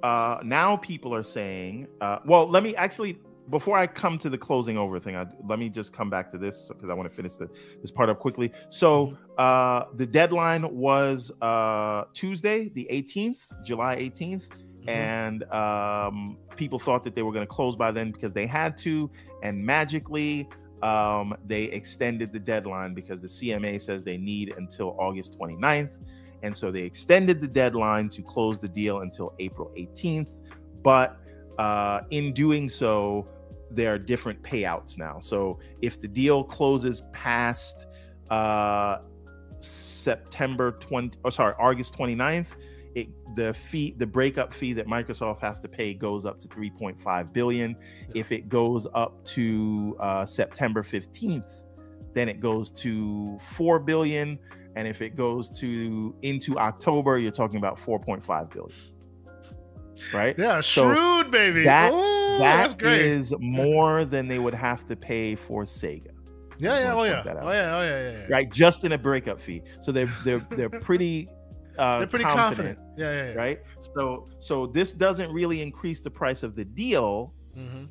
uh, 0.02 0.38
now 0.44 0.76
people 0.76 1.14
are 1.14 1.22
saying, 1.22 1.88
uh, 2.00 2.18
well, 2.24 2.48
let 2.48 2.62
me 2.62 2.74
actually 2.76 3.18
before 3.50 3.78
I 3.78 3.86
come 3.86 4.18
to 4.18 4.28
the 4.28 4.38
closing 4.38 4.76
over 4.76 4.98
thing, 4.98 5.16
I, 5.16 5.26
let 5.46 5.58
me 5.58 5.68
just 5.68 5.92
come 5.92 6.10
back 6.10 6.30
to 6.30 6.38
this 6.38 6.68
because 6.68 6.90
I 6.90 6.94
want 6.94 7.08
to 7.08 7.14
finish 7.14 7.36
the, 7.36 7.48
this 7.80 7.90
part 7.90 8.08
up 8.08 8.18
quickly. 8.18 8.52
So 8.68 9.06
mm-hmm. 9.06 9.14
uh, 9.38 9.84
the 9.94 10.06
deadline 10.06 10.68
was 10.74 11.32
uh, 11.40 12.04
Tuesday, 12.12 12.68
the 12.74 12.86
18th, 12.90 13.40
July 13.64 13.96
18th, 13.96 14.48
mm-hmm. 14.48 14.88
and 14.88 15.44
um, 15.52 16.38
people 16.56 16.78
thought 16.78 17.04
that 17.04 17.14
they 17.14 17.22
were 17.22 17.32
going 17.32 17.46
to 17.46 17.52
close 17.52 17.76
by 17.76 17.90
then 17.90 18.10
because 18.10 18.32
they 18.32 18.46
had 18.46 18.76
to, 18.78 19.10
and 19.42 19.64
magically 19.64 20.48
um, 20.82 21.34
they 21.44 21.64
extended 21.64 22.32
the 22.32 22.38
deadline 22.38 22.94
because 22.94 23.20
the 23.20 23.28
CMA 23.28 23.80
says 23.80 24.04
they 24.04 24.16
need 24.16 24.54
until 24.56 24.96
August 24.98 25.38
29th, 25.38 25.98
and 26.42 26.56
so 26.56 26.70
they 26.70 26.82
extended 26.82 27.40
the 27.40 27.48
deadline 27.48 28.08
to 28.10 28.22
close 28.22 28.58
the 28.58 28.68
deal 28.68 29.00
until 29.00 29.34
April 29.38 29.72
18th, 29.76 30.40
but 30.82 31.18
uh, 31.58 32.02
in 32.10 32.32
doing 32.32 32.68
so, 32.68 33.26
there 33.70 33.92
are 33.92 33.98
different 33.98 34.40
payouts 34.42 34.96
now. 34.96 35.18
So 35.20 35.58
if 35.82 36.00
the 36.00 36.08
deal 36.08 36.44
closes 36.44 37.02
past 37.12 37.86
uh, 38.30 38.98
September 39.60 40.72
20, 40.72 41.18
oh, 41.24 41.30
sorry, 41.30 41.54
August 41.58 41.96
29th, 41.96 42.48
it, 43.00 43.08
the 43.36 43.54
fee, 43.54 43.94
the 43.96 44.06
breakup 44.06 44.52
fee 44.52 44.72
that 44.74 44.86
Microsoft 44.86 45.40
has 45.40 45.60
to 45.60 45.68
pay 45.68 45.94
goes 45.94 46.26
up 46.26 46.40
to 46.40 46.48
3.5 46.48 47.32
billion. 47.32 47.76
If 48.14 48.32
it 48.32 48.48
goes 48.48 48.86
up 48.94 49.24
to 49.26 49.96
uh, 50.00 50.26
September 50.26 50.82
15th, 50.82 51.62
then 52.12 52.28
it 52.28 52.40
goes 52.40 52.70
to 52.72 53.38
4 53.38 53.78
billion. 53.80 54.38
And 54.76 54.86
if 54.86 55.02
it 55.02 55.16
goes 55.16 55.50
to 55.58 56.14
into 56.22 56.58
October, 56.58 57.18
you're 57.18 57.32
talking 57.32 57.58
about 57.58 57.76
4.5 57.76 58.50
billion 58.50 58.72
right? 60.12 60.38
Yeah, 60.38 60.60
so 60.60 60.94
shrewd 60.94 61.30
baby. 61.30 61.64
That, 61.64 61.92
Ooh, 61.92 62.38
that 62.38 62.80
is 62.82 63.34
more 63.38 64.04
than 64.04 64.28
they 64.28 64.38
would 64.38 64.54
have 64.54 64.86
to 64.88 64.96
pay 64.96 65.34
for 65.34 65.64
Sega. 65.64 66.08
Yeah, 66.58 66.80
yeah, 66.80 66.94
oh 66.94 67.04
yeah. 67.04 67.22
oh 67.26 67.50
yeah, 67.50 67.76
oh 67.76 67.82
yeah, 67.82 67.82
yeah, 67.82 68.10
yeah. 68.10 68.26
Right, 68.28 68.50
just 68.50 68.84
in 68.84 68.92
a 68.92 68.98
breakup 68.98 69.40
fee. 69.40 69.62
So 69.80 69.92
they're 69.92 70.12
they're 70.24 70.44
they're 70.50 70.70
pretty 70.70 71.28
uh, 71.78 71.98
they're 71.98 72.06
pretty 72.06 72.24
confident. 72.24 72.78
confident. 72.78 72.98
Yeah, 72.98 73.12
yeah, 73.12 73.32
yeah, 73.32 73.38
Right. 73.38 73.60
So 73.94 74.28
so 74.38 74.66
this 74.66 74.92
doesn't 74.92 75.32
really 75.32 75.62
increase 75.62 76.00
the 76.00 76.10
price 76.10 76.42
of 76.42 76.54
the 76.54 76.64
deal. 76.64 77.34
Mm-hmm. 77.56 77.84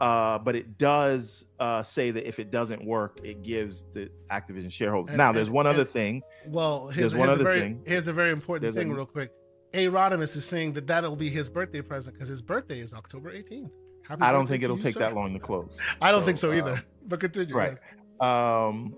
Uh, 0.00 0.38
but 0.38 0.56
it 0.56 0.76
does 0.76 1.46
uh, 1.60 1.82
say 1.82 2.10
that 2.10 2.26
if 2.26 2.38
it 2.38 2.50
doesn't 2.50 2.84
work, 2.84 3.20
it 3.22 3.42
gives 3.42 3.84
the 3.92 4.10
Activision 4.30 4.70
shareholders. 4.70 5.10
And, 5.10 5.18
now, 5.18 5.32
there's 5.32 5.50
one 5.50 5.66
and, 5.66 5.74
other 5.74 5.84
thing. 5.84 6.20
Well, 6.46 6.88
here's, 6.88 7.12
there's 7.12 7.14
one 7.18 7.30
other 7.30 7.44
very, 7.44 7.60
thing. 7.60 7.82
Here's 7.86 8.08
a 8.08 8.12
very 8.12 8.30
important 8.30 8.62
there's 8.62 8.74
thing, 8.74 8.92
a, 8.92 8.94
real 8.94 9.06
quick. 9.06 9.30
A. 9.72 9.86
Rodimus 9.86 10.36
is 10.36 10.44
saying 10.44 10.72
that 10.74 10.86
that'll 10.86 11.16
be 11.16 11.30
his 11.30 11.48
birthday 11.48 11.80
present 11.80 12.14
because 12.14 12.28
his 12.28 12.42
birthday 12.42 12.80
is 12.80 12.92
October 12.92 13.32
18th. 13.32 13.70
Happy 14.06 14.22
I 14.22 14.32
don't 14.32 14.46
think 14.46 14.62
it'll 14.62 14.76
take 14.76 14.94
sir. 14.94 15.00
that 15.00 15.14
long 15.14 15.32
to 15.32 15.38
close. 15.38 15.78
I 16.02 16.10
don't 16.10 16.20
so, 16.20 16.26
think 16.26 16.38
so 16.38 16.52
either. 16.52 16.72
Uh, 16.72 16.80
but 17.06 17.20
continue. 17.20 17.54
Right. 17.54 17.78
Yes. 18.20 18.28
Um, 18.28 18.94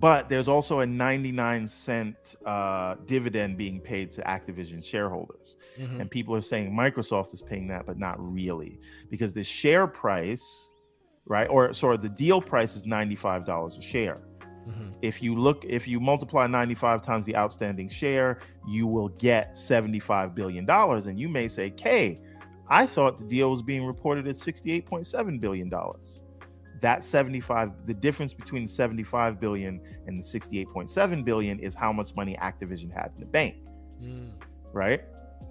but 0.00 0.28
there's 0.28 0.48
also 0.48 0.80
a 0.80 0.86
99 0.86 1.66
cent 1.66 2.36
uh, 2.46 2.94
dividend 3.06 3.56
being 3.56 3.80
paid 3.80 4.12
to 4.12 4.22
Activision 4.22 4.84
shareholders. 4.84 5.56
Mm-hmm. 5.78 6.00
And 6.00 6.10
people 6.10 6.34
are 6.34 6.42
saying 6.42 6.72
Microsoft 6.72 7.34
is 7.34 7.42
paying 7.42 7.66
that, 7.68 7.86
but 7.86 7.98
not 7.98 8.16
really, 8.18 8.80
because 9.10 9.32
the 9.32 9.44
share 9.44 9.86
price, 9.86 10.72
right? 11.26 11.46
Or 11.48 11.72
sorry, 11.72 11.96
the 11.98 12.08
deal 12.08 12.40
price 12.40 12.76
is 12.76 12.84
$95 12.84 13.78
a 13.78 13.82
share. 13.82 14.20
Mm-hmm. 14.68 14.90
If 15.02 15.22
you 15.22 15.34
look, 15.34 15.64
if 15.64 15.88
you 15.88 15.98
multiply 16.00 16.46
95 16.46 17.02
times 17.02 17.26
the 17.26 17.36
outstanding 17.36 17.88
share, 17.88 18.40
you 18.66 18.86
will 18.86 19.08
get 19.10 19.56
75 19.56 20.34
billion 20.34 20.66
dollars. 20.66 21.06
And 21.06 21.18
you 21.18 21.28
may 21.28 21.48
say, 21.48 21.70
"Kay, 21.70 22.20
I 22.68 22.86
thought 22.86 23.18
the 23.18 23.24
deal 23.24 23.50
was 23.50 23.62
being 23.62 23.84
reported 23.84 24.28
at 24.28 24.34
68.7 24.34 25.40
billion 25.40 25.68
dollars." 25.68 26.20
That 26.80 27.04
75, 27.04 27.86
the 27.86 27.94
difference 27.94 28.32
between 28.32 28.62
the 28.64 28.68
75 28.68 29.40
billion 29.40 29.80
and 30.06 30.22
the 30.22 30.26
68.7 30.26 31.24
billion 31.24 31.58
is 31.58 31.74
how 31.74 31.92
much 31.92 32.14
money 32.14 32.36
Activision 32.40 32.92
had 32.92 33.10
in 33.14 33.20
the 33.20 33.26
bank, 33.26 33.56
mm. 34.00 34.32
right? 34.72 35.02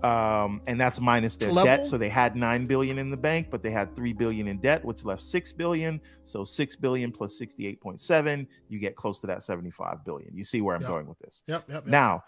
um, 0.04 0.62
and 0.68 0.80
that's 0.80 1.00
minus 1.00 1.36
their 1.36 1.52
Level? 1.52 1.66
debt. 1.66 1.88
So 1.88 1.98
they 1.98 2.10
had 2.10 2.36
nine 2.36 2.68
billion 2.68 3.00
in 3.00 3.10
the 3.10 3.18
bank, 3.18 3.48
but 3.50 3.64
they 3.64 3.72
had 3.72 3.96
three 3.96 4.14
billion 4.14 4.48
in 4.48 4.60
debt, 4.60 4.84
which 4.86 5.04
left 5.04 5.24
six 5.24 5.52
billion. 5.52 6.00
So 6.24 6.44
six 6.44 6.76
billion 6.76 7.12
plus 7.12 7.38
sixty-eight 7.38 7.82
point 7.82 8.00
seven, 8.00 8.48
you 8.70 8.80
get 8.80 8.96
close 8.96 9.20
to 9.22 9.28
that 9.28 9.44
seventy-five 9.44 10.06
billion. 10.06 10.36
You 10.36 10.44
see 10.44 10.62
where 10.62 10.76
I'm 10.76 10.82
yep. 10.82 10.90
going 10.90 11.08
with 11.08 11.20
this? 11.20 11.44
Yep, 11.48 11.66
yep, 11.68 11.76
yep. 11.76 11.88
Now, 11.88 12.24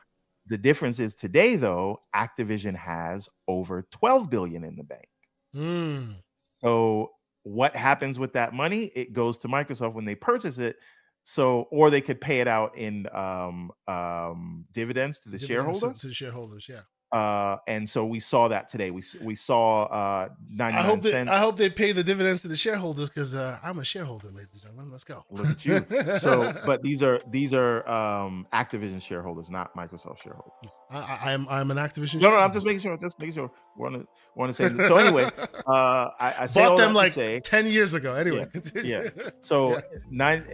the 0.47 0.57
difference 0.57 0.99
is 0.99 1.15
today, 1.15 1.55
though, 1.55 2.01
Activision 2.15 2.75
has 2.75 3.29
over 3.47 3.85
twelve 3.91 4.29
billion 4.29 4.63
in 4.63 4.75
the 4.75 4.83
bank. 4.83 5.07
Mm. 5.55 6.15
So 6.61 7.11
what 7.49 7.75
happens 7.75 8.19
with 8.19 8.33
that 8.33 8.53
money? 8.53 8.91
It 8.95 9.13
goes 9.13 9.39
to 9.39 9.47
Microsoft 9.47 9.93
when 9.93 10.05
they 10.05 10.15
purchase 10.15 10.57
it. 10.57 10.77
So, 11.23 11.67
or 11.69 11.89
they 11.89 12.01
could 12.01 12.21
pay 12.21 12.39
it 12.39 12.47
out 12.47 12.77
in 12.77 13.05
um, 13.13 13.71
um, 13.87 14.65
dividends 14.71 15.19
to 15.21 15.29
the 15.29 15.37
dividends 15.37 15.79
shareholders. 15.79 16.01
To 16.01 16.07
the 16.07 16.13
shareholders, 16.13 16.67
yeah 16.67 16.81
Uh, 17.11 17.57
and 17.67 17.89
so 17.89 18.05
we 18.05 18.19
saw 18.19 18.47
that 18.47 18.69
today. 18.69 18.91
We 18.91 19.01
we 19.21 19.33
saw 19.33 19.85
uh, 19.85 20.29
99 20.51 20.83
I 20.83 20.85
hope 20.85 21.01
cents. 21.01 21.29
They, 21.29 21.35
I 21.35 21.39
hope 21.39 21.57
they 21.57 21.69
pay 21.69 21.91
the 21.91 22.03
dividends 22.03 22.43
to 22.43 22.47
the 22.47 22.57
shareholders 22.57 23.09
because 23.09 23.33
uh, 23.33 23.57
I'm 23.63 23.79
a 23.79 23.83
shareholder, 23.83 24.27
ladies 24.27 24.49
and 24.53 24.61
gentlemen. 24.61 24.91
Let's 24.91 25.03
go. 25.03 25.25
Look 25.31 25.47
at 25.47 25.65
you. 25.65 25.85
so, 26.19 26.53
but 26.67 26.83
these 26.83 27.01
are 27.01 27.19
these 27.31 27.51
are 27.51 27.87
um, 27.89 28.45
Activision 28.53 29.01
shareholders, 29.01 29.49
not 29.49 29.75
Microsoft 29.75 30.21
shareholders. 30.21 30.53
I, 30.91 31.31
am 31.33 31.47
I'm, 31.49 31.71
I'm 31.71 31.71
an 31.71 31.77
Activision. 31.77 32.21
No, 32.21 32.29
no, 32.29 32.37
I'm 32.37 32.53
just 32.53 32.65
making 32.65 32.81
sure. 32.81 32.95
Just 32.97 33.17
making 33.17 33.33
sure 33.33 33.51
we're 33.75 33.87
on 33.87 33.93
the 33.93 34.05
we're 34.35 34.43
on 34.43 34.49
the 34.49 34.53
same. 34.53 34.77
So 34.85 34.97
anyway, 34.97 35.23
uh, 35.67 36.09
I, 36.19 36.35
I 36.41 36.47
bought 36.53 36.77
them 36.77 36.93
like 36.93 37.13
say, 37.13 37.39
ten 37.39 37.65
years 37.65 37.95
ago. 37.95 38.13
Anyway, 38.13 38.47
yeah. 38.75 38.81
yeah. 38.83 39.09
So 39.41 39.71
yeah. 39.71 39.81
nine. 40.11 40.45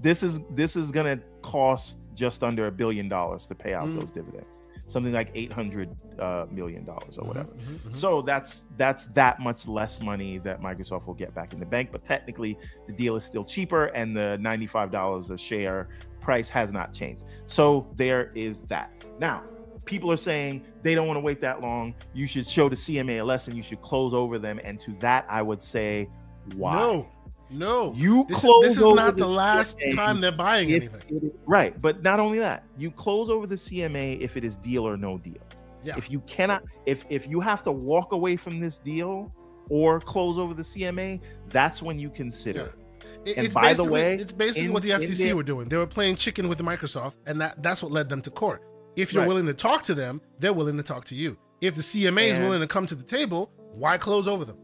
This 0.00 0.22
is 0.22 0.38
this 0.50 0.76
is 0.76 0.92
gonna 0.92 1.18
cost 1.42 1.98
just 2.14 2.44
under 2.44 2.68
a 2.68 2.72
billion 2.72 3.08
dollars 3.08 3.48
to 3.48 3.56
pay 3.56 3.74
out 3.74 3.88
mm. 3.88 3.98
those 3.98 4.12
dividends 4.12 4.62
something 4.90 5.12
like 5.12 5.30
800 5.34 5.96
uh, 6.18 6.46
million 6.50 6.84
dollars 6.84 7.16
or 7.16 7.20
mm-hmm, 7.20 7.28
whatever. 7.28 7.48
Mm-hmm, 7.50 7.74
mm-hmm. 7.74 7.92
So 7.92 8.22
that's 8.22 8.64
that's 8.76 9.06
that 9.08 9.40
much 9.40 9.66
less 9.66 10.00
money 10.00 10.38
that 10.38 10.60
Microsoft 10.60 11.06
will 11.06 11.14
get 11.14 11.34
back 11.34 11.52
in 11.52 11.60
the 11.60 11.66
bank. 11.66 11.90
But 11.92 12.04
technically, 12.04 12.58
the 12.86 12.92
deal 12.92 13.16
is 13.16 13.24
still 13.24 13.44
cheaper, 13.44 13.86
and 13.86 14.16
the 14.16 14.38
95 14.38 14.90
dollars 14.90 15.30
a 15.30 15.38
share 15.38 15.88
price 16.20 16.50
has 16.50 16.72
not 16.72 16.92
changed. 16.92 17.24
So 17.46 17.90
there 17.96 18.32
is 18.34 18.62
that. 18.62 18.90
Now, 19.18 19.42
people 19.84 20.12
are 20.12 20.16
saying 20.16 20.64
they 20.82 20.94
don't 20.94 21.06
want 21.06 21.16
to 21.16 21.22
wait 21.22 21.40
that 21.40 21.60
long. 21.60 21.94
You 22.14 22.26
should 22.26 22.46
show 22.46 22.68
the 22.68 22.76
CMA 22.76 23.20
a 23.20 23.24
lesson. 23.24 23.56
You 23.56 23.62
should 23.62 23.82
close 23.82 24.14
over 24.14 24.38
them. 24.38 24.60
And 24.62 24.78
to 24.80 24.92
that, 25.00 25.26
I 25.28 25.42
would 25.42 25.62
say, 25.62 26.08
why? 26.56 26.74
No. 26.74 27.08
No, 27.50 27.92
you 27.96 28.24
this, 28.28 28.38
close. 28.38 28.64
This 28.64 28.76
is 28.76 28.94
not 28.94 29.16
the, 29.16 29.24
the 29.24 29.28
last 29.28 29.78
CMA 29.78 29.96
time 29.96 30.20
they're 30.20 30.30
buying 30.30 30.70
anything. 30.70 31.32
right, 31.46 31.80
but 31.80 32.02
not 32.02 32.20
only 32.20 32.38
that, 32.38 32.64
you 32.78 32.90
close 32.90 33.28
over 33.28 33.46
the 33.46 33.56
CMA 33.56 34.20
if 34.20 34.36
it 34.36 34.44
is 34.44 34.56
deal 34.56 34.86
or 34.86 34.96
no 34.96 35.18
deal. 35.18 35.42
Yeah. 35.82 35.96
If 35.96 36.10
you 36.10 36.20
cannot, 36.20 36.62
if 36.86 37.04
if 37.08 37.26
you 37.26 37.40
have 37.40 37.62
to 37.64 37.72
walk 37.72 38.12
away 38.12 38.36
from 38.36 38.60
this 38.60 38.78
deal 38.78 39.34
or 39.68 40.00
close 40.00 40.38
over 40.38 40.54
the 40.54 40.62
CMA, 40.62 41.20
that's 41.48 41.82
when 41.82 41.98
you 41.98 42.10
consider. 42.10 42.72
Yeah. 42.72 43.06
It, 43.24 43.36
and 43.36 43.52
by 43.52 43.74
the 43.74 43.84
way, 43.84 44.14
it's 44.14 44.32
basically 44.32 44.66
in, 44.66 44.72
what 44.72 44.82
the 44.82 44.90
FTC 44.90 45.18
their, 45.18 45.36
were 45.36 45.42
doing. 45.42 45.68
They 45.68 45.76
were 45.76 45.86
playing 45.86 46.16
chicken 46.16 46.48
with 46.48 46.58
Microsoft, 46.58 47.16
and 47.26 47.40
that 47.40 47.62
that's 47.62 47.82
what 47.82 47.92
led 47.92 48.08
them 48.08 48.22
to 48.22 48.30
court. 48.30 48.62
If 48.96 49.12
you're 49.12 49.22
right. 49.22 49.28
willing 49.28 49.46
to 49.46 49.54
talk 49.54 49.82
to 49.84 49.94
them, 49.94 50.20
they're 50.38 50.52
willing 50.52 50.76
to 50.76 50.82
talk 50.82 51.04
to 51.06 51.14
you. 51.14 51.36
If 51.60 51.74
the 51.74 51.82
CMA 51.82 52.08
and, 52.08 52.18
is 52.18 52.38
willing 52.38 52.60
to 52.60 52.66
come 52.66 52.86
to 52.86 52.94
the 52.94 53.02
table, 53.02 53.52
why 53.72 53.98
close 53.98 54.26
over 54.26 54.44
them? 54.44 54.56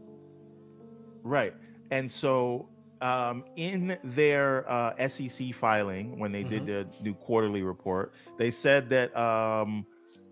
Right. 1.23 1.53
And 1.91 2.11
so 2.11 2.67
um, 3.01 3.43
in 3.55 3.97
their 4.03 4.69
uh, 4.69 5.07
SEC 5.07 5.53
filing 5.53 6.17
when 6.19 6.31
they 6.31 6.43
mm-hmm. 6.43 6.65
did 6.65 6.65
the 6.65 7.03
new 7.03 7.13
quarterly 7.13 7.63
report, 7.63 8.13
they 8.37 8.51
said 8.51 8.89
that 8.89 9.15
um, 9.17 9.85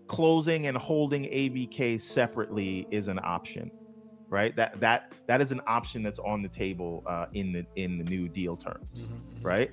closing 0.06 0.66
and 0.66 0.76
holding 0.76 1.24
ABK 1.24 2.00
separately 2.00 2.86
is 2.90 3.08
an 3.08 3.20
option. 3.22 3.70
Right, 4.28 4.56
that 4.56 4.80
that 4.80 5.12
that 5.28 5.40
is 5.40 5.52
an 5.52 5.60
option 5.68 6.02
that's 6.02 6.18
on 6.18 6.42
the 6.42 6.48
table 6.48 7.04
uh, 7.06 7.26
in 7.34 7.52
the 7.52 7.64
in 7.76 7.96
the 7.96 8.04
new 8.04 8.28
deal 8.28 8.56
terms. 8.56 9.02
Mm-hmm. 9.02 9.14
mm-hmm. 9.14 9.46
Right, 9.46 9.70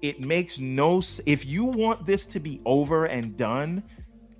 it 0.00 0.20
makes 0.20 0.60
no. 0.60 1.02
If 1.26 1.44
you 1.44 1.64
want 1.64 2.06
this 2.06 2.24
to 2.26 2.38
be 2.38 2.60
over 2.64 3.06
and 3.06 3.36
done, 3.36 3.82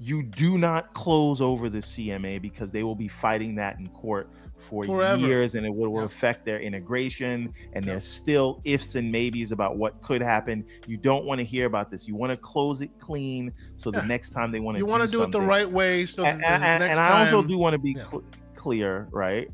you 0.02 0.22
do 0.22 0.58
not 0.58 0.92
close 0.94 1.40
over 1.40 1.68
the 1.68 1.78
CMA 1.78 2.42
because 2.42 2.72
they 2.72 2.82
will 2.82 2.96
be 2.96 3.06
fighting 3.06 3.54
that 3.54 3.78
in 3.78 3.88
court 3.90 4.28
for 4.58 4.84
Forever. 4.84 5.20
years 5.20 5.54
and 5.54 5.64
it 5.64 5.72
will, 5.72 5.94
yeah. 5.94 6.04
affect 6.04 6.44
their 6.44 6.58
integration 6.60 7.52
and 7.72 7.84
yeah. 7.84 7.92
there's 7.92 8.04
still 8.04 8.60
ifs 8.64 8.96
and 8.96 9.10
maybes 9.10 9.52
about 9.52 9.76
what 9.76 10.00
could 10.02 10.20
happen 10.20 10.64
you 10.86 10.96
don't 10.96 11.24
want 11.24 11.38
to 11.38 11.44
hear 11.44 11.66
about 11.66 11.90
this 11.90 12.08
you 12.08 12.14
want 12.14 12.30
to 12.30 12.36
close 12.36 12.80
it 12.80 12.90
clean 12.98 13.52
so 13.76 13.90
yeah. 13.92 14.00
the 14.00 14.06
next 14.06 14.30
time 14.30 14.50
they 14.50 14.60
want 14.60 14.76
to 14.76 14.78
you 14.78 14.86
want 14.86 15.02
to 15.02 15.08
do, 15.08 15.22
it 15.22 15.32
the 15.32 15.40
right 15.40 15.70
way 15.70 16.06
so 16.06 16.24
and, 16.24 16.42
and, 16.44 16.82
and 16.82 16.98
i 16.98 17.24
also 17.24 17.42
do 17.42 17.58
want 17.58 17.74
to 17.74 17.78
be 17.78 17.94
cl- 17.94 18.24
clear 18.54 19.08
right 19.10 19.48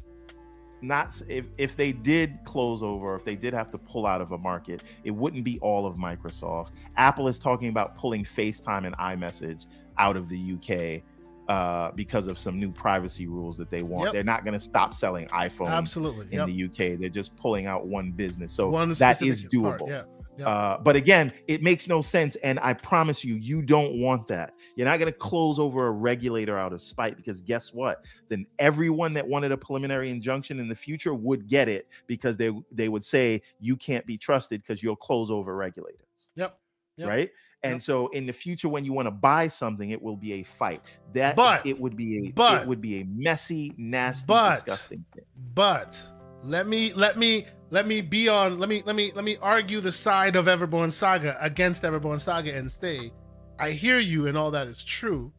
not 0.80 1.20
if 1.28 1.46
if 1.56 1.76
they 1.76 1.92
did 1.92 2.38
close 2.44 2.82
over 2.82 3.14
if 3.14 3.24
they 3.24 3.34
did 3.34 3.52
have 3.52 3.70
to 3.70 3.78
pull 3.78 4.06
out 4.06 4.20
of 4.20 4.32
a 4.32 4.38
market 4.38 4.84
it 5.04 5.10
wouldn't 5.10 5.42
be 5.42 5.58
all 5.60 5.86
of 5.86 5.96
microsoft 5.96 6.72
apple 6.96 7.26
is 7.28 7.38
talking 7.38 7.68
about 7.68 7.94
pulling 7.94 8.24
facetime 8.24 8.86
and 8.86 8.94
imessage 9.12 9.66
out 9.98 10.16
of 10.16 10.28
the 10.28 10.54
uk 10.54 11.02
uh, 11.48 11.90
because 11.92 12.26
of 12.26 12.38
some 12.38 12.60
new 12.60 12.70
privacy 12.70 13.26
rules 13.26 13.56
that 13.56 13.70
they 13.70 13.82
want. 13.82 14.04
Yep. 14.04 14.12
They're 14.12 14.24
not 14.24 14.44
going 14.44 14.54
to 14.54 14.60
stop 14.60 14.92
selling 14.92 15.26
iPhones 15.28 15.70
absolutely 15.70 16.26
in 16.30 16.46
yep. 16.46 16.46
the 16.46 16.64
UK. 16.64 17.00
They're 17.00 17.08
just 17.08 17.36
pulling 17.36 17.66
out 17.66 17.86
one 17.86 18.12
business, 18.12 18.52
so 18.52 18.68
one 18.68 18.92
that 18.94 19.22
is 19.22 19.44
doable. 19.44 19.78
Part, 19.78 19.90
yeah. 19.90 20.02
Yep. 20.38 20.46
Uh, 20.46 20.78
but 20.78 20.94
again, 20.94 21.32
it 21.48 21.64
makes 21.64 21.88
no 21.88 22.00
sense, 22.00 22.36
and 22.44 22.60
I 22.60 22.72
promise 22.72 23.24
you, 23.24 23.34
you 23.34 23.60
don't 23.60 23.98
want 23.98 24.28
that. 24.28 24.54
You're 24.76 24.86
not 24.86 25.00
going 25.00 25.10
to 25.10 25.18
close 25.18 25.58
over 25.58 25.88
a 25.88 25.90
regulator 25.90 26.56
out 26.56 26.72
of 26.72 26.80
spite 26.80 27.16
because 27.16 27.42
guess 27.42 27.72
what? 27.72 28.04
Then 28.28 28.46
everyone 28.60 29.14
that 29.14 29.26
wanted 29.26 29.50
a 29.50 29.56
preliminary 29.56 30.10
injunction 30.10 30.60
in 30.60 30.68
the 30.68 30.76
future 30.76 31.12
would 31.12 31.48
get 31.48 31.68
it 31.68 31.88
because 32.06 32.36
they 32.36 32.52
they 32.70 32.88
would 32.88 33.04
say 33.04 33.42
you 33.58 33.74
can't 33.74 34.06
be 34.06 34.16
trusted 34.16 34.62
because 34.62 34.80
you'll 34.80 34.96
close 34.96 35.30
over 35.30 35.56
regulators. 35.56 36.30
Yep. 36.36 36.56
yep. 36.98 37.08
Right. 37.08 37.30
And 37.64 37.74
yep. 37.74 37.82
so 37.82 38.06
in 38.08 38.26
the 38.26 38.32
future, 38.32 38.68
when 38.68 38.84
you 38.84 38.92
want 38.92 39.06
to 39.06 39.10
buy 39.10 39.48
something, 39.48 39.90
it 39.90 40.00
will 40.00 40.16
be 40.16 40.34
a 40.34 40.42
fight. 40.44 40.80
That 41.12 41.34
but 41.34 41.66
it 41.66 41.78
would 41.78 41.96
be 41.96 42.28
a 42.28 42.30
but, 42.30 42.62
it 42.62 42.68
would 42.68 42.80
be 42.80 43.00
a 43.00 43.04
messy, 43.04 43.72
nasty, 43.76 44.26
but, 44.26 44.54
disgusting 44.56 45.04
thing. 45.14 45.24
But 45.54 46.00
let 46.42 46.68
me 46.68 46.92
let 46.92 47.18
me 47.18 47.46
let 47.70 47.88
me 47.88 48.00
be 48.00 48.28
on 48.28 48.60
let 48.60 48.68
me 48.68 48.82
let 48.86 48.94
me 48.94 49.10
let 49.14 49.24
me 49.24 49.36
argue 49.42 49.80
the 49.80 49.90
side 49.90 50.36
of 50.36 50.46
Everborn 50.46 50.92
Saga 50.92 51.36
against 51.40 51.82
Everborn 51.82 52.20
Saga 52.20 52.54
and 52.54 52.70
say, 52.70 53.12
I 53.58 53.70
hear 53.70 53.98
you 53.98 54.28
and 54.28 54.38
all 54.38 54.52
that 54.52 54.68
is 54.68 54.84
true, 54.84 55.32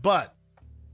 but 0.00 0.34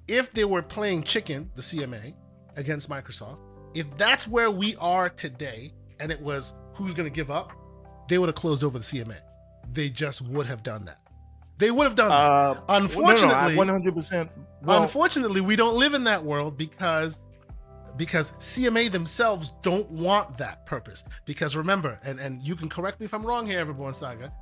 if 0.09 0.33
they 0.33 0.45
were 0.45 0.63
playing 0.63 1.05
chicken, 1.05 1.49
the 1.55 1.63
CMA, 1.63 2.15
against 2.57 2.89
Microsoft, 2.89 3.39
if 3.75 3.87
that's 3.97 4.27
where 4.27 4.51
we 4.51 4.75
are 4.77 5.09
today, 5.09 5.73
and 6.01 6.11
it 6.11 6.21
was 6.21 6.55
who's 6.75 6.93
gonna 6.93 7.09
give 7.09 7.31
up, 7.31 7.53
they 8.09 8.19
would 8.19 8.29
have 8.29 8.37
closed 8.37 8.65
over 8.65 8.79
the 8.81 8.85
CMA 8.85 9.17
they 9.73 9.89
just 9.89 10.23
would 10.23 10.47
have 10.47 10.63
done 10.63 10.85
that. 10.87 10.99
They 11.59 11.71
would 11.71 11.85
have 11.85 11.95
done 11.95 12.09
that. 12.09 12.15
Uh, 12.15 12.61
unfortunately, 12.69 13.57
one 13.57 13.69
hundred 13.69 13.95
percent. 13.95 14.31
Unfortunately, 14.67 15.41
we 15.41 15.57
don't 15.57 15.77
live 15.77 15.95
in 15.95 16.05
that 16.05 16.25
world 16.25 16.57
because 16.59 17.19
because 17.97 18.33
CMA 18.33 18.93
themselves 18.93 19.53
don't 19.63 19.91
want 19.91 20.37
that 20.39 20.67
purpose. 20.67 21.05
Because 21.25 21.57
remember, 21.57 21.99
and 22.03 22.19
and 22.21 22.43
you 22.43 22.57
can 22.57 22.69
correct 22.69 23.01
me 23.01 23.07
if 23.07 23.15
I'm 23.15 23.25
wrong 23.25 23.47
here, 23.47 23.65
Everborn 23.65 23.95
Saga. 23.95 24.33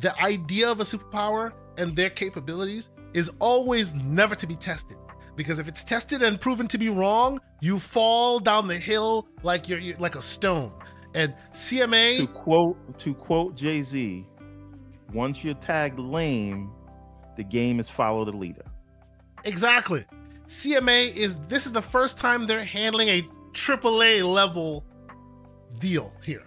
The 0.00 0.18
idea 0.20 0.70
of 0.70 0.80
a 0.80 0.84
superpower 0.84 1.52
and 1.76 1.94
their 1.94 2.10
capabilities 2.10 2.90
is 3.12 3.30
always 3.38 3.94
never 3.94 4.34
to 4.34 4.46
be 4.46 4.54
tested. 4.54 4.96
Because 5.36 5.58
if 5.58 5.68
it's 5.68 5.84
tested 5.84 6.22
and 6.22 6.40
proven 6.40 6.68
to 6.68 6.78
be 6.78 6.88
wrong, 6.88 7.40
you 7.60 7.78
fall 7.78 8.38
down 8.38 8.66
the 8.66 8.76
hill 8.76 9.26
like 9.42 9.68
you're, 9.68 9.78
you're 9.78 9.96
like 9.98 10.14
a 10.14 10.22
stone. 10.22 10.72
And 11.14 11.34
CMA 11.52 12.18
to 12.18 12.26
quote 12.26 12.98
to 12.98 13.14
quote 13.14 13.56
Jay 13.56 13.82
Z, 13.82 14.26
once 15.12 15.44
you're 15.44 15.54
tagged 15.54 15.98
lame, 15.98 16.70
the 17.36 17.44
game 17.44 17.80
is 17.80 17.88
follow 17.88 18.24
the 18.24 18.32
leader. 18.32 18.64
Exactly. 19.44 20.04
CMA 20.46 21.14
is 21.14 21.36
this 21.48 21.66
is 21.66 21.72
the 21.72 21.82
first 21.82 22.18
time 22.18 22.46
they're 22.46 22.64
handling 22.64 23.08
a 23.08 23.22
AAA 23.52 24.24
level 24.24 24.84
deal 25.78 26.12
here. 26.22 26.44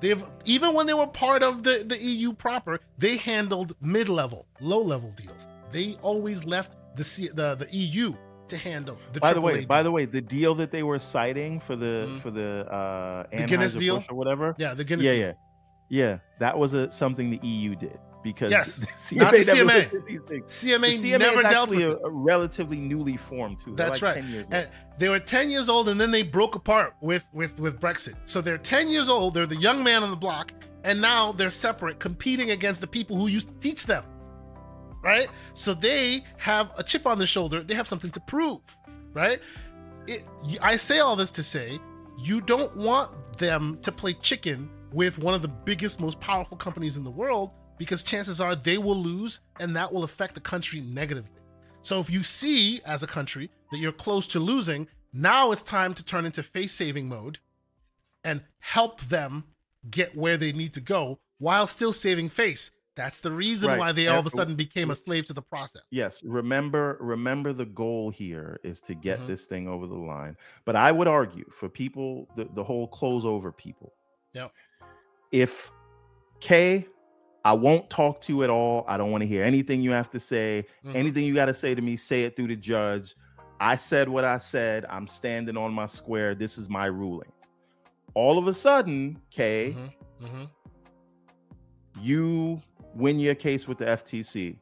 They've 0.00 0.22
even 0.44 0.74
when 0.74 0.86
they 0.86 0.94
were 0.94 1.06
part 1.06 1.42
of 1.42 1.62
the, 1.62 1.84
the 1.86 1.96
EU 1.96 2.32
proper, 2.32 2.80
they 2.98 3.16
handled 3.16 3.74
mid-level, 3.80 4.46
low-level 4.60 5.12
deals. 5.16 5.46
They 5.72 5.96
always 6.02 6.44
left 6.44 6.76
the 6.96 7.04
C, 7.04 7.28
the, 7.28 7.54
the 7.54 7.68
EU 7.74 8.14
to 8.48 8.56
handle. 8.56 8.98
The 9.12 9.20
by 9.20 9.32
the 9.32 9.40
way, 9.40 9.58
deal. 9.60 9.66
by 9.66 9.82
the 9.82 9.90
way, 9.90 10.04
the 10.04 10.20
deal 10.20 10.54
that 10.56 10.70
they 10.70 10.82
were 10.82 10.98
citing 10.98 11.60
for 11.60 11.76
the 11.76 12.06
mm-hmm. 12.06 12.18
for 12.18 12.30
the 12.30 12.70
uh 12.70 13.24
the 13.30 13.44
Guinness 13.44 13.74
deal 13.74 14.04
or 14.08 14.16
whatever. 14.16 14.54
Yeah, 14.58 14.74
the 14.74 14.84
Guinness. 14.84 15.04
Yeah, 15.04 15.12
deal. 15.12 15.20
yeah, 15.20 15.32
yeah. 15.88 16.18
That 16.38 16.58
was 16.58 16.72
a 16.72 16.90
something 16.90 17.30
the 17.30 17.46
EU 17.46 17.74
did 17.74 17.98
because 18.22 18.50
yes, 18.50 18.80
CMA 18.96 19.16
not 19.16 19.32
the 19.32 19.38
CMA. 19.38 19.90
CMA, 19.90 21.00
the 21.00 21.10
CMA 21.10 21.18
never 21.18 21.42
dealt 21.42 21.70
with 21.70 21.80
a, 21.80 21.98
a, 21.98 22.10
relatively 22.10 22.78
newly 22.78 23.16
formed 23.16 23.60
too. 23.60 23.74
That's 23.76 24.02
like 24.02 24.16
right. 24.16 24.68
they 24.98 25.08
were 25.08 25.20
ten 25.20 25.50
years 25.50 25.68
old, 25.68 25.88
and 25.88 26.00
then 26.00 26.10
they 26.10 26.22
broke 26.22 26.54
apart 26.54 26.94
with 27.00 27.24
with 27.32 27.58
with 27.58 27.80
Brexit. 27.80 28.14
So 28.26 28.40
they're 28.40 28.58
ten 28.58 28.88
years 28.88 29.08
old. 29.08 29.34
They're 29.34 29.46
the 29.46 29.56
young 29.56 29.84
man 29.84 30.02
on 30.02 30.10
the 30.10 30.16
block, 30.16 30.52
and 30.82 31.00
now 31.00 31.32
they're 31.32 31.50
separate, 31.50 32.00
competing 32.00 32.50
against 32.50 32.80
the 32.80 32.86
people 32.86 33.16
who 33.16 33.28
used 33.28 33.48
to 33.48 33.54
teach 33.54 33.86
them 33.86 34.04
right? 35.04 35.28
So 35.52 35.74
they 35.74 36.24
have 36.38 36.72
a 36.78 36.82
chip 36.82 37.06
on 37.06 37.18
their 37.18 37.26
shoulder. 37.26 37.62
They 37.62 37.74
have 37.74 37.86
something 37.86 38.10
to 38.12 38.20
prove, 38.20 38.60
right? 39.12 39.38
It, 40.08 40.24
I 40.62 40.76
say 40.76 41.00
all 41.00 41.14
this 41.14 41.30
to 41.32 41.42
say 41.42 41.78
you 42.18 42.40
don't 42.40 42.74
want 42.76 43.38
them 43.38 43.78
to 43.82 43.92
play 43.92 44.14
chicken 44.14 44.70
with 44.94 45.18
one 45.18 45.34
of 45.34 45.42
the 45.42 45.48
biggest, 45.48 46.00
most 46.00 46.20
powerful 46.20 46.56
companies 46.56 46.96
in 46.96 47.04
the 47.04 47.10
world 47.10 47.50
because 47.76 48.04
chances 48.04 48.40
are 48.40 48.54
they 48.54 48.78
will 48.78 48.96
lose 48.96 49.40
and 49.58 49.74
that 49.74 49.92
will 49.92 50.04
affect 50.04 50.34
the 50.34 50.40
country 50.40 50.80
negatively. 50.80 51.40
So 51.82 51.98
if 51.98 52.08
you 52.08 52.22
see 52.22 52.80
as 52.86 53.02
a 53.02 53.06
country 53.06 53.50
that 53.72 53.78
you're 53.78 53.92
close 53.92 54.26
to 54.28 54.38
losing, 54.38 54.86
now 55.12 55.50
it's 55.50 55.64
time 55.64 55.94
to 55.94 56.04
turn 56.04 56.24
into 56.24 56.42
face 56.42 56.72
saving 56.72 57.08
mode 57.08 57.40
and 58.22 58.40
help 58.60 59.00
them 59.02 59.44
get 59.90 60.16
where 60.16 60.36
they 60.36 60.52
need 60.52 60.72
to 60.74 60.80
go 60.80 61.18
while 61.38 61.66
still 61.66 61.92
saving 61.92 62.28
face 62.28 62.70
That's 62.96 63.18
the 63.18 63.32
reason 63.32 63.70
right. 63.70 63.78
why 63.78 63.92
they 63.92 64.06
all 64.06 64.20
of 64.20 64.26
a 64.26 64.30
sudden 64.30 64.54
became 64.54 64.90
a 64.90 64.94
slave 64.94 65.26
to 65.26 65.32
the 65.32 65.42
process. 65.42 65.82
Yes, 65.90 66.22
remember 66.22 66.96
remember 67.00 67.52
the 67.52 67.66
goal 67.66 68.10
here 68.10 68.60
is 68.62 68.80
to 68.82 68.94
get 68.94 69.18
mm-hmm. 69.18 69.26
this 69.26 69.46
thing 69.46 69.66
over 69.66 69.86
the 69.88 69.96
line. 69.96 70.36
But 70.64 70.76
I 70.76 70.92
would 70.92 71.08
argue 71.08 71.44
for 71.50 71.68
people 71.68 72.28
the, 72.36 72.48
the 72.54 72.62
whole 72.62 72.86
close 72.86 73.24
over 73.24 73.50
people. 73.50 73.92
Yep. 74.32 74.52
If 75.34 75.70
K 76.40 76.86
I 77.44 77.52
won't 77.52 77.90
talk 77.90 78.22
to 78.22 78.32
you 78.32 78.42
at 78.42 78.50
all. 78.50 78.84
I 78.88 78.96
don't 78.96 79.10
want 79.10 79.20
to 79.20 79.26
hear 79.26 79.44
anything 79.44 79.82
you 79.82 79.90
have 79.90 80.10
to 80.12 80.20
say. 80.20 80.64
Mm-hmm. 80.84 80.96
Anything 80.96 81.24
you 81.24 81.34
got 81.34 81.46
to 81.46 81.54
say 81.54 81.74
to 81.74 81.82
me, 81.82 81.96
say 81.96 82.24
it 82.24 82.36
through 82.36 82.46
the 82.46 82.56
judge. 82.56 83.14
I 83.60 83.76
said 83.76 84.08
what 84.08 84.24
I 84.24 84.38
said. 84.38 84.86
I'm 84.88 85.06
standing 85.06 85.56
on 85.56 85.72
my 85.72 85.86
square. 85.86 86.34
This 86.34 86.56
is 86.56 86.70
my 86.70 86.86
ruling. 86.86 87.30
All 88.14 88.38
of 88.38 88.46
a 88.46 88.54
sudden, 88.54 89.20
K, 89.30 89.76
mm-hmm. 89.76 90.24
Mm-hmm. 90.24 90.44
you 92.00 92.62
win 92.94 93.18
your 93.18 93.34
case 93.34 93.68
with 93.68 93.78
the 93.78 93.86
FTC. 93.86 94.56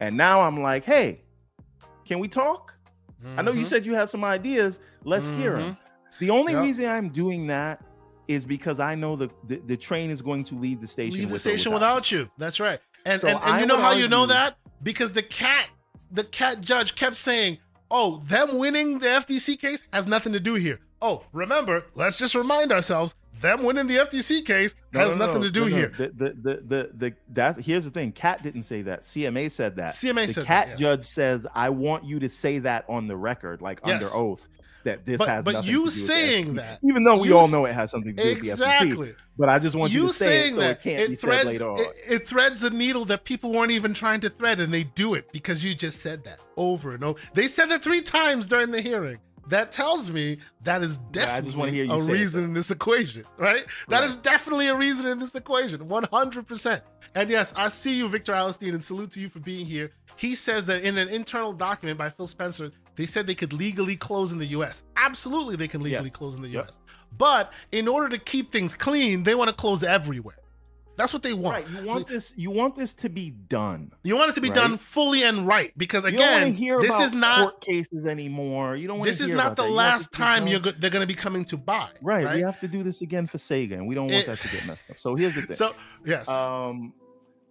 And 0.00 0.16
now 0.16 0.40
I'm 0.40 0.62
like, 0.62 0.84
hey, 0.84 1.22
can 2.06 2.18
we 2.18 2.28
talk? 2.28 2.72
I 3.36 3.42
know 3.42 3.50
you 3.50 3.60
mm-hmm. 3.60 3.66
said 3.66 3.84
you 3.84 3.94
had 3.94 4.08
some 4.08 4.24
ideas. 4.24 4.78
Let's 5.04 5.26
hear 5.28 5.58
them. 5.58 5.72
Mm-hmm. 5.72 5.80
The 6.20 6.30
only 6.30 6.52
yep. 6.52 6.62
reason 6.62 6.86
I'm 6.86 7.08
doing 7.10 7.46
that 7.48 7.82
is 8.28 8.46
because 8.46 8.80
I 8.80 8.94
know 8.94 9.16
the, 9.16 9.30
the, 9.46 9.56
the 9.66 9.76
train 9.76 10.10
is 10.10 10.22
going 10.22 10.44
to 10.44 10.54
leave 10.54 10.80
the 10.80 10.86
station. 10.86 11.20
Leave 11.20 11.30
the 11.30 11.38
station 11.38 11.72
without, 11.72 11.96
without 11.96 12.12
you. 12.12 12.30
That's 12.38 12.60
right. 12.60 12.80
And 13.04 13.20
so 13.20 13.28
and, 13.28 13.38
and 13.42 13.60
you 13.60 13.66
know 13.66 13.76
how 13.76 13.88
argue, 13.88 14.02
you 14.02 14.08
know 14.08 14.26
that 14.26 14.58
because 14.82 15.12
the 15.12 15.22
cat 15.22 15.68
the 16.10 16.24
cat 16.24 16.60
judge 16.60 16.94
kept 16.94 17.16
saying, 17.16 17.58
"Oh, 17.90 18.22
them 18.26 18.58
winning 18.58 18.98
the 18.98 19.06
FTC 19.06 19.58
case 19.58 19.84
has 19.92 20.06
nothing 20.06 20.32
to 20.32 20.40
do 20.40 20.54
here." 20.54 20.80
Oh, 21.00 21.24
remember, 21.32 21.84
let's 21.94 22.18
just 22.18 22.34
remind 22.34 22.72
ourselves 22.72 23.14
them 23.40 23.64
winning 23.64 23.86
the 23.86 23.96
FTC 23.96 24.44
case 24.44 24.74
no, 24.92 25.00
has 25.00 25.10
no, 25.10 25.16
nothing 25.16 25.42
no, 25.42 25.48
to 25.48 25.50
do 25.50 25.64
here. 25.64 25.92
The, 25.96 26.08
the 26.08 26.30
the 26.30 26.54
the 26.66 26.90
the 26.94 27.14
that's 27.28 27.58
here's 27.58 27.84
the 27.84 27.90
thing. 27.90 28.12
Cat 28.12 28.42
didn't 28.42 28.62
say 28.62 28.82
that. 28.82 29.02
CMA 29.02 29.50
said 29.50 29.76
that. 29.76 29.92
CMA 29.92 30.28
the 30.28 30.34
said 30.34 30.46
cat 30.46 30.66
that, 30.66 30.70
yes. 30.72 30.78
judge 30.78 31.04
says, 31.04 31.46
"I 31.54 31.70
want 31.70 32.04
you 32.04 32.18
to 32.20 32.28
say 32.28 32.58
that 32.60 32.84
on 32.88 33.08
the 33.08 33.16
record, 33.16 33.60
like 33.60 33.80
yes. 33.84 34.02
under 34.02 34.14
oath." 34.14 34.48
That 34.86 35.04
this 35.04 35.18
but, 35.18 35.28
has 35.28 35.44
but 35.44 35.64
you 35.64 35.90
saying 35.90 36.54
that 36.54 36.78
even 36.82 37.04
though 37.04 37.18
we 37.18 37.28
you 37.28 37.36
all 37.36 37.48
know 37.48 37.66
it 37.66 37.74
has 37.74 37.90
something 37.90 38.16
to 38.16 38.22
do 38.22 38.28
exactly. 38.30 38.96
with 38.96 39.08
the 39.08 39.14
FTC, 39.14 39.16
but 39.36 39.48
I 39.48 39.58
just 39.58 39.76
want 39.76 39.92
you, 39.92 40.02
you 40.02 40.08
to 40.08 40.14
say 40.14 40.48
it 40.48 40.54
so 40.54 40.60
that 40.60 40.70
it 40.70 40.80
can't 40.80 41.02
it 41.02 41.10
be 41.10 41.16
threads, 41.16 41.42
said 41.42 41.46
later 41.52 41.70
on. 41.70 41.80
It, 41.80 41.94
it 42.08 42.28
threads 42.28 42.62
a 42.62 42.70
needle 42.70 43.04
that 43.06 43.24
people 43.24 43.52
weren't 43.52 43.72
even 43.72 43.92
trying 43.92 44.20
to 44.20 44.30
thread, 44.30 44.60
and 44.60 44.72
they 44.72 44.84
do 44.84 45.14
it 45.14 45.30
because 45.32 45.62
you 45.62 45.74
just 45.74 46.00
said 46.00 46.24
that 46.24 46.38
over 46.56 46.94
and 46.94 47.04
over. 47.04 47.18
They 47.34 47.46
said 47.46 47.70
it 47.70 47.82
three 47.82 48.00
times 48.00 48.46
during 48.46 48.70
the 48.70 48.80
hearing. 48.80 49.18
That 49.48 49.70
tells 49.70 50.10
me 50.10 50.38
that 50.64 50.82
is 50.82 50.98
definitely 51.12 51.82
yeah, 51.82 51.94
a 51.94 52.00
reason 52.00 52.44
in 52.44 52.52
this 52.52 52.70
equation, 52.70 53.24
right? 53.36 53.64
That 53.88 54.00
right. 54.00 54.08
is 54.08 54.16
definitely 54.16 54.68
a 54.68 54.74
reason 54.74 55.06
in 55.06 55.20
this 55.20 55.34
equation, 55.36 55.80
100%. 55.80 56.80
And 57.14 57.30
yes, 57.30 57.52
I 57.56 57.68
see 57.68 57.94
you, 57.94 58.08
Victor 58.08 58.32
Alistine, 58.32 58.74
and 58.74 58.82
salute 58.82 59.12
to 59.12 59.20
you 59.20 59.28
for 59.28 59.38
being 59.38 59.64
here. 59.64 59.92
He 60.16 60.34
says 60.34 60.66
that 60.66 60.82
in 60.82 60.98
an 60.98 61.08
internal 61.08 61.52
document 61.52 61.96
by 61.96 62.10
Phil 62.10 62.26
Spencer, 62.26 62.72
they 62.96 63.06
said 63.06 63.26
they 63.26 63.34
could 63.34 63.52
legally 63.52 63.96
close 63.96 64.32
in 64.32 64.38
the 64.38 64.46
US. 64.46 64.82
Absolutely, 64.96 65.56
they 65.56 65.68
can 65.68 65.82
legally 65.82 66.06
yes. 66.06 66.16
close 66.16 66.34
in 66.34 66.42
the 66.42 66.48
US. 66.48 66.54
Yep. 66.54 66.98
But 67.18 67.52
in 67.72 67.88
order 67.88 68.08
to 68.08 68.18
keep 68.18 68.52
things 68.52 68.74
clean, 68.74 69.22
they 69.22 69.34
want 69.34 69.48
to 69.48 69.54
close 69.54 69.82
everywhere. 69.82 70.36
That's 70.96 71.12
what 71.12 71.22
they 71.22 71.34
want. 71.34 71.66
Right. 71.66 71.82
You 71.82 71.86
want 71.86 72.08
so, 72.08 72.14
this. 72.14 72.32
You 72.36 72.50
want 72.50 72.74
this 72.74 72.94
to 72.94 73.10
be 73.10 73.30
done. 73.30 73.92
You 74.02 74.16
want 74.16 74.30
it 74.30 74.34
to 74.36 74.40
be 74.40 74.48
right? 74.48 74.56
done 74.56 74.78
fully 74.78 75.24
and 75.24 75.46
right 75.46 75.72
because 75.76 76.04
again, 76.04 76.56
this 76.56 76.98
is 77.00 77.12
not 77.12 77.40
court 77.40 77.60
cases 77.60 78.06
anymore. 78.06 78.76
You 78.76 78.88
don't. 78.88 78.98
Want 78.98 79.08
This 79.08 79.20
is 79.20 79.30
not 79.30 79.56
the 79.56 79.64
that. 79.64 79.70
last 79.70 80.12
time 80.12 80.46
you're 80.46 80.60
go- 80.60 80.72
they're 80.72 80.90
going 80.90 81.02
to 81.02 81.06
be 81.06 81.14
coming 81.14 81.44
to 81.46 81.58
buy. 81.58 81.90
Right. 82.00 82.24
right. 82.24 82.36
We 82.36 82.40
have 82.42 82.58
to 82.60 82.68
do 82.68 82.82
this 82.82 83.02
again 83.02 83.26
for 83.26 83.36
Sega, 83.36 83.72
and 83.72 83.86
we 83.86 83.94
don't 83.94 84.06
want 84.06 84.22
it, 84.22 84.26
that 84.26 84.38
to 84.38 84.48
get 84.48 84.66
messed 84.66 84.90
up. 84.90 84.98
So 84.98 85.14
here's 85.14 85.34
the 85.34 85.42
thing. 85.46 85.56
So 85.56 85.74
yes. 86.04 86.28
Um, 86.28 86.94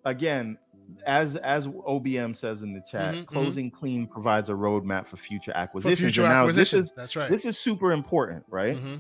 again, 0.04 0.58
as 1.06 1.36
as 1.38 1.68
OBM 1.68 2.36
says 2.36 2.62
in 2.62 2.74
the 2.74 2.82
chat, 2.90 3.14
mm-hmm, 3.14 3.22
mm-hmm. 3.22 3.26
closing 3.26 3.68
mm-hmm. 3.68 3.78
clean 3.78 4.08
provides 4.08 4.50
a 4.50 4.54
roadmap 4.54 5.08
for 5.08 5.18
future 5.18 5.52
acquisitions. 5.56 6.00
For 6.00 6.06
future 6.06 6.24
now 6.24 6.52
this 6.52 6.74
is 6.74 6.92
that's 6.96 7.16
right. 7.16 7.30
This 7.30 7.46
is 7.46 7.58
super 7.58 7.92
important, 7.92 8.44
right? 8.50 8.78
Mm-hmm. 8.78 8.96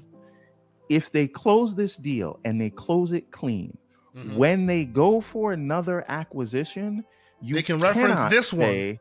If 0.89 1.11
they 1.11 1.27
close 1.27 1.73
this 1.73 1.97
deal 1.97 2.39
and 2.45 2.61
they 2.61 2.69
close 2.69 3.11
it 3.11 3.31
clean, 3.31 3.77
mm-hmm. 4.15 4.35
when 4.35 4.65
they 4.65 4.85
go 4.85 5.19
for 5.19 5.51
another 5.51 6.05
acquisition, 6.07 7.03
you 7.41 7.55
they 7.55 7.63
can 7.63 7.79
reference 7.79 8.29
this 8.29 8.49
say, 8.49 8.91
one 8.91 8.99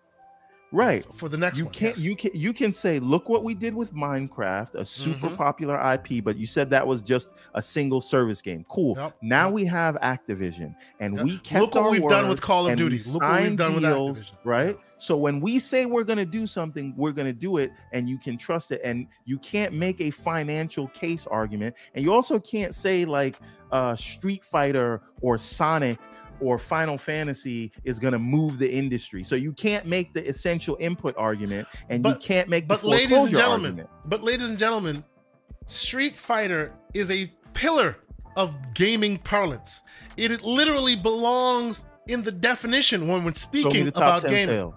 right 0.72 1.04
for 1.14 1.28
the 1.28 1.36
next 1.36 1.58
you 1.58 1.64
one, 1.64 1.72
can't 1.72 1.96
yes. 1.96 2.04
you 2.04 2.16
can 2.16 2.30
you 2.34 2.52
can 2.52 2.74
say 2.74 2.98
look 2.98 3.28
what 3.28 3.44
we 3.44 3.54
did 3.54 3.74
with 3.74 3.92
minecraft 3.94 4.74
a 4.74 4.84
super 4.84 5.28
mm-hmm. 5.28 5.36
popular 5.36 5.78
ip 5.94 6.24
but 6.24 6.36
you 6.36 6.46
said 6.46 6.68
that 6.68 6.84
was 6.84 7.02
just 7.02 7.30
a 7.54 7.62
single 7.62 8.00
service 8.00 8.42
game 8.42 8.64
cool 8.68 8.96
yep. 8.96 9.16
now 9.22 9.46
yep. 9.46 9.54
we 9.54 9.64
have 9.64 9.94
activision 9.96 10.74
and 11.00 11.16
yep. 11.16 11.24
we 11.24 11.38
kept 11.38 11.60
look 11.60 11.74
what 11.74 11.90
we've 11.90 12.08
done 12.08 12.28
with 12.28 12.40
call 12.40 12.66
of 12.66 12.76
duty 12.76 12.98
look 13.12 13.22
what 13.22 13.42
we've 13.42 13.56
done 13.56 13.80
deals, 13.80 14.18
with 14.18 14.28
activision. 14.28 14.36
right 14.44 14.78
so 14.96 15.16
when 15.16 15.40
we 15.40 15.58
say 15.58 15.86
we're 15.86 16.04
going 16.04 16.18
to 16.18 16.24
do 16.24 16.46
something 16.46 16.92
we're 16.96 17.12
going 17.12 17.26
to 17.26 17.32
do 17.32 17.58
it 17.58 17.70
and 17.92 18.08
you 18.08 18.18
can 18.18 18.36
trust 18.36 18.72
it 18.72 18.80
and 18.82 19.06
you 19.26 19.38
can't 19.38 19.72
make 19.72 20.00
a 20.00 20.10
financial 20.10 20.88
case 20.88 21.26
argument 21.26 21.74
and 21.94 22.04
you 22.04 22.12
also 22.12 22.38
can't 22.40 22.74
say 22.74 23.04
like 23.04 23.38
uh 23.70 23.94
street 23.94 24.44
fighter 24.44 25.02
or 25.20 25.38
sonic 25.38 25.98
or 26.40 26.58
Final 26.58 26.98
Fantasy 26.98 27.72
is 27.84 27.98
going 27.98 28.12
to 28.12 28.18
move 28.18 28.58
the 28.58 28.70
industry. 28.70 29.22
So 29.22 29.34
you 29.36 29.52
can't 29.52 29.86
make 29.86 30.12
the 30.12 30.26
essential 30.28 30.76
input 30.80 31.14
argument, 31.16 31.68
and 31.88 32.02
but, 32.02 32.22
you 32.22 32.26
can't 32.26 32.48
make 32.48 32.66
but 32.66 32.80
the 32.80 32.88
ladies 32.88 33.18
and 33.18 33.30
gentlemen, 33.30 33.70
argument. 33.70 33.90
But 34.06 34.22
ladies 34.22 34.48
and 34.48 34.58
gentlemen, 34.58 35.04
Street 35.66 36.16
Fighter 36.16 36.72
is 36.92 37.10
a 37.10 37.32
pillar 37.54 37.96
of 38.36 38.54
gaming 38.74 39.18
parlance. 39.18 39.82
It 40.16 40.42
literally 40.42 40.96
belongs 40.96 41.84
in 42.06 42.22
the 42.22 42.32
definition 42.32 43.08
when 43.08 43.24
we're 43.24 43.34
speaking 43.34 43.88
about 43.88 44.22
gaming. 44.22 44.46
Sales. 44.46 44.74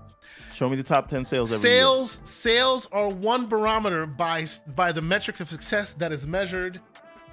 Show 0.53 0.69
me 0.69 0.75
the 0.75 0.81
top 0.81 1.07
10 1.07 1.23
sales 1.23 1.61
sales 1.61 2.17
year. 2.17 2.25
sales 2.25 2.87
are 2.91 3.09
one 3.09 3.45
barometer 3.45 4.07
by 4.07 4.47
by 4.75 4.91
the 4.91 5.03
metrics 5.03 5.39
of 5.39 5.51
success 5.51 5.93
that 5.93 6.11
is 6.11 6.25
measured 6.25 6.81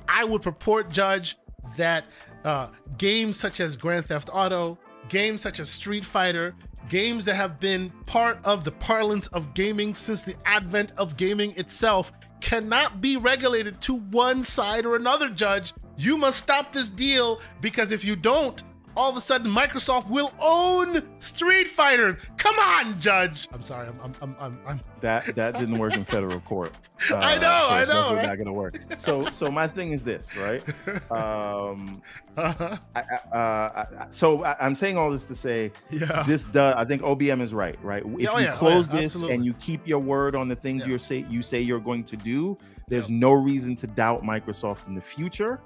i 0.07 0.23
would 0.23 0.43
purport 0.43 0.91
judge 0.91 1.39
that 1.79 2.05
uh, 2.45 2.69
games 2.99 3.39
such 3.39 3.61
as 3.61 3.77
Grand 3.77 4.07
Theft 4.07 4.31
Auto, 4.33 4.79
games 5.09 5.41
such 5.41 5.61
as 5.61 5.69
Street 5.69 6.05
Fighter, 6.05 6.55
games 6.89 7.25
that 7.25 7.35
have 7.35 7.59
been 7.61 7.91
part 8.07 8.39
of 8.45 8.65
the 8.65 8.73
parlance 8.73 9.27
of 9.29 9.55
gaming 9.55 9.95
since 9.95 10.23
the 10.23 10.35
advent 10.45 10.93
of 10.97 11.17
gaming 11.17 11.57
itself 11.57 12.13
cannot 12.41 13.01
be 13.01 13.17
regulated 13.17 13.81
to 13.81 13.95
one 13.95 14.43
side 14.43 14.85
or 14.85 14.97
another, 14.97 15.29
Judge. 15.29 15.73
You 15.97 16.17
must 16.19 16.39
stop 16.39 16.73
this 16.73 16.89
deal 16.89 17.41
because 17.61 17.91
if 17.91 18.05
you 18.05 18.17
don't, 18.17 18.63
all 18.97 19.11
of 19.11 19.17
a 19.17 19.21
sudden 19.21 19.51
Microsoft 19.51 20.09
will 20.09 20.33
own 20.41 21.03
Street 21.19 21.69
Fighter. 21.69 22.19
Come 22.37 22.59
on, 22.59 23.01
Judge. 23.01 23.49
I'm 23.53 23.63
sorry. 23.63 23.89
I'm. 23.89 24.01
I'm. 24.01 24.15
I'm. 24.21 24.37
I'm, 24.41 24.61
I'm... 24.67 24.81
That 25.01 25.35
that 25.35 25.59
didn't 25.59 25.79
work 25.79 25.95
in 25.95 26.05
federal 26.05 26.41
court. 26.41 26.73
Uh, 27.11 27.17
I 27.17 27.39
know. 27.39 27.67
I 27.69 27.85
know. 27.85 28.15
Right? 28.15 28.25
Not 28.25 28.39
gonna 28.39 28.53
work. 28.53 28.81
So 28.99 29.29
so 29.31 29.51
my 29.51 29.69
thing 29.69 29.93
is 29.93 30.03
this, 30.03 30.35
right? 30.37 30.65
Um. 31.11 32.01
Uh-huh. 32.37 32.79
I, 32.95 33.01
uh, 33.01 33.37
I, 33.37 34.07
so 34.11 34.43
I, 34.43 34.65
am 34.65 34.75
saying 34.75 34.97
all 34.97 35.11
this 35.11 35.25
to 35.27 35.35
say, 35.35 35.71
yeah. 35.91 36.23
This 36.23 36.45
does. 36.45 36.75
I 36.77 36.85
think 36.85 37.03
OBM 37.03 37.43
is 37.43 37.53
right. 37.53 37.77
Right. 37.83 38.03
If 38.03 38.31
oh, 38.31 38.39
you 38.39 38.47
yeah. 38.47 38.53
close 38.53 38.89
oh, 38.89 38.95
yeah. 38.95 39.01
this 39.01 39.13
Absolutely. 39.13 39.35
and 39.35 39.45
you 39.45 39.53
keep 39.55 39.87
your 39.87 39.99
word 39.99 40.35
on 40.35 40.49
the 40.49 40.57
things 40.57 40.83
Yeah. 40.83 40.93
you 40.93 40.99
say 40.99 41.27
you 41.29 41.43
say 41.43 41.61
you're 41.61 41.81
going 41.81 42.05
to 42.05 42.17
do, 42.17 42.57
there's 42.89 43.11
no 43.11 43.33
reason 43.33 43.77
to 43.77 43.87
doubt 43.87 44.23
Microsoft 44.23 44.87
in 44.87 44.95
the 44.95 45.01
future, 45.01 45.61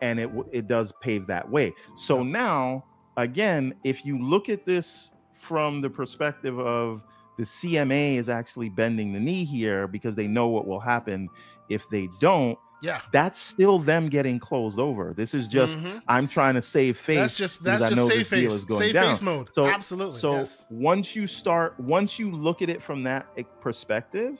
and 0.00 0.18
it 0.20 0.30
it 0.52 0.66
does 0.66 0.92
pave 1.00 1.26
that 1.26 1.48
way. 1.50 1.72
So 1.96 2.22
now 2.22 2.84
again, 3.16 3.74
if 3.84 4.04
you 4.04 4.18
look 4.18 4.48
at 4.48 4.64
this 4.66 5.10
from 5.32 5.80
the 5.80 5.90
perspective 5.90 6.58
of 6.58 7.04
the 7.38 7.44
CMA 7.44 8.16
is 8.16 8.28
actually 8.28 8.68
bending 8.68 9.12
the 9.12 9.20
knee 9.20 9.44
here 9.44 9.88
because 9.88 10.14
they 10.14 10.26
know 10.28 10.46
what 10.48 10.66
will 10.66 10.80
happen 10.80 11.28
if 11.68 11.88
they 11.90 12.08
don't. 12.20 12.56
Yeah. 12.82 13.00
That's 13.12 13.40
still 13.40 13.78
them 13.78 14.08
getting 14.08 14.38
closed 14.38 14.78
over. 14.78 15.14
This 15.14 15.32
is 15.34 15.48
just 15.48 15.78
Mhm. 15.78 16.02
I'm 16.06 16.28
trying 16.28 16.54
to 16.54 16.62
save 16.62 16.98
face. 16.98 17.16
That's 17.16 17.36
just 17.36 17.64
that's 17.64 17.82
just 17.94 18.08
this 18.08 18.28
face. 18.28 18.52
is 18.52 18.64
going 18.66 18.82
safe 18.82 18.92
down. 18.92 19.08
face 19.10 19.22
mode. 19.22 19.48
So- 19.54 19.66
Absolutely. 19.66 20.18
So 20.18 20.34
yes. 20.34 20.66
once 20.70 21.16
you 21.16 21.26
start, 21.26 21.80
once 21.80 22.18
you 22.18 22.30
look 22.30 22.60
at 22.62 22.68
it 22.68 22.82
from 22.82 23.02
that 23.04 23.26
e- 23.38 23.44
perspective, 23.62 24.36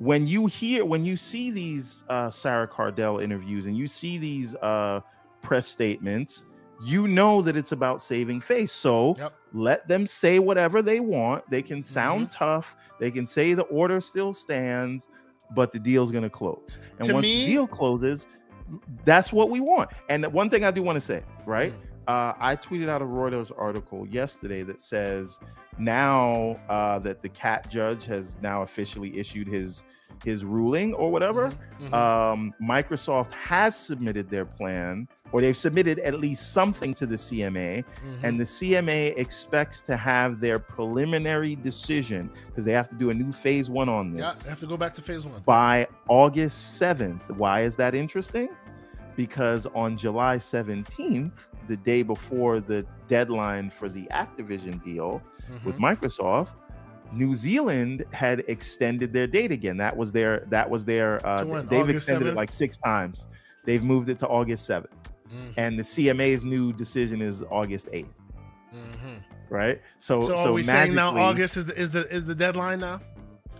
when 0.00 0.26
you 0.26 0.46
hear, 0.46 0.84
when 0.84 1.04
you 1.04 1.14
see 1.16 1.50
these 1.50 2.04
uh, 2.08 2.30
Sarah 2.30 2.66
Cardell 2.66 3.18
interviews 3.18 3.66
and 3.66 3.76
you 3.76 3.86
see 3.86 4.16
these 4.18 4.54
uh, 4.56 5.00
press 5.42 5.68
statements, 5.68 6.46
you 6.82 7.06
know 7.06 7.42
that 7.42 7.54
it's 7.56 7.72
about 7.72 8.00
saving 8.00 8.40
face. 8.40 8.72
So 8.72 9.14
Yep. 9.18 9.34
let 9.52 9.86
them 9.88 10.06
say 10.06 10.38
whatever 10.38 10.80
they 10.80 11.00
want. 11.00 11.48
They 11.50 11.60
can 11.62 11.82
sound 11.82 12.28
Mm-hmm. 12.28 12.38
tough. 12.44 12.76
They 12.98 13.10
can 13.10 13.26
say 13.26 13.52
the 13.52 13.64
order 13.64 14.00
still 14.00 14.32
stands, 14.32 15.10
but 15.54 15.70
the 15.70 15.78
deal's 15.78 16.10
going 16.10 16.24
to 16.24 16.30
close. 16.30 16.78
And 16.98 17.08
To 17.08 17.12
once 17.14 17.26
me- 17.26 17.40
the 17.40 17.44
deal 17.52 17.66
closes, 17.66 18.26
that's 19.04 19.32
what 19.34 19.50
we 19.50 19.60
want. 19.60 19.90
And 20.08 20.24
one 20.32 20.48
thing 20.48 20.64
I 20.64 20.70
do 20.70 20.82
want 20.82 20.96
to 20.96 21.00
say, 21.02 21.22
right? 21.44 21.72
Mm. 21.74 21.82
Uh, 22.10 22.34
I 22.40 22.56
tweeted 22.56 22.88
out 22.88 23.02
a 23.02 23.04
Reuters 23.04 23.52
article 23.56 24.04
yesterday 24.08 24.64
that 24.64 24.80
says 24.80 25.38
now 25.78 26.58
uh, 26.68 26.98
that 26.98 27.22
the 27.22 27.28
cat 27.28 27.70
judge 27.70 28.04
has 28.06 28.36
now 28.42 28.62
officially 28.62 29.16
issued 29.16 29.46
his 29.46 29.84
his 30.24 30.44
ruling 30.44 30.92
or 30.94 31.12
whatever. 31.12 31.50
Mhm, 31.80 31.88
mhm. 31.88 31.94
Um, 31.94 32.54
Microsoft 32.60 33.32
has 33.32 33.76
submitted 33.76 34.28
their 34.28 34.44
plan 34.44 35.06
or 35.30 35.40
they've 35.40 35.56
submitted 35.56 36.00
at 36.00 36.18
least 36.18 36.52
something 36.52 36.92
to 36.94 37.06
the 37.06 37.16
CMA, 37.16 37.84
mm-hmm. 37.84 38.24
and 38.24 38.40
the 38.40 38.44
CMA 38.44 39.16
expects 39.16 39.80
to 39.82 39.96
have 39.96 40.40
their 40.40 40.58
preliminary 40.58 41.54
decision 41.54 42.28
because 42.48 42.64
they 42.64 42.72
have 42.72 42.88
to 42.88 42.96
do 42.96 43.10
a 43.10 43.14
new 43.14 43.30
phase 43.30 43.70
one 43.70 43.88
on 43.88 44.10
this. 44.10 44.20
Yeah, 44.20 44.34
they 44.42 44.50
have 44.50 44.58
to 44.58 44.66
go 44.66 44.76
back 44.76 44.94
to 44.94 45.00
phase 45.00 45.24
one 45.24 45.42
by 45.46 45.86
August 46.08 46.80
7th. 46.82 47.30
Why 47.36 47.60
is 47.60 47.76
that 47.76 47.94
interesting? 47.94 48.48
Because 49.14 49.66
on 49.74 49.96
July 49.96 50.38
17th, 50.38 51.38
the 51.68 51.76
day 51.76 52.02
before 52.02 52.60
the 52.60 52.86
deadline 53.08 53.70
for 53.70 53.88
the 53.88 54.02
Activision 54.12 54.82
deal 54.84 55.22
mm-hmm. 55.50 55.66
with 55.66 55.76
Microsoft, 55.78 56.50
New 57.12 57.34
Zealand 57.34 58.04
had 58.12 58.44
extended 58.48 59.12
their 59.12 59.26
date 59.26 59.50
again. 59.50 59.76
That 59.76 59.96
was 59.96 60.12
their 60.12 60.46
that 60.48 60.68
was 60.68 60.84
their 60.84 61.24
uh, 61.26 61.44
they've 61.44 61.80
August 61.80 61.90
extended 61.90 62.28
7th? 62.28 62.32
it 62.32 62.36
like 62.36 62.52
six 62.52 62.76
times. 62.76 63.26
They've 63.64 63.82
moved 63.82 64.08
it 64.10 64.18
to 64.20 64.28
August 64.28 64.68
7th. 64.68 64.86
Mm-hmm. 65.26 65.50
And 65.56 65.78
the 65.78 65.82
CMA's 65.82 66.44
new 66.44 66.72
decision 66.72 67.20
is 67.20 67.42
August 67.50 67.88
8th. 67.88 68.06
Mm-hmm. 68.74 69.16
Right? 69.48 69.80
So 69.98 70.22
so, 70.22 70.36
so 70.36 70.50
are 70.50 70.52
we 70.52 70.62
saying 70.62 70.94
now 70.94 71.16
August 71.16 71.56
is 71.56 71.66
the 71.66 71.74
is 71.78 71.90
the 71.90 72.08
is 72.08 72.24
the 72.24 72.34
deadline 72.34 72.80
now? 72.80 73.00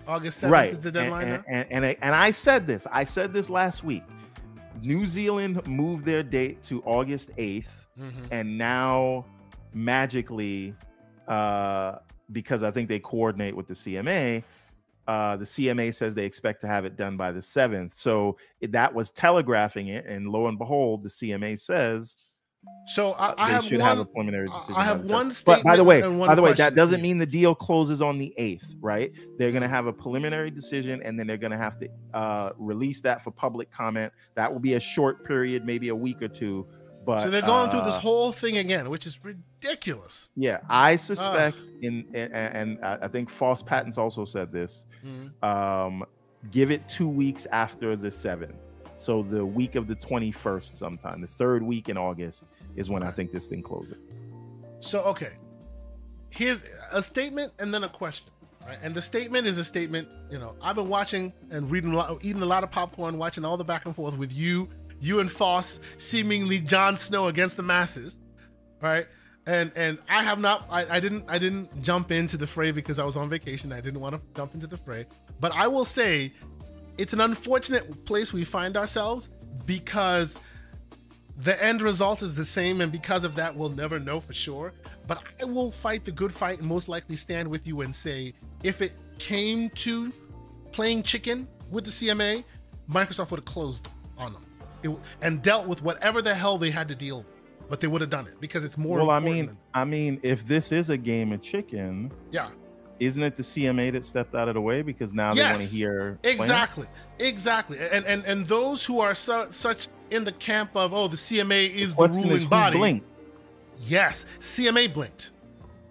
August 0.06 0.42
7th 0.42 0.50
right. 0.50 0.70
is 0.70 0.80
the 0.80 0.92
deadline 0.92 1.28
and, 1.28 1.30
now? 1.30 1.44
And, 1.46 1.66
and, 1.70 1.72
and, 1.72 1.84
I, 1.84 1.96
and 2.02 2.14
I 2.14 2.30
said 2.30 2.66
this. 2.66 2.86
I 2.90 3.04
said 3.04 3.32
this 3.32 3.50
last 3.50 3.84
week. 3.84 4.02
New 4.82 5.06
Zealand 5.06 5.66
moved 5.66 6.04
their 6.04 6.22
date 6.22 6.62
to 6.64 6.82
August 6.84 7.36
8th 7.36 7.79
mm-hmm. 8.00 8.24
and 8.30 8.56
now 8.56 9.24
magically 9.72 10.74
uh 11.28 11.96
because 12.32 12.62
I 12.62 12.70
think 12.70 12.88
they 12.88 12.98
coordinate 12.98 13.56
with 13.56 13.66
the 13.66 13.74
CMA. 13.74 14.42
Uh, 15.06 15.36
the 15.36 15.44
CMA 15.44 15.94
says 15.94 16.14
they 16.14 16.24
expect 16.24 16.60
to 16.60 16.68
have 16.68 16.84
it 16.84 16.96
done 16.96 17.16
by 17.16 17.32
the 17.32 17.42
seventh. 17.42 17.92
So 17.94 18.36
it, 18.60 18.72
that 18.72 18.94
was 18.94 19.10
telegraphing 19.10 19.88
it, 19.88 20.06
and 20.06 20.28
lo 20.28 20.46
and 20.46 20.58
behold, 20.58 21.02
the 21.02 21.08
CMA 21.08 21.58
says. 21.58 22.16
So 22.86 23.12
I, 23.12 23.34
I 23.38 23.50
have 23.50 23.64
should 23.64 23.80
one, 23.80 23.88
have 23.88 23.98
a 23.98 24.04
preliminary 24.04 24.46
decision. 24.48 24.74
I 24.76 24.84
have 24.84 25.08
one 25.08 25.32
But 25.46 25.64
by 25.64 25.76
the 25.76 25.82
way, 25.82 26.02
by 26.02 26.34
the 26.34 26.42
way, 26.42 26.52
that 26.52 26.74
doesn't 26.74 27.00
mean 27.00 27.16
the 27.16 27.26
deal 27.26 27.54
closes 27.54 28.02
on 28.02 28.18
the 28.18 28.34
eighth, 28.36 28.74
right? 28.80 29.10
They're 29.38 29.50
going 29.50 29.62
to 29.62 29.68
have 29.68 29.86
a 29.86 29.92
preliminary 29.92 30.50
decision, 30.50 31.02
and 31.02 31.18
then 31.18 31.26
they're 31.26 31.38
going 31.38 31.52
to 31.52 31.56
have 31.56 31.78
to 31.80 31.88
uh, 32.12 32.52
release 32.58 33.00
that 33.00 33.24
for 33.24 33.30
public 33.30 33.70
comment. 33.72 34.12
That 34.34 34.52
will 34.52 34.60
be 34.60 34.74
a 34.74 34.80
short 34.80 35.24
period, 35.24 35.64
maybe 35.64 35.88
a 35.88 35.94
week 35.94 36.20
or 36.20 36.28
two 36.28 36.66
but 37.10 37.24
so 37.24 37.30
they're 37.30 37.42
going 37.42 37.68
uh, 37.68 37.70
through 37.72 37.82
this 37.82 37.96
uh, 37.96 37.98
whole 37.98 38.30
thing 38.30 38.58
again, 38.58 38.88
which 38.88 39.04
is 39.04 39.18
ridiculous. 39.24 40.30
Yeah, 40.36 40.58
I 40.68 40.94
suspect 40.94 41.56
uh. 41.56 41.72
in, 41.82 42.06
in, 42.14 42.32
and 42.32 42.78
I 42.84 43.08
think 43.08 43.28
FOSS 43.28 43.64
Patents 43.64 43.98
also 43.98 44.24
said 44.24 44.52
this. 44.52 44.86
Mm-hmm. 45.04 45.44
Um, 45.44 46.04
give 46.52 46.70
it 46.70 46.88
two 46.88 47.08
weeks 47.08 47.48
after 47.50 47.96
the 47.96 48.12
seventh, 48.12 48.54
so 48.98 49.24
the 49.24 49.44
week 49.44 49.74
of 49.74 49.88
the 49.88 49.96
twenty 49.96 50.30
first, 50.30 50.78
sometime 50.78 51.20
the 51.20 51.26
third 51.26 51.64
week 51.64 51.88
in 51.88 51.98
August 51.98 52.44
is 52.76 52.88
when 52.88 53.02
I 53.02 53.10
think 53.10 53.32
this 53.32 53.48
thing 53.48 53.60
closes. 53.60 54.06
So 54.78 55.00
okay, 55.00 55.32
here's 56.30 56.62
a 56.92 57.02
statement 57.02 57.52
and 57.58 57.74
then 57.74 57.82
a 57.82 57.88
question. 57.88 58.28
Right? 58.64 58.78
And 58.82 58.94
the 58.94 59.02
statement 59.02 59.48
is 59.48 59.58
a 59.58 59.64
statement. 59.64 60.06
You 60.30 60.38
know, 60.38 60.54
I've 60.62 60.76
been 60.76 60.88
watching 60.88 61.32
and 61.50 61.68
reading, 61.70 61.92
a 61.92 61.96
lot, 61.96 62.24
eating 62.24 62.42
a 62.42 62.46
lot 62.46 62.62
of 62.62 62.70
popcorn, 62.70 63.18
watching 63.18 63.44
all 63.44 63.56
the 63.56 63.64
back 63.64 63.84
and 63.86 63.96
forth 63.96 64.16
with 64.16 64.32
you 64.32 64.68
you 65.00 65.20
and 65.20 65.30
Foss 65.30 65.80
seemingly 65.96 66.60
Jon 66.60 66.96
Snow 66.96 67.26
against 67.26 67.56
the 67.56 67.62
masses, 67.62 68.18
right? 68.80 69.06
And 69.46 69.72
and 69.74 69.98
I 70.08 70.22
have 70.22 70.38
not 70.38 70.66
I, 70.70 70.96
I 70.96 71.00
didn't 71.00 71.24
I 71.26 71.38
didn't 71.38 71.82
jump 71.82 72.12
into 72.12 72.36
the 72.36 72.46
fray 72.46 72.70
because 72.70 72.98
I 72.98 73.04
was 73.04 73.16
on 73.16 73.28
vacation. 73.28 73.72
I 73.72 73.80
didn't 73.80 74.00
want 74.00 74.14
to 74.14 74.20
jump 74.36 74.54
into 74.54 74.66
the 74.66 74.76
fray. 74.76 75.06
But 75.40 75.52
I 75.52 75.66
will 75.66 75.86
say 75.86 76.32
it's 76.98 77.14
an 77.14 77.20
unfortunate 77.20 78.04
place 78.04 78.32
we 78.32 78.44
find 78.44 78.76
ourselves 78.76 79.30
because 79.66 80.38
the 81.38 81.62
end 81.64 81.80
result 81.80 82.22
is 82.22 82.34
the 82.34 82.44
same, 82.44 82.82
and 82.82 82.92
because 82.92 83.24
of 83.24 83.34
that, 83.36 83.56
we'll 83.56 83.70
never 83.70 83.98
know 83.98 84.20
for 84.20 84.34
sure. 84.34 84.74
But 85.06 85.22
I 85.40 85.46
will 85.46 85.70
fight 85.70 86.04
the 86.04 86.12
good 86.12 86.32
fight 86.32 86.58
and 86.58 86.68
most 86.68 86.88
likely 86.88 87.16
stand 87.16 87.48
with 87.48 87.66
you 87.66 87.80
and 87.80 87.96
say 87.96 88.34
if 88.62 88.82
it 88.82 88.92
came 89.18 89.70
to 89.70 90.12
playing 90.70 91.02
chicken 91.02 91.48
with 91.70 91.84
the 91.84 91.90
CMA, 91.90 92.44
Microsoft 92.90 93.30
would 93.30 93.40
have 93.40 93.46
closed 93.46 93.88
on 94.18 94.34
them 94.34 94.44
it, 94.82 94.90
and 95.22 95.42
dealt 95.42 95.66
with 95.66 95.82
whatever 95.82 96.22
the 96.22 96.34
hell 96.34 96.58
they 96.58 96.70
had 96.70 96.88
to 96.88 96.94
deal 96.94 97.18
with. 97.18 97.26
But 97.68 97.80
they 97.80 97.86
would 97.86 98.00
have 98.00 98.10
done 98.10 98.26
it 98.26 98.40
because 98.40 98.64
it's 98.64 98.76
more. 98.76 98.98
Well, 98.98 99.10
I 99.10 99.20
mean, 99.20 99.46
than, 99.46 99.58
I 99.74 99.84
mean, 99.84 100.18
if 100.22 100.44
this 100.44 100.72
is 100.72 100.90
a 100.90 100.96
game 100.96 101.32
of 101.32 101.40
chicken, 101.40 102.10
yeah, 102.32 102.50
isn't 102.98 103.22
it 103.22 103.36
the 103.36 103.42
CMA 103.42 103.92
that 103.92 104.04
stepped 104.04 104.34
out 104.34 104.48
of 104.48 104.54
the 104.54 104.60
way 104.60 104.82
because 104.82 105.12
now 105.12 105.32
yes, 105.32 105.38
they 105.38 105.58
want 105.58 105.70
to 105.70 105.76
hear 105.76 106.18
exactly, 106.24 106.86
exactly, 107.18 107.78
and 107.92 108.04
and 108.06 108.24
and 108.24 108.46
those 108.46 108.84
who 108.84 109.00
are 109.00 109.14
so, 109.14 109.46
such 109.50 109.88
in 110.10 110.24
the 110.24 110.32
camp 110.32 110.70
of 110.74 110.92
oh 110.92 111.08
the 111.08 111.16
CMA 111.16 111.72
is 111.72 111.94
the, 111.94 112.06
the 112.06 112.14
ruling 112.14 112.30
is 112.32 112.46
body. 112.46 112.76
Blinked. 112.76 113.06
Yes, 113.86 114.26
CMA 114.40 114.92
blinked 114.92 115.30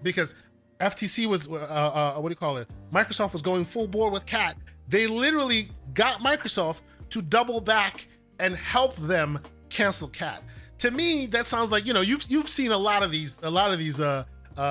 because 0.04 0.36
FTC 0.80 1.26
was 1.26 1.48
uh, 1.48 1.54
uh, 1.54 2.14
what 2.16 2.30
do 2.30 2.32
you 2.32 2.36
call 2.36 2.58
it? 2.58 2.68
Microsoft 2.94 3.34
was 3.34 3.42
going 3.42 3.66
full 3.66 3.88
bore 3.88 4.10
with 4.10 4.26
Cat. 4.26 4.56
They 4.88 5.08
literally 5.08 5.72
got 5.94 6.22
Microsoft 6.22 6.82
to 7.10 7.22
double 7.22 7.60
back 7.62 8.08
and 8.40 8.56
help 8.56 8.96
them 8.96 9.40
cancel 9.70 10.08
Cat. 10.08 10.44
To 10.80 10.92
me, 10.92 11.26
that 11.28 11.46
sounds 11.46 11.72
like 11.72 11.86
you 11.86 11.94
know 11.94 12.02
you've 12.02 12.24
you've 12.30 12.50
seen 12.50 12.72
a 12.72 12.78
lot 12.78 13.04
of 13.04 13.12
these 13.12 13.36
a 13.44 13.50
lot 13.50 13.72
of 13.72 13.80
these 13.80 14.00
uh, 14.00 14.24
uh, 14.58 14.62
uh, 14.62 14.64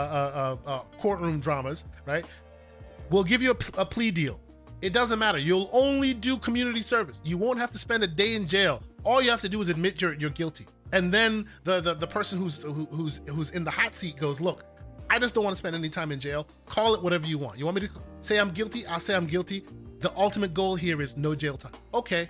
uh, 0.67 0.71
uh 0.71 0.81
courtroom 0.99 1.41
dramas, 1.41 1.85
right? 2.07 2.25
We'll 3.11 3.25
give 3.25 3.43
you 3.43 3.51
a, 3.51 3.81
a 3.81 3.87
plea 3.87 4.11
deal. 4.11 4.41
It 4.81 4.93
doesn't 4.93 5.19
matter. 5.19 5.39
You'll 5.39 5.69
only 5.73 6.15
do 6.15 6.37
community 6.39 6.83
service. 6.83 7.21
You 7.25 7.37
won't 7.37 7.59
have 7.59 7.71
to 7.73 7.79
spend 7.79 8.05
a 8.05 8.07
day 8.07 8.35
in 8.35 8.47
jail. 8.47 8.83
All 9.05 9.21
you 9.21 9.31
have 9.31 9.41
to 9.41 9.49
do 9.49 9.61
is 9.61 9.69
admit 9.69 10.01
you're 10.01 10.15
you're 10.15 10.31
guilty. 10.31 10.67
And 10.93 11.13
then 11.13 11.47
the 11.65 11.81
the, 11.81 11.95
the 11.95 12.07
person 12.07 12.39
who's 12.39 12.59
who, 12.59 12.87
who's 12.91 13.21
who's 13.27 13.51
in 13.51 13.65
the 13.65 13.71
hot 13.71 13.95
seat 13.95 14.17
goes, 14.17 14.41
look, 14.41 14.65
I 15.11 15.19
just 15.19 15.35
don't 15.35 15.45
want 15.45 15.55
to 15.55 15.59
spend 15.59 15.75
any 15.75 15.89
time 15.89 16.13
in 16.13 16.21
jail. 16.21 16.47
Call 16.67 16.95
it 16.95 17.03
whatever 17.03 17.27
you 17.27 17.39
want. 17.39 17.59
You 17.59 17.65
want 17.65 17.81
me 17.81 17.87
to 17.87 17.93
say 18.21 18.39
I'm 18.39 18.51
guilty? 18.51 18.87
I'll 18.87 19.01
say 19.01 19.15
I'm 19.15 19.27
guilty. 19.27 19.65
The 20.01 20.15
ultimate 20.17 20.55
goal 20.55 20.77
here 20.77 21.03
is 21.03 21.17
no 21.17 21.35
jail 21.35 21.57
time. 21.57 21.73
Okay, 21.93 22.29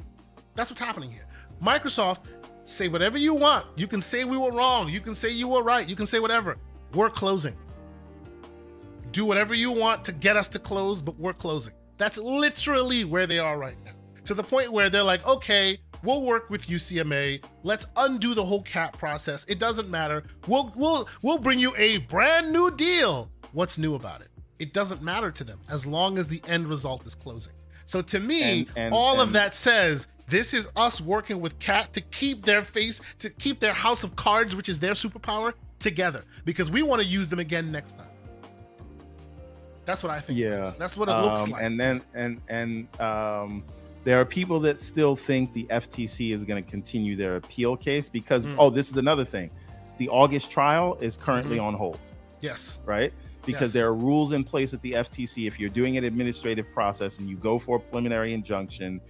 that's 0.54 0.70
what's 0.70 0.80
happening 0.80 1.10
here. 1.10 1.26
Microsoft, 1.62 2.20
say 2.64 2.88
whatever 2.88 3.18
you 3.18 3.34
want. 3.34 3.66
You 3.76 3.86
can 3.86 4.02
say 4.02 4.24
we 4.24 4.36
were 4.36 4.52
wrong. 4.52 4.88
You 4.88 5.00
can 5.00 5.14
say 5.14 5.30
you 5.30 5.48
were 5.48 5.62
right. 5.62 5.88
You 5.88 5.96
can 5.96 6.06
say 6.06 6.20
whatever. 6.20 6.56
We're 6.94 7.10
closing. 7.10 7.56
Do 9.12 9.24
whatever 9.24 9.54
you 9.54 9.70
want 9.72 10.04
to 10.04 10.12
get 10.12 10.36
us 10.36 10.48
to 10.48 10.58
close, 10.58 11.00
but 11.00 11.18
we're 11.18 11.32
closing. 11.32 11.72
That's 11.96 12.18
literally 12.18 13.04
where 13.04 13.26
they 13.26 13.38
are 13.38 13.58
right 13.58 13.76
now. 13.84 13.92
To 14.26 14.34
the 14.34 14.42
point 14.42 14.70
where 14.70 14.90
they're 14.90 15.02
like, 15.02 15.26
okay, 15.26 15.78
we'll 16.02 16.22
work 16.22 16.50
with 16.50 16.66
UCMA. 16.66 17.42
Let's 17.62 17.86
undo 17.96 18.34
the 18.34 18.44
whole 18.44 18.62
cap 18.62 18.96
process. 18.98 19.44
It 19.48 19.58
doesn't 19.58 19.88
matter. 19.88 20.24
We'll 20.46 20.72
we'll 20.76 21.08
we'll 21.22 21.38
bring 21.38 21.58
you 21.58 21.74
a 21.76 21.98
brand 21.98 22.52
new 22.52 22.70
deal. 22.70 23.30
What's 23.52 23.78
new 23.78 23.94
about 23.94 24.20
it? 24.20 24.28
It 24.58 24.72
doesn't 24.74 25.02
matter 25.02 25.30
to 25.30 25.44
them 25.44 25.58
as 25.70 25.86
long 25.86 26.18
as 26.18 26.28
the 26.28 26.42
end 26.46 26.66
result 26.68 27.06
is 27.06 27.14
closing. 27.14 27.54
So 27.86 28.02
to 28.02 28.20
me, 28.20 28.60
and, 28.60 28.68
and, 28.76 28.94
all 28.94 29.12
and, 29.12 29.22
of 29.22 29.32
that 29.32 29.54
says 29.54 30.08
this 30.28 30.54
is 30.54 30.68
us 30.76 31.00
working 31.00 31.40
with 31.40 31.58
Cat 31.58 31.92
to 31.94 32.00
keep 32.00 32.44
their 32.44 32.62
face, 32.62 33.00
to 33.20 33.30
keep 33.30 33.60
their 33.60 33.72
house 33.72 34.04
of 34.04 34.14
cards, 34.16 34.54
which 34.54 34.68
is 34.68 34.78
their 34.78 34.92
superpower, 34.92 35.54
together 35.78 36.22
because 36.44 36.70
we 36.70 36.82
want 36.82 37.00
to 37.00 37.06
use 37.06 37.28
them 37.28 37.38
again 37.38 37.70
next 37.70 37.96
time. 37.96 38.08
That's 39.84 40.02
what 40.02 40.10
I 40.10 40.20
think. 40.20 40.38
Yeah, 40.38 40.74
that's 40.78 40.96
what 40.96 41.08
it 41.08 41.12
looks 41.12 41.42
um, 41.42 41.50
like. 41.50 41.62
And 41.62 41.80
then 41.80 42.02
and 42.14 42.40
and 42.48 43.00
um, 43.00 43.64
there 44.04 44.20
are 44.20 44.24
people 44.24 44.60
that 44.60 44.80
still 44.80 45.16
think 45.16 45.52
the 45.54 45.64
FTC 45.64 46.34
is 46.34 46.44
going 46.44 46.62
to 46.62 46.70
continue 46.70 47.16
their 47.16 47.36
appeal 47.36 47.76
case 47.76 48.08
because 48.08 48.44
mm. 48.44 48.54
oh, 48.58 48.70
this 48.70 48.90
is 48.90 48.96
another 48.96 49.24
thing. 49.24 49.50
The 49.96 50.08
August 50.10 50.50
trial 50.50 50.98
is 51.00 51.16
currently 51.16 51.56
mm-hmm. 51.56 51.66
on 51.66 51.74
hold. 51.74 51.98
Yes. 52.40 52.78
Right 52.84 53.12
because 53.46 53.68
yes. 53.68 53.72
there 53.72 53.86
are 53.86 53.94
rules 53.94 54.32
in 54.32 54.44
place 54.44 54.74
at 54.74 54.82
the 54.82 54.92
FTC. 54.92 55.46
If 55.46 55.58
you're 55.58 55.70
doing 55.70 55.96
an 55.96 56.04
administrative 56.04 56.70
process 56.74 57.18
and 57.18 57.30
you 57.30 57.36
go 57.36 57.58
for 57.58 57.76
a 57.76 57.80
preliminary 57.80 58.34
injunction, 58.34 59.00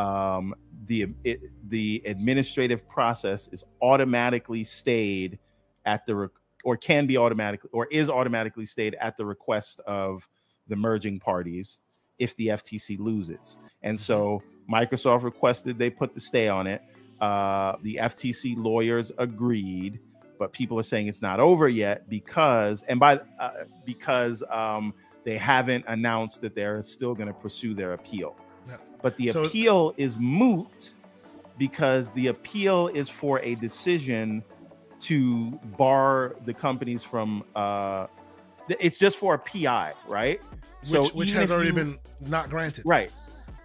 um, 0.00 0.54
the 0.86 1.08
it, 1.24 1.40
the 1.68 2.02
administrative 2.06 2.88
process 2.88 3.48
is 3.52 3.64
automatically 3.82 4.64
stayed 4.64 5.38
at 5.84 6.06
the 6.06 6.30
or 6.64 6.76
can 6.76 7.06
be 7.06 7.16
automatically 7.16 7.70
or 7.72 7.86
is 7.86 8.08
automatically 8.08 8.66
stayed 8.66 8.96
at 9.00 9.16
the 9.16 9.24
request 9.24 9.80
of 9.86 10.28
the 10.68 10.76
merging 10.76 11.18
parties 11.18 11.80
if 12.18 12.34
the 12.36 12.48
FTC 12.48 12.98
loses. 12.98 13.58
And 13.82 13.98
so. 13.98 14.42
Microsoft 14.70 15.24
requested 15.24 15.78
they 15.78 15.90
put 15.90 16.14
the 16.14 16.20
stay 16.20 16.48
on 16.48 16.66
it. 16.66 16.82
Uh, 17.20 17.76
the 17.82 17.96
FTC 17.96 18.54
lawyers 18.56 19.12
agreed, 19.18 19.98
but 20.38 20.52
people 20.52 20.78
are 20.78 20.84
saying 20.84 21.08
it's 21.08 21.20
not 21.20 21.40
over 21.40 21.68
yet 21.68 22.08
because 22.08 22.82
and 22.88 23.00
by 23.00 23.20
uh, 23.38 23.50
because 23.84 24.42
um, 24.48 24.94
they 25.24 25.36
haven't 25.36 25.84
announced 25.88 26.40
that 26.40 26.54
they're 26.54 26.82
still 26.82 27.14
going 27.14 27.26
to 27.26 27.34
pursue 27.34 27.74
their 27.74 27.92
appeal. 27.92 28.36
But 29.02 29.16
the 29.16 29.32
so, 29.32 29.44
appeal 29.44 29.94
is 29.96 30.18
moot 30.18 30.92
because 31.58 32.10
the 32.10 32.28
appeal 32.28 32.88
is 32.88 33.08
for 33.08 33.40
a 33.40 33.54
decision 33.56 34.42
to 35.00 35.50
bar 35.78 36.36
the 36.44 36.54
companies 36.54 37.02
from 37.02 37.44
uh 37.54 38.06
it's 38.78 38.98
just 38.98 39.16
for 39.16 39.34
a 39.34 39.38
PI, 39.38 39.94
right? 40.06 40.40
Which, 40.80 40.88
so 40.88 41.08
which 41.08 41.32
has 41.32 41.50
already 41.50 41.68
you, 41.68 41.74
been 41.74 41.98
not 42.26 42.50
granted. 42.50 42.84
Right. 42.86 43.12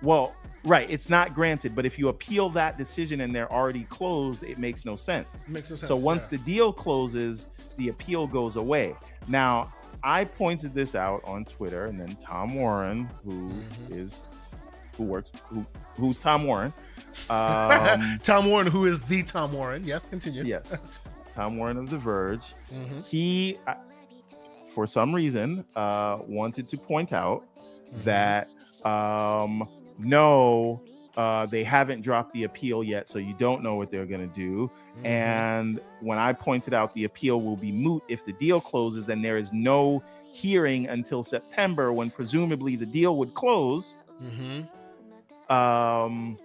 Well, 0.01 0.33
right, 0.63 0.89
it's 0.89 1.09
not 1.09 1.33
granted, 1.33 1.75
but 1.75 1.85
if 1.85 1.99
you 1.99 2.09
appeal 2.09 2.49
that 2.51 2.77
decision 2.77 3.21
and 3.21 3.35
they're 3.35 3.51
already 3.51 3.83
closed, 3.83 4.43
it 4.43 4.57
makes 4.57 4.83
no 4.83 4.95
sense. 4.95 5.43
It 5.43 5.49
makes 5.49 5.69
no 5.69 5.75
sense. 5.75 5.87
So 5.87 5.95
once 5.95 6.23
yeah. 6.23 6.37
the 6.37 6.37
deal 6.39 6.73
closes, 6.73 7.47
the 7.77 7.89
appeal 7.89 8.27
goes 8.27 8.55
away. 8.55 8.95
Now, 9.27 9.71
I 10.03 10.25
pointed 10.25 10.73
this 10.73 10.93
out 10.95 11.23
on 11.25 11.45
Twitter, 11.45 11.85
and 11.85 11.99
then 11.99 12.15
Tom 12.17 12.55
Warren, 12.55 13.09
who 13.23 13.49
mm-hmm. 13.49 13.99
is 13.99 14.25
who 14.97 15.03
works 15.03 15.31
who 15.49 15.65
who's 15.95 16.19
Tom 16.19 16.45
Warren. 16.45 16.73
Um, 17.29 18.19
Tom 18.23 18.47
Warren, 18.47 18.67
who 18.67 18.85
is 18.85 18.99
the 18.99 19.23
Tom 19.23 19.53
Warren. 19.53 19.85
Yes, 19.85 20.03
continue. 20.03 20.43
Yes, 20.43 20.75
Tom 21.33 21.55
Warren 21.55 21.77
of 21.77 21.89
The 21.89 21.97
Verge. 21.97 22.41
Mm-hmm. 22.73 23.01
He, 23.03 23.57
uh, 23.67 23.75
for 24.73 24.85
some 24.85 25.15
reason, 25.15 25.63
uh, 25.77 26.19
wanted 26.27 26.67
to 26.67 26.77
point 26.77 27.13
out 27.13 27.45
mm-hmm. 27.87 28.03
that 28.03 28.49
um, 28.83 29.65
no, 29.97 30.81
uh, 31.17 31.45
they 31.45 31.63
haven't 31.63 32.01
dropped 32.01 32.33
the 32.33 32.43
appeal 32.43 32.83
yet, 32.83 33.07
so 33.07 33.19
you 33.19 33.33
don't 33.39 33.63
know 33.63 33.75
what 33.75 33.91
they're 33.91 34.05
going 34.05 34.27
to 34.27 34.35
do. 34.35 34.69
Mm-hmm. 34.97 35.05
And 35.05 35.79
when 36.01 36.17
I 36.17 36.33
pointed 36.33 36.73
out 36.73 36.93
the 36.93 37.05
appeal 37.05 37.41
will 37.41 37.55
be 37.55 37.71
moot 37.71 38.03
if 38.07 38.25
the 38.25 38.33
deal 38.33 38.59
closes, 38.59 39.09
and 39.09 39.23
there 39.23 39.37
is 39.37 39.53
no 39.53 40.03
hearing 40.31 40.87
until 40.89 41.23
September, 41.23 41.93
when 41.93 42.09
presumably 42.09 42.75
the 42.75 42.85
deal 42.85 43.17
would 43.17 43.33
close. 43.33 43.97
Mm-hmm. 44.21 44.61
Um, 45.49 46.37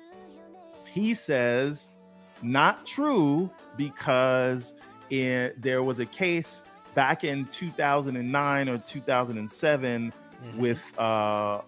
he 0.87 1.15
says 1.15 1.91
not 2.43 2.85
true 2.87 3.51
because 3.77 4.75
it, 5.11 5.61
there 5.61 5.83
was 5.83 5.99
a 5.99 6.07
case 6.07 6.65
back 6.95 7.25
in 7.25 7.47
2009 7.47 8.69
or 8.69 8.79
2007 8.79 10.13
mm-hmm. 10.13 10.61
with 10.61 10.99
uh, 10.99 11.61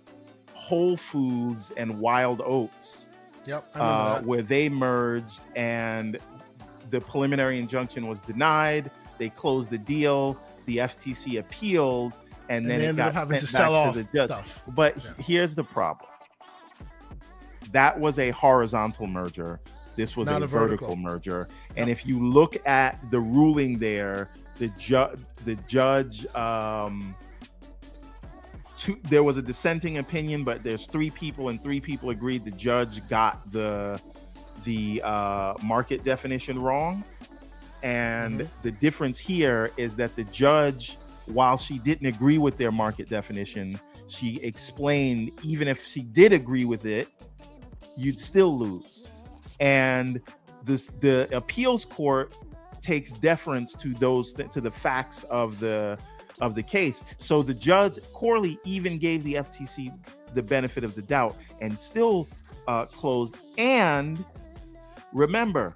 Whole 0.55 0.97
Foods 0.97 1.73
and 1.77 2.01
Wild 2.01 2.43
Oats. 2.45 3.09
Yep, 3.45 3.67
uh, 3.75 4.23
where 4.23 4.43
they 4.43 4.69
merged 4.69 5.41
and 5.57 6.17
the 6.91 7.01
preliminary 7.01 7.59
injunction 7.59 8.07
was 8.07 8.21
denied. 8.21 8.89
They 9.19 9.31
closed 9.31 9.71
the 9.71 9.79
deal. 9.79 10.39
The 10.67 10.77
FTC 10.77 11.41
appealed, 11.41 12.13
and, 12.49 12.71
and 12.71 12.71
then 12.71 12.81
it 12.83 12.97
got 12.97 13.15
sent 13.15 13.45
to 13.45 13.53
back 13.53 13.95
to 13.95 14.03
the 14.03 14.09
judge. 14.17 14.27
Stuff. 14.27 14.63
But 14.69 14.97
yeah. 14.97 15.11
here's 15.19 15.57
the 15.57 15.65
problem: 15.65 16.09
that 17.73 17.99
was 17.99 18.19
a 18.19 18.31
horizontal 18.31 19.07
merger. 19.07 19.61
This 19.97 20.17
was 20.17 20.29
a, 20.29 20.37
a, 20.37 20.41
vertical, 20.41 20.59
vertical 20.59 20.97
merger. 20.97 21.49
Yep. 21.49 21.79
And 21.79 21.91
if 21.91 22.07
you 22.07 22.23
look 22.25 22.57
at 22.67 22.99
the 23.11 23.21
ruling 23.21 23.79
there, 23.79 24.29
the 24.57 24.69
judge, 24.79 25.19
the 25.45 25.57
judge, 25.67 26.27
um, 26.35 27.15
two, 28.77 28.99
there 29.05 29.23
was 29.23 29.37
a 29.37 29.43
dissenting 29.43 29.99
opinion, 29.99 30.45
but 30.45 30.63
there's 30.63 30.87
three 30.87 31.11
people, 31.11 31.49
and 31.49 31.63
three 31.63 31.81
people 31.81 32.11
agreed. 32.11 32.45
The 32.45 32.53
judge 32.53 33.07
got 33.09 33.51
the 33.51 34.01
the 34.65 35.03
uh, 35.05 35.55
market 35.63 36.05
definition 36.05 36.59
wrong, 36.59 37.05
and 37.83 38.41
mm-hmm. 38.41 38.63
the 38.63 38.73
difference 38.73 39.19
here 39.19 39.73
is 39.77 39.97
that 39.97 40.15
the 40.17 40.25
judge, 40.25 40.99
while 41.27 41.59
she 41.59 41.79
didn't 41.79 42.07
agree 42.07 42.39
with 42.39 42.57
their 42.57 42.73
market 42.73 43.09
definition, 43.09 43.79
she 44.07 44.37
explained 44.37 45.33
even 45.43 45.69
if 45.69 45.85
she 45.85 46.03
did 46.03 46.33
agree 46.33 46.65
with 46.65 46.85
it, 46.85 47.09
you'd 47.97 48.19
still 48.19 48.57
lose. 48.57 49.11
And 49.61 50.21
this 50.65 50.89
the 51.01 51.29
appeals 51.35 51.85
court 51.85 52.37
takes 52.83 53.13
deference 53.13 53.75
to 53.77 53.95
those 53.95 54.35
th- 54.35 54.51
to 54.51 54.61
the 54.61 54.71
facts 54.71 55.25
of 55.25 55.59
the 55.61 55.99
of 56.41 56.55
the 56.55 56.63
case. 56.63 57.03
So 57.19 57.43
the 57.43 57.55
judge 57.55 57.99
Corley 58.13 58.59
even 58.65 58.99
gave 58.99 59.23
the 59.25 59.35
FTC 59.35 59.93
the 60.35 60.43
benefit 60.43 60.83
of 60.83 60.95
the 60.95 61.03
doubt 61.03 61.37
and 61.61 61.79
still 61.79 62.27
uh, 62.67 62.87
closed. 62.87 63.37
And 63.59 64.25
remember, 65.13 65.75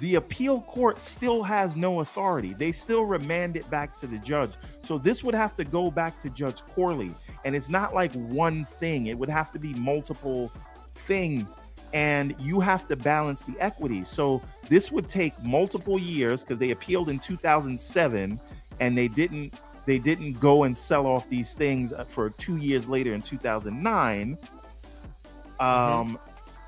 the 0.00 0.16
appeal 0.16 0.60
court 0.62 1.00
still 1.00 1.42
has 1.42 1.74
no 1.74 2.00
authority. 2.00 2.54
They 2.54 2.72
still 2.72 3.04
remand 3.04 3.56
it 3.56 3.68
back 3.70 3.98
to 4.00 4.06
the 4.06 4.18
judge. 4.18 4.52
So 4.82 4.98
this 4.98 5.24
would 5.24 5.34
have 5.34 5.56
to 5.56 5.64
go 5.64 5.90
back 5.90 6.20
to 6.22 6.30
Judge 6.30 6.62
Corley. 6.62 7.12
And 7.44 7.56
it's 7.56 7.68
not 7.68 7.94
like 7.94 8.12
one 8.12 8.64
thing, 8.64 9.06
it 9.06 9.18
would 9.18 9.30
have 9.30 9.52
to 9.52 9.58
be 9.58 9.72
multiple 9.74 10.52
things 10.98 11.56
and 11.92 12.34
you 12.38 12.60
have 12.60 12.86
to 12.88 12.96
balance 12.96 13.42
the 13.42 13.54
equity. 13.60 14.04
So 14.04 14.42
this 14.68 14.90
would 14.90 15.08
take 15.08 15.40
multiple 15.42 15.98
years 15.98 16.42
because 16.42 16.58
they 16.58 16.70
appealed 16.70 17.08
in 17.08 17.18
2007 17.18 18.40
and 18.80 18.98
they 18.98 19.08
didn't 19.08 19.54
they 19.86 19.98
didn't 19.98 20.40
go 20.40 20.64
and 20.64 20.76
sell 20.76 21.06
off 21.06 21.30
these 21.30 21.54
things 21.54 21.92
uh, 21.92 22.04
for 22.04 22.30
2 22.30 22.56
years 22.56 22.88
later 22.88 23.14
in 23.14 23.22
2009. 23.22 24.36
Mm-hmm. 24.36 25.64
Um 25.64 26.18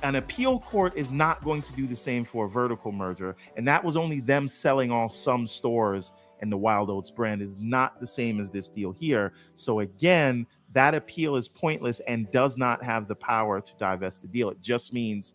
an 0.05 0.15
appeal 0.15 0.61
court 0.61 0.97
is 0.97 1.11
not 1.11 1.43
going 1.43 1.61
to 1.61 1.73
do 1.73 1.89
the 1.89 1.97
same 1.97 2.25
for 2.25 2.47
a 2.47 2.49
vertical 2.49 2.93
merger 2.93 3.35
and 3.57 3.67
that 3.67 3.83
was 3.83 3.97
only 3.97 4.21
them 4.21 4.47
selling 4.47 4.93
off 4.93 5.13
some 5.13 5.45
stores 5.47 6.13
and 6.41 6.53
the 6.53 6.57
Wild 6.57 6.89
Oats 6.89 7.11
brand 7.11 7.43
is 7.43 7.59
not 7.59 8.01
the 8.01 8.07
same 8.07 8.41
as 8.41 8.51
this 8.51 8.69
deal 8.69 8.93
here. 8.93 9.33
So 9.55 9.81
again, 9.81 10.47
that 10.73 10.95
appeal 10.95 11.37
is 11.37 11.49
pointless 11.49 12.01
and 12.01 12.31
does 12.31 12.57
not 12.57 12.83
have 12.83 13.09
the 13.09 13.15
power 13.15 13.61
to 13.61 13.73
divest 13.79 14.23
the 14.23 14.29
deal. 14.29 14.51
It 14.51 14.61
just 14.61 14.93
means 14.93 15.35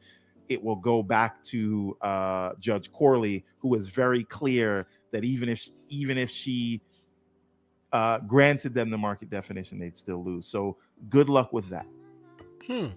it 0.49 0.63
will 0.63 0.75
go 0.75 1.01
back 1.01 1.43
to 1.45 1.97
uh, 2.01 2.51
Judge 2.59 2.91
Corley, 2.91 3.45
who 3.57 3.73
is 3.75 3.87
very 3.87 4.23
clear 4.23 4.87
that 5.11 5.23
even 5.23 5.49
if 5.49 5.67
even 5.89 6.17
if 6.17 6.29
she 6.29 6.81
uh, 7.91 8.19
granted 8.19 8.73
them 8.73 8.89
the 8.89 8.97
market 8.97 9.29
definition, 9.29 9.79
they'd 9.79 9.97
still 9.97 10.23
lose. 10.23 10.45
So 10.45 10.77
good 11.09 11.29
luck 11.29 11.53
with 11.53 11.69
that. 11.69 11.85
Hmm. 12.67 12.87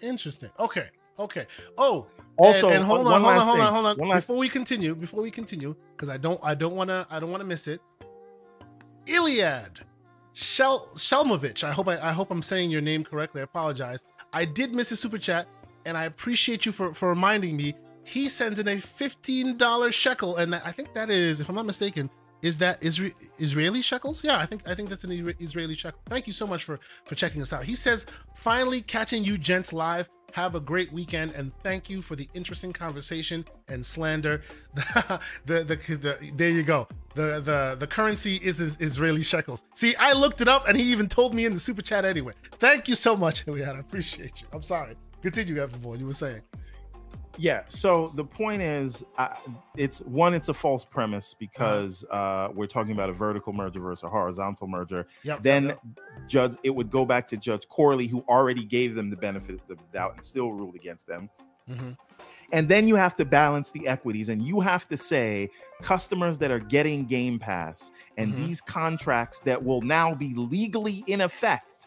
Interesting. 0.00 0.50
Okay. 0.58 0.88
Okay. 1.18 1.46
Oh, 1.76 2.06
also, 2.38 2.68
and, 2.68 2.76
and 2.76 2.84
hold, 2.84 3.06
on, 3.06 3.20
hold, 3.20 3.34
on, 3.34 3.46
hold 3.46 3.60
on, 3.60 3.72
hold 3.72 3.86
on, 3.86 3.98
hold 3.98 4.10
on. 4.10 4.18
Before 4.18 4.36
we 4.36 4.48
continue, 4.48 4.94
before 4.94 5.22
we 5.22 5.30
continue, 5.30 5.76
because 5.94 6.08
I 6.08 6.16
don't, 6.16 6.40
I 6.42 6.54
don't 6.54 6.74
want 6.74 6.88
to, 6.88 7.06
I 7.10 7.20
don't 7.20 7.30
want 7.30 7.42
to 7.42 7.46
miss 7.46 7.68
it. 7.68 7.80
Iliad 9.06 9.80
Shel 10.40 10.88
Shelmovich. 10.94 11.64
I 11.64 11.70
hope 11.70 11.88
I, 11.88 11.98
I 12.00 12.12
hope 12.12 12.30
I'm 12.30 12.42
saying 12.42 12.70
your 12.70 12.80
name 12.80 13.04
correctly. 13.04 13.42
I 13.42 13.44
apologize. 13.44 14.02
I 14.32 14.46
did 14.46 14.72
miss 14.72 14.90
a 14.90 14.96
super 14.96 15.18
chat, 15.18 15.46
and 15.84 15.96
I 15.96 16.04
appreciate 16.04 16.64
you 16.64 16.72
for 16.72 16.94
for 16.94 17.10
reminding 17.10 17.56
me. 17.56 17.74
He 18.04 18.28
sends 18.28 18.58
in 18.58 18.66
a 18.66 18.80
fifteen 18.80 19.58
dollar 19.58 19.92
shekel, 19.92 20.36
and 20.36 20.54
I 20.54 20.72
think 20.72 20.94
that 20.94 21.10
is, 21.10 21.40
if 21.40 21.48
I'm 21.50 21.54
not 21.54 21.66
mistaken, 21.66 22.08
is 22.40 22.56
that 22.58 22.80
Isra- 22.80 23.14
Israeli 23.38 23.82
shekels? 23.82 24.24
Yeah, 24.24 24.38
I 24.38 24.46
think 24.46 24.66
I 24.66 24.74
think 24.74 24.88
that's 24.88 25.04
an 25.04 25.12
Israeli 25.40 25.74
shekel. 25.74 26.00
Thank 26.06 26.26
you 26.26 26.32
so 26.32 26.46
much 26.46 26.64
for 26.64 26.80
for 27.04 27.14
checking 27.14 27.42
us 27.42 27.52
out. 27.52 27.64
He 27.64 27.74
says, 27.74 28.06
finally 28.34 28.80
catching 28.80 29.22
you 29.22 29.36
gents 29.36 29.74
live. 29.74 30.08
Have 30.32 30.54
a 30.54 30.60
great 30.60 30.92
weekend 30.92 31.32
and 31.32 31.52
thank 31.62 31.90
you 31.90 32.02
for 32.02 32.16
the 32.16 32.28
interesting 32.34 32.72
conversation 32.72 33.44
and 33.68 33.84
slander. 33.84 34.42
the, 34.74 35.20
the, 35.46 35.64
the, 35.64 35.96
the, 35.96 36.32
there 36.36 36.50
you 36.50 36.62
go. 36.62 36.88
The, 37.14 37.40
the 37.40 37.76
the 37.80 37.86
currency 37.86 38.36
is, 38.36 38.60
is 38.60 38.76
Israeli 38.78 39.22
shekels. 39.22 39.62
See, 39.74 39.96
I 39.96 40.12
looked 40.12 40.40
it 40.40 40.48
up 40.48 40.68
and 40.68 40.76
he 40.76 40.84
even 40.92 41.08
told 41.08 41.34
me 41.34 41.44
in 41.44 41.54
the 41.54 41.60
super 41.60 41.82
chat 41.82 42.04
anyway. 42.04 42.34
Thank 42.58 42.86
you 42.86 42.94
so 42.94 43.16
much, 43.16 43.46
Iliad. 43.48 43.76
I 43.76 43.80
appreciate 43.80 44.40
you. 44.40 44.46
I'm 44.52 44.62
sorry. 44.62 44.96
Continue, 45.22 45.60
Evan 45.60 45.98
You 45.98 46.06
were 46.06 46.14
saying 46.14 46.42
yeah 47.38 47.62
so 47.68 48.10
the 48.14 48.24
point 48.24 48.60
is 48.60 49.04
uh, 49.18 49.28
it's 49.76 50.00
one 50.02 50.34
it's 50.34 50.48
a 50.48 50.54
false 50.54 50.84
premise 50.84 51.34
because 51.38 52.04
uh, 52.10 52.48
we're 52.54 52.66
talking 52.66 52.92
about 52.92 53.08
a 53.08 53.12
vertical 53.12 53.52
merger 53.52 53.80
versus 53.80 54.02
a 54.02 54.08
horizontal 54.08 54.66
merger 54.66 55.06
yep, 55.22 55.42
then 55.42 55.66
yep, 55.66 55.80
yep. 55.84 56.28
judge 56.28 56.56
it 56.62 56.70
would 56.70 56.90
go 56.90 57.04
back 57.04 57.26
to 57.26 57.36
judge 57.36 57.68
corley 57.68 58.06
who 58.06 58.24
already 58.28 58.64
gave 58.64 58.94
them 58.94 59.10
the 59.10 59.16
benefit 59.16 59.54
of 59.54 59.66
the 59.68 59.76
doubt 59.92 60.14
and 60.16 60.24
still 60.24 60.52
ruled 60.52 60.74
against 60.74 61.06
them 61.06 61.30
mm-hmm. 61.68 61.92
and 62.52 62.68
then 62.68 62.88
you 62.88 62.96
have 62.96 63.16
to 63.16 63.24
balance 63.24 63.70
the 63.70 63.86
equities 63.86 64.28
and 64.28 64.42
you 64.42 64.60
have 64.60 64.88
to 64.88 64.96
say 64.96 65.48
customers 65.82 66.36
that 66.36 66.50
are 66.50 66.60
getting 66.60 67.04
game 67.04 67.38
pass 67.38 67.92
and 68.18 68.32
mm-hmm. 68.32 68.46
these 68.46 68.60
contracts 68.60 69.40
that 69.40 69.62
will 69.62 69.82
now 69.82 70.14
be 70.14 70.34
legally 70.34 71.04
in 71.06 71.20
effect 71.20 71.86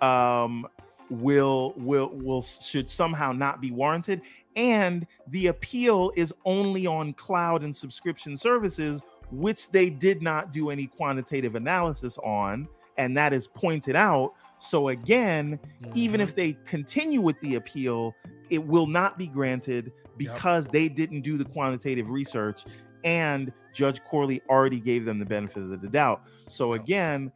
um 0.00 0.66
will 1.10 1.74
will 1.76 2.10
will 2.14 2.42
should 2.42 2.90
somehow 2.90 3.32
not 3.32 3.60
be 3.60 3.70
warranted 3.70 4.20
and 4.56 5.06
the 5.28 5.48
appeal 5.48 6.10
is 6.16 6.32
only 6.44 6.86
on 6.86 7.12
cloud 7.12 7.62
and 7.62 7.74
subscription 7.74 8.36
services 8.36 9.02
which 9.30 9.70
they 9.70 9.90
did 9.90 10.22
not 10.22 10.52
do 10.52 10.70
any 10.70 10.86
quantitative 10.86 11.54
analysis 11.54 12.18
on 12.18 12.68
and 12.96 13.16
that 13.16 13.32
is 13.32 13.46
pointed 13.46 13.96
out 13.96 14.32
so 14.58 14.88
again 14.88 15.58
mm-hmm. 15.82 15.92
even 15.94 16.20
if 16.20 16.30
mm-hmm. 16.30 16.36
they 16.36 16.58
continue 16.64 17.20
with 17.20 17.38
the 17.40 17.56
appeal 17.56 18.14
it 18.50 18.64
will 18.64 18.86
not 18.86 19.18
be 19.18 19.26
granted 19.26 19.92
because 20.16 20.66
yep. 20.66 20.72
they 20.72 20.88
didn't 20.88 21.20
do 21.20 21.36
the 21.36 21.44
quantitative 21.44 22.08
research 22.08 22.64
and 23.04 23.52
judge 23.72 24.02
corley 24.04 24.40
already 24.48 24.80
gave 24.80 25.04
them 25.04 25.18
the 25.18 25.26
benefit 25.26 25.62
of 25.62 25.80
the 25.80 25.88
doubt 25.88 26.22
so 26.48 26.72
yep. 26.72 26.82
again 26.82 27.32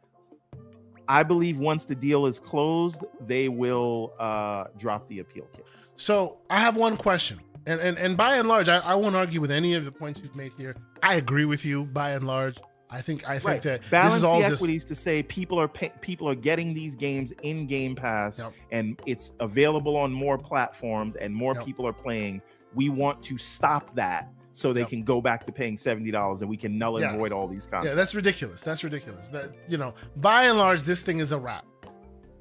I 1.07 1.23
believe 1.23 1.59
once 1.59 1.85
the 1.85 1.95
deal 1.95 2.25
is 2.25 2.39
closed, 2.39 3.03
they 3.19 3.49
will 3.49 4.13
uh, 4.19 4.65
drop 4.77 5.07
the 5.07 5.19
appeal 5.19 5.45
case. 5.45 5.65
So 5.95 6.39
I 6.49 6.59
have 6.59 6.77
one 6.77 6.97
question, 6.97 7.39
and 7.65 7.79
and, 7.79 7.97
and 7.97 8.17
by 8.17 8.35
and 8.37 8.47
large, 8.47 8.69
I, 8.69 8.79
I 8.79 8.95
won't 8.95 9.15
argue 9.15 9.41
with 9.41 9.51
any 9.51 9.75
of 9.75 9.85
the 9.85 9.91
points 9.91 10.21
you've 10.21 10.35
made 10.35 10.53
here. 10.57 10.75
I 11.03 11.15
agree 11.15 11.45
with 11.45 11.65
you 11.65 11.85
by 11.85 12.11
and 12.11 12.25
large. 12.25 12.57
I 12.91 13.01
think 13.01 13.27
I 13.27 13.33
think 13.33 13.45
right. 13.45 13.61
that 13.61 13.89
balance 13.89 14.13
this 14.13 14.17
is 14.19 14.23
all 14.23 14.39
the 14.39 14.45
equities 14.45 14.83
just... 14.83 14.87
to 14.89 14.95
say 14.95 15.23
people 15.23 15.57
are 15.59 15.67
pay- 15.67 15.93
people 16.01 16.27
are 16.27 16.35
getting 16.35 16.73
these 16.73 16.95
games 16.95 17.31
in 17.41 17.65
Game 17.65 17.95
Pass 17.95 18.39
yep. 18.39 18.53
and 18.71 18.99
it's 19.05 19.31
available 19.39 19.95
on 19.95 20.11
more 20.11 20.37
platforms 20.37 21.15
and 21.15 21.33
more 21.33 21.53
yep. 21.53 21.65
people 21.65 21.87
are 21.87 21.93
playing. 21.93 22.41
We 22.75 22.89
want 22.89 23.23
to 23.23 23.37
stop 23.37 23.95
that 23.95 24.29
so 24.53 24.73
they 24.73 24.81
yep. 24.81 24.89
can 24.89 25.03
go 25.03 25.21
back 25.21 25.43
to 25.45 25.51
paying 25.51 25.77
seventy 25.77 26.11
dollars 26.11 26.41
and 26.41 26.49
we 26.49 26.57
can 26.57 26.77
null 26.77 26.97
and 26.97 27.05
yeah. 27.05 27.17
void 27.17 27.31
all 27.31 27.47
these 27.47 27.65
contracts. 27.65 27.87
Yeah, 27.87 27.95
that's 27.95 28.15
ridiculous. 28.15 28.61
That's 28.61 28.83
ridiculous. 28.83 29.27
That 29.29 29.51
you 29.67 29.77
know, 29.77 29.93
by 30.17 30.43
and 30.43 30.57
large, 30.57 30.81
this 30.81 31.01
thing 31.01 31.19
is 31.19 31.31
a 31.31 31.37
wrap. 31.37 31.65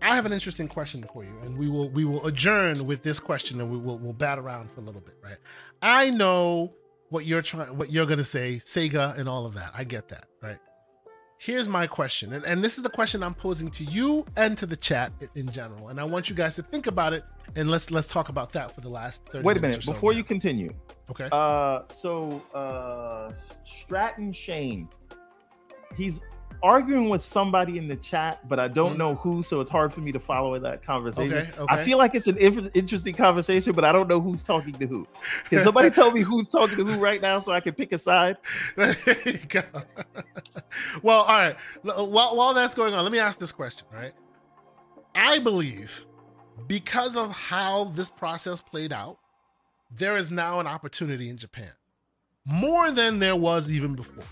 I 0.03 0.15
have 0.15 0.25
an 0.25 0.33
interesting 0.33 0.67
question 0.67 1.05
for 1.13 1.25
you, 1.25 1.37
and 1.43 1.59
we 1.59 1.69
will 1.69 1.91
we 1.91 2.05
will 2.05 2.27
adjourn 2.27 2.87
with 2.87 3.03
this 3.03 3.21
question, 3.21 3.61
and 3.61 3.71
we 3.71 3.79
will 3.79 3.99
we'll 3.99 4.13
bat 4.13 4.39
around 4.39 4.71
for 4.71 4.81
a 4.81 4.85
little 4.85 5.03
bit, 5.03 5.17
right? 5.23 5.37
I 5.83 6.11
know 6.11 6.73
what 7.11 7.27
you're 7.27 7.43
trying, 7.43 7.77
what 7.77 7.91
you're 7.91 8.07
gonna 8.07 8.25
say, 8.25 8.61
Sega, 8.65 9.19
and 9.19 9.29
all 9.29 9.45
of 9.45 9.55
that. 9.55 9.73
I 9.75 9.85
get 9.85 10.09
that, 10.09 10.27
right? 10.43 10.59
Here's 11.43 11.67
my 11.67 11.87
question, 11.87 12.35
and, 12.35 12.45
and 12.45 12.63
this 12.63 12.77
is 12.77 12.83
the 12.83 12.91
question 12.91 13.23
I'm 13.23 13.33
posing 13.33 13.71
to 13.71 13.85
you 13.85 14.27
and 14.37 14.59
to 14.59 14.67
the 14.67 14.77
chat 14.77 15.11
in 15.35 15.51
general, 15.51 15.89
and 15.89 15.99
I 15.99 16.05
want 16.05 16.29
you 16.29 16.37
guys 16.37 16.55
to 16.57 16.63
think 16.63 16.87
about 16.87 17.15
it, 17.15 17.25
and 17.57 17.71
let's 17.71 17.91
let's 17.91 18.09
talk 18.09 18.29
about 18.29 18.53
that 18.53 18.75
for 18.75 18.83
the 18.83 18.91
last. 18.91 19.25
30 19.25 19.47
Wait 19.47 19.57
a 19.57 19.61
minute 19.61 19.83
so 19.83 19.93
before 19.95 20.13
now. 20.13 20.19
you 20.19 20.23
continue. 20.23 20.75
Okay. 21.11 21.31
Uh, 21.33 21.85
so 21.89 22.43
uh, 22.55 23.33
Stratton 23.65 24.35
Shane, 24.35 24.87
he's 25.97 26.21
arguing 26.63 27.09
with 27.09 27.25
somebody 27.25 27.79
in 27.79 27.89
the 27.89 27.97
chat, 27.97 28.47
but 28.49 28.59
I 28.59 28.69
don't 28.69 28.91
mm-hmm. 28.91 28.99
know 28.99 29.15
who, 29.17 29.43
so 29.43 29.61
it's 29.61 29.71
hard 29.71 29.93
for 29.93 30.01
me 30.01 30.13
to 30.13 30.21
follow 30.21 30.59
that 30.59 30.85
conversation. 30.85 31.33
Okay, 31.33 31.51
okay. 31.59 31.75
I 31.75 31.85
feel 31.85 31.99
like 31.99 32.15
it's 32.15 32.27
an 32.27 32.37
interesting 32.39 33.15
conversation, 33.15 33.73
but 33.73 33.85
I 33.85 33.93
don't 33.93 34.09
know 34.09 34.21
who's 34.21 34.43
talking 34.43 34.75
to 34.75 34.87
who. 34.87 35.07
Can 35.49 35.65
somebody 35.65 35.91
tell 35.91 36.11
me 36.11 36.23
who's 36.23 36.49
talking 36.49 36.77
to 36.77 36.85
who 36.85 36.99
right 36.99 37.21
now 37.21 37.41
so 37.41 37.53
I 37.53 37.61
can 37.61 37.75
pick 37.75 37.93
a 37.93 37.99
side? 37.99 38.37
there 38.77 38.97
you 39.25 39.39
go. 39.49 39.63
well, 41.03 41.23
all 41.23 41.39
right. 41.39 41.57
While, 41.83 42.37
while 42.37 42.55
that's 42.55 42.75
going 42.75 42.95
on, 42.95 43.03
let 43.03 43.13
me 43.13 43.19
ask 43.19 43.39
this 43.39 43.53
question, 43.53 43.87
right? 43.93 44.13
I 45.15 45.39
believe 45.39 46.07
because 46.67 47.17
of 47.17 47.33
how 47.33 47.85
this 47.85 48.11
process 48.11 48.61
played 48.61 48.93
out, 48.93 49.19
there 49.91 50.17
is 50.17 50.31
now 50.31 50.61
an 50.61 50.67
opportunity 50.67 51.29
in 51.29 51.37
Japan 51.37 51.71
more 52.47 52.91
than 52.91 53.19
there 53.19 53.37
was 53.37 53.71
even 53.71 53.95
before 53.95 54.25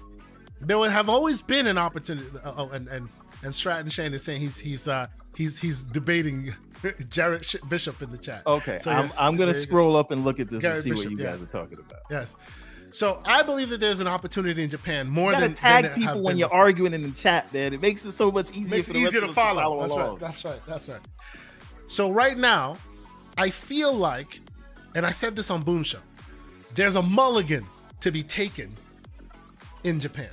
there 0.60 0.78
would 0.78 0.90
have 0.90 1.08
always 1.08 1.42
been 1.42 1.66
an 1.66 1.78
opportunity. 1.78 2.26
Uh, 2.44 2.52
oh, 2.56 2.68
and 2.70 2.88
and 2.88 3.08
and 3.42 3.54
Stratton 3.54 3.90
Shane 3.90 4.12
is 4.14 4.22
saying 4.22 4.40
he's 4.40 4.58
he's 4.58 4.88
uh 4.88 5.06
he's 5.36 5.58
he's 5.58 5.84
debating 5.84 6.54
Jared 7.08 7.46
Bishop 7.68 8.02
in 8.02 8.10
the 8.10 8.18
chat. 8.18 8.42
Okay, 8.46 8.78
so 8.78 8.90
yes, 8.90 9.16
I'm, 9.18 9.28
I'm 9.28 9.36
gonna 9.36 9.54
scroll 9.54 9.96
up 9.96 10.10
and 10.10 10.24
look 10.24 10.40
at 10.40 10.50
this 10.50 10.60
Garrett 10.62 10.76
and 10.78 10.84
see 10.84 10.90
Bishop, 10.90 11.04
what 11.06 11.12
you 11.12 11.18
guys 11.18 11.42
are 11.42 11.46
talking 11.46 11.78
about. 11.78 12.00
Yes. 12.10 12.36
So 12.90 13.20
I 13.26 13.42
believe 13.42 13.68
that 13.68 13.80
there's 13.80 14.00
an 14.00 14.06
opportunity 14.06 14.62
in 14.62 14.70
Japan 14.70 15.08
more 15.08 15.34
you 15.34 15.40
than 15.40 15.54
tag 15.54 15.84
than 15.84 15.94
people 15.94 16.22
when 16.22 16.38
you're 16.38 16.48
before. 16.48 16.60
arguing 16.60 16.94
in 16.94 17.02
the 17.02 17.10
chat, 17.10 17.52
man. 17.52 17.74
It 17.74 17.82
makes 17.82 18.04
it 18.04 18.12
so 18.12 18.32
much 18.32 18.50
easier. 18.50 18.68
Makes 18.68 18.88
it 18.88 18.96
easier 18.96 19.20
to 19.20 19.32
follow. 19.32 19.60
follow 19.60 19.80
that's 19.80 19.92
along. 19.92 20.10
right. 20.10 20.20
That's 20.20 20.44
right. 20.44 20.60
That's 20.66 20.88
right. 20.88 21.00
So 21.86 22.10
right 22.10 22.38
now, 22.38 22.78
I 23.36 23.50
feel 23.50 23.92
like, 23.92 24.40
and 24.94 25.04
I 25.04 25.12
said 25.12 25.36
this 25.36 25.50
on 25.50 25.62
Boom 25.62 25.82
Show, 25.82 26.00
there's 26.74 26.96
a 26.96 27.02
mulligan 27.02 27.66
to 28.00 28.10
be 28.10 28.22
taken 28.22 28.74
in 29.84 30.00
Japan 30.00 30.30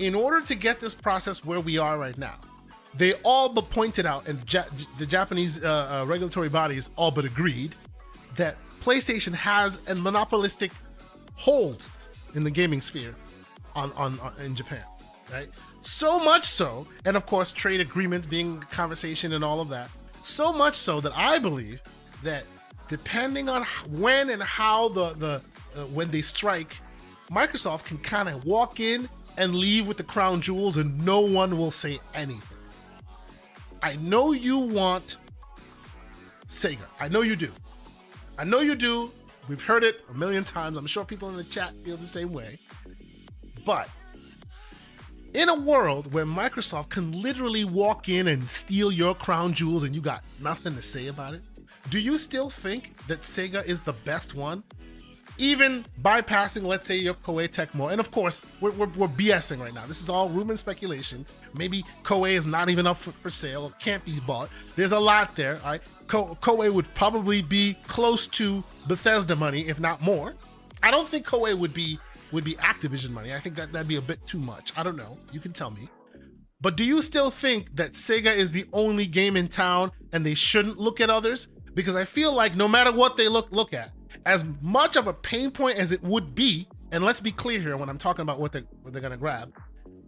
in 0.00 0.14
order 0.14 0.40
to 0.40 0.54
get 0.54 0.80
this 0.80 0.94
process 0.94 1.44
where 1.44 1.60
we 1.60 1.78
are 1.78 1.98
right 1.98 2.16
now, 2.16 2.36
they 2.94 3.12
all 3.22 3.48
but 3.50 3.70
pointed 3.70 4.06
out, 4.06 4.26
and 4.26 4.40
the 4.98 5.06
Japanese 5.06 5.62
uh, 5.62 6.00
uh, 6.02 6.06
regulatory 6.06 6.48
bodies 6.48 6.88
all 6.96 7.10
but 7.10 7.24
agreed 7.24 7.76
that 8.34 8.56
PlayStation 8.80 9.34
has 9.34 9.80
a 9.88 9.94
monopolistic 9.94 10.72
hold 11.36 11.86
in 12.34 12.42
the 12.42 12.50
gaming 12.50 12.80
sphere 12.80 13.14
on, 13.76 13.92
on, 13.92 14.18
on 14.20 14.32
in 14.44 14.56
Japan, 14.56 14.82
right? 15.30 15.48
So 15.82 16.18
much 16.18 16.44
so, 16.44 16.86
and 17.04 17.16
of 17.16 17.26
course, 17.26 17.52
trade 17.52 17.80
agreements 17.80 18.26
being 18.26 18.60
conversation 18.60 19.34
and 19.34 19.44
all 19.44 19.60
of 19.60 19.68
that. 19.68 19.90
So 20.24 20.52
much 20.52 20.76
so 20.76 21.00
that 21.00 21.12
I 21.14 21.38
believe 21.38 21.80
that 22.22 22.44
depending 22.88 23.48
on 23.48 23.64
when 23.90 24.30
and 24.30 24.42
how 24.42 24.88
the 24.88 25.10
the 25.10 25.42
uh, 25.76 25.84
when 25.86 26.10
they 26.10 26.22
strike, 26.22 26.80
Microsoft 27.30 27.84
can 27.84 27.98
kind 27.98 28.28
of 28.28 28.44
walk 28.44 28.80
in 28.80 29.08
and 29.36 29.54
leave 29.54 29.86
with 29.86 29.96
the 29.96 30.02
crown 30.02 30.40
jewels 30.40 30.76
and 30.76 31.04
no 31.04 31.20
one 31.20 31.56
will 31.56 31.70
say 31.70 31.98
anything. 32.14 32.42
I 33.82 33.96
know 33.96 34.32
you 34.32 34.58
want 34.58 35.16
Sega. 36.48 36.86
I 36.98 37.08
know 37.08 37.22
you 37.22 37.36
do. 37.36 37.50
I 38.38 38.44
know 38.44 38.60
you 38.60 38.74
do. 38.74 39.12
We've 39.48 39.62
heard 39.62 39.84
it 39.84 40.04
a 40.10 40.14
million 40.14 40.44
times. 40.44 40.76
I'm 40.76 40.86
sure 40.86 41.04
people 41.04 41.28
in 41.30 41.36
the 41.36 41.44
chat 41.44 41.72
feel 41.84 41.96
the 41.96 42.06
same 42.06 42.32
way. 42.32 42.58
But 43.64 43.88
in 45.34 45.48
a 45.48 45.54
world 45.54 46.12
where 46.12 46.26
Microsoft 46.26 46.90
can 46.90 47.12
literally 47.22 47.64
walk 47.64 48.08
in 48.08 48.28
and 48.28 48.48
steal 48.48 48.92
your 48.92 49.14
crown 49.14 49.52
jewels 49.52 49.82
and 49.84 49.94
you 49.94 50.00
got 50.00 50.22
nothing 50.40 50.74
to 50.74 50.82
say 50.82 51.06
about 51.06 51.34
it, 51.34 51.42
do 51.88 51.98
you 51.98 52.18
still 52.18 52.50
think 52.50 52.96
that 53.06 53.22
Sega 53.22 53.64
is 53.64 53.80
the 53.80 53.92
best 53.92 54.34
one? 54.34 54.62
Even 55.40 55.84
bypassing, 56.02 56.64
let's 56.64 56.86
say, 56.86 56.96
your 56.96 57.14
Koei 57.14 57.48
Tecmo. 57.48 57.90
And 57.90 58.00
of 58.00 58.10
course, 58.10 58.42
we're, 58.60 58.70
we're, 58.72 58.88
we're, 58.88 59.08
BSing 59.08 59.60
right 59.60 59.74
now. 59.74 59.86
This 59.86 60.02
is 60.02 60.08
all 60.08 60.28
rumor 60.28 60.52
and 60.52 60.58
speculation. 60.58 61.26
Maybe 61.54 61.84
Koei 62.04 62.32
is 62.32 62.46
not 62.46 62.70
even 62.70 62.86
up 62.86 62.98
for, 62.98 63.12
for 63.12 63.30
sale, 63.30 63.72
can't 63.80 64.04
be 64.04 64.20
bought. 64.20 64.50
There's 64.76 64.92
a 64.92 64.98
lot 64.98 65.34
there. 65.34 65.60
All 65.64 65.70
right, 65.70 65.82
Ko- 66.06 66.36
Koei 66.40 66.72
would 66.72 66.92
probably 66.94 67.42
be 67.42 67.76
close 67.86 68.26
to 68.28 68.62
Bethesda 68.86 69.34
money, 69.34 69.62
if 69.62 69.80
not 69.80 70.00
more. 70.00 70.34
I 70.82 70.90
don't 70.90 71.08
think 71.08 71.26
Koei 71.26 71.56
would 71.58 71.74
be 71.74 71.98
would 72.32 72.44
be 72.44 72.54
Activision 72.56 73.10
money. 73.10 73.34
I 73.34 73.40
think 73.40 73.56
that 73.56 73.72
that'd 73.72 73.88
be 73.88 73.96
a 73.96 74.02
bit 74.02 74.24
too 74.26 74.38
much. 74.38 74.72
I 74.76 74.82
don't 74.82 74.96
know. 74.96 75.18
You 75.32 75.40
can 75.40 75.52
tell 75.52 75.70
me. 75.70 75.88
But 76.60 76.76
do 76.76 76.84
you 76.84 77.00
still 77.02 77.30
think 77.30 77.74
that 77.76 77.92
Sega 77.92 78.34
is 78.34 78.50
the 78.50 78.66
only 78.72 79.06
game 79.06 79.36
in 79.36 79.48
town 79.48 79.90
and 80.12 80.24
they 80.24 80.34
shouldn't 80.34 80.78
look 80.78 81.00
at 81.00 81.10
others? 81.10 81.48
Because 81.74 81.96
I 81.96 82.04
feel 82.04 82.32
like 82.32 82.54
no 82.54 82.68
matter 82.68 82.92
what 82.92 83.16
they 83.16 83.28
look 83.28 83.50
look 83.50 83.72
at, 83.72 83.90
as 84.26 84.44
much 84.60 84.96
of 84.96 85.06
a 85.06 85.12
pain 85.12 85.50
point 85.50 85.78
as 85.78 85.92
it 85.92 86.02
would 86.02 86.34
be, 86.34 86.68
and 86.92 87.04
let's 87.04 87.20
be 87.20 87.32
clear 87.32 87.60
here 87.60 87.76
when 87.76 87.88
I'm 87.88 87.98
talking 87.98 88.22
about 88.22 88.40
what, 88.40 88.52
they, 88.52 88.62
what 88.82 88.92
they're 88.92 89.02
gonna 89.02 89.16
grab, 89.16 89.52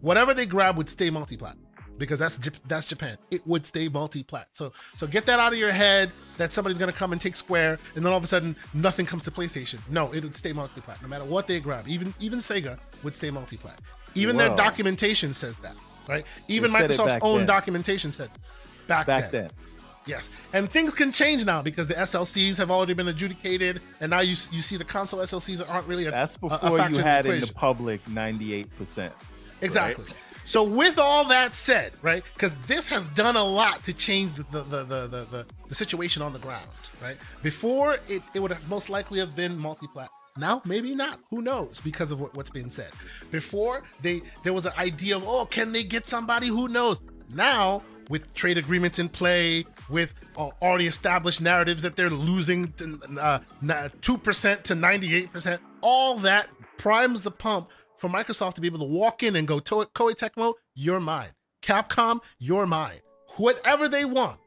whatever 0.01 0.33
they 0.33 0.45
grab 0.45 0.77
would 0.77 0.89
stay 0.89 1.09
multi-plat 1.09 1.55
because 1.97 2.19
that's 2.19 2.39
that's 2.67 2.85
Japan. 2.85 3.17
It 3.31 3.45
would 3.47 3.65
stay 3.65 3.87
multi-plat. 3.87 4.47
So 4.53 4.73
so 4.95 5.07
get 5.07 5.25
that 5.27 5.39
out 5.39 5.53
of 5.53 5.59
your 5.59 5.71
head 5.71 6.11
that 6.37 6.51
somebody's 6.51 6.77
gonna 6.77 6.91
come 6.91 7.11
and 7.11 7.21
take 7.21 7.35
Square, 7.35 7.79
and 7.95 8.05
then 8.05 8.11
all 8.11 8.17
of 8.17 8.23
a 8.23 8.27
sudden 8.27 8.55
nothing 8.73 9.05
comes 9.05 9.23
to 9.23 9.31
PlayStation. 9.31 9.79
No, 9.89 10.11
it 10.11 10.23
would 10.23 10.35
stay 10.35 10.53
multi-plat 10.53 11.01
no 11.01 11.07
matter 11.07 11.25
what 11.25 11.47
they 11.47 11.59
grab. 11.59 11.87
Even 11.87 12.13
even 12.19 12.39
Sega 12.39 12.77
would 13.03 13.15
stay 13.15 13.29
multi-plat. 13.29 13.79
Even 14.15 14.35
Whoa. 14.35 14.47
their 14.47 14.55
documentation 14.55 15.33
says 15.33 15.57
that, 15.59 15.75
right? 16.07 16.25
Even 16.47 16.71
Microsoft's 16.71 17.19
own 17.21 17.39
then. 17.39 17.47
documentation 17.47 18.11
said 18.11 18.29
back, 18.87 19.07
back 19.07 19.31
then. 19.31 19.43
then. 19.43 19.51
Yes, 20.05 20.29
and 20.51 20.69
things 20.69 20.93
can 20.93 21.11
change 21.11 21.45
now 21.45 21.61
because 21.61 21.87
the 21.87 21.93
SLCs 21.93 22.57
have 22.57 22.69
already 22.69 22.93
been 22.93 23.07
adjudicated, 23.07 23.81
and 24.01 24.09
now 24.09 24.19
you 24.19 24.35
you 24.51 24.61
see 24.61 24.75
the 24.75 24.83
console 24.83 25.19
SLCs 25.19 25.67
aren't 25.67 25.87
really. 25.87 26.05
A, 26.05 26.11
That's 26.11 26.35
before 26.35 26.77
a, 26.77 26.83
a 26.83 26.89
you 26.89 26.97
had 26.97 27.25
in, 27.25 27.35
in 27.35 27.41
the 27.41 27.53
public 27.53 28.05
ninety 28.09 28.53
eight 28.53 28.75
percent. 28.77 29.13
Exactly. 29.61 30.03
Right? 30.03 30.15
So 30.45 30.63
with 30.63 30.99
all 30.99 31.25
that 31.29 31.55
said, 31.55 31.93
right, 32.01 32.23
because 32.33 32.57
this 32.67 32.89
has 32.89 33.07
done 33.09 33.37
a 33.37 33.43
lot 33.43 33.83
to 33.85 33.93
change 33.93 34.33
the 34.33 34.43
the, 34.43 34.63
the 34.63 34.83
the, 34.83 35.07
the, 35.07 35.45
the, 35.69 35.75
situation 35.75 36.21
on 36.21 36.33
the 36.33 36.39
ground, 36.39 36.69
right? 37.01 37.17
Before 37.41 37.97
it, 38.07 38.21
it 38.33 38.41
would 38.41 38.51
have 38.51 38.67
most 38.69 38.89
likely 38.89 39.19
have 39.19 39.35
been 39.35 39.57
multi-plat. 39.57 40.09
Now 40.37 40.61
maybe 40.65 40.95
not. 40.95 41.19
Who 41.29 41.41
knows? 41.41 41.79
Because 41.79 42.11
of 42.11 42.19
what, 42.19 42.35
what's 42.35 42.49
been 42.49 42.69
said. 42.69 42.91
Before 43.31 43.83
they 44.01 44.21
there 44.43 44.53
was 44.53 44.65
an 44.65 44.73
idea 44.77 45.15
of 45.15 45.23
oh 45.25 45.45
can 45.45 45.71
they 45.71 45.83
get 45.83 46.07
somebody 46.07 46.47
who 46.47 46.67
knows. 46.67 46.99
Now 47.29 47.83
with 48.09 48.33
trade 48.33 48.57
agreements 48.57 48.99
in 48.99 49.09
play, 49.09 49.65
with 49.89 50.13
uh, 50.37 50.49
already 50.61 50.87
established 50.87 51.41
narratives 51.41 51.81
that 51.83 51.95
they're 51.95 52.09
losing 52.09 52.71
to, 52.73 52.99
uh, 53.19 53.39
2% 53.61 54.63
to 54.63 54.73
98%, 54.75 55.59
all 55.81 56.17
that 56.19 56.47
primes 56.77 57.21
the 57.21 57.31
pump 57.31 57.69
for 57.97 58.09
Microsoft 58.09 58.55
to 58.55 58.61
be 58.61 58.67
able 58.67 58.79
to 58.79 58.85
walk 58.85 59.23
in 59.23 59.35
and 59.35 59.47
go, 59.47 59.59
to- 59.59 59.87
Koei 59.95 60.13
Tecmo, 60.13 60.53
you're 60.75 60.99
mine. 60.99 61.29
Capcom, 61.61 62.19
you're 62.39 62.65
mine. 62.65 62.99
Whatever 63.37 63.87
they 63.87 64.05
want. 64.05 64.39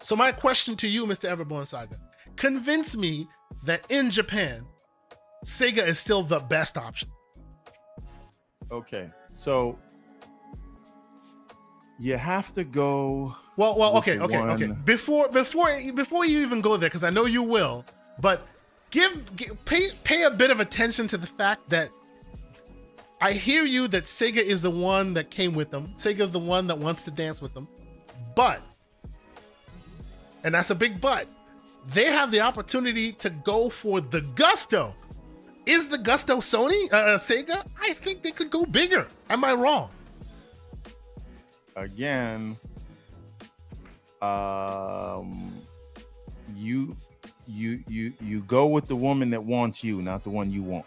So 0.00 0.16
my 0.16 0.32
question 0.32 0.76
to 0.76 0.88
you, 0.88 1.06
Mr. 1.06 1.34
Everborn 1.34 1.66
Saga, 1.66 1.98
convince 2.36 2.96
me 2.96 3.28
that 3.64 3.90
in 3.90 4.10
Japan, 4.10 4.66
Sega 5.44 5.86
is 5.86 5.98
still 5.98 6.22
the 6.22 6.40
best 6.40 6.76
option. 6.76 7.08
Okay, 8.70 9.10
so 9.32 9.78
you 11.98 12.16
have 12.16 12.52
to 12.54 12.64
go. 12.64 13.34
Well, 13.56 13.78
well, 13.78 13.96
okay, 13.98 14.18
okay, 14.18 14.38
one. 14.38 14.50
okay. 14.50 14.66
Before, 14.84 15.28
before, 15.28 15.70
before 15.94 16.24
you 16.24 16.40
even 16.40 16.60
go 16.60 16.76
there, 16.76 16.88
because 16.88 17.04
I 17.04 17.10
know 17.10 17.26
you 17.26 17.42
will, 17.42 17.84
but 18.20 18.46
give, 18.90 19.36
give, 19.36 19.64
pay, 19.64 19.88
pay 20.02 20.22
a 20.24 20.30
bit 20.30 20.50
of 20.50 20.60
attention 20.60 21.06
to 21.08 21.16
the 21.16 21.26
fact 21.26 21.68
that 21.70 21.90
I 23.20 23.32
hear 23.32 23.64
you 23.64 23.86
that 23.88 24.04
Sega 24.04 24.38
is 24.38 24.60
the 24.60 24.70
one 24.70 25.14
that 25.14 25.30
came 25.30 25.54
with 25.54 25.70
them. 25.70 25.88
Sega's 25.96 26.32
the 26.32 26.38
one 26.38 26.66
that 26.66 26.78
wants 26.78 27.04
to 27.04 27.10
dance 27.12 27.40
with 27.40 27.54
them, 27.54 27.68
but, 28.34 28.60
and 30.42 30.54
that's 30.54 30.70
a 30.70 30.74
big 30.74 31.00
but. 31.00 31.26
They 31.92 32.06
have 32.06 32.30
the 32.30 32.40
opportunity 32.40 33.12
to 33.12 33.30
go 33.30 33.68
for 33.68 34.00
the 34.00 34.22
gusto 34.22 34.94
Is 35.66 35.88
the 35.88 35.98
gusto 35.98 36.38
Sony, 36.38 36.92
uh, 36.92 37.16
Sega? 37.18 37.64
I 37.80 37.94
think 37.94 38.22
they 38.22 38.30
could 38.32 38.50
go 38.50 38.66
bigger. 38.66 39.06
Am 39.30 39.44
I 39.44 39.54
wrong? 39.54 39.90
Again, 41.76 42.56
um, 44.24 45.52
you 46.56 46.96
you 47.46 47.82
you 47.88 48.12
you 48.20 48.40
go 48.40 48.66
with 48.66 48.88
the 48.88 48.96
woman 48.96 49.30
that 49.30 49.44
wants 49.44 49.84
you, 49.84 50.00
not 50.02 50.24
the 50.24 50.30
one 50.30 50.50
you 50.50 50.62
want. 50.62 50.86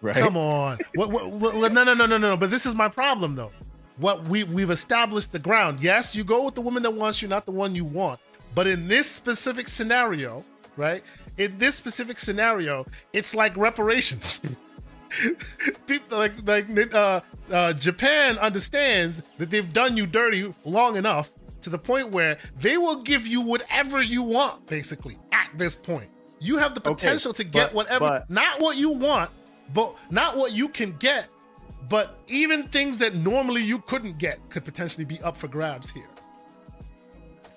Right? 0.00 0.16
Come 0.16 0.36
on. 0.36 0.78
what, 0.96 1.10
what, 1.10 1.30
what, 1.30 1.72
no, 1.72 1.84
no, 1.84 1.94
no, 1.94 2.06
no, 2.06 2.18
no. 2.18 2.36
But 2.36 2.50
this 2.50 2.66
is 2.66 2.74
my 2.74 2.88
problem, 2.88 3.36
though. 3.36 3.52
What 3.98 4.26
we 4.28 4.44
we've 4.44 4.70
established 4.70 5.30
the 5.32 5.38
ground. 5.38 5.80
Yes, 5.80 6.14
you 6.14 6.24
go 6.24 6.44
with 6.44 6.54
the 6.54 6.60
woman 6.60 6.82
that 6.82 6.90
wants 6.90 7.22
you, 7.22 7.28
not 7.28 7.46
the 7.46 7.52
one 7.52 7.74
you 7.74 7.84
want. 7.84 8.18
But 8.54 8.66
in 8.66 8.88
this 8.88 9.10
specific 9.10 9.68
scenario, 9.68 10.44
right? 10.76 11.02
In 11.38 11.56
this 11.58 11.76
specific 11.76 12.18
scenario, 12.18 12.86
it's 13.12 13.34
like 13.34 13.56
reparations. 13.56 14.40
People 15.86 16.18
like 16.18 16.32
like 16.44 16.94
uh, 16.94 17.20
uh, 17.50 17.72
Japan 17.74 18.38
understands 18.38 19.22
that 19.38 19.50
they've 19.50 19.72
done 19.72 19.96
you 19.96 20.06
dirty 20.06 20.52
long 20.64 20.96
enough 20.96 21.30
to 21.62 21.70
the 21.70 21.78
point 21.78 22.10
where 22.10 22.38
they 22.58 22.76
will 22.78 23.02
give 23.02 23.26
you 23.26 23.40
whatever 23.40 24.02
you 24.02 24.22
want. 24.22 24.66
Basically, 24.66 25.18
at 25.32 25.48
this 25.56 25.74
point, 25.74 26.10
you 26.40 26.56
have 26.56 26.74
the 26.74 26.80
potential 26.80 27.30
okay, 27.30 27.44
to 27.44 27.48
get 27.48 27.66
but, 27.68 27.74
whatever, 27.74 28.00
but, 28.00 28.30
not 28.30 28.60
what 28.60 28.76
you 28.76 28.90
want, 28.90 29.30
but 29.72 29.94
not 30.10 30.36
what 30.36 30.52
you 30.52 30.68
can 30.68 30.92
get, 30.98 31.28
but 31.88 32.18
even 32.28 32.64
things 32.64 32.98
that 32.98 33.14
normally 33.14 33.62
you 33.62 33.78
couldn't 33.80 34.18
get 34.18 34.38
could 34.50 34.64
potentially 34.64 35.04
be 35.04 35.20
up 35.22 35.36
for 35.36 35.48
grabs 35.48 35.90
here. 35.90 36.08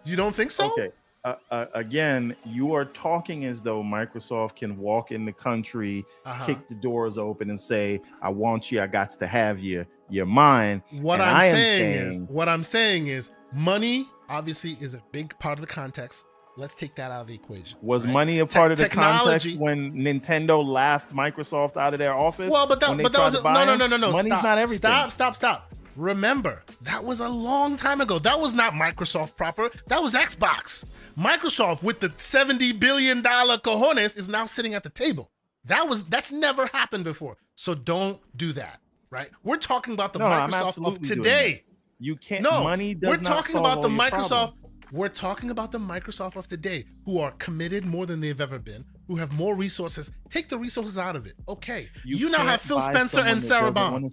You 0.04 0.16
don't 0.16 0.36
think 0.36 0.52
so? 0.52 0.72
Okay. 0.72 0.92
Uh, 1.26 1.36
uh, 1.50 1.66
again, 1.74 2.36
you 2.46 2.76
are 2.76 2.86
talking 2.86 3.46
as 3.46 3.60
though 3.60 3.82
Microsoft 3.82 4.58
can 4.58 4.78
walk 4.78 5.12
in 5.12 5.26
the 5.26 5.32
country, 5.32 6.06
uh-huh. 6.24 6.46
kick 6.46 6.68
the 6.68 6.76
doors 6.76 7.18
open, 7.18 7.50
and 7.50 7.60
say, 7.60 8.00
"I 8.22 8.30
want 8.30 8.72
you. 8.72 8.80
I 8.80 8.86
got 8.86 9.10
to 9.10 9.26
have 9.26 9.60
you. 9.60 9.88
You're 10.08 10.28
mine." 10.28 10.84
What 10.92 11.20
I'm 11.20 11.42
saying, 11.42 11.56
saying 11.56 12.14
is, 12.14 12.30
what 12.30 12.48
I'm 12.48 12.64
saying 12.64 13.08
is, 13.08 13.32
money 13.56 14.08
obviously 14.30 14.72
is 14.82 14.94
a 14.94 15.02
big 15.12 15.38
part 15.40 15.58
of 15.58 15.62
the 15.66 15.72
context. 15.72 16.26
Let's 16.58 16.76
take 16.76 16.96
that 16.96 17.12
out 17.12 17.22
of 17.22 17.28
the 17.28 17.34
equation. 17.34 17.78
Was 17.82 18.06
right? 18.06 18.14
money 18.14 18.40
a 18.40 18.46
part 18.46 18.70
Te- 18.70 18.74
of 18.74 18.78
the 18.78 18.84
technology. 18.84 19.24
context 19.24 19.58
when 19.58 19.94
Nintendo 19.94 20.66
laughed 20.66 21.14
Microsoft 21.14 21.76
out 21.76 21.94
of 21.94 22.00
their 22.00 22.14
office? 22.14 22.50
Well, 22.50 22.66
but 22.66 22.80
that, 22.80 22.98
but 22.98 23.12
that 23.12 23.20
was 23.20 23.36
a, 23.36 23.44
no, 23.44 23.66
no, 23.66 23.76
no, 23.76 23.88
no, 23.88 23.98
no. 23.98 24.12
Money's 24.12 24.32
stop, 24.32 24.44
not 24.44 24.58
everything. 24.58 24.80
Stop, 24.80 25.12
stop, 25.12 25.36
stop. 25.36 25.74
Remember, 25.98 26.64
that 26.82 27.04
was 27.04 27.20
a 27.20 27.28
long 27.28 27.78
time 27.78 28.02
ago. 28.02 28.20
That 28.20 28.40
was 28.40 28.54
not 28.54 28.74
Microsoft 28.74 29.36
proper. 29.36 29.70
That 29.88 30.02
was 30.02 30.14
Xbox. 30.14 30.86
Microsoft 31.18 31.84
with 31.84 32.00
the 32.02 32.14
70 32.18 32.74
billion 32.74 33.22
dollar 33.22 33.58
cojones 33.58 34.18
is 34.18 34.28
now 34.28 34.46
sitting 34.46 34.74
at 34.74 34.84
the 34.84 34.90
table. 34.90 35.32
That 35.66 35.88
was 35.88 36.04
that's 36.06 36.32
never 36.32 36.68
happened 36.68 37.06
before. 37.06 37.38
So 37.56 37.74
don't 37.76 38.20
do 38.38 38.54
that, 38.54 38.80
right? 39.10 39.30
We're 39.44 39.58
talking 39.58 39.94
about 39.94 40.14
the 40.14 40.20
no, 40.20 40.26
Microsoft 40.26 40.86
of 40.86 41.02
today. 41.02 41.64
You 42.00 42.16
can't 42.18 42.44
no, 42.44 42.64
money 42.64 42.96
We're 43.02 43.18
talking 43.18 43.58
about 43.58 43.82
the 43.82 43.88
Microsoft 43.88 44.30
problems. 44.30 44.66
We're 44.92 45.10
talking 45.10 45.50
about 45.50 45.72
the 45.72 45.80
Microsoft 45.80 46.36
of 46.36 46.48
today 46.48 46.86
who 47.06 47.20
are 47.20 47.32
committed 47.32 47.86
more 47.86 48.06
than 48.06 48.20
they've 48.20 48.40
ever 48.40 48.60
been, 48.60 48.86
who 49.08 49.16
have 49.16 49.32
more 49.34 49.56
resources. 49.56 50.12
Take 50.30 50.48
the 50.48 50.58
resources 50.58 50.98
out 50.98 51.16
of 51.16 51.26
it. 51.26 51.34
Okay. 51.50 51.90
You, 52.06 52.18
you 52.18 52.30
now 52.30 52.46
have 52.46 52.62
Phil 52.62 52.80
Spencer 52.80 53.22
and 53.22 53.42
Sarah 53.42 53.72
Bond. 53.72 54.12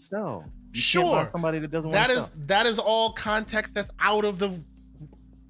Sure. 0.72 1.28
somebody 1.28 1.58
that 1.58 1.70
doesn't 1.70 1.90
that 1.90 2.08
is 2.08 2.30
that 2.46 2.64
is 2.64 2.78
all 2.78 3.12
context 3.12 3.74
that's 3.74 3.90
out 4.00 4.24
of 4.24 4.38
the 4.38 4.58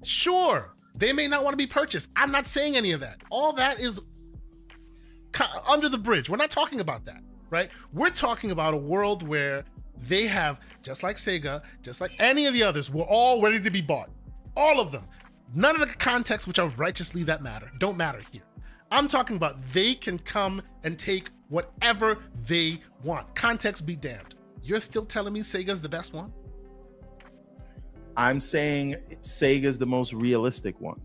Sure. 0.03 0.75
They 0.95 1.13
may 1.13 1.27
not 1.27 1.43
want 1.43 1.53
to 1.53 1.57
be 1.57 1.67
purchased. 1.67 2.09
I'm 2.15 2.31
not 2.31 2.45
saying 2.45 2.75
any 2.75 2.91
of 2.91 2.99
that. 2.99 3.21
All 3.29 3.53
that 3.53 3.79
is 3.79 3.99
under 5.67 5.89
the 5.89 5.97
bridge. 5.97 6.29
We're 6.29 6.37
not 6.37 6.51
talking 6.51 6.79
about 6.79 7.05
that, 7.05 7.21
right? 7.49 7.71
We're 7.93 8.09
talking 8.09 8.51
about 8.51 8.73
a 8.73 8.77
world 8.77 9.27
where 9.27 9.63
they 9.97 10.27
have, 10.27 10.59
just 10.81 11.03
like 11.03 11.17
Sega, 11.17 11.61
just 11.81 12.01
like 12.01 12.11
any 12.19 12.45
of 12.45 12.53
the 12.53 12.63
others, 12.63 12.89
we're 12.89 13.05
all 13.05 13.41
ready 13.41 13.59
to 13.59 13.71
be 13.71 13.81
bought. 13.81 14.09
All 14.55 14.79
of 14.79 14.91
them. 14.91 15.07
None 15.55 15.75
of 15.75 15.87
the 15.87 15.95
contexts 15.95 16.47
which 16.47 16.59
are 16.59 16.69
righteously 16.69 17.23
that 17.23 17.41
matter 17.41 17.71
don't 17.79 17.97
matter 17.97 18.21
here. 18.31 18.41
I'm 18.91 19.07
talking 19.07 19.35
about 19.35 19.57
they 19.71 19.95
can 19.95 20.19
come 20.19 20.61
and 20.83 20.97
take 20.97 21.29
whatever 21.49 22.19
they 22.45 22.81
want. 23.03 23.33
Context 23.35 23.85
be 23.85 23.95
damned. 23.95 24.35
You're 24.61 24.79
still 24.79 25.05
telling 25.05 25.33
me 25.33 25.41
Sega's 25.41 25.81
the 25.81 25.89
best 25.89 26.13
one? 26.13 26.31
I'm 28.15 28.39
saying 28.39 28.95
Sega's 29.21 29.77
the 29.77 29.85
most 29.85 30.13
realistic 30.13 30.79
one. 30.79 30.99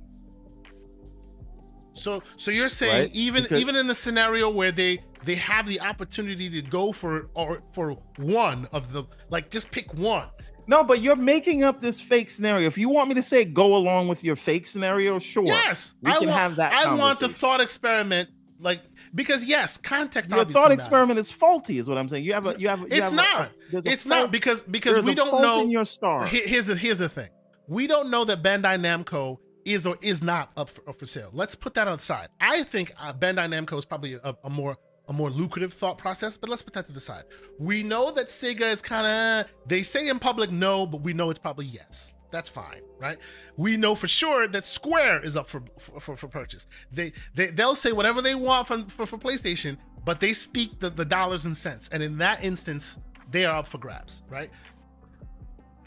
So 1.95 2.23
so 2.37 2.51
you're 2.51 2.69
saying 2.69 3.03
right? 3.05 3.15
even 3.15 3.43
because, 3.43 3.61
even 3.61 3.75
in 3.75 3.89
the 3.89 3.95
scenario 3.95 4.49
where 4.49 4.71
they 4.71 5.03
they 5.25 5.35
have 5.37 5.67
the 5.67 5.81
opportunity 5.81 6.49
to 6.51 6.63
go 6.63 6.93
for 6.93 7.29
or 7.35 7.63
for 7.73 7.93
one 8.17 8.69
of 8.73 8.93
the 8.93 9.05
like 9.31 9.51
just 9.51 9.71
pick 9.71 9.93
one. 9.95 10.29
No, 10.67 10.85
but 10.85 11.01
you're 11.01 11.17
making 11.17 11.65
up 11.65 11.81
this 11.81 11.99
fake 11.99 12.29
scenario. 12.29 12.67
If 12.67 12.77
you 12.77 12.91
want 12.91 13.09
me 13.09 13.15
to 13.15 13.23
say 13.23 13.45
go 13.45 13.75
along 13.75 14.09
with 14.09 14.23
your 14.23 14.37
fake 14.37 14.67
scenario, 14.67 15.19
sure. 15.19 15.45
Yes, 15.45 15.95
we 16.03 16.11
I 16.11 16.19
can 16.19 16.29
want, 16.29 16.39
have 16.39 16.57
that. 16.57 16.73
I 16.73 16.95
want 16.95 17.21
the 17.21 17.29
thought 17.29 17.63
experiment, 17.63 18.29
like 18.61 18.83
because 19.15 19.45
yes, 19.45 19.79
context. 19.79 20.31
Your 20.31 20.45
thought 20.45 20.69
matters. 20.69 20.75
experiment 20.75 21.19
is 21.19 21.33
faulty, 21.33 21.79
is 21.79 21.87
what 21.87 21.97
I'm 21.97 22.09
saying. 22.09 22.25
You 22.25 22.35
have 22.35 22.47
a 22.47 22.61
you 22.61 22.69
have. 22.69 22.81
You 22.81 22.89
it's 22.91 23.11
have 23.11 23.15
not. 23.15 23.51
A, 23.73 23.89
it's 23.89 24.05
not 24.05 24.31
because 24.31 24.63
because 24.65 25.05
we 25.05 25.15
don't 25.15 25.41
know. 25.41 25.63
In 25.63 25.71
your 25.71 25.87
star. 25.87 26.27
Here's 26.27 26.67
the 26.67 26.77
here's 26.77 26.99
the 26.99 27.09
thing. 27.09 27.31
We 27.67 27.87
don't 27.87 28.11
know 28.11 28.25
that 28.27 28.43
Bandai 28.43 28.79
Namco 28.79 29.39
is 29.65 29.87
or 29.87 29.97
is 30.03 30.23
not 30.23 30.51
up 30.57 30.71
for, 30.71 30.89
up 30.89 30.97
for 30.97 31.07
sale. 31.07 31.31
Let's 31.33 31.55
put 31.55 31.75
that 31.75 31.89
on 31.89 31.99
the 31.99 32.03
side. 32.03 32.29
I 32.41 32.63
think 32.63 32.93
uh, 32.99 33.13
Bandai 33.13 33.49
Namco 33.49 33.79
is 33.79 33.85
probably 33.85 34.15
a, 34.15 34.37
a 34.45 34.51
more 34.51 34.77
a 35.09 35.13
more 35.13 35.31
lucrative 35.31 35.73
thought 35.73 35.99
process, 35.99 36.37
but 36.37 36.49
let's 36.51 36.63
put 36.63 36.75
that 36.75 36.87
to 36.87 36.93
the 36.93 37.01
side. 37.01 37.25
We 37.59 37.83
know 37.83 38.11
that 38.13 38.29
Sega 38.29 38.73
is 38.73 38.83
kind 38.83 39.07
of, 39.07 39.53
they 39.67 39.83
say 39.83 40.09
in 40.09 40.19
public 40.19 40.51
no, 40.51 40.87
but 40.87 41.01
we 41.01 41.15
know 41.15 41.31
it's 41.31 41.39
probably 41.39 41.67
yes. 41.67 42.15
That's 42.31 42.49
fine, 42.49 42.83
right? 42.99 43.17
We 43.57 43.79
know 43.79 43.95
for 43.95 44.07
sure 44.07 44.49
that 44.49 44.67
Square 44.67 45.25
is 45.25 45.35
up 45.35 45.49
for 45.49 45.63
for, 45.79 46.15
for 46.15 46.29
purchase. 46.29 46.67
They, 46.93 47.15
they 47.35 47.47
they'll 47.47 47.75
say 47.75 47.93
whatever 47.93 48.21
they 48.21 48.35
want 48.35 48.69
for, 48.69 48.83
for, 48.83 49.07
for 49.07 49.17
PlayStation, 49.17 49.79
but 50.05 50.21
they 50.21 50.35
speak 50.35 50.79
the, 50.79 50.91
the 50.91 51.07
dollars 51.07 51.47
and 51.47 51.57
cents. 51.57 51.89
And 51.91 52.03
in 52.03 52.19
that 52.19 52.45
instance, 52.45 52.99
they 53.31 53.47
are 53.47 53.57
up 53.57 53.67
for 53.67 53.79
grabs, 53.79 54.23
right? 54.29 54.51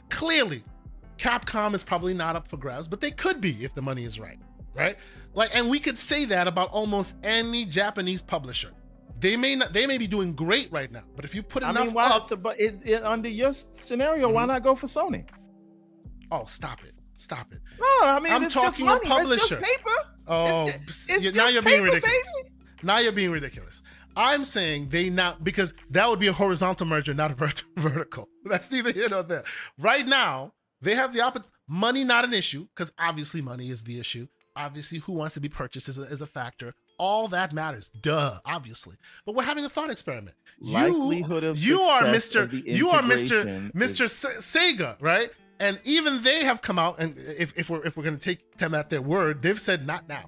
Clearly, 0.09 0.63
Capcom 1.17 1.75
is 1.75 1.83
probably 1.83 2.15
not 2.15 2.35
up 2.35 2.47
for 2.47 2.57
grabs, 2.57 2.87
but 2.87 3.01
they 3.01 3.11
could 3.11 3.39
be 3.39 3.63
if 3.63 3.75
the 3.75 3.81
money 3.83 4.03
is 4.03 4.19
right, 4.19 4.39
right? 4.73 4.97
Like, 5.35 5.55
and 5.55 5.69
we 5.69 5.79
could 5.79 5.99
say 5.99 6.25
that 6.25 6.47
about 6.47 6.71
almost 6.71 7.13
any 7.23 7.65
Japanese 7.65 8.21
publisher. 8.23 8.71
They 9.21 9.37
may 9.37 9.55
not. 9.55 9.71
They 9.71 9.85
may 9.85 9.99
be 9.99 10.07
doing 10.07 10.33
great 10.33 10.71
right 10.71 10.91
now, 10.91 11.03
but 11.15 11.25
if 11.25 11.35
you 11.35 11.43
put 11.43 11.61
enough 11.61 11.77
I 11.77 11.85
mean, 11.85 11.93
why, 11.93 12.07
up, 12.07 12.25
so, 12.25 12.35
but 12.35 12.59
it, 12.59 12.79
it, 12.83 13.03
under 13.03 13.29
your 13.29 13.53
scenario, 13.53 14.27
mm-hmm. 14.27 14.35
why 14.35 14.45
not 14.45 14.63
go 14.63 14.73
for 14.73 14.87
Sony? 14.87 15.27
Oh, 16.31 16.45
stop 16.45 16.83
it! 16.83 16.93
Stop 17.17 17.53
it! 17.53 17.59
No, 17.79 18.07
I 18.07 18.19
mean, 18.19 18.33
I'm 18.33 18.49
talking 18.49 18.87
a 18.87 18.97
publisher. 18.99 19.57
paper. 19.57 19.91
Oh, 20.27 20.67
it's 20.67 21.05
just, 21.05 21.23
it's 21.23 21.37
now 21.37 21.49
you're 21.49 21.61
being 21.61 21.83
ridiculous. 21.83 22.33
Baby. 22.43 22.55
Now 22.81 22.97
you're 22.97 23.11
being 23.11 23.29
ridiculous. 23.29 23.83
I'm 24.15 24.43
saying 24.43 24.89
they 24.89 25.11
now 25.11 25.37
because 25.41 25.75
that 25.91 26.09
would 26.09 26.19
be 26.19 26.27
a 26.27 26.33
horizontal 26.33 26.87
merger, 26.87 27.13
not 27.13 27.29
a 27.29 27.35
vert- 27.35 27.63
vertical. 27.77 28.27
That's 28.45 28.71
neither 28.71 28.91
here 28.91 29.07
nor 29.07 29.21
there. 29.21 29.43
Right 29.77 30.07
now, 30.07 30.53
they 30.81 30.95
have 30.95 31.13
the 31.13 31.21
opportunity. 31.21 31.49
Money 31.67 32.03
not 32.03 32.25
an 32.25 32.33
issue 32.33 32.67
because 32.75 32.91
obviously 32.97 33.41
money 33.41 33.69
is 33.69 33.83
the 33.83 33.99
issue. 33.99 34.27
Obviously, 34.55 34.97
who 34.97 35.13
wants 35.13 35.35
to 35.35 35.41
be 35.41 35.47
purchased 35.47 35.87
is 35.87 35.99
a, 35.99 36.03
is 36.03 36.21
a 36.21 36.27
factor 36.27 36.73
all 37.01 37.27
that 37.29 37.51
matters. 37.51 37.89
Duh, 37.99 38.37
obviously. 38.45 38.95
But 39.25 39.33
we're 39.33 39.43
having 39.43 39.65
a 39.65 39.69
thought 39.69 39.89
experiment. 39.89 40.37
Likelihood 40.59 41.41
you, 41.41 41.49
of 41.49 41.57
you 41.57 41.81
are 41.81 42.03
Mr. 42.03 42.47
You 42.53 42.89
are 42.89 43.01
Mr. 43.01 43.71
Mr. 43.71 44.05
Sega, 44.39 44.95
right? 45.01 45.31
And 45.59 45.79
even 45.83 46.21
they 46.21 46.43
have 46.43 46.61
come 46.61 46.77
out, 46.77 46.99
and 46.99 47.15
if, 47.17 47.57
if 47.57 47.71
we're 47.71 47.83
if 47.83 47.97
we're 47.97 48.03
gonna 48.03 48.17
take 48.17 48.57
them 48.57 48.75
at 48.75 48.91
their 48.91 49.01
word, 49.01 49.41
they've 49.41 49.59
said 49.59 49.87
not 49.87 50.07
now, 50.07 50.25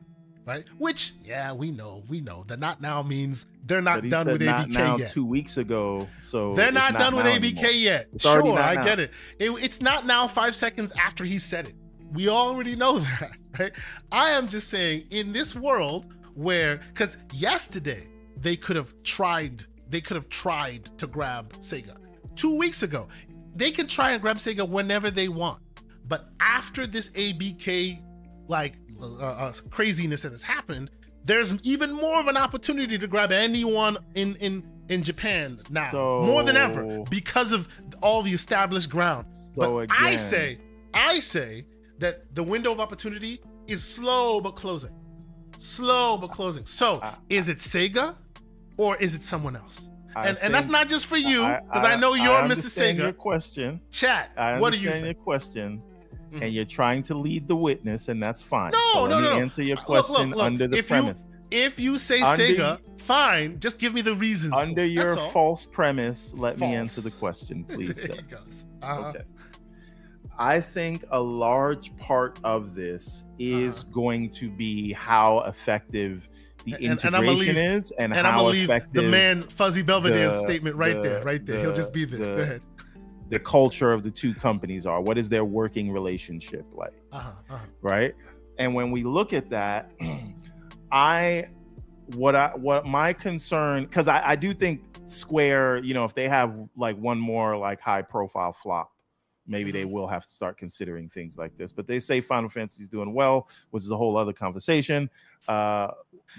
right? 0.48 0.66
Which, 0.80 1.14
yeah, 1.22 1.54
we 1.54 1.70
know, 1.70 2.04
we 2.08 2.22
know 2.22 2.44
that 2.48 2.60
not 2.60 2.82
now 2.82 3.04
means 3.04 3.46
they're 3.64 3.82
not 3.82 4.10
done 4.10 4.26
with 4.26 4.42
ABK 4.42 4.70
now 4.70 4.98
yet. 4.98 5.12
Two 5.12 5.26
weeks 5.26 5.58
ago, 5.58 6.10
so 6.20 6.56
they're 6.56 6.72
not, 6.72 6.94
not 6.94 7.00
done 7.00 7.16
with 7.16 7.26
ABK 7.28 7.60
anymore. 7.60 7.72
yet. 7.72 8.08
It's 8.14 8.24
sure, 8.24 8.58
I 8.58 8.74
now. 8.74 8.84
get 8.84 9.00
it. 9.00 9.12
it. 9.38 9.52
It's 9.62 9.82
not 9.82 10.08
now. 10.08 10.28
Five 10.28 10.56
seconds 10.56 10.92
after 11.00 11.24
he 11.24 11.38
said 11.38 11.68
it, 11.68 11.76
we 12.12 12.30
already 12.30 12.76
know 12.76 13.00
that, 13.20 13.32
right? 13.60 13.74
I 14.12 14.32
am 14.32 14.48
just 14.48 14.70
saying, 14.70 15.06
in 15.12 15.34
this 15.34 15.54
world 15.54 16.08
where 16.36 16.78
because 16.94 17.18
yesterday 17.32 18.08
they 18.38 18.56
could 18.56 18.76
have 18.76 18.94
tried 19.04 19.66
they 19.90 20.02
could 20.02 20.16
have 20.16 20.30
tried 20.30 20.86
to 20.98 21.08
grab 21.08 21.54
Sega. 21.60 21.98
Two 22.36 22.58
weeks 22.58 22.82
ago, 22.82 23.08
they 23.56 23.72
can 23.72 23.88
try 23.88 24.12
and 24.12 24.22
grab 24.22 24.38
Sega 24.38 24.68
whenever 24.68 25.12
they 25.12 25.28
want. 25.28 25.62
But 26.08 26.30
after 26.40 26.88
this 26.88 27.10
ABK 27.10 28.02
like 28.48 28.74
uh, 29.02 29.24
uh, 29.24 29.54
craziness 29.70 30.22
that 30.22 30.32
has 30.32 30.44
happened, 30.44 30.90
there's 31.26 31.54
even 31.64 31.92
more 31.92 32.20
of 32.20 32.28
an 32.28 32.38
opportunity 32.38 32.98
to 32.98 33.08
grab 33.08 33.32
anyone 33.32 33.98
in 34.16 34.36
in 34.38 34.68
in 34.90 35.02
Japan 35.02 35.56
now, 35.70 35.92
so, 35.92 36.22
more 36.24 36.44
than 36.44 36.58
ever, 36.58 37.04
because 37.10 37.54
of 37.54 37.70
all 38.02 38.22
the 38.22 38.32
established 38.32 38.90
ground. 38.90 39.28
So 39.32 39.52
but 39.56 39.78
again, 39.78 39.98
I 39.98 40.18
say, 40.18 40.58
I 40.94 41.20
say 41.20 41.66
that 42.00 42.36
the 42.36 42.44
window 42.44 42.72
of 42.72 42.82
opportunity 42.82 43.42
is 43.66 43.82
slow 43.82 44.42
but 44.42 44.56
closing 44.58 44.92
slow 45.64 46.18
but 46.18 46.32
closing. 46.32 46.66
So, 46.66 47.02
is 47.30 47.48
it 47.48 47.60
Sega? 47.60 48.16
or 48.78 48.98
is 48.98 49.14
it 49.14 49.24
someone 49.24 49.56
else? 49.56 49.90
I 50.16 50.28
and, 50.28 50.38
and 50.42 50.54
that's 50.54 50.68
not 50.68 50.90
just 50.90 51.08
for 51.08 51.18
you, 51.18 51.42
because 51.42 51.84
I, 51.84 51.92
I, 51.92 51.94
I, 51.94 51.96
know 51.96 52.14
you're 52.14 52.34
I 52.34 52.48
Mr. 52.48 52.66
Sega. 52.66 53.00
Your 53.00 53.14
question, 53.14 53.82
chat. 53.90 54.32
I 54.38 54.60
what 54.60 54.74
do 54.74 54.80
you 54.80 54.92
think? 54.92 55.06
Your 55.06 55.14
question, 55.16 55.82
mm-hmm. 56.32 56.44
and 56.44 56.54
you're 56.54 56.66
trying 56.66 57.02
to 57.04 57.16
lead 57.16 57.48
the 57.48 57.56
witness, 57.56 58.10
and 58.10 58.22
that's 58.22 58.42
fine. 58.42 58.72
No, 58.72 58.94
so 58.94 59.08
no, 59.08 59.20
no, 59.20 59.32
Answer 59.32 59.64
your 59.64 59.78
question 59.78 60.14
look, 60.14 60.28
look, 60.28 60.38
look. 60.38 60.46
under 60.46 60.68
the 60.68 60.78
if 60.78 60.88
premise. 60.88 61.26
You, 61.50 61.60
if 61.66 61.80
you 61.80 61.98
say 61.98 62.22
under, 62.22 62.44
Sega, 62.44 62.80
fine. 63.00 63.60
Just 63.60 63.80
give 63.80 63.96
me 63.96 64.02
the 64.02 64.16
reasons. 64.16 64.54
Under 64.54 64.86
your 64.86 65.16
false 65.32 65.66
premise, 65.66 66.32
let 66.36 66.60
false. 66.60 66.70
me 66.70 66.76
answer 66.76 67.02
the 67.02 67.12
question, 67.12 67.64
please. 67.64 68.08
uh-huh. 68.84 69.10
Okay. 69.10 69.22
I 70.38 70.60
think 70.60 71.04
a 71.12 71.22
large 71.22 71.96
part 71.98 72.40
of 72.44 72.76
this 72.76 73.26
is 73.38 73.80
uh-huh. 73.80 73.92
going 73.92 74.30
to 74.32 74.50
be 74.50 74.94
how 74.94 75.42
effective 75.42 76.30
the 76.66 76.74
and, 76.74 76.84
integration 76.84 77.58
and 77.58 77.76
is 77.76 77.92
and, 77.92 78.14
and 78.14 78.26
how 78.26 78.50
effective 78.50 78.94
the 78.94 79.10
man 79.10 79.42
Fuzzy 79.42 79.84
Belvedere's 79.84 80.34
the, 80.34 80.42
statement 80.42 80.76
right 80.76 80.96
the, 80.96 81.02
there, 81.02 81.24
right 81.24 81.46
there. 81.46 81.58
The, 81.58 81.62
He'll 81.62 81.74
just 81.74 81.94
be 81.94 82.06
there. 82.06 82.38
Go 82.38 82.42
ahead. 82.42 82.62
The 83.30 83.40
culture 83.40 83.92
of 83.92 84.04
the 84.04 84.12
two 84.12 84.34
companies 84.34 84.86
are. 84.86 85.02
What 85.02 85.18
is 85.18 85.28
their 85.30 85.46
working 85.46 85.92
relationship 85.92 86.66
like? 86.74 86.94
Uh-huh, 87.12 87.32
uh-huh. 87.50 87.66
Right. 87.82 88.14
And 88.60 88.74
when 88.74 88.92
we 88.92 89.04
look 89.04 89.34
at 89.34 89.50
that, 89.50 89.92
I 90.92 91.48
what 92.16 92.36
I 92.36 92.52
what 92.56 92.86
my 92.86 93.14
concern 93.14 93.84
because 93.84 94.08
I, 94.08 94.30
I 94.30 94.36
do 94.36 94.54
think 94.54 94.82
Square, 95.08 95.84
you 95.84 95.94
know, 95.94 96.06
if 96.06 96.16
they 96.16 96.28
have 96.30 96.56
like 96.78 96.98
one 96.98 97.20
more 97.20 97.58
like 97.58 97.80
high 97.82 98.02
profile 98.02 98.54
flop, 98.54 98.93
maybe 99.48 99.70
mm-hmm. 99.70 99.80
they 99.80 99.86
will 99.86 100.08
have 100.08 100.26
to 100.26 100.32
start 100.32 100.58
considering 100.58 101.10
things 101.10 101.38
like 101.38 101.58
this. 101.58 101.72
But 101.72 101.88
they 101.88 102.00
say 102.00 102.22
Final 102.22 102.50
Fantasy 102.50 102.84
is 102.84 102.90
doing 102.90 103.14
well, 103.14 103.50
which 103.72 103.84
is 103.84 103.92
a 103.92 103.98
whole 103.98 104.18
other 104.18 104.34
conversation. 104.34 105.10
Uh, 105.48 105.92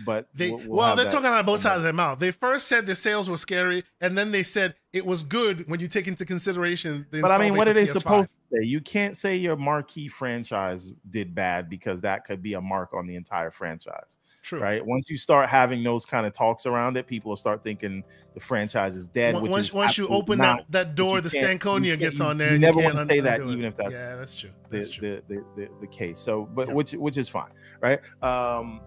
but 0.07 0.29
they 0.35 0.51
we'll, 0.51 0.59
we'll 0.59 0.77
well, 0.79 0.97
they're 0.97 1.11
talking 1.11 1.27
out 1.27 1.41
of 1.41 1.47
both 1.47 1.61
sides 1.61 1.79
of 1.79 1.83
their 1.83 1.93
mouth. 1.93 2.19
They 2.19 2.31
first 2.31 2.69
said 2.69 2.87
the 2.87 2.95
sales 2.95 3.29
were 3.29 3.37
scary, 3.37 3.85
and 4.01 4.17
then 4.17 4.33
they 4.33 4.43
said 4.43 4.75
it 4.93 5.05
was 5.05 5.23
good 5.23 5.69
when 5.69 5.81
you 5.81 5.89
take 5.89 6.09
into 6.09 6.25
consideration. 6.25 7.07
The 7.11 7.21
but 7.21 7.31
I 7.31 7.39
mean, 7.39 7.57
what 7.57 7.69
are 7.69 7.75
they 7.75 7.85
PS5. 7.85 7.99
supposed 7.99 8.29
to 8.29 8.59
say? 8.59 8.67
You 8.67 8.81
can't 8.81 9.17
say 9.17 9.37
your 9.37 9.57
marquee 9.57 10.09
franchise 10.09 10.93
did 11.11 11.35
bad 11.35 11.69
because 11.69 12.01
that 12.01 12.25
could 12.25 12.43
be 12.43 12.55
a 12.55 12.61
mark 12.61 12.95
on 12.95 13.07
the 13.07 13.15
entire 13.17 13.51
franchise. 13.51 14.17
True. 14.45 14.61
Right. 14.61 14.85
Once 14.85 15.09
you 15.09 15.17
start 15.17 15.49
having 15.49 15.83
those 15.83 16.05
kind 16.05 16.27
of 16.27 16.35
talks 16.35 16.67
around 16.67 16.99
it, 16.99 17.07
people 17.07 17.31
will 17.31 17.37
start 17.37 17.63
thinking 17.63 18.05
the 18.35 18.41
franchise 18.41 18.95
is 18.95 19.07
dead. 19.07 19.35
Once, 19.35 19.49
which 19.49 19.61
is 19.61 19.73
once 19.73 19.97
you 19.97 20.07
open 20.09 20.37
not, 20.37 20.59
that, 20.71 20.89
that 20.89 20.95
door, 20.95 21.23
the 21.23 21.31
Stankonia 21.31 21.99
gets 21.99 22.21
on 22.21 22.37
there. 22.37 22.53
You, 22.53 22.59
never 22.59 22.79
want 22.79 22.99
to 22.99 23.07
say 23.07 23.21
that, 23.21 23.41
even 23.41 23.65
if 23.65 23.75
that's 23.75 23.93
yeah, 23.93 24.17
that's 24.17 24.37
true. 24.37 24.51
That's 24.69 24.89
the, 24.89 24.93
true. 24.93 25.23
The, 25.29 25.35
the, 25.35 25.45
the, 25.57 25.69
the, 25.81 25.87
case. 25.87 26.21
So, 26.21 26.45
but 26.55 26.69
yeah. 26.69 26.75
which 26.75 26.93
which 26.93 27.17
is 27.17 27.27
fine, 27.27 27.53
right? 27.81 28.01
Um, 28.23 28.83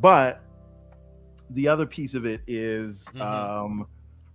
but 0.00 0.42
the 1.48 1.66
other 1.66 1.86
piece 1.86 2.14
of 2.14 2.26
it 2.26 2.42
is 2.46 3.06
mm-hmm. 3.14 3.22
um, 3.22 3.86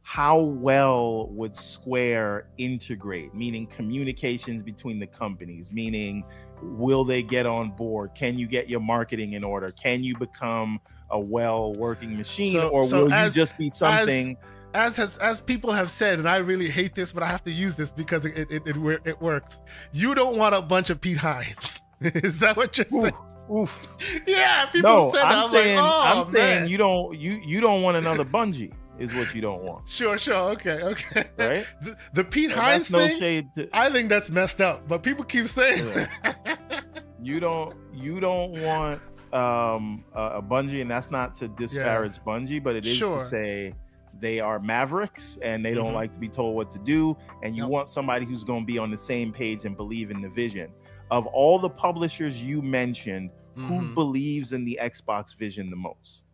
how 0.01 0.39
well 0.39 1.27
would 1.29 1.55
Square 1.55 2.47
integrate, 2.57 3.35
meaning 3.35 3.67
communications 3.67 4.63
between 4.63 4.97
the 4.97 5.07
companies, 5.07 5.71
meaning 5.71 6.23
will 6.61 7.03
they 7.03 7.23
get 7.23 7.45
on 7.45 7.71
board? 7.71 8.11
Can 8.15 8.37
you 8.37 8.47
get 8.47 8.69
your 8.69 8.79
marketing 8.79 9.33
in 9.33 9.43
order? 9.43 9.71
Can 9.71 10.03
you 10.03 10.17
become 10.17 10.79
a 11.09 11.19
well 11.19 11.73
working 11.73 12.17
machine, 12.17 12.53
so, 12.53 12.69
or 12.69 12.85
so 12.85 13.03
will 13.03 13.13
as, 13.13 13.35
you 13.35 13.41
just 13.41 13.57
be 13.57 13.69
something? 13.69 14.37
As, 14.73 14.97
as 14.99 15.15
has 15.15 15.17
as 15.17 15.41
people 15.41 15.71
have 15.71 15.89
said, 15.89 16.19
and 16.19 16.27
I 16.27 16.37
really 16.37 16.69
hate 16.69 16.95
this, 16.95 17.11
but 17.11 17.23
I 17.23 17.27
have 17.27 17.43
to 17.45 17.51
use 17.51 17.75
this 17.75 17.91
because 17.91 18.25
it 18.25 18.51
it, 18.51 18.67
it, 18.67 19.01
it 19.05 19.21
works. 19.21 19.59
You 19.91 20.15
don't 20.15 20.37
want 20.37 20.55
a 20.55 20.61
bunch 20.61 20.89
of 20.89 20.99
Pete 20.99 21.17
Hines. 21.17 21.81
Is 22.01 22.39
that 22.39 22.57
what 22.57 22.77
you're 22.77 22.87
Ooh. 22.93 23.01
saying? 23.01 23.13
Oof. 23.51 23.87
Yeah, 24.27 24.65
people 24.65 24.89
no, 24.89 25.11
said 25.11 25.21
that. 25.21 25.25
I'm, 25.25 25.37
I'm 25.37 25.43
oh, 25.43 25.51
saying, 25.51 25.77
like, 25.77 25.85
oh, 25.85 26.01
I'm 26.03 26.17
man. 26.17 26.31
saying 26.31 26.69
you 26.69 26.77
don't 26.77 27.17
you 27.19 27.33
you 27.45 27.61
don't 27.61 27.81
want 27.81 27.97
another 27.97 28.25
Bungie 28.25 28.73
is 28.99 29.13
what 29.13 29.33
you 29.33 29.41
don't 29.41 29.63
want. 29.63 29.87
Sure, 29.87 30.17
sure, 30.17 30.51
okay, 30.51 30.81
okay. 30.83 31.29
Right. 31.37 31.65
The, 31.81 31.97
the 32.13 32.23
Pete 32.23 32.51
and 32.51 32.59
Hines 32.59 32.91
no 32.91 32.99
thing. 32.99 33.17
Shade 33.17 33.53
to, 33.55 33.69
I 33.73 33.89
think 33.89 34.09
that's 34.09 34.29
messed 34.29 34.61
up, 34.61 34.87
but 34.87 35.03
people 35.03 35.23
keep 35.23 35.47
saying 35.47 36.07
yeah. 36.23 36.55
you 37.21 37.39
don't 37.39 37.75
you 37.93 38.19
don't 38.19 38.51
want 38.61 39.01
um 39.33 40.03
a, 40.13 40.37
a 40.37 40.41
Bungie, 40.41 40.81
and 40.81 40.89
that's 40.89 41.11
not 41.11 41.35
to 41.35 41.47
disparage 41.47 42.13
yeah. 42.13 42.23
Bungie, 42.25 42.63
but 42.63 42.75
it 42.75 42.85
is 42.85 42.95
sure. 42.95 43.19
to 43.19 43.23
say 43.23 43.73
they 44.19 44.39
are 44.39 44.59
mavericks 44.59 45.37
and 45.41 45.65
they 45.65 45.73
don't 45.73 45.87
mm-hmm. 45.87 45.95
like 45.95 46.13
to 46.13 46.19
be 46.19 46.29
told 46.29 46.55
what 46.55 46.69
to 46.69 46.79
do 46.79 47.17
and 47.43 47.53
you 47.53 47.63
yep. 47.63 47.69
want 47.69 47.89
somebody 47.89 48.25
who's 48.25 48.45
going 48.45 48.61
to 48.61 48.65
be 48.65 48.77
on 48.77 48.89
the 48.89 48.97
same 48.97 49.33
page 49.33 49.65
and 49.65 49.75
believe 49.75 50.09
in 50.09 50.21
the 50.21 50.29
vision 50.29 50.71
of 51.11 51.27
all 51.27 51.59
the 51.59 51.69
publishers 51.69 52.43
you 52.43 52.61
mentioned, 52.61 53.29
mm-hmm. 53.55 53.65
who 53.65 53.93
believes 53.93 54.53
in 54.53 54.65
the 54.65 54.79
Xbox 54.81 55.35
vision 55.35 55.69
the 55.69 55.75
most? 55.75 56.24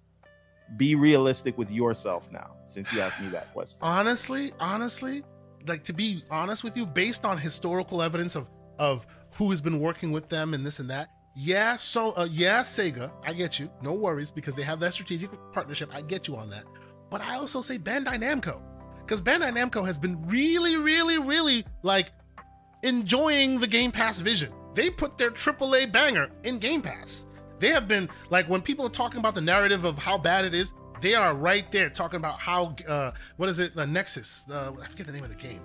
Be 0.77 0.95
realistic 0.95 1.57
with 1.57 1.71
yourself 1.71 2.31
now, 2.31 2.55
since 2.67 2.91
you 2.93 3.01
asked 3.01 3.21
me 3.21 3.29
that 3.29 3.53
question. 3.53 3.77
Honestly, 3.81 4.53
honestly, 4.59 5.23
like 5.67 5.83
to 5.85 5.93
be 5.93 6.23
honest 6.29 6.63
with 6.63 6.77
you, 6.77 6.85
based 6.85 7.25
on 7.25 7.37
historical 7.37 8.01
evidence 8.01 8.35
of 8.35 8.47
of 8.79 9.05
who 9.35 9.49
has 9.51 9.61
been 9.61 9.79
working 9.79 10.11
with 10.11 10.27
them 10.29 10.53
and 10.53 10.65
this 10.65 10.79
and 10.79 10.89
that, 10.89 11.09
yeah, 11.35 11.75
so 11.75 12.11
uh, 12.13 12.27
yeah, 12.29 12.61
Sega, 12.61 13.11
I 13.23 13.33
get 13.33 13.59
you. 13.59 13.69
No 13.81 13.93
worries 13.93 14.31
because 14.31 14.55
they 14.55 14.63
have 14.63 14.79
that 14.79 14.93
strategic 14.93 15.29
partnership. 15.53 15.89
I 15.93 16.01
get 16.01 16.27
you 16.27 16.35
on 16.35 16.49
that. 16.49 16.63
But 17.09 17.21
I 17.21 17.35
also 17.35 17.61
say 17.61 17.77
Bandai 17.77 18.21
Namco 18.21 18.61
because 18.99 19.21
Bandai 19.21 19.51
Namco 19.51 19.85
has 19.85 19.99
been 19.99 20.21
really, 20.27 20.77
really, 20.77 21.19
really 21.19 21.65
like 21.83 22.11
enjoying 22.83 23.59
the 23.59 23.67
Game 23.67 23.91
Pass 23.91 24.19
vision 24.19 24.51
they 24.73 24.89
put 24.89 25.17
their 25.17 25.31
AAA 25.31 25.91
banger 25.91 26.29
in 26.43 26.59
Game 26.59 26.81
Pass. 26.81 27.25
They 27.61 27.69
have 27.69 27.87
been 27.87 28.09
like 28.29 28.49
when 28.49 28.61
people 28.61 28.85
are 28.85 28.89
talking 28.89 29.19
about 29.19 29.35
the 29.35 29.41
narrative 29.41 29.85
of 29.85 29.97
how 29.97 30.17
bad 30.17 30.43
it 30.43 30.53
is, 30.53 30.73
they 30.99 31.15
are 31.15 31.33
right 31.33 31.71
there 31.71 31.89
talking 31.89 32.17
about 32.17 32.39
how 32.39 32.75
uh, 32.87 33.11
what 33.37 33.47
is 33.47 33.59
it, 33.59 33.75
the 33.75 33.87
Nexus? 33.87 34.43
Uh, 34.51 34.73
I 34.83 34.87
forget 34.87 35.07
the 35.07 35.13
name 35.13 35.23
of 35.23 35.29
the 35.29 35.35
game. 35.35 35.61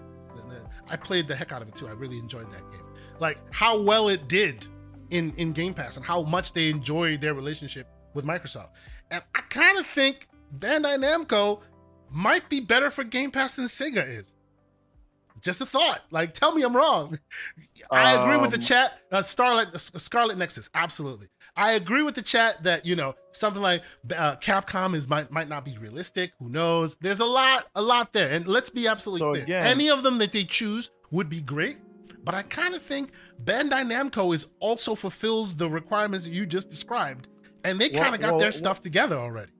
I 0.89 0.97
played 0.97 1.26
the 1.26 1.34
heck 1.34 1.52
out 1.52 1.62
of 1.62 1.68
it 1.68 1.75
too. 1.75 1.89
I 1.89 1.92
really 1.92 2.18
enjoyed 2.18 2.50
that 2.52 2.70
game. 2.70 2.84
Like 3.18 3.39
how 3.52 3.83
well 3.83 4.08
it 4.08 4.28
did 4.28 4.66
in 5.10 5.33
in 5.36 5.52
Game 5.52 5.75
Pass 5.75 5.97
and 5.97 6.05
how 6.05 6.23
much 6.23 6.52
they 6.52 6.70
enjoyed 6.70 7.20
their 7.20 7.34
relationship 7.34 7.89
with 8.15 8.25
Microsoft. 8.25 8.70
And 9.10 9.23
I 9.34 9.41
kind 9.49 9.78
of 9.78 9.86
think 9.86 10.28
Bandai 10.58 10.99
Namco 10.99 11.60
might 12.10 12.49
be 12.49 12.60
better 12.60 12.91
for 12.91 13.05
Game 13.05 13.31
Pass 13.31 13.55
than 13.55 13.66
Sega 13.66 14.07
is. 14.07 14.34
Just 15.42 15.60
a 15.60 15.66
thought. 15.66 16.00
Like, 16.10 16.34
tell 16.34 16.55
me 16.55 16.62
I'm 16.62 16.75
wrong. 16.75 17.18
I 17.91 18.15
agree 18.15 18.39
with 18.39 18.50
the 18.50 18.57
um, 18.57 18.62
chat. 18.62 18.99
Uh, 19.12 19.23
Starlight, 19.23 19.68
uh, 19.75 19.78
Scarlet 19.78 20.39
Nexus, 20.39 20.70
absolutely. 20.75 21.28
I 21.57 21.73
agree 21.73 22.02
with 22.02 22.15
the 22.15 22.23
chat 22.23 22.62
that 22.65 22.85
you 22.85 22.97
know 22.97 23.15
something 23.33 23.62
like 23.62 23.83
uh, 24.15 24.36
Capcom 24.36 24.94
is 24.94 25.09
might 25.09 25.31
might 25.31 25.49
not 25.49 25.65
be 25.65 25.76
realistic. 25.78 26.33
Who 26.39 26.49
knows? 26.51 26.97
There's 27.01 27.20
a 27.20 27.25
lot, 27.25 27.67
a 27.75 27.83
lot 27.83 28.12
there, 28.12 28.33
and 28.33 28.47
let's 28.47 28.70
be 28.70 28.86
absolutely 28.86 29.20
so 29.20 29.31
clear. 29.33 29.44
Again, 29.44 29.67
Any 29.67 29.89
of 29.91 30.02
them 30.02 30.18
that 30.18 30.33
they 30.33 30.44
choose 30.44 30.91
would 31.10 31.28
be 31.28 31.41
great, 31.41 31.78
but 32.25 32.35
I 32.35 32.43
kind 32.43 32.75
of 32.75 32.83
think 32.83 33.12
Bandai 33.44 33.91
Namco 33.91 34.35
is 34.35 34.47
also 34.60 34.94
fulfills 34.94 35.57
the 35.57 35.68
requirements 35.68 36.26
that 36.26 36.33
you 36.33 36.44
just 36.47 36.68
described, 36.68 37.28
and 37.65 37.81
they 37.81 37.89
kind 37.89 38.15
of 38.15 38.20
well, 38.20 38.31
got 38.31 38.31
well, 38.33 38.41
their 38.41 38.52
stuff 38.52 38.78
well, 38.78 38.83
together 38.83 39.17
already 39.17 39.52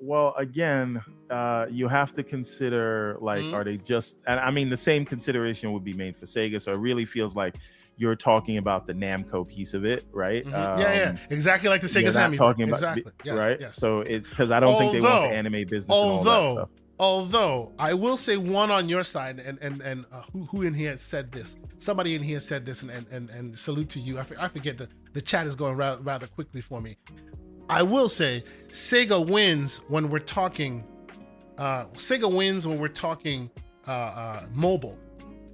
well 0.00 0.34
again 0.36 1.00
uh 1.30 1.66
you 1.70 1.86
have 1.86 2.12
to 2.12 2.24
consider 2.24 3.16
like 3.20 3.42
mm-hmm. 3.42 3.54
are 3.54 3.62
they 3.62 3.76
just 3.76 4.16
and 4.26 4.40
i 4.40 4.50
mean 4.50 4.68
the 4.68 4.76
same 4.76 5.04
consideration 5.04 5.72
would 5.72 5.84
be 5.84 5.92
made 5.92 6.16
for 6.16 6.26
sega 6.26 6.60
so 6.60 6.72
it 6.72 6.78
really 6.78 7.04
feels 7.04 7.36
like 7.36 7.54
you're 7.98 8.16
talking 8.16 8.56
about 8.56 8.86
the 8.86 8.94
namco 8.94 9.46
piece 9.46 9.74
of 9.74 9.84
it 9.84 10.06
right 10.12 10.44
mm-hmm. 10.44 10.54
um, 10.54 10.78
yeah 10.78 10.94
yeah 10.94 11.10
um, 11.10 11.18
exactly 11.30 11.68
like 11.68 11.80
the 11.80 11.86
sega's 11.86 12.14
not 12.14 12.32
talking 12.34 12.64
about 12.64 12.76
exactly. 12.76 13.12
yes, 13.24 13.34
right 13.34 13.60
yes. 13.60 13.76
so 13.76 14.00
it 14.00 14.22
because 14.24 14.50
i 14.50 14.58
don't 14.58 14.72
although, 14.72 14.90
think 14.90 14.92
they 14.92 15.00
want 15.00 15.30
the 15.30 15.36
anime 15.36 15.68
business 15.68 15.86
although 15.90 16.68
although 16.98 17.72
i 17.78 17.92
will 17.92 18.16
say 18.16 18.36
one 18.36 18.70
on 18.70 18.88
your 18.88 19.04
side 19.04 19.38
and 19.38 19.58
and 19.60 19.82
and 19.82 20.06
uh, 20.12 20.22
who, 20.32 20.44
who 20.46 20.62
in 20.62 20.72
here 20.72 20.96
said 20.96 21.30
this 21.30 21.56
somebody 21.78 22.14
in 22.14 22.22
here 22.22 22.40
said 22.40 22.64
this 22.64 22.82
and 22.82 22.90
and 22.90 23.08
and, 23.10 23.30
and 23.30 23.58
salute 23.58 23.88
to 23.88 24.00
you 24.00 24.18
I, 24.18 24.24
I 24.40 24.48
forget 24.48 24.78
the 24.78 24.88
the 25.12 25.22
chat 25.22 25.46
is 25.46 25.56
going 25.56 25.76
rather, 25.76 26.02
rather 26.02 26.26
quickly 26.26 26.60
for 26.60 26.80
me 26.80 26.96
I 27.70 27.82
will 27.82 28.08
say 28.08 28.44
Sega 28.70 29.28
wins 29.28 29.82
when 29.88 30.08
we're 30.08 30.20
talking. 30.20 30.84
Uh, 31.58 31.86
Sega 31.94 32.32
wins 32.32 32.66
when 32.66 32.78
we're 32.78 32.88
talking 32.88 33.50
uh, 33.86 33.90
uh, 33.90 34.46
mobile, 34.52 34.98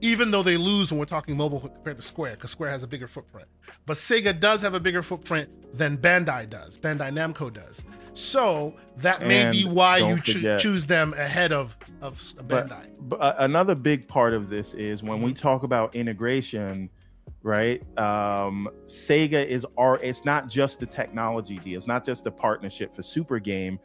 even 0.05 0.31
though 0.31 0.43
they 0.43 0.59
lose 0.59 0.91
when 0.91 0.99
we're 0.99 1.07
talking 1.07 1.35
mobile 1.35 1.61
compared 1.61 1.97
to 1.97 2.03
Square, 2.03 2.35
because 2.35 2.51
Square 2.51 2.71
has 2.71 2.83
a 2.83 2.87
bigger 2.87 3.09
footprint. 3.09 3.49
But 3.87 3.97
Sega 3.97 4.39
does 4.39 4.61
have 4.61 4.75
a 4.75 4.81
bigger 4.81 5.03
footprint 5.03 5.49
than 5.77 5.97
Bandai 5.97 6.49
does. 6.49 6.77
Bandai 6.77 7.11
Namco 7.11 7.51
does. 7.51 7.83
So 8.13 8.75
that 8.99 9.21
and 9.21 9.29
may 9.29 9.51
be 9.51 9.65
why 9.65 9.99
you 9.99 10.21
cho- 10.21 10.59
choose 10.59 10.85
them 10.87 11.15
ahead 11.15 11.53
of 11.53 11.75
of 12.03 12.19
Bandai. 12.21 12.91
But, 13.01 13.09
but 13.09 13.21
uh, 13.21 13.35
another 13.39 13.75
big 13.75 14.07
part 14.07 14.35
of 14.35 14.51
this 14.51 14.75
is 14.75 15.03
when 15.03 15.23
we 15.23 15.33
talk 15.33 15.63
about 15.63 15.95
integration 15.95 16.91
right? 17.43 17.83
Um, 17.99 18.69
Sega 18.87 19.45
is 19.45 19.67
our. 19.77 19.99
It's 20.01 20.25
not 20.25 20.49
just 20.49 20.81
the 20.81 20.87
technology 20.87 21.59
deal. 21.59 21.77
It's 21.77 21.87
not 21.87 22.05
just 22.05 22.25
the 22.25 22.31
partnership 22.31 22.95
for 22.95 23.03
Super 23.03 23.39
Game. 23.39 23.79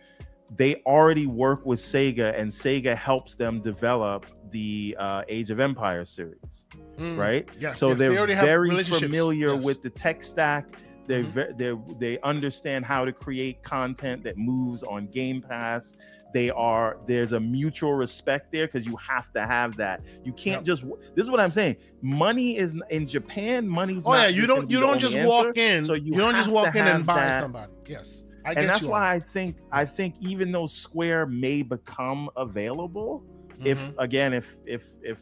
They 0.56 0.75
already 0.85 1.27
work 1.27 1.65
with 1.65 1.80
Sega, 1.80 2.38
and 2.39 2.51
Sega 2.51 2.95
helps 2.95 3.35
them 3.35 3.61
develop 3.61 4.25
the 4.52 4.95
uh, 5.00 5.24
Age 5.28 5.52
of 5.52 5.60
Empires 5.60 6.10
series, 6.10 6.66
mm, 6.98 7.18
right? 7.18 7.48
Yes, 7.60 7.80
so 7.80 7.90
yes, 7.90 8.00
they're 8.00 8.28
they 8.28 8.36
very 8.36 8.84
familiar 8.84 9.53
yes. 9.53 9.64
with 9.64 9.82
the 9.82 9.90
tech 9.90 10.24
stack. 10.24 10.66
They 11.08 11.24
mm-hmm. 11.24 11.58
they 11.58 11.78
they 11.98 12.22
understand 12.22 12.86
how 12.86 13.03
to 13.06 13.11
create 13.11 13.64
content 13.64 14.24
that 14.24 14.38
moves 14.38 14.84
on 14.84 15.08
Game 15.08 15.42
Pass. 15.42 15.95
they 16.34 16.52
are 16.52 16.98
there's 17.08 17.32
a 17.32 17.40
mutual 17.40 17.94
respect 17.94 18.52
there 18.52 18.68
because 18.68 18.86
you 18.86 18.95
have 18.98 19.34
to 19.34 19.45
have 19.45 19.76
that 19.78 20.02
you 20.24 20.32
can't 20.34 20.60
yep. 20.60 20.64
just 20.64 20.84
this 21.16 21.24
is 21.24 21.32
what 21.32 21.40
i'm 21.40 21.52
saying 21.52 21.76
money 22.02 22.58
is 22.58 22.74
in 22.90 23.08
japan 23.08 23.68
money's 23.68 24.03
oh 24.06 24.14
yeah 24.14 24.28
you 24.28 24.45
don't 24.45 24.69
you 24.69 24.80
don't 24.80 25.00
just 25.00 25.16
answer, 25.16 25.28
walk 25.28 25.58
in 25.58 25.84
so 25.84 25.94
you, 25.94 26.14
you 26.14 26.19
don't 26.19 26.36
just 26.36 26.50
walk 26.50 26.76
in 26.76 26.86
and 26.86 27.06
buy 27.06 27.16
that. 27.16 27.42
somebody 27.42 27.72
yes 27.88 28.26
I 28.45 28.52
and 28.52 28.69
that's 28.69 28.86
why 28.86 29.11
i 29.11 29.19
think 29.19 29.58
i 29.72 29.86
think 29.86 30.16
even 30.19 30.52
though 30.52 30.68
square 30.68 31.26
may 31.26 31.61
become 31.61 32.30
available 32.38 33.24
mm-hmm. 33.59 33.67
if 33.67 33.93
again 33.97 34.33
if 34.33 34.57
if 34.65 34.85
if 35.01 35.21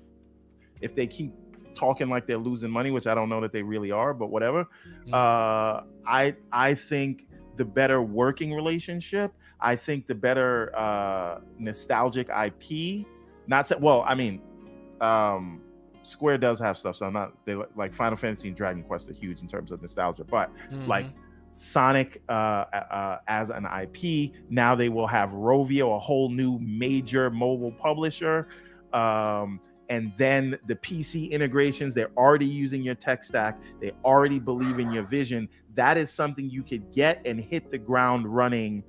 if 0.82 0.96
they 0.96 1.08
keep 1.08 1.34
talking 1.74 2.10
like 2.10 2.26
they're 2.26 2.38
losing 2.38 2.72
money 2.72 2.90
which 2.90 3.06
i 3.06 3.14
don't 3.14 3.30
know 3.30 3.40
that 3.40 3.52
they 3.52 3.62
really 3.62 3.92
are 3.92 4.14
but 4.14 4.28
whatever 4.28 4.64
mm-hmm. 4.64 5.14
uh 5.14 5.82
i 6.08 6.36
i 6.52 6.74
think 6.74 7.28
the 7.58 7.66
better 7.66 8.02
working 8.02 8.54
relationship. 8.54 9.34
I 9.60 9.76
think 9.76 10.08
the 10.08 10.16
better 10.16 10.72
uh, 10.78 11.40
nostalgic 11.58 12.30
IP. 12.30 13.06
Not 13.48 13.68
so, 13.68 13.78
well, 13.80 14.06
I 14.08 14.16
mean, 14.16 14.42
um, 15.02 15.62
Square 16.04 16.38
does 16.38 16.60
have 16.60 16.78
stuff, 16.78 16.96
so 16.96 17.06
I'm 17.06 17.14
not 17.14 17.34
they 17.46 17.56
like 17.76 17.94
Final 17.94 18.16
Fantasy 18.16 18.48
and 18.48 18.56
Dragon 18.56 18.84
Quest 18.84 19.10
are 19.10 19.14
huge 19.14 19.42
in 19.42 19.48
terms 19.48 19.72
of 19.72 19.82
nostalgia, 19.82 20.24
but 20.24 20.56
mm-hmm. 20.56 20.88
like 20.88 21.08
Sonic 21.58 22.22
uh, 22.30 22.32
uh, 22.32 23.18
as 23.28 23.50
an 23.50 23.66
IP, 23.66 24.34
now 24.50 24.76
they 24.76 24.90
will 24.90 25.08
have 25.08 25.30
Rovio, 25.32 25.96
a 25.96 26.00
whole 26.00 26.30
new 26.30 26.60
major 26.60 27.30
mobile 27.30 27.72
publisher. 27.72 28.48
Um, 28.94 29.60
and 29.90 30.12
then 30.18 30.60
the 30.68 30.76
PC 30.76 31.32
integrations, 31.32 31.94
they're 31.94 32.12
already 32.18 32.46
using 32.46 32.82
your 32.84 32.96
tech 32.96 33.24
stack, 33.24 33.60
they 33.80 33.92
already 34.04 34.38
believe 34.38 34.80
in 34.80 34.92
your 34.92 35.04
vision 35.04 35.48
that 35.78 35.96
is 35.96 36.12
something 36.12 36.50
you 36.50 36.64
could 36.64 36.92
get 36.92 37.22
and 37.24 37.40
hit 37.40 37.70
the 37.70 37.78
ground 37.78 38.28
running 38.28 38.84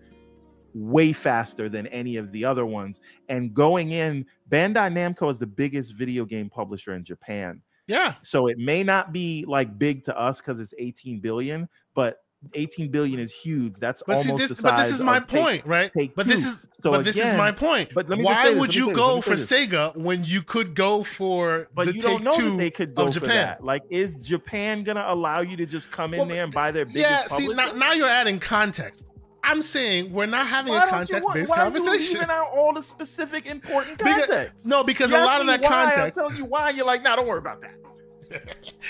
way 0.74 1.12
faster 1.12 1.68
than 1.68 1.86
any 1.88 2.16
of 2.16 2.32
the 2.32 2.44
other 2.44 2.66
ones. 2.66 3.00
And 3.28 3.55
going 3.55 3.92
in, 3.92 4.26
Bandai 4.50 4.90
Namco 4.92 5.30
is 5.30 5.38
the 5.38 5.47
biggest 5.47 5.92
video 5.94 6.24
game 6.24 6.48
publisher 6.48 6.94
in 6.94 7.05
Japan. 7.05 7.62
Yeah. 7.86 8.14
So 8.22 8.48
it 8.48 8.58
may 8.58 8.82
not 8.82 9.12
be 9.12 9.44
like 9.47 9.78
big 9.78 10.02
to 10.05 10.18
us 10.18 10.40
because 10.40 10.60
it's 10.60 10.74
18 10.78 11.20
billion, 11.20 11.68
but 11.94 12.18
18 12.55 12.91
billion 12.91 13.18
is 13.18 13.33
huge. 13.33 13.75
That's 13.75 14.02
but 14.07 14.17
almost 14.17 14.28
see, 14.28 14.36
this, 14.36 14.49
the 14.49 14.55
size. 14.55 14.62
But 14.62 14.76
this 14.78 14.92
is 14.92 15.02
my 15.02 15.20
point, 15.20 15.62
take, 15.62 15.67
right? 15.67 15.92
Take 15.97 16.15
but 16.15 16.26
this 16.26 16.44
is 16.47 16.58
so 16.81 16.92
but 16.92 17.00
again, 17.00 17.05
this 17.05 17.17
is 17.17 17.34
my 17.34 17.50
point. 17.50 17.91
But 17.92 18.08
why 18.08 18.55
would 18.55 18.75
you 18.75 18.92
go 18.94 19.20
for 19.20 19.33
Sega 19.33 19.97
when 19.97 20.25
you 20.25 20.42
could 20.42 20.75
go 20.75 21.02
for 21.02 21.68
but 21.75 21.86
the 21.86 21.94
you 21.94 22.00
don't 22.00 22.23
know 22.23 22.36
that 22.36 22.57
they 22.57 22.70
could 22.70 22.94
go 22.94 23.10
Japan. 23.10 23.28
That. 23.28 23.65
Like, 23.65 23.83
is 23.91 24.15
Japan 24.15 24.84
gonna 24.84 25.05
allow 25.07 25.41
you 25.41 25.57
to 25.57 25.67
just 25.67 25.91
come 25.91 26.15
in 26.15 26.20
well, 26.20 26.28
there 26.28 26.44
and 26.44 26.52
buy 26.52 26.70
their 26.70 26.84
biggest? 26.84 27.02
Yeah, 27.02 27.26
see, 27.26 27.49
now, 27.49 27.73
now, 27.73 27.92
you're 27.92 28.08
adding 28.08 28.39
context. 28.39 29.05
I'm 29.42 29.62
saying 29.62 30.12
we're 30.12 30.26
not 30.26 30.47
having 30.47 30.73
why 30.73 30.86
a 30.86 30.91
context-based 30.91 31.52
conversation. 31.52 32.20
Why 32.20 32.34
out 32.34 32.52
all 32.57 32.73
the 32.73 32.83
specific 32.83 33.47
important 33.47 33.99
context? 33.99 34.31
Because, 34.31 34.67
no, 34.67 34.84
because 34.84 35.12
a 35.12 35.18
lot 35.18 35.41
of 35.41 35.47
that 35.47 35.62
context. 35.62 35.99
I'm 35.99 36.12
telling 36.12 36.36
you 36.36 36.44
why. 36.44 36.70
You're 36.70 36.86
like, 36.86 37.02
nah, 37.02 37.17
don't 37.17 37.26
worry 37.26 37.39
about 37.39 37.60
that. 37.62 37.75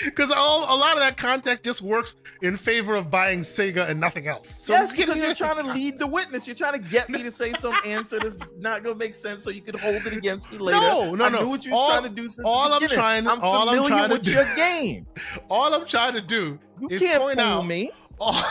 Because 0.05 0.31
all 0.31 0.63
a 0.63 0.77
lot 0.77 0.93
of 0.93 0.99
that 0.99 1.17
context 1.17 1.63
just 1.63 1.81
works 1.81 2.15
in 2.41 2.55
favor 2.57 2.95
of 2.95 3.09
buying 3.09 3.41
Sega 3.41 3.89
and 3.89 3.99
nothing 3.99 4.27
else. 4.27 4.63
So 4.63 4.73
yes, 4.73 4.91
because 4.91 5.17
you're 5.17 5.33
trying 5.33 5.57
to 5.57 5.73
lead 5.73 5.99
the 5.99 6.07
witness. 6.07 6.47
You're 6.47 6.55
trying 6.55 6.81
to 6.81 6.89
get 6.89 7.09
me 7.09 7.23
to 7.23 7.31
say 7.31 7.53
some 7.53 7.75
answer 7.85 8.19
that's 8.19 8.37
not 8.59 8.83
gonna 8.83 8.95
make 8.95 9.15
sense, 9.15 9.43
so 9.43 9.49
you 9.49 9.61
can 9.61 9.77
hold 9.77 10.05
it 10.05 10.13
against 10.13 10.51
me 10.51 10.59
later. 10.59 10.79
No, 10.79 11.15
no, 11.15 11.25
I 11.25 11.29
no. 11.29 11.47
What 11.47 11.65
you 11.65 11.71
were 11.71 11.77
trying 11.77 12.03
to 12.03 12.09
do. 12.09 12.29
Since 12.29 12.45
all 12.45 12.71
I'm 12.71 12.87
trying, 12.87 13.27
I'm 13.27 13.41
all 13.41 13.65
familiar 13.65 13.81
I'm 13.81 13.87
trying 13.87 14.09
with 14.11 14.21
to 14.23 14.31
your 14.31 14.55
game. 14.55 15.05
All 15.49 15.73
I'm 15.73 15.85
trying 15.85 16.13
to 16.13 16.21
do 16.21 16.59
you 16.79 16.87
is 16.89 17.01
can't 17.01 17.21
point 17.21 17.39
fool 17.39 17.47
out 17.47 17.65
me. 17.65 17.91
All, 18.19 18.43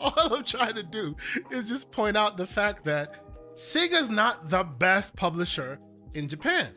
all 0.00 0.34
I'm 0.34 0.44
trying 0.44 0.74
to 0.74 0.82
do 0.82 1.16
is 1.50 1.68
just 1.68 1.90
point 1.90 2.16
out 2.16 2.36
the 2.36 2.46
fact 2.46 2.84
that 2.84 3.24
Sega's 3.54 4.10
not 4.10 4.48
the 4.48 4.62
best 4.62 5.16
publisher 5.16 5.78
in 6.14 6.28
Japan 6.28 6.68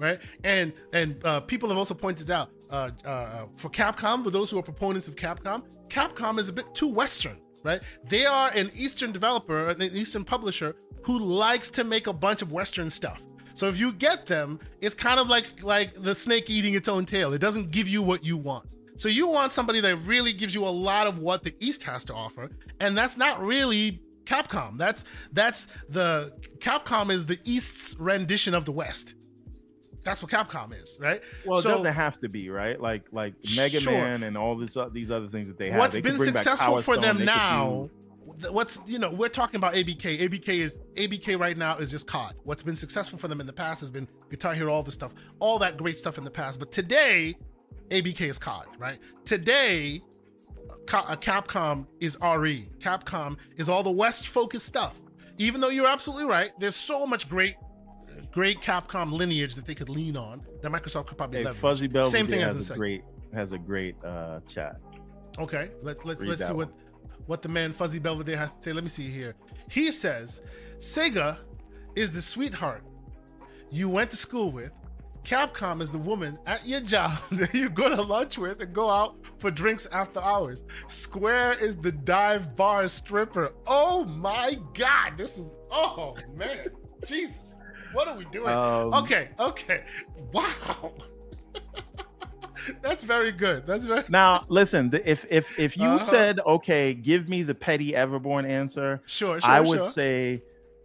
right? 0.00 0.18
And 0.42 0.72
and 0.92 1.24
uh, 1.24 1.40
people 1.40 1.68
have 1.68 1.78
also 1.78 1.94
pointed 1.94 2.30
out 2.30 2.50
uh, 2.70 2.90
uh, 3.04 3.46
for 3.56 3.68
Capcom, 3.68 4.24
for 4.24 4.30
those 4.30 4.50
who 4.50 4.58
are 4.58 4.62
proponents 4.62 5.06
of 5.06 5.14
Capcom, 5.14 5.62
Capcom 5.88 6.38
is 6.38 6.48
a 6.48 6.52
bit 6.52 6.74
too 6.74 6.88
Western, 6.88 7.40
right? 7.62 7.82
They 8.08 8.26
are 8.26 8.50
an 8.50 8.70
Eastern 8.74 9.12
developer, 9.12 9.68
an 9.68 9.82
Eastern 9.82 10.24
publisher 10.24 10.74
who 11.04 11.18
likes 11.18 11.70
to 11.70 11.84
make 11.84 12.06
a 12.06 12.12
bunch 12.12 12.42
of 12.42 12.50
Western 12.50 12.90
stuff. 12.90 13.22
So 13.54 13.68
if 13.68 13.78
you 13.78 13.92
get 13.92 14.26
them, 14.26 14.58
it's 14.80 14.94
kind 14.94 15.20
of 15.20 15.28
like 15.28 15.62
like 15.62 15.94
the 15.94 16.14
snake 16.14 16.48
eating 16.48 16.74
its 16.74 16.88
own 16.88 17.04
tail. 17.04 17.32
It 17.34 17.40
doesn't 17.40 17.70
give 17.70 17.86
you 17.86 18.02
what 18.02 18.24
you 18.24 18.36
want. 18.36 18.66
So 18.96 19.08
you 19.08 19.28
want 19.28 19.52
somebody 19.52 19.80
that 19.80 19.96
really 19.98 20.32
gives 20.32 20.54
you 20.54 20.64
a 20.64 20.68
lot 20.68 21.06
of 21.06 21.18
what 21.18 21.42
the 21.42 21.54
East 21.58 21.82
has 21.84 22.04
to 22.06 22.14
offer, 22.14 22.50
and 22.80 22.96
that's 22.96 23.16
not 23.16 23.42
really 23.42 24.00
Capcom. 24.24 24.78
That's 24.78 25.04
that's 25.32 25.66
the 25.88 26.32
Capcom 26.58 27.10
is 27.10 27.26
the 27.26 27.38
East's 27.44 27.98
rendition 27.98 28.54
of 28.54 28.64
the 28.64 28.72
West 28.72 29.14
that's 30.02 30.22
what 30.22 30.30
Capcom 30.30 30.78
is, 30.78 30.98
right? 31.00 31.22
Well, 31.44 31.60
so, 31.62 31.68
it 31.68 31.72
doesn't 31.72 31.94
have 31.94 32.20
to 32.20 32.28
be, 32.28 32.50
right? 32.50 32.80
Like 32.80 33.04
like 33.12 33.34
Mega 33.56 33.80
sure. 33.80 33.92
Man 33.92 34.22
and 34.22 34.36
all 34.36 34.56
this 34.56 34.76
uh, 34.76 34.88
these 34.90 35.10
other 35.10 35.28
things 35.28 35.48
that 35.48 35.58
they 35.58 35.70
have. 35.70 35.78
What's 35.78 35.94
they 35.94 36.00
been 36.00 36.18
successful 36.18 36.82
for 36.82 36.96
them 36.96 37.24
now? 37.24 37.90
What's 38.50 38.78
you 38.86 38.98
know 38.98 39.10
we're 39.10 39.28
talking 39.28 39.56
about 39.56 39.74
ABK. 39.74 40.20
ABK 40.20 40.48
is 40.48 40.78
ABK 40.94 41.38
right 41.38 41.56
now 41.56 41.76
is 41.76 41.90
just 41.90 42.06
COD. 42.06 42.34
What's 42.44 42.62
been 42.62 42.76
successful 42.76 43.18
for 43.18 43.28
them 43.28 43.40
in 43.40 43.46
the 43.46 43.52
past 43.52 43.80
has 43.80 43.90
been 43.90 44.08
Guitar 44.30 44.54
Hero, 44.54 44.72
all 44.72 44.82
this 44.82 44.94
stuff, 44.94 45.12
all 45.38 45.58
that 45.58 45.76
great 45.76 45.98
stuff 45.98 46.16
in 46.16 46.24
the 46.24 46.30
past. 46.30 46.58
But 46.58 46.72
today, 46.72 47.36
ABK 47.90 48.22
is 48.22 48.38
COD, 48.38 48.66
right? 48.78 48.98
Today, 49.24 50.00
uh, 50.92 51.16
Capcom 51.16 51.86
is 51.98 52.16
RE. 52.22 52.68
Capcom 52.78 53.36
is 53.56 53.68
all 53.68 53.82
the 53.82 53.90
West 53.90 54.28
focused 54.28 54.66
stuff. 54.66 55.00
Even 55.38 55.60
though 55.60 55.68
you're 55.68 55.86
absolutely 55.86 56.26
right, 56.26 56.52
there's 56.58 56.76
so 56.76 57.06
much 57.06 57.28
great 57.28 57.56
great 58.30 58.60
Capcom 58.60 59.12
lineage 59.12 59.54
that 59.54 59.66
they 59.66 59.74
could 59.74 59.88
lean 59.88 60.16
on 60.16 60.42
that 60.62 60.70
Microsoft 60.70 61.06
could 61.06 61.18
probably 61.18 61.38
hey, 61.38 61.44
leverage. 61.44 61.60
Fuzzy 61.60 61.86
Belvedere 61.86 62.18
Same 62.18 62.26
thing 62.26 62.40
has 62.40 62.56
as 62.56 62.70
a 62.70 62.74
great 62.74 63.04
has 63.32 63.52
a 63.52 63.58
great 63.58 63.96
uh, 64.04 64.40
chat. 64.48 64.76
Okay, 65.38 65.70
let's 65.82 66.04
let's 66.04 66.20
Read 66.22 66.30
let's 66.30 66.46
see 66.46 66.52
one. 66.52 66.68
what 66.68 66.72
what 67.26 67.42
the 67.42 67.48
man 67.48 67.72
Fuzzy 67.72 67.98
Belvedere 67.98 68.36
has 68.36 68.56
to 68.56 68.62
say. 68.62 68.72
Let 68.72 68.84
me 68.84 68.90
see 68.90 69.08
here. 69.08 69.34
He 69.70 69.90
says 69.90 70.42
Sega 70.78 71.38
is 71.94 72.12
the 72.12 72.22
sweetheart 72.22 72.82
you 73.70 73.88
went 73.88 74.10
to 74.10 74.16
school 74.16 74.50
with. 74.50 74.72
Capcom 75.22 75.82
is 75.82 75.90
the 75.90 75.98
woman 75.98 76.38
at 76.46 76.66
your 76.66 76.80
job 76.80 77.18
that 77.32 77.54
you 77.54 77.68
go 77.68 77.94
to 77.94 78.00
lunch 78.00 78.38
with 78.38 78.60
and 78.62 78.72
go 78.72 78.88
out 78.88 79.16
for 79.38 79.50
drinks 79.50 79.86
after 79.92 80.18
hours. 80.20 80.64
Square 80.88 81.58
is 81.60 81.76
the 81.76 81.92
dive 81.92 82.56
bar 82.56 82.88
stripper. 82.88 83.52
Oh 83.66 84.04
my 84.04 84.58
god, 84.74 85.18
this 85.18 85.36
is 85.36 85.50
oh 85.70 86.16
man, 86.34 86.68
Jesus. 87.06 87.58
What 87.92 88.08
are 88.08 88.16
we 88.16 88.24
doing? 88.26 88.48
Um, 88.48 88.94
okay, 88.94 89.30
okay. 89.38 89.84
Wow. 90.32 90.92
That's 92.82 93.02
very 93.02 93.32
good. 93.32 93.66
That's 93.66 93.86
very 93.86 94.04
now. 94.08 94.44
Listen, 94.48 94.90
if 95.04 95.24
if 95.30 95.58
if 95.58 95.76
you 95.76 95.84
uh-huh. 95.84 95.98
said 95.98 96.40
okay, 96.40 96.94
give 96.94 97.28
me 97.28 97.42
the 97.42 97.54
petty 97.54 97.92
Everborn 97.92 98.48
answer. 98.48 99.00
Sure, 99.06 99.40
sure 99.40 99.50
I 99.50 99.60
would 99.60 99.78
sure. 99.78 99.90
say 99.90 100.42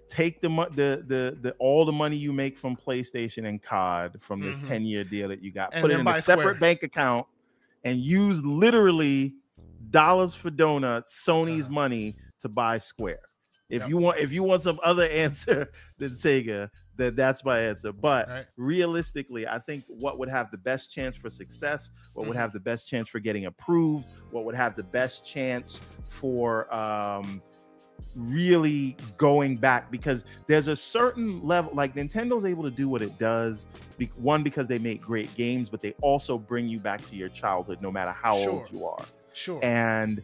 take 0.08 0.42
the 0.42 0.50
the 0.50 1.04
the 1.08 1.38
the 1.42 1.56
all 1.60 1.86
the 1.86 1.92
money 1.92 2.16
you 2.16 2.32
make 2.32 2.58
from 2.58 2.76
PlayStation 2.76 3.48
and 3.48 3.62
COD 3.62 4.22
from 4.22 4.40
this 4.40 4.58
mm-hmm. 4.58 4.68
10 4.68 4.86
year 4.86 5.04
deal 5.04 5.28
that 5.30 5.44
you 5.44 5.52
got, 5.52 5.74
and 5.74 5.82
put 5.82 5.92
it 5.92 6.00
in 6.00 6.08
a 6.08 6.22
separate 6.22 6.44
Square. 6.44 6.54
bank 6.56 6.84
account, 6.84 7.28
and 7.84 8.00
use 8.00 8.44
literally 8.44 9.34
dollars 9.90 10.36
for 10.36 10.50
donuts, 10.50 11.26
Sony's 11.26 11.66
uh-huh. 11.66 11.74
money 11.74 12.16
to 12.40 12.50
buy 12.50 12.80
Square. 12.80 13.20
If 13.70 13.82
yep. 13.82 13.90
you 13.90 13.98
want, 13.98 14.20
if 14.20 14.32
you 14.32 14.44
want 14.44 14.62
some 14.62 14.80
other 14.84 15.04
answer 15.10 15.70
than 15.98 16.12
Sega, 16.12 16.70
then 16.96 17.16
that's 17.16 17.44
my 17.44 17.60
answer. 17.60 17.92
But 17.92 18.30
right. 18.30 18.46
realistically, 18.58 19.48
I 19.48 19.60
think 19.60 19.84
what 19.88 20.20
would 20.20 20.30
have 20.30 20.52
the 20.52 20.58
best 20.58 20.94
chance 20.94 21.16
for 21.16 21.30
success, 21.30 21.90
what 22.14 22.24
mm-hmm. 22.24 22.30
would 22.30 22.38
have 22.38 22.54
the 22.54 22.60
best 22.60 22.88
chance 22.88 23.10
for 23.10 23.20
getting 23.20 23.46
approved, 23.46 24.08
what 24.32 24.46
would 24.46 24.56
have 24.56 24.76
the 24.76 24.84
best 24.84 25.26
chance 25.26 25.82
for 26.10 26.74
um, 26.74 27.42
really 28.16 28.96
going 29.18 29.58
back 29.58 29.92
because 29.92 30.26
there's 30.48 30.68
a 30.68 30.76
certain 30.76 31.46
level 31.46 31.72
like 31.74 31.96
Nintendo's 31.96 32.46
able 32.46 32.64
to 32.64 32.72
do 32.72 32.88
what 32.88 33.02
it 33.02 33.18
does 33.18 33.68
be, 33.98 34.06
one 34.16 34.42
because 34.42 34.68
they 34.68 34.80
make 34.80 35.02
great 35.02 35.34
games 35.36 35.70
but 35.70 35.82
they 35.82 35.94
also 36.02 36.38
bring 36.38 36.68
you 36.68 36.80
back 36.80 37.06
to 37.08 37.16
your 37.16 37.30
childhood 37.30 37.82
no 37.82 37.92
matter 37.92 38.12
how 38.12 38.38
sure. 38.38 38.52
old 38.52 38.70
you 38.72 38.86
are 38.86 39.06
sure 39.34 39.60
and 39.64 40.22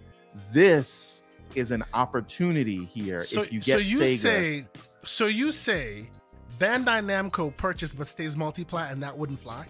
this 0.54 1.21
is 1.56 1.72
an 1.72 1.84
opportunity 1.94 2.86
here 2.86 3.24
so, 3.24 3.42
if 3.42 3.54
you 3.54 3.60
get 3.60 3.80
so 3.80 3.80
you 3.80 4.00
Sega. 4.00 4.18
say 4.18 4.68
so 5.06 5.26
you 5.28 5.52
say 5.52 6.10
Bandai 6.58 7.04
Namco 7.04 7.56
purchased 7.56 7.98
but 7.98 8.08
stays 8.08 8.36
multiplat 8.36 8.92
and 8.92 9.02
that 9.04 9.18
wouldn't 9.18 9.42
fly? 9.42 9.66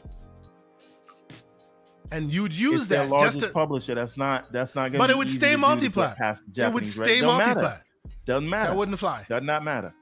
And 2.12 2.32
you'd 2.32 2.52
use 2.52 2.82
it's 2.82 2.88
that 2.88 3.10
largest 3.10 3.38
just 3.38 3.48
to, 3.48 3.54
publisher. 3.54 3.96
That's 3.96 4.18
not 4.18 4.52
that's 4.52 4.76
not 4.76 4.92
gonna 4.92 5.04
but 5.04 5.10
it 5.10 5.18
would 5.18 5.30
stay 5.30 5.56
multiplat. 5.56 6.16
it 6.58 6.74
would 6.74 6.88
stay 6.88 7.22
multiplat. 7.22 7.82
Doesn't 8.26 8.50
matter. 8.50 8.72
that 8.72 8.78
wouldn't 8.78 9.00
fly. 9.00 9.26
Does 9.30 9.44
not 9.44 9.64
matter. 9.64 9.94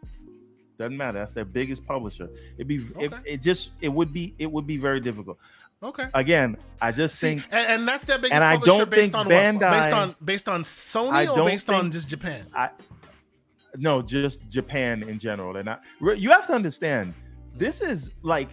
Doesn't 0.78 0.98
matter. 0.98 1.20
That's 1.20 1.34
their 1.34 1.46
biggest 1.46 1.86
publisher. 1.86 2.30
It'd 2.56 2.68
be 2.68 2.80
okay. 2.96 3.06
it, 3.06 3.14
it 3.26 3.42
just 3.42 3.72
it 3.82 3.90
would 3.90 4.14
be 4.14 4.34
it 4.40 4.52
would 4.52 4.66
be 4.66 4.78
very 4.78 5.00
difficult 5.00 5.38
Okay. 5.82 6.08
Again, 6.14 6.58
I 6.82 6.92
just 6.92 7.16
See, 7.16 7.36
think, 7.36 7.46
and, 7.52 7.68
and, 7.72 7.88
that's 7.88 8.04
their 8.04 8.18
biggest. 8.18 8.34
And 8.34 8.44
I 8.44 8.58
don't 8.58 8.90
based 8.90 9.14
think 9.14 9.16
on 9.16 9.28
Bandai, 9.28 9.62
what? 9.62 9.72
based 9.72 9.94
on 9.94 10.16
based 10.24 10.50
on 10.50 10.64
Sony 10.64 11.38
or 11.38 11.46
based 11.46 11.70
on 11.70 11.90
just 11.90 12.10
Japan. 12.10 12.46
I 12.54 12.70
no, 13.78 14.02
just 14.02 14.50
Japan 14.50 15.04
in 15.04 15.20
general. 15.20 15.54
They're 15.54 15.64
not. 15.64 15.84
You 16.02 16.32
have 16.32 16.48
to 16.48 16.54
understand. 16.54 17.14
This 17.56 17.82
is 17.82 18.12
like 18.24 18.50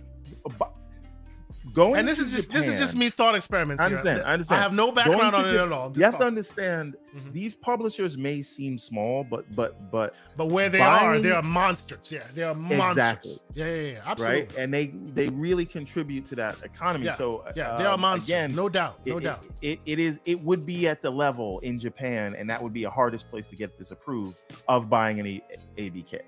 going 1.77 1.97
and 1.97 2.09
this 2.09 2.19
is 2.19 2.33
just 2.33 2.49
Japan, 2.49 2.61
this 2.61 2.75
is 2.75 2.81
just 2.81 2.97
me 2.97 3.11
thought 3.11 3.35
experiments. 3.35 3.81
I 3.81 3.87
understand. 3.87 4.19
Here. 4.19 4.27
I 4.27 4.33
understand. 4.33 4.59
I 4.59 4.63
have 4.63 4.73
no 4.73 4.91
background 4.91 5.37
on 5.37 5.47
it 5.47 5.55
at 5.55 5.71
all. 5.71 5.93
You 5.95 6.03
have 6.05 6.19
to 6.19 6.25
understand 6.25 6.97
mm-hmm. 7.15 7.31
these 7.33 7.55
publishers 7.55 8.17
may 8.17 8.43
seem 8.43 8.79
small, 8.79 9.23
but 9.23 9.45
but 9.55 9.91
but 9.93 10.15
but 10.37 10.47
where 10.47 10.69
they 10.69 10.79
buying, 10.79 11.07
are, 11.07 11.19
they 11.21 11.31
are 11.31 11.43
monsters. 11.43 12.11
Yeah, 12.11 12.25
they 12.35 12.43
are 12.43 12.55
monsters. 12.55 12.91
Exactly. 12.91 13.39
Yeah, 13.55 13.67
yeah, 13.67 13.93
yeah. 13.93 14.01
Absolutely. 14.07 14.41
Right, 14.41 14.57
and 14.57 14.75
they 14.75 14.87
they 14.87 15.29
really 15.29 15.67
contribute 15.67 16.25
to 16.27 16.35
that 16.37 16.57
economy. 16.65 17.07
Yeah. 17.07 17.17
So 17.17 17.45
yeah, 17.55 17.77
they 17.77 17.85
are 17.85 17.95
um, 17.95 18.01
monsters. 18.01 18.31
Again, 18.31 18.55
no 18.55 18.69
doubt, 18.69 19.01
no 19.07 19.19
it, 19.19 19.25
doubt. 19.25 19.45
It, 19.61 19.73
it, 19.73 19.81
it 19.85 19.99
is. 19.99 20.19
It 20.25 20.41
would 20.41 20.65
be 20.65 20.89
at 20.89 21.03
the 21.03 21.11
level 21.11 21.59
in 21.61 21.79
Japan, 21.79 22.35
and 22.35 22.49
that 22.49 22.63
would 22.63 22.73
be 22.73 22.85
a 22.85 22.91
hardest 22.91 23.29
place 23.29 23.47
to 23.49 23.57
get 23.57 23.79
this 23.79 23.91
approved 23.91 24.39
of 24.67 24.89
buying 24.89 25.19
any 25.19 25.43
ABK. 25.77 26.23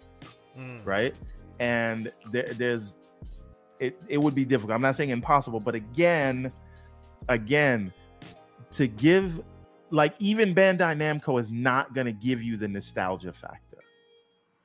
Mm. 0.58 0.84
Right, 0.84 1.14
and 1.58 2.12
there, 2.30 2.52
there's 2.54 2.96
it, 3.80 4.00
it 4.08 4.18
would 4.18 4.34
be 4.34 4.44
difficult. 4.44 4.74
I'm 4.74 4.82
not 4.82 4.96
saying 4.96 5.10
impossible, 5.10 5.60
but 5.60 5.74
again, 5.74 6.52
again, 7.28 7.92
to 8.72 8.86
give 8.86 9.40
like 9.90 10.14
even 10.18 10.54
Bandai 10.54 10.96
Namco 10.96 11.40
is 11.40 11.50
not 11.50 11.94
going 11.94 12.06
to 12.06 12.12
give 12.12 12.42
you 12.42 12.56
the 12.56 12.68
nostalgia 12.68 13.32
factor, 13.32 13.78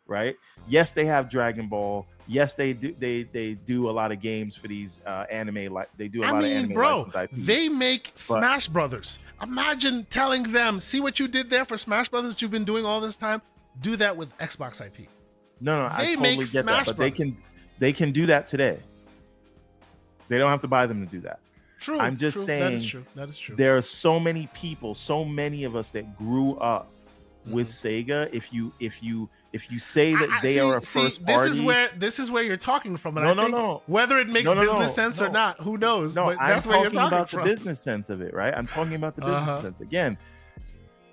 right? 0.05 0.35
Yes, 0.67 0.91
they 0.91 1.05
have 1.05 1.29
Dragon 1.29 1.67
Ball. 1.67 2.05
Yes, 2.27 2.53
they 2.53 2.73
do. 2.73 2.95
They 2.97 3.23
they 3.23 3.55
do 3.55 3.89
a 3.89 3.91
lot 3.91 4.11
of 4.11 4.21
games 4.21 4.55
for 4.55 4.67
these 4.67 4.99
uh, 5.05 5.25
anime. 5.29 5.73
Like 5.73 5.89
they 5.97 6.07
do 6.07 6.23
a 6.23 6.27
I 6.27 6.31
lot 6.31 6.43
mean, 6.43 6.51
of 6.51 6.57
anime. 6.57 6.63
I 6.63 6.67
mean, 6.67 6.73
bro, 6.73 7.27
they 7.33 7.69
make 7.69 8.11
but, 8.13 8.19
Smash 8.19 8.67
Brothers. 8.67 9.19
Imagine 9.41 10.05
telling 10.09 10.43
them, 10.43 10.79
"See 10.79 11.01
what 11.01 11.19
you 11.19 11.27
did 11.27 11.49
there 11.49 11.65
for 11.65 11.77
Smash 11.77 12.09
Brothers. 12.09 12.41
You've 12.41 12.51
been 12.51 12.65
doing 12.65 12.85
all 12.85 13.01
this 13.01 13.15
time. 13.15 13.41
Do 13.81 13.95
that 13.97 14.15
with 14.15 14.35
Xbox 14.37 14.85
IP." 14.85 15.09
No, 15.59 15.81
no, 15.81 15.89
they 15.89 15.95
I 15.95 15.97
totally 16.15 16.15
make 16.17 16.39
get 16.39 16.47
Smash 16.47 16.65
that, 16.65 16.85
but 16.85 16.97
Brothers. 16.97 17.17
they 17.17 17.23
can 17.23 17.37
they 17.79 17.93
can 17.93 18.11
do 18.11 18.25
that 18.27 18.47
today. 18.47 18.79
They 20.27 20.37
don't 20.37 20.49
have 20.49 20.61
to 20.61 20.67
buy 20.67 20.87
them 20.87 21.05
to 21.05 21.11
do 21.11 21.21
that. 21.21 21.39
True. 21.79 21.99
I'm 21.99 22.15
just 22.15 22.35
true. 22.35 22.45
saying 22.45 22.63
that 22.63 22.73
is 22.73 22.85
true. 22.85 23.05
That 23.15 23.29
is 23.29 23.37
true. 23.37 23.55
There 23.55 23.77
are 23.77 23.81
so 23.81 24.19
many 24.19 24.47
people, 24.53 24.95
so 24.95 25.25
many 25.25 25.65
of 25.65 25.75
us 25.75 25.89
that 25.89 26.17
grew 26.17 26.55
up 26.55 26.87
mm-hmm. 27.45 27.55
with 27.55 27.67
Sega. 27.67 28.29
If 28.31 28.53
you 28.53 28.71
if 28.79 29.03
you 29.03 29.29
if 29.51 29.69
you 29.69 29.79
say 29.79 30.15
that 30.15 30.29
I, 30.29 30.39
they 30.41 30.53
see, 30.55 30.59
are 30.61 30.77
a 30.77 30.81
first 30.81 31.17
see, 31.17 31.23
this 31.25 31.35
party, 31.35 31.51
is 31.51 31.61
where 31.61 31.89
this 31.97 32.19
is 32.19 32.31
where 32.31 32.41
you're 32.41 32.55
talking 32.55 32.95
from. 32.95 33.17
And 33.17 33.25
no, 33.25 33.31
I 33.31 33.35
no, 33.35 33.47
no. 33.47 33.81
Whether 33.87 34.17
it 34.19 34.29
makes 34.29 34.45
no, 34.45 34.53
no, 34.53 34.61
business 34.61 34.97
no, 34.97 35.03
sense 35.03 35.21
or 35.21 35.29
not, 35.29 35.59
who 35.59 35.77
knows? 35.77 36.15
No, 36.15 36.25
but 36.25 36.37
that's 36.39 36.65
I'm 36.65 36.71
where 36.71 36.81
you're 36.81 36.91
talking 36.91 37.17
about 37.17 37.29
from. 37.29 37.39
the 37.39 37.45
business 37.53 37.81
sense 37.81 38.09
of 38.09 38.21
it, 38.21 38.33
right? 38.33 38.53
I'm 38.55 38.67
talking 38.67 38.95
about 38.95 39.15
the 39.15 39.21
business 39.21 39.41
uh-huh. 39.41 39.61
sense 39.61 39.81
again. 39.81 40.17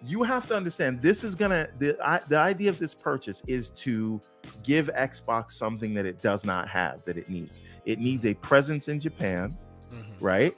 You 0.05 0.23
have 0.23 0.47
to 0.49 0.57
understand 0.57 1.03
this 1.03 1.25
is 1.25 1.35
gonna 1.35 1.69
the 1.79 1.97
I, 2.03 2.20
the 2.29 2.39
idea 2.39 2.70
of 2.70 2.79
this 2.79 2.95
purchase 2.95 3.43
is 3.47 3.70
to 3.70 4.20
give 4.62 4.89
Xbox 4.97 5.53
something 5.53 5.95
that 5.95 6.07
it 6.07 6.19
does 6.19 6.45
not 6.45 6.69
have 6.69 7.05
that 7.05 7.17
it 7.17 7.29
needs. 7.29 7.62
It 7.85 7.99
needs 7.99 8.25
a 8.27 8.35
presence 8.35 8.89
in 8.89 8.99
Japan, 8.99 9.57
mm-hmm. 9.93 10.25
right? 10.25 10.57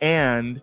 And 0.00 0.60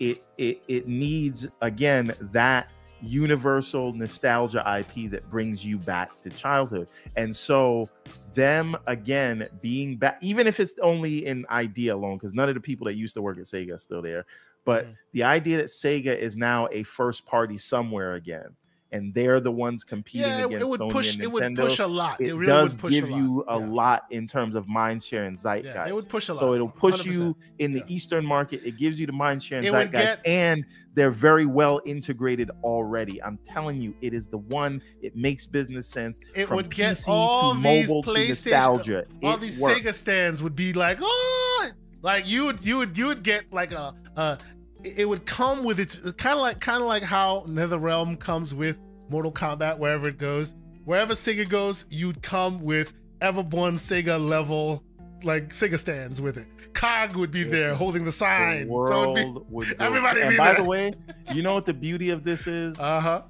it 0.00 0.24
it 0.38 0.62
it 0.66 0.88
needs 0.88 1.46
again 1.60 2.14
that 2.32 2.68
universal 3.02 3.92
nostalgia 3.92 4.64
IP 4.78 5.10
that 5.10 5.28
brings 5.28 5.64
you 5.64 5.78
back 5.78 6.18
to 6.20 6.30
childhood. 6.30 6.88
And 7.16 7.34
so 7.34 7.88
them 8.34 8.76
again 8.86 9.48
being 9.60 9.96
back, 9.96 10.18
even 10.22 10.46
if 10.46 10.60
it's 10.60 10.74
only 10.80 11.26
in 11.26 11.44
idea 11.50 11.94
alone, 11.94 12.16
because 12.16 12.32
none 12.32 12.48
of 12.48 12.54
the 12.54 12.60
people 12.60 12.86
that 12.86 12.94
used 12.94 13.14
to 13.14 13.22
work 13.22 13.38
at 13.38 13.44
Sega 13.44 13.74
are 13.74 13.78
still 13.78 14.02
there. 14.02 14.24
But 14.64 14.84
mm-hmm. 14.84 14.92
the 15.12 15.22
idea 15.24 15.56
that 15.58 15.66
Sega 15.66 16.16
is 16.16 16.36
now 16.36 16.68
a 16.70 16.82
first 16.84 17.26
party 17.26 17.58
somewhere 17.58 18.14
again 18.14 18.56
and 18.92 19.12
they're 19.14 19.40
the 19.40 19.50
ones 19.50 19.84
competing 19.84 20.28
yeah, 20.28 20.44
against 20.44 20.60
it 20.60 20.68
would 20.68 20.80
Sony 20.80 20.92
push, 20.92 21.14
and 21.14 21.22
Nintendo. 21.22 21.24
It 21.24 21.32
would 21.32 21.56
push 21.56 21.78
a 21.78 21.86
lot. 21.86 22.20
It, 22.20 22.28
it 22.28 22.34
really 22.34 22.46
does 22.46 22.82
would 22.82 22.92
give 22.92 23.08
a 23.10 23.12
you 23.12 23.44
a 23.48 23.58
yeah. 23.58 23.66
lot 23.66 24.04
in 24.10 24.28
terms 24.28 24.54
of 24.54 24.68
mind 24.68 25.02
share 25.02 25.24
and 25.24 25.38
zeitgeist. 25.38 25.74
Yeah, 25.74 25.88
it 25.88 25.94
would 25.94 26.08
push 26.08 26.28
a 26.28 26.34
lot. 26.34 26.40
So 26.40 26.54
it'll 26.54 26.68
push 26.68 27.00
100%. 27.00 27.12
you 27.12 27.36
in 27.58 27.72
the 27.72 27.80
yeah. 27.80 27.84
Eastern 27.88 28.24
market. 28.24 28.60
It 28.64 28.76
gives 28.76 29.00
you 29.00 29.06
the 29.06 29.12
mind 29.12 29.42
share 29.42 29.58
and 29.58 29.66
it 29.66 29.70
zeitgeist, 29.70 29.92
get, 29.92 30.26
and 30.26 30.64
they're 30.94 31.10
very 31.10 31.46
well 31.46 31.80
integrated 31.86 32.50
already. 32.62 33.22
I'm 33.22 33.38
telling 33.48 33.80
you, 33.80 33.94
it 34.02 34.12
is 34.12 34.28
the 34.28 34.38
one. 34.38 34.82
It 35.00 35.16
makes 35.16 35.46
business 35.46 35.88
sense. 35.88 36.18
It 36.34 36.46
From 36.46 36.56
would 36.56 36.70
get 36.70 36.92
PC 36.92 37.08
all 37.08 37.54
to 37.54 37.62
these 37.62 37.88
mobile 37.88 38.02
to 38.02 38.28
nostalgia. 38.28 39.06
All 39.22 39.34
it 39.34 39.40
these 39.40 39.58
works. 39.58 39.80
Sega 39.80 39.94
stands 39.94 40.42
would 40.42 40.54
be 40.54 40.74
like, 40.74 40.98
oh, 41.00 41.70
like 42.02 42.28
you 42.28 42.44
would, 42.46 42.64
you 42.64 42.78
would, 42.78 42.96
you 42.96 43.06
would 43.06 43.22
get 43.22 43.52
like 43.52 43.72
a, 43.72 43.94
a 44.16 44.38
it 44.84 45.08
would 45.08 45.26
come 45.26 45.64
with 45.64 45.78
its 45.78 45.94
kind 46.12 46.34
of 46.34 46.40
like, 46.40 46.60
kind 46.60 46.82
of 46.82 46.88
like 46.88 47.02
how 47.02 47.44
NetherRealm 47.46 48.18
comes 48.18 48.52
with 48.52 48.78
Mortal 49.08 49.32
Kombat, 49.32 49.78
wherever 49.78 50.08
it 50.08 50.18
goes. 50.18 50.54
Wherever 50.84 51.14
Sega 51.14 51.48
goes, 51.48 51.84
you'd 51.90 52.22
come 52.22 52.60
with 52.60 52.92
Everborn 53.20 53.74
Sega 53.74 54.20
level, 54.20 54.82
like 55.22 55.50
Sega 55.50 55.78
stands 55.78 56.20
with 56.20 56.36
it. 56.36 56.46
Cog 56.74 57.16
would 57.16 57.30
be 57.30 57.44
there 57.44 57.74
holding 57.74 58.04
the 58.04 58.12
sign. 58.12 58.66
The 58.66 58.86
so 58.88 59.14
be, 59.14 59.24
would 59.48 59.66
everybody. 59.80 60.22
And 60.22 60.36
by 60.36 60.48
there. 60.48 60.56
the 60.56 60.64
way, 60.64 60.94
you 61.32 61.42
know 61.42 61.54
what 61.54 61.66
the 61.66 61.74
beauty 61.74 62.10
of 62.10 62.24
this 62.24 62.46
is? 62.46 62.80
Uh 62.80 63.00
huh. 63.00 63.22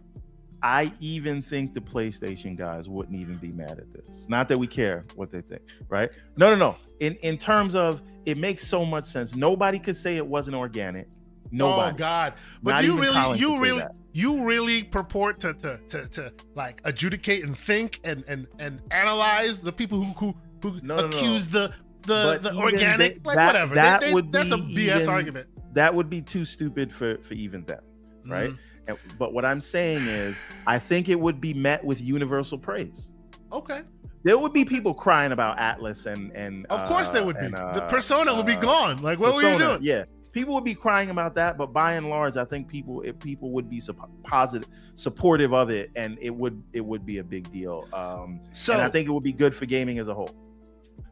I 0.62 0.92
even 1.00 1.42
think 1.42 1.74
the 1.74 1.80
PlayStation 1.80 2.56
guys 2.56 2.88
wouldn't 2.88 3.16
even 3.16 3.36
be 3.36 3.48
mad 3.48 3.80
at 3.80 3.92
this. 3.92 4.26
Not 4.28 4.48
that 4.48 4.58
we 4.58 4.68
care 4.68 5.04
what 5.16 5.30
they 5.30 5.40
think, 5.40 5.62
right? 5.88 6.16
No, 6.36 6.50
no, 6.50 6.56
no. 6.56 6.76
In 7.00 7.16
in 7.16 7.36
terms 7.36 7.74
of 7.74 8.00
it 8.26 8.38
makes 8.38 8.66
so 8.66 8.84
much 8.84 9.04
sense. 9.04 9.34
Nobody 9.34 9.78
could 9.78 9.96
say 9.96 10.16
it 10.16 10.26
wasn't 10.26 10.56
organic. 10.56 11.06
Oh, 11.08 11.48
Nobody. 11.50 11.94
Oh 11.94 11.98
God! 11.98 12.34
But 12.62 12.84
you 12.84 12.98
really, 12.98 13.38
you 13.38 13.58
really, 13.58 13.84
you 14.12 14.44
really 14.44 14.82
purport 14.82 15.40
to, 15.40 15.54
to 15.54 15.78
to 15.88 16.08
to 16.08 16.32
like 16.54 16.80
adjudicate 16.84 17.44
and 17.44 17.56
think 17.56 18.00
and 18.04 18.24
and 18.26 18.46
and 18.58 18.80
analyze 18.90 19.58
the 19.58 19.72
people 19.72 20.02
who 20.02 20.12
who 20.14 20.34
who 20.62 20.80
no, 20.82 20.96
accuse 20.96 21.52
no, 21.52 21.66
no. 21.66 21.72
the 22.04 22.38
the, 22.40 22.50
the 22.50 22.56
organic 22.56 23.24
like 23.26 23.36
that, 23.36 23.46
whatever. 23.48 23.74
That 23.74 24.00
they, 24.00 24.08
they, 24.08 24.14
would 24.14 24.32
that's 24.32 24.48
be 24.48 24.88
a 24.88 24.92
BS 24.92 24.96
even, 24.96 25.08
argument. 25.08 25.48
That 25.74 25.94
would 25.94 26.08
be 26.08 26.22
too 26.22 26.44
stupid 26.44 26.92
for 26.92 27.18
for 27.18 27.34
even 27.34 27.64
them, 27.64 27.82
right? 28.26 28.50
Mm. 28.50 28.58
And, 28.88 28.98
but 29.18 29.32
what 29.32 29.44
I'm 29.44 29.60
saying 29.60 30.06
is, 30.08 30.42
I 30.66 30.78
think 30.78 31.08
it 31.08 31.20
would 31.20 31.40
be 31.40 31.54
met 31.54 31.84
with 31.84 32.00
universal 32.00 32.58
praise. 32.58 33.10
Okay 33.52 33.82
there 34.22 34.38
would 34.38 34.52
be 34.52 34.64
people 34.64 34.94
crying 34.94 35.32
about 35.32 35.58
Atlus 35.58 36.06
and 36.06 36.34
and 36.36 36.66
of 36.66 36.86
course 36.88 37.08
uh, 37.08 37.12
there 37.12 37.24
would 37.24 37.38
be. 37.38 37.46
And, 37.46 37.54
uh, 37.54 37.72
the 37.72 37.80
persona 37.82 38.32
uh, 38.32 38.36
would 38.36 38.46
be 38.46 38.54
uh, 38.54 38.60
gone. 38.60 39.02
Like 39.02 39.18
what 39.18 39.34
persona, 39.34 39.54
were 39.54 39.60
you 39.60 39.66
doing? 39.66 39.78
Yeah, 39.82 40.04
people 40.32 40.54
would 40.54 40.64
be 40.64 40.74
crying 40.74 41.10
about 41.10 41.34
that, 41.36 41.56
but 41.56 41.72
by 41.72 41.94
and 41.94 42.08
large, 42.08 42.36
I 42.36 42.44
think 42.44 42.68
people 42.68 43.02
if 43.02 43.18
people 43.18 43.50
would 43.50 43.70
be 43.70 43.80
positive, 44.24 44.68
supportive 44.94 45.52
of 45.52 45.70
it, 45.70 45.90
and 45.94 46.18
it 46.20 46.34
would 46.34 46.62
it 46.72 46.84
would 46.84 47.06
be 47.06 47.18
a 47.18 47.24
big 47.24 47.50
deal. 47.52 47.88
Um, 47.92 48.40
so 48.52 48.80
I 48.80 48.88
think 48.88 49.08
it 49.08 49.12
would 49.12 49.22
be 49.22 49.32
good 49.32 49.54
for 49.54 49.66
gaming 49.66 49.98
as 49.98 50.08
a 50.08 50.14
whole. 50.14 50.30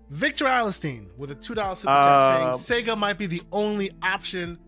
Victor 0.09 0.47
Allenstein 0.47 1.07
with 1.17 1.31
a 1.31 1.37
two 1.37 1.55
dollar 1.55 1.77
super 1.77 1.93
chat 1.93 2.07
uh, 2.07 2.53
saying 2.55 2.85
Sega 2.85 2.99
might 2.99 3.19
be 3.19 3.27
the 3.27 3.43
only 3.53 3.93
option. 4.03 4.59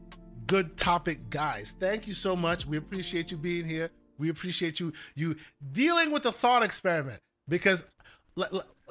Good 0.46 0.76
topic, 0.76 1.30
guys. 1.30 1.74
Thank 1.78 2.06
you 2.06 2.14
so 2.14 2.36
much. 2.36 2.66
We 2.66 2.76
appreciate 2.76 3.30
you 3.30 3.36
being 3.36 3.64
here. 3.64 3.90
We 4.18 4.28
appreciate 4.28 4.78
you 4.78 4.92
you 5.14 5.36
dealing 5.72 6.12
with 6.12 6.22
the 6.22 6.32
thought 6.32 6.62
experiment 6.62 7.20
because 7.48 7.86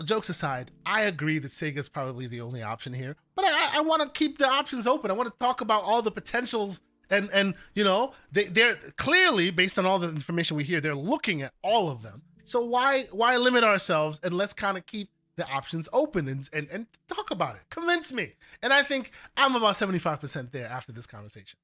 jokes 0.06 0.30
aside, 0.30 0.72
I 0.86 1.04
agree 1.04 1.40
that 1.40 1.50
Sega 1.50 1.78
is 1.78 1.90
probably 1.90 2.28
the 2.28 2.42
only 2.42 2.62
option 2.62 2.94
here. 2.94 3.16
But 3.36 3.46
I, 3.46 3.78
I 3.78 3.82
want 3.82 4.02
to 4.02 4.10
keep 4.18 4.38
the 4.38 4.48
options 4.48 4.88
open. 4.88 5.12
I 5.12 5.14
want 5.14 5.32
to 5.32 5.40
talk 5.40 5.62
about 5.62 5.84
all 5.84 6.02
the 6.02 6.12
potentials 6.12 6.82
and 7.10 7.30
and 7.32 7.54
you 7.76 7.84
know 7.84 8.14
they 8.32 8.46
they're 8.46 8.76
clearly 8.96 9.52
based 9.52 9.78
on 9.78 9.86
all 9.86 10.00
the 10.00 10.10
information 10.10 10.58
we 10.58 10.64
hear, 10.64 10.80
they're 10.82 10.96
looking 10.96 11.42
at 11.42 11.54
all 11.62 11.92
of 11.92 12.02
them. 12.02 12.22
So 12.44 12.66
why 12.66 13.04
why 13.12 13.38
limit 13.38 13.64
ourselves 13.64 14.20
and 14.24 14.34
let's 14.34 14.54
kind 14.54 14.78
of 14.78 14.86
keep 14.86 15.10
the 15.36 15.48
options 15.48 15.90
open 15.94 16.28
and, 16.28 16.50
and 16.54 16.68
and 16.72 16.86
talk 17.08 17.32
about 17.32 17.56
it. 17.56 17.62
Convince 17.70 18.12
me. 18.14 18.34
And 18.64 18.72
I 18.72 18.84
think 18.84 19.12
I'm 19.36 19.56
about 19.56 19.76
75% 19.76 20.52
there 20.52 20.68
after 20.68 20.92
this 20.92 21.08
conversation. 21.08 21.58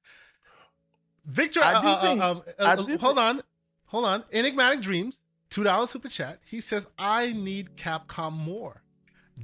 Victor, 1.24 1.60
uh, 1.60 1.80
uh, 1.82 2.00
think, 2.00 2.20
um, 2.20 2.42
uh, 2.58 2.98
hold 2.98 3.18
on, 3.18 3.42
hold 3.86 4.04
on. 4.04 4.24
Enigmatic 4.32 4.80
Dreams 4.80 5.20
Two 5.50 5.64
dollars 5.64 5.90
super 5.90 6.08
chat. 6.08 6.40
He 6.44 6.60
says, 6.60 6.88
"I 6.98 7.32
need 7.32 7.76
Capcom 7.76 8.32
more." 8.32 8.82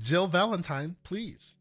Jill 0.00 0.26
Valentine, 0.26 0.96
please. 1.02 1.56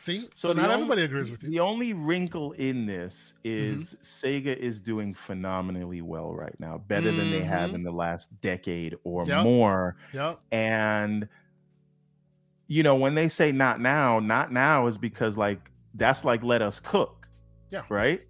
See, 0.00 0.28
so, 0.34 0.48
so 0.48 0.52
not 0.52 0.66
only, 0.66 0.74
everybody 0.74 1.02
agrees 1.02 1.30
with 1.30 1.42
you. 1.42 1.50
The 1.50 1.60
only 1.60 1.92
wrinkle 1.92 2.52
in 2.52 2.86
this 2.86 3.34
is 3.42 3.96
mm-hmm. 3.96 4.26
Sega 4.26 4.56
is 4.56 4.80
doing 4.80 5.12
phenomenally 5.12 6.02
well 6.02 6.32
right 6.32 6.54
now, 6.60 6.78
better 6.78 7.08
mm-hmm. 7.08 7.18
than 7.18 7.30
they 7.32 7.40
have 7.40 7.68
mm-hmm. 7.68 7.76
in 7.76 7.82
the 7.82 7.90
last 7.90 8.40
decade 8.40 8.94
or 9.02 9.26
yep. 9.26 9.42
more. 9.42 9.96
Yep. 10.14 10.38
And 10.52 11.28
you 12.68 12.82
know, 12.82 12.94
when 12.94 13.14
they 13.14 13.28
say 13.28 13.50
not 13.50 13.80
now, 13.80 14.20
not 14.20 14.52
now 14.52 14.86
is 14.86 14.98
because 14.98 15.36
like 15.36 15.70
that's 15.94 16.24
like 16.24 16.44
let 16.44 16.62
us 16.62 16.78
cook. 16.78 17.26
Yeah. 17.70 17.82
Right. 17.88 18.20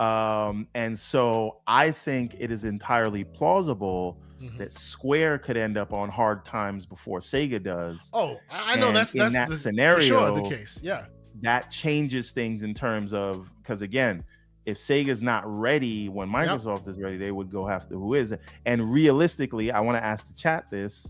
Um, 0.00 0.66
and 0.74 0.98
so 0.98 1.60
I 1.66 1.90
think 1.90 2.34
it 2.38 2.50
is 2.50 2.64
entirely 2.64 3.24
plausible 3.24 4.18
mm-hmm. 4.44 4.58
that 4.58 4.72
Square 4.72 5.38
could 5.38 5.56
end 5.56 5.76
up 5.76 5.92
on 5.92 6.08
hard 6.08 6.44
times 6.44 6.86
before 6.86 7.20
Sega 7.20 7.62
does. 7.62 8.10
Oh, 8.12 8.38
I 8.50 8.76
know 8.76 8.88
and 8.88 8.96
that's 8.96 9.12
that's 9.12 9.32
that 9.32 9.48
the, 9.48 9.56
scenario. 9.56 10.00
sure 10.00 10.30
the 10.30 10.48
case. 10.48 10.80
Yeah, 10.82 11.06
that 11.42 11.70
changes 11.70 12.30
things 12.32 12.62
in 12.62 12.74
terms 12.74 13.12
of 13.12 13.50
because 13.62 13.82
again, 13.82 14.24
if 14.66 14.78
Sega's 14.78 15.22
not 15.22 15.42
ready 15.46 16.08
when 16.08 16.28
Microsoft 16.28 16.86
yep. 16.86 16.88
is 16.88 17.00
ready, 17.00 17.16
they 17.16 17.32
would 17.32 17.50
go 17.50 17.68
after 17.68 17.94
who 17.94 18.14
is. 18.14 18.34
And 18.66 18.92
realistically, 18.92 19.70
I 19.72 19.80
want 19.80 19.98
to 19.98 20.04
ask 20.04 20.26
the 20.26 20.34
chat 20.34 20.70
this: 20.70 21.08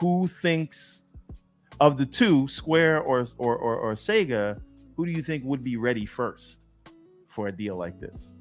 Who 0.00 0.26
thinks 0.26 1.02
of 1.80 1.96
the 1.96 2.06
two, 2.06 2.48
Square 2.48 3.02
or 3.02 3.26
or 3.38 3.56
or, 3.56 3.76
or 3.76 3.94
Sega, 3.94 4.60
who 4.96 5.06
do 5.06 5.12
you 5.12 5.22
think 5.22 5.44
would 5.44 5.62
be 5.62 5.76
ready 5.76 6.06
first 6.06 6.60
for 7.28 7.48
a 7.48 7.52
deal 7.52 7.76
like 7.76 8.00
this? 8.00 8.34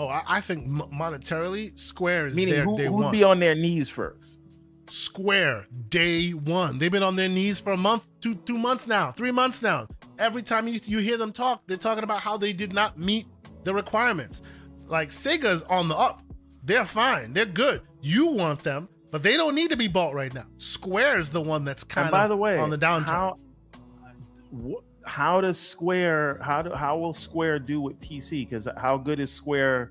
Oh, 0.00 0.08
I, 0.08 0.22
I 0.26 0.40
think 0.40 0.66
monetarily, 0.66 1.78
Square 1.78 2.28
is 2.28 2.34
meaning 2.34 2.54
there, 2.54 2.64
who 2.64 2.90
would 2.92 3.12
be 3.12 3.22
on 3.22 3.38
their 3.38 3.54
knees 3.54 3.90
first. 3.90 4.40
Square 4.88 5.66
day 5.90 6.30
one. 6.30 6.78
They've 6.78 6.90
been 6.90 7.02
on 7.02 7.16
their 7.16 7.28
knees 7.28 7.60
for 7.60 7.72
a 7.72 7.76
month, 7.76 8.06
two 8.22 8.34
two 8.34 8.56
months 8.56 8.86
now, 8.86 9.12
three 9.12 9.30
months 9.30 9.60
now. 9.60 9.86
Every 10.18 10.42
time 10.42 10.66
you, 10.66 10.80
you 10.84 11.00
hear 11.00 11.18
them 11.18 11.32
talk, 11.32 11.64
they're 11.66 11.76
talking 11.76 12.02
about 12.02 12.20
how 12.20 12.38
they 12.38 12.54
did 12.54 12.72
not 12.72 12.98
meet 12.98 13.26
the 13.64 13.74
requirements. 13.74 14.40
Like 14.86 15.10
Sega's 15.10 15.64
on 15.64 15.88
the 15.88 15.96
up. 15.96 16.22
They're 16.64 16.86
fine. 16.86 17.34
They're 17.34 17.44
good. 17.44 17.82
You 18.00 18.28
want 18.28 18.62
them, 18.64 18.88
but 19.12 19.22
they 19.22 19.36
don't 19.36 19.54
need 19.54 19.68
to 19.68 19.76
be 19.76 19.86
bought 19.86 20.14
right 20.14 20.32
now. 20.32 20.46
Square 20.56 21.18
is 21.18 21.28
the 21.28 21.42
one 21.42 21.62
that's 21.62 21.84
kind 21.84 22.06
of 22.06 22.12
by 22.12 22.26
the 22.26 22.38
way 22.38 22.58
on 22.58 22.70
the 22.70 22.78
downturn. 22.78 23.04
How, 23.04 23.36
how 25.10 25.40
does 25.40 25.58
Square 25.58 26.38
how 26.40 26.62
do 26.62 26.72
how 26.72 26.96
will 26.96 27.12
Square 27.12 27.60
do 27.60 27.80
with 27.80 28.00
PC? 28.00 28.48
Because 28.48 28.68
how 28.76 28.96
good 28.96 29.18
is 29.18 29.30
Square 29.30 29.90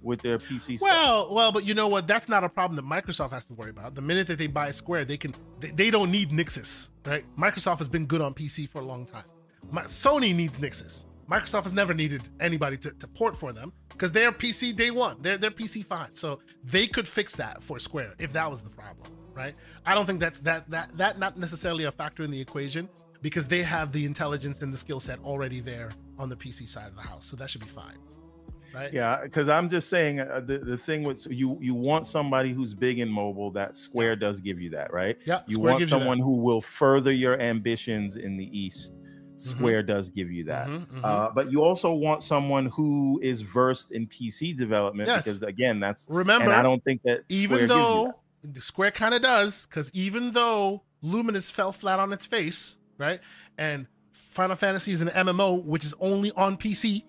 with 0.00 0.22
their 0.22 0.38
PC. 0.38 0.80
Well, 0.80 1.24
stuff. 1.24 1.34
well, 1.34 1.52
but 1.52 1.64
you 1.64 1.74
know 1.74 1.88
what? 1.88 2.06
That's 2.06 2.28
not 2.28 2.44
a 2.44 2.48
problem 2.48 2.76
that 2.76 2.86
Microsoft 2.86 3.32
has 3.32 3.44
to 3.46 3.54
worry 3.54 3.70
about. 3.70 3.96
The 3.96 4.00
minute 4.00 4.28
that 4.28 4.38
they 4.38 4.46
buy 4.46 4.70
Square, 4.70 5.06
they 5.06 5.16
can 5.16 5.34
they, 5.58 5.70
they 5.72 5.90
don't 5.90 6.10
need 6.10 6.30
Nixxes, 6.30 6.90
right? 7.04 7.24
Microsoft 7.36 7.78
has 7.78 7.88
been 7.88 8.06
good 8.06 8.20
on 8.20 8.32
PC 8.32 8.68
for 8.68 8.80
a 8.80 8.84
long 8.84 9.06
time. 9.06 9.24
My, 9.72 9.82
Sony 9.82 10.34
needs 10.34 10.60
Nixxes. 10.60 11.04
Microsoft 11.28 11.64
has 11.64 11.72
never 11.72 11.92
needed 11.92 12.28
anybody 12.38 12.76
to, 12.76 12.92
to 12.92 13.06
port 13.08 13.36
for 13.36 13.52
them 13.52 13.72
because 13.90 14.12
they're 14.12 14.32
PC 14.32 14.74
day 14.74 14.92
one. 14.92 15.16
They're 15.20 15.36
they're 15.36 15.50
PC 15.50 15.84
fine, 15.84 16.14
so 16.14 16.38
they 16.62 16.86
could 16.86 17.08
fix 17.08 17.34
that 17.36 17.60
for 17.62 17.80
Square 17.80 18.14
if 18.20 18.32
that 18.34 18.48
was 18.48 18.60
the 18.60 18.70
problem, 18.70 19.10
right? 19.34 19.54
I 19.84 19.96
don't 19.96 20.06
think 20.06 20.20
that's 20.20 20.38
that 20.40 20.70
that 20.70 20.96
that 20.96 21.18
not 21.18 21.36
necessarily 21.36 21.84
a 21.84 21.92
factor 21.92 22.22
in 22.22 22.30
the 22.30 22.40
equation 22.40 22.88
because 23.22 23.46
they 23.46 23.62
have 23.62 23.92
the 23.92 24.04
intelligence 24.04 24.62
and 24.62 24.72
the 24.72 24.78
skill 24.78 25.00
set 25.00 25.18
already 25.20 25.60
there 25.60 25.90
on 26.18 26.28
the 26.28 26.36
PC 26.36 26.68
side 26.68 26.88
of 26.88 26.94
the 26.94 27.02
house, 27.02 27.26
so 27.26 27.36
that 27.36 27.50
should 27.50 27.60
be 27.60 27.68
fine 27.68 27.96
right? 28.72 28.92
Yeah, 28.92 29.20
because 29.22 29.48
I'm 29.48 29.68
just 29.68 29.88
saying 29.88 30.20
uh, 30.20 30.40
the 30.44 30.58
the 30.58 30.76
thing 30.76 31.02
with 31.02 31.26
you 31.30 31.58
you 31.60 31.74
want 31.74 32.06
somebody 32.06 32.52
who's 32.52 32.74
big 32.74 32.98
in 32.98 33.08
mobile. 33.08 33.50
That 33.50 33.76
Square 33.76 34.16
does 34.16 34.40
give 34.40 34.60
you 34.60 34.70
that, 34.70 34.92
right? 34.92 35.16
Yeah. 35.24 35.40
You 35.46 35.56
Square 35.56 35.72
want 35.74 35.88
someone 35.88 36.18
you 36.18 36.24
who 36.24 36.36
will 36.36 36.60
further 36.60 37.12
your 37.12 37.40
ambitions 37.40 38.16
in 38.16 38.36
the 38.36 38.58
East. 38.58 38.94
Mm-hmm. 38.94 39.48
Square 39.48 39.82
mm-hmm. 39.82 39.96
does 39.96 40.10
give 40.10 40.30
you 40.30 40.44
that, 40.44 40.68
mm-hmm, 40.68 40.96
mm-hmm. 40.96 41.04
Uh, 41.04 41.30
but 41.30 41.50
you 41.50 41.62
also 41.62 41.92
want 41.92 42.22
someone 42.22 42.66
who 42.66 43.18
is 43.22 43.40
versed 43.40 43.90
in 43.90 44.06
PC 44.06 44.54
development 44.54 45.08
yes. 45.08 45.24
because 45.24 45.42
again, 45.42 45.80
that's 45.80 46.06
remember. 46.10 46.52
I 46.52 46.62
don't 46.62 46.84
think 46.84 47.02
that 47.04 47.22
even 47.28 47.56
Square 47.56 47.68
though 47.68 48.12
Square 48.58 48.90
kind 48.92 49.14
of 49.14 49.22
does, 49.22 49.66
because 49.66 49.90
even 49.94 50.32
though 50.32 50.82
Luminous 51.02 51.50
fell 51.50 51.72
flat 51.72 51.98
on 51.98 52.12
its 52.12 52.26
face, 52.26 52.76
right, 53.00 53.20
and 53.58 53.88
Final 54.12 54.54
Fantasy 54.54 54.92
is 54.92 55.00
an 55.00 55.08
MMO 55.08 55.64
which 55.64 55.84
is 55.84 55.94
only 56.00 56.30
on 56.36 56.56
PC, 56.56 57.02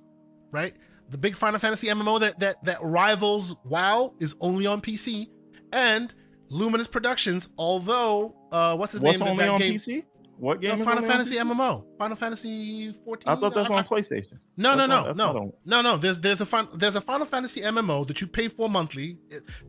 right? 0.51 0.73
the 1.11 1.17
big 1.17 1.35
Final 1.35 1.59
Fantasy 1.59 1.87
MMO 1.87 2.19
that 2.21 2.39
that 2.39 2.63
that 2.63 2.79
rivals 2.81 3.55
WoW 3.65 4.13
is 4.19 4.33
only 4.39 4.65
on 4.65 4.81
PC, 4.81 5.27
and 5.73 6.13
Luminous 6.49 6.87
Productions, 6.87 7.49
although 7.57 8.33
uh, 8.51 8.75
what's 8.75 8.93
his 8.93 9.01
what's 9.01 9.19
name? 9.19 9.29
Only 9.29 9.43
that 9.43 9.51
on 9.51 9.59
game, 9.59 9.73
PC? 9.73 10.03
What 10.37 10.59
game? 10.59 10.83
Final 10.83 11.03
Fantasy 11.03 11.35
MMO, 11.35 11.85
Final 11.99 12.15
Fantasy 12.15 12.91
14. 12.91 13.31
I 13.31 13.35
thought 13.35 13.53
that's 13.53 13.69
on 13.69 13.83
PlayStation. 13.83 14.39
No, 14.57 14.73
no, 14.73 14.87
no, 14.87 15.11
no, 15.11 15.53
no, 15.65 15.81
no. 15.81 15.97
There's 15.97 16.19
there's 16.19 16.41
a 16.41 16.45
fin- 16.45 16.69
there's 16.73 16.95
a 16.95 17.01
Final 17.01 17.27
Fantasy 17.27 17.61
MMO 17.61 18.07
that 18.07 18.21
you 18.21 18.27
pay 18.27 18.47
for 18.47 18.69
monthly. 18.69 19.19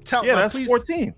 Tell 0.05 0.25
yeah, 0.25 0.34
uh, 0.34 0.36
that's 0.36 0.55
please, 0.55 0.68
14. 0.68 1.15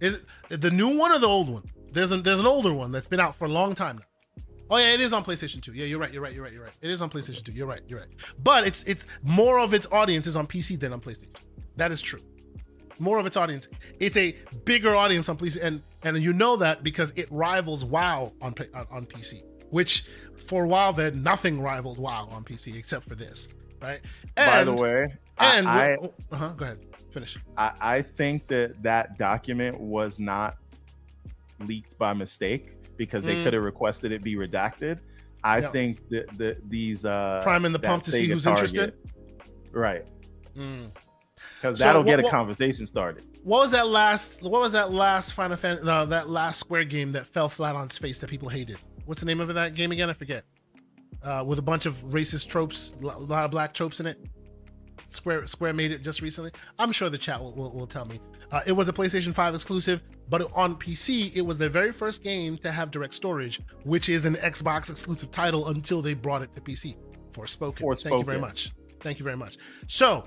Is 0.00 0.20
it 0.50 0.60
the 0.60 0.70
new 0.70 0.96
one 0.96 1.12
or 1.12 1.18
the 1.18 1.28
old 1.28 1.48
one? 1.48 1.62
There's 1.92 2.10
a, 2.10 2.16
there's 2.16 2.40
an 2.40 2.46
older 2.46 2.74
one 2.74 2.92
that's 2.92 3.06
been 3.06 3.20
out 3.20 3.36
for 3.36 3.44
a 3.44 3.48
long 3.48 3.74
time 3.74 3.96
now. 3.96 4.04
Oh 4.70 4.78
yeah, 4.78 4.94
it 4.94 5.00
is 5.00 5.12
on 5.12 5.24
PlayStation 5.24 5.62
2. 5.62 5.72
Yeah, 5.72 5.84
you're 5.86 5.98
right. 5.98 6.12
You're 6.12 6.22
right. 6.22 6.32
You're 6.32 6.44
right. 6.44 6.52
You're 6.52 6.64
right. 6.64 6.72
It 6.80 6.90
is 6.90 7.00
on 7.00 7.10
PlayStation 7.10 7.44
2. 7.44 7.52
You're 7.52 7.66
right. 7.66 7.82
You're 7.88 8.00
right. 8.00 8.08
But 8.42 8.66
it's 8.66 8.82
it's 8.84 9.04
more 9.22 9.60
of 9.60 9.74
its 9.74 9.86
audience 9.92 10.26
is 10.26 10.36
on 10.36 10.46
PC 10.46 10.78
than 10.78 10.92
on 10.92 11.00
PlayStation. 11.00 11.36
That 11.76 11.92
is 11.92 12.00
true. 12.00 12.20
More 12.98 13.18
of 13.18 13.26
its 13.26 13.36
audience. 13.36 13.68
It's 14.00 14.16
a 14.16 14.34
bigger 14.64 14.96
audience 14.96 15.28
on 15.28 15.36
PlayStation, 15.36 15.62
and 15.62 15.82
and 16.02 16.18
you 16.18 16.32
know 16.32 16.56
that 16.56 16.82
because 16.82 17.12
it 17.16 17.30
rivals 17.30 17.84
WoW 17.84 18.32
on 18.42 18.54
on, 18.74 18.86
on 18.90 19.06
PC. 19.06 19.42
Which 19.70 20.06
for 20.46 20.64
a 20.64 20.68
while 20.68 20.92
then 20.92 21.22
nothing 21.22 21.60
rivaled 21.60 21.98
WoW 21.98 22.28
on 22.30 22.44
PC 22.44 22.76
except 22.76 23.08
for 23.08 23.14
this, 23.14 23.48
right? 23.82 24.00
And, 24.36 24.50
By 24.50 24.64
the 24.64 24.74
way, 24.74 25.14
and 25.38 25.68
I, 25.68 25.92
I 25.92 25.96
uh-huh, 26.32 26.48
go 26.56 26.64
ahead, 26.64 26.78
finish. 27.10 27.36
I, 27.56 27.72
I 27.80 28.02
think 28.02 28.46
that 28.48 28.82
that 28.82 29.18
document 29.18 29.78
was 29.78 30.18
not 30.18 30.56
leaked 31.60 31.96
by 31.98 32.12
mistake 32.12 32.75
because 32.96 33.24
they 33.24 33.36
mm. 33.36 33.44
could 33.44 33.52
have 33.52 33.62
requested 33.62 34.12
it 34.12 34.22
be 34.22 34.34
redacted. 34.34 35.00
I 35.44 35.58
yeah. 35.58 35.70
think 35.70 36.08
that 36.08 36.36
the, 36.36 36.56
these 36.68 37.04
uh 37.04 37.40
priming 37.42 37.72
the 37.72 37.78
pump 37.78 38.02
to 38.04 38.10
see 38.10 38.26
who's 38.26 38.44
target, 38.44 38.74
interested. 38.74 38.94
Right. 39.72 40.04
Because 40.54 41.76
mm. 41.76 41.78
that'll 41.78 42.02
so, 42.02 42.06
get 42.06 42.18
what, 42.18 42.26
a 42.26 42.30
conversation 42.30 42.86
started. 42.86 43.24
What 43.44 43.60
was 43.60 43.70
that 43.72 43.86
last? 43.86 44.42
What 44.42 44.60
was 44.60 44.72
that 44.72 44.90
last 44.90 45.34
Final 45.34 45.56
Fantasy? 45.56 45.88
Uh, 45.88 46.04
that 46.06 46.28
last 46.28 46.58
Square 46.58 46.84
game 46.84 47.12
that 47.12 47.26
fell 47.26 47.48
flat 47.48 47.76
on 47.76 47.84
its 47.84 47.98
face 47.98 48.18
that 48.18 48.30
people 48.30 48.48
hated. 48.48 48.78
What's 49.04 49.20
the 49.20 49.26
name 49.26 49.40
of 49.40 49.52
that 49.54 49.74
game 49.74 49.92
again? 49.92 50.10
I 50.10 50.14
forget. 50.14 50.44
Uh, 51.22 51.44
with 51.46 51.58
a 51.58 51.62
bunch 51.62 51.86
of 51.86 51.96
racist 52.06 52.48
tropes, 52.48 52.92
a 53.00 53.06
lot 53.06 53.44
of 53.44 53.50
black 53.50 53.72
tropes 53.72 54.00
in 54.00 54.06
it. 54.06 54.18
Square 55.08 55.46
Square 55.46 55.74
made 55.74 55.92
it 55.92 56.02
just 56.02 56.20
recently. 56.20 56.50
I'm 56.78 56.92
sure 56.92 57.08
the 57.08 57.18
chat 57.18 57.40
will, 57.40 57.52
will, 57.54 57.70
will 57.70 57.86
tell 57.86 58.04
me. 58.04 58.20
Uh, 58.50 58.60
it 58.66 58.72
was 58.72 58.88
a 58.88 58.92
PlayStation 58.92 59.34
5 59.34 59.54
exclusive, 59.54 60.02
but 60.28 60.50
on 60.54 60.76
PC, 60.76 61.34
it 61.36 61.42
was 61.42 61.58
the 61.58 61.68
very 61.68 61.92
first 61.92 62.22
game 62.22 62.56
to 62.58 62.70
have 62.70 62.90
direct 62.90 63.14
storage, 63.14 63.60
which 63.84 64.08
is 64.08 64.24
an 64.24 64.34
Xbox 64.36 64.90
exclusive 64.90 65.30
title 65.30 65.68
until 65.68 66.02
they 66.02 66.14
brought 66.14 66.42
it 66.42 66.54
to 66.54 66.60
PC. 66.60 66.96
Forspoken. 67.32 67.80
Forspoken. 67.80 68.02
Thank 68.02 68.18
you 68.18 68.24
very 68.24 68.40
much. 68.40 68.72
Thank 69.00 69.18
you 69.18 69.24
very 69.24 69.36
much. 69.36 69.58
So, 69.86 70.24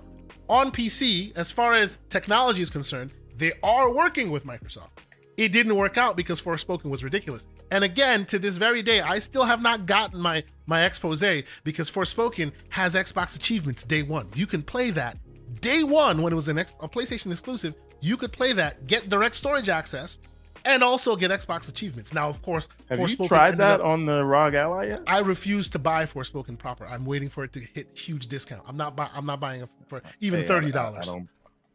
on 0.48 0.72
PC, 0.72 1.36
as 1.36 1.52
far 1.52 1.74
as 1.74 1.98
technology 2.10 2.62
is 2.62 2.70
concerned, 2.70 3.14
they 3.36 3.54
are 3.64 3.92
working 3.92 4.32
with 4.32 4.46
Microsoft. 4.46 4.90
It 5.38 5.54
didn't 5.54 5.76
work 5.76 5.98
out 5.98 6.18
because 6.18 6.42
Forspoken 6.42 6.86
was 6.86 7.02
ridiculous. 7.04 7.48
And 7.72 7.84
again, 7.84 8.26
to 8.26 8.40
this 8.40 8.58
very 8.58 8.82
day, 8.82 9.00
I 9.00 9.20
still 9.20 9.46
have 9.46 9.62
not 9.62 9.86
gotten 9.86 10.20
my 10.20 10.44
my 10.66 10.84
expose 10.86 11.22
because 11.64 11.90
Forspoken 11.90 12.52
has 12.70 12.94
Xbox 12.94 13.38
achievements 13.38 13.84
day 13.84 14.04
one. 14.04 14.28
You 14.36 14.48
can 14.48 14.62
play 14.62 14.92
that 14.92 15.18
day 15.62 15.84
one 15.84 16.22
when 16.22 16.34
it 16.34 16.36
was 16.36 16.48
an 16.48 16.58
X, 16.58 16.74
a 16.82 16.90
PlayStation 16.90 17.32
exclusive. 17.32 17.74
You 18.02 18.18
could 18.18 18.32
play 18.32 18.54
that, 18.54 18.88
get 18.88 19.10
direct 19.10 19.36
storage 19.36 19.70
access, 19.70 20.20
and 20.66 20.84
also 20.84 21.16
get 21.16 21.32
Xbox 21.32 21.70
achievements. 21.70 22.14
Now, 22.14 22.30
of 22.30 22.42
course, 22.42 22.68
have 22.90 23.00
you 23.00 23.16
tried 23.28 23.58
that 23.58 23.82
up, 23.82 23.86
on 23.86 24.06
the 24.06 24.24
ROG 24.24 24.54
Ally 24.56 24.88
yet? 24.88 25.04
I 25.08 25.20
refuse 25.20 25.70
to 25.70 25.80
buy 25.80 26.06
Forspoken 26.06 26.58
proper. 26.58 26.86
I'm 26.86 27.06
waiting 27.06 27.30
for 27.30 27.44
it 27.44 27.54
to 27.54 27.60
hit 27.60 27.98
huge 27.98 28.28
discount. 28.28 28.64
I'm 28.68 28.78
not. 28.78 28.96
Buy, 28.96 29.10
I'm 29.14 29.26
not 29.26 29.40
buying 29.40 29.62
it 29.62 29.70
for 29.88 30.02
even 30.20 30.42
hey, 30.42 30.48
thirty 30.48 30.72
dollars. 30.72 31.08
I, 31.08 31.12
I, 31.12 31.14
don't. 31.16 31.30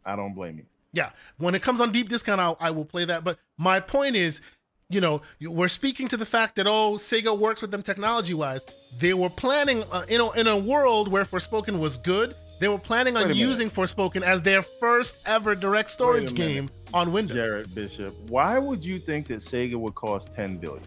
I 0.07 0.17
don't 0.17 0.35
blame 0.35 0.59
you. 0.59 0.67
Yeah, 0.93 1.11
when 1.39 1.55
it 1.55 1.63
comes 1.63 1.81
on 1.81 1.91
deep 1.91 2.09
discount, 2.09 2.41
I'll, 2.41 2.57
I 2.61 2.71
will 2.71 2.85
play 2.85 3.05
that. 3.05 3.25
But 3.25 3.39
my 3.59 3.81
point 3.81 4.15
is, 4.17 4.41
you 4.89 5.01
know, 5.01 5.23
we're 5.41 5.69
speaking 5.69 6.09
to 6.09 6.17
the 6.17 6.27
fact 6.27 6.57
that 6.57 6.67
oh, 6.67 6.95
Sega 6.95 7.37
works 7.37 7.61
with 7.61 7.71
them 7.71 7.83
technology 7.83 8.35
wise. 8.35 8.65
They 8.99 9.15
were 9.15 9.31
planning, 9.31 9.83
uh, 9.91 10.05
you 10.09 10.19
know, 10.19 10.31
in 10.33 10.47
a 10.47 10.57
world 10.57 11.09
where 11.09 11.25
Forspoken 11.25 11.81
was 11.81 11.99
good. 11.99 12.35
They 12.65 12.69
were 12.69 12.79
planning 12.79 13.15
on 13.19 13.35
using 13.35 13.69
Forspoken 13.69 14.23
as 14.23 14.41
their 14.41 14.63
first 14.63 15.17
ever 15.27 15.55
direct 15.55 15.91
storage 15.91 16.33
game 16.35 16.71
on 16.95 17.13
Windows. 17.13 17.37
Jared 17.37 17.75
Bishop, 17.75 18.19
why 18.31 18.59
would 18.59 18.83
you 18.83 18.99
think 18.99 19.27
that 19.27 19.41
Sega 19.41 19.75
would 19.75 19.95
cost 19.95 20.33
10 20.33 20.57
billion? 20.57 20.83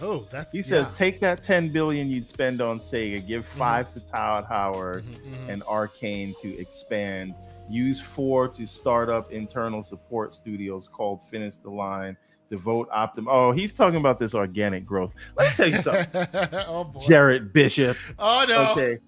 Oh, 0.00 0.24
that's 0.30 0.52
he 0.52 0.62
says 0.62 0.86
yeah. 0.88 0.94
take 0.94 1.18
that 1.18 1.42
10 1.42 1.70
billion 1.70 2.08
you'd 2.08 2.28
spend 2.28 2.60
on 2.60 2.78
Sega, 2.78 3.26
give 3.26 3.44
mm-hmm. 3.44 3.58
5 3.58 3.88
mm-hmm. 3.88 3.98
to 3.98 4.06
Todd 4.06 4.44
Howard 4.48 5.02
mm-hmm, 5.02 5.34
mm-hmm. 5.34 5.50
and 5.50 5.64
Arcane 5.64 6.32
to 6.40 6.56
expand, 6.60 7.34
use 7.68 8.00
4 8.00 8.46
to 8.50 8.64
start 8.64 9.08
up 9.08 9.32
internal 9.32 9.82
support 9.82 10.32
studios 10.32 10.86
called 10.86 11.28
Finish 11.28 11.56
the 11.56 11.70
Line 11.70 12.16
devote 12.50 12.88
optim. 12.90 13.24
Oh, 13.28 13.50
he's 13.50 13.72
talking 13.72 13.98
about 13.98 14.20
this 14.20 14.32
organic 14.32 14.86
growth. 14.86 15.16
Let 15.36 15.50
me 15.50 15.56
tell 15.56 15.68
you 15.72 15.78
something. 15.78 16.28
oh, 16.68 16.92
Jared 17.04 17.52
Bishop. 17.52 17.96
Oh 18.16 18.44
no. 18.46 18.70
Okay. 18.70 19.00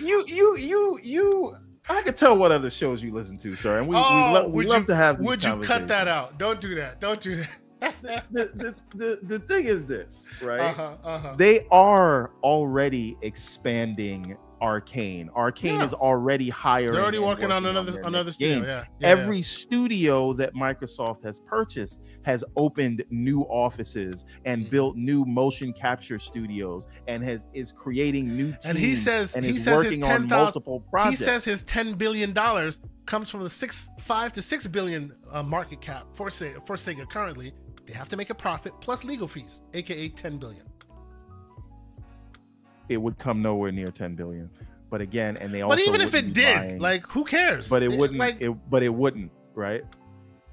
You 0.00 0.24
you 0.26 0.56
you 0.56 1.00
you 1.02 1.56
I 1.88 2.02
can 2.02 2.14
tell 2.14 2.36
what 2.36 2.50
other 2.50 2.70
shows 2.70 3.02
you 3.02 3.12
listen 3.12 3.38
to, 3.38 3.54
sir. 3.54 3.78
And 3.78 3.88
we, 3.88 3.94
oh, 3.96 4.32
we, 4.32 4.38
lo- 4.38 4.48
we 4.48 4.66
love 4.66 4.80
you, 4.82 4.86
to 4.86 4.96
have 4.96 5.20
Would 5.20 5.44
you 5.44 5.60
cut 5.60 5.86
that 5.88 6.08
out? 6.08 6.38
Don't 6.38 6.60
do 6.60 6.74
that. 6.74 7.00
Don't 7.00 7.20
do 7.20 7.36
that. 7.36 7.94
the, 8.30 8.50
the, 8.54 8.74
the, 8.94 9.18
the 9.22 9.38
thing 9.40 9.66
is 9.66 9.86
this, 9.86 10.28
right? 10.42 10.60
Uh-huh, 10.60 10.96
uh-huh. 11.04 11.34
They 11.36 11.66
are 11.70 12.32
already 12.42 13.16
expanding 13.22 14.36
Arcane. 14.60 15.30
Arcane 15.34 15.80
yeah. 15.80 15.84
is 15.84 15.92
already 15.92 16.48
hiring. 16.48 16.92
They're 16.92 17.02
already 17.02 17.18
working, 17.18 17.48
working, 17.48 17.52
on 17.52 17.66
another 17.66 18.00
on 18.00 18.14
another 18.14 18.32
game. 18.32 18.64
Yeah. 18.64 18.84
yeah 18.98 19.08
Every 19.08 19.36
yeah. 19.36 19.42
studio 19.42 20.32
that 20.34 20.54
Microsoft 20.54 21.24
has 21.24 21.40
purchased 21.40 22.00
has 22.22 22.44
opened 22.56 23.04
new 23.10 23.42
offices 23.42 24.24
and 24.44 24.62
mm-hmm. 24.62 24.70
built 24.70 24.96
new 24.96 25.24
motion 25.24 25.72
capture 25.72 26.18
studios 26.18 26.86
and 27.06 27.22
has 27.22 27.46
is 27.52 27.72
creating 27.72 28.36
new 28.36 28.52
teams 28.52 28.64
and 28.64 28.78
he 28.78 28.96
says 28.96 29.36
and 29.36 29.44
he 29.44 29.58
says 29.58 29.76
working 29.76 30.00
his 30.00 30.08
10, 30.08 30.22
on 30.22 30.28
multiple 30.28 30.80
projects. 30.90 31.18
He 31.18 31.24
says 31.24 31.44
his 31.44 31.62
10 31.62 31.94
billion 31.94 32.32
dollars 32.32 32.80
comes 33.06 33.30
from 33.30 33.40
the 33.40 33.50
6 33.50 33.90
5 34.00 34.32
to 34.32 34.42
6 34.42 34.66
billion 34.68 35.12
uh, 35.32 35.42
market 35.42 35.80
cap 35.80 36.06
for 36.12 36.28
Sega, 36.28 36.66
for 36.66 36.76
Sega 36.76 37.08
currently. 37.08 37.52
They 37.86 37.92
have 37.92 38.08
to 38.08 38.16
make 38.16 38.30
a 38.30 38.34
profit 38.34 38.72
plus 38.80 39.04
legal 39.04 39.28
fees, 39.28 39.62
aka 39.74 40.08
10 40.08 40.38
billion 40.38 40.66
it 42.88 42.96
would 42.96 43.18
come 43.18 43.42
nowhere 43.42 43.72
near 43.72 43.88
10 43.88 44.14
billion. 44.14 44.50
But 44.90 45.00
again, 45.00 45.36
and 45.36 45.52
they 45.52 45.62
also. 45.62 45.76
But 45.76 45.86
even 45.86 46.00
if 46.00 46.14
it 46.14 46.32
did, 46.32 46.56
buying, 46.56 46.78
like, 46.78 47.06
who 47.06 47.24
cares? 47.24 47.68
But 47.68 47.82
it 47.82 47.90
wouldn't. 47.92 48.18
Like, 48.18 48.40
it, 48.40 48.50
but 48.70 48.82
it 48.82 48.88
wouldn't, 48.88 49.32
right? 49.54 49.82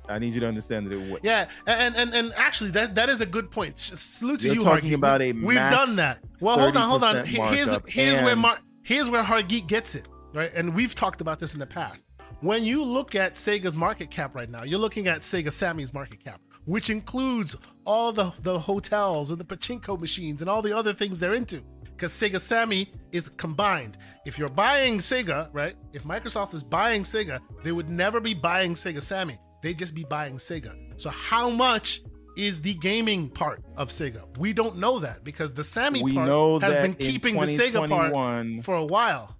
I 0.09 0.19
need 0.19 0.33
you 0.33 0.39
to 0.41 0.47
understand 0.47 0.87
that 0.87 0.97
it 0.97 1.11
would. 1.11 1.23
Yeah, 1.23 1.47
and 1.67 1.95
and 1.95 2.13
and 2.13 2.33
actually, 2.35 2.71
that 2.71 2.95
that 2.95 3.09
is 3.09 3.21
a 3.21 3.25
good 3.25 3.51
point. 3.51 3.77
Salute 3.79 4.41
to 4.41 4.47
You're 4.47 4.55
you, 4.55 4.63
talking 4.63 4.89
Hargeet. 4.89 4.95
about 4.95 5.21
a 5.21 5.31
We've 5.31 5.55
done 5.55 5.95
that. 5.97 6.19
Well, 6.39 6.59
hold 6.59 6.75
on, 6.75 6.89
hold 6.89 7.03
on. 7.03 7.25
Here's 7.25 7.73
here's 7.87 8.21
where 8.21 8.35
Mar- 8.35 8.59
here's 8.83 9.09
where 9.09 9.23
Hargeet 9.23 9.67
gets 9.67 9.95
it, 9.95 10.07
right? 10.33 10.51
And 10.55 10.73
we've 10.73 10.95
talked 10.95 11.21
about 11.21 11.39
this 11.39 11.53
in 11.53 11.59
the 11.59 11.67
past. 11.67 12.03
When 12.41 12.65
you 12.65 12.83
look 12.83 13.15
at 13.15 13.35
Sega's 13.35 13.77
market 13.77 14.11
cap 14.11 14.35
right 14.35 14.49
now, 14.49 14.63
you're 14.63 14.79
looking 14.79 15.07
at 15.07 15.19
Sega 15.21 15.53
Sammy's 15.53 15.93
market 15.93 16.21
cap, 16.21 16.41
which 16.65 16.89
includes 16.89 17.55
all 17.85 18.11
the 18.11 18.33
the 18.41 18.59
hotels 18.59 19.29
and 19.29 19.39
the 19.39 19.45
pachinko 19.45 19.97
machines 19.97 20.41
and 20.41 20.49
all 20.49 20.61
the 20.61 20.75
other 20.75 20.91
things 20.91 21.19
they're 21.19 21.35
into 21.35 21.63
because 22.03 22.19
Sega 22.19 22.41
Sammy 22.41 22.89
is 23.13 23.29
combined. 23.37 23.97
If 24.25 24.37
you're 24.37 24.49
buying 24.49 24.97
Sega, 24.97 25.49
right? 25.53 25.75
If 25.93 26.03
Microsoft 26.03 26.53
is 26.53 26.61
buying 26.61 27.03
Sega, 27.03 27.39
they 27.63 27.71
would 27.71 27.89
never 27.89 28.19
be 28.19 28.33
buying 28.33 28.73
Sega 28.73 29.01
Sammy. 29.01 29.37
They'd 29.61 29.77
just 29.77 29.95
be 29.95 30.03
buying 30.03 30.35
Sega. 30.35 30.75
So 30.97 31.09
how 31.09 31.49
much 31.49 32.01
is 32.35 32.59
the 32.59 32.73
gaming 32.73 33.29
part 33.29 33.63
of 33.77 33.87
Sega? 33.87 34.37
We 34.37 34.51
don't 34.51 34.77
know 34.79 34.99
that 34.99 35.23
because 35.23 35.53
the 35.53 35.63
Sammy 35.63 36.03
we 36.03 36.13
part 36.15 36.61
has 36.61 36.75
been 36.75 36.93
keeping 36.93 37.35
the 37.35 37.45
Sega 37.45 37.87
part 37.87 38.65
for 38.65 38.75
a 38.75 38.85
while. 38.85 39.37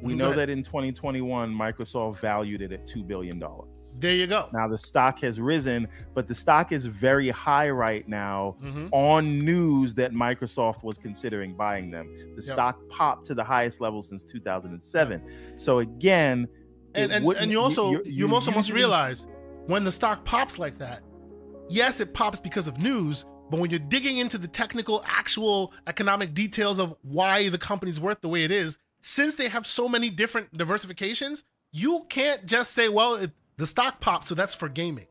We 0.00 0.14
know 0.14 0.32
that 0.32 0.48
in 0.48 0.62
2021, 0.62 1.52
Microsoft 1.52 2.20
valued 2.20 2.62
it 2.62 2.70
at 2.70 2.86
$2 2.86 3.04
billion. 3.04 3.42
There 3.98 4.14
you 4.14 4.26
go. 4.26 4.48
Now 4.52 4.68
the 4.68 4.78
stock 4.78 5.20
has 5.20 5.40
risen, 5.40 5.88
but 6.14 6.26
the 6.26 6.34
stock 6.34 6.72
is 6.72 6.86
very 6.86 7.28
high 7.28 7.70
right 7.70 8.08
now 8.08 8.56
mm-hmm. 8.62 8.88
on 8.92 9.44
news 9.44 9.94
that 9.96 10.12
Microsoft 10.12 10.82
was 10.82 10.96
considering 10.98 11.54
buying 11.54 11.90
them. 11.90 12.06
The 12.36 12.42
yep. 12.42 12.54
stock 12.54 12.78
popped 12.88 13.26
to 13.26 13.34
the 13.34 13.44
highest 13.44 13.80
level 13.80 14.02
since 14.02 14.22
2007. 14.22 15.22
Yep. 15.22 15.58
So 15.58 15.80
again, 15.80 16.48
and 16.94 17.12
and, 17.12 17.26
and, 17.26 17.50
you 17.50 17.60
also 17.60 17.90
you, 17.90 18.02
you, 18.04 18.26
you 18.28 18.34
also 18.34 18.50
must 18.50 18.70
realize 18.70 19.26
when 19.66 19.84
the 19.84 19.92
stock 19.92 20.24
pops 20.24 20.58
like 20.58 20.78
that, 20.78 21.02
yes, 21.68 22.00
it 22.00 22.14
pops 22.14 22.40
because 22.40 22.66
of 22.66 22.78
news, 22.78 23.24
but 23.50 23.60
when 23.60 23.70
you're 23.70 23.78
digging 23.78 24.18
into 24.18 24.38
the 24.38 24.48
technical, 24.48 25.02
actual 25.06 25.72
economic 25.86 26.34
details 26.34 26.78
of 26.78 26.96
why 27.02 27.48
the 27.48 27.58
company's 27.58 28.00
worth 28.00 28.20
the 28.20 28.28
way 28.28 28.44
it 28.44 28.50
is, 28.50 28.78
since 29.02 29.34
they 29.34 29.48
have 29.48 29.66
so 29.66 29.88
many 29.88 30.10
different 30.10 30.52
diversifications, 30.56 31.44
you 31.72 32.04
can't 32.08 32.44
just 32.46 32.72
say, 32.72 32.88
well, 32.88 33.14
it, 33.16 33.30
the 33.60 33.66
stock 33.66 34.00
popped, 34.00 34.26
so 34.26 34.34
that's 34.34 34.54
for 34.54 34.70
gaming. 34.70 35.06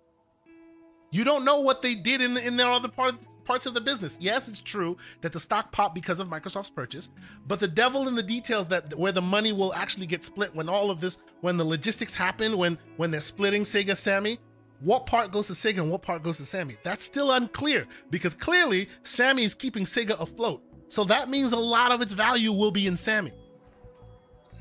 You 1.11 1.23
don't 1.23 1.45
know 1.45 1.61
what 1.61 1.83
they 1.83 1.93
did 1.93 2.19
in 2.19 2.33
the, 2.33 2.45
in 2.45 2.57
their 2.57 2.65
other 2.65 2.87
part, 2.87 3.13
parts 3.45 3.67
of 3.67 3.75
the 3.75 3.81
business. 3.81 4.17
Yes, 4.19 4.47
it's 4.47 4.59
true 4.59 4.97
that 5.21 5.33
the 5.33 5.39
stock 5.39 5.71
popped 5.71 5.93
because 5.93 6.17
of 6.17 6.29
Microsoft's 6.29 6.71
purchase, 6.71 7.09
but 7.45 7.59
the 7.59 7.67
devil 7.67 8.07
in 8.07 8.15
the 8.15 8.23
details 8.23 8.65
that 8.67 8.97
where 8.97 9.11
the 9.11 9.21
money 9.21 9.53
will 9.53 9.71
actually 9.75 10.07
get 10.07 10.23
split 10.23 10.55
when 10.55 10.67
all 10.67 10.89
of 10.89 10.99
this, 10.99 11.19
when 11.41 11.57
the 11.57 11.63
logistics 11.63 12.15
happen, 12.15 12.57
when 12.57 12.79
when 12.97 13.11
they're 13.11 13.21
splitting 13.21 13.65
Sega 13.65 13.95
Sammy, 13.95 14.39
what 14.79 15.05
part 15.05 15.31
goes 15.31 15.45
to 15.45 15.53
Sega 15.53 15.81
and 15.81 15.91
what 15.91 16.01
part 16.01 16.23
goes 16.23 16.37
to 16.37 16.45
Sammy? 16.45 16.75
That's 16.83 17.05
still 17.05 17.31
unclear 17.33 17.85
because 18.09 18.33
clearly 18.33 18.89
Sammy 19.03 19.43
is 19.43 19.53
keeping 19.53 19.85
Sega 19.85 20.19
afloat. 20.19 20.63
So 20.87 21.03
that 21.03 21.29
means 21.29 21.51
a 21.51 21.57
lot 21.57 21.91
of 21.91 22.01
its 22.01 22.13
value 22.13 22.51
will 22.51 22.71
be 22.71 22.87
in 22.87 22.97
Sammy 22.97 23.31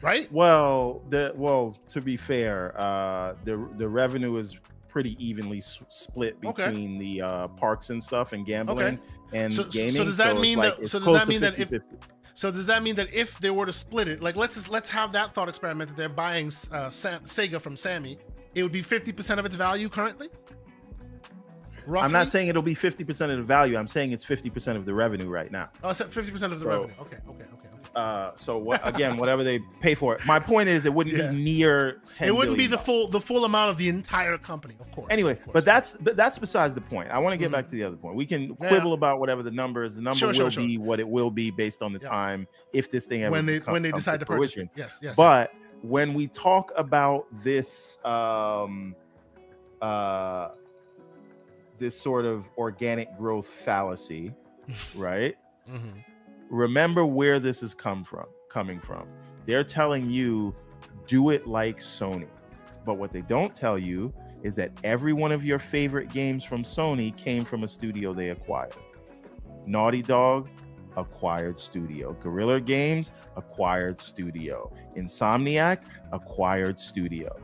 right? 0.03 0.31
Well, 0.33 1.03
the 1.09 1.33
well 1.37 1.77
to 1.89 2.01
be 2.01 2.17
fair, 2.17 2.79
uh, 2.81 3.35
the 3.45 3.69
the 3.77 3.89
revenue 3.89 4.37
is 4.37 4.59
pretty 4.89 5.17
evenly 5.25 5.59
s- 5.59 5.81
split 5.89 6.41
between 6.41 6.97
okay. 6.97 6.99
the 6.99 7.23
uh, 7.23 7.49
parks 7.49 7.91
and 7.91 8.03
stuff 8.03 8.33
and 8.33 8.45
gambling 8.45 8.87
okay. 8.87 8.99
and 9.33 9.53
so, 9.53 9.65
gaming. 9.65 9.97
So 9.97 10.05
does 10.05 10.17
that 10.17 10.37
so 10.37 10.41
mean 10.41 10.59
like, 10.59 10.77
that? 10.79 10.89
So 10.89 10.99
does 10.99 11.19
that 11.19 11.29
mean 11.29 11.41
50, 11.41 11.57
that 11.57 11.63
if? 11.63 11.69
50. 11.69 11.97
So 12.35 12.51
does 12.51 12.67
that 12.67 12.83
mean 12.83 12.95
that 12.97 13.13
if 13.13 13.39
they 13.41 13.51
were 13.51 13.67
to 13.67 13.73
split 13.73 14.09
it, 14.09 14.23
like 14.23 14.37
let's 14.37 14.55
just, 14.55 14.69
let's 14.69 14.89
have 14.91 15.13
that 15.13 15.35
thought 15.35 15.49
experiment 15.49 15.91
that 15.91 15.97
they're 15.97 16.09
buying 16.09 16.53
uh, 16.71 16.89
Sam, 16.89 17.21
Sega 17.23 17.61
from 17.61 17.77
Sammy, 17.77 18.19
it 18.55 18.63
would 18.63 18.73
be 18.73 18.83
fifty 18.83 19.13
percent 19.13 19.41
of 19.41 19.47
its 19.47 19.57
value 19.57 19.89
currently. 19.89 20.29
Roughly? 21.87 22.05
I'm 22.05 22.13
not 22.13 22.29
saying 22.29 22.49
it'll 22.49 22.61
be 22.61 22.75
50% 22.75 23.31
of 23.31 23.39
the 23.39 23.43
value. 23.43 23.79
I'm 23.79 23.87
saying 23.87 24.13
it's 24.13 24.25
50% 24.25 24.77
of 24.77 24.85
the 24.85 24.93
revenue 24.93 25.27
right 25.27 25.51
now. 25.51 25.71
Oh, 25.83 25.95
so 25.95 26.05
50% 26.05 26.43
of 26.43 26.51
the 26.51 26.57
so, 26.59 26.69
revenue. 26.69 26.93
Okay, 27.01 27.17
okay, 27.27 27.45
okay. 27.45 27.68
Uh, 27.99 28.31
so 28.37 28.57
what, 28.57 28.81
again, 28.87 29.17
whatever 29.17 29.43
they 29.43 29.59
pay 29.81 29.93
for 29.93 30.15
it. 30.15 30.25
My 30.25 30.39
point 30.39 30.69
is, 30.69 30.87
it 30.87 30.95
wouldn't 30.95 31.17
yeah. 31.17 31.33
be 31.33 31.37
near. 31.37 32.01
it 32.21 32.33
wouldn't 32.33 32.57
be 32.57 32.69
the 32.69 32.79
full 32.79 33.09
the 33.09 33.21
full 33.21 33.45
amount 33.45 33.73
of 33.73 33.77
the 33.77 33.89
entire 33.89 34.39
company, 34.39 34.77
of 34.79 34.89
course. 34.93 35.09
Anyway, 35.11 35.33
of 35.33 35.43
course. 35.43 35.53
but 35.53 35.65
that's 35.65 35.95
but 35.95 36.17
that's 36.17 36.39
besides 36.39 36.77
the 36.77 36.81
point. 36.81 37.11
I 37.11 37.19
want 37.19 37.33
to 37.33 37.37
get 37.37 37.47
mm-hmm. 37.47 37.55
back 37.55 37.67
to 37.67 37.75
the 37.75 37.83
other 37.83 37.97
point. 37.97 38.15
We 38.15 38.25
can 38.25 38.55
quibble 38.55 38.93
about 38.93 39.19
whatever 39.19 39.43
the 39.43 39.51
number 39.51 39.83
is. 39.83 39.97
The 39.97 40.03
number 40.03 40.17
sure, 40.17 40.29
will 40.29 40.49
sure, 40.49 40.63
be 40.63 40.77
sure. 40.77 40.85
what 40.85 41.01
it 41.01 41.09
will 41.09 41.33
be 41.33 41.51
based 41.51 41.83
on 41.83 41.93
the 41.93 41.99
yeah. 42.01 42.09
time 42.09 42.47
if 42.73 42.89
this 42.89 43.05
thing 43.05 43.25
ever 43.25 43.33
when 43.33 43.47
they 43.47 43.59
come, 43.59 43.73
when 43.73 43.83
they 43.83 43.91
decide 43.91 44.21
to, 44.21 44.27
to 44.27 44.27
fruition. 44.27 44.71
Yes, 44.77 45.01
yes. 45.03 45.17
But 45.17 45.51
yes. 45.53 45.63
when 45.83 46.15
we 46.15 46.29
talk 46.29 46.71
about 46.77 47.27
this, 47.43 47.99
um, 48.05 48.95
uh, 49.83 50.51
this 51.81 52.01
sort 52.01 52.27
of 52.27 52.49
organic 52.57 53.19
growth 53.19 53.49
fallacy, 53.49 54.33
right? 54.95 55.37
Mm-hmm. 55.69 55.99
Remember 56.51 57.05
where 57.05 57.39
this 57.39 57.61
has 57.61 57.75
come 57.75 58.05
from 58.05 58.27
coming 58.49 58.81
from. 58.81 59.07
They're 59.47 59.65
telling 59.65 60.11
you, 60.11 60.55
do 61.07 61.31
it 61.31 61.47
like 61.47 61.79
Sony. 61.79 62.29
But 62.85 62.95
what 62.95 63.13
they 63.13 63.23
don't 63.23 63.55
tell 63.55 63.79
you 63.79 64.13
is 64.43 64.55
that 64.55 64.73
every 64.85 65.13
one 65.13 65.33
of 65.33 65.45
your 65.45 65.59
favorite 65.59 66.13
games 66.13 66.45
from 66.45 66.63
Sony 66.63 67.17
came 67.17 67.45
from 67.45 67.65
a 67.65 67.69
studio 67.69 68.13
they 68.13 68.31
acquired. 68.31 68.75
Naughty 69.67 70.03
Dog, 70.03 70.49
acquired 70.97 71.59
studio. 71.59 72.15
Guerrilla 72.15 72.61
Games, 72.61 73.13
acquired 73.37 73.99
studio. 73.99 74.73
Insomniac, 74.97 75.83
acquired 76.13 76.79
studio. 76.79 77.37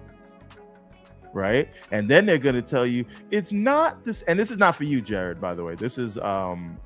Right? 1.33 1.69
And 1.91 2.09
then 2.09 2.27
they're 2.27 2.39
going 2.39 2.55
to 2.55 2.63
tell 2.63 2.87
you 2.87 3.05
it's 3.31 3.51
not 3.51 4.05
this 4.05 4.23
and 4.23 4.39
this 4.39 4.51
is 4.51 4.59
not 4.59 4.77
for 4.77 4.85
you 4.85 5.01
Jared 5.01 5.41
by 5.41 5.53
the 5.55 5.65
way. 5.65 5.75
This 5.75 5.99
is 5.99 6.17
um 6.19 6.79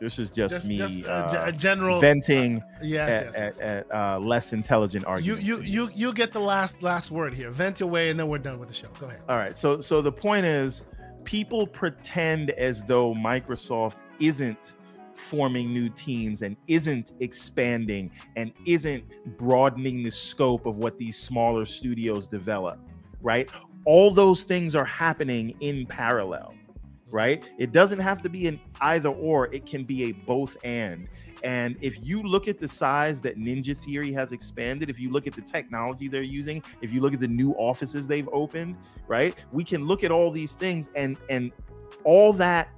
this 0.00 0.18
is 0.18 0.30
just, 0.30 0.54
just 0.54 0.66
me 0.66 0.76
just 0.76 1.04
a, 1.04 1.10
uh, 1.10 1.44
a 1.46 1.52
general 1.52 2.00
venting 2.00 2.60
uh, 2.60 2.64
yes, 2.82 3.08
at, 3.08 3.24
yes, 3.24 3.34
yes. 3.36 3.58
at, 3.60 3.90
at 3.90 3.94
uh, 3.94 4.18
less 4.18 4.52
intelligent 4.52 5.04
arguments. 5.06 5.46
You 5.46 5.56
you 5.58 5.62
you 5.62 5.90
you 5.94 6.12
get 6.12 6.32
the 6.32 6.40
last 6.40 6.82
last 6.82 7.10
word 7.10 7.34
here. 7.34 7.50
Vent 7.50 7.80
your 7.80 7.88
way, 7.88 8.10
and 8.10 8.18
then 8.18 8.28
we're 8.28 8.38
done 8.38 8.58
with 8.58 8.68
the 8.68 8.74
show. 8.74 8.88
Go 9.00 9.06
ahead. 9.06 9.22
All 9.28 9.36
right. 9.36 9.56
So 9.56 9.80
so 9.80 10.02
the 10.02 10.12
point 10.12 10.44
is, 10.44 10.84
people 11.24 11.66
pretend 11.66 12.50
as 12.50 12.82
though 12.82 13.14
Microsoft 13.14 13.96
isn't 14.20 14.74
forming 15.14 15.72
new 15.72 15.88
teams 15.88 16.42
and 16.42 16.56
isn't 16.68 17.12
expanding 17.20 18.10
and 18.36 18.52
isn't 18.66 19.02
broadening 19.38 20.02
the 20.02 20.10
scope 20.10 20.66
of 20.66 20.78
what 20.78 20.98
these 20.98 21.16
smaller 21.18 21.64
studios 21.64 22.26
develop. 22.26 22.78
Right. 23.22 23.50
All 23.86 24.10
those 24.10 24.44
things 24.44 24.74
are 24.74 24.84
happening 24.84 25.56
in 25.60 25.86
parallel 25.86 26.54
right? 27.10 27.48
It 27.58 27.72
doesn't 27.72 28.00
have 28.00 28.22
to 28.22 28.28
be 28.28 28.46
an 28.48 28.60
either 28.80 29.10
or, 29.10 29.52
it 29.54 29.66
can 29.66 29.84
be 29.84 30.04
a 30.04 30.12
both 30.12 30.56
and. 30.64 31.08
And 31.42 31.76
if 31.80 32.04
you 32.04 32.22
look 32.22 32.48
at 32.48 32.58
the 32.58 32.68
size 32.68 33.20
that 33.20 33.36
Ninja 33.36 33.76
Theory 33.76 34.12
has 34.12 34.32
expanded, 34.32 34.90
if 34.90 34.98
you 34.98 35.10
look 35.10 35.26
at 35.26 35.34
the 35.34 35.42
technology 35.42 36.08
they're 36.08 36.22
using, 36.22 36.62
if 36.80 36.92
you 36.92 37.00
look 37.00 37.14
at 37.14 37.20
the 37.20 37.28
new 37.28 37.52
offices 37.52 38.08
they've 38.08 38.28
opened, 38.32 38.76
right? 39.06 39.34
We 39.52 39.62
can 39.62 39.86
look 39.86 40.02
at 40.02 40.10
all 40.10 40.30
these 40.30 40.54
things 40.54 40.90
and 40.94 41.16
and 41.28 41.52
all 42.04 42.32
that 42.34 42.68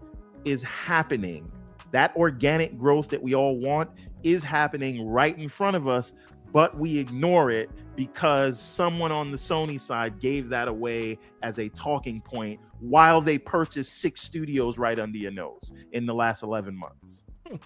is 0.45 0.63
happening. 0.63 1.51
That 1.93 2.15
organic 2.17 2.79
growth 2.79 3.09
that 3.09 3.23
we 3.23 3.35
all 3.35 3.57
want 3.57 3.91
is 4.23 4.43
happening 4.43 5.09
right 5.09 5.39
in 5.39 5.49
front 5.49 5.77
of 5.77 5.87
us, 5.87 6.13
but 6.53 6.77
we 6.77 6.99
ignore 6.99 7.51
it 7.51 7.71
because 7.97 8.61
someone 8.61 9.11
on 9.11 9.31
the 9.31 9.37
Sony 9.37 9.81
side 9.81 10.21
gave 10.21 10.49
that 10.49 10.69
away 10.69 11.19
as 11.43 11.59
a 11.59 11.69
talking 11.71 12.21
point 12.21 12.61
while 12.81 13.21
they 13.21 13.39
purchased 13.39 13.99
six 13.99 14.21
studios 14.21 14.79
right 14.79 14.99
under 14.99 15.19
your 15.19 15.33
nose 15.33 15.73
in 15.93 16.07
the 16.07 16.15
last 16.15 16.43
11 16.43 16.77
months. 16.77 17.25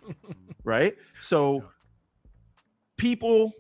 right? 0.64 0.96
So 1.18 1.64
people 2.96 3.52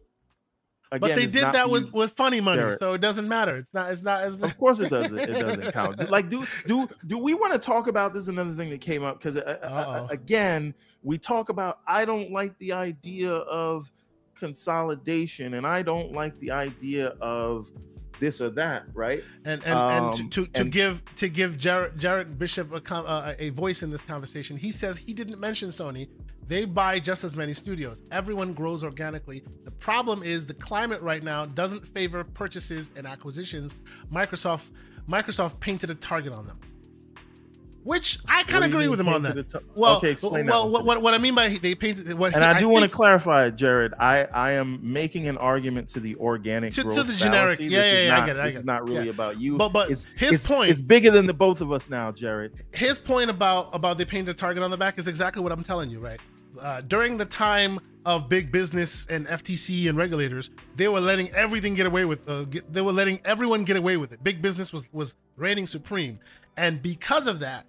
Again, 0.92 1.08
but 1.08 1.16
they 1.16 1.26
did 1.26 1.44
that 1.44 1.70
with, 1.70 1.90
with 1.94 2.12
funny 2.12 2.42
money, 2.42 2.76
so 2.78 2.92
it 2.92 3.00
doesn't 3.00 3.26
matter. 3.26 3.56
It's 3.56 3.72
not. 3.72 3.90
It's 3.90 4.02
not. 4.02 4.26
It's 4.26 4.36
of 4.36 4.58
course, 4.58 4.78
it 4.78 4.90
doesn't. 4.90 5.18
It 5.18 5.26
doesn't 5.40 5.72
count. 5.72 6.10
Like, 6.10 6.28
do 6.28 6.46
do 6.66 6.86
do 7.06 7.16
we 7.16 7.32
want 7.32 7.54
to 7.54 7.58
talk 7.58 7.86
about 7.86 8.12
this? 8.12 8.28
Another 8.28 8.52
thing 8.52 8.68
that 8.68 8.82
came 8.82 9.02
up 9.02 9.18
because 9.18 9.38
uh, 9.38 9.58
uh, 9.62 10.06
again, 10.10 10.74
we 11.02 11.16
talk 11.16 11.48
about. 11.48 11.78
I 11.86 12.04
don't 12.04 12.30
like 12.30 12.58
the 12.58 12.72
idea 12.72 13.30
of 13.32 13.90
consolidation 14.42 15.54
and 15.54 15.64
I 15.64 15.82
don't 15.82 16.10
like 16.10 16.36
the 16.40 16.50
idea 16.50 17.14
of 17.20 17.70
this 18.18 18.40
or 18.40 18.50
that, 18.50 18.82
right? 18.92 19.22
And 19.44 19.62
and, 19.64 19.72
um, 19.72 20.04
and 20.04 20.32
to, 20.32 20.46
to, 20.46 20.60
and, 20.60 20.72
give 20.72 21.00
to 21.16 21.28
give 21.28 21.56
Jared, 21.56 21.96
Jared 21.96 22.40
Bishop 22.40 22.72
a, 22.72 22.94
uh, 22.94 23.34
a 23.38 23.50
voice 23.50 23.84
in 23.84 23.90
this 23.90 24.00
conversation, 24.00 24.56
he 24.56 24.72
says 24.72 24.96
he 24.96 25.14
didn't 25.14 25.38
mention 25.38 25.68
Sony. 25.68 26.08
They 26.48 26.64
buy 26.64 26.98
just 26.98 27.22
as 27.22 27.36
many 27.36 27.54
studios. 27.54 28.02
Everyone 28.10 28.52
grows 28.52 28.82
organically. 28.82 29.44
The 29.64 29.70
problem 29.70 30.24
is 30.24 30.44
the 30.44 30.54
climate 30.54 31.00
right 31.02 31.22
now 31.22 31.46
doesn't 31.46 31.86
favor 31.86 32.24
purchases 32.24 32.90
and 32.96 33.06
acquisitions. 33.06 33.76
Microsoft 34.12 34.70
Microsoft 35.08 35.60
painted 35.60 35.90
a 35.90 35.94
target 35.94 36.32
on 36.32 36.46
them. 36.46 36.58
Which 37.84 38.18
I 38.28 38.44
kind 38.44 38.64
of 38.64 38.70
agree 38.70 38.86
with 38.86 39.00
him 39.00 39.08
on 39.08 39.22
that. 39.24 39.48
T- 39.48 39.58
well, 39.74 39.96
okay, 39.96 40.12
explain 40.12 40.46
well, 40.46 40.64
that. 40.64 40.72
Well, 40.72 40.84
what, 40.84 41.02
what 41.02 41.14
I 41.14 41.18
mean 41.18 41.34
by 41.34 41.48
they 41.48 41.74
painted 41.74 42.16
what, 42.16 42.32
and 42.32 42.44
he, 42.44 42.48
I 42.48 42.58
do 42.58 42.68
want 42.68 42.84
to 42.84 42.90
clarify, 42.90 43.50
Jared. 43.50 43.92
I 43.98 44.24
I 44.26 44.52
am 44.52 44.78
making 44.80 45.26
an 45.26 45.36
argument 45.36 45.88
to 45.90 46.00
the 46.00 46.14
organic 46.16 46.74
to, 46.74 46.84
to 46.84 47.02
the 47.02 47.12
generic. 47.12 47.58
Yeah, 47.58 47.66
yeah, 47.68 48.02
yeah, 48.02 48.08
not, 48.10 48.18
I 48.22 48.26
get 48.26 48.36
it. 48.36 48.40
I 48.40 48.44
this 48.44 48.54
get 48.54 48.58
it. 48.58 48.60
is 48.60 48.64
not 48.64 48.88
really 48.88 49.04
yeah. 49.06 49.10
about 49.10 49.40
you. 49.40 49.56
But 49.56 49.70
but 49.70 49.90
it's, 49.90 50.06
his 50.16 50.34
it's, 50.34 50.46
point 50.46 50.70
is 50.70 50.80
bigger 50.80 51.10
than 51.10 51.26
the 51.26 51.34
both 51.34 51.60
of 51.60 51.72
us 51.72 51.90
now, 51.90 52.12
Jared. 52.12 52.52
His 52.72 53.00
point 53.00 53.30
about 53.30 53.70
about 53.72 53.98
they 53.98 54.04
painted 54.04 54.30
a 54.30 54.34
target 54.34 54.62
on 54.62 54.70
the 54.70 54.76
back 54.76 54.98
is 54.98 55.08
exactly 55.08 55.42
what 55.42 55.50
I'm 55.50 55.64
telling 55.64 55.90
you, 55.90 55.98
right? 55.98 56.20
Uh, 56.60 56.82
during 56.82 57.16
the 57.16 57.24
time 57.24 57.80
of 58.04 58.28
big 58.28 58.52
business 58.52 59.06
and 59.06 59.26
FTC 59.26 59.88
and 59.88 59.96
regulators, 59.96 60.50
they 60.76 60.88
were 60.88 61.00
letting 61.00 61.30
everything 61.30 61.74
get 61.74 61.86
away 61.86 62.04
with. 62.04 62.28
Uh, 62.28 62.44
get, 62.44 62.72
they 62.72 62.80
were 62.80 62.92
letting 62.92 63.20
everyone 63.24 63.64
get 63.64 63.76
away 63.76 63.96
with 63.96 64.12
it. 64.12 64.22
Big 64.22 64.40
business 64.40 64.72
was 64.72 64.88
was 64.92 65.14
reigning 65.36 65.66
supreme, 65.66 66.20
and 66.56 66.80
because 66.80 67.26
of 67.26 67.40
that, 67.40 67.66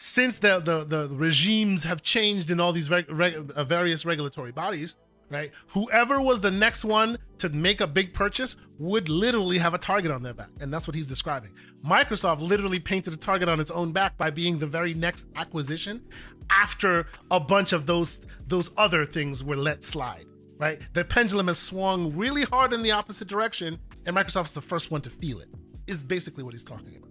since 0.00 0.38
the 0.38 0.58
the, 0.60 0.84
the 0.84 1.08
regimes 1.14 1.84
have 1.84 2.02
changed 2.02 2.50
in 2.50 2.58
all 2.58 2.72
these 2.72 2.88
reg, 2.88 3.04
reg, 3.10 3.52
uh, 3.54 3.64
various 3.64 4.06
regulatory 4.06 4.50
bodies, 4.50 4.96
right? 5.28 5.50
Whoever 5.68 6.22
was 6.22 6.40
the 6.40 6.50
next 6.50 6.86
one 6.86 7.18
to 7.38 7.50
make 7.50 7.82
a 7.82 7.86
big 7.86 8.14
purchase 8.14 8.56
would 8.78 9.10
literally 9.10 9.58
have 9.58 9.74
a 9.74 9.78
target 9.78 10.10
on 10.10 10.22
their 10.22 10.32
back, 10.32 10.48
and 10.60 10.72
that's 10.72 10.86
what 10.86 10.94
he's 10.94 11.06
describing. 11.06 11.52
Microsoft 11.84 12.40
literally 12.40 12.80
painted 12.80 13.12
a 13.12 13.16
target 13.16 13.48
on 13.50 13.60
its 13.60 13.70
own 13.70 13.92
back 13.92 14.16
by 14.16 14.30
being 14.30 14.58
the 14.58 14.66
very 14.66 14.94
next 14.94 15.26
acquisition 15.36 16.00
after 16.48 17.06
a 17.30 17.38
bunch 17.38 17.74
of 17.74 17.84
those 17.84 18.20
those 18.46 18.70
other 18.78 19.04
things 19.04 19.44
were 19.44 19.56
let 19.56 19.84
slide, 19.84 20.24
right? 20.56 20.80
The 20.94 21.04
pendulum 21.04 21.48
has 21.48 21.58
swung 21.58 22.16
really 22.16 22.44
hard 22.44 22.72
in 22.72 22.82
the 22.82 22.92
opposite 22.92 23.28
direction, 23.28 23.78
and 24.06 24.16
Microsoft's 24.16 24.52
the 24.52 24.62
first 24.62 24.90
one 24.90 25.02
to 25.02 25.10
feel 25.10 25.40
it. 25.40 25.48
Is 25.86 25.98
basically 26.02 26.42
what 26.42 26.54
he's 26.54 26.64
talking 26.64 26.96
about. 26.96 27.09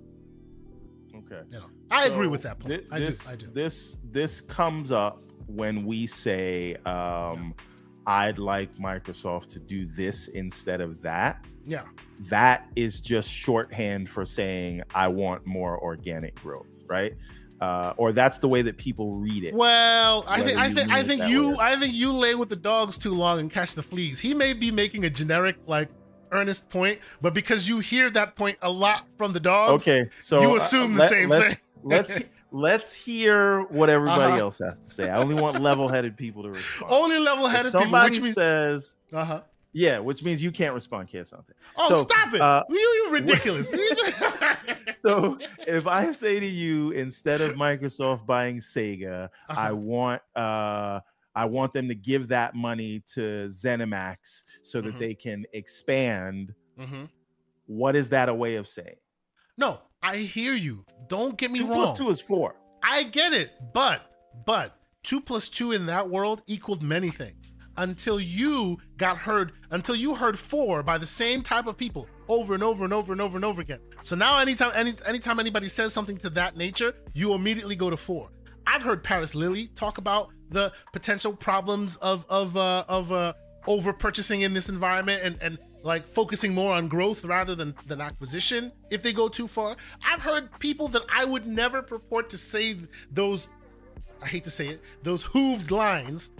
Okay. 1.31 1.43
You 1.49 1.59
know, 1.59 1.65
I 1.91 2.07
so 2.07 2.13
agree 2.13 2.27
with 2.27 2.41
that 2.43 2.59
point. 2.59 2.69
Th- 2.69 2.87
I 2.91 2.99
this, 2.99 3.19
do. 3.19 3.31
I 3.31 3.35
do. 3.35 3.47
This 3.53 3.97
this 4.11 4.41
comes 4.41 4.91
up 4.91 5.21
when 5.47 5.85
we 5.85 6.07
say 6.07 6.75
um, 6.85 7.53
I'd 8.05 8.39
like 8.39 8.75
Microsoft 8.77 9.49
to 9.49 9.59
do 9.59 9.85
this 9.85 10.27
instead 10.29 10.81
of 10.81 11.01
that. 11.01 11.45
Yeah. 11.63 11.83
That 12.21 12.67
is 12.75 13.01
just 13.01 13.29
shorthand 13.29 14.09
for 14.09 14.25
saying 14.25 14.81
I 14.93 15.07
want 15.07 15.45
more 15.45 15.79
organic 15.81 16.35
growth, 16.41 16.83
right? 16.87 17.13
Uh, 17.61 17.93
or 17.97 18.13
that's 18.13 18.39
the 18.39 18.47
way 18.47 18.61
that 18.61 18.77
people 18.77 19.15
read 19.15 19.43
it. 19.43 19.53
Well, 19.53 20.23
I 20.27 20.41
think 20.41 20.57
I 20.57 20.73
think 20.73 20.89
I 20.89 21.03
think 21.03 21.23
you 21.27 21.57
I 21.59 21.75
think 21.77 21.93
you 21.93 22.13
lay 22.13 22.33
with 22.33 22.47
the 22.47 22.55
dogs 22.55 22.97
too 22.97 23.13
long 23.13 23.39
and 23.39 23.51
catch 23.51 23.75
the 23.75 23.83
fleas. 23.83 24.19
He 24.19 24.33
may 24.33 24.53
be 24.53 24.71
making 24.71 25.05
a 25.05 25.09
generic 25.09 25.57
like 25.67 25.89
earnest 26.31 26.69
point, 26.69 26.99
but 27.21 27.33
because 27.33 27.67
you 27.67 27.79
hear 27.79 28.09
that 28.11 28.35
point 28.35 28.57
a 28.61 28.69
lot 28.69 29.05
from 29.17 29.33
the 29.33 29.39
dogs, 29.39 29.87
okay, 29.87 30.09
so 30.21 30.41
you 30.41 30.53
uh, 30.53 30.57
assume 30.57 30.93
uh, 30.93 30.93
the 30.93 30.99
let, 30.99 31.09
same 31.09 31.29
let's, 31.29 31.53
thing. 31.53 31.57
let's 31.83 32.19
let's 32.51 32.93
hear 32.93 33.61
what 33.63 33.89
everybody 33.89 34.33
uh-huh. 34.33 34.41
else 34.41 34.57
has 34.59 34.77
to 34.79 34.93
say. 34.93 35.09
I 35.09 35.17
only 35.17 35.35
want 35.35 35.61
level-headed 35.61 36.17
people 36.17 36.43
to 36.43 36.49
respond. 36.49 36.91
Only 36.91 37.19
level-headed 37.19 37.71
somebody 37.71 38.15
people. 38.15 38.31
Somebody 38.31 38.77
says, 38.77 38.95
uh 39.13 39.25
huh. 39.25 39.41
Yeah, 39.71 39.99
which 39.99 40.23
means 40.23 40.41
you 40.41 40.51
can't 40.51 40.73
respond, 40.73 41.09
can't 41.09 41.27
something. 41.27 41.55
Oh, 41.77 41.89
so, 41.89 41.95
stop 42.01 42.33
it! 42.33 42.41
Uh, 42.41 42.63
you, 42.69 42.77
you 42.77 43.09
ridiculous. 43.11 43.69
so 45.05 45.37
if 45.67 45.85
I 45.85 46.11
say 46.11 46.39
to 46.39 46.45
you, 46.45 46.91
instead 46.91 47.41
of 47.41 47.55
Microsoft 47.55 48.25
buying 48.25 48.59
Sega, 48.59 49.25
uh-huh. 49.47 49.59
I 49.59 49.71
want 49.73 50.21
uh 50.35 51.01
I 51.35 51.45
want 51.45 51.73
them 51.73 51.87
to 51.87 51.95
give 51.95 52.29
that 52.29 52.55
money 52.55 53.03
to 53.13 53.47
ZeniMax 53.49 54.43
so 54.69 54.81
that 54.81 54.89
mm-hmm. 54.89 54.99
they 54.99 55.13
can 55.13 55.45
expand. 55.53 56.53
Mm-hmm. 56.79 57.05
What 57.67 57.95
is 57.95 58.09
that 58.09 58.29
a 58.29 58.33
way 58.33 58.55
of 58.55 58.67
saying? 58.67 58.95
No, 59.57 59.81
I 60.01 60.17
hear 60.17 60.53
you. 60.53 60.85
Don't 61.07 61.37
get 61.37 61.51
me 61.51 61.59
two 61.59 61.67
wrong. 61.67 61.79
Two 61.79 61.83
plus 61.85 61.97
two 61.97 62.09
is 62.09 62.21
four. 62.21 62.55
I 62.81 63.03
get 63.03 63.33
it, 63.33 63.51
but 63.73 64.11
but 64.45 64.77
two 65.03 65.21
plus 65.21 65.49
two 65.49 65.71
in 65.71 65.85
that 65.87 66.09
world 66.09 66.43
equaled 66.47 66.81
many 66.81 67.09
things 67.09 67.35
until 67.77 68.19
you 68.19 68.77
got 68.97 69.17
heard 69.17 69.53
until 69.71 69.95
you 69.95 70.15
heard 70.15 70.37
four 70.37 70.83
by 70.83 70.97
the 70.97 71.05
same 71.05 71.41
type 71.41 71.67
of 71.67 71.77
people 71.77 72.07
over 72.27 72.53
and 72.53 72.63
over 72.63 72.83
and 72.83 72.93
over 72.93 73.11
and 73.11 73.21
over 73.21 73.37
and 73.37 73.45
over 73.45 73.61
again. 73.61 73.79
So 74.03 74.15
now 74.15 74.37
anytime 74.37 74.71
any 74.75 74.93
anytime 75.07 75.39
anybody 75.39 75.67
says 75.67 75.93
something 75.93 76.17
to 76.17 76.29
that 76.31 76.57
nature, 76.57 76.93
you 77.13 77.33
immediately 77.33 77.75
go 77.75 77.89
to 77.89 77.97
four. 77.97 78.29
I've 78.67 78.83
heard 78.83 79.03
Parris 79.03 79.33
Lilly 79.33 79.67
talk 79.75 79.97
about 79.97 80.29
the 80.49 80.71
potential 80.93 81.33
problems 81.33 81.95
of 81.97 82.25
of 82.29 82.55
uh, 82.55 82.85
of 82.87 83.11
uh, 83.11 83.33
over 83.69 83.93
purchasing 83.93 84.41
in 84.41 84.53
this 84.53 84.67
environment 84.67 85.21
and 85.23 85.37
and 85.41 85.57
like 85.83 86.05
focusing 86.05 86.53
more 86.53 86.73
on 86.73 86.89
growth 86.89 87.23
rather 87.23 87.55
than 87.55 87.73
than 87.87 88.01
acquisition 88.01 88.71
if 88.89 89.01
they 89.01 89.13
go 89.13 89.29
too 89.29 89.47
far. 89.47 89.77
I've 90.05 90.19
heard 90.19 90.51
people 90.59 90.89
that 90.89 91.03
I 91.07 91.23
would 91.23 91.45
never 91.45 91.81
purport 91.81 92.29
to 92.31 92.37
say 92.37 92.75
those 93.09 93.47
I 94.21 94.27
hate 94.27 94.43
to 94.43 94.51
say 94.51 94.67
it, 94.67 94.81
those 95.03 95.23
hooved 95.23 95.71
lines 95.71 96.31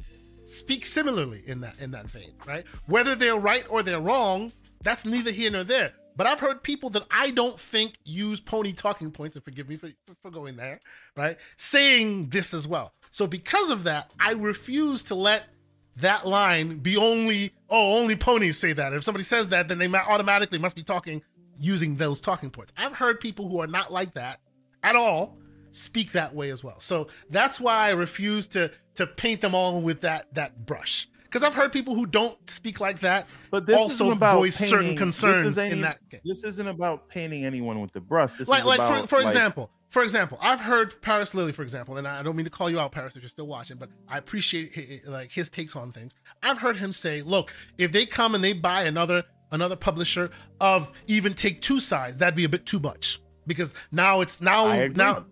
speak 0.44 0.86
similarly 0.86 1.44
in 1.46 1.62
that 1.62 1.80
in 1.80 1.92
that 1.92 2.10
vein, 2.10 2.34
right? 2.46 2.66
Whether 2.88 3.16
they're 3.16 3.38
right 3.38 3.66
or 3.70 3.84
they're 3.84 4.02
wrong, 4.02 4.52
that's 4.84 5.06
neither 5.06 5.32
here 5.32 5.52
nor 5.52 5.64
there. 5.64 5.94
But 6.18 6.28
I've 6.28 6.42
heard 6.42 6.62
people 6.64 6.90
that 6.90 7.04
I 7.10 7.32
don't 7.32 7.58
think 7.58 7.94
use 8.04 8.42
pony 8.42 8.74
talking 8.74 9.10
points, 9.10 9.38
and 9.38 9.46
forgive 9.46 9.70
me 9.70 9.78
for, 9.78 9.90
for 10.22 10.30
going 10.30 10.58
there, 10.58 10.82
right? 11.16 11.38
Saying 11.56 12.30
this 12.30 12.54
as 12.54 12.68
well. 12.68 12.92
So 13.12 13.26
because 13.26 13.70
of 13.70 13.84
that, 13.86 14.12
I 14.20 14.34
refuse 14.34 15.02
to 15.04 15.16
let 15.16 15.46
that 16.02 16.28
line 16.28 16.80
be 16.80 16.98
only 16.98 17.54
oh 17.70 18.00
only 18.00 18.16
ponies 18.16 18.58
say 18.58 18.74
that. 18.74 18.94
If 18.94 19.04
somebody 19.04 19.24
says 19.24 19.50
that, 19.50 19.68
then 19.68 19.78
they 19.78 19.88
automatically 19.88 20.60
must 20.60 20.76
be 20.76 20.84
talking 20.84 21.22
using 21.60 21.96
those 21.96 22.22
talking 22.22 22.50
points. 22.50 22.72
I've 22.78 22.94
heard 22.94 23.20
people 23.20 23.48
who 23.50 23.60
are 23.62 23.68
not 23.68 23.92
like 23.92 24.14
that 24.14 24.40
at 24.84 24.96
all 24.96 25.38
speak 25.72 26.14
that 26.14 26.34
way 26.34 26.50
as 26.50 26.64
well. 26.64 26.80
So 26.80 27.08
that's 27.30 27.60
why 27.60 27.88
I 27.88 27.92
refuse 27.92 28.48
to 28.48 28.72
to 28.96 29.08
paint 29.08 29.42
them 29.42 29.54
all 29.56 29.82
with 29.82 30.02
that 30.02 30.34
that 30.36 30.66
brush. 30.66 31.08
Because 31.24 31.44
I've 31.44 31.54
heard 31.54 31.72
people 31.72 31.94
who 31.94 32.08
don't 32.08 32.50
speak 32.50 32.80
like 32.80 33.02
that, 33.02 33.28
but 33.52 33.68
this 33.68 33.78
also 33.78 34.12
about 34.12 34.38
voice 34.40 34.58
painting, 34.58 34.80
certain 34.80 34.96
concerns 34.96 35.60
any, 35.60 35.72
in 35.74 35.82
that. 35.82 36.00
Case. 36.10 36.22
This 36.26 36.44
isn't 36.44 36.68
about 36.68 37.08
painting 37.08 37.46
anyone 37.46 37.82
with 37.82 37.94
the 37.94 38.02
brush. 38.02 38.34
This 38.34 38.48
like, 38.48 38.62
is 38.62 38.66
like 38.66 38.80
about, 38.80 39.02
for, 39.02 39.08
for 39.08 39.22
like, 39.22 39.32
example, 39.32 39.70
for 39.90 40.04
example, 40.04 40.38
I've 40.40 40.60
heard 40.60 41.02
Parris 41.02 41.34
Lilly, 41.34 41.52
for 41.52 41.64
example, 41.64 41.98
and 41.98 42.08
I 42.08 42.22
don't 42.22 42.36
mean 42.36 42.44
to 42.44 42.52
call 42.52 42.70
you 42.70 42.80
out, 42.80 42.92
Parris, 42.92 43.16
if 43.16 43.24
you're 43.24 43.30
still 43.30 43.48
watching, 43.48 43.78
but 43.78 43.90
I 44.08 44.20
appreciate 44.20 44.72
his, 44.72 45.08
like 45.08 45.32
his 45.32 45.50
takes 45.50 45.76
on 45.76 45.92
things. 45.92 46.16
I've 46.44 46.60
heard 46.60 46.78
him 46.78 46.94
say, 46.94 47.24
"Look, 47.24 47.52
if 47.80 47.92
they 47.92 48.06
come 48.06 48.36
and 48.36 48.44
they 48.44 48.54
buy 48.54 48.84
another 48.84 49.24
another 49.52 49.76
publisher 49.76 50.30
of 50.62 50.92
even 51.08 51.34
take 51.34 51.64
two 51.64 51.80
sides, 51.80 52.18
that'd 52.18 52.36
be 52.36 52.44
a 52.44 52.50
bit 52.50 52.68
too 52.68 52.80
much 52.80 53.20
because 53.48 53.74
now 53.92 54.22
it's 54.22 54.40
now 54.40 54.88
now." 54.96 55.26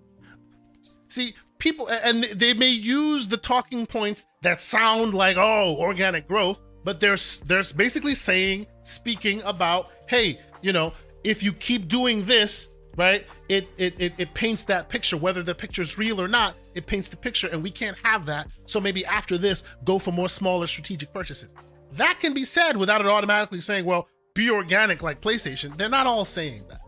See, 1.09 1.35
people, 1.59 1.87
and 1.87 2.23
they 2.23 2.55
may 2.55 2.71
use 2.71 3.27
the 3.27 3.37
talking 3.37 3.85
points 3.85 4.25
that 4.41 4.59
sound 4.59 5.13
like, 5.13 5.37
"Oh, 5.37 5.75
organic 5.77 6.27
growth," 6.27 6.59
but 6.83 6.99
there's 6.99 7.41
there's 7.41 7.71
basically 7.71 8.15
saying, 8.15 8.65
speaking 8.81 9.39
about, 9.43 9.91
"Hey, 10.07 10.39
you 10.63 10.73
know, 10.73 10.93
if 11.23 11.43
you 11.43 11.53
keep 11.53 11.87
doing 11.87 12.25
this." 12.25 12.69
Right? 12.97 13.25
It, 13.47 13.69
it 13.77 13.99
it 14.01 14.13
it 14.17 14.33
paints 14.33 14.63
that 14.63 14.89
picture, 14.89 15.15
whether 15.15 15.41
the 15.41 15.55
picture 15.55 15.81
is 15.81 15.97
real 15.97 16.19
or 16.19 16.27
not. 16.27 16.55
It 16.75 16.85
paints 16.85 17.07
the 17.07 17.15
picture, 17.15 17.47
and 17.47 17.63
we 17.63 17.69
can't 17.69 17.97
have 18.03 18.25
that. 18.25 18.47
So 18.65 18.81
maybe 18.81 19.05
after 19.05 19.37
this, 19.37 19.63
go 19.85 19.99
for 19.99 20.11
more 20.11 20.27
smaller 20.27 20.67
strategic 20.67 21.13
purchases. 21.13 21.53
That 21.93 22.19
can 22.19 22.33
be 22.33 22.43
said 22.43 22.75
without 22.75 22.99
it 22.99 23.07
automatically 23.07 23.61
saying, 23.61 23.85
"Well, 23.85 24.09
be 24.33 24.49
organic 24.49 25.01
like 25.01 25.21
PlayStation." 25.21 25.77
They're 25.77 25.87
not 25.87 26.07
all 26.07 26.25
saying 26.25 26.65
that. 26.69 26.81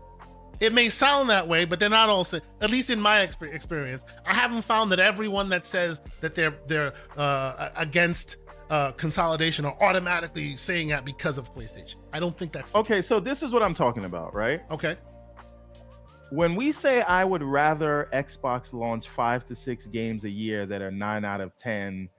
It 0.59 0.73
may 0.73 0.89
sound 0.89 1.29
that 1.29 1.47
way, 1.47 1.63
but 1.63 1.79
they're 1.79 1.87
not 1.87 2.09
all 2.09 2.25
saying. 2.25 2.43
At 2.59 2.69
least 2.69 2.89
in 2.89 2.99
my 2.99 3.21
experience, 3.21 4.03
I 4.25 4.33
haven't 4.33 4.63
found 4.63 4.91
that 4.91 4.99
everyone 4.99 5.47
that 5.49 5.65
says 5.65 6.01
that 6.19 6.35
they're 6.35 6.55
they're 6.67 6.93
uh, 7.15 7.69
against 7.77 8.37
uh, 8.69 8.91
consolidation 8.91 9.63
are 9.65 9.77
automatically 9.79 10.55
saying 10.55 10.89
that 10.89 11.05
because 11.05 11.37
of 11.37 11.53
PlayStation. 11.53 11.95
I 12.11 12.19
don't 12.19 12.37
think 12.37 12.51
that's 12.51 12.73
okay. 12.75 13.01
So 13.01 13.19
this 13.19 13.41
is 13.41 13.51
what 13.51 13.63
I'm 13.63 13.73
talking 13.75 14.05
about, 14.05 14.33
right? 14.33 14.61
Okay 14.71 14.97
when 16.31 16.55
we 16.55 16.71
say 16.71 17.01
I 17.01 17.23
would 17.23 17.43
rather 17.43 18.09
Xbox 18.13 18.73
launch 18.73 19.09
five 19.09 19.45
to 19.45 19.55
six 19.55 19.87
games 19.87 20.23
a 20.25 20.29
year 20.29 20.65
that 20.65 20.81
are 20.81 20.91
nine 20.91 21.25
out 21.25 21.41
of 21.41 21.55
ten 21.57 22.09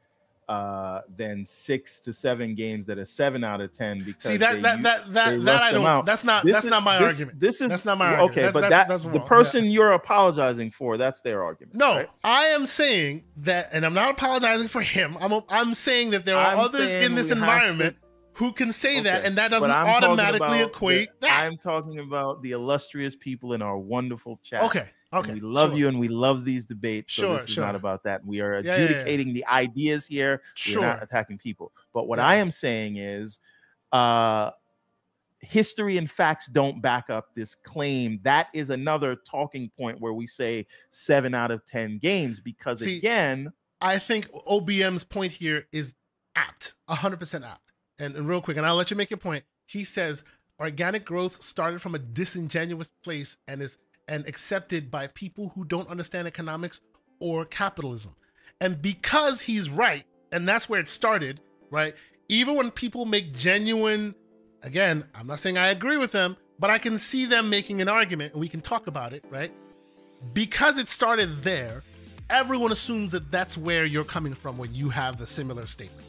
uh, 0.51 1.03
than 1.17 1.47
six 1.47 2.01
to 2.01 2.13
seven 2.13 2.57
games 2.57 2.85
that 2.85 2.99
are 2.99 3.05
seven 3.05 3.45
out 3.45 3.61
of 3.61 3.73
ten. 3.73 4.03
Because 4.03 4.25
see 4.25 4.37
that 4.39 4.61
that 4.63 4.83
that 4.83 5.13
that, 5.13 5.45
that 5.45 5.63
I 5.63 5.71
don't. 5.71 5.87
Out. 5.87 6.05
That's 6.05 6.25
not 6.25 6.45
this 6.45 6.55
that's 6.55 6.65
is, 6.65 6.71
not 6.71 6.83
my 6.83 6.99
this, 6.99 7.13
argument. 7.13 7.39
This 7.39 7.61
is 7.61 7.71
that's 7.71 7.85
not 7.85 7.99
my 7.99 8.07
argument. 8.07 8.31
Okay, 8.33 8.43
that's, 8.43 8.53
but 8.53 8.69
that's, 8.69 9.03
that 9.05 9.13
the 9.13 9.21
person 9.21 9.65
yeah. 9.65 9.71
you're 9.71 9.93
apologizing 9.93 10.73
for, 10.73 10.97
that's 10.97 11.21
their 11.21 11.45
argument. 11.45 11.77
No, 11.77 11.99
right? 11.99 12.11
I 12.25 12.47
am 12.47 12.67
saying 12.67 13.23
that, 13.39 13.69
and 13.73 13.87
I'm 13.87 13.95
not 13.95 14.11
apologizing 14.11 14.67
for 14.67 14.83
him. 14.83 15.17
I'm 15.21 15.41
I'm 15.49 15.73
saying 15.73 16.11
that 16.11 16.25
there 16.25 16.37
are 16.37 16.55
I'm 16.55 16.59
others 16.59 16.93
in 16.93 17.15
this 17.15 17.31
environment 17.31 17.97
who 18.41 18.53
can 18.53 18.73
say 18.73 18.95
okay. 18.95 19.03
that, 19.03 19.27
and 19.27 19.37
that 19.37 19.51
doesn't 19.51 19.71
automatically 19.71 20.63
equate 20.63 21.11
the, 21.21 21.27
that. 21.27 21.45
I'm 21.45 21.59
talking 21.59 21.99
about 21.99 22.43
the 22.43 22.53
illustrious 22.53 23.15
people 23.15 23.53
in 23.53 23.61
our 23.61 23.77
wonderful 23.77 24.41
chat. 24.43 24.63
Okay. 24.63 24.89
Okay. 25.13 25.31
And 25.31 25.43
we 25.43 25.47
love 25.47 25.73
sure. 25.73 25.79
you 25.79 25.89
and 25.89 26.01
we 26.01 26.09
love 26.09 26.47
these 26.47 26.65
debates. 26.65 27.13
So 27.13 27.23
sure, 27.23 27.35
this 27.35 27.49
is 27.49 27.51
sure. 27.51 27.65
not 27.65 27.75
about 27.75 28.03
that. 28.05 28.25
We 28.25 28.41
are 28.41 28.55
adjudicating 28.55 29.29
yeah, 29.29 29.35
yeah, 29.35 29.41
yeah. 29.41 29.47
the 29.47 29.47
ideas 29.47 30.07
here. 30.07 30.41
Sure. 30.55 30.81
We're 30.81 30.87
not 30.87 31.03
attacking 31.03 31.37
people. 31.37 31.71
But 31.93 32.09
what 32.09 32.19
I 32.19 32.37
am 32.37 32.51
saying 32.51 32.97
is 32.97 33.41
uh 33.93 34.53
history 35.41 35.99
and 35.99 36.11
facts 36.11 36.47
don't 36.47 36.81
back 36.81 37.11
up 37.11 37.35
this 37.35 37.55
claim. 37.55 38.21
That 38.23 38.49
is 38.55 38.71
another 38.71 39.17
talking 39.17 39.71
point 39.77 40.01
where 40.01 40.15
we 40.15 40.27
say 40.27 40.67
seven 40.91 41.35
out 41.35 41.51
of 41.51 41.65
10 41.67 41.99
games 41.99 42.41
because, 42.41 42.81
See, 42.81 42.99
again, 42.99 43.53
I 43.81 43.99
think 43.99 44.31
OBM's 44.33 45.05
point 45.05 45.33
here 45.33 45.67
is 45.73 45.95
apt, 46.37 46.75
100% 46.89 47.45
apt. 47.45 47.70
And, 48.01 48.17
and 48.17 48.27
real 48.27 48.41
quick, 48.41 48.57
and 48.57 48.67
I'll 48.67 48.75
let 48.75 48.91
you 48.91 48.97
make 48.97 49.11
your 49.11 49.19
point. 49.19 49.45
He 49.67 49.85
says 49.85 50.25
organic 50.59 51.05
growth 51.05 51.43
started 51.43 51.81
from 51.81 51.95
a 51.95 51.99
disingenuous 51.99 52.91
place 53.05 53.37
and 53.47 53.63
is 53.63 53.79
and 54.09 54.27
accepted 54.27 54.91
by 54.91 55.07
people 55.07 55.53
who 55.55 55.65
don't 55.65 55.89
understand 55.89 56.27
economics 56.27 56.81
or 57.21 57.45
capitalism. 57.45 58.17
And 58.61 58.83
because 58.83 59.43
he's 59.43 59.71
right, 59.71 60.05
and 60.33 60.49
that's 60.49 60.69
where 60.69 60.81
it 60.81 60.89
started, 60.89 61.41
right? 61.71 61.95
Even 62.29 62.57
when 62.57 62.73
people 62.73 63.05
make 63.05 63.33
genuine 63.37 64.17
again, 64.63 65.05
I'm 65.15 65.27
not 65.27 65.39
saying 65.39 65.59
I 65.59 65.69
agree 65.69 65.97
with 65.97 66.13
them, 66.13 66.37
but 66.59 66.71
I 66.71 66.79
can 66.79 66.99
see 66.99 67.25
them 67.25 67.49
making 67.49 67.81
an 67.81 67.89
argument 67.89 68.33
and 68.33 68.41
we 68.41 68.49
can 68.49 68.61
talk 68.61 68.87
about 68.87 69.13
it, 69.13 69.25
right? 69.31 69.53
Because 70.33 70.77
it 70.77 70.89
started 70.89 71.43
there, 71.43 71.83
everyone 72.29 72.73
assumes 72.73 73.13
that 73.13 73.31
that's 73.31 73.57
where 73.57 73.85
you're 73.85 74.05
coming 74.05 74.35
from 74.35 74.59
when 74.59 74.75
you 74.75 74.89
have 74.89 75.19
the 75.19 75.27
similar 75.27 75.67
statement. 75.67 76.07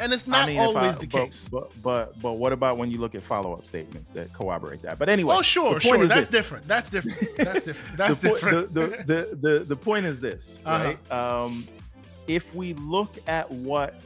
And 0.00 0.12
it's 0.12 0.26
not 0.26 0.44
I 0.44 0.46
mean, 0.46 0.58
always 0.58 0.96
I, 0.96 1.00
the 1.00 1.06
but, 1.06 1.24
case. 1.26 1.48
But, 1.50 1.82
but 1.82 2.20
but 2.20 2.34
what 2.34 2.52
about 2.52 2.78
when 2.78 2.90
you 2.90 2.98
look 2.98 3.14
at 3.14 3.22
follow-up 3.22 3.66
statements 3.66 4.10
that 4.10 4.32
corroborate 4.32 4.82
that? 4.82 4.98
But 4.98 5.08
anyway, 5.08 5.34
oh 5.36 5.42
sure, 5.42 5.80
sure, 5.80 6.06
that's 6.06 6.28
this. 6.28 6.28
different. 6.28 6.66
That's 6.66 6.90
different. 6.90 7.18
That's 7.36 7.64
different. 7.64 7.96
That's 7.96 8.18
the 8.18 8.28
different. 8.30 8.74
the, 8.74 8.86
the, 9.06 9.38
the, 9.40 9.64
the, 9.64 9.76
point 9.76 10.06
is 10.06 10.20
this, 10.20 10.60
uh-huh. 10.64 10.84
right? 10.84 11.12
Um, 11.12 11.66
if 12.26 12.54
we 12.54 12.74
look 12.74 13.16
at 13.26 13.50
what 13.50 14.04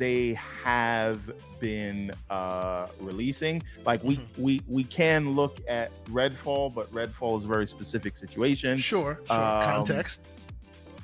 they 0.00 0.32
have 0.64 1.30
been 1.60 2.10
uh, 2.30 2.86
releasing. 3.00 3.62
Like 3.84 4.02
we 4.02 4.16
mm-hmm. 4.16 4.42
we 4.42 4.62
we 4.66 4.82
can 4.82 5.32
look 5.32 5.58
at 5.68 5.92
Redfall, 6.06 6.74
but 6.74 6.90
Redfall 6.92 7.36
is 7.38 7.44
a 7.44 7.48
very 7.48 7.66
specific 7.66 8.16
situation. 8.16 8.78
Sure, 8.78 9.20
sure. 9.26 9.36
Um, 9.36 9.62
context. 9.62 10.26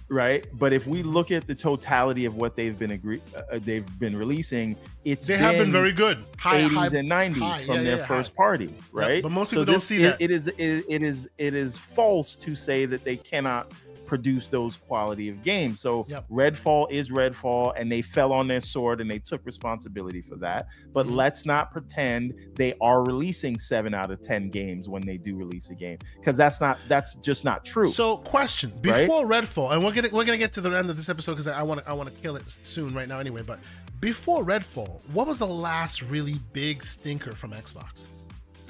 Right, 0.09 0.47
but 0.53 0.73
if 0.73 0.87
we 0.87 1.03
look 1.03 1.33
at 1.33 1.49
the 1.49 1.55
totality 1.55 2.27
of 2.27 2.37
what 2.37 2.55
they've 2.55 2.79
been 2.79 2.93
agree, 2.93 3.21
uh, 3.35 3.43
uh 3.51 3.59
they've 3.61 3.99
been 3.99 4.17
releasing, 4.17 4.77
it's 5.05 5.27
they 5.27 5.35
been 5.35 5.43
have 5.43 5.57
been 5.57 5.73
very 5.73 5.93
good. 5.93 6.25
High, 6.39 6.63
80s 6.63 6.75
high, 6.75 6.99
and 6.99 7.11
90s 7.11 7.39
high, 7.39 7.65
from 7.65 7.75
yeah, 7.77 7.83
their 7.83 7.97
yeah, 7.97 8.07
first 8.07 8.35
party, 8.37 8.73
right? 8.93 9.21
but 9.21 9.33
most 9.33 9.51
people 9.51 9.65
so 9.67 9.73
don't 9.73 9.81
see 9.81 10.05
it, 10.05 10.11
that. 10.11 10.21
It 10.21 10.31
is 10.31 10.47
it, 10.47 10.85
it 10.89 11.03
is 11.03 11.29
it 11.39 11.55
is 11.55 11.77
false 11.77 12.37
to 12.37 12.55
say 12.55 12.87
that 12.87 13.03
they 13.03 13.17
cannot 13.17 13.73
produce 14.07 14.49
those 14.49 14.77
quality 14.77 15.29
of 15.29 15.43
games. 15.43 15.81
So 15.81 16.07
yep. 16.09 16.27
Redfall 16.31 16.91
is 16.91 17.11
Redfall, 17.11 17.73
and 17.77 17.91
they 17.91 18.03
fell 18.03 18.33
on 18.33 18.49
their 18.49 18.61
sword 18.61 19.01
and 19.01 19.11
they 19.11 19.19
took 19.19 19.45
responsibility 19.45 20.23
for 20.23 20.37
that. 20.37 20.69
But 20.93 21.07
mm-hmm. 21.07 21.17
let's 21.17 21.45
not 21.47 21.73
pretend 21.73 22.35
they 22.55 22.75
are 22.81 23.05
releasing 23.05 23.59
seven 23.59 23.95
out 23.95 24.11
of 24.11 24.23
ten 24.23 24.51
games 24.51 24.89
when 24.89 25.05
they 25.05 25.17
do 25.17 25.37
release 25.37 25.71
a 25.71 25.75
game, 25.75 25.99
because 26.19 26.37
that's 26.37 26.61
not 26.61 26.79
that's 26.89 27.13
just 27.23 27.45
not 27.45 27.65
true. 27.65 27.91
So, 27.91 28.19
question 28.19 28.73
before 28.81 29.27
right? 29.27 29.45
Redfall, 29.45 29.73
and 29.73 29.85
we're 29.85 29.93
gonna 29.93 30.09
we're 30.13 30.25
gonna 30.25 30.39
get 30.39 30.53
to 30.55 30.61
the 30.61 30.71
end 30.71 30.91
of 30.91 30.97
this 30.97 31.09
episode 31.09 31.33
because 31.33 31.49
I 31.49 31.63
want 31.63 31.83
to 31.83 31.89
I 31.89 31.93
want 31.93 32.15
to 32.15 32.21
kill 32.21 32.37
it 32.37 32.49
soon 32.63 32.95
right 32.95 33.09
now 33.09 33.21
anyway. 33.21 33.43
But 33.43 33.59
before 34.01 34.45
Redfall, 34.45 35.01
what 35.13 35.27
was 35.27 35.39
the 35.39 35.47
last 35.47 36.03
really 36.03 36.39
big 36.53 36.85
stinker 36.85 37.35
from 37.35 37.53
Xbox? 37.53 38.07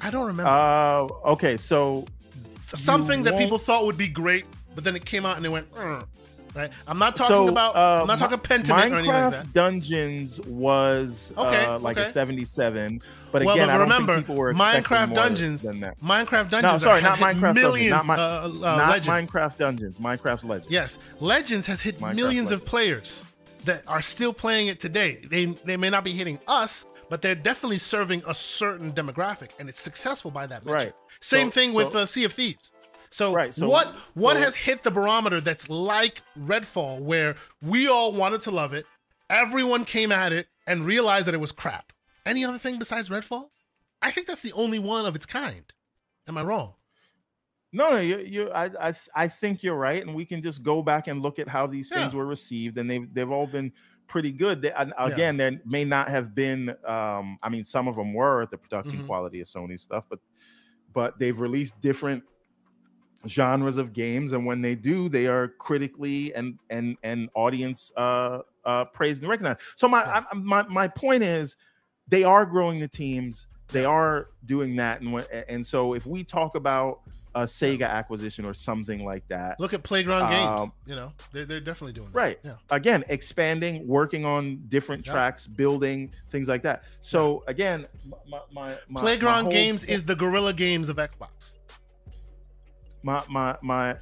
I 0.01 0.09
don't 0.09 0.27
remember. 0.27 0.49
Uh, 0.49 1.07
okay, 1.31 1.57
so 1.57 2.05
something 2.65 3.23
that 3.23 3.37
people 3.37 3.57
thought 3.57 3.85
would 3.85 3.97
be 3.97 4.07
great 4.07 4.45
but 4.77 4.83
then 4.83 4.95
it 4.95 5.05
came 5.05 5.25
out 5.25 5.37
and 5.37 5.45
it 5.45 5.49
went. 5.49 5.67
Right. 6.53 6.71
I'm 6.87 6.99
not 6.99 7.15
talking 7.15 7.33
so, 7.33 7.47
about. 7.47 7.75
Uh, 7.75 8.01
I'm 8.01 8.07
not 8.07 8.19
talking 8.19 8.37
Pentiment 8.37 8.65
Minecraft 8.67 8.91
or 8.91 8.95
anything 8.95 9.11
like 9.11 9.31
that. 9.31 9.53
Dungeons 9.53 10.39
was 10.41 11.33
okay, 11.35 11.65
uh, 11.65 11.79
like 11.79 11.97
okay. 11.97 12.09
a 12.09 12.11
77, 12.11 13.01
but 13.31 13.43
well, 13.43 13.55
again, 13.55 13.67
but 13.67 13.79
remember, 13.79 13.93
I 13.93 13.97
don't 13.97 14.07
think 14.07 14.27
people 14.27 14.35
were 14.35 14.53
Minecraft 14.53 15.15
Dungeons. 15.15 15.63
Than 15.63 15.79
that. 15.79 15.99
Minecraft 15.99 16.51
Dungeons. 16.51 16.61
No, 16.61 16.77
sorry, 16.77 17.01
not 17.01 17.17
Minecraft 17.17 17.55
millions, 17.55 17.91
Dungeons. 17.91 18.07
Not, 18.07 18.19
uh, 18.19 18.73
uh, 18.73 18.77
not 18.77 19.01
Minecraft 19.01 19.57
Dungeons. 19.57 19.97
Minecraft 19.97 20.43
Legends. 20.43 20.71
Yes, 20.71 20.99
Legends 21.19 21.65
has 21.65 21.81
hit 21.81 21.97
Minecraft 21.97 22.15
millions 22.15 22.49
Legends. 22.49 22.51
of 22.51 22.65
players 22.65 23.25
that 23.65 23.81
are 23.87 24.03
still 24.03 24.31
playing 24.31 24.67
it 24.67 24.79
today. 24.79 25.17
They 25.27 25.45
they 25.45 25.75
may 25.75 25.89
not 25.89 26.03
be 26.03 26.11
hitting 26.11 26.39
us, 26.47 26.85
but 27.09 27.23
they're 27.23 27.33
definitely 27.33 27.79
serving 27.79 28.21
a 28.27 28.33
certain 28.35 28.91
demographic, 28.91 29.49
and 29.57 29.69
it's 29.69 29.81
successful 29.81 30.29
by 30.29 30.45
that 30.45 30.63
measure. 30.65 30.75
Right. 30.75 30.93
Same 31.19 31.47
so, 31.47 31.51
thing 31.51 31.71
so, 31.71 31.77
with 31.77 31.95
uh, 31.95 32.05
Sea 32.05 32.25
of 32.25 32.33
Thieves. 32.33 32.71
So, 33.17 33.33
right, 33.33 33.51
so 33.51 33.67
what 33.67 33.95
what 34.13 34.37
so, 34.37 34.43
has 34.43 34.55
hit 34.55 34.83
the 34.83 34.91
barometer 34.91 35.41
that's 35.41 35.67
like 35.69 36.21
Redfall, 36.39 37.01
where 37.01 37.33
we 37.63 37.87
all 37.87 38.13
wanted 38.13 38.43
to 38.43 38.51
love 38.51 38.73
it, 38.73 38.85
everyone 39.27 39.85
came 39.85 40.11
at 40.11 40.31
it 40.33 40.45
and 40.67 40.85
realized 40.85 41.25
that 41.25 41.33
it 41.33 41.39
was 41.39 41.51
crap. 41.51 41.91
Any 42.27 42.45
other 42.45 42.59
thing 42.59 42.77
besides 42.77 43.09
Redfall? 43.09 43.49
I 44.03 44.11
think 44.11 44.27
that's 44.27 44.43
the 44.43 44.53
only 44.53 44.77
one 44.77 45.07
of 45.07 45.15
its 45.15 45.25
kind. 45.25 45.63
Am 46.27 46.37
I 46.37 46.43
wrong? 46.43 46.75
No, 47.73 47.89
no, 47.89 47.97
you, 47.97 48.19
you 48.19 48.51
I, 48.51 48.89
I, 48.89 48.93
I 49.15 49.27
think 49.27 49.63
you're 49.63 49.73
right, 49.73 50.05
and 50.05 50.13
we 50.13 50.23
can 50.23 50.43
just 50.43 50.61
go 50.61 50.83
back 50.83 51.07
and 51.07 51.23
look 51.23 51.39
at 51.39 51.47
how 51.47 51.65
these 51.65 51.89
things 51.89 52.13
yeah. 52.13 52.19
were 52.19 52.27
received, 52.27 52.77
and 52.77 52.87
they've 52.87 53.11
they've 53.11 53.31
all 53.31 53.47
been 53.47 53.71
pretty 54.05 54.31
good. 54.31 54.61
They, 54.61 54.71
again, 54.95 55.39
yeah. 55.39 55.49
there 55.49 55.61
may 55.65 55.85
not 55.85 56.09
have 56.09 56.35
been. 56.35 56.69
Um, 56.85 57.39
I 57.41 57.49
mean, 57.49 57.63
some 57.63 57.87
of 57.87 57.95
them 57.95 58.13
were 58.13 58.43
at 58.43 58.51
the 58.51 58.59
production 58.59 58.99
mm-hmm. 58.99 59.07
quality 59.07 59.41
of 59.41 59.47
Sony 59.47 59.79
stuff, 59.79 60.05
but 60.07 60.19
but 60.93 61.17
they've 61.17 61.41
released 61.41 61.81
different 61.81 62.23
genres 63.27 63.77
of 63.77 63.93
games 63.93 64.31
and 64.31 64.45
when 64.45 64.61
they 64.61 64.75
do 64.75 65.09
they 65.09 65.27
are 65.27 65.49
critically 65.59 66.33
and 66.35 66.57
and 66.69 66.97
and 67.03 67.29
audience 67.33 67.91
uh 67.97 68.39
uh 68.65 68.85
praised 68.85 69.21
and 69.21 69.29
recognized 69.29 69.59
so 69.75 69.87
my 69.87 70.03
I, 70.03 70.23
my 70.33 70.63
my 70.63 70.87
point 70.87 71.23
is 71.23 71.55
they 72.07 72.23
are 72.23 72.45
growing 72.45 72.79
the 72.79 72.87
teams 72.87 73.47
they 73.69 73.85
are 73.85 74.29
doing 74.45 74.75
that 74.77 75.01
and 75.01 75.25
and 75.49 75.65
so 75.65 75.93
if 75.93 76.05
we 76.05 76.23
talk 76.23 76.55
about 76.55 77.01
a 77.35 77.41
Sega 77.41 77.87
acquisition 77.87 78.45
or 78.45 78.53
something 78.53 79.05
like 79.05 79.27
that. 79.27 79.59
Look 79.59 79.73
at 79.73 79.83
Playground 79.83 80.23
um, 80.23 80.29
Games. 80.31 80.71
You 80.87 80.95
know, 80.95 81.11
they're, 81.31 81.45
they're 81.45 81.59
definitely 81.59 81.93
doing 81.93 82.07
that. 82.07 82.17
Right. 82.17 82.39
Yeah. 82.43 82.55
Again, 82.71 83.03
expanding, 83.09 83.87
working 83.87 84.25
on 84.25 84.63
different 84.69 85.05
yeah. 85.05 85.13
tracks, 85.13 85.45
building 85.45 86.11
things 86.31 86.47
like 86.47 86.63
that. 86.63 86.83
So 87.01 87.43
again, 87.45 87.85
my, 88.27 88.39
my, 88.51 88.77
my 88.89 89.01
Playground 89.01 89.35
my 89.35 89.41
whole, 89.43 89.51
Games 89.51 89.83
is 89.83 90.03
the 90.03 90.15
Guerrilla 90.15 90.53
Games 90.53 90.89
of 90.89 90.97
Xbox 90.97 91.56
my 93.07 93.23
my 93.29 93.57
my 93.61 93.95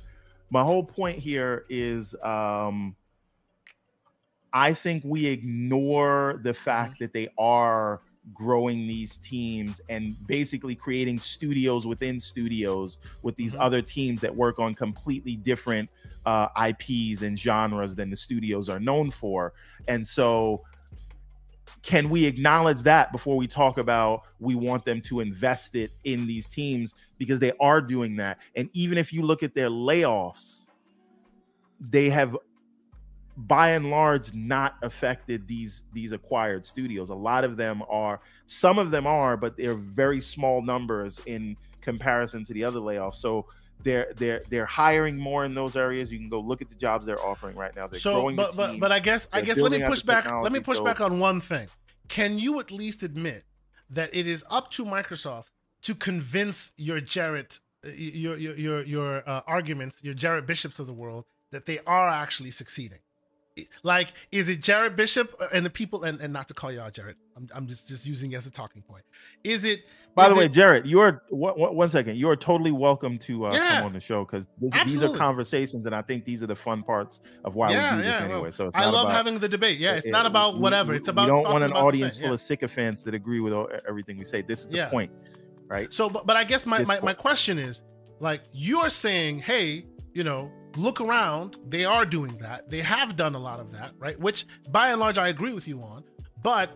my 0.50 0.64
whole 0.64 0.84
point 0.84 1.20
here 1.20 1.66
is 1.70 2.16
um 2.24 2.96
I 4.52 4.74
think 4.74 5.04
we 5.06 5.28
ignore 5.28 6.40
the 6.44 6.54
fact 6.54 6.94
mm-hmm. 6.94 7.04
that 7.04 7.14
they 7.14 7.28
are 7.38 8.02
growing 8.34 8.88
these 8.88 9.20
teams 9.20 9.80
and 9.90 10.16
basically 10.26 10.74
creating 10.74 11.20
studios 11.20 11.86
within 11.86 12.20
studios 12.20 12.98
with 13.22 13.36
these 13.36 13.52
mm-hmm. 13.52 13.62
other 13.62 13.82
teams 13.82 14.22
that 14.22 14.36
work 14.36 14.58
on 14.58 14.74
completely 14.74 15.36
different 15.36 15.88
uh, 16.26 16.48
IPs 16.70 17.22
and 17.22 17.38
genres 17.38 17.96
than 17.96 18.10
the 18.10 18.16
studios 18.16 18.68
are 18.70 18.80
known 18.80 19.12
for. 19.12 19.54
And 19.88 20.06
so 20.08 20.64
can 21.86 22.10
we 22.10 22.26
acknowledge 22.26 22.82
that 22.82 23.14
before 23.14 23.38
we 23.38 23.48
talk 23.48 23.78
about 23.78 24.24
we 24.40 24.56
want 24.56 24.84
them 24.84 25.00
to 25.00 25.22
invest 25.22 25.76
it 25.76 25.92
in 26.04 26.28
these 26.28 26.48
teams? 26.48 26.96
Because 27.18 27.40
they 27.40 27.54
are 27.62 27.80
doing 27.80 28.18
that. 28.18 28.40
And 28.56 28.70
even 28.74 28.98
if 28.98 29.14
you 29.14 29.22
look 29.22 29.44
at 29.44 29.56
their 29.56 29.70
layoffs 29.70 30.66
they 31.80 32.10
have 32.10 32.36
by 33.38 33.72
and 33.72 33.90
large 33.90 34.34
not 34.34 34.76
affected 34.82 35.48
these 35.48 35.84
these 35.94 36.12
acquired 36.12 36.66
studios. 36.66 37.10
A 37.10 37.16
lot 37.16 37.44
of 37.44 37.58
them 37.58 37.84
are 37.90 38.22
some 38.46 38.80
of 38.80 38.92
them 38.92 39.06
are 39.06 39.36
but 39.36 39.58
they're 39.58 39.76
very 39.76 40.22
small 40.22 40.62
numbers 40.62 41.20
in 41.26 41.58
comparison 41.82 42.46
to 42.46 42.54
the 42.54 42.64
other 42.64 42.80
layoffs. 42.80 43.16
So 43.16 43.46
they're 43.86 44.12
they're 44.16 44.42
they're 44.50 44.66
hiring 44.66 45.16
more 45.16 45.46
in 45.46 45.54
those 45.54 45.76
areas. 45.78 46.12
You 46.12 46.18
can 46.18 46.28
go 46.28 46.42
look 46.42 46.62
at 46.62 46.70
the 46.70 46.76
jobs 46.76 47.06
they're 47.06 47.24
offering 47.24 47.56
right 47.56 47.74
now. 47.74 47.88
They're 47.88 48.00
so, 48.00 48.16
growing 48.16 48.36
but, 48.36 48.56
but 48.56 48.80
but 48.80 48.92
I 48.92 49.00
guess 49.00 49.28
I 49.32 49.42
guess 49.42 49.58
let 49.58 49.72
me 49.72 49.82
push 49.82 50.02
back. 50.02 50.30
Let 50.30 50.52
me 50.52 50.60
push 50.60 50.78
so, 50.78 50.84
back 50.84 51.00
on 51.00 51.20
one 51.20 51.40
thing. 51.40 51.68
Can 52.10 52.38
you 52.38 52.60
at 52.60 52.72
least 52.72 53.04
admit 53.04 53.46
that 53.90 54.14
it 54.14 54.28
is 54.28 54.44
up 54.50 54.72
to 54.72 54.86
Microsoft 54.86 55.52
to 55.84 55.96
convince 55.96 56.72
your 56.76 57.00
Jared, 57.00 57.60
uh, 57.86 57.90
your 57.96 58.36
your 58.38 58.56
your 58.56 58.84
your 58.84 59.30
uh, 59.30 59.42
arguments, 59.48 60.04
your 60.04 60.16
Jared 60.16 60.48
Bishops 60.48 60.80
of 60.80 60.88
the 60.88 60.94
world, 60.94 61.26
that 61.52 61.68
they 61.68 61.80
are 61.86 62.10
actually 62.10 62.52
succeeding? 62.52 63.00
like 63.84 64.12
is 64.34 64.50
it 64.50 64.62
Jared 64.62 64.98
Bishop 64.98 65.34
and 65.54 65.66
the 65.66 65.70
people 65.70 66.04
and, 66.04 66.20
and 66.20 66.34
not 66.34 66.50
to 66.50 66.54
call 66.54 66.74
you 66.74 66.82
out, 66.82 66.94
Jared. 66.94 67.16
I'm, 67.38 67.48
I'm 67.56 67.68
just 67.68 67.88
just 67.88 68.06
using 68.06 68.36
as 68.36 68.46
a 68.46 68.52
talking 68.52 68.82
point. 68.82 69.06
Is 69.44 69.64
it? 69.64 69.86
By 70.16 70.30
the 70.30 70.36
way, 70.36 70.46
it- 70.46 70.54
Jared, 70.54 70.88
you're 70.88 71.24
one, 71.30 71.56
one 71.76 71.90
second. 71.90 72.16
You 72.18 72.30
are 72.30 72.36
totally 72.38 72.72
welcome 72.72 73.18
to 73.20 73.48
uh, 73.48 73.54
Yeah. 73.54 73.78
come 73.78 73.88
on 73.88 73.94
the 73.94 74.00
show 74.00 74.24
because 74.24 74.48
these 74.60 75.04
are 75.04 75.14
conversations, 75.16 75.86
and 75.86 75.94
I 75.94 76.02
think 76.02 76.24
these 76.26 76.42
are 76.42 76.48
the 76.48 76.56
fun 76.56 76.84
parts 76.84 77.20
of 77.44 77.56
why 77.56 77.72
Yeah, 77.72 77.96
we 77.98 78.02
do 78.02 78.08
this 78.08 78.22
anyway. 78.22 78.52
so 78.52 78.68
it's 78.68 78.76
I 78.76 78.86
love 78.86 79.06
about- 79.06 79.16
having 79.16 79.40
the 79.40 79.50
debate. 79.50 79.78
Yeah, 79.78 79.96
it's 79.96 80.06
it- 80.08 80.12
not 80.12 80.26
about 80.26 80.56
we- 80.56 80.62
whatever. 80.62 80.94
It's 80.94 81.10
about 81.10 81.26
we 81.26 81.32
don't 81.32 81.52
want 81.52 81.64
an 81.64 81.74
audience 81.74 82.16
full 82.18 82.28
yeah. 82.30 82.34
of 82.36 82.40
sycophants 82.42 83.04
that 83.04 83.14
agree 83.14 83.42
with 83.42 83.54
all, 83.54 83.68
everything 83.88 84.18
we 84.18 84.24
say. 84.26 84.42
This 84.42 84.62
is 84.62 84.68
the 84.70 84.78
Yeah. 84.78 84.90
point, 84.90 85.12
right? 85.68 85.94
So, 85.94 86.10
but, 86.10 86.26
but 86.26 86.38
I 86.38 86.46
guess 86.46 86.66
my, 86.66 86.84
my, 86.86 87.00
my 87.02 87.14
question 87.14 87.58
is 87.60 87.82
like, 88.22 88.42
you're 88.54 88.90
saying, 88.90 89.40
hey, 89.40 89.86
you 90.14 90.24
know, 90.24 90.50
look 90.78 91.02
around. 91.02 91.58
They 91.68 91.84
are 91.84 92.06
doing 92.06 92.38
that. 92.38 92.70
They 92.70 92.80
have 92.80 93.18
done 93.18 93.36
a 93.36 93.40
lot 93.40 93.60
of 93.60 93.74
that, 93.74 93.92
right? 94.00 94.18
Which 94.18 94.46
by 94.72 94.90
and 94.92 95.00
large, 95.02 95.18
I 95.18 95.28
agree 95.28 95.52
with 95.54 95.68
you 95.68 95.82
on. 95.82 96.04
But 96.42 96.70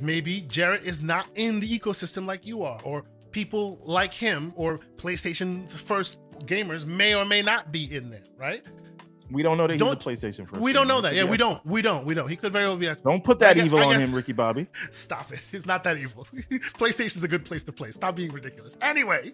maybe 0.00 0.42
Jared 0.42 0.86
is 0.86 1.02
not 1.02 1.26
in 1.34 1.60
the 1.60 1.78
ecosystem 1.78 2.26
like 2.26 2.46
you 2.46 2.62
are, 2.62 2.80
or 2.82 3.04
people 3.30 3.80
like 3.84 4.12
him 4.14 4.52
or 4.56 4.80
PlayStation 4.96 5.68
first 5.68 6.18
gamers 6.44 6.84
may 6.86 7.14
or 7.14 7.24
may 7.24 7.42
not 7.42 7.70
be 7.72 7.94
in 7.94 8.10
there, 8.10 8.22
right? 8.36 8.62
We 9.30 9.44
don't 9.44 9.56
know 9.58 9.68
that 9.68 9.74
he's 9.74 9.82
a 9.82 9.84
Don't- 9.84 10.00
PlayStation 10.00 10.48
first. 10.48 10.60
we 10.60 10.72
don't 10.72 10.88
know 10.88 11.00
that. 11.00 11.12
He 11.12 11.18
Yeah, 11.18 11.24
we 11.24 11.36
don't. 11.36 11.64
We 11.64 11.82
don't. 11.82 12.04
We 12.04 12.14
don't. 12.14 12.28
He 12.28 12.34
could 12.34 12.50
very 12.52 12.64
well 12.64 12.76
be. 12.76 12.86
A, 12.86 12.96
Don't 12.96 13.22
put 13.22 13.38
that 13.38 13.54
guess- 13.54 13.66
evil 13.66 13.78
I 13.78 13.84
on 13.94 14.00
him, 14.00 14.12
Ricky 14.12 14.32
Bobby. 14.32 14.66
Stop 14.90 15.32
it. 15.32 15.40
It's 15.52 15.66
not 15.66 15.84
that 15.84 15.96
evil. 15.98 16.24
PlayStation's 16.34 17.22
a 17.22 17.28
good 17.28 17.44
place 17.44 17.62
to 17.64 17.72
play. 17.72 17.92
Stop 17.92 18.16
being 18.16 18.32
ridiculous. 18.32 18.74
Anyway, 18.80 19.32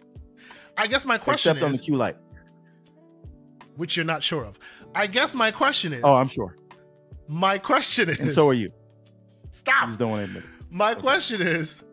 I 0.77 0.87
guess 0.87 1.07
my 1.07 1.17
question 1.17 1.53
Except 1.53 1.65
on 1.65 1.73
the 1.73 1.79
Q 1.79 1.97
light. 1.97 2.17
which 3.77 3.97
you're 3.97 4.05
not 4.05 4.23
sure 4.23 4.45
of. 4.45 4.59
I 4.95 5.07
guess 5.07 5.35
my 5.35 5.51
question 5.51 5.93
is, 5.95 6.03
Oh, 6.05 6.17
I'm 6.17 6.29
sure. 6.29 6.57
my 7.29 7.57
question 7.57 8.11
is, 8.11 8.19
And 8.19 8.31
so 8.33 8.49
are 8.49 8.55
you. 8.55 8.71
Stop. 9.53 9.87
just 9.89 9.99
don't 9.99 10.11
want 10.11 10.21
to 10.21 10.39
admit 10.39 10.45
it. 10.45 10.51
My 10.71 10.95
question 10.95 11.41
is, 11.41 11.85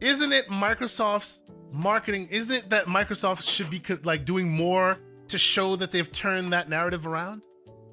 isn't 0.00 0.32
it 0.32 0.48
Microsoft's 0.48 1.42
marketing? 1.72 2.28
Isn't 2.30 2.52
it 2.52 2.70
that 2.70 2.86
Microsoft 2.86 3.48
should 3.48 3.70
be 3.70 3.80
like 4.02 4.24
doing 4.24 4.50
more 4.50 4.98
to 5.28 5.38
show 5.38 5.76
that 5.76 5.92
they've 5.92 6.10
turned 6.10 6.52
that 6.52 6.68
narrative 6.68 7.06
around? 7.06 7.42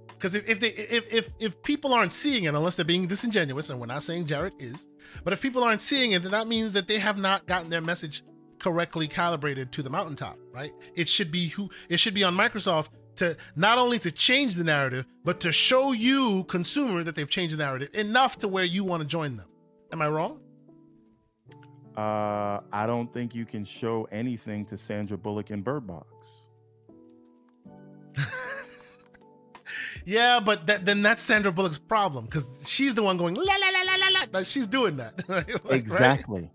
Because 0.09 0.35
if, 0.35 0.49
if 0.49 0.59
they 0.59 0.69
if, 0.69 1.13
if 1.13 1.29
if 1.39 1.63
people 1.63 1.93
aren't 1.93 2.11
seeing 2.11 2.43
it, 2.43 2.53
unless 2.53 2.75
they're 2.75 2.83
being 2.83 3.07
disingenuous, 3.07 3.69
and 3.69 3.79
we're 3.79 3.85
not 3.85 4.03
saying 4.03 4.25
Jared 4.25 4.53
is, 4.59 4.85
but 5.23 5.31
if 5.31 5.41
people 5.41 5.63
aren't 5.63 5.81
seeing 5.81 6.11
it, 6.11 6.23
then 6.23 6.31
that 6.31 6.47
means 6.47 6.73
that 6.73 6.88
they 6.88 6.99
have 6.99 7.17
not 7.17 7.45
gotten 7.45 7.69
their 7.69 7.81
message 7.81 8.23
correctly 8.59 9.07
calibrated 9.07 9.71
to 9.71 9.81
the 9.81 9.89
mountaintop, 9.89 10.38
right? 10.51 10.71
It 10.95 11.07
should 11.07 11.31
be 11.31 11.47
who 11.47 11.69
it 11.88 11.99
should 11.99 12.13
be 12.13 12.23
on 12.23 12.35
Microsoft 12.35 12.89
to 13.17 13.38
not 13.55 13.77
only 13.77 13.99
to 13.99 14.11
change 14.11 14.55
the 14.55 14.63
narrative, 14.63 15.05
but 15.23 15.39
to 15.41 15.51
show 15.51 15.91
you 15.93 16.43
consumer 16.45 17.03
that 17.03 17.15
they've 17.15 17.29
changed 17.29 17.53
the 17.53 17.63
narrative 17.63 17.89
enough 17.93 18.38
to 18.39 18.47
where 18.47 18.65
you 18.65 18.83
want 18.83 19.01
to 19.01 19.07
join 19.07 19.38
them. 19.38 19.47
Am 19.91 20.01
I 20.01 20.07
wrong? 20.07 20.39
Uh, 21.97 22.61
I 22.71 22.85
don't 22.87 23.11
think 23.11 23.35
you 23.35 23.45
can 23.45 23.65
show 23.65 24.07
anything 24.11 24.65
to 24.65 24.77
Sandra 24.77 25.17
Bullock 25.17 25.51
in 25.51 25.61
Bird 25.61 25.85
Box. 25.85 26.07
Yeah, 30.05 30.39
but 30.39 30.65
that, 30.67 30.85
then 30.85 31.01
that's 31.01 31.21
Sandra 31.21 31.51
Bullock's 31.51 31.77
problem 31.77 32.25
because 32.25 32.49
she's 32.67 32.95
the 32.95 33.03
one 33.03 33.17
going 33.17 33.35
la 33.35 33.43
la 33.43 33.69
la 33.69 33.81
la 33.83 33.95
la 33.95 34.25
la. 34.33 34.43
She's 34.43 34.67
doing 34.67 34.97
that. 34.97 35.23
Like, 35.29 35.49
right? 35.63 35.73
exactly. 35.73 36.49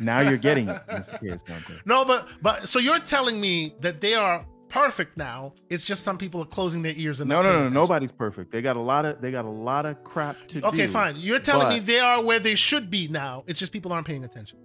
Now 0.00 0.20
you're 0.20 0.36
getting 0.36 0.68
it, 0.68 0.80
Mr. 0.88 1.46
Dante. 1.46 1.74
No, 1.84 2.04
but 2.04 2.28
but 2.42 2.68
so 2.68 2.78
you're 2.80 2.98
telling 2.98 3.40
me 3.40 3.74
that 3.80 4.00
they 4.00 4.14
are 4.14 4.44
perfect 4.70 5.16
now. 5.16 5.52
It's 5.68 5.84
just 5.84 6.02
some 6.02 6.16
people 6.16 6.40
are 6.42 6.46
closing 6.46 6.82
their 6.82 6.94
ears 6.96 7.20
and 7.20 7.28
No, 7.28 7.36
not 7.36 7.42
no, 7.42 7.48
no, 7.50 7.58
attention. 7.58 7.74
nobody's 7.74 8.12
perfect. 8.12 8.50
They 8.50 8.62
got 8.62 8.76
a 8.76 8.80
lot 8.80 9.04
of 9.04 9.20
they 9.20 9.30
got 9.30 9.44
a 9.44 9.48
lot 9.50 9.84
of 9.86 10.02
crap 10.04 10.36
to 10.48 10.60
do. 10.60 10.66
Okay, 10.68 10.86
fine. 10.86 11.16
You're 11.16 11.38
telling 11.40 11.68
me 11.68 11.80
they 11.80 12.00
are 12.00 12.22
where 12.22 12.38
they 12.38 12.54
should 12.54 12.90
be 12.90 13.08
now. 13.08 13.44
It's 13.46 13.58
just 13.58 13.72
people 13.72 13.92
aren't 13.92 14.06
paying 14.06 14.24
attention. 14.24 14.58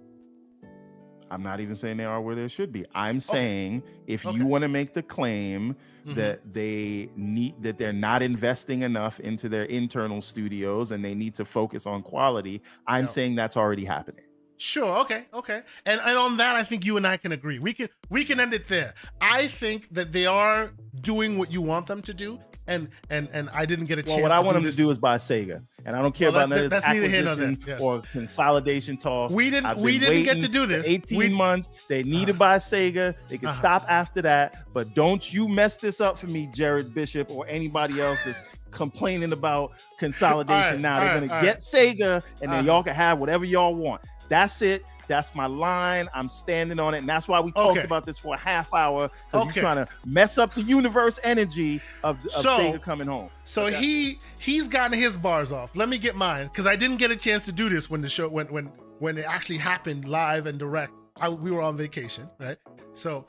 I'm 1.28 1.42
not 1.42 1.58
even 1.58 1.74
saying 1.74 1.96
they 1.96 2.04
are 2.04 2.20
where 2.20 2.36
they 2.36 2.46
should 2.46 2.72
be. 2.72 2.86
I'm 2.94 3.18
saying 3.18 3.82
if 4.06 4.24
Okay. 4.24 4.38
you 4.38 4.46
want 4.46 4.62
to 4.62 4.68
make 4.68 4.94
the 4.94 5.02
claim 5.02 5.74
Mhm. 6.06 6.14
that 6.14 6.52
they 6.52 7.08
need 7.16 7.60
that 7.62 7.78
they're 7.78 7.92
not 7.92 8.22
investing 8.22 8.82
enough 8.82 9.18
into 9.18 9.48
their 9.48 9.64
internal 9.64 10.22
studios 10.22 10.92
and 10.92 11.04
they 11.04 11.16
need 11.16 11.34
to 11.34 11.44
focus 11.44 11.84
on 11.84 12.02
quality, 12.02 12.62
I'm 12.86 13.06
Yeah. 13.06 13.10
saying 13.10 13.34
that's 13.34 13.56
already 13.56 13.84
happening. 13.84 14.22
Sure. 14.58 14.98
Okay. 15.00 15.24
Okay. 15.34 15.62
And 15.84 16.00
and 16.00 16.16
on 16.18 16.36
that, 16.38 16.56
I 16.56 16.64
think 16.64 16.84
you 16.84 16.96
and 16.96 17.06
I 17.06 17.16
can 17.16 17.32
agree. 17.32 17.58
We 17.58 17.72
can 17.72 17.88
we 18.10 18.24
can 18.24 18.40
end 18.40 18.54
it 18.54 18.68
there. 18.68 18.94
I 19.20 19.48
think 19.48 19.88
that 19.92 20.12
they 20.12 20.26
are 20.26 20.70
doing 21.02 21.36
what 21.38 21.52
you 21.52 21.60
want 21.60 21.86
them 21.86 22.00
to 22.02 22.14
do, 22.14 22.38
and 22.66 22.88
and 23.10 23.28
and 23.34 23.50
I 23.50 23.66
didn't 23.66 23.84
get 23.86 23.98
a 23.98 24.02
chance 24.02 24.08
Well, 24.12 24.16
chance. 24.18 24.22
what 24.22 24.32
I 24.32 24.40
want 24.40 24.54
them 24.54 24.62
this. 24.64 24.76
to 24.76 24.82
do 24.82 24.88
is 24.90 24.96
buy 24.98 25.18
Sega, 25.18 25.60
and 25.84 25.94
I 25.94 26.00
don't 26.00 26.14
care 26.14 26.30
Well, 26.32 26.44
about 26.46 26.56
of 26.58 26.70
that's- 26.70 26.70
this 26.70 26.82
that's 26.84 26.86
neither 26.94 27.08
here 27.08 27.22
nor 27.24 27.32
acquisition 27.32 27.60
there, 27.66 27.74
yes. 27.74 27.80
or 27.82 28.02
consolidation 28.12 28.96
talk. 28.96 29.30
We 29.30 29.50
didn't- 29.50 29.76
we 29.78 29.98
didn't 29.98 30.22
get 30.22 30.40
to 30.40 30.48
do 30.48 30.64
this. 30.64 30.86
18 30.88 31.18
We- 31.18 31.28
months. 31.28 31.68
They 31.88 32.02
need 32.02 32.26
to 32.26 32.32
Uh-huh. 32.32 32.38
buy 32.38 32.56
Sega. 32.56 33.14
They 33.28 33.36
can 33.38 33.48
Uh-huh. 33.48 33.58
stop 33.58 33.84
after 33.88 34.22
that, 34.22 34.64
but 34.72 34.94
don't 34.94 35.32
you 35.34 35.48
mess 35.48 35.76
this 35.76 36.00
up 36.00 36.16
for 36.16 36.28
me, 36.28 36.48
Jared 36.54 36.94
Bishop, 36.94 37.30
or 37.30 37.46
anybody 37.46 38.00
else 38.00 38.18
that's 38.24 38.42
complaining 38.70 39.32
about 39.32 39.72
consolidation. 39.98 40.72
Right, 40.72 40.80
now 40.80 41.00
they're 41.00 41.20
right, 41.20 41.28
gonna 41.28 41.42
get 41.42 41.58
Sega, 41.58 42.22
and 42.40 42.50
then 42.50 42.60
Uh-huh. 42.60 42.62
y'all 42.66 42.82
can 42.82 42.94
have 42.94 43.18
whatever 43.18 43.44
y'all 43.44 43.74
want. 43.74 44.00
That's 44.28 44.62
it. 44.62 44.84
That's 45.08 45.34
my 45.36 45.46
line. 45.46 46.08
I'm 46.14 46.28
standing 46.28 46.80
on 46.80 46.92
it, 46.94 46.98
and 46.98 47.08
that's 47.08 47.28
why 47.28 47.38
we 47.38 47.52
talked 47.52 47.78
Okay. 47.78 47.84
about 47.84 48.06
this 48.06 48.18
for 48.18 48.34
a 48.34 48.38
half 48.38 48.74
hour 48.74 49.08
because 49.30 49.46
Okay. 49.46 49.54
you're 49.54 49.62
trying 49.62 49.86
to 49.86 49.88
mess 50.04 50.36
up 50.36 50.52
the 50.54 50.62
universe 50.62 51.20
energy 51.22 51.80
of, 52.02 52.18
of 52.26 52.32
So- 52.32 52.58
Sega 52.58 52.82
coming 52.82 53.06
home. 53.06 53.28
So 53.44 53.66
Okay. 53.66 53.76
he 53.76 54.18
he's 54.38 54.66
gotten 54.66 54.98
his 54.98 55.16
bars 55.16 55.52
off. 55.52 55.70
Let 55.74 55.88
me 55.88 55.96
get 55.98 56.16
mine 56.16 56.46
because 56.48 56.66
I 56.66 56.74
didn't 56.74 56.96
get 56.96 57.12
a 57.12 57.16
chance 57.16 57.44
to 57.44 57.52
do 57.52 57.68
this 57.68 57.88
when 57.88 58.00
the 58.02 58.08
show 58.08 58.28
when 58.28 58.46
when 58.48 58.66
when 58.98 59.16
it 59.16 59.26
actually 59.28 59.58
happened 59.58 60.06
live 60.08 60.46
and 60.46 60.58
direct. 60.58 60.92
I, 61.20 61.28
we 61.28 61.50
were 61.52 61.62
on 61.62 61.76
vacation, 61.76 62.28
right? 62.40 62.58
So 62.94 63.26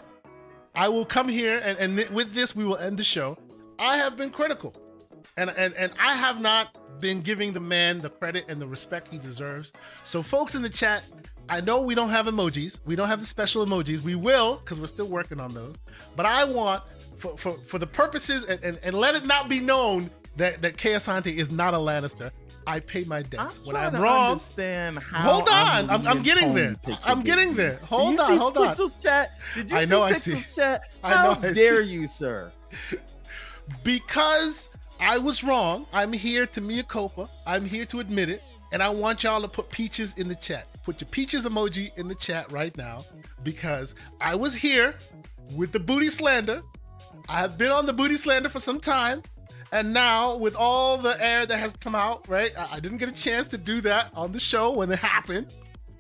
I 0.74 0.90
will 0.90 1.06
come 1.06 1.28
here 1.30 1.60
and 1.64 1.78
and 1.78 1.96
th- 1.98 2.10
with 2.10 2.34
this 2.34 2.56
we 2.56 2.66
will 2.66 2.78
end 2.78 2.98
the 2.98 3.04
show. 3.04 3.38
I 3.78 3.98
have 3.98 4.18
been 4.18 4.32
critical, 4.32 4.74
and 5.38 5.52
and 5.52 5.76
and 5.76 5.92
I 6.00 6.14
have 6.14 6.42
not 6.42 6.76
been 7.00 7.22
giving 7.22 7.54
the 7.54 7.60
man 7.60 8.02
the 8.02 8.10
credit 8.10 8.46
and 8.48 8.62
the 8.62 8.68
respect 8.68 9.08
he 9.10 9.18
deserves. 9.18 9.74
So 10.04 10.22
folks 10.24 10.56
in 10.56 10.62
the 10.62 10.70
chat. 10.70 11.04
I 11.50 11.62
know 11.62 11.82
we 11.82 11.96
don't 11.96 12.10
have 12.10 12.26
emojis. 12.26 12.82
We 12.86 12.98
don't 12.98 13.08
have 13.08 13.22
the 13.22 13.26
special 13.26 13.66
emojis. 13.66 14.02
We 14.02 14.16
will, 14.16 14.58
because 14.58 14.82
we're 14.82 14.88
still 14.88 15.08
working 15.08 15.40
on 15.40 15.54
those. 15.54 15.76
But 16.18 16.26
I 16.26 16.44
want, 16.44 16.84
for, 17.16 17.38
for, 17.38 17.58
for 17.60 17.80
the 17.80 17.88
purposes, 17.88 18.44
and, 18.44 18.62
and, 18.66 18.78
and 18.84 18.94
let 18.94 19.16
it 19.16 19.26
not 19.26 19.48
be 19.48 19.62
known 19.62 20.10
that, 20.36 20.62
that 20.62 20.76
Kay 20.76 20.92
Asante 20.96 21.28
is 21.28 21.50
not 21.50 21.74
a 21.74 21.78
Lannister. 21.78 22.32
I 22.68 22.82
pay 22.82 23.06
my 23.06 23.22
debts. 23.22 23.62
when 23.64 23.78
I'm 23.78 23.96
wrong, 23.96 24.32
Understand 24.34 25.00
how 25.00 25.22
Hold 25.36 25.48
on, 25.48 25.90
I'm- 25.90 26.06
I'm 26.06 26.22
getting 26.22 26.54
there. 26.54 26.76
I'm 27.06 27.22
getting 27.22 27.54
there. 27.56 27.76
Did 27.78 27.82
Hold 27.84 28.16
you 28.16 28.20
on, 28.20 28.28
see 28.28 28.36
hold 28.36 28.58
on. 28.58 28.68
Pixel's 28.68 29.02
chat? 29.02 29.32
Did 29.56 29.72
you? 29.72 29.78
I 29.78 29.86
see 29.86 29.90
know 29.90 30.04
I 30.04 30.12
Pixel's 30.12 30.46
see. 30.48 30.54
chat? 30.56 30.82
I 31.02 31.24
know 31.24 31.38
I 31.42 31.54
dare 31.54 31.82
see. 31.84 31.90
you, 31.92 32.08
sir? 32.10 32.52
because 33.86 34.70
I 35.00 35.18
was 35.18 35.44
wrong, 35.44 35.86
I'm 35.94 36.12
here 36.12 36.46
to 36.48 36.62
mea 36.62 36.84
culpa. 36.84 37.30
I'm 37.46 37.66
here 37.66 37.86
to 37.86 38.00
admit 38.00 38.30
it. 38.30 38.42
And 38.72 38.82
I 38.84 38.90
want 38.90 39.24
y'all 39.24 39.42
to 39.42 39.48
put 39.48 39.70
peaches 39.70 40.16
in 40.18 40.28
the 40.28 40.36
chat. 40.36 40.68
Put 40.84 41.02
your 41.02 41.10
peaches 41.10 41.46
emoji 41.46 41.96
in 41.98 42.08
the 42.08 42.16
chat 42.16 42.52
right 42.52 42.76
now 42.78 43.06
because 43.44 43.96
I 44.20 44.36
was 44.36 44.54
here 44.56 44.96
with 45.54 45.72
the 45.72 45.80
booty 45.80 46.10
slander. 46.10 46.62
I 47.30 47.40
have 47.40 47.58
been 47.58 47.72
on 47.72 47.86
the 47.86 47.94
booty 47.94 48.18
slander 48.18 48.50
for 48.50 48.60
some 48.60 48.80
time. 48.80 49.22
And 49.74 49.94
now, 49.94 50.38
with 50.38 50.56
all 50.56 50.98
the 50.98 51.22
air 51.22 51.46
that 51.46 51.58
has 51.58 51.74
come 51.74 51.94
out, 51.94 52.28
right? 52.30 52.58
I, 52.58 52.76
I 52.76 52.80
didn't 52.80 53.00
get 53.00 53.10
a 53.10 53.14
chance 53.14 53.48
to 53.50 53.58
do 53.58 53.82
that 53.82 54.10
on 54.16 54.32
the 54.32 54.40
show 54.40 54.72
when 54.72 54.90
it 54.92 55.00
happened. 55.00 55.54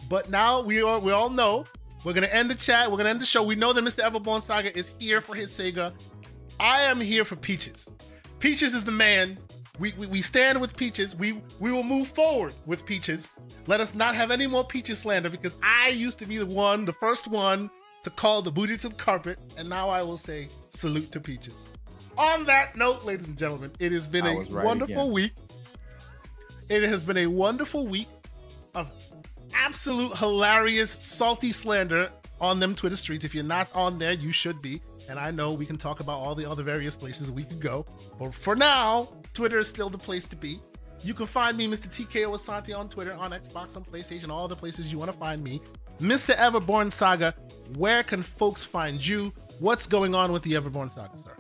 But 0.10 0.30
now 0.30 0.62
we 0.62 0.82
are 0.82 1.00
we 1.00 1.12
all 1.12 1.30
know 1.30 1.66
we're 2.06 2.14
gonna 2.14 2.28
end 2.28 2.50
the 2.50 2.56
chat. 2.56 2.90
We're 2.90 2.98
gonna 2.98 3.10
end 3.10 3.20
the 3.20 3.26
show. 3.26 3.44
We 3.44 3.56
know 3.56 3.74
that 3.74 3.84
Mr. 3.84 4.10
Everborn 4.10 4.42
Saga 4.42 4.76
is 4.78 4.94
here 5.00 5.20
for 5.20 5.36
his 5.36 5.52
Sega. 5.52 5.92
I 6.60 6.82
am 6.84 7.02
here 7.02 7.26
for 7.26 7.36
Peaches. 7.36 7.90
Peaches 8.40 8.74
is 8.74 8.84
the 8.84 8.92
man. 8.92 9.38
We, 9.80 9.94
we, 9.98 10.08
we 10.08 10.22
stand 10.22 10.60
with 10.60 10.76
Peaches. 10.76 11.16
We 11.16 11.42
we 11.60 11.72
will 11.72 11.84
move 11.84 12.08
forward 12.08 12.54
with 12.66 12.86
Peaches. 12.86 13.30
Let 13.68 13.80
us 13.80 13.94
not 13.94 14.16
have 14.16 14.32
any 14.32 14.48
more 14.48 14.64
Peaches 14.64 15.00
slander 15.00 15.30
because 15.30 15.56
I 15.62 15.90
used 15.90 16.20
to 16.20 16.26
be 16.26 16.38
the 16.38 16.46
one, 16.46 16.86
the 16.86 16.94
first 16.94 17.28
one 17.28 17.70
to 18.04 18.10
call 18.10 18.42
the 18.42 18.52
booty 18.52 18.78
to 18.78 18.90
the 18.90 18.96
carpet, 18.96 19.38
and 19.58 19.68
now 19.68 19.90
I 19.90 20.02
will 20.02 20.18
say 20.18 20.50
salute 20.70 21.12
to 21.12 21.20
Peaches. 21.20 21.66
On 22.18 22.46
that 22.46 22.76
note, 22.76 23.06
ladies 23.06 23.28
and 23.28 23.38
gentlemen, 23.38 23.72
it 23.80 23.92
has 23.92 24.08
been 24.08 24.26
I 24.26 24.32
a 24.34 24.40
right 24.40 24.66
wonderful 24.66 25.04
again. 25.04 25.12
week. 25.12 25.32
It 26.70 26.84
has 26.84 27.04
been 27.04 27.18
a 27.18 27.28
wonderful 27.28 27.88
week 27.88 28.08
of 28.74 28.90
absolute 29.54 30.16
hilarious, 30.18 30.98
salty 31.02 31.52
slander 31.52 32.10
on 32.42 32.60
them 32.60 32.76
Twitter 32.76 32.96
streets. 32.96 33.26
If 33.26 33.36
you're 33.36 33.44
not 33.44 33.70
on 33.76 34.00
there, 34.00 34.14
you 34.14 34.32
should 34.32 34.62
be. 34.62 34.82
And 35.10 35.20
I 35.20 35.32
know 35.32 35.54
we 35.54 35.66
can 35.66 35.78
talk 35.78 36.00
about 36.00 36.20
all 36.20 36.36
the 36.36 36.50
other 36.50 36.64
various 36.64 36.96
places 36.96 37.32
we 37.32 37.44
could 37.44 37.60
go. 37.60 37.86
But 38.20 38.34
for 38.34 38.56
now, 38.56 39.10
Twitter 39.34 39.60
is 39.60 39.68
still 39.68 39.90
the 39.90 39.98
place 39.98 40.26
to 40.26 40.36
be. 40.36 40.60
You 41.04 41.14
can 41.14 41.26
find 41.26 41.56
me, 41.58 41.68
Mr. 41.68 41.88
TKO 41.88 42.32
Asante, 42.32 42.78
on 42.78 42.90
Twitter, 42.90 43.14
on 43.14 43.32
Xbox, 43.32 43.78
on 43.78 43.86
PlayStation, 43.86 44.30
all 44.30 44.48
the 44.48 44.56
places 44.56 44.92
you 44.92 44.98
want 44.98 45.12
to 45.12 45.18
find 45.18 45.44
me. 45.44 45.62
Mr. 46.02 46.36
Everborn 46.36 46.92
Saga, 46.92 47.34
where 47.76 48.04
can 48.04 48.22
folks 48.24 48.64
find 48.64 49.06
you? 49.06 49.32
What's 49.60 49.88
going 49.88 50.16
on 50.16 50.32
with 50.32 50.44
the 50.44 50.54
Everborn 50.54 50.94
Saga, 50.94 51.18
sir? 51.20 51.38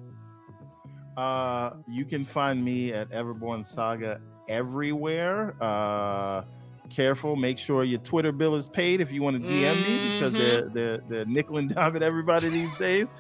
Uh, 1.17 1.75
you 1.89 2.05
can 2.05 2.23
find 2.23 2.63
me 2.63 2.93
at 2.93 3.09
Everborn 3.09 3.65
Saga 3.65 4.21
everywhere. 4.47 5.55
Uh, 5.59 6.43
careful. 6.89 7.35
Make 7.35 7.57
sure 7.57 7.83
your 7.83 7.99
Twitter 7.99 8.31
bill 8.31 8.55
is 8.55 8.67
paid 8.67 9.01
if 9.01 9.11
you 9.11 9.21
want 9.21 9.41
to 9.41 9.47
DM 9.47 9.73
mm-hmm. 9.73 9.83
me 9.83 10.13
because 10.13 10.33
they're, 10.33 10.61
mm-hmm. 10.63 10.73
they're 10.73 10.97
they're 11.09 11.25
nickel 11.25 11.57
and 11.57 11.69
diming 11.69 12.01
everybody 12.01 12.49
these 12.49 12.75
days. 12.77 13.11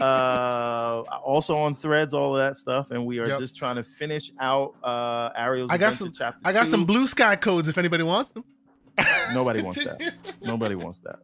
uh, 0.00 1.02
also 1.24 1.56
on 1.56 1.74
threads, 1.74 2.14
all 2.14 2.36
of 2.36 2.46
that 2.46 2.56
stuff, 2.56 2.90
and 2.90 3.04
we 3.04 3.20
are 3.20 3.28
yep. 3.28 3.38
just 3.38 3.56
trying 3.56 3.76
to 3.76 3.84
finish 3.84 4.32
out 4.40 4.74
uh 4.82 5.30
Ariel's. 5.36 5.70
I 5.70 5.78
got 5.78 5.94
some. 5.94 6.12
I 6.44 6.52
got 6.52 6.64
two. 6.64 6.70
some 6.70 6.86
Bluesky 6.86 7.40
codes 7.40 7.68
if 7.68 7.78
anybody 7.78 8.02
wants 8.02 8.30
them. 8.30 8.44
Nobody 9.32 9.62
wants 9.62 9.84
that. 9.84 10.14
Nobody 10.42 10.74
wants 10.74 11.00
that. 11.00 11.20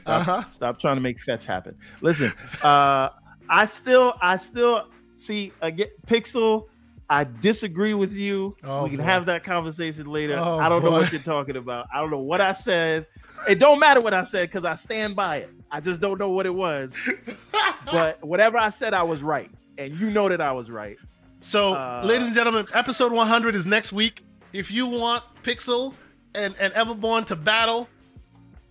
Stop, 0.00 0.28
uh-huh. 0.28 0.50
stop 0.50 0.78
trying 0.80 0.96
to 0.96 1.00
make 1.00 1.20
fetch 1.20 1.44
happen. 1.44 1.76
Listen, 2.00 2.32
uh, 2.62 3.10
I 3.48 3.64
still, 3.64 4.14
I 4.20 4.36
still 4.36 4.88
see. 5.16 5.52
get 5.76 5.90
Pixel 6.06 6.68
I 7.10 7.24
disagree 7.24 7.94
with 7.94 8.12
you. 8.12 8.54
Oh, 8.62 8.84
we 8.84 8.90
can 8.90 8.98
boy. 8.98 9.04
have 9.04 9.26
that 9.26 9.42
conversation 9.42 10.06
later. 10.06 10.36
Oh, 10.38 10.58
I 10.58 10.68
don't 10.68 10.82
boy. 10.82 10.90
know 10.90 10.96
what 10.96 11.10
you're 11.10 11.20
talking 11.22 11.56
about. 11.56 11.86
I 11.92 12.00
don't 12.00 12.10
know 12.10 12.18
what 12.18 12.40
I 12.40 12.52
said. 12.52 13.06
It 13.48 13.58
don't 13.58 13.78
matter 13.78 14.00
what 14.00 14.12
I 14.12 14.24
said 14.24 14.50
because 14.50 14.64
I 14.64 14.74
stand 14.74 15.16
by 15.16 15.38
it. 15.38 15.50
I 15.70 15.80
just 15.80 16.00
don't 16.00 16.18
know 16.18 16.30
what 16.30 16.44
it 16.44 16.54
was. 16.54 16.94
but 17.90 18.22
whatever 18.24 18.58
I 18.58 18.68
said, 18.68 18.92
I 18.92 19.02
was 19.02 19.22
right, 19.22 19.50
and 19.78 19.98
you 19.98 20.10
know 20.10 20.28
that 20.28 20.40
I 20.40 20.52
was 20.52 20.70
right. 20.70 20.98
So, 21.40 21.74
uh, 21.74 22.02
ladies 22.04 22.26
and 22.26 22.34
gentlemen, 22.34 22.66
episode 22.74 23.12
100 23.12 23.54
is 23.54 23.64
next 23.64 23.92
week. 23.92 24.24
If 24.52 24.70
you 24.70 24.86
want 24.86 25.24
Pixel 25.42 25.94
and 26.34 26.54
and 26.60 26.74
Everborn 26.74 27.26
to 27.26 27.36
battle, 27.36 27.88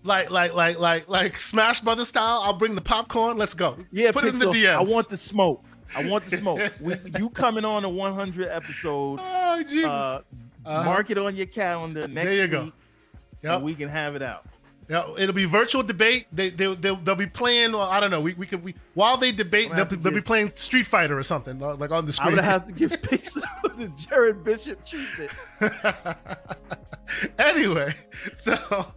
like 0.04 0.30
like 0.30 0.54
like 0.54 0.78
like 0.78 1.10
like 1.10 1.40
Smash 1.40 1.82
Brothers 1.82 2.10
style, 2.10 2.42
I'll 2.44 2.54
bring 2.54 2.76
the 2.76 2.82
popcorn. 2.82 3.38
Let's 3.38 3.54
go. 3.54 3.78
Yeah, 3.92 4.12
put 4.12 4.24
Pixel, 4.24 4.28
it 4.28 4.34
in 4.34 4.40
the 4.40 4.46
DMs. 4.46 4.76
I 4.76 4.84
want 4.84 5.10
the 5.10 5.18
smoke. 5.18 5.64
I 5.96 6.08
want 6.08 6.26
the 6.26 6.38
smoke. 6.38 6.60
we, 6.80 6.96
you 7.18 7.30
coming 7.30 7.66
on 7.66 7.86
a 7.86 7.90
100 7.90 8.48
episode? 8.50 9.20
Oh 9.22 9.64
Jesus! 9.64 9.86
Uh, 9.86 10.22
uh-huh. 10.66 10.84
Mark 10.84 11.10
it 11.10 11.18
on 11.18 11.36
your 11.36 11.46
calendar 11.46 12.08
next 12.08 12.26
there 12.26 12.46
you 12.46 12.48
go. 12.48 12.64
week. 12.66 12.74
Yep. 13.44 13.62
we 13.62 13.76
can 13.76 13.90
have 13.90 14.16
it 14.16 14.22
out. 14.22 14.46
Yeah, 14.90 15.06
it'll 15.18 15.36
be 15.36 15.46
virtual 15.46 15.84
debate. 15.84 16.28
They 16.32 16.50
they 16.50 16.74
they'll, 16.74 16.96
they'll 16.96 17.16
be 17.16 17.28
playing. 17.28 17.74
Well, 17.74 17.82
I 17.82 18.00
don't 18.00 18.10
know. 18.10 18.22
We, 18.22 18.34
we 18.36 18.46
could 18.46 18.64
we 18.64 18.74
while 18.94 19.18
they 19.18 19.34
debate, 19.34 19.70
they'll, 19.76 19.86
they'll 19.86 19.98
give, 19.98 20.14
be 20.14 20.22
playing 20.22 20.54
Street 20.56 20.88
Fighter 20.88 21.18
or 21.18 21.24
something 21.24 21.62
uh, 21.62 21.76
like 21.76 21.92
on 21.92 22.06
the 22.06 22.14
screen. 22.14 22.30
I'm 22.30 22.36
gonna 22.36 22.48
have 22.48 22.68
to 22.68 22.74
give 22.74 22.92
Pixel 23.02 23.44
the 23.78 23.88
Jared 23.90 24.46
Bishop 24.46 24.86
treatment. 24.86 25.32
anyway, 27.40 27.94
so 28.38 28.88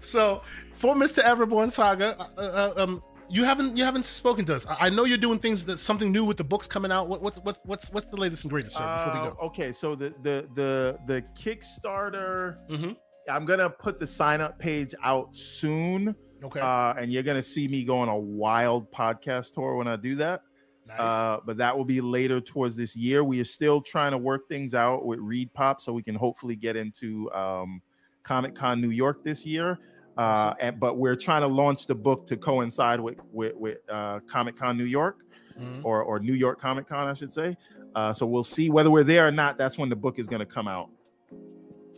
so 0.00 0.42
for 0.72 0.94
Mr. 0.96 1.22
Everborn 1.22 1.70
Saga, 1.70 2.16
uh, 2.36 2.40
uh, 2.40 2.72
um, 2.76 3.02
you 3.30 3.44
haven't 3.44 3.76
you 3.76 3.84
haven't 3.84 4.04
spoken 4.04 4.44
to 4.46 4.54
us. 4.54 4.66
I 4.68 4.90
know 4.90 5.04
you're 5.04 5.18
doing 5.18 5.38
things 5.38 5.64
that 5.66 5.78
something 5.78 6.10
new 6.12 6.24
with 6.24 6.36
the 6.36 6.44
books 6.44 6.66
coming 6.66 6.90
out. 6.90 7.08
What, 7.08 7.22
what's 7.22 7.38
what's 7.38 7.60
what's 7.64 7.88
what's 7.90 8.06
the 8.06 8.16
latest 8.16 8.44
and 8.44 8.50
greatest, 8.50 8.76
sir? 8.76 8.82
Before 8.82 9.22
we 9.22 9.28
go. 9.28 9.36
Uh, 9.40 9.46
okay, 9.46 9.72
so 9.72 9.94
the 9.94 10.14
the 10.22 10.48
the 10.54 10.98
the 11.06 11.24
Kickstarter. 11.38 12.58
Mm-hmm. 12.68 12.92
I'm 13.30 13.44
gonna 13.44 13.68
put 13.68 14.00
the 14.00 14.06
sign 14.06 14.40
up 14.40 14.58
page 14.58 14.94
out 15.04 15.34
soon. 15.34 16.14
Okay. 16.42 16.60
Uh, 16.60 16.94
and 16.94 17.12
you're 17.12 17.22
gonna 17.22 17.42
see 17.42 17.68
me 17.68 17.84
go 17.84 17.98
on 17.98 18.08
a 18.08 18.18
wild 18.18 18.90
podcast 18.92 19.54
tour 19.54 19.76
when 19.76 19.88
I 19.88 19.96
do 19.96 20.14
that. 20.16 20.42
Nice. 20.86 20.98
Uh, 20.98 21.38
but 21.44 21.58
that 21.58 21.76
will 21.76 21.84
be 21.84 22.00
later 22.00 22.40
towards 22.40 22.74
this 22.76 22.96
year. 22.96 23.22
We 23.22 23.40
are 23.40 23.44
still 23.44 23.82
trying 23.82 24.12
to 24.12 24.18
work 24.18 24.48
things 24.48 24.74
out 24.74 25.04
with 25.04 25.18
ReedPop, 25.18 25.82
so 25.82 25.92
we 25.92 26.02
can 26.02 26.14
hopefully 26.14 26.56
get 26.56 26.76
into 26.76 27.30
um, 27.32 27.82
Comic 28.22 28.54
Con 28.54 28.80
New 28.80 28.90
York 28.90 29.22
this 29.22 29.44
year. 29.44 29.78
Uh, 30.18 30.52
and, 30.58 30.80
but 30.80 30.98
we're 30.98 31.16
trying 31.16 31.42
to 31.42 31.46
launch 31.46 31.86
the 31.86 31.94
book 31.94 32.26
to 32.26 32.36
coincide 32.36 32.98
with 32.98 33.18
with, 33.32 33.54
with 33.54 33.78
uh, 33.88 34.18
Comic 34.28 34.56
Con 34.56 34.76
New 34.76 34.84
York, 34.84 35.18
mm-hmm. 35.58 35.86
or 35.86 36.02
or 36.02 36.18
New 36.18 36.34
York 36.34 36.60
Comic 36.60 36.88
Con, 36.88 37.06
I 37.06 37.14
should 37.14 37.32
say. 37.32 37.56
Uh, 37.94 38.12
so 38.12 38.26
we'll 38.26 38.44
see 38.44 38.68
whether 38.68 38.90
we're 38.90 39.04
there 39.04 39.28
or 39.28 39.30
not. 39.30 39.56
That's 39.56 39.78
when 39.78 39.88
the 39.88 39.96
book 39.96 40.18
is 40.18 40.26
going 40.26 40.40
to 40.40 40.46
come 40.46 40.66
out. 40.68 40.90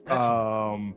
Um, 0.08 0.94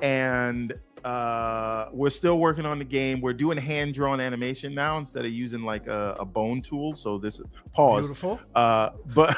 and 0.00 0.74
uh, 1.04 1.88
we're 1.92 2.10
still 2.10 2.38
working 2.38 2.66
on 2.66 2.78
the 2.78 2.84
game. 2.84 3.20
We're 3.20 3.32
doing 3.32 3.58
hand 3.58 3.94
drawn 3.94 4.20
animation 4.20 4.74
now 4.74 4.98
instead 4.98 5.24
of 5.24 5.32
using 5.32 5.62
like 5.62 5.88
a, 5.88 6.16
a 6.20 6.24
bone 6.24 6.62
tool. 6.62 6.94
So 6.94 7.18
this 7.18 7.40
pause. 7.72 8.06
Beautiful. 8.06 8.40
Uh, 8.54 8.90
but 9.14 9.36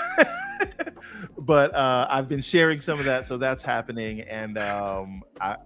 but 1.38 1.74
uh, 1.74 2.06
I've 2.10 2.28
been 2.28 2.40
sharing 2.42 2.80
some 2.80 2.98
of 2.98 3.06
that, 3.06 3.24
so 3.24 3.38
that's 3.38 3.62
happening, 3.62 4.20
and 4.20 4.58
um, 4.58 5.22
I. 5.40 5.56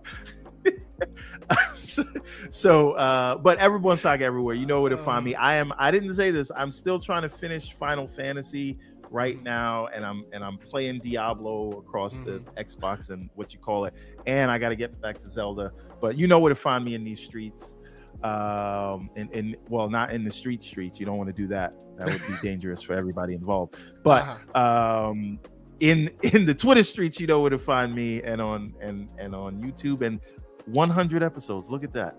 so, 2.51 2.93
uh, 2.93 3.37
but 3.37 3.59
Everborn 3.59 3.99
Saga 3.99 4.25
everywhere. 4.25 4.55
You 4.55 4.67
know 4.67 4.81
where 4.81 4.91
to 4.91 4.97
find 4.97 5.25
me. 5.25 5.35
I 5.35 5.55
am. 5.55 5.73
I 5.79 5.91
didn't 5.91 6.15
say 6.15 6.31
this. 6.31 6.51
I'm 6.57 6.73
still 6.73 6.99
trying 6.99 7.23
to 7.23 7.29
finish 7.29 7.73
Final 7.73 8.07
Fantasy 8.07 8.79
right 9.11 9.43
now, 9.43 9.87
and 9.87 10.05
I'm 10.05 10.25
and 10.33 10.45
I'm 10.45 10.59
playing 10.59 10.99
Diablo 10.99 11.79
across 11.79 12.15
mm. 12.15 12.25
the 12.25 12.33
mm-hmm. 12.33 12.59
Xbox 12.59 13.11
and 13.11 13.31
what 13.35 13.53
you 13.53 13.59
call 13.59 13.85
it. 13.85 13.95
And 14.27 14.51
I 14.51 14.59
got 14.59 14.71
to 14.71 14.77
get 14.77 15.01
back 15.01 15.21
to 15.21 15.29
Zelda. 15.29 15.73
But 16.01 16.19
you 16.19 16.27
know 16.27 16.39
where 16.39 16.51
to 16.51 16.61
find 16.61 16.85
me 16.85 16.95
in 16.95 17.05
these 17.05 17.21
streets. 17.21 17.75
Um, 18.23 19.11
in, 19.17 19.29
in 19.31 19.57
well, 19.69 19.91
not 19.91 20.13
in 20.13 20.25
the 20.25 20.33
street 20.33 20.63
streets. 20.63 20.99
You 20.99 21.07
don't 21.07 21.19
want 21.19 21.29
to 21.29 21.35
do 21.35 21.47
that. 21.49 21.75
That 21.97 22.09
would 22.09 22.27
be 22.27 22.35
dangerous 22.49 22.83
for 22.83 22.95
everybody 22.95 23.35
involved. 23.35 23.77
But 24.03 24.23
uh-huh. 24.55 25.11
um, 25.11 25.39
in 25.81 26.11
in 26.23 26.47
the 26.47 26.55
Twitter 26.55 26.83
streets, 26.83 27.21
you 27.21 27.27
know 27.27 27.41
where 27.41 27.51
to 27.51 27.59
find 27.59 27.95
me, 27.95 28.23
and 28.23 28.41
on 28.41 28.75
and 28.81 29.09
and 29.19 29.35
on 29.35 29.63
YouTube 29.63 30.03
and 30.03 30.21
100 30.67 31.23
episodes. 31.23 31.69
Look 31.69 31.85
at 31.85 31.93
that, 31.95 32.17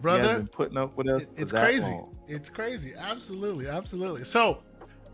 brother. 0.00 0.46
Putting 0.52 0.76
up 0.76 0.96
with 0.96 1.08
us. 1.08 1.22
It, 1.22 1.28
it's 1.36 1.52
crazy. 1.52 1.90
Long. 1.90 2.16
It's 2.28 2.48
crazy. 2.48 2.92
Absolutely, 2.96 3.68
absolutely. 3.68 4.24
So, 4.24 4.62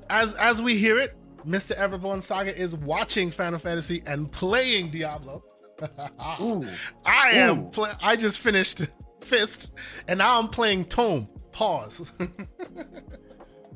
as 0.08 0.34
as 0.34 0.60
we 0.60 0.76
hear 0.76 0.98
it, 0.98 1.16
Mr. 1.46 1.76
Everborn 1.76 2.22
Saga 2.22 2.56
is 2.56 2.74
watching 2.76 3.30
Final 3.30 3.58
Fantasy 3.58 4.02
and 4.06 4.30
playing 4.30 4.90
Diablo. 4.90 5.42
Ooh. 6.40 6.66
I 7.04 7.30
am. 7.30 7.70
Play- 7.70 7.92
I 8.02 8.16
just 8.16 8.38
finished 8.38 8.86
Fist, 9.20 9.70
and 10.08 10.18
now 10.18 10.38
I'm 10.38 10.48
playing 10.48 10.86
Tome. 10.86 11.28
Pause. 11.52 12.06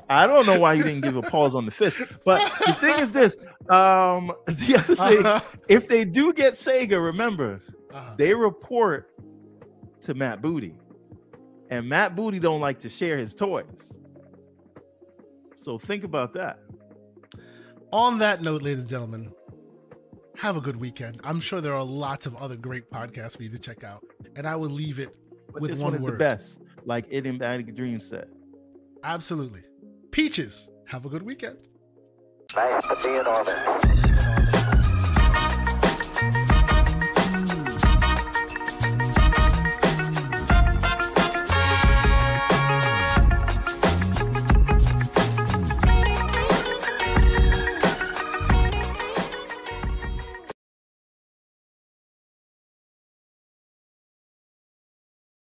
I 0.09 0.27
don't 0.27 0.47
know 0.47 0.59
why 0.59 0.75
you 0.75 0.83
didn't 0.83 1.01
give 1.01 1.17
a 1.17 1.23
pause 1.31 1.55
on 1.55 1.65
the 1.65 1.71
fist, 1.71 2.03
but 2.25 2.41
the 2.67 2.73
thing 2.75 2.99
is 2.99 3.13
this: 3.13 3.37
um, 3.69 4.33
the 4.47 4.77
other 4.77 4.97
thing, 4.97 5.27
uh-huh. 5.27 5.41
if 5.69 5.89
they 5.89 6.05
do 6.05 6.33
get 6.33 6.55
Sega, 6.55 7.03
remember 7.03 7.63
uh-huh. 7.95 8.15
They 8.19 8.35
report 8.35 9.13
to 10.03 10.15
Matt 10.15 10.43
Booty, 10.43 10.75
and 11.71 11.89
Matt 11.89 12.17
Booty 12.17 12.41
don't 12.41 12.61
like 12.61 12.81
to 12.81 12.91
share 12.91 13.17
his 13.17 13.35
toys. 13.35 13.93
So 15.57 15.79
think 15.79 16.03
about 16.03 16.35
that. 16.35 16.59
On 17.93 18.19
that 18.19 18.43
note, 18.43 18.63
ladies 18.63 18.81
and 18.81 18.91
gentlemen, 18.91 19.33
have 20.37 20.57
a 20.57 20.61
good 20.61 20.77
weekend. 20.77 21.21
I'm 21.23 21.41
sure 21.41 21.61
there 21.61 21.75
are 21.75 21.85
lots 21.85 22.27
of 22.27 22.35
other 22.35 22.57
great 22.57 22.91
podcasts 22.91 23.37
for 23.37 23.45
you 23.45 23.49
to 23.51 23.59
check 23.59 23.85
out, 23.85 24.05
and 24.35 24.47
I 24.47 24.57
will 24.57 24.69
leave 24.69 24.99
it 24.99 25.17
but 25.53 25.63
with 25.63 25.71
this 25.71 25.81
one, 25.81 25.93
one 25.93 25.99
is 26.01 26.05
word. 26.05 26.15
the 26.15 26.19
best, 26.19 26.63
like 26.85 27.11
Idiomatic 27.13 27.77
Dream 27.77 28.01
said. 28.01 28.29
Absolutely. 29.05 29.63
Peaches, 30.11 30.69
have 30.89 31.07
a 31.07 31.09
good 31.09 31.23
weekend. 31.23 31.59
Nice 32.57 32.83
to 32.89 32.97
be 33.03 33.17
in 33.17 33.27
orbit. 33.27 34.44